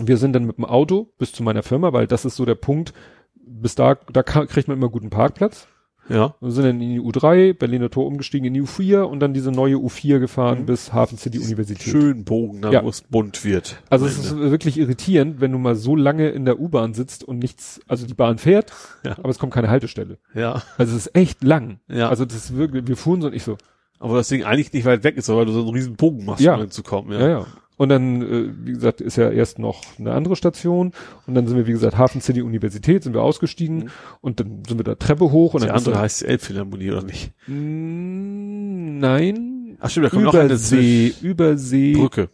Wir 0.00 0.18
sind 0.18 0.34
dann 0.34 0.44
mit 0.44 0.58
dem 0.58 0.64
Auto 0.64 1.12
bis 1.18 1.32
zu 1.32 1.42
meiner 1.42 1.64
Firma, 1.64 1.92
weil 1.92 2.06
das 2.06 2.24
ist 2.24 2.36
so 2.36 2.44
der 2.44 2.54
Punkt, 2.54 2.94
bis 3.34 3.74
da, 3.74 3.96
da 4.12 4.22
kriegt 4.22 4.68
man 4.68 4.76
immer 4.78 4.88
guten 4.88 5.10
Parkplatz. 5.10 5.66
Ja. 6.08 6.34
Und 6.40 6.50
sind 6.50 6.64
dann 6.64 6.80
in 6.80 6.90
die 6.90 7.00
U3, 7.00 7.54
Berliner 7.54 7.90
Tor 7.90 8.06
umgestiegen 8.06 8.46
in 8.46 8.54
die 8.54 8.62
U4 8.62 9.02
und 9.02 9.20
dann 9.20 9.34
diese 9.34 9.50
neue 9.50 9.76
U4 9.76 10.18
gefahren 10.18 10.60
mhm. 10.60 10.66
bis 10.66 10.92
Hafen 10.92 11.18
City 11.18 11.38
Universität. 11.38 11.90
Schön 11.90 12.24
Bogen, 12.24 12.62
da 12.62 12.70
ja. 12.70 12.84
wo 12.84 12.88
es 12.88 13.02
bunt 13.02 13.44
wird. 13.44 13.82
Also 13.90 14.06
es 14.06 14.18
ist 14.18 14.36
wirklich 14.36 14.78
irritierend, 14.78 15.40
wenn 15.40 15.52
du 15.52 15.58
mal 15.58 15.76
so 15.76 15.96
lange 15.96 16.28
in 16.28 16.44
der 16.44 16.60
U-Bahn 16.60 16.94
sitzt 16.94 17.24
und 17.24 17.38
nichts, 17.38 17.80
also 17.88 18.06
die 18.06 18.14
Bahn 18.14 18.38
fährt, 18.38 18.72
ja. 19.04 19.12
aber 19.18 19.30
es 19.30 19.38
kommt 19.38 19.54
keine 19.54 19.68
Haltestelle. 19.68 20.18
Ja. 20.34 20.62
Also 20.76 20.96
es 20.96 21.06
ist 21.06 21.16
echt 21.16 21.42
lang. 21.42 21.80
Ja. 21.88 22.08
Also 22.08 22.24
das 22.24 22.36
ist 22.36 22.56
wirklich, 22.56 22.86
wir 22.86 22.96
fuhren 22.96 23.20
so 23.20 23.28
und 23.28 23.34
ich 23.34 23.42
so. 23.42 23.56
Aber 23.98 24.16
das 24.16 24.28
Ding 24.28 24.44
eigentlich 24.44 24.72
nicht 24.72 24.84
weit 24.84 25.04
weg 25.04 25.16
ist, 25.16 25.28
weil 25.28 25.46
du 25.46 25.52
so 25.52 25.60
einen 25.60 25.70
riesen 25.70 25.96
Bogen 25.96 26.24
machst, 26.24 26.42
ja. 26.42 26.54
um 26.54 26.60
hinzukommen. 26.60 27.12
Ja, 27.12 27.20
ja. 27.20 27.28
ja. 27.40 27.46
Und 27.76 27.88
dann, 27.88 28.22
äh, 28.22 28.50
wie 28.64 28.72
gesagt, 28.72 29.00
ist 29.00 29.16
ja 29.16 29.30
erst 29.30 29.58
noch 29.58 29.82
eine 29.98 30.12
andere 30.12 30.36
Station. 30.36 30.92
Und 31.26 31.34
dann 31.34 31.46
sind 31.46 31.56
wir, 31.56 31.66
wie 31.66 31.72
gesagt, 31.72 31.98
Hafen 31.98 32.20
City 32.20 32.42
Universität, 32.42 33.02
sind 33.02 33.14
wir 33.14 33.22
ausgestiegen. 33.22 33.76
Mhm. 33.78 33.90
Und 34.20 34.40
dann 34.40 34.62
sind 34.66 34.78
wir 34.78 34.84
da 34.84 34.94
Treppe 34.94 35.30
hoch. 35.30 35.54
Und 35.54 35.62
Die 35.62 35.66
dann 35.66 35.76
andere 35.76 35.98
heißt 35.98 36.22
Elbphilharmonie, 36.22 36.90
oder 36.90 37.02
nicht? 37.02 37.32
Mm, 37.46 38.98
nein. 38.98 39.76
Ach 39.80 39.90
stimmt, 39.90 40.06
da 40.06 40.10
kommt 40.10 40.22
Übersee, 40.22 41.08
noch 41.08 41.20
eine 41.20 41.30
Übersee. 41.30 41.92
Brücke. 41.94 42.28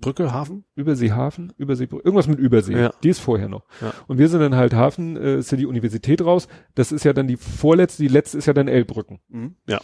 Brücke, 0.00 0.32
Hafen? 0.32 0.64
Übersee, 0.74 1.10
Hafen, 1.10 1.52
Übersee, 1.56 1.84
irgendwas 1.84 2.28
mit 2.28 2.38
Übersee. 2.38 2.74
Ja. 2.74 2.92
Die 3.02 3.08
ist 3.08 3.20
vorher 3.20 3.48
noch. 3.48 3.64
Ja. 3.80 3.92
Und 4.08 4.18
wir 4.18 4.28
sind 4.28 4.40
dann 4.40 4.54
halt 4.54 4.74
Hafen 4.74 5.16
äh, 5.16 5.42
City 5.42 5.66
Universität 5.66 6.22
raus. 6.22 6.48
Das 6.74 6.92
ist 6.92 7.04
ja 7.04 7.12
dann 7.12 7.26
die 7.26 7.36
vorletzte, 7.36 8.02
die 8.02 8.08
letzte 8.08 8.38
ist 8.38 8.46
ja 8.46 8.52
dann 8.52 8.68
Elbrücken. 8.68 9.20
Mhm. 9.28 9.54
Ja 9.68 9.80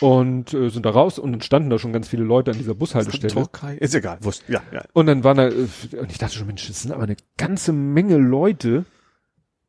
und 0.00 0.54
äh, 0.54 0.70
sind 0.70 0.86
da 0.86 0.90
raus 0.90 1.18
und 1.18 1.32
dann 1.32 1.40
standen 1.42 1.70
da 1.70 1.78
schon 1.78 1.92
ganz 1.92 2.08
viele 2.08 2.24
Leute 2.24 2.50
an 2.50 2.58
dieser 2.58 2.74
Bushaltestelle. 2.74 3.32
Türkei? 3.32 3.76
Ist 3.76 3.94
egal, 3.94 4.18
wurscht. 4.22 4.42
Ja, 4.48 4.62
ja. 4.72 4.82
Und 4.92 5.06
dann 5.06 5.24
waren 5.24 5.36
da, 5.36 5.48
äh, 5.48 5.66
und 5.98 6.10
ich 6.10 6.18
dachte 6.18 6.34
schon, 6.34 6.46
Mensch, 6.46 6.66
das 6.66 6.82
sind 6.82 6.92
aber 6.92 7.04
eine 7.04 7.16
ganze 7.36 7.72
Menge 7.72 8.16
Leute 8.16 8.84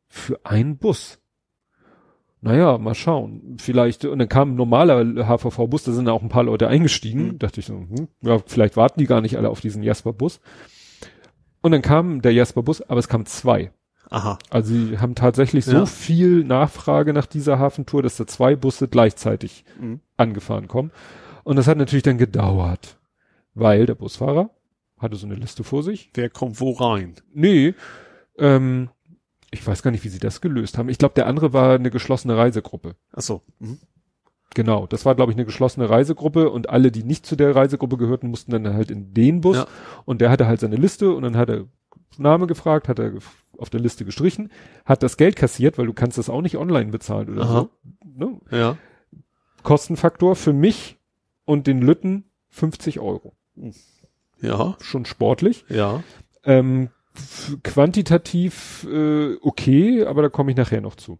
für 0.08 0.40
einen 0.44 0.78
Bus. 0.78 1.18
naja, 2.40 2.76
mal 2.78 2.94
schauen. 2.94 3.56
Vielleicht, 3.60 4.04
und 4.04 4.18
dann 4.18 4.28
kam 4.28 4.52
ein 4.52 4.56
normaler 4.56 5.04
HVV-Bus, 5.26 5.84
da 5.84 5.92
sind 5.92 6.08
auch 6.08 6.22
ein 6.22 6.28
paar 6.28 6.44
Leute 6.44 6.66
eingestiegen. 6.66 7.28
Mhm. 7.28 7.38
Dachte 7.38 7.60
ich 7.60 7.66
so, 7.66 7.74
hm, 7.74 8.08
ja, 8.22 8.38
vielleicht 8.44 8.76
warten 8.76 8.98
die 8.98 9.06
gar 9.06 9.20
nicht 9.20 9.36
alle 9.36 9.48
auf 9.48 9.60
diesen 9.60 9.82
Jasper-Bus. 9.82 10.40
Und 11.60 11.70
dann 11.70 11.82
kam 11.82 12.20
der 12.20 12.32
Jasper-Bus, 12.32 12.82
aber 12.82 12.98
es 12.98 13.08
kamen 13.08 13.26
zwei. 13.26 13.70
Aha. 14.12 14.38
Also 14.50 14.74
sie 14.74 14.98
haben 14.98 15.14
tatsächlich 15.14 15.64
so 15.64 15.86
viel 15.86 16.44
Nachfrage 16.44 17.12
nach 17.12 17.26
dieser 17.26 17.58
Hafentour, 17.58 18.02
dass 18.02 18.16
da 18.16 18.26
zwei 18.26 18.56
Busse 18.56 18.88
gleichzeitig 18.88 19.64
mhm. 19.80 20.00
angefahren 20.16 20.68
kommen. 20.68 20.90
Und 21.44 21.56
das 21.56 21.66
hat 21.66 21.78
natürlich 21.78 22.02
dann 22.02 22.18
gedauert, 22.18 22.98
weil 23.54 23.86
der 23.86 23.94
Busfahrer 23.94 24.50
hatte 24.98 25.16
so 25.16 25.26
eine 25.26 25.34
Liste 25.34 25.64
vor 25.64 25.82
sich. 25.82 26.10
Wer 26.14 26.30
kommt 26.30 26.60
wo 26.60 26.72
rein? 26.72 27.14
Nee, 27.32 27.74
ähm, 28.38 28.90
ich 29.50 29.66
weiß 29.66 29.82
gar 29.82 29.90
nicht, 29.90 30.04
wie 30.04 30.08
sie 30.08 30.18
das 30.18 30.40
gelöst 30.40 30.78
haben. 30.78 30.88
Ich 30.88 30.98
glaube, 30.98 31.14
der 31.14 31.26
andere 31.26 31.52
war 31.52 31.74
eine 31.74 31.90
geschlossene 31.90 32.36
Reisegruppe. 32.36 32.96
Ach 33.12 33.22
so. 33.22 33.42
Mhm. 33.58 33.78
Genau, 34.54 34.86
das 34.86 35.04
war, 35.06 35.14
glaube 35.14 35.32
ich, 35.32 35.36
eine 35.36 35.46
geschlossene 35.46 35.88
Reisegruppe 35.88 36.50
und 36.50 36.68
alle, 36.68 36.90
die 36.92 37.04
nicht 37.04 37.24
zu 37.24 37.36
der 37.36 37.56
Reisegruppe 37.56 37.96
gehörten, 37.96 38.28
mussten 38.28 38.50
dann 38.50 38.74
halt 38.74 38.90
in 38.90 39.14
den 39.14 39.40
Bus 39.40 39.56
ja. 39.56 39.66
und 40.04 40.20
der 40.20 40.30
hatte 40.30 40.46
halt 40.46 40.60
seine 40.60 40.76
Liste 40.76 41.10
und 41.12 41.22
dann 41.22 41.36
hat 41.36 41.48
er 41.48 41.64
Name 42.18 42.46
gefragt, 42.46 42.88
hat 42.88 42.98
er 42.98 43.12
auf 43.62 43.70
der 43.70 43.80
Liste 43.80 44.04
gestrichen, 44.04 44.50
hat 44.84 45.02
das 45.02 45.16
Geld 45.16 45.36
kassiert, 45.36 45.78
weil 45.78 45.86
du 45.86 45.92
kannst 45.92 46.18
das 46.18 46.28
auch 46.28 46.42
nicht 46.42 46.56
online 46.56 46.90
bezahlen 46.90 47.30
oder 47.30 47.42
Aha. 47.42 47.60
so. 47.60 47.70
Ne? 48.04 48.40
Ja. 48.50 48.76
Kostenfaktor 49.62 50.36
für 50.36 50.52
mich 50.52 50.98
und 51.44 51.66
den 51.66 51.80
Lütten 51.80 52.24
50 52.50 53.00
Euro. 53.00 53.34
Ja. 54.40 54.76
Schon 54.80 55.06
sportlich. 55.06 55.64
Ja. 55.68 56.02
Ähm, 56.44 56.90
quantitativ 57.62 58.86
äh, 58.90 59.36
okay, 59.40 60.04
aber 60.04 60.22
da 60.22 60.28
komme 60.28 60.50
ich 60.50 60.56
nachher 60.56 60.80
noch 60.80 60.96
zu. 60.96 61.18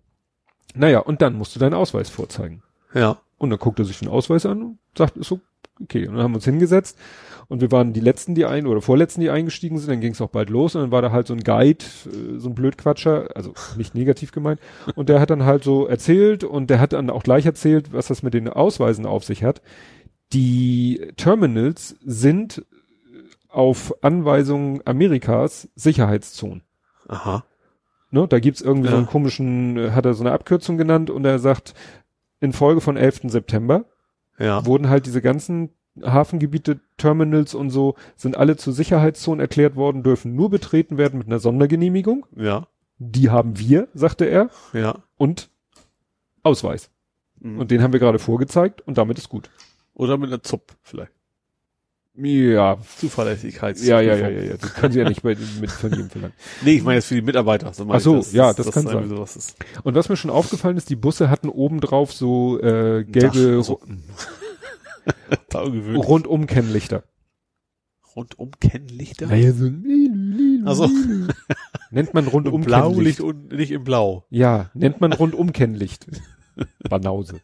Naja, 0.75 1.01
und 1.01 1.23
dann 1.23 1.35
musst 1.35 1.55
du 1.55 1.61
deinen 1.61 1.75
Ausweis 1.75 2.11
vorzeigen. 2.11 2.63
Ja. 2.95 3.19
Und 3.39 3.51
dann 3.51 3.59
guckt 3.59 3.79
er 3.79 3.85
sich 3.85 3.99
den 3.99 4.09
Ausweis 4.09 4.47
an 4.47 4.63
und 4.63 4.79
sagt, 4.97 5.17
ist 5.17 5.29
so, 5.29 5.41
okay. 5.83 6.07
Und 6.07 6.15
dann 6.15 6.23
haben 6.23 6.33
wir 6.33 6.37
uns 6.37 6.45
hingesetzt 6.45 6.99
und 7.49 7.61
wir 7.61 7.71
waren 7.71 7.93
die 7.93 8.01
letzten, 8.01 8.35
die 8.35 8.47
ein 8.47 8.67
oder 8.67 8.81
vorletzten, 8.81 9.21
die 9.21 9.31
eingestiegen 9.31 9.79
sind. 9.79 9.91
Dann 9.91 10.01
ging 10.01 10.13
es 10.13 10.21
auch 10.21 10.31
bald 10.31 10.51
los 10.51 10.75
und 10.75 10.83
dann 10.83 10.91
war 10.91 11.03
da 11.03 11.13
halt 11.13 11.27
so 11.27 11.35
ein 11.35 11.45
Guide, 11.45 11.85
äh, 12.07 12.39
so 12.39 12.49
ein 12.49 12.55
Blödquatscher, 12.55 13.29
also 13.35 13.53
nicht 13.77 13.95
negativ 13.95 14.33
gemeint. 14.33 14.61
Und 14.95 15.09
der 15.09 15.21
hat 15.21 15.31
dann 15.31 15.45
halt 15.45 15.65
so 15.65 15.87
erzählt 15.87 16.45
und 16.45 16.71
der 16.71 16.81
hat 16.81 16.93
dann 16.93 17.11
auch 17.11 17.23
gleich 17.23 17.47
erzählt, 17.47 17.93
was 17.93 18.07
das 18.07 18.23
mit 18.23 18.35
den 18.35 18.49
Ausweisen 18.49 19.07
auf 19.07 19.25
sich 19.25 19.45
hat. 19.45 19.61
Die 20.33 21.13
Terminals 21.17 21.97
sind 22.05 22.65
auf 23.49 23.95
Anweisung 24.03 24.81
Amerikas 24.87 25.69
Sicherheitszonen. 25.75 26.63
Aha. 27.09 27.45
Ne, 28.11 28.27
da 28.29 28.41
gibt's 28.41 28.61
irgendwie 28.61 28.87
ja. 28.87 28.93
so 28.93 28.97
einen 28.99 29.07
komischen, 29.07 29.77
äh, 29.77 29.91
hat 29.91 30.07
er 30.07 30.15
so 30.15 30.23
eine 30.23 30.33
Abkürzung 30.33 30.79
genannt 30.79 31.11
und 31.11 31.25
er 31.25 31.39
sagt, 31.39 31.75
in 32.41 32.53
Folge 32.53 32.81
von 32.81 32.97
11. 32.97 33.31
September 33.31 33.85
ja. 34.43 34.67
wurden 34.67 34.89
halt 34.89 35.07
diese 35.07 35.23
ganzen 35.23 35.71
Hafengebiete, 36.03 36.81
Terminals 36.97 37.55
und 37.55 37.71
so, 37.71 37.97
sind 38.17 38.37
alle 38.37 38.57
zu 38.57 38.73
Sicherheitszonen 38.73 39.41
erklärt 39.41 39.77
worden, 39.77 40.03
dürfen 40.03 40.35
nur 40.35 40.51
betreten 40.51 40.97
werden 40.97 41.19
mit 41.19 41.27
einer 41.27 41.39
Sondergenehmigung. 41.39 42.27
Ja. 42.35 42.67
Die 42.99 43.31
haben 43.31 43.59
wir, 43.59 43.89
sagte 43.95 44.25
er. 44.25 44.51
Ja. 44.73 45.03
Und 45.17 45.51
Ausweis. 46.43 46.91
Mhm. 47.41 47.59
Und 47.59 47.71
den 47.71 47.83
haben 47.83 47.93
wir 47.93 48.01
gerade 48.01 48.19
vorgezeigt 48.19 48.81
und 48.83 48.99
damit 48.99 49.19
ist 49.19 49.29
gut. 49.29 49.51
Oder 49.95 50.17
mit 50.17 50.31
einer 50.31 50.43
ZUP 50.43 50.73
vielleicht. 50.83 51.13
Ja. 52.15 52.79
Zuverlässigkeit. 52.99 53.79
Ja, 53.81 54.01
ja, 54.01 54.15
ja, 54.15 54.29
ja, 54.29 54.43
ja. 54.43 54.57
Das 54.59 54.75
können 54.75 54.93
sie 54.93 54.99
ja 54.99 55.09
nicht 55.09 55.23
bei, 55.23 55.37
mit 55.61 55.71
von 55.71 55.91
jedem 55.91 56.11
verlangen. 56.11 56.35
Nee, 56.63 56.75
ich 56.75 56.83
meine 56.83 56.97
jetzt 56.97 57.07
für 57.07 57.15
die 57.15 57.23
Mitarbeiter. 57.23 57.73
So 57.73 57.87
Ach 57.89 58.01
so, 58.01 58.17
das, 58.17 58.33
ja, 58.33 58.53
das, 58.53 58.67
das 58.67 58.75
kann 58.75 58.87
sein. 58.87 59.09
Sowas 59.09 59.37
ist. 59.37 59.57
Und 59.83 59.95
was 59.95 60.11
mir 60.11 60.17
schon 60.17 60.31
aufgefallen 60.31 60.77
ist, 60.77 60.91
die 60.91 60.97
Busse 60.97 61.31
hatten 61.31 61.49
oben 61.49 61.81
drauf 61.81 62.13
so 62.13 62.61
äh, 62.61 63.05
gelbe 63.05 63.63
so. 63.63 63.81
rundum 65.55 66.47
Kennlichter. 66.47 67.05
Rundum 68.15 68.51
Kennlichter? 68.61 69.27
Naja, 69.27 69.53
so 69.53 69.71
also 70.67 70.91
nennt 71.91 72.13
man 72.13 72.27
rundum 72.29 72.61
Blaulicht 72.61 73.21
und 73.21 73.53
nicht 73.53 73.71
im 73.71 73.85
Blau. 73.85 74.27
Ja, 74.29 74.71
nennt 74.75 75.01
man 75.01 75.15
rundum 75.15 75.55
Kennlicht. 75.55 76.07
Banause. 76.89 77.41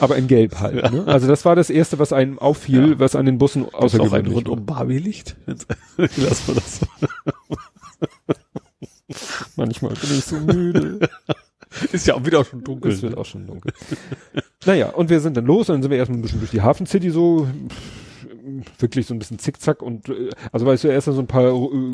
Aber 0.00 0.16
in 0.16 0.26
Gelb 0.26 0.58
halt. 0.58 0.82
Ja. 0.82 0.90
Ne? 0.90 1.04
Also 1.06 1.28
das 1.28 1.44
war 1.44 1.54
das 1.54 1.70
erste, 1.70 1.98
was 1.98 2.12
einem 2.12 2.38
auffiel, 2.38 2.90
ja. 2.90 2.98
was 2.98 3.14
an 3.14 3.26
den 3.26 3.38
Bussen 3.38 3.66
außergewöhnlich. 3.72 4.34
Auch 4.34 4.40
ein 4.40 4.46
rundum 4.46 4.66
Barbie-Licht? 4.66 5.36
Lass 5.96 6.48
mal 6.48 6.54
das. 6.54 6.80
Manchmal 9.56 9.92
bin 9.94 10.10
ich 10.18 10.24
so 10.24 10.36
müde. 10.36 11.00
Ist 11.92 12.06
ja 12.06 12.14
auch 12.14 12.24
wieder 12.24 12.44
schon 12.44 12.64
dunkel. 12.64 12.90
Es 12.90 13.02
wird 13.02 13.16
auch 13.16 13.24
schon 13.24 13.46
dunkel. 13.46 13.72
naja, 14.64 14.90
und 14.90 15.08
wir 15.08 15.20
sind 15.20 15.36
dann 15.36 15.46
los 15.46 15.68
und 15.68 15.76
dann 15.76 15.82
sind 15.82 15.90
wir 15.90 15.98
erstmal 15.98 16.18
ein 16.18 16.22
bisschen 16.22 16.40
durch 16.40 16.50
die 16.50 16.62
Hafen 16.62 16.86
City 16.86 17.10
so 17.10 17.46
wirklich 18.78 19.06
so 19.06 19.14
ein 19.14 19.18
bisschen 19.18 19.38
zickzack 19.38 19.82
und 19.82 20.08
äh, 20.08 20.30
also 20.50 20.66
weißt 20.66 20.84
du 20.84 20.88
erst 20.88 21.06
so 21.06 21.18
ein 21.18 21.26
paar 21.26 21.52
äh, 21.52 21.92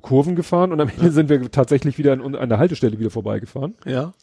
Kurven 0.00 0.36
gefahren 0.36 0.72
und 0.72 0.80
am 0.80 0.88
Ende 0.88 1.10
sind 1.10 1.28
wir 1.28 1.50
tatsächlich 1.50 1.98
wieder 1.98 2.12
an, 2.12 2.34
an 2.34 2.48
der 2.48 2.58
Haltestelle 2.58 2.98
wieder 2.98 3.10
vorbeigefahren. 3.10 3.74
Ja. 3.84 4.14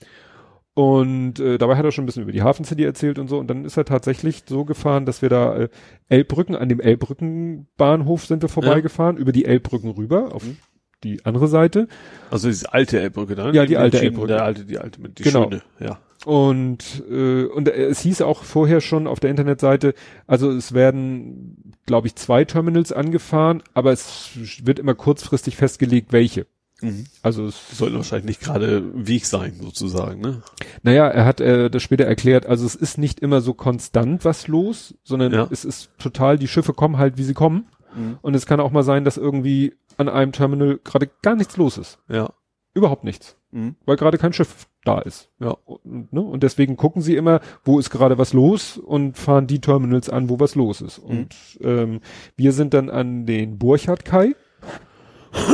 Und 0.76 1.40
äh, 1.40 1.58
dabei 1.58 1.78
hat 1.78 1.86
er 1.86 1.94
schon 1.94 2.04
ein 2.04 2.06
bisschen 2.06 2.24
über 2.24 2.34
die 2.34 2.44
Hafen 2.44 2.66
City 2.66 2.84
erzählt 2.84 3.18
und 3.18 3.30
so. 3.30 3.40
Und 3.40 3.48
dann 3.48 3.64
ist 3.64 3.78
er 3.78 3.86
tatsächlich 3.86 4.44
so 4.46 4.66
gefahren, 4.66 5.06
dass 5.06 5.22
wir 5.22 5.30
da 5.30 5.56
äh, 5.56 5.70
Elbbrücken, 6.10 6.54
an 6.54 6.68
dem 6.68 6.82
Elbbrückenbahnhof 6.82 8.26
sind 8.26 8.42
wir 8.42 8.50
vorbeigefahren, 8.50 9.16
ja. 9.16 9.22
über 9.22 9.32
die 9.32 9.46
Elbbrücken 9.46 9.92
rüber 9.92 10.36
auf 10.36 10.44
mhm. 10.44 10.58
die 11.06 11.26
andere 11.26 11.48
Seite. 11.48 11.88
Also 12.30 12.50
diese 12.50 12.74
alte 12.74 13.00
Elbbrücke 13.00 13.36
dann? 13.36 13.56
Ja, 13.56 13.66
die 13.66 13.78
alte 13.78 14.02
Elbbrücke. 14.02 14.28
Der 14.28 14.44
alte, 14.44 14.66
die 14.66 14.78
alte 14.78 15.00
die 15.02 15.24
genau. 15.24 15.44
schöne, 15.44 15.62
ja. 15.80 15.98
Und, 16.26 17.04
äh, 17.10 17.46
und 17.46 17.70
es 17.70 18.02
hieß 18.02 18.22
auch 18.24 18.44
vorher 18.44 18.82
schon 18.82 19.08
auf 19.08 19.22
der 19.22 19.30
Internetseite, 19.30 19.94
also 20.28 20.52
es 20.52 20.74
werden, 20.74 21.74
glaube 21.86 22.08
ich, 22.08 22.16
zwei 22.16 22.44
Terminals 22.44 22.92
angefahren, 22.92 23.64
aber 23.74 23.94
es 23.94 24.32
wird 24.64 24.80
immer 24.80 24.96
kurzfristig 24.96 25.56
festgelegt, 25.56 26.12
welche. 26.12 26.48
Mhm. 26.82 27.06
Also 27.22 27.46
es 27.46 27.78
sollte 27.78 27.96
wahrscheinlich 27.96 28.26
nicht 28.26 28.42
gerade 28.42 28.84
Weg 29.08 29.26
sein, 29.26 29.54
sozusagen, 29.62 30.22
ne? 30.22 30.42
Naja, 30.84 31.08
er 31.08 31.26
hat 31.26 31.40
äh, 31.40 31.70
das 31.70 31.82
später 31.82 32.06
erklärt, 32.06 32.46
also 32.46 32.66
es 32.66 32.76
ist 32.76 32.98
nicht 32.98 33.20
immer 33.20 33.42
so 33.42 33.54
konstant 33.54 34.26
was 34.26 34.48
los, 34.48 34.96
sondern 35.04 35.34
ja. 35.34 35.48
es 35.52 35.64
ist 35.64 35.90
total, 35.98 36.38
die 36.38 36.48
Schiffe 36.48 36.74
kommen 36.74 36.98
halt, 36.98 37.18
wie 37.18 37.24
sie 37.24 37.34
kommen. 37.34 37.68
Mhm. 37.96 38.20
Und 38.22 38.36
es 38.36 38.46
kann 38.46 38.60
auch 38.60 38.72
mal 38.72 38.84
sein, 38.84 39.06
dass 39.06 39.18
irgendwie 39.18 39.74
an 39.98 40.10
einem 40.10 40.32
Terminal 40.32 40.80
gerade 40.84 41.10
gar 41.22 41.36
nichts 41.36 41.58
los 41.58 41.78
ist. 41.78 42.00
Ja. 42.10 42.32
Überhaupt 42.74 43.06
nichts. 43.06 43.38
Mhm. 43.52 43.76
Weil 43.86 43.96
gerade 43.96 44.18
kein 44.18 44.34
Schiff 44.34 44.68
da 44.84 45.00
ist. 45.00 45.30
Ja. 45.40 45.52
Und, 45.66 46.12
ne? 46.12 46.22
und 46.22 46.44
deswegen 46.44 46.76
gucken 46.76 47.02
sie 47.02 47.16
immer, 47.16 47.40
wo 47.64 47.80
ist 47.80 47.90
gerade 47.90 48.18
was 48.18 48.34
los 48.34 48.78
und 48.78 49.18
fahren 49.18 49.48
die 49.48 49.62
Terminals 49.62 50.10
an, 50.10 50.30
wo 50.30 50.42
was 50.42 50.56
los 50.56 50.82
ist. 50.82 51.00
Und 51.00 51.36
mhm. 51.60 51.68
ähm, 51.68 52.00
wir 52.36 52.52
sind 52.52 52.74
dann 52.74 52.90
an 52.90 53.26
den 53.26 53.58
Burchard-Kai. 53.58 54.36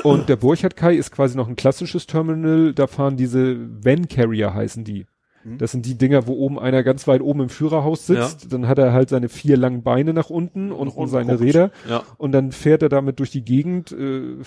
Und 0.04 0.30
der 0.30 0.36
Burchard 0.36 0.76
Kai 0.76 0.96
ist 0.96 1.12
quasi 1.12 1.38
noch 1.38 1.48
ein 1.48 1.56
klassisches 1.56 2.08
Terminal. 2.08 2.74
Da 2.74 2.88
fahren 2.88 3.18
diese 3.18 3.58
Van 3.84 4.08
Carrier 4.08 4.54
heißen 4.54 4.84
die. 4.84 5.06
Mhm. 5.44 5.58
Das 5.58 5.72
sind 5.72 5.86
die 5.86 5.98
Dinger, 5.98 6.28
wo 6.28 6.34
oben 6.34 6.60
einer 6.60 6.84
ganz 6.84 7.08
weit 7.08 7.22
oben 7.22 7.42
im 7.42 7.50
Führerhaus 7.50 8.08
sitzt. 8.08 8.44
Ja. 8.44 8.50
Dann 8.50 8.68
hat 8.68 8.78
er 8.78 8.94
halt 8.94 9.10
seine 9.10 9.30
vier 9.30 9.58
langen 9.58 9.84
Beine 9.84 10.14
nach 10.14 10.30
unten 10.30 10.72
und, 10.72 10.90
und 10.90 11.08
seine 11.08 11.34
guckt. 11.34 11.44
Räder. 11.44 11.72
Ja. 11.90 12.04
Und 12.18 12.32
dann 12.32 12.52
fährt 12.52 12.82
er 12.82 12.90
damit 12.90 13.20
durch 13.20 13.32
die 13.32 13.44
Gegend, 13.44 13.92
äh, 13.92 14.38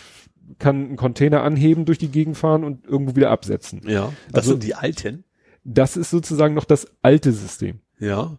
kann 0.58 0.76
einen 0.76 0.96
Container 0.96 1.42
anheben, 1.42 1.84
durch 1.84 1.98
die 1.98 2.10
Gegend 2.10 2.36
fahren 2.36 2.64
und 2.64 2.86
irgendwo 2.86 3.16
wieder 3.16 3.30
absetzen. 3.30 3.82
Ja. 3.86 4.12
Das 4.30 4.42
also, 4.42 4.50
sind 4.52 4.64
die 4.64 4.74
alten? 4.74 5.24
Das 5.64 5.96
ist 5.96 6.10
sozusagen 6.10 6.54
noch 6.54 6.66
das 6.66 6.86
alte 7.02 7.32
System. 7.32 7.80
Ja. 7.98 8.38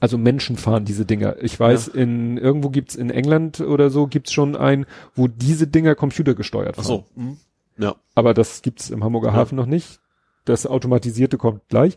Also 0.00 0.18
Menschen 0.18 0.56
fahren 0.56 0.84
diese 0.84 1.04
Dinger. 1.04 1.36
Ich 1.42 1.58
weiß, 1.58 1.92
ja. 1.94 2.00
in 2.00 2.36
irgendwo 2.36 2.70
gibt's 2.70 2.94
in 2.94 3.10
England 3.10 3.60
oder 3.60 3.90
so 3.90 4.06
gibt's 4.06 4.32
schon 4.32 4.56
ein, 4.56 4.86
wo 5.14 5.28
diese 5.28 5.66
Dinger 5.66 5.94
computergesteuert 5.94 6.76
fahren. 6.76 6.84
Ach 6.84 6.88
so. 6.88 7.04
Mhm. 7.14 7.36
Ja. 7.78 7.96
Aber 8.14 8.34
das 8.34 8.62
gibt's 8.62 8.90
im 8.90 9.04
Hamburger 9.04 9.28
ja. 9.28 9.34
Hafen 9.34 9.56
noch 9.56 9.66
nicht. 9.66 10.00
Das 10.44 10.66
automatisierte 10.66 11.38
kommt 11.38 11.68
gleich. 11.68 11.96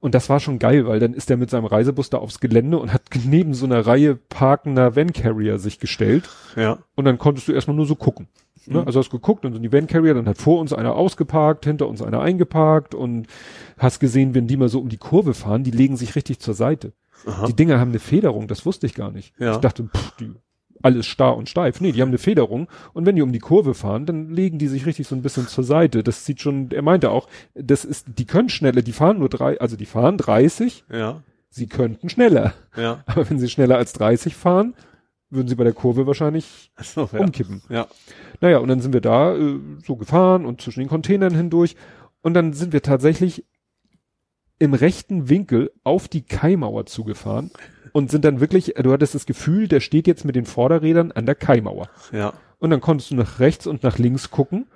Und 0.00 0.14
das 0.14 0.28
war 0.28 0.38
schon 0.38 0.58
geil, 0.58 0.86
weil 0.86 1.00
dann 1.00 1.14
ist 1.14 1.30
er 1.30 1.38
mit 1.38 1.48
seinem 1.48 1.64
Reisebus 1.64 2.10
da 2.10 2.18
aufs 2.18 2.38
Gelände 2.38 2.78
und 2.78 2.92
hat 2.92 3.02
neben 3.24 3.54
so 3.54 3.64
einer 3.64 3.86
Reihe 3.86 4.16
parkender 4.16 4.96
Van 4.96 5.14
Carrier 5.14 5.58
sich 5.58 5.78
gestellt. 5.78 6.28
Ja. 6.56 6.78
Und 6.94 7.06
dann 7.06 7.16
konntest 7.16 7.48
du 7.48 7.52
erstmal 7.52 7.76
nur 7.76 7.86
so 7.86 7.94
gucken. 7.94 8.28
Ne? 8.66 8.80
Mhm. 8.80 8.86
Also 8.86 9.00
hast 9.00 9.10
geguckt 9.10 9.44
und 9.44 9.54
so 9.54 9.58
die 9.58 9.72
Van 9.72 9.86
Carrier, 9.86 10.14
dann 10.14 10.28
hat 10.28 10.38
vor 10.38 10.60
uns 10.60 10.72
einer 10.72 10.94
ausgeparkt, 10.94 11.64
hinter 11.64 11.88
uns 11.88 12.02
einer 12.02 12.20
eingeparkt 12.20 12.94
und 12.94 13.28
hast 13.78 13.98
gesehen, 13.98 14.34
wenn 14.34 14.46
die 14.46 14.56
mal 14.56 14.68
so 14.68 14.80
um 14.80 14.88
die 14.88 14.98
Kurve 14.98 15.34
fahren, 15.34 15.64
die 15.64 15.70
legen 15.70 15.96
sich 15.96 16.16
richtig 16.16 16.38
zur 16.38 16.54
Seite. 16.54 16.92
Aha. 17.26 17.46
Die 17.46 17.54
Dinger 17.54 17.78
haben 17.78 17.90
eine 17.90 17.98
Federung, 17.98 18.48
das 18.48 18.66
wusste 18.66 18.86
ich 18.86 18.94
gar 18.94 19.10
nicht. 19.10 19.34
Ja. 19.38 19.52
Ich 19.52 19.58
dachte, 19.58 19.84
pff, 19.84 20.16
die, 20.16 20.34
alles 20.82 21.06
starr 21.06 21.36
und 21.36 21.48
steif. 21.48 21.80
Nee, 21.80 21.92
die 21.92 22.02
haben 22.02 22.08
eine 22.08 22.18
Federung 22.18 22.68
und 22.92 23.06
wenn 23.06 23.16
die 23.16 23.22
um 23.22 23.32
die 23.32 23.38
Kurve 23.38 23.74
fahren, 23.74 24.04
dann 24.04 24.30
legen 24.30 24.58
die 24.58 24.68
sich 24.68 24.84
richtig 24.84 25.08
so 25.08 25.14
ein 25.14 25.22
bisschen 25.22 25.48
zur 25.48 25.64
Seite. 25.64 26.02
Das 26.02 26.26
sieht 26.26 26.40
schon, 26.40 26.70
er 26.70 26.82
meinte 26.82 27.10
auch, 27.10 27.26
das 27.54 27.84
ist, 27.84 28.06
die 28.18 28.26
können 28.26 28.50
schneller, 28.50 28.82
die 28.82 28.92
fahren 28.92 29.18
nur 29.18 29.30
drei, 29.30 29.58
also 29.60 29.76
die 29.76 29.86
fahren 29.86 30.18
30. 30.18 30.84
Ja. 30.92 31.22
Sie 31.48 31.68
könnten 31.68 32.08
schneller. 32.10 32.52
Ja. 32.76 33.02
Aber 33.06 33.28
wenn 33.30 33.38
sie 33.38 33.48
schneller 33.48 33.78
als 33.78 33.94
30 33.94 34.36
fahren, 34.36 34.74
würden 35.30 35.48
sie 35.48 35.54
bei 35.54 35.64
der 35.64 35.72
Kurve 35.72 36.06
wahrscheinlich 36.06 36.70
so, 36.82 37.08
ja. 37.12 37.18
umkippen. 37.18 37.62
Ja. 37.70 37.86
Naja, 38.40 38.58
und 38.58 38.68
dann 38.68 38.80
sind 38.80 38.92
wir 38.92 39.00
da 39.00 39.34
äh, 39.34 39.58
so 39.84 39.96
gefahren 39.96 40.44
und 40.44 40.60
zwischen 40.60 40.80
den 40.80 40.88
Containern 40.88 41.34
hindurch. 41.34 41.76
Und 42.20 42.34
dann 42.34 42.52
sind 42.52 42.72
wir 42.72 42.82
tatsächlich 42.82 43.44
im 44.58 44.74
rechten 44.74 45.28
Winkel 45.28 45.70
auf 45.82 46.08
die 46.08 46.22
Kaimauer 46.22 46.86
zugefahren 46.86 47.50
und 47.92 48.10
sind 48.10 48.24
dann 48.24 48.40
wirklich, 48.40 48.74
du 48.76 48.92
hattest 48.92 49.14
das 49.14 49.26
Gefühl, 49.26 49.68
der 49.68 49.80
steht 49.80 50.06
jetzt 50.06 50.24
mit 50.24 50.36
den 50.36 50.46
Vorderrädern 50.46 51.12
an 51.12 51.26
der 51.26 51.34
Kaimauer. 51.34 51.88
Ja. 52.12 52.32
Und 52.58 52.70
dann 52.70 52.80
konntest 52.80 53.10
du 53.10 53.14
nach 53.14 53.40
rechts 53.40 53.66
und 53.66 53.82
nach 53.82 53.98
links 53.98 54.30
gucken. 54.30 54.66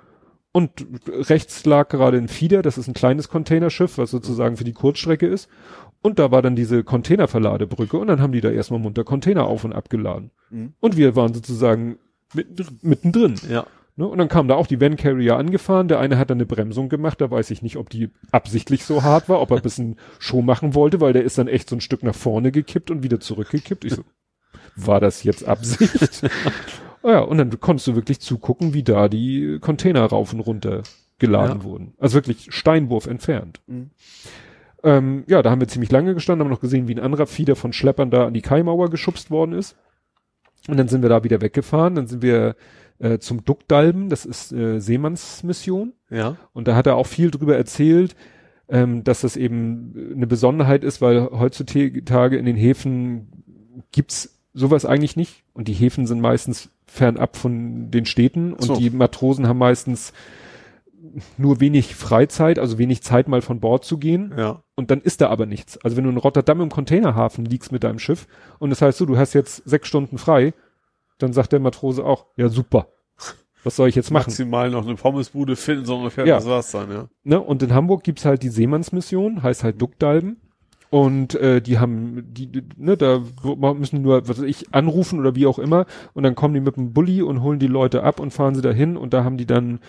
Und 0.51 0.85
rechts 1.07 1.65
lag 1.65 1.89
gerade 1.89 2.17
ein 2.17 2.27
Fieder, 2.27 2.61
das 2.61 2.77
ist 2.77 2.87
ein 2.87 2.93
kleines 2.93 3.29
Containerschiff, 3.29 3.97
was 3.97 4.09
sozusagen 4.09 4.57
für 4.57 4.63
die 4.63 4.73
Kurzstrecke 4.73 5.27
ist. 5.27 5.47
Und 6.01 6.17
da 6.17 6.31
war 6.31 6.41
dann 6.41 6.55
diese 6.55 6.83
Containerverladebrücke 6.83 7.97
und 7.97 8.07
dann 8.07 8.21
haben 8.21 8.31
die 8.31 8.41
da 8.41 8.49
erstmal 8.49 8.79
munter 8.79 9.03
Container 9.03 9.45
auf 9.45 9.63
und 9.63 9.73
abgeladen. 9.73 10.31
Mhm. 10.49 10.73
Und 10.79 10.97
wir 10.97 11.15
waren 11.15 11.33
sozusagen 11.33 11.99
mittendrin. 12.33 12.79
mittendrin. 12.81 13.35
Ja. 13.49 13.67
Ne? 13.99 14.07
Und 14.07 14.17
dann 14.17 14.29
kam 14.29 14.47
da 14.47 14.55
auch 14.55 14.65
die 14.65 14.79
Van 14.79 14.95
Carrier 14.95 15.35
angefahren. 15.35 15.89
Der 15.89 15.99
eine 15.99 16.17
hat 16.17 16.29
dann 16.29 16.37
eine 16.37 16.45
Bremsung 16.45 16.87
gemacht. 16.87 17.19
Da 17.19 17.29
weiß 17.29 17.51
ich 17.51 17.61
nicht, 17.61 17.75
ob 17.75 17.89
die 17.89 18.09
absichtlich 18.31 18.85
so 18.85 19.03
hart 19.03 19.27
war, 19.27 19.41
ob 19.41 19.51
er 19.51 19.57
ein 19.57 19.61
bisschen 19.61 19.97
Show 20.19 20.41
machen 20.41 20.73
wollte, 20.73 21.01
weil 21.01 21.11
der 21.11 21.25
ist 21.25 21.37
dann 21.37 21.49
echt 21.49 21.69
so 21.69 21.75
ein 21.75 21.81
Stück 21.81 22.01
nach 22.01 22.15
vorne 22.15 22.53
gekippt 22.53 22.91
und 22.91 23.03
wieder 23.03 23.19
zurückgekippt. 23.19 23.83
Ich 23.83 23.95
so, 23.95 24.03
war 24.77 25.01
das 25.01 25.23
jetzt 25.23 25.45
Absicht? 25.45 26.23
oh 27.01 27.09
ja, 27.09 27.19
und 27.19 27.39
dann 27.39 27.59
konntest 27.59 27.87
du 27.87 27.95
wirklich 27.95 28.21
zugucken, 28.21 28.73
wie 28.73 28.83
da 28.83 29.09
die 29.09 29.57
Container 29.59 30.05
rauf 30.05 30.31
und 30.31 30.39
runter 30.39 30.83
geladen 31.17 31.57
Ja. 31.57 31.63
wurden. 31.65 31.93
Also 31.97 32.15
wirklich 32.15 32.53
Steinwurf 32.53 33.05
entfernt. 33.05 33.59
Mhm. 33.67 33.89
Ähm, 34.81 35.23
ja, 35.27 35.41
da 35.41 35.51
haben 35.51 35.59
wir 35.59 35.67
ziemlich 35.67 35.91
lange 35.91 36.13
gestanden, 36.13 36.45
haben 36.45 36.51
noch 36.53 36.61
gesehen, 36.61 36.87
wie 36.87 36.95
ein 36.95 37.03
anderer 37.03 37.27
Fieder 37.27 37.57
von 37.57 37.73
Schleppern 37.73 38.11
da 38.11 38.27
an 38.27 38.33
die 38.33 38.41
Kaimauer 38.41 38.89
geschubst 38.89 39.29
worden 39.29 39.51
ist. 39.51 39.75
Und 40.69 40.77
dann 40.77 40.87
sind 40.87 41.01
wir 41.01 41.09
da 41.09 41.25
wieder 41.25 41.41
weggefahren. 41.41 41.95
Dann 41.95 42.07
sind 42.07 42.21
wir 42.21 42.55
äh, 42.99 43.19
zum 43.19 43.43
Duckdalben, 43.43 44.09
das 44.09 44.25
ist 44.25 44.51
äh, 44.51 44.79
Seemannsmission. 44.79 45.93
Ja. 46.09 46.37
Und 46.53 46.67
da 46.67 46.75
hat 46.75 46.87
er 46.87 46.95
auch 46.95 47.07
viel 47.07 47.31
drüber 47.31 47.57
erzählt, 47.57 48.15
ähm, 48.67 49.03
dass 49.03 49.21
das 49.21 49.35
eben 49.35 50.13
eine 50.15 50.27
Besonderheit 50.27 50.83
ist, 50.83 51.01
weil 51.01 51.29
heutzutage 51.31 52.37
in 52.37 52.45
den 52.45 52.55
Häfen 52.55 53.43
gibt's 53.91 54.39
sowas 54.53 54.85
eigentlich 54.85 55.15
nicht. 55.15 55.43
Und 55.53 55.67
die 55.67 55.73
Häfen 55.73 56.07
sind 56.07 56.21
meistens 56.21 56.69
fernab 56.85 57.35
von 57.37 57.91
den 57.91 58.05
Städten 58.05 58.53
und 58.53 58.63
So. 58.63 58.75
die 58.75 58.89
Matrosen 58.89 59.47
haben 59.47 59.59
meistens 59.59 60.13
nur 61.37 61.59
wenig 61.59 61.95
Freizeit, 61.95 62.59
also 62.59 62.77
wenig 62.77 63.01
Zeit 63.01 63.27
mal 63.27 63.41
von 63.41 63.59
Bord 63.59 63.85
zu 63.85 63.97
gehen. 63.97 64.33
Ja. 64.37 64.63
Und 64.75 64.91
dann 64.91 65.01
ist 65.01 65.21
da 65.21 65.29
aber 65.29 65.45
nichts. 65.45 65.77
Also 65.77 65.97
wenn 65.97 66.03
du 66.03 66.09
in 66.09 66.17
Rotterdam 66.17 66.61
im 66.61 66.69
Containerhafen 66.69 67.45
liegst 67.45 67.71
mit 67.71 67.83
deinem 67.83 67.99
Schiff 67.99 68.27
und 68.59 68.69
das 68.69 68.81
heißt 68.81 68.97
so, 68.97 69.05
du 69.05 69.17
hast 69.17 69.33
jetzt 69.33 69.63
sechs 69.67 69.87
Stunden 69.87 70.17
frei, 70.17 70.53
dann 71.19 71.33
sagt 71.33 71.51
der 71.53 71.59
Matrose 71.59 72.03
auch, 72.03 72.25
ja 72.35 72.49
super, 72.49 72.87
was 73.63 73.75
soll 73.75 73.89
ich 73.89 73.95
jetzt 73.95 74.09
machen? 74.11 74.29
Maximal 74.29 74.71
noch 74.71 74.85
eine 74.85 74.95
Pommesbude 74.95 75.55
finden, 75.55 75.85
so 75.85 75.97
ungefähr, 75.97 76.25
Ja. 76.25 76.35
das 76.35 76.47
war's 76.47 76.71
dann, 76.71 76.91
ja. 76.91 77.07
Ne? 77.23 77.39
Und 77.39 77.61
in 77.61 77.73
Hamburg 77.73 78.03
gibt's 78.03 78.25
halt 78.25 78.41
die 78.41 78.49
Seemannsmission, 78.49 79.43
heißt 79.43 79.63
halt 79.63 79.81
Duckdalben. 79.81 80.37
Und 80.91 81.35
äh, 81.35 81.61
die 81.61 81.77
haben, 81.77 82.23
die, 82.33 82.47
die, 82.51 82.63
ne, 82.75 82.97
da 82.97 83.21
müssen 83.75 84.01
nur, 84.01 84.27
was 84.27 84.39
weiß 84.39 84.45
ich, 84.45 84.73
anrufen 84.73 85.19
oder 85.19 85.35
wie 85.35 85.45
auch 85.45 85.59
immer. 85.59 85.85
Und 86.15 86.23
dann 86.23 86.33
kommen 86.33 86.55
die 86.55 86.61
mit 86.61 86.77
dem 86.77 86.93
Bulli 86.93 87.21
und 87.21 87.43
holen 87.43 87.59
die 87.59 87.67
Leute 87.67 88.01
ab 88.01 88.19
und 88.19 88.31
fahren 88.31 88.55
sie 88.55 88.61
dahin. 88.63 88.97
Und 88.97 89.13
da 89.13 89.23
haben 89.23 89.37
die 89.37 89.45
dann 89.45 89.81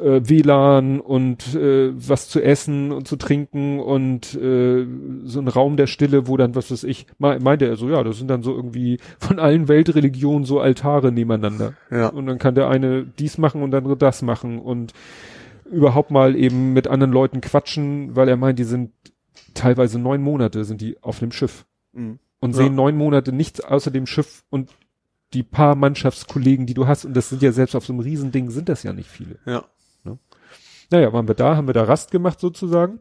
äh, 0.00 0.20
WLAN 0.28 1.00
und 1.00 1.54
äh, 1.54 1.90
was 1.94 2.28
zu 2.28 2.42
essen 2.42 2.92
und 2.92 3.08
zu 3.08 3.16
trinken 3.16 3.80
und 3.80 4.34
äh, 4.34 4.86
so 5.24 5.40
ein 5.40 5.48
Raum 5.48 5.76
der 5.76 5.86
Stille, 5.86 6.26
wo 6.28 6.36
dann, 6.36 6.54
was 6.54 6.70
weiß 6.70 6.84
ich, 6.84 7.06
me- 7.18 7.38
meinte 7.40 7.66
er 7.66 7.76
so, 7.76 7.88
ja, 7.88 8.02
das 8.04 8.18
sind 8.18 8.28
dann 8.28 8.42
so 8.42 8.54
irgendwie 8.54 8.98
von 9.18 9.38
allen 9.38 9.68
Weltreligionen 9.68 10.44
so 10.44 10.60
Altare 10.60 11.12
nebeneinander. 11.12 11.74
Ja. 11.90 12.08
Und 12.08 12.26
dann 12.26 12.38
kann 12.38 12.54
der 12.54 12.68
eine 12.68 13.04
dies 13.04 13.38
machen 13.38 13.62
und 13.62 13.70
der 13.70 13.78
andere 13.78 13.96
das 13.96 14.22
machen 14.22 14.58
und 14.58 14.92
überhaupt 15.70 16.10
mal 16.10 16.36
eben 16.36 16.72
mit 16.74 16.86
anderen 16.88 17.12
Leuten 17.12 17.40
quatschen, 17.40 18.14
weil 18.14 18.28
er 18.28 18.36
meint, 18.36 18.58
die 18.58 18.64
sind 18.64 18.92
teilweise 19.54 19.98
neun 19.98 20.22
Monate 20.22 20.64
sind 20.64 20.80
die 20.80 20.96
auf 21.02 21.18
dem 21.18 21.32
Schiff 21.32 21.64
Mhm. 21.92 22.18
und 22.40 22.50
Ja. 22.50 22.56
sehen 22.62 22.74
neun 22.74 22.96
Monate 22.96 23.32
nichts 23.32 23.60
außer 23.62 23.90
dem 23.90 24.06
Schiff 24.06 24.44
und 24.50 24.70
die 25.32 25.42
paar 25.42 25.74
Mannschaftskollegen, 25.74 26.66
die 26.66 26.74
du 26.74 26.86
hast, 26.86 27.04
und 27.06 27.16
das 27.16 27.30
sind 27.30 27.42
ja 27.42 27.50
selbst 27.52 27.74
auf 27.74 27.84
so 27.86 27.92
einem 27.94 28.00
Riesending 28.00 28.50
sind 28.50 28.68
das 28.68 28.82
ja 28.84 28.92
nicht 28.92 29.08
viele. 29.10 29.38
Ja. 29.46 29.64
Naja, 30.90 31.12
waren 31.12 31.28
wir 31.28 31.34
da, 31.34 31.56
haben 31.56 31.68
wir 31.68 31.74
da 31.74 31.84
Rast 31.84 32.10
gemacht 32.10 32.40
sozusagen. 32.40 33.00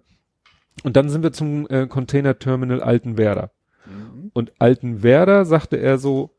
Und 0.84 0.96
dann 0.96 1.10
sind 1.10 1.24
wir 1.24 1.32
zum 1.32 1.68
äh, 1.70 1.88
Container 1.88 2.38
Terminal 2.38 2.82
Altenwerder. 2.82 3.52
Mhm. 3.86 4.32
Und 4.34 4.52
Altenwerder 4.60 5.46
sagte 5.46 5.78
er 5.78 5.98
so, 5.98 6.32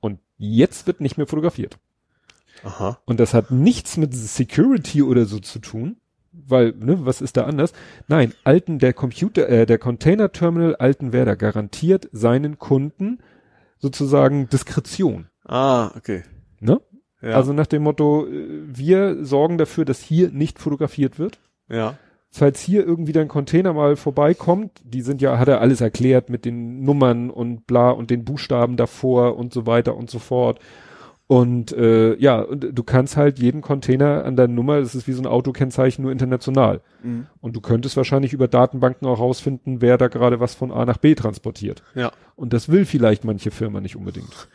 und 0.00 0.20
jetzt 0.36 0.86
wird 0.86 1.00
nicht 1.00 1.16
mehr 1.16 1.26
fotografiert. 1.26 1.78
Aha. 2.62 2.98
Und 3.04 3.20
das 3.20 3.34
hat 3.34 3.50
nichts 3.50 3.96
mit 3.96 4.14
Security 4.14 5.02
oder 5.02 5.26
so 5.26 5.38
zu 5.38 5.58
tun, 5.58 5.96
weil, 6.32 6.72
ne, 6.72 7.04
was 7.04 7.20
ist 7.20 7.36
da 7.36 7.44
anders? 7.44 7.72
Nein, 8.08 8.32
Alten, 8.42 8.78
der 8.78 8.92
Computer, 8.92 9.48
äh, 9.48 9.66
der 9.66 9.78
Container 9.78 10.32
Terminal 10.32 10.74
Altenwerder 10.76 11.36
garantiert 11.36 12.08
seinen 12.12 12.58
Kunden 12.58 13.20
sozusagen 13.78 14.48
Diskretion. 14.48 15.28
Ah, 15.44 15.92
okay. 15.96 16.22
Ne? 16.60 16.80
Ja. 17.24 17.36
Also 17.36 17.52
nach 17.52 17.66
dem 17.66 17.82
Motto, 17.82 18.26
wir 18.28 19.24
sorgen 19.24 19.56
dafür, 19.58 19.84
dass 19.84 20.00
hier 20.00 20.30
nicht 20.30 20.58
fotografiert 20.58 21.18
wird. 21.18 21.38
ja. 21.68 21.96
Falls 22.36 22.58
hier 22.58 22.84
irgendwie 22.84 23.12
dein 23.12 23.28
Container 23.28 23.72
mal 23.74 23.94
vorbeikommt, 23.94 24.82
die 24.82 25.02
sind 25.02 25.22
ja, 25.22 25.38
hat 25.38 25.46
er 25.46 25.60
alles 25.60 25.80
erklärt 25.80 26.30
mit 26.30 26.44
den 26.44 26.82
Nummern 26.82 27.30
und 27.30 27.64
bla 27.68 27.90
und 27.90 28.10
den 28.10 28.24
Buchstaben 28.24 28.76
davor 28.76 29.36
und 29.36 29.52
so 29.52 29.66
weiter 29.66 29.96
und 29.96 30.10
so 30.10 30.18
fort. 30.18 30.58
Und 31.28 31.70
äh, 31.72 32.16
ja, 32.16 32.40
und 32.40 32.76
du 32.76 32.82
kannst 32.82 33.16
halt 33.16 33.38
jeden 33.38 33.62
Container 33.62 34.24
an 34.24 34.34
der 34.34 34.48
Nummer, 34.48 34.80
das 34.80 34.96
ist 34.96 35.06
wie 35.06 35.12
so 35.12 35.22
ein 35.22 35.28
Autokennzeichen, 35.28 36.02
nur 36.02 36.10
international. 36.10 36.80
Mhm. 37.04 37.28
Und 37.40 37.54
du 37.54 37.60
könntest 37.60 37.96
wahrscheinlich 37.96 38.32
über 38.32 38.48
Datenbanken 38.48 39.06
auch 39.06 39.20
rausfinden, 39.20 39.80
wer 39.80 39.96
da 39.96 40.08
gerade 40.08 40.40
was 40.40 40.56
von 40.56 40.72
A 40.72 40.84
nach 40.84 40.98
B 40.98 41.14
transportiert. 41.14 41.84
Ja. 41.94 42.10
Und 42.34 42.52
das 42.52 42.68
will 42.68 42.84
vielleicht 42.84 43.24
manche 43.24 43.52
Firma 43.52 43.80
nicht 43.80 43.94
unbedingt. 43.94 44.48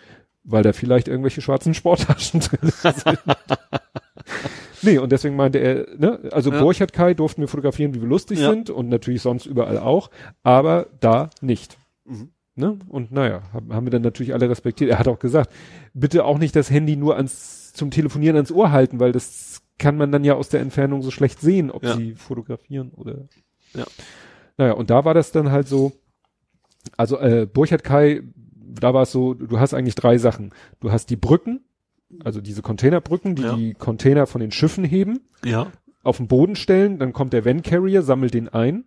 Weil 0.51 0.63
da 0.63 0.73
vielleicht 0.73 1.07
irgendwelche 1.07 1.41
schwarzen 1.41 1.73
Sporttaschen 1.73 2.39
drin 2.39 2.71
sind. 2.71 3.19
nee, 4.81 4.97
und 4.97 5.11
deswegen 5.11 5.35
meinte 5.35 5.59
er, 5.59 5.85
ne, 5.97 6.19
also 6.31 6.51
Ja. 6.51 6.59
Borchert 6.61 6.93
Kai 6.93 7.13
durften 7.13 7.41
wir 7.41 7.47
fotografieren, 7.47 7.93
wie 7.93 8.01
wir 8.01 8.07
lustig 8.07 8.39
Ja. 8.39 8.49
sind 8.49 8.69
und 8.69 8.89
natürlich 8.89 9.21
sonst 9.21 9.45
überall 9.45 9.77
auch, 9.77 10.09
aber 10.43 10.87
da 10.99 11.29
nicht. 11.41 11.77
Mhm. 12.05 12.29
Ne? 12.55 12.77
Und 12.89 13.11
naja, 13.11 13.43
haben, 13.53 13.73
haben 13.73 13.85
wir 13.85 13.91
dann 13.91 14.01
natürlich 14.01 14.33
alle 14.33 14.49
respektiert. 14.49 14.89
Er 14.89 14.99
hat 14.99 15.07
auch 15.07 15.19
gesagt, 15.19 15.51
bitte 15.93 16.25
auch 16.25 16.37
nicht 16.39 16.55
das 16.55 16.69
Handy 16.69 16.95
nur 16.95 17.15
ans, 17.15 17.71
zum 17.73 17.91
Telefonieren 17.91 18.35
ans 18.35 18.51
Ohr 18.51 18.71
halten, 18.71 18.99
weil 18.99 19.11
das 19.11 19.61
kann 19.77 19.95
man 19.95 20.11
dann 20.11 20.25
ja 20.25 20.33
aus 20.33 20.49
der 20.49 20.59
Entfernung 20.59 21.01
so 21.01 21.11
schlecht 21.11 21.39
sehen, 21.39 21.71
ob 21.71 21.83
Ja. 21.83 21.95
sie 21.95 22.15
fotografieren 22.15 22.91
oder. 22.95 23.15
Ja. 23.73 23.85
Naja, 24.57 24.73
und 24.73 24.89
da 24.89 25.05
war 25.05 25.13
das 25.13 25.31
dann 25.31 25.51
halt 25.51 25.69
so, 25.69 25.93
also 26.97 27.17
äh, 27.19 27.45
Burchard 27.45 27.85
Kai, 27.85 28.23
da 28.79 28.93
war 28.93 29.03
es 29.03 29.11
so, 29.11 29.33
du 29.33 29.59
hast 29.59 29.73
eigentlich 29.73 29.95
drei 29.95 30.17
Sachen. 30.17 30.51
Du 30.79 30.91
hast 30.91 31.09
die 31.09 31.15
Brücken, 31.15 31.61
also 32.23 32.41
diese 32.41 32.61
Containerbrücken, 32.61 33.35
die 33.35 33.41
Ja. 33.43 33.55
die 33.55 33.73
Container 33.73 34.27
von 34.27 34.41
den 34.41 34.51
Schiffen 34.51 34.83
heben, 34.83 35.19
Ja. 35.43 35.67
auf 36.03 36.17
den 36.17 36.27
Boden 36.27 36.55
stellen, 36.55 36.97
dann 36.99 37.13
kommt 37.13 37.33
der 37.33 37.45
Van 37.45 37.61
Carrier, 37.61 38.01
sammelt 38.01 38.33
den 38.33 38.49
ein 38.49 38.85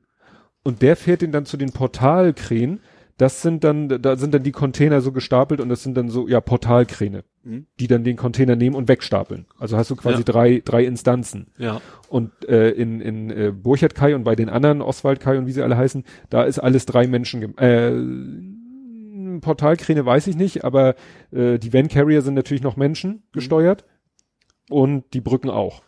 und 0.65 0.83
der 0.83 0.97
fährt 0.97 1.23
den 1.23 1.33
dann 1.33 1.45
zu 1.47 1.57
den 1.57 1.73
Portalkränen. 1.73 2.81
Das 3.19 3.43
sind 3.43 3.63
dann, 3.63 3.89
da 3.89 4.17
sind 4.17 4.33
dann 4.35 4.43
die 4.43 4.53
Container 4.53 5.01
so 5.03 5.13
gestapelt 5.13 5.61
und 5.61 5.69
das 5.69 5.83
sind 5.83 5.97
dann 5.97 6.09
so, 6.09 6.27
ja, 6.29 6.41
Portalkräne, 6.41 7.25
Mhm. 7.45 7.67
die 7.79 7.87
dann 7.87 8.03
den 8.05 8.17
Container 8.17 8.57
nehmen 8.57 8.75
und 8.75 8.89
wegstapeln. 8.89 9.47
Also 9.59 9.77
hast 9.77 9.91
du 9.91 9.97
quasi 9.97 10.19
Ja. 10.19 10.25
drei, 10.25 10.63
drei 10.65 10.85
Instanzen. 10.85 11.49
Ja. 11.59 11.81
Und 12.09 12.31
äh, 12.49 12.71
in, 12.71 13.01
in 13.01 13.31
äh, 13.31 13.53
Burchard 13.53 13.95
Kai 13.95 14.15
und 14.17 14.25
bei 14.25 14.35
den 14.35 14.49
anderen 14.49 14.81
Oswald 14.81 15.21
Kai 15.21 15.37
und 15.39 15.47
wie 15.47 15.53
sie 15.53 15.63
alle 15.63 15.77
heißen, 15.77 16.05
da 16.31 16.43
ist 16.45 16.59
alles 16.59 16.87
drei 16.87 17.07
Menschen. 17.07 17.57
Äh, 17.59 17.93
Portalkräne 19.41 20.05
weiß 20.05 20.27
ich 20.27 20.37
nicht, 20.37 20.65
aber 20.65 20.95
äh, 21.31 21.59
die 21.59 21.73
Van 21.73 21.89
Carrier 21.89 22.23
sind 22.23 22.35
natürlich 22.35 22.63
noch 22.63 22.77
Menschen 22.77 23.23
gesteuert 23.33 23.85
und 24.71 25.05
die 25.15 25.21
Brücken 25.21 25.51
auch. 25.51 25.83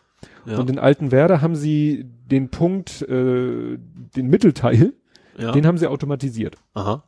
Ja. 0.45 0.57
Und 0.57 0.69
in 0.69 0.79
Altenwerder 0.79 1.41
haben 1.41 1.55
sie 1.55 2.05
den 2.05 2.49
Punkt, 2.49 3.01
äh, 3.03 3.77
den 3.77 4.27
Mittelteil, 4.27 4.93
ja. 5.37 5.51
den 5.51 5.65
haben 5.65 5.77
sie 5.77 5.87
automatisiert. 5.87 6.55
Aha. 6.73 7.03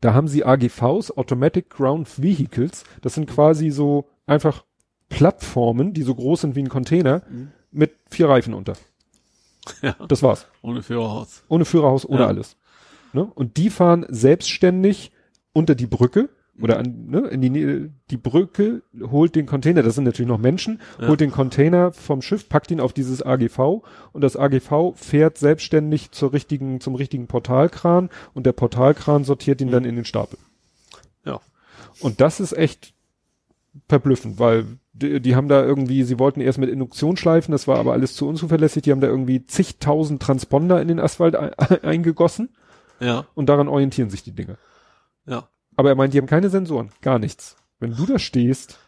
Da 0.00 0.12
haben 0.14 0.28
sie 0.28 0.44
AGVs, 0.44 1.16
Automatic 1.16 1.70
Ground 1.70 2.20
Vehicles. 2.20 2.84
Das 3.00 3.14
sind 3.14 3.28
quasi 3.28 3.70
so 3.70 4.08
einfach 4.26 4.64
Plattformen, 5.08 5.92
die 5.94 6.02
so 6.02 6.14
groß 6.14 6.42
sind 6.42 6.56
wie 6.56 6.62
ein 6.62 6.68
Container, 6.68 7.22
Mhm. 7.30 7.48
mit 7.70 7.94
vier 8.10 8.28
Reifen 8.28 8.54
unter. 8.54 8.74
Ja. 9.80 9.96
Das 10.08 10.22
war's. 10.22 10.46
Ohne 10.60 10.82
Führerhaus. 10.82 11.42
Ohne 11.48 11.64
Führerhaus, 11.64 12.06
ohne 12.06 12.20
Ja. 12.20 12.26
alles. 12.26 12.56
Ne? 13.14 13.24
Und 13.24 13.56
die 13.56 13.70
fahren 13.70 14.04
selbstständig 14.10 15.10
unter 15.54 15.74
die 15.74 15.86
Brücke 15.86 16.28
oder 16.60 16.78
an, 16.78 17.06
ne, 17.08 17.20
in 17.28 17.40
die, 17.40 17.50
Nähe- 17.50 17.90
die 18.10 18.16
Brücke 18.16 18.82
holt 19.00 19.34
den 19.34 19.46
Container, 19.46 19.82
das 19.82 19.94
sind 19.96 20.04
natürlich 20.04 20.28
noch 20.28 20.38
Menschen, 20.38 20.80
Ja. 21.00 21.08
holt 21.08 21.20
den 21.20 21.32
Container 21.32 21.92
vom 21.92 22.22
Schiff, 22.22 22.48
packt 22.48 22.70
ihn 22.70 22.78
auf 22.80 22.92
dieses 22.92 23.22
AGV 23.22 23.82
und 24.12 24.20
das 24.20 24.36
AGV 24.36 24.92
fährt 24.94 25.36
selbstständig 25.38 26.12
zur 26.12 26.32
richtigen, 26.32 26.80
zum 26.80 26.94
richtigen 26.94 27.26
Portalkran 27.26 28.08
und 28.34 28.46
der 28.46 28.52
Portalkran 28.52 29.24
sortiert 29.24 29.60
ihn 29.62 29.70
dann 29.72 29.84
in 29.84 29.96
den 29.96 30.04
Stapel. 30.04 30.38
Ja. 31.24 31.40
Und 32.00 32.20
das 32.20 32.38
ist 32.38 32.52
echt 32.52 32.92
verblüffend, 33.88 34.38
weil 34.38 34.66
die, 34.92 35.20
die 35.20 35.34
haben 35.34 35.48
da 35.48 35.64
irgendwie, 35.64 36.04
sie 36.04 36.20
wollten 36.20 36.40
erst 36.40 36.58
mit 36.58 36.70
Induktion 36.70 37.16
schleifen, 37.16 37.50
das 37.50 37.66
war 37.66 37.78
aber 37.78 37.92
alles 37.94 38.14
zu 38.14 38.28
unzuverlässig, 38.28 38.82
die 38.84 38.92
haben 38.92 39.00
da 39.00 39.08
irgendwie 39.08 39.44
zigtausend 39.46 40.22
Transponder 40.22 40.80
in 40.80 40.86
den 40.86 41.00
Asphalt 41.00 41.34
ein, 41.34 41.50
eingegossen. 41.82 42.50
Ja. 43.00 43.26
Und 43.34 43.48
daran 43.48 43.66
orientieren 43.66 44.08
sich 44.08 44.22
die 44.22 44.30
Dinge. 44.30 44.56
Ja. 45.26 45.48
Aber 45.76 45.88
er 45.88 45.94
meint, 45.94 46.14
die 46.14 46.18
haben 46.18 46.26
keine 46.26 46.50
Sensoren, 46.50 46.90
gar 47.02 47.18
nichts. 47.18 47.56
Wenn 47.80 47.96
du 47.96 48.06
da 48.06 48.18
stehst, 48.18 48.78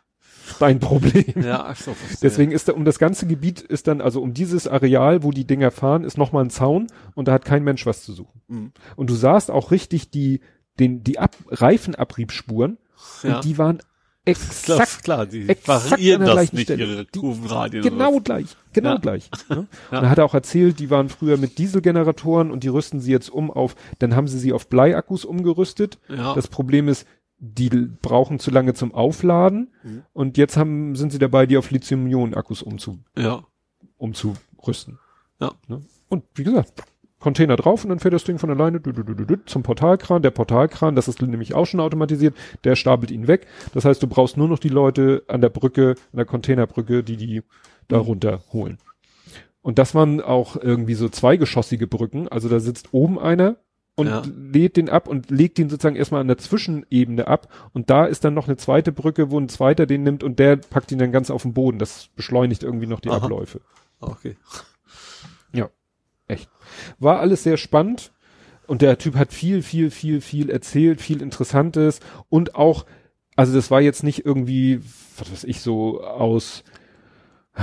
dein 0.61 0.79
Problem. 0.79 1.43
Ja, 1.43 1.65
ach 1.65 1.77
so, 1.77 1.93
verstehe. 1.95 2.19
Deswegen 2.23 2.53
ist 2.53 2.69
da 2.69 2.73
um 2.73 2.85
das 2.85 2.99
ganze 2.99 3.27
Gebiet 3.27 3.61
ist 3.61 3.89
dann, 3.89 4.01
also 4.01 4.23
um 4.23 4.33
dieses 4.35 4.69
Areal, 4.69 5.23
wo 5.23 5.33
die 5.33 5.47
Dinger 5.47 5.71
fahren, 5.71 6.05
ist 6.05 6.17
nochmal 6.19 6.45
ein 6.45 6.51
Zaun 6.51 6.87
und 7.15 7.27
da 7.29 7.33
hat 7.33 7.45
kein 7.45 7.65
Mensch 7.65 7.85
was 7.87 8.03
zu 8.05 8.13
suchen. 8.13 8.41
Mhm. 8.47 8.73
Und 8.95 9.11
du 9.11 9.15
sahst 9.15 9.51
auch 9.51 9.71
richtig 9.73 10.11
die, 10.11 10.41
den, 10.79 11.03
die 11.03 11.19
Ab 11.19 11.35
Reifenabriebsspuren 11.49 12.79
Ja. 13.23 13.37
und 13.37 13.45
die 13.45 13.59
waren 13.59 13.79
exakt, 14.27 15.03
klar, 15.05 15.25
die 15.27 15.49
exakt 15.49 15.91
variieren 15.91 16.25
das 16.27 16.53
nicht, 16.53 16.65
Stelle. 16.65 16.85
ihre 16.85 17.05
Die- 17.07 17.19
Kurvenradien. 17.19 17.83
genau 17.83 18.21
gleich, 18.21 18.57
genau 18.73 18.91
Ja. 18.95 18.99
gleich. 18.99 19.31
Ne? 19.49 19.67
Ja. 19.93 19.99
Und 19.99 20.05
er 20.05 20.11
hat 20.11 20.21
auch 20.21 20.35
erzählt, 20.35 20.79
die 20.81 20.91
waren 20.91 21.09
früher 21.09 21.37
mit 21.39 21.59
Dieselgeneratoren 21.59 22.51
und 22.51 22.63
die 22.65 22.69
rüsten 22.69 23.01
sie 23.01 23.13
jetzt 23.13 23.31
um 23.31 23.51
auf, 23.51 23.75
dann 24.01 24.15
haben 24.15 24.29
sie 24.29 24.39
sie 24.39 24.53
auf 24.53 24.69
Bleiakkus 24.69 25.25
umgerüstet. 25.25 25.99
Ja. 26.09 26.35
Das 26.35 26.49
Problem 26.49 26.89
ist, 26.89 27.07
die 27.39 27.69
brauchen 27.71 28.39
zu 28.39 28.51
lange 28.51 28.75
zum 28.75 28.95
Aufladen 28.95 29.73
Mhm. 29.83 30.03
und 30.13 30.39
jetzt 30.39 30.57
haben, 30.57 30.97
sind 30.97 31.13
sie 31.13 31.19
dabei, 31.19 31.47
die 31.47 31.57
auf 31.59 31.71
Lithium-Ionen-Akkus 31.71 32.63
umzu, 32.63 32.99
ja. 33.17 33.43
umzurüsten. 33.99 34.99
Ja. 35.41 35.53
Ne? 35.69 35.81
Und 36.09 36.25
wie 36.35 36.45
gesagt, 36.45 36.73
Container 37.19 37.57
drauf 37.57 37.83
und 37.83 37.91
dann 37.91 37.99
fährt 37.99 38.15
das 38.15 38.25
Ding 38.25 38.39
von 38.39 38.51
alleine 38.51 38.79
dü, 38.81 38.93
dü, 38.93 39.03
dü, 39.03 39.15
dü, 39.15 39.27
dü, 39.27 39.37
zum 39.47 39.63
Portalkran. 39.63 40.23
Der 40.23 40.31
Portalkran, 40.31 40.95
das 40.95 41.09
ist 41.09 41.23
nämlich 41.23 41.55
auch 41.55 41.65
schon 41.67 41.81
automatisiert, 41.81 42.35
der 42.65 42.77
stapelt 42.77 43.11
ihn 43.11 43.27
weg. 43.27 43.47
Das 43.73 43.85
heißt, 43.85 44.03
du 44.03 44.07
brauchst 44.07 44.37
nur 44.37 44.49
noch 44.49 44.59
die 44.59 44.69
Leute 44.69 45.23
an 45.29 45.41
der 45.41 45.49
Brücke, 45.49 45.95
an 46.13 46.17
der 46.17 46.27
Containerbrücke, 46.27 47.03
die 47.03 47.17
die 47.17 47.43
da 47.89 47.99
Mhm. 47.99 48.03
runterholen. 48.05 48.79
Und 49.63 49.79
das 49.79 49.95
waren 49.95 50.21
auch 50.21 50.57
irgendwie 50.57 50.95
so 50.95 51.09
zweigeschossige 51.09 51.87
Brücken. 51.87 52.29
Also 52.29 52.49
da 52.49 52.61
sitzt 52.61 52.89
oben 52.93 53.19
einer 53.19 53.57
und 53.97 54.07
Ja. 54.09 54.23
lädt 54.27 54.77
den 54.77 54.89
ab 54.89 55.09
und 55.09 55.31
legt 55.31 55.59
den 55.59 55.69
sozusagen 55.71 55.97
erstmal 55.97 56.21
an 56.21 56.29
der 56.29 56.39
Zwischenebene 56.39 57.27
ab. 57.27 57.49
Und 57.73 57.89
da 57.91 58.05
ist 58.05 58.25
dann 58.25 58.35
noch 58.35 58.47
eine 58.47 58.59
zweite 58.59 58.93
Brücke, 58.93 59.31
wo 59.31 59.41
ein 59.41 59.49
zweiter 59.49 59.87
den 59.87 60.03
nimmt 60.03 60.23
und 60.23 60.39
der 60.39 60.57
packt 60.57 60.93
ihn 60.93 60.99
dann 60.99 61.13
ganz 61.13 61.31
auf 61.31 61.43
den 61.43 61.55
Boden. 61.55 61.79
Das 61.79 62.09
beschleunigt 62.15 62.63
irgendwie 62.63 62.87
noch 62.87 63.01
die 63.01 63.09
Aha. 63.09 63.25
Abläufe. 63.25 63.61
Okay. 64.01 64.37
Echt. 66.29 66.49
War 66.99 67.21
alles 67.21 67.43
sehr 67.43 67.57
spannend 67.57 68.13
und 68.67 68.83
der 68.83 68.99
Typ 68.99 69.15
hat 69.17 69.33
viel, 69.33 69.63
viel, 69.63 69.91
viel, 69.91 70.21
viel 70.21 70.51
erzählt, 70.51 71.01
viel 71.01 71.23
Interessantes 71.23 72.01
und 72.29 72.55
auch, 72.55 72.85
also 73.37 73.55
das 73.55 73.71
war 73.71 73.81
jetzt 73.81 74.03
nicht 74.03 74.25
irgendwie, 74.27 74.81
was 75.19 75.31
weiß 75.31 75.45
ich, 75.45 75.61
so 75.61 76.03
aus, 76.03 76.65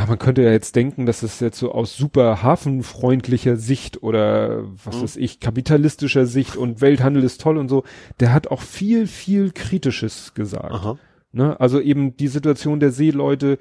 man 0.08 0.18
könnte 0.18 0.42
ja 0.42 0.52
jetzt 0.52 0.76
denken, 0.76 1.06
dass 1.06 1.22
es 1.22 1.40
jetzt 1.40 1.60
so 1.60 1.72
aus 1.72 1.96
super 1.96 2.42
hafenfreundlicher 2.42 3.58
Sicht 3.58 4.02
oder 4.02 4.64
was 4.84 4.98
Mhm. 4.98 5.02
weiß 5.04 5.16
ich, 5.18 5.40
kapitalistischer 5.40 6.26
Sicht 6.26 6.56
und 6.56 6.82
Welthandel 6.82 7.24
ist 7.24 7.42
toll 7.42 7.58
und 7.58 7.70
so. 7.70 7.84
Der 8.20 8.34
hat 8.34 8.48
auch 8.48 8.62
viel, 8.62 9.06
viel 9.06 9.52
Kritisches 9.52 10.34
gesagt. 10.34 10.72
Aha. 10.72 10.98
Ne? 11.32 11.60
Also 11.60 11.80
eben 11.80 12.16
die 12.18 12.28
Situation 12.28 12.80
der 12.80 12.92
Seeleute, 12.92 13.60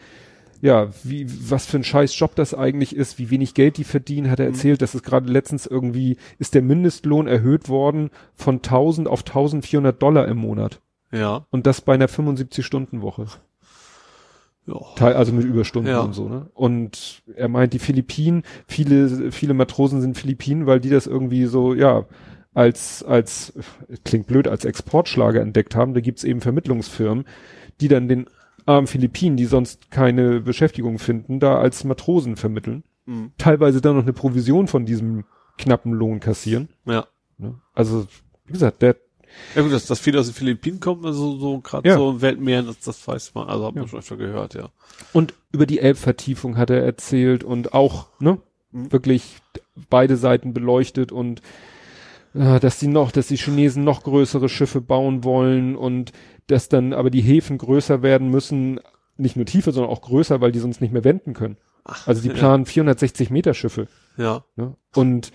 ja, 0.63 0.89
wie, 1.03 1.27
was 1.51 1.67
für 1.67 1.77
ein 1.77 1.85
scheiß 1.85 2.19
Job 2.19 2.35
das 2.37 2.55
eigentlich 2.55 2.97
ist, 2.97 3.19
wie 3.19 3.29
wenig 3.31 3.53
Geld 3.53 3.77
die 3.77 3.85
verdienen, 3.85 4.31
hat 4.31 4.39
er 4.41 4.47
Mhm. 4.49 4.55
erzählt, 4.55 4.81
dass 4.81 4.95
es 4.95 5.03
gerade 5.03 5.31
letztens 5.31 5.67
irgendwie, 5.67 6.17
ist 6.39 6.55
der 6.55 6.63
Mindestlohn 6.63 7.27
erhöht 7.27 7.69
worden 7.69 8.11
von 8.35 8.63
1000 8.63 9.09
auf 9.09 9.25
1400 9.27 10.01
Dollar 10.01 10.27
im 10.29 10.39
Monat. 10.39 10.81
Ja. 11.11 11.45
Und 11.51 11.67
das 11.67 11.81
bei 11.83 11.93
einer 11.95 12.09
75-Stunden-Woche. 12.09 13.27
Ja. 14.67 14.77
Teil, 14.95 15.15
also 15.15 15.33
mit 15.33 15.45
Überstunden 15.45 15.91
Ja. 15.93 16.01
und 16.01 16.13
so, 16.13 16.29
ne? 16.29 16.47
Und 16.55 17.23
er 17.35 17.49
meint, 17.49 17.73
die 17.73 17.81
Philippinen, 17.81 18.45
viele, 18.69 19.33
viele 19.33 19.55
Matrosen 19.55 20.01
sind 20.01 20.17
Philippinen, 20.17 20.67
weil 20.67 20.79
die 20.79 20.91
das 20.91 21.09
irgendwie 21.09 21.47
so, 21.47 21.75
ja, 21.75 22.07
als, 22.55 23.03
als, 23.03 23.53
klingt 24.05 24.29
blöd, 24.29 24.47
als 24.47 24.65
Exportschlager 24.65 25.41
entdeckt 25.41 25.75
haben. 25.75 25.95
Da 25.95 26.01
gibt's 26.01 26.23
eben 26.23 26.41
Vermittlungsfirmen, 26.41 27.25
die 27.81 27.89
dann 27.89 28.07
den 28.07 28.27
armen 28.67 28.87
Philippinen, 28.87 29.37
die 29.37 29.47
sonst 29.47 29.91
keine 29.91 30.41
Beschäftigung 30.41 30.99
finden, 30.99 31.41
da 31.41 31.57
als 31.59 31.85
Matrosen 31.85 32.37
vermitteln. 32.37 32.85
Mhm. 33.07 33.33
Teilweise 33.39 33.81
dann 33.81 33.97
noch 33.97 34.03
eine 34.03 34.13
Provision 34.13 34.69
von 34.69 34.85
diesem 34.87 35.25
knappen 35.59 35.93
Lohn 35.93 36.21
kassieren. 36.21 36.69
Ja. 36.85 37.07
Ne? 37.39 37.55
Also, 37.75 38.07
wie 38.47 38.53
gesagt, 38.53 38.83
der, 38.83 38.97
Ja 39.57 39.63
gut, 39.63 39.73
dass, 39.73 39.87
dass 39.87 39.99
viele 40.01 40.21
aus 40.21 40.27
den 40.27 40.35
Philippinen 40.35 40.79
kommen, 40.81 41.05
also 41.07 41.37
so 41.39 41.61
gerade 41.61 41.89
Ja. 41.89 41.97
so 41.97 42.11
im 42.11 42.21
Weltmeer, 42.21 42.63
das, 42.63 42.81
das 42.81 43.07
weiß 43.09 43.35
man, 43.35 43.49
also 43.49 43.67
hat 43.67 43.75
man 43.75 43.85
Ja. 43.85 43.89
schon 43.89 43.99
öfter 43.99 44.17
gehört, 44.17 44.55
ja. 44.55 44.69
Und 45.13 45.35
über 45.53 45.67
die 45.67 45.79
Elbvertiefung 45.81 46.57
hat 46.57 46.71
er 46.71 46.83
erzählt 46.85 47.43
und 47.45 47.73
auch, 47.75 48.07
ne, 48.21 48.39
Mhm. 48.73 48.91
wirklich 48.93 49.37
beide 49.91 50.17
Seiten 50.17 50.55
beleuchtet 50.55 51.13
und 51.13 51.43
äh, 52.35 52.59
dass 52.61 52.79
die 52.79 52.87
noch, 52.87 53.13
dass 53.13 53.27
die 53.29 53.37
Chinesen 53.37 53.85
noch 53.85 54.03
größere 54.05 54.49
Schiffe 54.49 54.81
bauen 54.81 55.25
wollen 55.25 55.77
und 55.77 56.13
dass 56.47 56.69
dann 56.69 56.93
aber 56.93 57.11
die 57.11 57.21
Häfen 57.21 57.59
größer 57.59 58.03
werden 58.03 58.31
müssen, 58.31 58.81
nicht 59.17 59.37
nur 59.37 59.47
tiefer, 59.47 59.73
sondern 59.73 59.93
auch 59.93 60.03
größer, 60.03 60.41
weil 60.41 60.53
die 60.53 60.59
sonst 60.59 60.81
nicht 60.81 60.93
mehr 60.93 61.05
wenden 61.05 61.35
können. 61.35 61.57
Ach, 61.85 62.07
Also 62.07 62.23
die 62.23 62.29
ja. 62.29 62.35
planen 62.35 62.67
460 62.67 63.31
Meter 63.31 63.55
Schiffe. 63.55 63.89
Ja. 64.17 64.45
Ne? 64.57 64.77
Und 64.95 65.33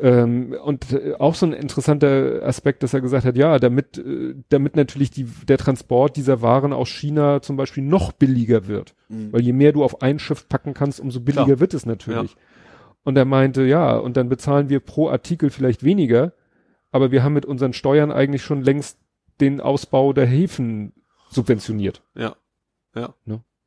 ähm, 0.00 0.54
und 0.64 0.92
äh, 0.92 1.14
auch 1.18 1.34
so 1.34 1.46
ein 1.46 1.52
interessanter 1.52 2.42
Aspekt, 2.44 2.84
dass 2.84 2.94
er 2.94 3.00
gesagt 3.00 3.24
hat, 3.24 3.36
ja, 3.36 3.58
damit 3.58 3.98
äh, 3.98 4.34
damit 4.48 4.76
natürlich 4.76 5.10
die, 5.10 5.24
der 5.24 5.58
Transport 5.58 6.16
dieser 6.16 6.40
Waren 6.40 6.72
aus 6.72 6.88
China 6.88 7.42
zum 7.42 7.56
Beispiel 7.56 7.82
noch 7.82 8.12
billiger 8.12 8.68
wird. 8.68 8.94
Mhm. 9.08 9.32
Weil 9.32 9.40
je 9.40 9.52
mehr 9.52 9.72
du 9.72 9.82
auf 9.82 10.00
ein 10.00 10.20
Schiff 10.20 10.48
packen 10.48 10.72
kannst, 10.72 11.00
umso 11.00 11.20
billiger 11.20 11.46
Klar. 11.46 11.60
wird 11.60 11.74
es 11.74 11.84
natürlich. 11.84 12.36
Und 13.02 13.16
er 13.16 13.24
meinte, 13.24 13.62
ja, 13.62 13.96
und 13.96 14.16
dann 14.16 14.28
bezahlen 14.28 14.68
wir 14.68 14.80
pro 14.80 15.08
Artikel 15.08 15.50
vielleicht 15.50 15.82
weniger, 15.82 16.32
aber 16.92 17.10
wir 17.10 17.24
haben 17.24 17.32
mit 17.32 17.46
unseren 17.46 17.72
Steuern 17.72 18.12
eigentlich 18.12 18.42
schon 18.42 18.62
längst 18.62 18.98
den 19.40 19.60
Ausbau 19.60 20.12
der 20.12 20.26
Häfen 20.26 20.92
subventioniert. 21.30 22.02
Ja. 22.14 22.36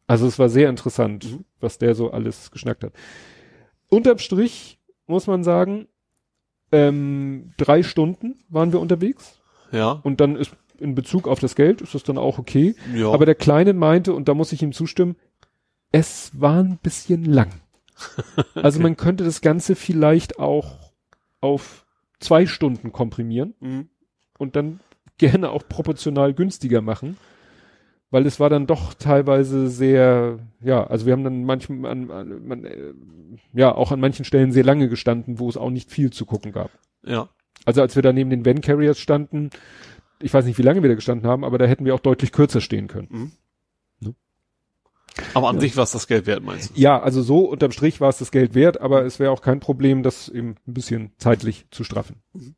Also 0.08 0.28
es 0.28 0.38
war 0.40 0.50
sehr 0.50 0.70
interessant, 0.70 1.24
Mhm. 1.32 1.46
was 1.60 1.78
der 1.78 1.96
so 1.96 2.12
alles 2.12 2.52
geschnackt 2.52 2.84
hat. 2.84 2.94
Unterm 3.90 4.18
Strich 4.18 4.80
muss 5.08 5.28
man 5.28 5.44
sagen, 5.44 5.88
ähm, 6.72 7.54
drei 7.58 7.84
Stunden 7.84 8.44
waren 8.50 8.72
wir 8.74 8.80
unterwegs 8.80 9.40
Ja. 9.72 9.92
und 10.04 10.20
dann 10.20 10.36
ist 10.36 10.52
in 10.80 10.96
Bezug 10.96 11.28
auf 11.28 11.40
das 11.40 11.56
Geld 11.56 11.82
ist 11.82 11.94
das 11.94 12.04
dann 12.04 12.18
auch 12.18 12.40
okay. 12.40 12.76
Ja. 12.94 13.12
Aber 13.12 13.26
der 13.26 13.36
Kleine 13.36 13.74
meinte, 13.74 14.14
und 14.14 14.28
da 14.28 14.34
muss 14.34 14.52
ich 14.52 14.64
ihm 14.64 14.74
zustimmen, 14.74 15.16
es 15.92 16.32
war 16.40 16.60
ein 16.64 16.78
bisschen 16.82 17.24
lang. 17.26 17.50
Also 18.56 18.80
man 18.80 18.98
könnte 18.98 19.24
das 19.24 19.42
Ganze 19.42 19.76
vielleicht 19.76 20.40
auch 20.40 20.92
auf 21.40 21.86
zwei 22.20 22.48
Stunden 22.48 22.92
komprimieren 22.92 23.54
mhm. 23.60 23.90
und 24.40 24.56
dann 24.56 24.80
gerne 25.18 25.50
auch 25.52 25.64
proportional 25.68 26.34
günstiger 26.34 26.82
machen, 26.82 27.18
weil 28.10 28.26
es 28.26 28.40
war 28.40 28.50
dann 28.50 28.68
doch 28.68 28.94
teilweise 28.94 29.70
sehr, 29.70 30.40
ja, 30.62 30.86
also 30.86 31.06
wir 31.06 31.14
haben 31.14 31.24
dann 31.24 31.44
manchmal, 31.46 31.92
an, 31.92 32.12
an, 32.12 32.48
man, 32.48 32.66
äh, 32.66 32.94
ja, 33.54 33.74
auch 33.74 33.92
an 33.92 34.00
manchen 34.00 34.26
Stellen 34.26 34.52
sehr 34.52 34.64
lange 34.64 34.90
gestanden, 34.90 35.40
wo 35.40 35.48
es 35.48 35.58
auch 35.58 35.70
nicht 35.70 35.92
viel 35.92 36.12
zu 36.12 36.26
gucken 36.26 36.52
gab. 36.52 36.72
Ja. 37.06 37.30
Also 37.66 37.82
als 37.82 37.96
wir 37.96 38.02
da 38.02 38.12
neben 38.12 38.30
den 38.30 38.46
Van 38.46 38.62
Carriers 38.62 39.00
standen, 39.00 39.50
ich 40.20 40.34
weiß 40.34 40.46
nicht, 40.46 40.58
wie 40.58 40.64
lange 40.64 40.82
wir 40.82 40.90
da 40.90 40.96
gestanden 40.96 41.28
haben, 41.28 41.46
aber 41.46 41.58
da 41.58 41.66
hätten 41.66 41.86
wir 41.86 41.96
auch 41.96 42.00
deutlich 42.00 42.32
kürzer 42.32 42.62
stehen 42.62 42.88
können. 42.88 43.08
Mhm. 43.10 43.32
Ne? 44.00 44.16
Aber 45.34 45.50
an 45.50 45.56
Ja. 45.56 45.62
sich 45.62 45.78
war 45.78 45.84
es 45.84 45.92
das 45.92 46.08
Geld 46.08 46.26
wert, 46.26 46.44
meinst 46.44 46.76
du? 46.76 46.80
Ja, 46.80 47.00
also 47.02 47.22
so 47.22 47.46
unterm 47.46 47.72
Strich 47.72 48.02
war 48.02 48.10
es 48.10 48.18
das 48.18 48.32
Geld 48.32 48.56
wert, 48.56 48.82
aber 48.82 49.06
es 49.06 49.20
wäre 49.20 49.32
auch 49.32 49.42
kein 49.42 49.60
Problem, 49.60 50.04
das 50.04 50.28
eben 50.28 50.56
ein 50.68 50.74
bisschen 50.74 51.12
zeitlich 51.18 51.66
zu 51.72 51.84
straffen. 51.84 52.18
Mhm. 52.34 52.56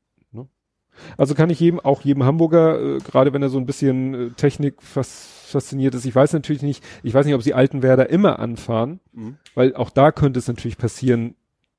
Ne? 1.08 1.14
Also 1.18 1.36
kann 1.36 1.50
ich 1.50 1.60
jedem, 1.60 1.80
auch 1.80 2.02
jedem 2.02 2.24
Hamburger, 2.24 2.80
äh, 2.80 2.98
gerade 3.00 3.34
wenn 3.34 3.42
er 3.44 3.50
so 3.50 3.58
ein 3.58 3.66
bisschen 3.66 4.14
äh, 4.14 4.30
Technik 4.32 4.82
fas 4.82 5.30
fasziniert 5.48 5.94
ist, 5.94 6.06
ich 6.06 6.16
weiß 6.16 6.34
natürlich 6.34 6.64
nicht, 6.64 6.84
ich 7.04 7.14
weiß 7.14 7.28
nicht, 7.28 7.36
ob 7.36 7.44
sie 7.44 7.54
Altenwerder 7.54 8.10
immer 8.10 8.40
anfahren, 8.40 9.00
Mhm. 9.12 9.38
weil 9.54 9.76
auch 9.76 9.92
da 9.92 10.12
könnte 10.12 10.40
es 10.40 10.48
natürlich 10.48 10.80
passieren, 10.80 11.36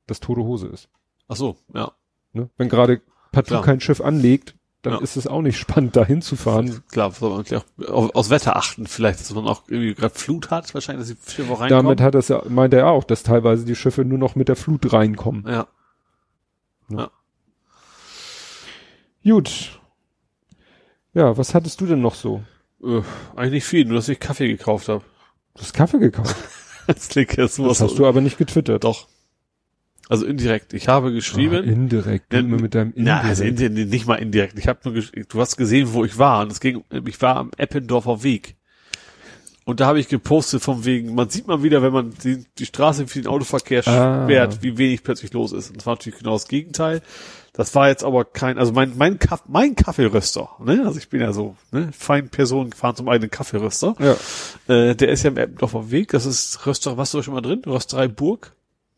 dass 0.07 0.20
tote 0.20 0.43
Hose 0.43 0.68
ist. 0.68 0.89
Ach 1.26 1.34
so, 1.34 1.57
ja. 1.75 1.91
Ne? 2.33 2.51
Wenn 2.57 2.68
gerade 2.68 3.01
partout 3.33 3.49
Klar. 3.49 3.62
kein 3.65 3.81
Schiff 3.81 4.01
anlegt, 4.01 4.55
dann 4.83 4.93
Ja. 4.93 4.99
ist 5.01 5.17
es 5.17 5.26
auch 5.26 5.43
nicht 5.43 5.59
spannend, 5.59 5.97
da 5.97 6.05
hinzufahren. 6.05 6.83
Klar, 6.93 7.10
soll 7.10 7.31
man 7.31 7.41
auch 7.47 7.89
auf, 7.89 8.15
aus 8.15 8.31
Wetter 8.31 8.55
achten, 8.55 8.86
vielleicht, 8.86 9.18
dass 9.18 9.34
man 9.34 9.49
auch 9.49 9.62
irgendwie 9.67 9.94
gerade 9.94 10.15
Flut 10.15 10.51
hat, 10.52 10.73
wahrscheinlich, 10.75 11.09
dass 11.09 11.17
die 11.17 11.31
Schiffe 11.33 11.49
reinkommen. 11.51 11.68
Damit 11.70 12.01
hat 12.01 12.15
es 12.15 12.28
ja, 12.28 12.43
meint 12.49 12.75
er 12.75 12.86
auch, 12.89 13.02
dass 13.02 13.25
teilweise 13.25 13.65
die 13.65 13.75
Schiffe 13.75 14.05
nur 14.05 14.18
noch 14.18 14.36
mit 14.36 14.49
der 14.49 14.57
Flut 14.57 14.93
reinkommen. 14.93 15.44
ja. 15.49 15.67
Gut. 19.25 19.81
Ja, 21.15 21.36
was 21.36 21.55
hattest 21.55 21.81
du 21.81 21.86
denn 21.86 22.01
noch 22.01 22.15
so? 22.15 22.43
Äh, 22.83 23.01
eigentlich 23.36 23.53
nicht 23.53 23.65
viel, 23.65 23.85
nur 23.85 23.97
dass 23.97 24.09
ich 24.09 24.20
Kaffee 24.20 24.49
gekauft 24.49 24.89
habe. 24.89 25.05
Du 25.55 25.62
hast 25.62 25.75
Kaffee 25.75 25.99
gekauft. 25.99 26.36
Das 26.86 27.09
klingt 27.09 27.35
jetzt 27.39 27.59
Das 27.59 27.81
hast 27.81 27.99
du 27.99 28.05
aber 28.07 28.20
nicht 28.20 28.36
getwittert. 28.36 28.85
Doch. 28.85 29.09
Also 30.11 30.27
indirekt. 30.27 30.75
Ich 30.75 30.86
habe 30.86 31.07
Ah, 31.07 31.11
geschrieben. 31.12 31.65
indirekt. 31.65 32.31
Du 32.31 32.36
Ja, 32.36 32.43
immer 32.43 32.61
mit 32.61 32.75
deinem 32.75 32.93
Na, 32.94 33.23
indirekt. 33.23 33.25
also 33.27 33.44
indi- 33.44 33.86
nicht 33.86 34.07
mal 34.07 34.17
indirekt. 34.17 34.59
Ich 34.59 34.69
habe 34.69 34.81
nur, 34.85 35.03
du 35.03 35.41
hast 35.41 35.57
gesehen, 35.57 35.94
wo 35.94 36.05
ich 36.05 36.19
war. 36.19 36.43
Und 36.43 36.53
es 36.53 36.61
ging, 36.61 36.85
ich 37.07 37.23
war 37.23 37.36
am 37.36 37.53
Eppendorfer 37.57 38.23
Weg. 38.23 38.57
Und 39.65 39.81
da 39.81 39.86
habe 39.86 39.99
ich 39.99 40.09
gepostet 40.09 40.61
von 40.62 40.85
wegen, 40.85 41.15
man 41.15 41.31
sieht 41.31 41.47
mal 41.47 41.62
wieder, 41.62 41.81
wenn 41.81 41.94
man 41.94 42.12
die, 42.23 42.44
die 42.59 42.67
Straße 42.67 43.07
für 43.07 43.23
den 43.23 43.28
Autoverkehr 43.28 43.81
ah. 43.89 44.25
sperrt, 44.27 44.62
wie 44.62 44.77
wenig 44.77 45.03
plötzlich 45.03 45.33
los 45.33 45.53
ist. 45.53 45.70
Und 45.70 45.78
das 45.78 45.86
war 45.86 45.94
natürlich 45.94 46.19
genau 46.19 46.35
das 46.35 46.49
Gegenteil. 46.49 47.01
Das 47.57 47.73
war 47.76 47.89
jetzt 47.89 48.02
aber 48.02 48.24
kein, 48.24 48.58
also 48.58 48.73
mein, 48.73 48.94
mein, 48.97 49.20
Kaff, 49.20 49.44
mein 49.47 49.76
Kaffeeröster, 49.76 50.50
ne? 50.58 50.83
Also 50.84 50.99
ich 50.99 51.08
bin 51.08 51.20
ja 51.20 51.33
so, 51.33 51.55
ne? 51.70 51.89
Fein 51.97 52.28
Personen 52.28 52.73
fahren 52.73 52.97
zum 52.97 53.08
eigenen 53.08 53.31
Kaffeeröster. 53.31 53.94
Ja. 54.00 54.74
Äh, 54.74 54.97
der 54.97 55.08
ist 55.08 55.23
ja 55.23 55.31
im 55.31 55.36
Eppendorfer 55.36 55.92
Weg. 55.92 56.10
Das 56.10 56.26
ist 56.26 56.66
Röster, 56.66 56.97
was 56.97 57.12
du 57.12 57.23
schon 57.23 57.33
mal 57.33 57.42
drin? 57.42 57.62
Rösterei 57.65 58.08
Burg. 58.08 58.52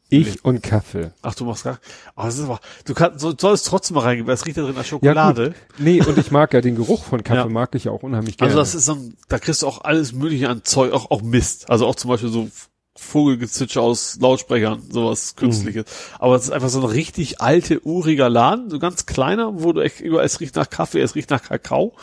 Ich 0.08 0.26
nee. 0.26 0.40
und 0.42 0.62
Kaffee. 0.62 1.10
Ach, 1.20 1.34
du 1.34 1.44
machst 1.44 1.64
gar, 1.64 1.80
oh, 2.16 2.22
das 2.22 2.38
ist 2.38 2.44
aber, 2.44 2.60
du 2.84 2.94
kannst, 2.94 3.20
so, 3.20 3.34
sollst 3.36 3.66
trotzdem 3.66 3.96
mal 3.96 4.02
reingehen, 4.02 4.26
weil 4.26 4.34
es 4.34 4.46
riecht 4.46 4.56
da 4.56 4.62
drin 4.62 4.76
nach 4.76 4.84
Schokolade. 4.84 5.48
Ja, 5.48 5.84
nee, 5.84 6.00
und 6.00 6.16
ich 6.16 6.30
mag 6.30 6.54
ja 6.54 6.60
den 6.60 6.76
Geruch 6.76 7.04
von 7.04 7.24
Kaffee, 7.24 7.40
ja. 7.40 7.48
mag 7.48 7.74
ich 7.74 7.84
ja 7.84 7.92
auch 7.92 8.04
unheimlich 8.04 8.38
gerne. 8.38 8.52
Also 8.52 8.60
das 8.60 8.74
ist 8.76 8.86
so 8.86 8.94
ein, 8.94 9.16
da 9.28 9.38
kriegst 9.38 9.62
du 9.62 9.66
auch 9.66 9.82
alles 9.82 10.12
mögliche 10.12 10.48
an 10.48 10.62
Zeug, 10.64 10.92
auch, 10.92 11.10
auch 11.10 11.22
Mist. 11.22 11.68
Also 11.68 11.86
auch 11.86 11.96
zum 11.96 12.08
Beispiel 12.08 12.30
so 12.30 12.48
Vogelgezwitscher 12.96 13.82
aus 13.82 14.18
Lautsprechern, 14.20 14.82
sowas 14.90 15.36
künstliches. 15.36 15.84
Mhm. 15.84 16.16
Aber 16.18 16.36
es 16.36 16.44
ist 16.44 16.50
einfach 16.50 16.68
so 16.68 16.80
ein 16.80 16.86
richtig 16.86 17.40
alte, 17.40 17.80
uriger 17.86 18.28
Laden, 18.28 18.70
so 18.70 18.78
ganz 18.78 19.06
kleiner, 19.06 19.62
wo 19.62 19.72
du 19.72 19.80
echt 19.80 20.00
überall, 20.00 20.24
es 20.24 20.40
riecht 20.40 20.56
nach 20.56 20.70
Kaffee, 20.70 21.00
es 21.00 21.14
riecht 21.14 21.30
nach 21.30 21.42
Kakao. 21.42 21.94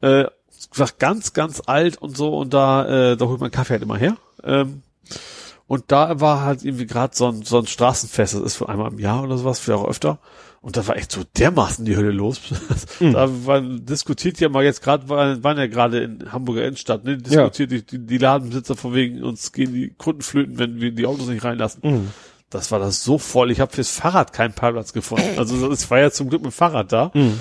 Äh, 0.00 0.26
ganz, 0.98 1.32
ganz 1.32 1.62
alt 1.66 1.96
und 1.98 2.16
so, 2.16 2.36
und 2.36 2.52
da, 2.54 3.12
äh, 3.12 3.16
da 3.16 3.26
holt 3.26 3.40
man 3.40 3.50
Kaffee 3.50 3.74
halt 3.74 3.82
immer 3.82 3.96
her. 3.96 4.16
Ähm, 4.44 4.82
und 5.66 5.84
da 5.88 6.20
war 6.20 6.42
halt 6.42 6.64
irgendwie 6.64 6.86
gerade 6.86 7.14
so 7.14 7.28
ein, 7.28 7.42
so 7.42 7.58
ein 7.58 7.66
Straßenfest, 7.66 8.34
das 8.34 8.40
ist 8.40 8.56
für 8.56 8.68
einmal 8.68 8.90
im 8.90 8.98
Jahr 8.98 9.22
oder 9.22 9.36
sowas, 9.36 9.58
für 9.58 9.76
auch 9.76 9.86
öfter. 9.86 10.18
Und 10.60 10.76
da 10.76 10.86
war 10.86 10.96
echt 10.96 11.12
so 11.12 11.22
dermaßen 11.36 11.84
die 11.84 11.96
Hölle 11.96 12.10
los. 12.10 12.40
Mhm. 13.00 13.12
Da 13.12 13.46
war, 13.46 13.60
diskutiert 13.60 14.40
ja 14.40 14.48
mal 14.48 14.64
jetzt 14.64 14.82
gerade, 14.82 15.08
waren, 15.08 15.44
waren 15.44 15.56
ja 15.56 15.68
gerade 15.68 16.00
in 16.00 16.32
Hamburger 16.32 16.64
Innenstadt, 16.64 17.04
ne? 17.04 17.16
Diskutiert 17.16 17.70
ja. 17.70 17.78
die, 17.78 18.06
die 18.06 18.18
Ladenbesitzer 18.18 18.74
von 18.74 18.92
wegen, 18.92 19.22
uns 19.22 19.52
gehen 19.52 19.72
die 19.72 19.90
Kunden 19.90 20.22
flöten, 20.22 20.58
wenn 20.58 20.80
wir 20.80 20.90
die 20.90 21.06
Autos 21.06 21.28
nicht 21.28 21.44
reinlassen. 21.44 21.82
Mhm. 21.84 22.08
Das 22.50 22.72
war 22.72 22.80
das 22.80 23.04
so 23.04 23.18
voll. 23.18 23.52
Ich 23.52 23.60
habe 23.60 23.72
fürs 23.72 23.90
Fahrrad 23.90 24.32
keinen 24.32 24.52
Parkplatz 24.52 24.92
gefunden. 24.92 25.38
Also 25.38 25.70
es 25.70 25.88
war 25.92 26.00
ja 26.00 26.10
zum 26.10 26.28
Glück 26.28 26.42
mit 26.42 26.50
dem 26.50 26.56
Fahrrad 26.56 26.90
da. 26.90 27.12
Mhm. 27.14 27.40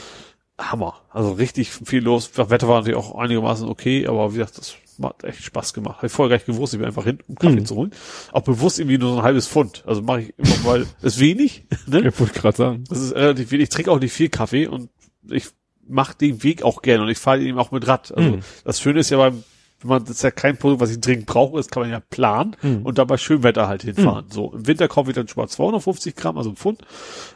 Hammer. 0.59 1.01
Also 1.09 1.31
richtig 1.31 1.71
viel 1.71 2.03
los. 2.03 2.31
Das 2.31 2.51
Wetter 2.51 2.67
war 2.67 2.79
natürlich 2.79 2.97
auch 2.97 3.15
einigermaßen 3.15 3.67
okay, 3.67 4.05
aber 4.05 4.33
wie 4.33 4.37
gesagt, 4.37 4.59
das 4.59 4.75
hat 5.03 5.23
echt 5.23 5.43
Spaß 5.43 5.73
gemacht. 5.73 5.97
Habe 5.97 6.07
ich 6.07 6.13
vorher 6.13 6.29
gar 6.29 6.35
nicht 6.37 6.45
gewusst, 6.45 6.73
ich 6.73 6.79
bin 6.79 6.87
einfach 6.87 7.03
hin, 7.03 7.19
um 7.27 7.35
Kaffee 7.35 7.59
mhm. 7.59 7.65
zu 7.65 7.75
holen. 7.75 7.91
Auch 8.31 8.41
bewusst 8.41 8.79
irgendwie 8.79 8.97
nur 8.97 9.11
so 9.11 9.17
ein 9.17 9.23
halbes 9.23 9.47
Pfund. 9.47 9.83
Also 9.85 10.01
mache 10.01 10.21
ich 10.21 10.33
immer 10.37 10.57
mal, 10.63 10.87
ist 11.01 11.19
wenig. 11.19 11.65
Ne? 11.85 12.07
Ich 12.07 12.19
wollte 12.19 12.39
gerade 12.39 12.57
sagen. 12.57 12.83
Das 12.89 12.99
ist 12.99 13.15
relativ 13.15 13.51
wenig. 13.51 13.63
Ich 13.63 13.69
trinke 13.69 13.91
auch 13.91 13.99
nicht 13.99 14.13
viel 14.13 14.29
Kaffee 14.29 14.67
und 14.67 14.89
ich 15.29 15.47
mache 15.87 16.17
den 16.17 16.43
Weg 16.43 16.63
auch 16.63 16.81
gerne 16.81 17.03
und 17.03 17.09
ich 17.09 17.17
fahre 17.17 17.39
ihn 17.39 17.57
auch 17.57 17.71
mit 17.71 17.87
Rad. 17.87 18.11
Also 18.15 18.29
mhm. 18.29 18.39
das 18.63 18.81
Schöne 18.81 18.99
ist 18.99 19.09
ja 19.09 19.17
beim, 19.17 19.43
wenn 19.81 19.89
man, 19.89 20.03
das 20.03 20.17
ist 20.17 20.23
ja 20.23 20.31
kein 20.31 20.57
Produkt, 20.57 20.81
was 20.81 20.91
ich 20.91 20.99
dringend 20.99 21.27
brauche, 21.27 21.57
das 21.57 21.67
kann 21.67 21.83
man 21.83 21.91
ja 21.91 21.99
planen 21.99 22.55
mhm. 22.61 22.81
und 22.83 22.97
dabei 22.97 23.17
Schönwetter 23.17 23.67
halt 23.67 23.83
hinfahren. 23.83 24.25
Mhm. 24.25 24.31
So, 24.31 24.53
im 24.53 24.67
Winter 24.67 24.87
kaufe 24.87 25.11
ich 25.11 25.15
dann 25.15 25.27
schon 25.27 25.41
mal 25.41 25.47
250 25.47 26.15
Gramm, 26.15 26.37
also 26.37 26.49
ein 26.49 26.55
Pfund. 26.55 26.81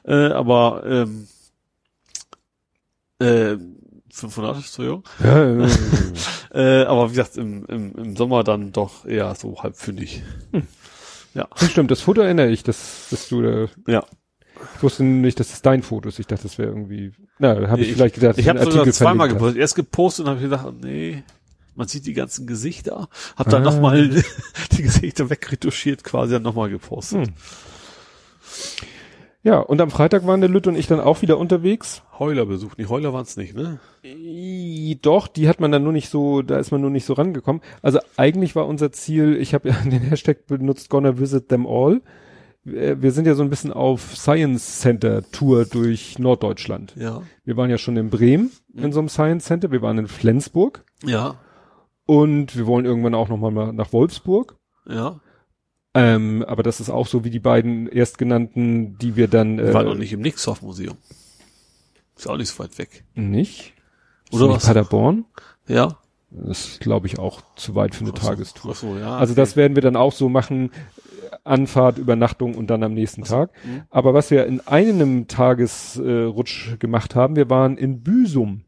Äh, 0.03 0.27
aber 0.31 0.83
ähm, 0.85 1.27
äh, 3.19 3.57
500, 4.14 4.57
Entschuldigung. 4.57 5.03
Ja, 5.23 5.43
ja, 5.43 5.56
ja, 5.56 5.67
ja. 5.67 6.81
äh, 6.81 6.85
aber 6.85 7.09
wie 7.09 7.15
gesagt, 7.15 7.38
im, 7.38 7.65
im, 7.65 7.95
im 7.95 8.15
Sommer 8.15 8.43
dann 8.43 8.72
doch 8.72 9.06
eher 9.06 9.33
so 9.35 9.61
halbfündig. 9.61 10.22
Hm. 10.51 10.67
Ja. 11.33 11.48
Das 11.57 11.72
stimmt, 11.72 11.91
das 11.91 12.01
Foto 12.01 12.22
erinnere 12.22 12.49
ich, 12.49 12.64
dass, 12.64 13.07
dass 13.09 13.30
du 13.30 13.41
da. 13.41 13.67
Ja. 13.88 14.03
Ich 14.75 14.83
wusste 14.83 15.03
nicht, 15.03 15.40
dass 15.40 15.53
es 15.53 15.61
dein 15.61 15.81
Foto 15.81 16.09
ist. 16.09 16.19
Ich 16.19 16.27
dachte, 16.27 16.43
das 16.43 16.57
wäre 16.57 16.69
irgendwie. 16.69 17.14
Na, 17.40 17.56
habe 17.67 17.81
ich 17.81 17.88
nee, 17.88 17.93
vielleicht 17.93 18.15
gedacht, 18.15 18.38
ich 18.38 18.48
habe 18.48 18.64
sogar 18.64 18.85
zweimal 18.91 19.30
gepostet. 19.30 19.57
Erst 19.57 19.75
gepostet 19.75 20.25
und 20.25 20.31
habe 20.31 20.41
gedacht, 20.41 20.65
oh, 20.67 20.73
nee, 20.83 21.23
man 21.75 21.88
sieht 21.88 22.06
die 22.06 22.14
ganzen 22.14 22.45
Gesichter. 22.45 23.07
Hab 23.35 23.49
dann 23.49 23.65
ah. 23.65 23.72
nochmal 23.72 24.09
die 24.72 24.81
Gesichter 24.83 25.30
wegretuschiert, 25.30 26.03
quasi 26.03 26.33
dann 26.33 26.43
nochmal 26.43 26.69
gepostet. 26.69 27.27
Hm. 27.27 27.33
Ja, 29.44 29.60
und 29.60 29.82
am 29.82 29.90
Freitag 29.90 30.28
waren 30.28 30.40
der 30.40 30.50
Lütte 30.50 30.70
und 30.70 30.76
ich 30.76 30.88
dann 30.88 31.00
auch 31.00 31.24
wieder 31.24 31.40
unterwegs. 31.40 32.03
Heuler 32.20 32.45
besucht. 32.45 32.78
Die 32.78 32.86
Heuler 32.86 33.11
waren 33.11 33.24
es 33.24 33.38
nicht, 33.38 33.56
ne? 33.56 33.80
Doch, 35.02 35.28
die 35.28 35.50
hat 35.50 35.60
man 35.60 35.72
dann 35.72 35.84
nur 35.84 35.94
nicht 35.94 36.10
so, 36.10 36.44
da 36.44 36.58
ist 36.60 36.72
man 36.72 36.82
nur 36.82 36.92
nicht 36.92 37.06
so 37.06 37.14
rangekommen. 37.14 37.61
Also 37.82 38.00
eigentlich 38.18 38.56
war 38.56 38.68
unser 38.68 38.92
Ziel, 38.92 39.38
ich 39.38 39.53
habe 39.53 39.70
ja 39.70 39.76
den 39.84 40.02
Hashtag 40.02 40.45
benutzt, 40.45 40.90
gonna 40.90 41.18
visit 41.20 41.50
them 41.50 41.66
all. 41.66 42.02
Wir 42.64 43.11
sind 43.11 43.26
ja 43.26 43.34
so 43.34 43.42
ein 43.42 43.50
bisschen 43.50 43.74
auf 43.74 44.16
Science 44.16 44.82
Center 44.82 45.24
Tour 45.32 45.66
durch 45.66 46.20
Norddeutschland. 46.20 46.94
Ja. 46.95 47.24
Wir 47.44 47.58
waren 47.58 47.72
ja 47.72 47.80
schon 47.80 47.98
in 47.98 48.11
Bremen 48.11 48.52
mhm. 48.72 48.84
in 48.84 48.92
so 48.92 49.00
einem 49.00 49.10
Science 49.10 49.45
Center, 49.45 49.72
wir 49.72 49.82
waren 49.82 49.98
in 49.98 50.08
Flensburg. 50.08 50.84
Ja. 51.03 51.36
Und 52.06 52.56
wir 52.56 52.68
wollen 52.68 52.86
irgendwann 52.86 53.16
auch 53.16 53.30
nochmal 53.30 53.74
nach 53.74 53.92
Wolfsburg. 53.94 54.58
Ja. 54.88 55.20
Ähm, 55.94 56.44
aber 56.48 56.64
das 56.64 56.80
ist 56.80 56.90
auch 56.90 57.08
so 57.08 57.24
wie 57.24 57.30
die 57.30 57.40
beiden 57.40 57.88
erstgenannten, 57.88 58.98
die 58.98 59.16
wir 59.16 59.28
dann. 59.28 59.60
Äh, 59.60 59.74
war 59.74 59.84
noch 59.84 59.95
nicht 59.95 60.14
im 60.14 60.22
Nixhoff 60.22 60.61
Museum. 60.61 60.98
Ist 62.16 62.28
auch 62.28 62.38
nicht 62.38 62.50
so 62.50 62.64
weit 62.64 62.78
weg. 62.78 63.03
Nicht? 63.16 63.74
Oder 64.32 64.50
was? 64.50 64.66
Paderborn? 64.66 65.26
Ja. 65.68 65.98
Das 66.30 66.66
ist, 66.66 66.80
glaube 66.80 67.08
ich, 67.08 67.20
auch 67.20 67.42
zu 67.58 67.76
weit 67.76 67.94
für 67.94 68.06
eine 68.06 68.14
ach 68.16 68.20
Tagestour. 68.20 68.74
So, 68.74 68.94
so, 68.94 69.00
ja, 69.00 69.18
also 69.18 69.34
okay. 69.34 69.42
das 69.42 69.58
werden 69.58 69.76
wir 69.76 69.82
dann 69.82 69.98
auch 69.98 70.14
so 70.14 70.30
machen. 70.30 70.72
Anfahrt, 71.44 71.98
Übernachtung 71.98 72.56
und 72.56 72.68
dann 72.68 72.84
am 72.84 72.94
nächsten 72.94 73.24
so, 73.24 73.36
Tag. 73.36 73.52
Mh. 73.66 73.86
Aber 73.90 74.14
was 74.14 74.32
wir 74.32 74.45
in 74.45 74.61
einem 74.68 75.28
Tagesrutsch 75.28 76.74
äh, 76.74 76.78
gemacht 76.78 77.16
haben, 77.16 77.36
wir 77.36 77.50
waren 77.50 77.78
in 77.78 78.02
Büsum. 78.02 78.64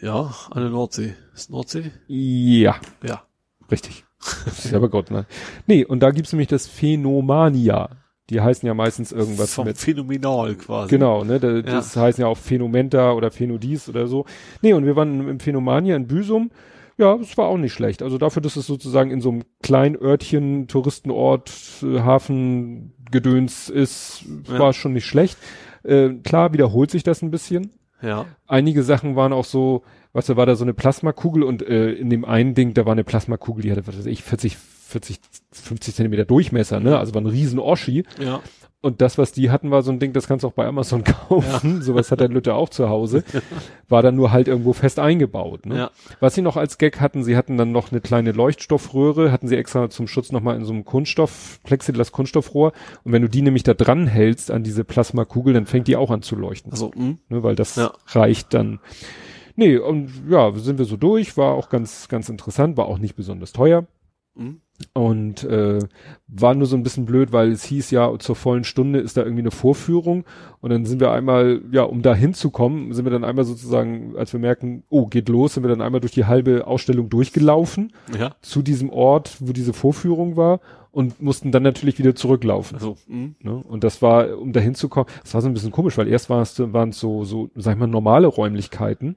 Ja, 0.00 0.34
an 0.50 0.62
der 0.62 0.70
Nordsee. 0.70 1.14
Ist 1.34 1.50
Nordsee? 1.50 1.90
Ja. 2.06 2.76
Ja. 3.02 3.24
Richtig. 3.70 4.04
Ist 4.46 4.74
aber 4.74 4.88
Gott, 4.88 5.10
ne? 5.10 5.26
Nee, 5.66 5.84
und 5.84 6.00
da 6.00 6.10
gibt's 6.10 6.32
nämlich 6.32 6.48
das 6.48 6.66
Phenomania. 6.66 7.90
Die 8.30 8.40
heißen 8.40 8.66
ja 8.66 8.72
meistens 8.72 9.12
irgendwas 9.12 9.52
Vom 9.52 9.66
mit. 9.66 9.76
Phänomenal 9.76 10.54
quasi. 10.54 10.88
Genau, 10.88 11.24
ne? 11.24 11.38
Das, 11.38 11.54
ja. 11.56 11.60
das 11.62 11.96
heißen 11.96 12.22
ja 12.22 12.28
auch 12.28 12.38
Phänomenta 12.38 13.12
oder 13.12 13.30
Phenodis 13.30 13.88
oder 13.88 14.06
so. 14.06 14.24
Nee, 14.62 14.72
und 14.72 14.86
wir 14.86 14.96
waren 14.96 15.28
im 15.28 15.40
Phenomania 15.40 15.94
in 15.94 16.06
Büsum. 16.06 16.50
Ja, 16.96 17.16
es 17.16 17.36
war 17.36 17.48
auch 17.48 17.58
nicht 17.58 17.72
schlecht. 17.72 18.02
Also 18.02 18.18
dafür, 18.18 18.40
dass 18.40 18.56
es 18.56 18.66
sozusagen 18.66 19.10
in 19.10 19.20
so 19.20 19.30
einem 19.30 19.42
kleinen 19.62 19.96
Örtchen, 19.96 20.68
Touristenort, 20.68 21.52
äh, 21.82 22.00
Hafengedöns 22.00 23.68
ist, 23.68 24.24
ja. 24.48 24.58
war 24.58 24.72
schon 24.72 24.94
nicht 24.94 25.06
schlecht. 25.06 25.36
Äh, 25.82 26.10
klar 26.22 26.52
wiederholt 26.52 26.90
sich 26.90 27.02
das 27.02 27.20
ein 27.20 27.30
bisschen. 27.30 27.72
Ja. 28.00 28.26
Einige 28.46 28.84
Sachen 28.84 29.16
waren 29.16 29.32
auch 29.32 29.44
so, 29.44 29.82
was 30.14 30.26
da 30.26 30.36
war 30.36 30.46
da 30.46 30.56
so 30.56 30.64
eine 30.64 30.72
Plasmakugel 30.72 31.42
und 31.42 31.60
äh, 31.60 31.90
in 31.92 32.08
dem 32.08 32.24
einen 32.24 32.54
Ding, 32.54 32.72
da 32.72 32.86
war 32.86 32.92
eine 32.92 33.04
Plasmakugel, 33.04 33.62
die 33.62 33.72
hatte, 33.72 33.86
was 33.86 33.98
weiß 33.98 34.06
ich, 34.06 34.22
40, 34.22 34.56
40, 34.56 35.20
50 35.50 35.94
Zentimeter 35.94 36.24
Durchmesser, 36.24 36.80
ne? 36.80 36.98
Also 36.98 37.14
war 37.14 37.20
ein 37.20 37.26
riesen 37.26 37.58
Oschi. 37.58 38.04
Ja. 38.18 38.40
Und 38.80 39.00
das, 39.00 39.16
was 39.16 39.32
die 39.32 39.50
hatten, 39.50 39.70
war 39.70 39.82
so 39.82 39.90
ein 39.90 39.98
Ding, 39.98 40.12
das 40.12 40.28
kannst 40.28 40.44
du 40.44 40.48
auch 40.48 40.52
bei 40.52 40.66
Amazon 40.66 41.04
kaufen. 41.28 41.76
Ja. 41.76 41.80
Sowas 41.82 42.12
hat 42.12 42.20
der 42.20 42.28
Lütte 42.28 42.54
auch 42.54 42.68
zu 42.68 42.90
Hause. 42.90 43.24
War 43.88 44.02
dann 44.02 44.14
nur 44.14 44.30
halt 44.30 44.46
irgendwo 44.46 44.74
fest 44.74 44.98
eingebaut. 44.98 45.66
Ne? 45.66 45.78
Ja. 45.78 45.90
Was 46.20 46.34
sie 46.34 46.42
noch 46.42 46.58
als 46.58 46.76
Gag 46.76 47.00
hatten, 47.00 47.24
sie 47.24 47.34
hatten 47.34 47.56
dann 47.56 47.72
noch 47.72 47.90
eine 47.90 48.02
kleine 48.02 48.32
Leuchtstoffröhre, 48.32 49.32
hatten 49.32 49.48
sie 49.48 49.56
extra 49.56 49.88
zum 49.88 50.06
Schutz 50.06 50.32
nochmal 50.32 50.56
in 50.56 50.66
so 50.66 50.72
einem 50.74 50.84
Kunststoff, 50.84 51.60
Plexiglas 51.64 52.12
Kunststoffrohr. 52.12 52.72
Und 53.04 53.12
wenn 53.12 53.22
du 53.22 53.28
die 53.28 53.40
nämlich 53.40 53.62
da 53.62 53.72
dran 53.72 54.06
hältst 54.06 54.50
an 54.50 54.62
diese 54.62 54.84
Plasmakugel, 54.84 55.54
dann 55.54 55.64
fängt 55.64 55.88
die 55.88 55.96
auch 55.96 56.10
an 56.10 56.20
zu 56.20 56.36
leuchten. 56.36 56.70
Also, 56.70 56.92
mh. 56.94 57.16
ne, 57.30 57.42
weil 57.42 57.56
das 57.56 57.76
ja. 57.76 57.90
reicht 58.08 58.52
dann. 58.52 58.80
Nee, 59.56 59.76
und 59.76 60.10
ja, 60.28 60.52
sind 60.54 60.78
wir 60.78 60.84
so 60.84 60.96
durch, 60.96 61.36
war 61.36 61.52
auch 61.52 61.68
ganz, 61.68 62.08
ganz 62.08 62.28
interessant, 62.28 62.76
war 62.76 62.86
auch 62.86 62.98
nicht 62.98 63.14
besonders 63.14 63.52
teuer. 63.52 63.86
Mhm. 64.34 64.60
Und 64.92 65.44
äh, 65.44 65.78
war 66.26 66.54
nur 66.56 66.66
so 66.66 66.76
ein 66.76 66.82
bisschen 66.82 67.06
blöd, 67.06 67.32
weil 67.32 67.52
es 67.52 67.62
hieß 67.62 67.92
ja, 67.92 68.12
zur 68.18 68.34
vollen 68.34 68.64
Stunde 68.64 68.98
ist 68.98 69.16
da 69.16 69.22
irgendwie 69.22 69.42
eine 69.42 69.52
Vorführung. 69.52 70.24
Und 70.60 70.70
dann 70.70 70.84
sind 70.84 71.00
wir 71.00 71.12
einmal, 71.12 71.62
ja, 71.70 71.84
um 71.84 72.02
da 72.02 72.12
hinzukommen, 72.12 72.92
sind 72.92 73.04
wir 73.04 73.12
dann 73.12 73.22
einmal 73.22 73.44
sozusagen, 73.44 74.16
als 74.16 74.32
wir 74.32 74.40
merken, 74.40 74.82
oh, 74.88 75.06
geht 75.06 75.28
los, 75.28 75.54
sind 75.54 75.62
wir 75.62 75.70
dann 75.70 75.80
einmal 75.80 76.00
durch 76.00 76.12
die 76.12 76.24
halbe 76.24 76.66
Ausstellung 76.66 77.08
durchgelaufen 77.08 77.92
ja. 78.18 78.34
zu 78.40 78.62
diesem 78.62 78.90
Ort, 78.90 79.36
wo 79.38 79.52
diese 79.52 79.72
Vorführung 79.72 80.36
war 80.36 80.58
und 80.90 81.22
mussten 81.22 81.52
dann 81.52 81.62
natürlich 81.62 81.98
wieder 82.00 82.16
zurücklaufen. 82.16 82.76
Also, 82.76 82.96
mhm. 83.06 83.36
ne? 83.40 83.62
Und 83.68 83.84
das 83.84 84.02
war, 84.02 84.36
um 84.38 84.52
da 84.52 84.58
hinzukommen, 84.58 85.08
das 85.22 85.34
war 85.34 85.40
so 85.40 85.48
ein 85.48 85.54
bisschen 85.54 85.72
komisch, 85.72 85.96
weil 85.98 86.08
erst 86.08 86.30
waren 86.30 86.42
es 86.42 86.98
so, 86.98 87.24
so, 87.24 87.50
sag 87.54 87.74
ich 87.74 87.80
mal, 87.80 87.86
normale 87.86 88.26
Räumlichkeiten. 88.26 89.14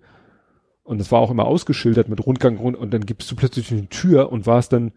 Und 0.88 1.02
es 1.02 1.12
war 1.12 1.20
auch 1.20 1.32
immer 1.32 1.44
ausgeschildert 1.44 2.08
mit 2.08 2.26
Rundgang 2.26 2.58
und 2.58 2.94
dann 2.94 3.06
gibst 3.06 3.30
du 3.30 3.36
plötzlich 3.36 3.70
eine 3.74 3.90
Tür 3.90 4.32
und 4.32 4.48
war 4.48 4.58
es 4.58 4.70
dann 4.70 4.94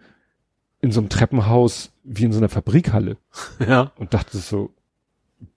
in 0.80 0.92
so 0.92 1.00
einem 1.00 1.08
Treppenhaus 1.08 1.92
wie 2.04 2.22
in 2.22 2.32
so 2.32 2.38
einer 2.38 2.48
Fabrikhalle. 2.48 3.16
Ja. 3.66 3.90
Und 3.98 4.14
dachte 4.14 4.38
so, 4.38 4.70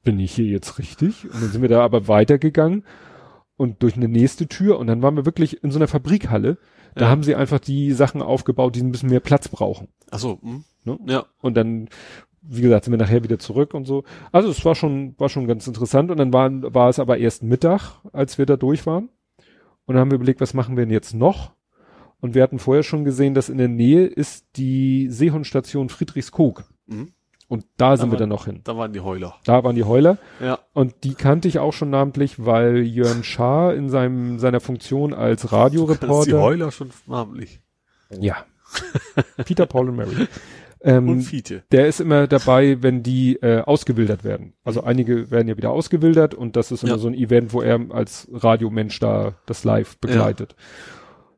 bin 0.03 0.19
ich 0.19 0.33
hier 0.33 0.45
jetzt 0.45 0.79
richtig? 0.79 1.25
Und 1.25 1.35
dann 1.35 1.51
sind 1.51 1.61
wir 1.61 1.69
da 1.69 1.83
aber 1.83 2.07
weitergegangen 2.07 2.83
und 3.57 3.83
durch 3.83 3.95
eine 3.95 4.07
nächste 4.07 4.47
Tür 4.47 4.79
und 4.79 4.87
dann 4.87 5.03
waren 5.03 5.15
wir 5.15 5.27
wirklich 5.27 5.63
in 5.63 5.69
so 5.69 5.77
einer 5.77 5.87
Fabrikhalle. 5.87 6.57
Da 6.95 7.05
ja. 7.05 7.11
haben 7.11 7.21
sie 7.21 7.35
einfach 7.35 7.59
die 7.59 7.91
Sachen 7.91 8.23
aufgebaut, 8.23 8.75
die 8.75 8.81
ein 8.81 8.91
bisschen 8.91 9.11
mehr 9.11 9.19
Platz 9.19 9.49
brauchen. 9.49 9.87
Ach 10.09 10.17
so. 10.17 10.39
Hm. 10.41 10.63
Ne? 10.83 10.97
Ja. 11.05 11.25
Und 11.41 11.55
dann, 11.55 11.89
wie 12.41 12.61
gesagt, 12.61 12.85
sind 12.85 12.93
wir 12.93 12.97
nachher 12.97 13.23
wieder 13.23 13.37
zurück 13.37 13.75
und 13.75 13.85
so. 13.85 14.03
Also 14.31 14.49
es 14.49 14.65
war 14.65 14.73
schon, 14.73 15.13
war 15.19 15.29
schon 15.29 15.45
ganz 15.45 15.67
interessant 15.67 16.09
und 16.09 16.17
dann 16.17 16.33
war, 16.33 16.49
war 16.73 16.89
es 16.89 16.97
aber 16.97 17.19
erst 17.19 17.43
Mittag, 17.43 18.01
als 18.11 18.39
wir 18.39 18.47
da 18.47 18.57
durch 18.57 18.87
waren. 18.87 19.09
Und 19.85 19.95
dann 19.95 20.01
haben 20.01 20.11
wir 20.11 20.15
überlegt, 20.15 20.41
was 20.41 20.53
machen 20.53 20.77
wir 20.77 20.85
denn 20.85 20.93
jetzt 20.93 21.13
noch? 21.13 21.51
Und 22.19 22.35
wir 22.35 22.43
hatten 22.43 22.59
vorher 22.59 22.83
schon 22.83 23.03
gesehen, 23.03 23.33
dass 23.33 23.49
in 23.49 23.57
der 23.57 23.67
Nähe 23.67 24.05
ist 24.05 24.45
die 24.55 25.09
Seehundstation 25.09 25.89
Friedrichskoog. 25.89 26.63
Mhm. 26.85 27.13
Und 27.49 27.65
da, 27.77 27.91
da 27.91 27.97
sind 27.97 28.11
wir 28.11 28.17
dann 28.17 28.29
noch 28.29 28.45
hin. 28.45 28.61
Da 28.63 28.77
waren 28.77 28.93
die 28.93 29.01
Heuler. 29.01 29.35
Da 29.43 29.63
waren 29.63 29.75
die 29.75 29.83
Heuler. 29.83 30.17
Ja. 30.39 30.59
Und 30.73 31.03
die 31.03 31.13
kannte 31.13 31.47
ich 31.47 31.59
auch 31.59 31.73
schon 31.73 31.89
namentlich, 31.89 32.43
weil 32.45 32.77
Jörn 32.77 33.23
Schaar 33.23 33.75
in 33.75 33.89
seinem, 33.89 34.39
seiner 34.39 34.59
Funktion 34.59 35.13
als 35.13 35.51
Radioreporter. 35.51 36.31
die 36.31 36.33
Heuler 36.33 36.71
schon 36.71 36.91
namentlich. 37.05 37.59
Ja. 38.09 38.37
Peter, 39.45 39.65
Paul 39.65 39.89
und 39.89 39.97
Mary. 39.97 40.27
Ähm, 40.83 41.07
und 41.07 41.21
Fiete. 41.21 41.63
Der 41.71 41.87
ist 41.87 42.01
immer 42.01 42.27
dabei, 42.27 42.81
wenn 42.81 43.03
die 43.03 43.35
äh, 43.37 43.61
ausgewildert 43.61 44.23
werden. 44.23 44.53
Also 44.63 44.81
mhm. 44.81 44.87
einige 44.87 45.31
werden 45.31 45.47
ja 45.47 45.55
wieder 45.57 45.71
ausgewildert 45.71 46.35
und 46.35 46.55
das 46.55 46.71
ist 46.71 46.83
immer 46.83 46.93
ja. 46.93 46.97
so 46.97 47.07
ein 47.07 47.13
Event, 47.13 47.53
wo 47.53 47.61
er 47.61 47.79
als 47.89 48.27
Radiomensch 48.33 48.99
da 48.99 49.35
das 49.45 49.63
live 49.63 49.97
begleitet. 49.97 50.55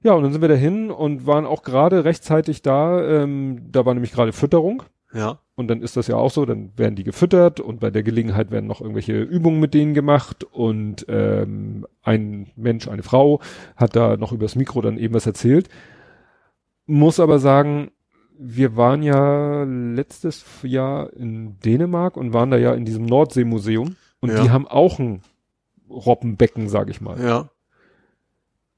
Ja. 0.04 0.12
ja, 0.12 0.18
und 0.18 0.24
dann 0.24 0.32
sind 0.32 0.42
wir 0.42 0.50
dahin 0.50 0.90
und 0.90 1.28
waren 1.28 1.46
auch 1.46 1.62
gerade 1.62 2.06
rechtzeitig 2.06 2.64
da. 2.64 3.02
Ähm, 3.24 3.68
da 3.72 3.86
war 3.86 3.94
nämlich 3.94 4.12
gerade 4.12 4.34
Fütterung. 4.34 4.84
Ja. 5.14 5.40
Und 5.56 5.70
dann 5.70 5.82
ist 5.82 5.96
das 5.96 6.08
ja 6.08 6.18
auch 6.18 6.32
so, 6.32 6.46
dann 6.46 6.72
werden 6.76 6.96
die 6.96 7.06
gefüttert 7.06 7.62
und 7.62 7.80
bei 7.80 7.90
der 7.90 8.04
Gelegenheit 8.04 8.52
werden 8.52 8.68
noch 8.68 8.82
irgendwelche 8.82 9.22
Übungen 9.22 9.62
mit 9.62 9.74
denen 9.74 9.94
gemacht 9.94 10.44
und 10.44 11.06
ähm, 11.08 11.88
ein 12.04 12.52
Mensch, 12.58 12.90
eine 12.90 13.04
Frau 13.04 13.40
hat 13.78 13.96
da 13.96 14.18
noch 14.18 14.34
übers 14.34 14.56
Mikro 14.56 14.82
dann 14.82 14.98
eben 14.98 15.14
was 15.14 15.26
erzählt. 15.26 15.70
Muss 16.88 17.22
aber 17.22 17.40
sagen, 17.40 17.92
wir 18.38 18.76
waren 18.76 19.04
ja 19.04 19.64
letztes 19.64 20.46
Jahr 20.64 21.14
in 21.14 21.60
Dänemark 21.60 22.18
und 22.18 22.34
waren 22.34 22.52
da 22.52 22.58
ja 22.58 22.74
in 22.74 22.86
diesem 22.86 23.06
Nordseemuseum 23.06 23.96
und 24.20 24.30
ja. 24.30 24.44
die 24.44 24.50
haben 24.50 24.68
auch 24.68 25.00
ein 25.00 25.22
Robbenbecken, 25.90 26.70
sag 26.70 26.90
ich 26.90 27.02
mal. 27.02 27.20
Ja. 27.24 27.50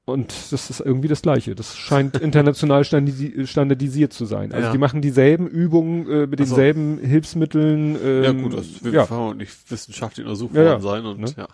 Und 0.04 0.32
das 0.50 0.70
ist 0.70 0.80
irgendwie 0.80 1.08
das 1.08 1.20
Gleiche. 1.22 1.54
Das 1.54 1.76
scheint 1.76 2.16
international 2.20 2.84
standardisiert 2.84 4.12
zu 4.12 4.24
sein. 4.24 4.52
Also 4.52 4.66
ja. 4.66 4.72
die 4.72 4.78
machen 4.78 5.02
dieselben 5.02 5.46
Übungen 5.46 6.08
äh, 6.08 6.26
mit 6.26 6.40
also, 6.40 6.54
denselben 6.56 6.98
Hilfsmitteln. 6.98 7.98
Ähm, 8.02 8.24
ja 8.24 8.32
gut, 8.32 8.54
das 8.54 8.82
wird 8.82 8.94
ja. 8.94 9.34
nicht 9.34 9.70
wissenschaftlich 9.70 10.24
untersucht 10.24 10.54
worden 10.54 10.66
ja, 10.66 10.80
sein 10.80 11.04
und 11.04 11.20
ne? 11.20 11.34
ja. 11.36 11.48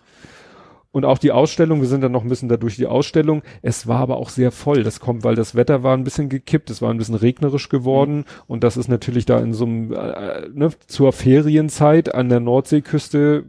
Und 0.95 1.03
auch 1.03 1.17
die 1.17 1.33
Ausstellung, 1.33 1.81
wir 1.81 1.89
sind 1.89 1.99
dann 1.99 2.13
noch 2.13 2.23
ein 2.23 2.29
bisschen 2.29 2.47
da 2.47 2.55
durch 2.55 2.77
die 2.77 2.85
Ausstellung. 2.85 3.41
Es 3.61 3.85
war 3.85 3.99
aber 3.99 4.15
auch 4.15 4.29
sehr 4.29 4.49
voll. 4.49 4.81
Das 4.81 5.01
kommt, 5.01 5.25
weil 5.25 5.35
das 5.35 5.53
Wetter 5.53 5.83
war 5.83 5.93
ein 5.93 6.05
bisschen 6.05 6.29
gekippt, 6.29 6.69
es 6.69 6.81
war 6.81 6.89
ein 6.89 6.97
bisschen 6.97 7.15
regnerisch 7.15 7.67
geworden. 7.67 8.19
Mhm. 8.19 8.25
Und 8.47 8.63
das 8.63 8.77
ist 8.77 8.87
natürlich 8.87 9.25
da 9.25 9.39
in 9.39 9.53
so 9.53 9.65
einem, 9.65 9.91
äh, 9.91 10.47
ne, 10.53 10.69
zur 10.87 11.11
Ferienzeit 11.11 12.15
an 12.15 12.29
der 12.29 12.39
Nordseeküste 12.39 13.43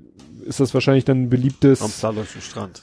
ist 0.45 0.59
das 0.59 0.75
wahrscheinlich 0.75 1.05
dann 1.05 1.23
ein 1.23 1.31
beliebtes. 1.31 1.83
Am 1.83 1.91
Saarländischen 1.91 2.41
Strand. 2.41 2.83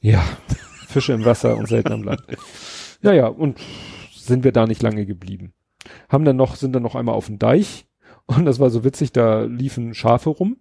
Ja, 0.00 0.22
Fische 0.86 1.12
im 1.12 1.24
Wasser 1.24 1.56
und 1.56 1.66
selten 1.66 1.92
am 1.92 2.04
Land. 2.04 2.22
Ja, 3.02 3.12
ja, 3.12 3.26
und 3.26 3.58
sind 4.14 4.44
wir 4.44 4.52
da 4.52 4.66
nicht 4.66 4.82
lange 4.82 5.06
geblieben. 5.06 5.54
Haben 6.08 6.24
dann 6.24 6.36
noch, 6.36 6.54
sind 6.54 6.72
dann 6.72 6.84
noch 6.84 6.94
einmal 6.94 7.16
auf 7.16 7.26
dem 7.26 7.40
Deich. 7.40 7.86
Und 8.26 8.44
das 8.44 8.60
war 8.60 8.70
so 8.70 8.84
witzig, 8.84 9.10
da 9.10 9.42
liefen 9.42 9.92
Schafe 9.92 10.30
rum. 10.30 10.56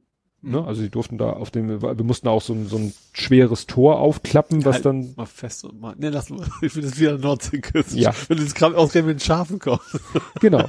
Ne? 0.48 0.64
Also 0.66 0.82
die 0.82 0.90
durften 0.90 1.18
da 1.18 1.32
auf 1.32 1.52
dem, 1.52 1.82
wir 1.82 2.04
mussten 2.04 2.28
auch 2.30 2.42
so 2.42 2.54
ein, 2.54 2.68
so 2.68 2.78
ein 2.78 2.94
schweres 3.12 3.68
Tor 3.68 4.00
aufklappen, 4.00 4.64
was 4.64 4.76
halt 4.76 4.86
dann. 4.86 5.14
Mal 5.18 5.26
fest 5.26 5.66
und 5.66 5.82
mal. 5.82 5.94
Ne, 5.98 6.10
lass 6.10 6.30
mal, 6.30 6.48
ich 6.62 6.76
will 6.76 6.84
das 6.84 6.98
wieder 7.00 7.18
Nordseeküste. 7.18 8.00
Ja. 8.00 8.14
Wenn 8.30 8.38
das 8.38 8.56
gerade 8.56 8.78
ausgerechnet 8.78 9.16
mit 9.16 9.22
den 9.22 9.26
Schafen 9.26 9.60
kommt. 9.60 9.82
Genau. 10.40 10.66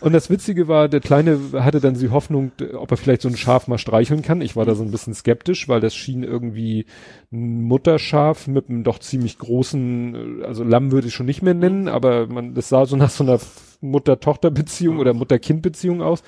Und 0.00 0.12
das 0.12 0.28
Witzige 0.30 0.68
war, 0.68 0.88
der 0.88 1.00
Kleine 1.00 1.38
hatte 1.54 1.80
dann 1.80 1.94
die 1.94 2.10
Hoffnung, 2.10 2.52
ob 2.74 2.90
er 2.90 2.96
vielleicht 2.96 3.22
so 3.22 3.28
ein 3.28 3.36
Schaf 3.36 3.66
mal 3.66 3.78
streicheln 3.78 4.22
kann. 4.22 4.40
Ich 4.40 4.56
war 4.56 4.64
da 4.66 4.74
so 4.74 4.82
ein 4.82 4.90
bisschen 4.90 5.14
skeptisch, 5.14 5.68
weil 5.68 5.80
das 5.80 5.94
schien 5.94 6.22
irgendwie 6.22 6.86
ein 7.32 7.62
Mutterschaf 7.62 8.46
mit 8.46 8.68
einem 8.68 8.84
doch 8.84 8.98
ziemlich 8.98 9.38
großen, 9.38 10.42
also 10.44 10.64
Lamm 10.64 10.92
würde 10.92 11.08
ich 11.08 11.14
schon 11.14 11.26
nicht 11.26 11.42
mehr 11.42 11.54
nennen, 11.54 11.88
aber 11.88 12.26
man, 12.26 12.54
das 12.54 12.68
sah 12.68 12.84
so 12.84 12.96
nach 12.96 13.10
so 13.10 13.24
einer 13.24 13.38
Mutter-Tochter-Beziehung 13.80 14.98
oder 14.98 15.14
Mutter-Kind-Beziehung 15.14 16.02
aus. 16.02 16.22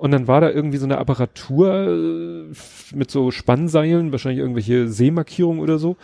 Und 0.00 0.12
dann 0.12 0.26
war 0.26 0.40
da 0.40 0.48
irgendwie 0.48 0.78
so 0.78 0.86
eine 0.86 0.96
Apparatur 0.96 1.74
äh, 1.74 2.96
mit 2.96 3.10
so 3.10 3.30
Spannseilen, 3.30 4.12
wahrscheinlich 4.12 4.40
irgendwelche 4.40 4.88
Seemarkierungen 4.88 5.60
oder 5.60 5.78
so. 5.78 5.98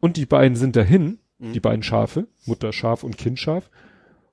Und 0.00 0.16
die 0.16 0.24
beiden 0.24 0.56
sind 0.56 0.76
dahin, 0.76 1.18
mhm. 1.38 1.52
die 1.52 1.60
beiden 1.60 1.82
Schafe, 1.82 2.26
Mutterschaf 2.46 3.04
und 3.04 3.18
Kindschaf. 3.18 3.68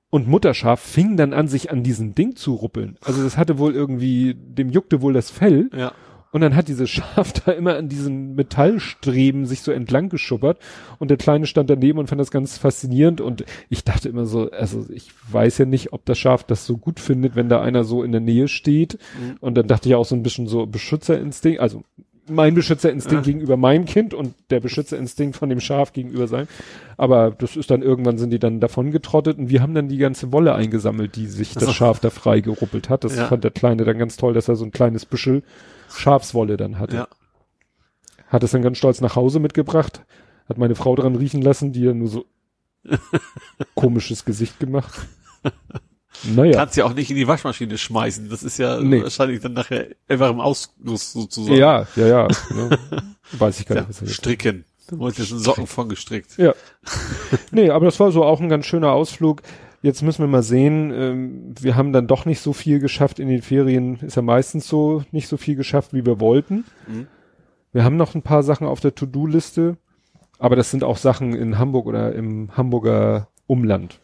Und 0.08 0.28
Mutterschaf 0.28 0.80
fing 0.80 1.18
dann 1.18 1.34
an, 1.34 1.46
sich 1.46 1.70
an 1.70 1.82
diesem 1.82 2.14
Ding 2.14 2.36
zu 2.36 2.54
ruppeln. 2.54 2.96
Also 3.04 3.22
das 3.22 3.36
hatte 3.36 3.58
wohl 3.58 3.74
irgendwie, 3.74 4.34
dem 4.34 4.70
juckte 4.70 5.02
wohl 5.02 5.12
das 5.12 5.30
Fell. 5.30 5.68
Ja. 5.76 5.92
Und 6.32 6.40
dann 6.40 6.56
hat 6.56 6.68
dieses 6.68 6.90
Schaf 6.90 7.32
da 7.44 7.52
immer 7.52 7.76
an 7.76 7.88
diesen 7.88 8.34
Metallstreben 8.34 9.46
sich 9.46 9.60
so 9.60 9.70
entlang 9.70 10.08
geschuppert 10.08 10.58
und 10.98 11.08
der 11.08 11.18
Kleine 11.18 11.46
stand 11.46 11.70
daneben 11.70 11.98
und 11.98 12.08
fand 12.08 12.20
das 12.20 12.30
ganz 12.30 12.58
faszinierend 12.58 13.20
und 13.20 13.44
ich 13.68 13.84
dachte 13.84 14.08
immer 14.08 14.24
so, 14.24 14.50
also 14.50 14.86
ich 14.90 15.10
weiß 15.30 15.58
ja 15.58 15.66
nicht, 15.66 15.92
ob 15.92 16.04
das 16.06 16.18
Schaf 16.18 16.42
das 16.44 16.66
so 16.66 16.78
gut 16.78 16.98
findet, 16.98 17.36
wenn 17.36 17.50
da 17.50 17.60
einer 17.60 17.84
so 17.84 18.02
in 18.02 18.12
der 18.12 18.22
Nähe 18.22 18.48
steht 18.48 18.98
mhm. 19.20 19.36
und 19.40 19.54
dann 19.54 19.68
dachte 19.68 19.88
ich 19.88 19.94
auch 19.94 20.06
so 20.06 20.16
ein 20.16 20.22
bisschen 20.22 20.46
so 20.48 20.66
Beschützerinstinkt, 20.66 21.60
also 21.60 21.84
mein 22.28 22.54
Beschützerinstinkt 22.54 23.26
ja. 23.26 23.32
gegenüber 23.32 23.56
meinem 23.56 23.84
Kind 23.84 24.14
und 24.14 24.34
der 24.50 24.60
Beschützerinstinkt 24.60 25.36
von 25.36 25.48
dem 25.48 25.60
Schaf 25.60 25.92
gegenüber 25.92 26.28
sein. 26.28 26.46
Aber 26.96 27.32
das 27.32 27.56
ist 27.56 27.70
dann 27.70 27.82
irgendwann 27.82 28.16
sind 28.16 28.30
die 28.30 28.38
dann 28.38 28.60
davon 28.60 28.92
getrottet 28.92 29.38
und 29.38 29.50
wir 29.50 29.60
haben 29.60 29.74
dann 29.74 29.88
die 29.88 29.98
ganze 29.98 30.32
Wolle 30.32 30.54
eingesammelt, 30.54 31.16
die 31.16 31.26
sich 31.26 31.54
das 31.54 31.74
Schaf 31.74 31.98
da 31.98 32.10
frei 32.10 32.40
geruppelt 32.40 32.88
hat. 32.88 33.02
Das 33.04 33.16
ja. 33.16 33.26
fand 33.26 33.42
der 33.42 33.50
Kleine 33.50 33.84
dann 33.84 33.98
ganz 33.98 34.16
toll, 34.16 34.34
dass 34.34 34.48
er 34.48 34.56
so 34.56 34.64
ein 34.64 34.70
kleines 34.70 35.04
Büschel 35.04 35.42
Schafswolle 35.98 36.56
dann 36.56 36.78
hatte. 36.78 36.96
Ja. 36.96 37.08
Hat 38.28 38.42
es 38.42 38.52
dann 38.52 38.62
ganz 38.62 38.78
stolz 38.78 39.00
nach 39.00 39.16
Hause 39.16 39.40
mitgebracht, 39.40 40.02
hat 40.48 40.58
meine 40.58 40.74
Frau 40.74 40.96
dran 40.96 41.16
riechen 41.16 41.42
lassen, 41.42 41.72
die 41.72 41.82
ja 41.82 41.92
nur 41.92 42.08
so 42.08 42.24
komisches 43.74 44.24
Gesicht 44.24 44.58
gemacht. 44.58 44.92
Naja. 46.24 46.52
Kannst 46.52 46.76
ja 46.76 46.84
auch 46.84 46.94
nicht 46.94 47.10
in 47.10 47.16
die 47.16 47.26
Waschmaschine 47.26 47.76
schmeißen. 47.78 48.28
Das 48.28 48.42
ist 48.42 48.58
ja 48.58 48.80
nee. 48.80 49.02
wahrscheinlich 49.02 49.40
dann 49.40 49.54
nachher 49.54 49.88
einfach 50.08 50.30
im 50.30 50.40
Ausguss 50.40 51.12
sozusagen. 51.12 51.56
Ja, 51.56 51.86
ja, 51.96 52.06
ja. 52.06 52.28
ne? 52.50 52.78
Weiß 53.32 53.60
ich 53.60 53.66
gar 53.66 53.78
ja, 53.78 53.84
nicht. 53.84 54.02
Was 54.02 54.12
stricken. 54.12 54.64
Da 54.88 54.98
wurde 54.98 55.16
jetzt 55.18 55.32
ein 55.32 55.38
Socken 55.38 55.66
von 55.66 55.88
gestrickt. 55.88 56.36
Ja. 56.38 56.54
nee, 57.50 57.70
aber 57.70 57.86
das 57.86 57.98
war 57.98 58.12
so 58.12 58.24
auch 58.24 58.40
ein 58.40 58.48
ganz 58.48 58.66
schöner 58.66 58.92
Ausflug. 58.92 59.42
Jetzt 59.82 60.02
müssen 60.02 60.22
wir 60.22 60.28
mal 60.28 60.44
sehen, 60.44 60.92
ähm, 60.94 61.54
wir 61.60 61.74
haben 61.74 61.92
dann 61.92 62.06
doch 62.06 62.24
nicht 62.24 62.40
so 62.40 62.52
viel 62.52 62.78
geschafft 62.78 63.18
in 63.18 63.28
den 63.28 63.42
Ferien, 63.42 63.98
ist 64.00 64.14
ja 64.14 64.22
meistens 64.22 64.68
so, 64.68 65.02
nicht 65.10 65.26
so 65.26 65.36
viel 65.36 65.56
geschafft, 65.56 65.92
wie 65.92 66.06
wir 66.06 66.20
wollten. 66.20 66.64
Mhm. 66.86 67.08
Wir 67.72 67.82
haben 67.82 67.96
noch 67.96 68.14
ein 68.14 68.22
paar 68.22 68.44
Sachen 68.44 68.66
auf 68.66 68.78
der 68.78 68.94
To-Do-Liste, 68.94 69.76
aber 70.38 70.54
das 70.54 70.70
sind 70.70 70.84
auch 70.84 70.98
Sachen 70.98 71.34
in 71.34 71.58
Hamburg 71.58 71.86
oder 71.86 72.14
im 72.14 72.56
Hamburger 72.56 73.28
Umland. 73.48 73.98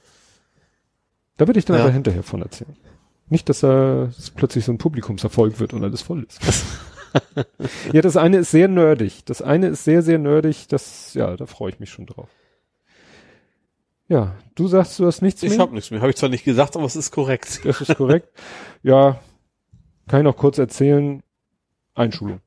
Da 1.37 1.47
würde 1.47 1.61
ich 1.61 1.65
dann 1.65 1.77
ja. 1.77 1.85
aber 1.85 1.93
hinterher 1.93 2.25
von 2.25 2.43
erzählen. 2.43 2.77
Nicht, 3.29 3.49
dass 3.49 3.63
er 3.63 4.07
dass 4.07 4.31
plötzlich 4.31 4.65
so 4.65 4.73
ein 4.73 4.79
Publikumserfolg 4.79 5.61
wird 5.61 5.75
und 5.75 5.85
alles 5.85 6.03
voll 6.03 6.25
ist. 6.25 6.41
ja, 7.93 8.03
das 8.03 8.17
eine 8.17 8.39
ist 8.39 8.51
sehr 8.51 8.67
nerdig. 8.67 9.25
Das 9.27 9.43
eine 9.43 9.69
ist 9.69 9.85
sehr, 9.85 10.03
sehr 10.03 10.19
nerdig. 10.19 10.67
Das, 10.69 11.15
ja, 11.15 11.37
da 11.37 11.47
freue 11.47 11.71
ich 11.71 11.79
mich 11.79 11.91
schon 11.91 12.07
drauf. 12.07 12.29
Ja, 14.09 14.35
du 14.55 14.67
sagst, 14.67 14.99
du 14.99 15.07
hast 15.07 15.21
nichts 15.21 15.43
ich 15.43 15.51
mehr? 15.51 15.57
Ich 15.57 15.61
habe 15.61 15.75
nichts 15.75 15.91
mehr. 15.91 16.01
Habe 16.01 16.11
ich 16.11 16.17
zwar 16.17 16.31
nicht 16.31 16.45
gesagt, 16.45 16.77
aber 16.77 16.87
es 16.87 16.97
ist 16.97 17.11
korrekt. 17.11 17.61
Das 17.65 17.81
ist 17.81 17.97
korrekt. 17.97 18.29
ja, 18.83 19.21
kann 20.09 20.21
ich 20.21 20.25
noch 20.25 20.37
kurz 20.37 20.59
erzählen. 20.59 21.23
Einschulung. 21.95 22.41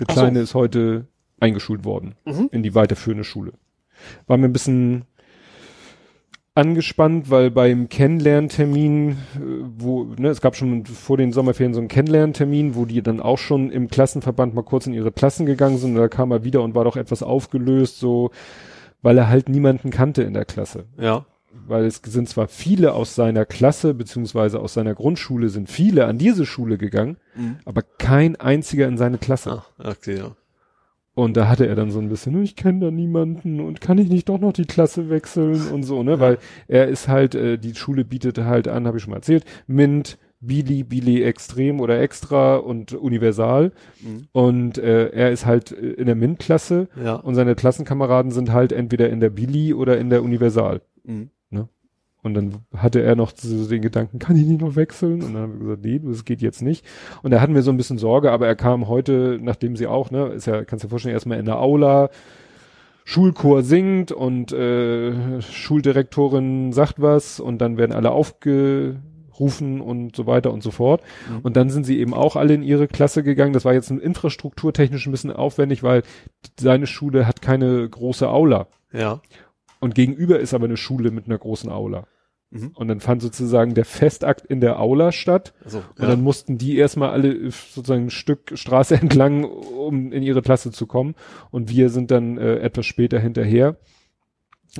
Der 0.00 0.06
Kleine 0.06 0.38
so. 0.38 0.42
ist 0.42 0.54
heute 0.54 1.06
eingeschult 1.40 1.84
worden 1.84 2.14
mhm. 2.24 2.48
in 2.50 2.62
die 2.62 2.74
weiterführende 2.74 3.24
Schule. 3.24 3.52
War 4.26 4.36
mir 4.36 4.46
ein 4.46 4.52
bisschen 4.52 5.04
angespannt, 6.54 7.30
weil 7.30 7.52
beim 7.52 7.88
Kennenlerntermin, 7.88 9.10
äh, 9.10 9.16
wo, 9.78 10.04
ne, 10.18 10.28
es 10.28 10.40
gab 10.40 10.56
schon 10.56 10.84
vor 10.86 11.16
den 11.16 11.32
Sommerferien 11.32 11.72
so 11.72 11.78
einen 11.78 11.88
Kennenlerntermin, 11.88 12.74
wo 12.74 12.84
die 12.84 13.00
dann 13.00 13.20
auch 13.20 13.38
schon 13.38 13.70
im 13.70 13.88
Klassenverband 13.88 14.54
mal 14.54 14.62
kurz 14.62 14.86
in 14.88 14.94
ihre 14.94 15.12
Klassen 15.12 15.46
gegangen 15.46 15.78
sind 15.78 15.92
und 15.92 15.98
da 15.98 16.08
kam 16.08 16.32
er 16.32 16.42
wieder 16.42 16.62
und 16.62 16.74
war 16.74 16.82
doch 16.82 16.96
etwas 16.96 17.22
aufgelöst, 17.22 18.00
so, 18.00 18.32
weil 19.02 19.18
er 19.18 19.28
halt 19.28 19.48
niemanden 19.48 19.90
kannte 19.90 20.22
in 20.22 20.34
der 20.34 20.44
Klasse. 20.44 20.84
Ja. 20.98 21.26
Weil 21.66 21.86
es 21.86 22.02
sind 22.04 22.28
zwar 22.28 22.48
viele 22.48 22.92
aus 22.92 23.14
seiner 23.14 23.44
Klasse, 23.44 23.94
beziehungsweise 23.94 24.60
aus 24.60 24.74
seiner 24.74 24.94
Grundschule 24.94 25.48
sind 25.48 25.70
viele 25.70 26.06
an 26.06 26.18
diese 26.18 26.46
Schule 26.46 26.78
gegangen, 26.78 27.16
mhm. 27.34 27.56
aber 27.64 27.82
kein 27.82 28.36
einziger 28.36 28.86
in 28.86 28.98
seine 28.98 29.18
Klasse. 29.18 29.62
Ah, 29.78 29.90
okay, 29.90 30.18
ja. 30.18 30.36
Und 31.18 31.36
da 31.36 31.48
hatte 31.48 31.66
er 31.66 31.74
dann 31.74 31.90
so 31.90 31.98
ein 31.98 32.08
bisschen, 32.08 32.40
ich 32.44 32.54
kenne 32.54 32.78
da 32.78 32.90
niemanden 32.92 33.58
und 33.58 33.80
kann 33.80 33.98
ich 33.98 34.08
nicht 34.08 34.28
doch 34.28 34.38
noch 34.38 34.52
die 34.52 34.66
Klasse 34.66 35.10
wechseln 35.10 35.68
und 35.72 35.82
so, 35.82 36.04
ne? 36.04 36.20
Weil 36.20 36.38
er 36.68 36.86
ist 36.86 37.08
halt, 37.08 37.34
äh, 37.34 37.58
die 37.58 37.74
Schule 37.74 38.04
bietet 38.04 38.38
halt 38.38 38.68
an, 38.68 38.86
habe 38.86 38.98
ich 38.98 39.02
schon 39.02 39.10
mal 39.10 39.16
erzählt, 39.16 39.44
Mint, 39.66 40.16
Billy, 40.40 40.84
Billy 40.84 41.22
Extrem 41.22 41.80
oder 41.80 42.00
Extra 42.00 42.56
und 42.56 42.92
Universal. 42.92 43.72
Mhm. 44.00 44.28
Und 44.32 44.78
äh, 44.78 45.08
er 45.08 45.30
ist 45.30 45.46
halt 45.46 45.72
äh, 45.72 45.92
in 45.92 46.06
der 46.06 46.14
Mint-Klasse 46.14 46.88
ja. 47.02 47.14
und 47.14 47.34
seine 47.34 47.54
Klassenkameraden 47.54 48.30
sind 48.30 48.52
halt 48.52 48.72
entweder 48.72 49.10
in 49.10 49.20
der 49.20 49.30
Billy 49.30 49.74
oder 49.74 49.98
in 49.98 50.10
der 50.10 50.22
Universal. 50.22 50.80
Mhm. 51.04 51.30
Ne? 51.50 51.68
Und 52.22 52.34
dann 52.34 52.56
hatte 52.76 53.02
er 53.02 53.16
noch 53.16 53.32
so 53.34 53.68
den 53.68 53.82
Gedanken, 53.82 54.18
kann 54.18 54.36
ich 54.36 54.46
nicht 54.46 54.60
noch 54.60 54.76
wechseln? 54.76 55.22
Und 55.22 55.34
dann 55.34 55.42
haben 55.42 55.52
wir 55.54 55.76
gesagt, 55.76 55.84
nee, 55.84 56.00
das 56.04 56.24
geht 56.24 56.40
jetzt 56.40 56.62
nicht. 56.62 56.84
Und 57.22 57.32
da 57.32 57.40
hatten 57.40 57.54
wir 57.54 57.62
so 57.62 57.70
ein 57.70 57.76
bisschen 57.76 57.98
Sorge, 57.98 58.30
aber 58.30 58.46
er 58.46 58.56
kam 58.56 58.88
heute, 58.88 59.38
nachdem 59.40 59.76
sie 59.76 59.86
auch, 59.86 60.10
ne, 60.10 60.28
ist 60.28 60.46
ja, 60.46 60.64
kannst 60.64 60.84
du 60.84 60.86
dir 60.86 60.90
vorstellen, 60.90 61.14
erstmal 61.14 61.38
in 61.38 61.46
der 61.46 61.58
Aula, 61.60 62.10
Schulchor 63.04 63.62
singt 63.62 64.12
und 64.12 64.52
äh, 64.52 65.40
Schuldirektorin 65.40 66.74
sagt 66.74 67.00
was 67.00 67.40
und 67.40 67.58
dann 67.58 67.78
werden 67.78 67.92
alle 67.92 68.12
aufgerufen 69.38 69.80
und 69.80 70.16
so 70.16 70.26
weiter 70.26 70.52
und 70.52 70.62
so 70.62 70.70
fort. 70.70 71.02
Mhm. 71.30 71.40
Und 71.40 71.56
dann 71.56 71.70
sind 71.70 71.84
sie 71.84 71.98
eben 71.98 72.14
auch 72.14 72.36
alle 72.36 72.54
in 72.54 72.62
ihre 72.62 72.88
Klasse 72.88 73.22
gegangen. 73.22 73.52
Das 73.52 73.64
war 73.64 73.72
jetzt 73.72 73.90
ein 73.90 74.00
infrastrukturtechnisch 74.00 75.06
ein 75.06 75.12
bisschen 75.12 75.32
aufwendig, 75.32 75.82
weil 75.82 76.02
seine 76.58 76.86
Schule 76.86 77.26
hat 77.26 77.42
keine 77.42 77.88
große 77.88 78.28
Aula. 78.28 78.66
Ja. 78.92 79.20
Und 79.80 79.94
gegenüber 79.94 80.40
ist 80.40 80.54
aber 80.54 80.66
eine 80.66 80.76
Schule 80.76 81.10
mit 81.10 81.26
einer 81.26 81.38
großen 81.38 81.70
Aula. 81.70 82.06
Mhm. 82.50 82.72
Und 82.74 82.88
dann 82.88 83.00
fand 83.00 83.22
sozusagen 83.22 83.74
der 83.74 83.84
Festakt 83.84 84.46
in 84.46 84.60
der 84.60 84.80
Aula 84.80 85.12
statt. 85.12 85.54
Also, 85.64 85.78
und 85.78 86.08
dann 86.08 86.22
mussten 86.22 86.58
die 86.58 86.76
erstmal 86.76 87.10
alle 87.10 87.50
sozusagen 87.50 88.06
ein 88.06 88.10
Stück 88.10 88.52
Straße 88.54 88.96
entlang, 89.00 89.44
um 89.44 90.12
in 90.12 90.22
ihre 90.22 90.42
Klasse 90.42 90.72
zu 90.72 90.86
kommen. 90.86 91.14
Und 91.50 91.70
wir 91.70 91.90
sind 91.90 92.10
dann 92.10 92.38
äh, 92.38 92.56
etwas 92.56 92.86
später 92.86 93.18
hinterher. 93.18 93.76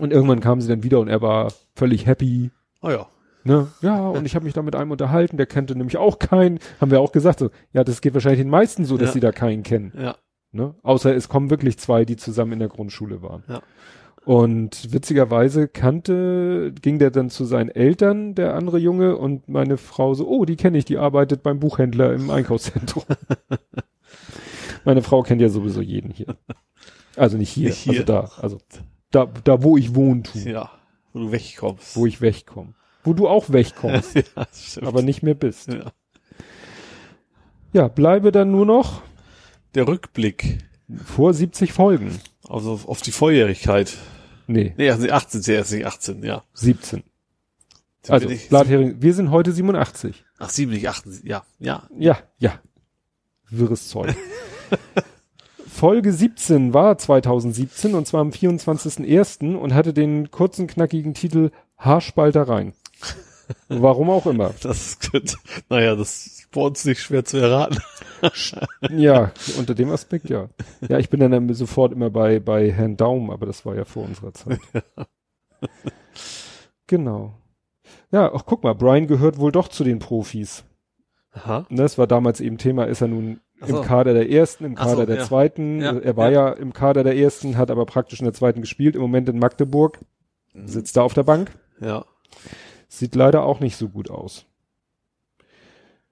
Und 0.00 0.12
irgendwann 0.12 0.40
kamen 0.40 0.60
sie 0.60 0.68
dann 0.68 0.82
wieder 0.82 1.00
und 1.00 1.08
er 1.08 1.22
war 1.22 1.52
völlig 1.74 2.06
happy. 2.06 2.50
Oh 2.82 2.90
ja. 2.90 3.08
Ne? 3.44 3.68
Ja, 3.80 4.08
und 4.08 4.26
ich 4.26 4.34
habe 4.34 4.44
mich 4.44 4.54
da 4.54 4.62
mit 4.62 4.76
einem 4.76 4.90
unterhalten, 4.90 5.36
der 5.36 5.46
kannte 5.46 5.74
nämlich 5.76 5.96
auch 5.96 6.18
keinen. 6.18 6.58
Haben 6.80 6.90
wir 6.90 7.00
auch 7.00 7.12
gesagt, 7.12 7.38
so, 7.38 7.50
ja, 7.72 7.84
das 7.84 8.00
geht 8.00 8.14
wahrscheinlich 8.14 8.40
den 8.40 8.50
meisten 8.50 8.84
so, 8.84 8.96
dass 8.96 9.10
ja. 9.10 9.12
sie 9.14 9.20
da 9.20 9.32
keinen 9.32 9.62
kennen. 9.62 9.92
Ja. 9.96 10.16
Ne? 10.52 10.74
Außer 10.82 11.14
es 11.14 11.28
kommen 11.28 11.50
wirklich 11.50 11.78
zwei, 11.78 12.04
die 12.04 12.16
zusammen 12.16 12.52
in 12.52 12.58
der 12.58 12.68
Grundschule 12.68 13.22
waren. 13.22 13.44
Ja. 13.48 13.62
Und 14.24 14.92
witzigerweise 14.92 15.68
kannte, 15.68 16.74
ging 16.82 16.98
der 16.98 17.10
dann 17.10 17.30
zu 17.30 17.46
seinen 17.46 17.70
Eltern, 17.70 18.34
der 18.34 18.54
andere 18.54 18.78
Junge, 18.78 19.16
und 19.16 19.48
meine 19.48 19.78
Frau 19.78 20.12
so, 20.12 20.28
oh, 20.28 20.44
die 20.44 20.56
kenne 20.56 20.76
ich, 20.76 20.84
die 20.84 20.98
arbeitet 20.98 21.42
beim 21.42 21.60
Buchhändler 21.60 22.12
im 22.12 22.28
Einkaufszentrum. 22.28 23.04
meine 24.84 25.00
Frau 25.00 25.22
kennt 25.22 25.40
ja 25.40 25.48
sowieso 25.48 25.80
jeden 25.80 26.10
hier. 26.10 26.36
Also 27.16 27.38
nicht 27.38 27.50
hier, 27.50 27.70
nicht 27.70 27.78
hier. 27.78 27.92
also 27.92 28.04
da, 28.04 28.30
also 28.42 28.58
da, 29.10 29.26
da, 29.44 29.62
wo 29.62 29.78
ich 29.78 29.94
wohne. 29.94 30.24
Ja, 30.34 30.70
wo 31.14 31.20
du 31.20 31.32
wegkommst. 31.32 31.96
Wo 31.96 32.04
ich 32.04 32.20
wegkomme. 32.20 32.74
Wo 33.04 33.12
du 33.14 33.28
auch 33.28 33.50
wegkommst. 33.50 34.14
ja, 34.36 34.46
aber 34.82 35.02
nicht 35.02 35.22
mehr 35.22 35.34
bist. 35.34 35.68
Ja. 35.68 35.92
ja, 37.72 37.88
bleibe 37.88 38.32
dann 38.32 38.50
nur 38.50 38.66
noch 38.66 39.02
der 39.74 39.86
Rückblick. 39.86 40.58
Vor 41.04 41.34
70 41.34 41.72
Folgen. 41.72 42.18
Also 42.48 42.80
auf 42.86 43.02
die 43.02 43.12
Volljährigkeit. 43.12 43.96
Nee. 44.46 44.74
Nee, 44.78 44.90
also 44.90 45.08
18 45.08 45.40
ist 45.40 45.48
erst 45.48 45.72
nicht 45.72 45.86
18, 45.86 46.22
ja. 46.22 46.42
17. 46.54 47.02
Sind 48.02 48.12
also, 48.14 48.30
wir, 48.30 48.38
Blathering, 48.48 49.02
wir 49.02 49.12
sind 49.12 49.30
heute 49.30 49.52
87. 49.52 50.24
Ach, 50.38 50.48
70, 50.48 50.88
18, 50.88 51.20
ja, 51.24 51.44
ja. 51.58 51.86
Ja, 51.98 52.18
ja. 52.38 52.58
Wirres 53.50 53.88
Zeug. 53.88 54.14
Folge 55.68 56.12
17 56.12 56.72
war 56.72 56.96
2017 56.96 57.94
und 57.94 58.06
zwar 58.06 58.22
am 58.22 58.30
24.01. 58.30 59.54
und 59.54 59.74
hatte 59.74 59.92
den 59.92 60.30
kurzen, 60.30 60.66
knackigen 60.66 61.14
Titel 61.14 61.50
Haarspaltereien. 61.76 62.72
Warum 63.68 64.10
auch 64.10 64.26
immer. 64.26 64.54
Das 64.62 64.98
könnte, 64.98 65.36
naja, 65.68 65.94
das 65.94 66.26
ist 66.26 66.50
bei 66.50 66.60
uns 66.60 66.84
nicht 66.84 67.00
schwer 67.00 67.24
zu 67.24 67.38
erraten. 67.38 67.78
ja, 68.90 69.32
unter 69.58 69.74
dem 69.74 69.90
Aspekt 69.90 70.28
ja. 70.28 70.48
Ja, 70.88 70.98
ich 70.98 71.08
bin 71.08 71.20
dann 71.20 71.54
sofort 71.54 71.92
immer 71.92 72.10
bei, 72.10 72.40
bei 72.40 72.70
Herrn 72.72 72.96
Daum, 72.96 73.30
aber 73.30 73.46
das 73.46 73.64
war 73.64 73.76
ja 73.76 73.84
vor 73.84 74.04
unserer 74.04 74.32
Zeit. 74.32 74.60
genau. 76.86 77.34
Ja, 78.10 78.32
ach 78.34 78.44
guck 78.46 78.64
mal, 78.64 78.74
Brian 78.74 79.06
gehört 79.06 79.38
wohl 79.38 79.52
doch 79.52 79.68
zu 79.68 79.84
den 79.84 79.98
Profis. 79.98 80.64
Aha. 81.32 81.66
Das 81.70 81.92
ne, 81.92 81.98
war 81.98 82.06
damals 82.06 82.40
eben 82.40 82.58
Thema, 82.58 82.84
ist 82.84 83.00
er 83.00 83.08
nun 83.08 83.40
so. 83.60 83.78
im 83.78 83.84
Kader 83.84 84.14
der 84.14 84.30
ersten, 84.30 84.64
im 84.64 84.74
Kader 84.74 84.96
so, 84.96 85.06
der 85.06 85.16
ja. 85.16 85.24
zweiten. 85.24 85.80
Ja, 85.80 85.98
er 85.98 86.16
war 86.16 86.30
ja. 86.30 86.48
ja. 86.48 86.52
im 86.54 86.72
Kader 86.72 87.04
der 87.04 87.16
ersten, 87.16 87.56
hat 87.56 87.70
aber 87.70 87.86
praktisch 87.86 88.20
in 88.20 88.24
der 88.24 88.34
zweiten 88.34 88.60
gespielt, 88.60 88.94
im 88.96 89.02
Moment 89.02 89.28
in 89.28 89.38
Magdeburg. 89.38 89.98
Mhm. 90.54 90.68
Sitzt 90.68 90.96
da 90.96 91.02
auf 91.02 91.14
der 91.14 91.24
Bank. 91.24 91.52
Ja. 91.80 92.04
Sieht 92.88 93.14
leider 93.14 93.44
auch 93.44 93.60
nicht 93.60 93.76
so 93.76 93.88
gut 93.88 94.10
aus. 94.10 94.46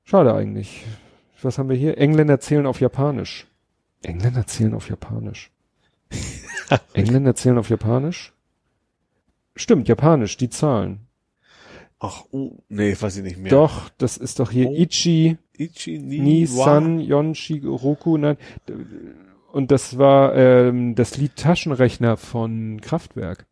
Schade 0.05 0.35
eigentlich 0.35 0.85
was 1.47 1.59
haben 1.59 1.71
wir 1.71 1.77
hier? 1.77 1.97
Engländer 1.97 2.41
zählen 2.41 2.67
auf 2.67 2.81
Japanisch. 2.81 3.47
Engländer 4.03 4.47
zählen 4.47 4.75
auf 4.75 4.91
Japanisch. 4.91 5.51
Engländer 6.93 7.35
zählen 7.35 7.59
auf 7.59 7.71
Japanisch? 7.71 8.35
Stimmt, 9.55 9.89
Japanisch, 9.89 10.37
die 10.37 10.51
Zahlen. 10.51 11.07
Ach, 11.99 12.25
oh, 12.31 12.59
nee, 12.69 12.95
weiß 12.99 13.17
ich 13.17 13.23
nicht 13.23 13.39
mehr. 13.39 13.51
Doch, 13.51 13.89
das 13.97 14.19
ist 14.19 14.39
doch 14.39 14.51
hier 14.51 14.69
oh. 14.69 14.75
Ichi, 14.75 15.39
Ichi 15.57 15.99
ni, 15.99 16.19
Nisan, 16.19 17.01
Yonshi, 17.01 17.63
Roku, 17.65 18.19
nein. 18.19 18.37
Und 19.51 19.71
das 19.71 19.97
war 19.97 20.35
ähm, 20.35 20.95
das 20.95 21.17
Lied 21.17 21.37
Taschenrechner 21.37 22.19
von 22.19 22.81
Kraftwerk. 22.83 23.47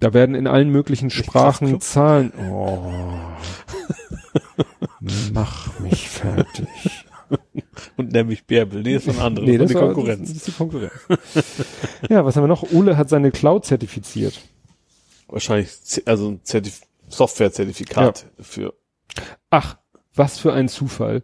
Da 0.00 0.14
werden 0.14 0.34
in 0.34 0.46
allen 0.46 0.70
möglichen 0.70 1.10
Sprachen 1.10 1.80
Zahlen. 1.80 2.32
Oh. 2.50 2.92
Mach 5.32 5.78
mich 5.80 6.08
fertig. 6.08 6.68
Und 7.96 8.12
nämlich 8.12 8.46
Bärbel. 8.46 8.82
Nee, 8.82 8.96
ist 8.96 9.04
von 9.04 9.18
anderen. 9.18 9.48
Nee, 9.48 9.58
das, 9.58 9.68
die 9.68 9.74
war, 9.74 9.92
Konkurrenz. 9.92 10.28
Das 10.28 10.36
ist 10.38 10.46
die 10.48 10.52
Konkurrenz. 10.52 10.92
ja, 12.08 12.24
was 12.24 12.36
haben 12.36 12.44
wir 12.44 12.48
noch? 12.48 12.72
Ole 12.72 12.96
hat 12.96 13.08
seine 13.08 13.30
Cloud 13.30 13.64
zertifiziert. 13.64 14.40
Wahrscheinlich, 15.28 15.70
also 16.06 16.30
ein 16.30 16.40
Zertif 16.42 16.82
Software-Zertifikat 17.08 18.26
ja. 18.38 18.44
für. 18.44 18.74
Ach, 19.50 19.78
was 20.14 20.38
für 20.38 20.52
ein 20.52 20.68
Zufall. 20.68 21.22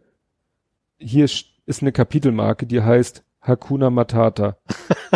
Hier 0.99 1.25
ist 1.25 1.83
eine 1.83 1.93
Kapitelmarke, 1.93 2.67
die 2.67 2.81
heißt 2.81 3.25
Hakuna 3.45 3.91
Matata. 3.91 4.57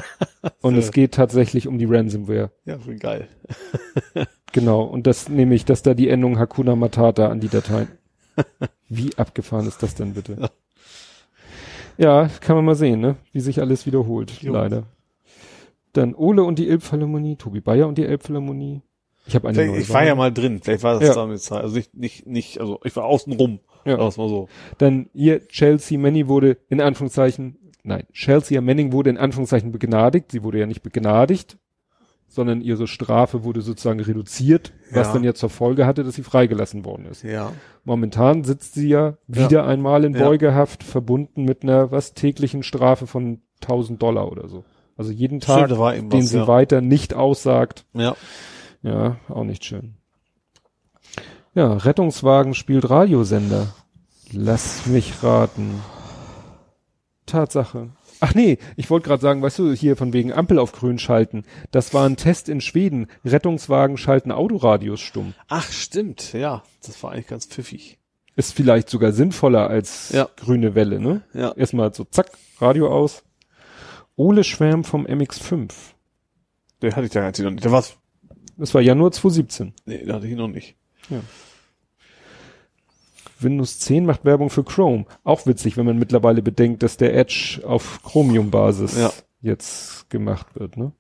und 0.61 0.77
es 0.77 0.93
geht 0.93 1.15
tatsächlich 1.15 1.67
um 1.67 1.79
die 1.79 1.87
Ransomware. 1.87 2.51
Ja, 2.65 2.79
voll 2.79 2.97
geil. 2.97 3.29
genau. 4.53 4.83
Und 4.83 5.07
das 5.07 5.29
nehme 5.29 5.55
ich, 5.55 5.65
dass 5.65 5.83
da 5.83 5.95
die 5.95 6.09
Endung 6.09 6.39
Hakuna 6.39 6.77
Matata 6.77 7.29
an 7.29 7.41
die 7.41 7.49
Dateien. 7.49 7.89
Wie 8.89 9.17
abgefahren 9.17 9.67
ist 9.67 9.83
das 9.83 9.95
denn 9.95 10.15
bitte? 10.15 10.51
Ja, 11.97 12.31
kann 12.41 12.57
man 12.57 12.65
mal 12.65 12.77
sehen, 12.77 13.01
ne? 13.01 13.17
Wie 13.33 13.41
sich 13.41 13.61
alles 13.61 13.85
wiederholt, 13.85 14.31
jo. 14.41 14.53
leider. 14.53 14.85
Dann 15.93 16.15
Ole 16.15 16.45
und 16.45 16.59
die 16.59 16.69
Elbphilharmonie, 16.69 17.37
Tobi 17.37 17.61
Bayer 17.61 17.89
und 17.89 17.99
die 17.99 18.05
Elbphilharmonie. 18.05 18.83
Ich 19.27 19.35
habe 19.35 19.49
eine 19.49 19.77
Ich 19.79 19.91
war 19.91 20.05
ja 20.05 20.15
mal 20.15 20.33
drin, 20.33 20.61
vielleicht 20.63 20.85
war 20.85 20.99
das 20.99 21.09
ja. 21.09 21.15
damit. 21.15 21.51
Also 21.51 21.75
nicht, 21.75 21.95
nicht, 21.95 22.27
nicht, 22.27 22.61
also 22.61 22.81
ich 22.85 22.95
war 22.95 23.05
außen 23.05 23.33
rum. 23.33 23.61
Ja. 23.85 23.97
mal 23.97 24.11
so. 24.11 24.49
Dann 24.79 25.11
ihr 25.13 25.47
Chelsea 25.49 25.99
Manny 25.99 26.29
wurde 26.29 26.59
in 26.69 26.81
Anführungszeichen, 26.81 27.57
nein, 27.89 28.05
Chelsea 28.13 28.61
Manning 28.61 28.93
wurde 28.93 29.11
in 29.11 29.19
Anführungszeichen 29.19 29.73
begnadigt. 29.73 30.31
Sie 30.31 30.43
wurde 30.43 30.61
ja 30.61 30.67
nicht 30.67 30.83
begnadigt, 30.83 31.59
sondern 32.29 32.61
ihre 32.61 32.87
Strafe 32.87 33.43
wurde 33.43 33.63
sozusagen 33.63 34.01
reduziert, 34.01 34.73
was 34.93 35.09
ja. 35.09 35.13
dann 35.15 35.25
ja 35.25 35.35
zur 35.35 35.51
Folge 35.51 35.87
hatte, 35.87 36.05
dass 36.05 36.15
sie 36.15 36.23
freigelassen 36.23 36.85
worden 36.85 37.07
ist. 37.07 37.25
Ja. 37.25 37.53
Momentan 37.85 38.45
sitzt 38.45 38.75
sie 38.75 38.89
ja 38.89 39.17
wieder 39.27 39.61
ja. 39.61 39.67
einmal 39.67 40.05
in 40.05 40.13
Beugehaft, 40.13 40.85
verbunden 40.85 41.45
mit 41.45 41.63
einer 41.63 41.91
was 41.91 42.15
täglichen 42.15 42.63
Strafe 42.63 43.07
von 43.07 43.41
1000 43.63 44.01
Dollar 44.01 44.31
oder 44.31 44.49
so. 44.49 44.65
Also 44.97 45.11
jeden 45.13 45.41
Tag, 45.41 45.69
den 46.11 46.23
sie 46.23 46.47
weiter 46.47 46.81
nicht 46.81 47.15
aussagt. 47.15 47.87
Ja. 47.95 48.17
Ja, 48.83 49.17
auch 49.29 49.45
nicht 49.45 49.65
schön. 49.65 49.95
Ja, 51.55 51.73
Rettungswagen 51.73 52.55
spielt 52.55 52.89
Radiosender. 52.89 53.75
Lass 54.33 54.87
mich 54.87 55.23
raten. 55.23 55.81
Tatsache. 57.29 57.91
Ach 58.21 58.35
nee, 58.35 58.59
ich 58.77 58.91
wollte 58.91 59.07
gerade 59.07 59.23
sagen, 59.23 59.43
weißt 59.43 59.61
du, 59.61 59.73
hier 59.73 59.97
von 59.97 60.13
wegen 60.13 60.33
Ampel 60.33 60.59
auf 60.59 60.73
grün 60.73 60.99
schalten. 60.99 61.45
Das 61.71 61.95
war 61.95 62.05
ein 62.05 62.17
Test 62.17 62.49
in 62.49 62.61
Schweden. 62.61 63.07
Rettungswagen 63.25 63.97
schalten 63.97 64.33
Autoradios 64.33 65.01
stumm. 65.01 65.35
Ach, 65.47 65.71
stimmt, 65.71 66.33
ja. 66.33 66.65
Das 66.85 67.01
war 67.03 67.13
eigentlich 67.13 67.29
ganz 67.29 67.47
pfiffig. 67.47 67.99
Ist 68.35 68.55
vielleicht 68.55 68.91
sogar 68.91 69.13
sinnvoller 69.13 69.69
als 69.69 70.11
ja. 70.11 70.29
grüne 70.37 70.75
Welle, 70.75 71.01
ne? 71.01 71.23
Ja. 71.33 71.53
Erstmal 71.53 71.95
so 71.95 72.05
zack, 72.05 72.31
Radio 72.61 72.93
aus. 72.93 73.23
Ole 74.17 74.43
Schwärm 74.43 74.83
vom 74.83 75.07
MX5. 75.07 75.73
Der 76.83 76.97
hatte 76.97 77.07
ich 77.07 77.13
da 77.13 77.23
noch 77.23 77.51
nicht. 77.51 77.65
Der 77.65 77.73
war's. 77.73 77.97
Das 78.57 78.75
war 78.75 78.81
Januar 78.81 79.13
2017. 79.13 79.75
Nee, 79.87 80.05
da 80.05 80.15
hatte 80.15 80.27
ich 80.27 80.35
noch 80.35 80.49
nicht. 80.49 80.77
Ja. 81.09 81.21
Windows 83.43 83.79
10 83.81 84.07
macht 84.07 84.25
Werbung 84.25 84.51
für 84.51 84.65
Chrome. 84.65 85.07
Auch 85.25 85.47
witzig, 85.47 85.77
wenn 85.77 85.87
man 85.87 85.99
mittlerweile 85.99 86.43
bedenkt, 86.43 86.83
dass 86.83 86.97
der 86.97 87.15
Edge 87.15 87.61
auf 87.65 88.03
Chromium-Basis 88.03 88.99
ja. 88.99 89.13
jetzt 89.41 90.11
gemacht 90.11 90.47
wird, 90.55 90.77
ne? 90.77 90.93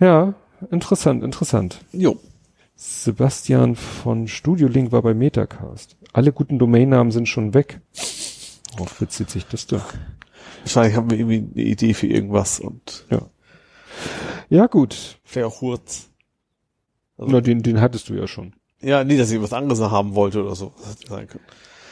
Ja, 0.00 0.34
interessant, 0.70 1.22
interessant. 1.22 1.80
Jo. 1.92 2.18
Sebastian 2.76 3.76
von 3.76 4.26
Studio 4.26 4.66
Link 4.68 4.92
war 4.92 5.02
bei 5.02 5.14
Metacast. 5.14 5.96
Alle 6.12 6.32
guten 6.32 6.58
Domainnamen 6.58 7.12
sind 7.12 7.28
schon 7.28 7.54
weg. 7.54 7.80
Worauf 8.76 8.98
bezieht 8.98 9.30
sich 9.30 9.46
das 9.46 9.66
denn? 9.66 9.80
Wahrscheinlich 10.62 10.96
haben 10.96 11.10
wir 11.10 11.18
irgendwie 11.18 11.48
eine 11.60 11.68
Idee 11.70 11.94
für 11.94 12.06
irgendwas 12.06 12.58
und. 12.58 13.06
Ja. 13.10 13.22
Ja, 14.48 14.66
gut. 14.66 15.20
Vielleicht 15.24 15.46
auch 15.46 15.60
Hurz. 15.60 16.10
Also 17.16 17.32
Na, 17.32 17.40
den, 17.40 17.62
den 17.62 17.80
hattest 17.80 18.08
du 18.08 18.14
ja 18.14 18.26
schon. 18.26 18.54
Ja, 18.84 19.02
nee, 19.02 19.16
dass 19.16 19.30
ich 19.30 19.40
was 19.40 19.52
anderes 19.52 19.80
haben 19.80 20.14
wollte 20.14 20.44
oder 20.44 20.54
so. 20.54 20.72
Das 20.78 20.90
hätte 20.90 21.08
sein 21.08 21.26
können. 21.26 21.44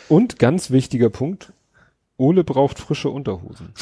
Und 0.09 0.39
ganz 0.39 0.71
wichtiger 0.71 1.09
Punkt. 1.09 1.53
Ole 2.19 2.45
braucht 2.45 2.79
frische 2.79 3.09
Unterhosen. 3.09 3.73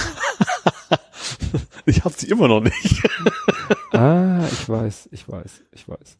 ich 1.87 2.05
habe 2.05 2.15
sie 2.17 2.29
immer 2.29 2.47
noch 2.47 2.61
nicht. 2.61 3.03
ah, 3.93 4.47
ich 4.51 4.69
weiß, 4.69 5.09
ich 5.11 5.29
weiß, 5.29 5.65
ich 5.73 5.89
weiß. 5.89 6.19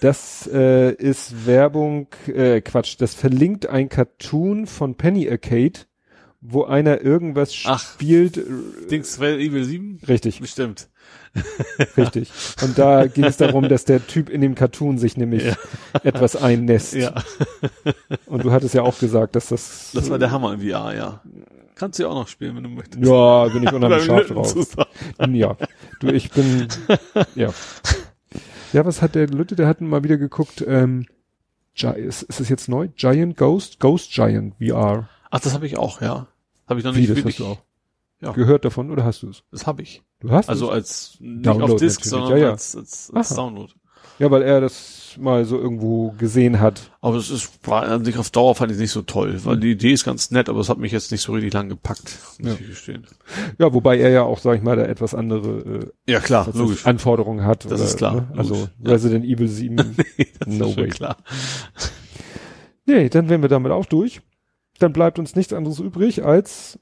Das 0.00 0.48
äh, 0.52 0.92
ist 0.92 1.44
Werbung, 1.46 2.06
äh, 2.28 2.60
Quatsch, 2.60 2.96
das 2.98 3.14
verlinkt 3.14 3.66
ein 3.66 3.88
Cartoon 3.88 4.66
von 4.66 4.94
Penny 4.94 5.28
Arcade, 5.28 5.80
wo 6.40 6.64
einer 6.64 7.00
irgendwas 7.00 7.52
Ach, 7.64 7.80
spielt. 7.80 8.40
Dings 8.90 9.18
Evil 9.18 9.64
7? 9.64 10.00
Richtig. 10.06 10.40
Bestimmt. 10.40 10.88
Richtig. 11.96 12.30
Und 12.62 12.78
da 12.78 13.06
ging 13.06 13.24
es 13.24 13.36
darum, 13.36 13.68
dass 13.68 13.84
der 13.84 14.06
Typ 14.06 14.28
in 14.28 14.40
dem 14.40 14.54
Cartoon 14.54 14.98
sich 14.98 15.16
nämlich 15.16 15.44
ja. 15.44 15.54
etwas 16.02 16.36
einnässt. 16.36 16.94
Ja. 16.94 17.14
Und 18.26 18.44
du 18.44 18.52
hattest 18.52 18.74
ja 18.74 18.82
auch 18.82 18.98
gesagt, 18.98 19.36
dass 19.36 19.48
das. 19.48 19.90
Das 19.94 20.10
war 20.10 20.18
der 20.18 20.30
Hammer 20.30 20.54
im 20.54 20.60
VR, 20.60 20.94
ja. 20.94 21.20
Kannst 21.74 21.98
du 21.98 22.04
ja 22.04 22.10
auch 22.10 22.14
noch 22.14 22.28
spielen, 22.28 22.56
wenn 22.56 22.64
du 22.64 22.68
möchtest. 22.68 23.04
Ja, 23.04 23.46
bin 23.48 23.62
ich 23.62 23.72
unheimlich 23.72 24.04
scharf 24.04 24.26
drauf. 24.28 24.54
Ja. 25.30 25.56
Du, 26.00 26.08
ich 26.08 26.30
bin, 26.30 26.68
ja. 27.34 27.48
Ja, 28.72 28.86
was 28.86 29.02
hat 29.02 29.14
der 29.14 29.26
Lütte, 29.26 29.56
der 29.56 29.66
hat 29.66 29.80
mal 29.80 30.04
wieder 30.04 30.16
geguckt, 30.16 30.64
ähm, 30.66 31.06
ist, 31.74 32.22
ist 32.22 32.40
es 32.40 32.48
jetzt 32.48 32.68
neu? 32.68 32.88
Giant 32.94 33.36
Ghost? 33.36 33.80
Ghost 33.80 34.12
Giant 34.12 34.54
VR. 34.56 35.08
Ach, 35.30 35.40
das 35.40 35.54
habe 35.54 35.66
ich 35.66 35.78
auch, 35.78 36.02
ja. 36.02 36.26
Habe 36.68 36.80
ich 36.80 36.84
noch 36.84 36.94
nicht 36.94 37.08
Wie, 37.08 37.14
das 37.14 37.24
hast 37.24 37.38
du 37.38 37.46
auch 37.46 37.58
ja. 38.22 38.32
gehört 38.32 38.64
davon 38.64 38.90
oder 38.90 39.04
hast 39.04 39.22
du 39.22 39.28
es? 39.28 39.42
Das 39.50 39.66
habe 39.66 39.82
ich. 39.82 40.02
Du 40.22 40.30
hast 40.30 40.48
Also 40.48 40.66
es? 40.66 40.72
als 40.72 41.16
nicht 41.20 41.46
Download 41.46 41.74
auf 41.74 41.80
Disk, 41.80 42.04
sondern 42.04 42.30
ja, 42.30 42.36
ja. 42.36 42.50
als, 42.50 42.76
als, 42.76 43.10
als 43.12 43.34
Download. 43.34 43.72
Ja, 44.18 44.30
weil 44.30 44.42
er 44.42 44.60
das 44.60 45.16
mal 45.18 45.44
so 45.44 45.58
irgendwo 45.58 46.14
gesehen 46.16 46.60
hat. 46.60 46.92
Aber 47.00 47.16
es 47.16 47.30
ist, 47.30 47.66
war 47.66 47.82
an 47.82 48.04
sich 48.04 48.16
auf 48.18 48.30
Dauer 48.30 48.54
fand 48.54 48.70
ich 48.70 48.78
nicht 48.78 48.92
so 48.92 49.02
toll, 49.02 49.40
weil 49.44 49.58
die 49.58 49.72
Idee 49.72 49.92
ist 49.92 50.04
ganz 50.04 50.30
nett, 50.30 50.48
aber 50.48 50.60
es 50.60 50.68
hat 50.68 50.78
mich 50.78 50.92
jetzt 50.92 51.10
nicht 51.10 51.22
so 51.22 51.32
richtig 51.32 51.52
lang 51.52 51.68
gepackt, 51.68 52.18
muss 52.38 52.52
ja. 52.52 52.54
ich 52.60 52.68
gestehen. 52.68 53.06
Ja, 53.58 53.72
wobei 53.74 53.98
er 53.98 54.10
ja 54.10 54.22
auch, 54.22 54.38
sag 54.38 54.56
ich 54.56 54.62
mal, 54.62 54.76
da 54.76 54.84
etwas 54.84 55.14
andere 55.14 55.92
äh, 56.06 56.12
ja, 56.12 56.20
klar, 56.20 56.48
logisch. 56.54 56.86
Anforderungen 56.86 57.44
hat. 57.44 57.64
Das 57.64 57.72
oder, 57.72 57.84
ist 57.84 57.96
klar. 57.96 58.14
Ne? 58.14 58.32
Also 58.36 58.54
ja. 58.54 58.90
Resident 58.92 59.24
Evil 59.24 59.48
7, 59.48 59.96
nee, 60.16 60.26
no 60.46 60.76
way. 60.76 60.88
Klar. 60.88 61.16
Nee, 62.86 63.08
dann 63.08 63.28
wären 63.28 63.42
wir 63.42 63.48
damit 63.48 63.72
auch 63.72 63.86
durch. 63.86 64.20
Dann 64.78 64.92
bleibt 64.92 65.18
uns 65.18 65.36
nichts 65.36 65.52
anderes 65.52 65.78
übrig, 65.78 66.24
als 66.24 66.78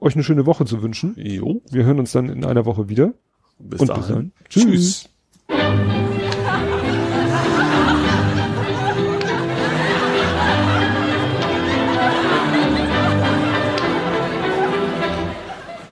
euch 0.00 0.14
eine 0.14 0.24
schöne 0.24 0.46
Woche 0.46 0.64
zu 0.64 0.82
wünschen. 0.82 1.14
Jo. 1.16 1.62
Wir 1.70 1.84
hören 1.84 1.98
uns 1.98 2.12
dann 2.12 2.28
in 2.28 2.44
einer 2.44 2.64
Woche 2.64 2.88
wieder. 2.88 3.14
Bis 3.58 3.80
Und 3.80 3.88
dahin. 3.88 4.02
Bis 4.02 4.08
dann. 4.08 4.32
Tschüss. 4.48 5.08
Tschüss. 5.48 6.09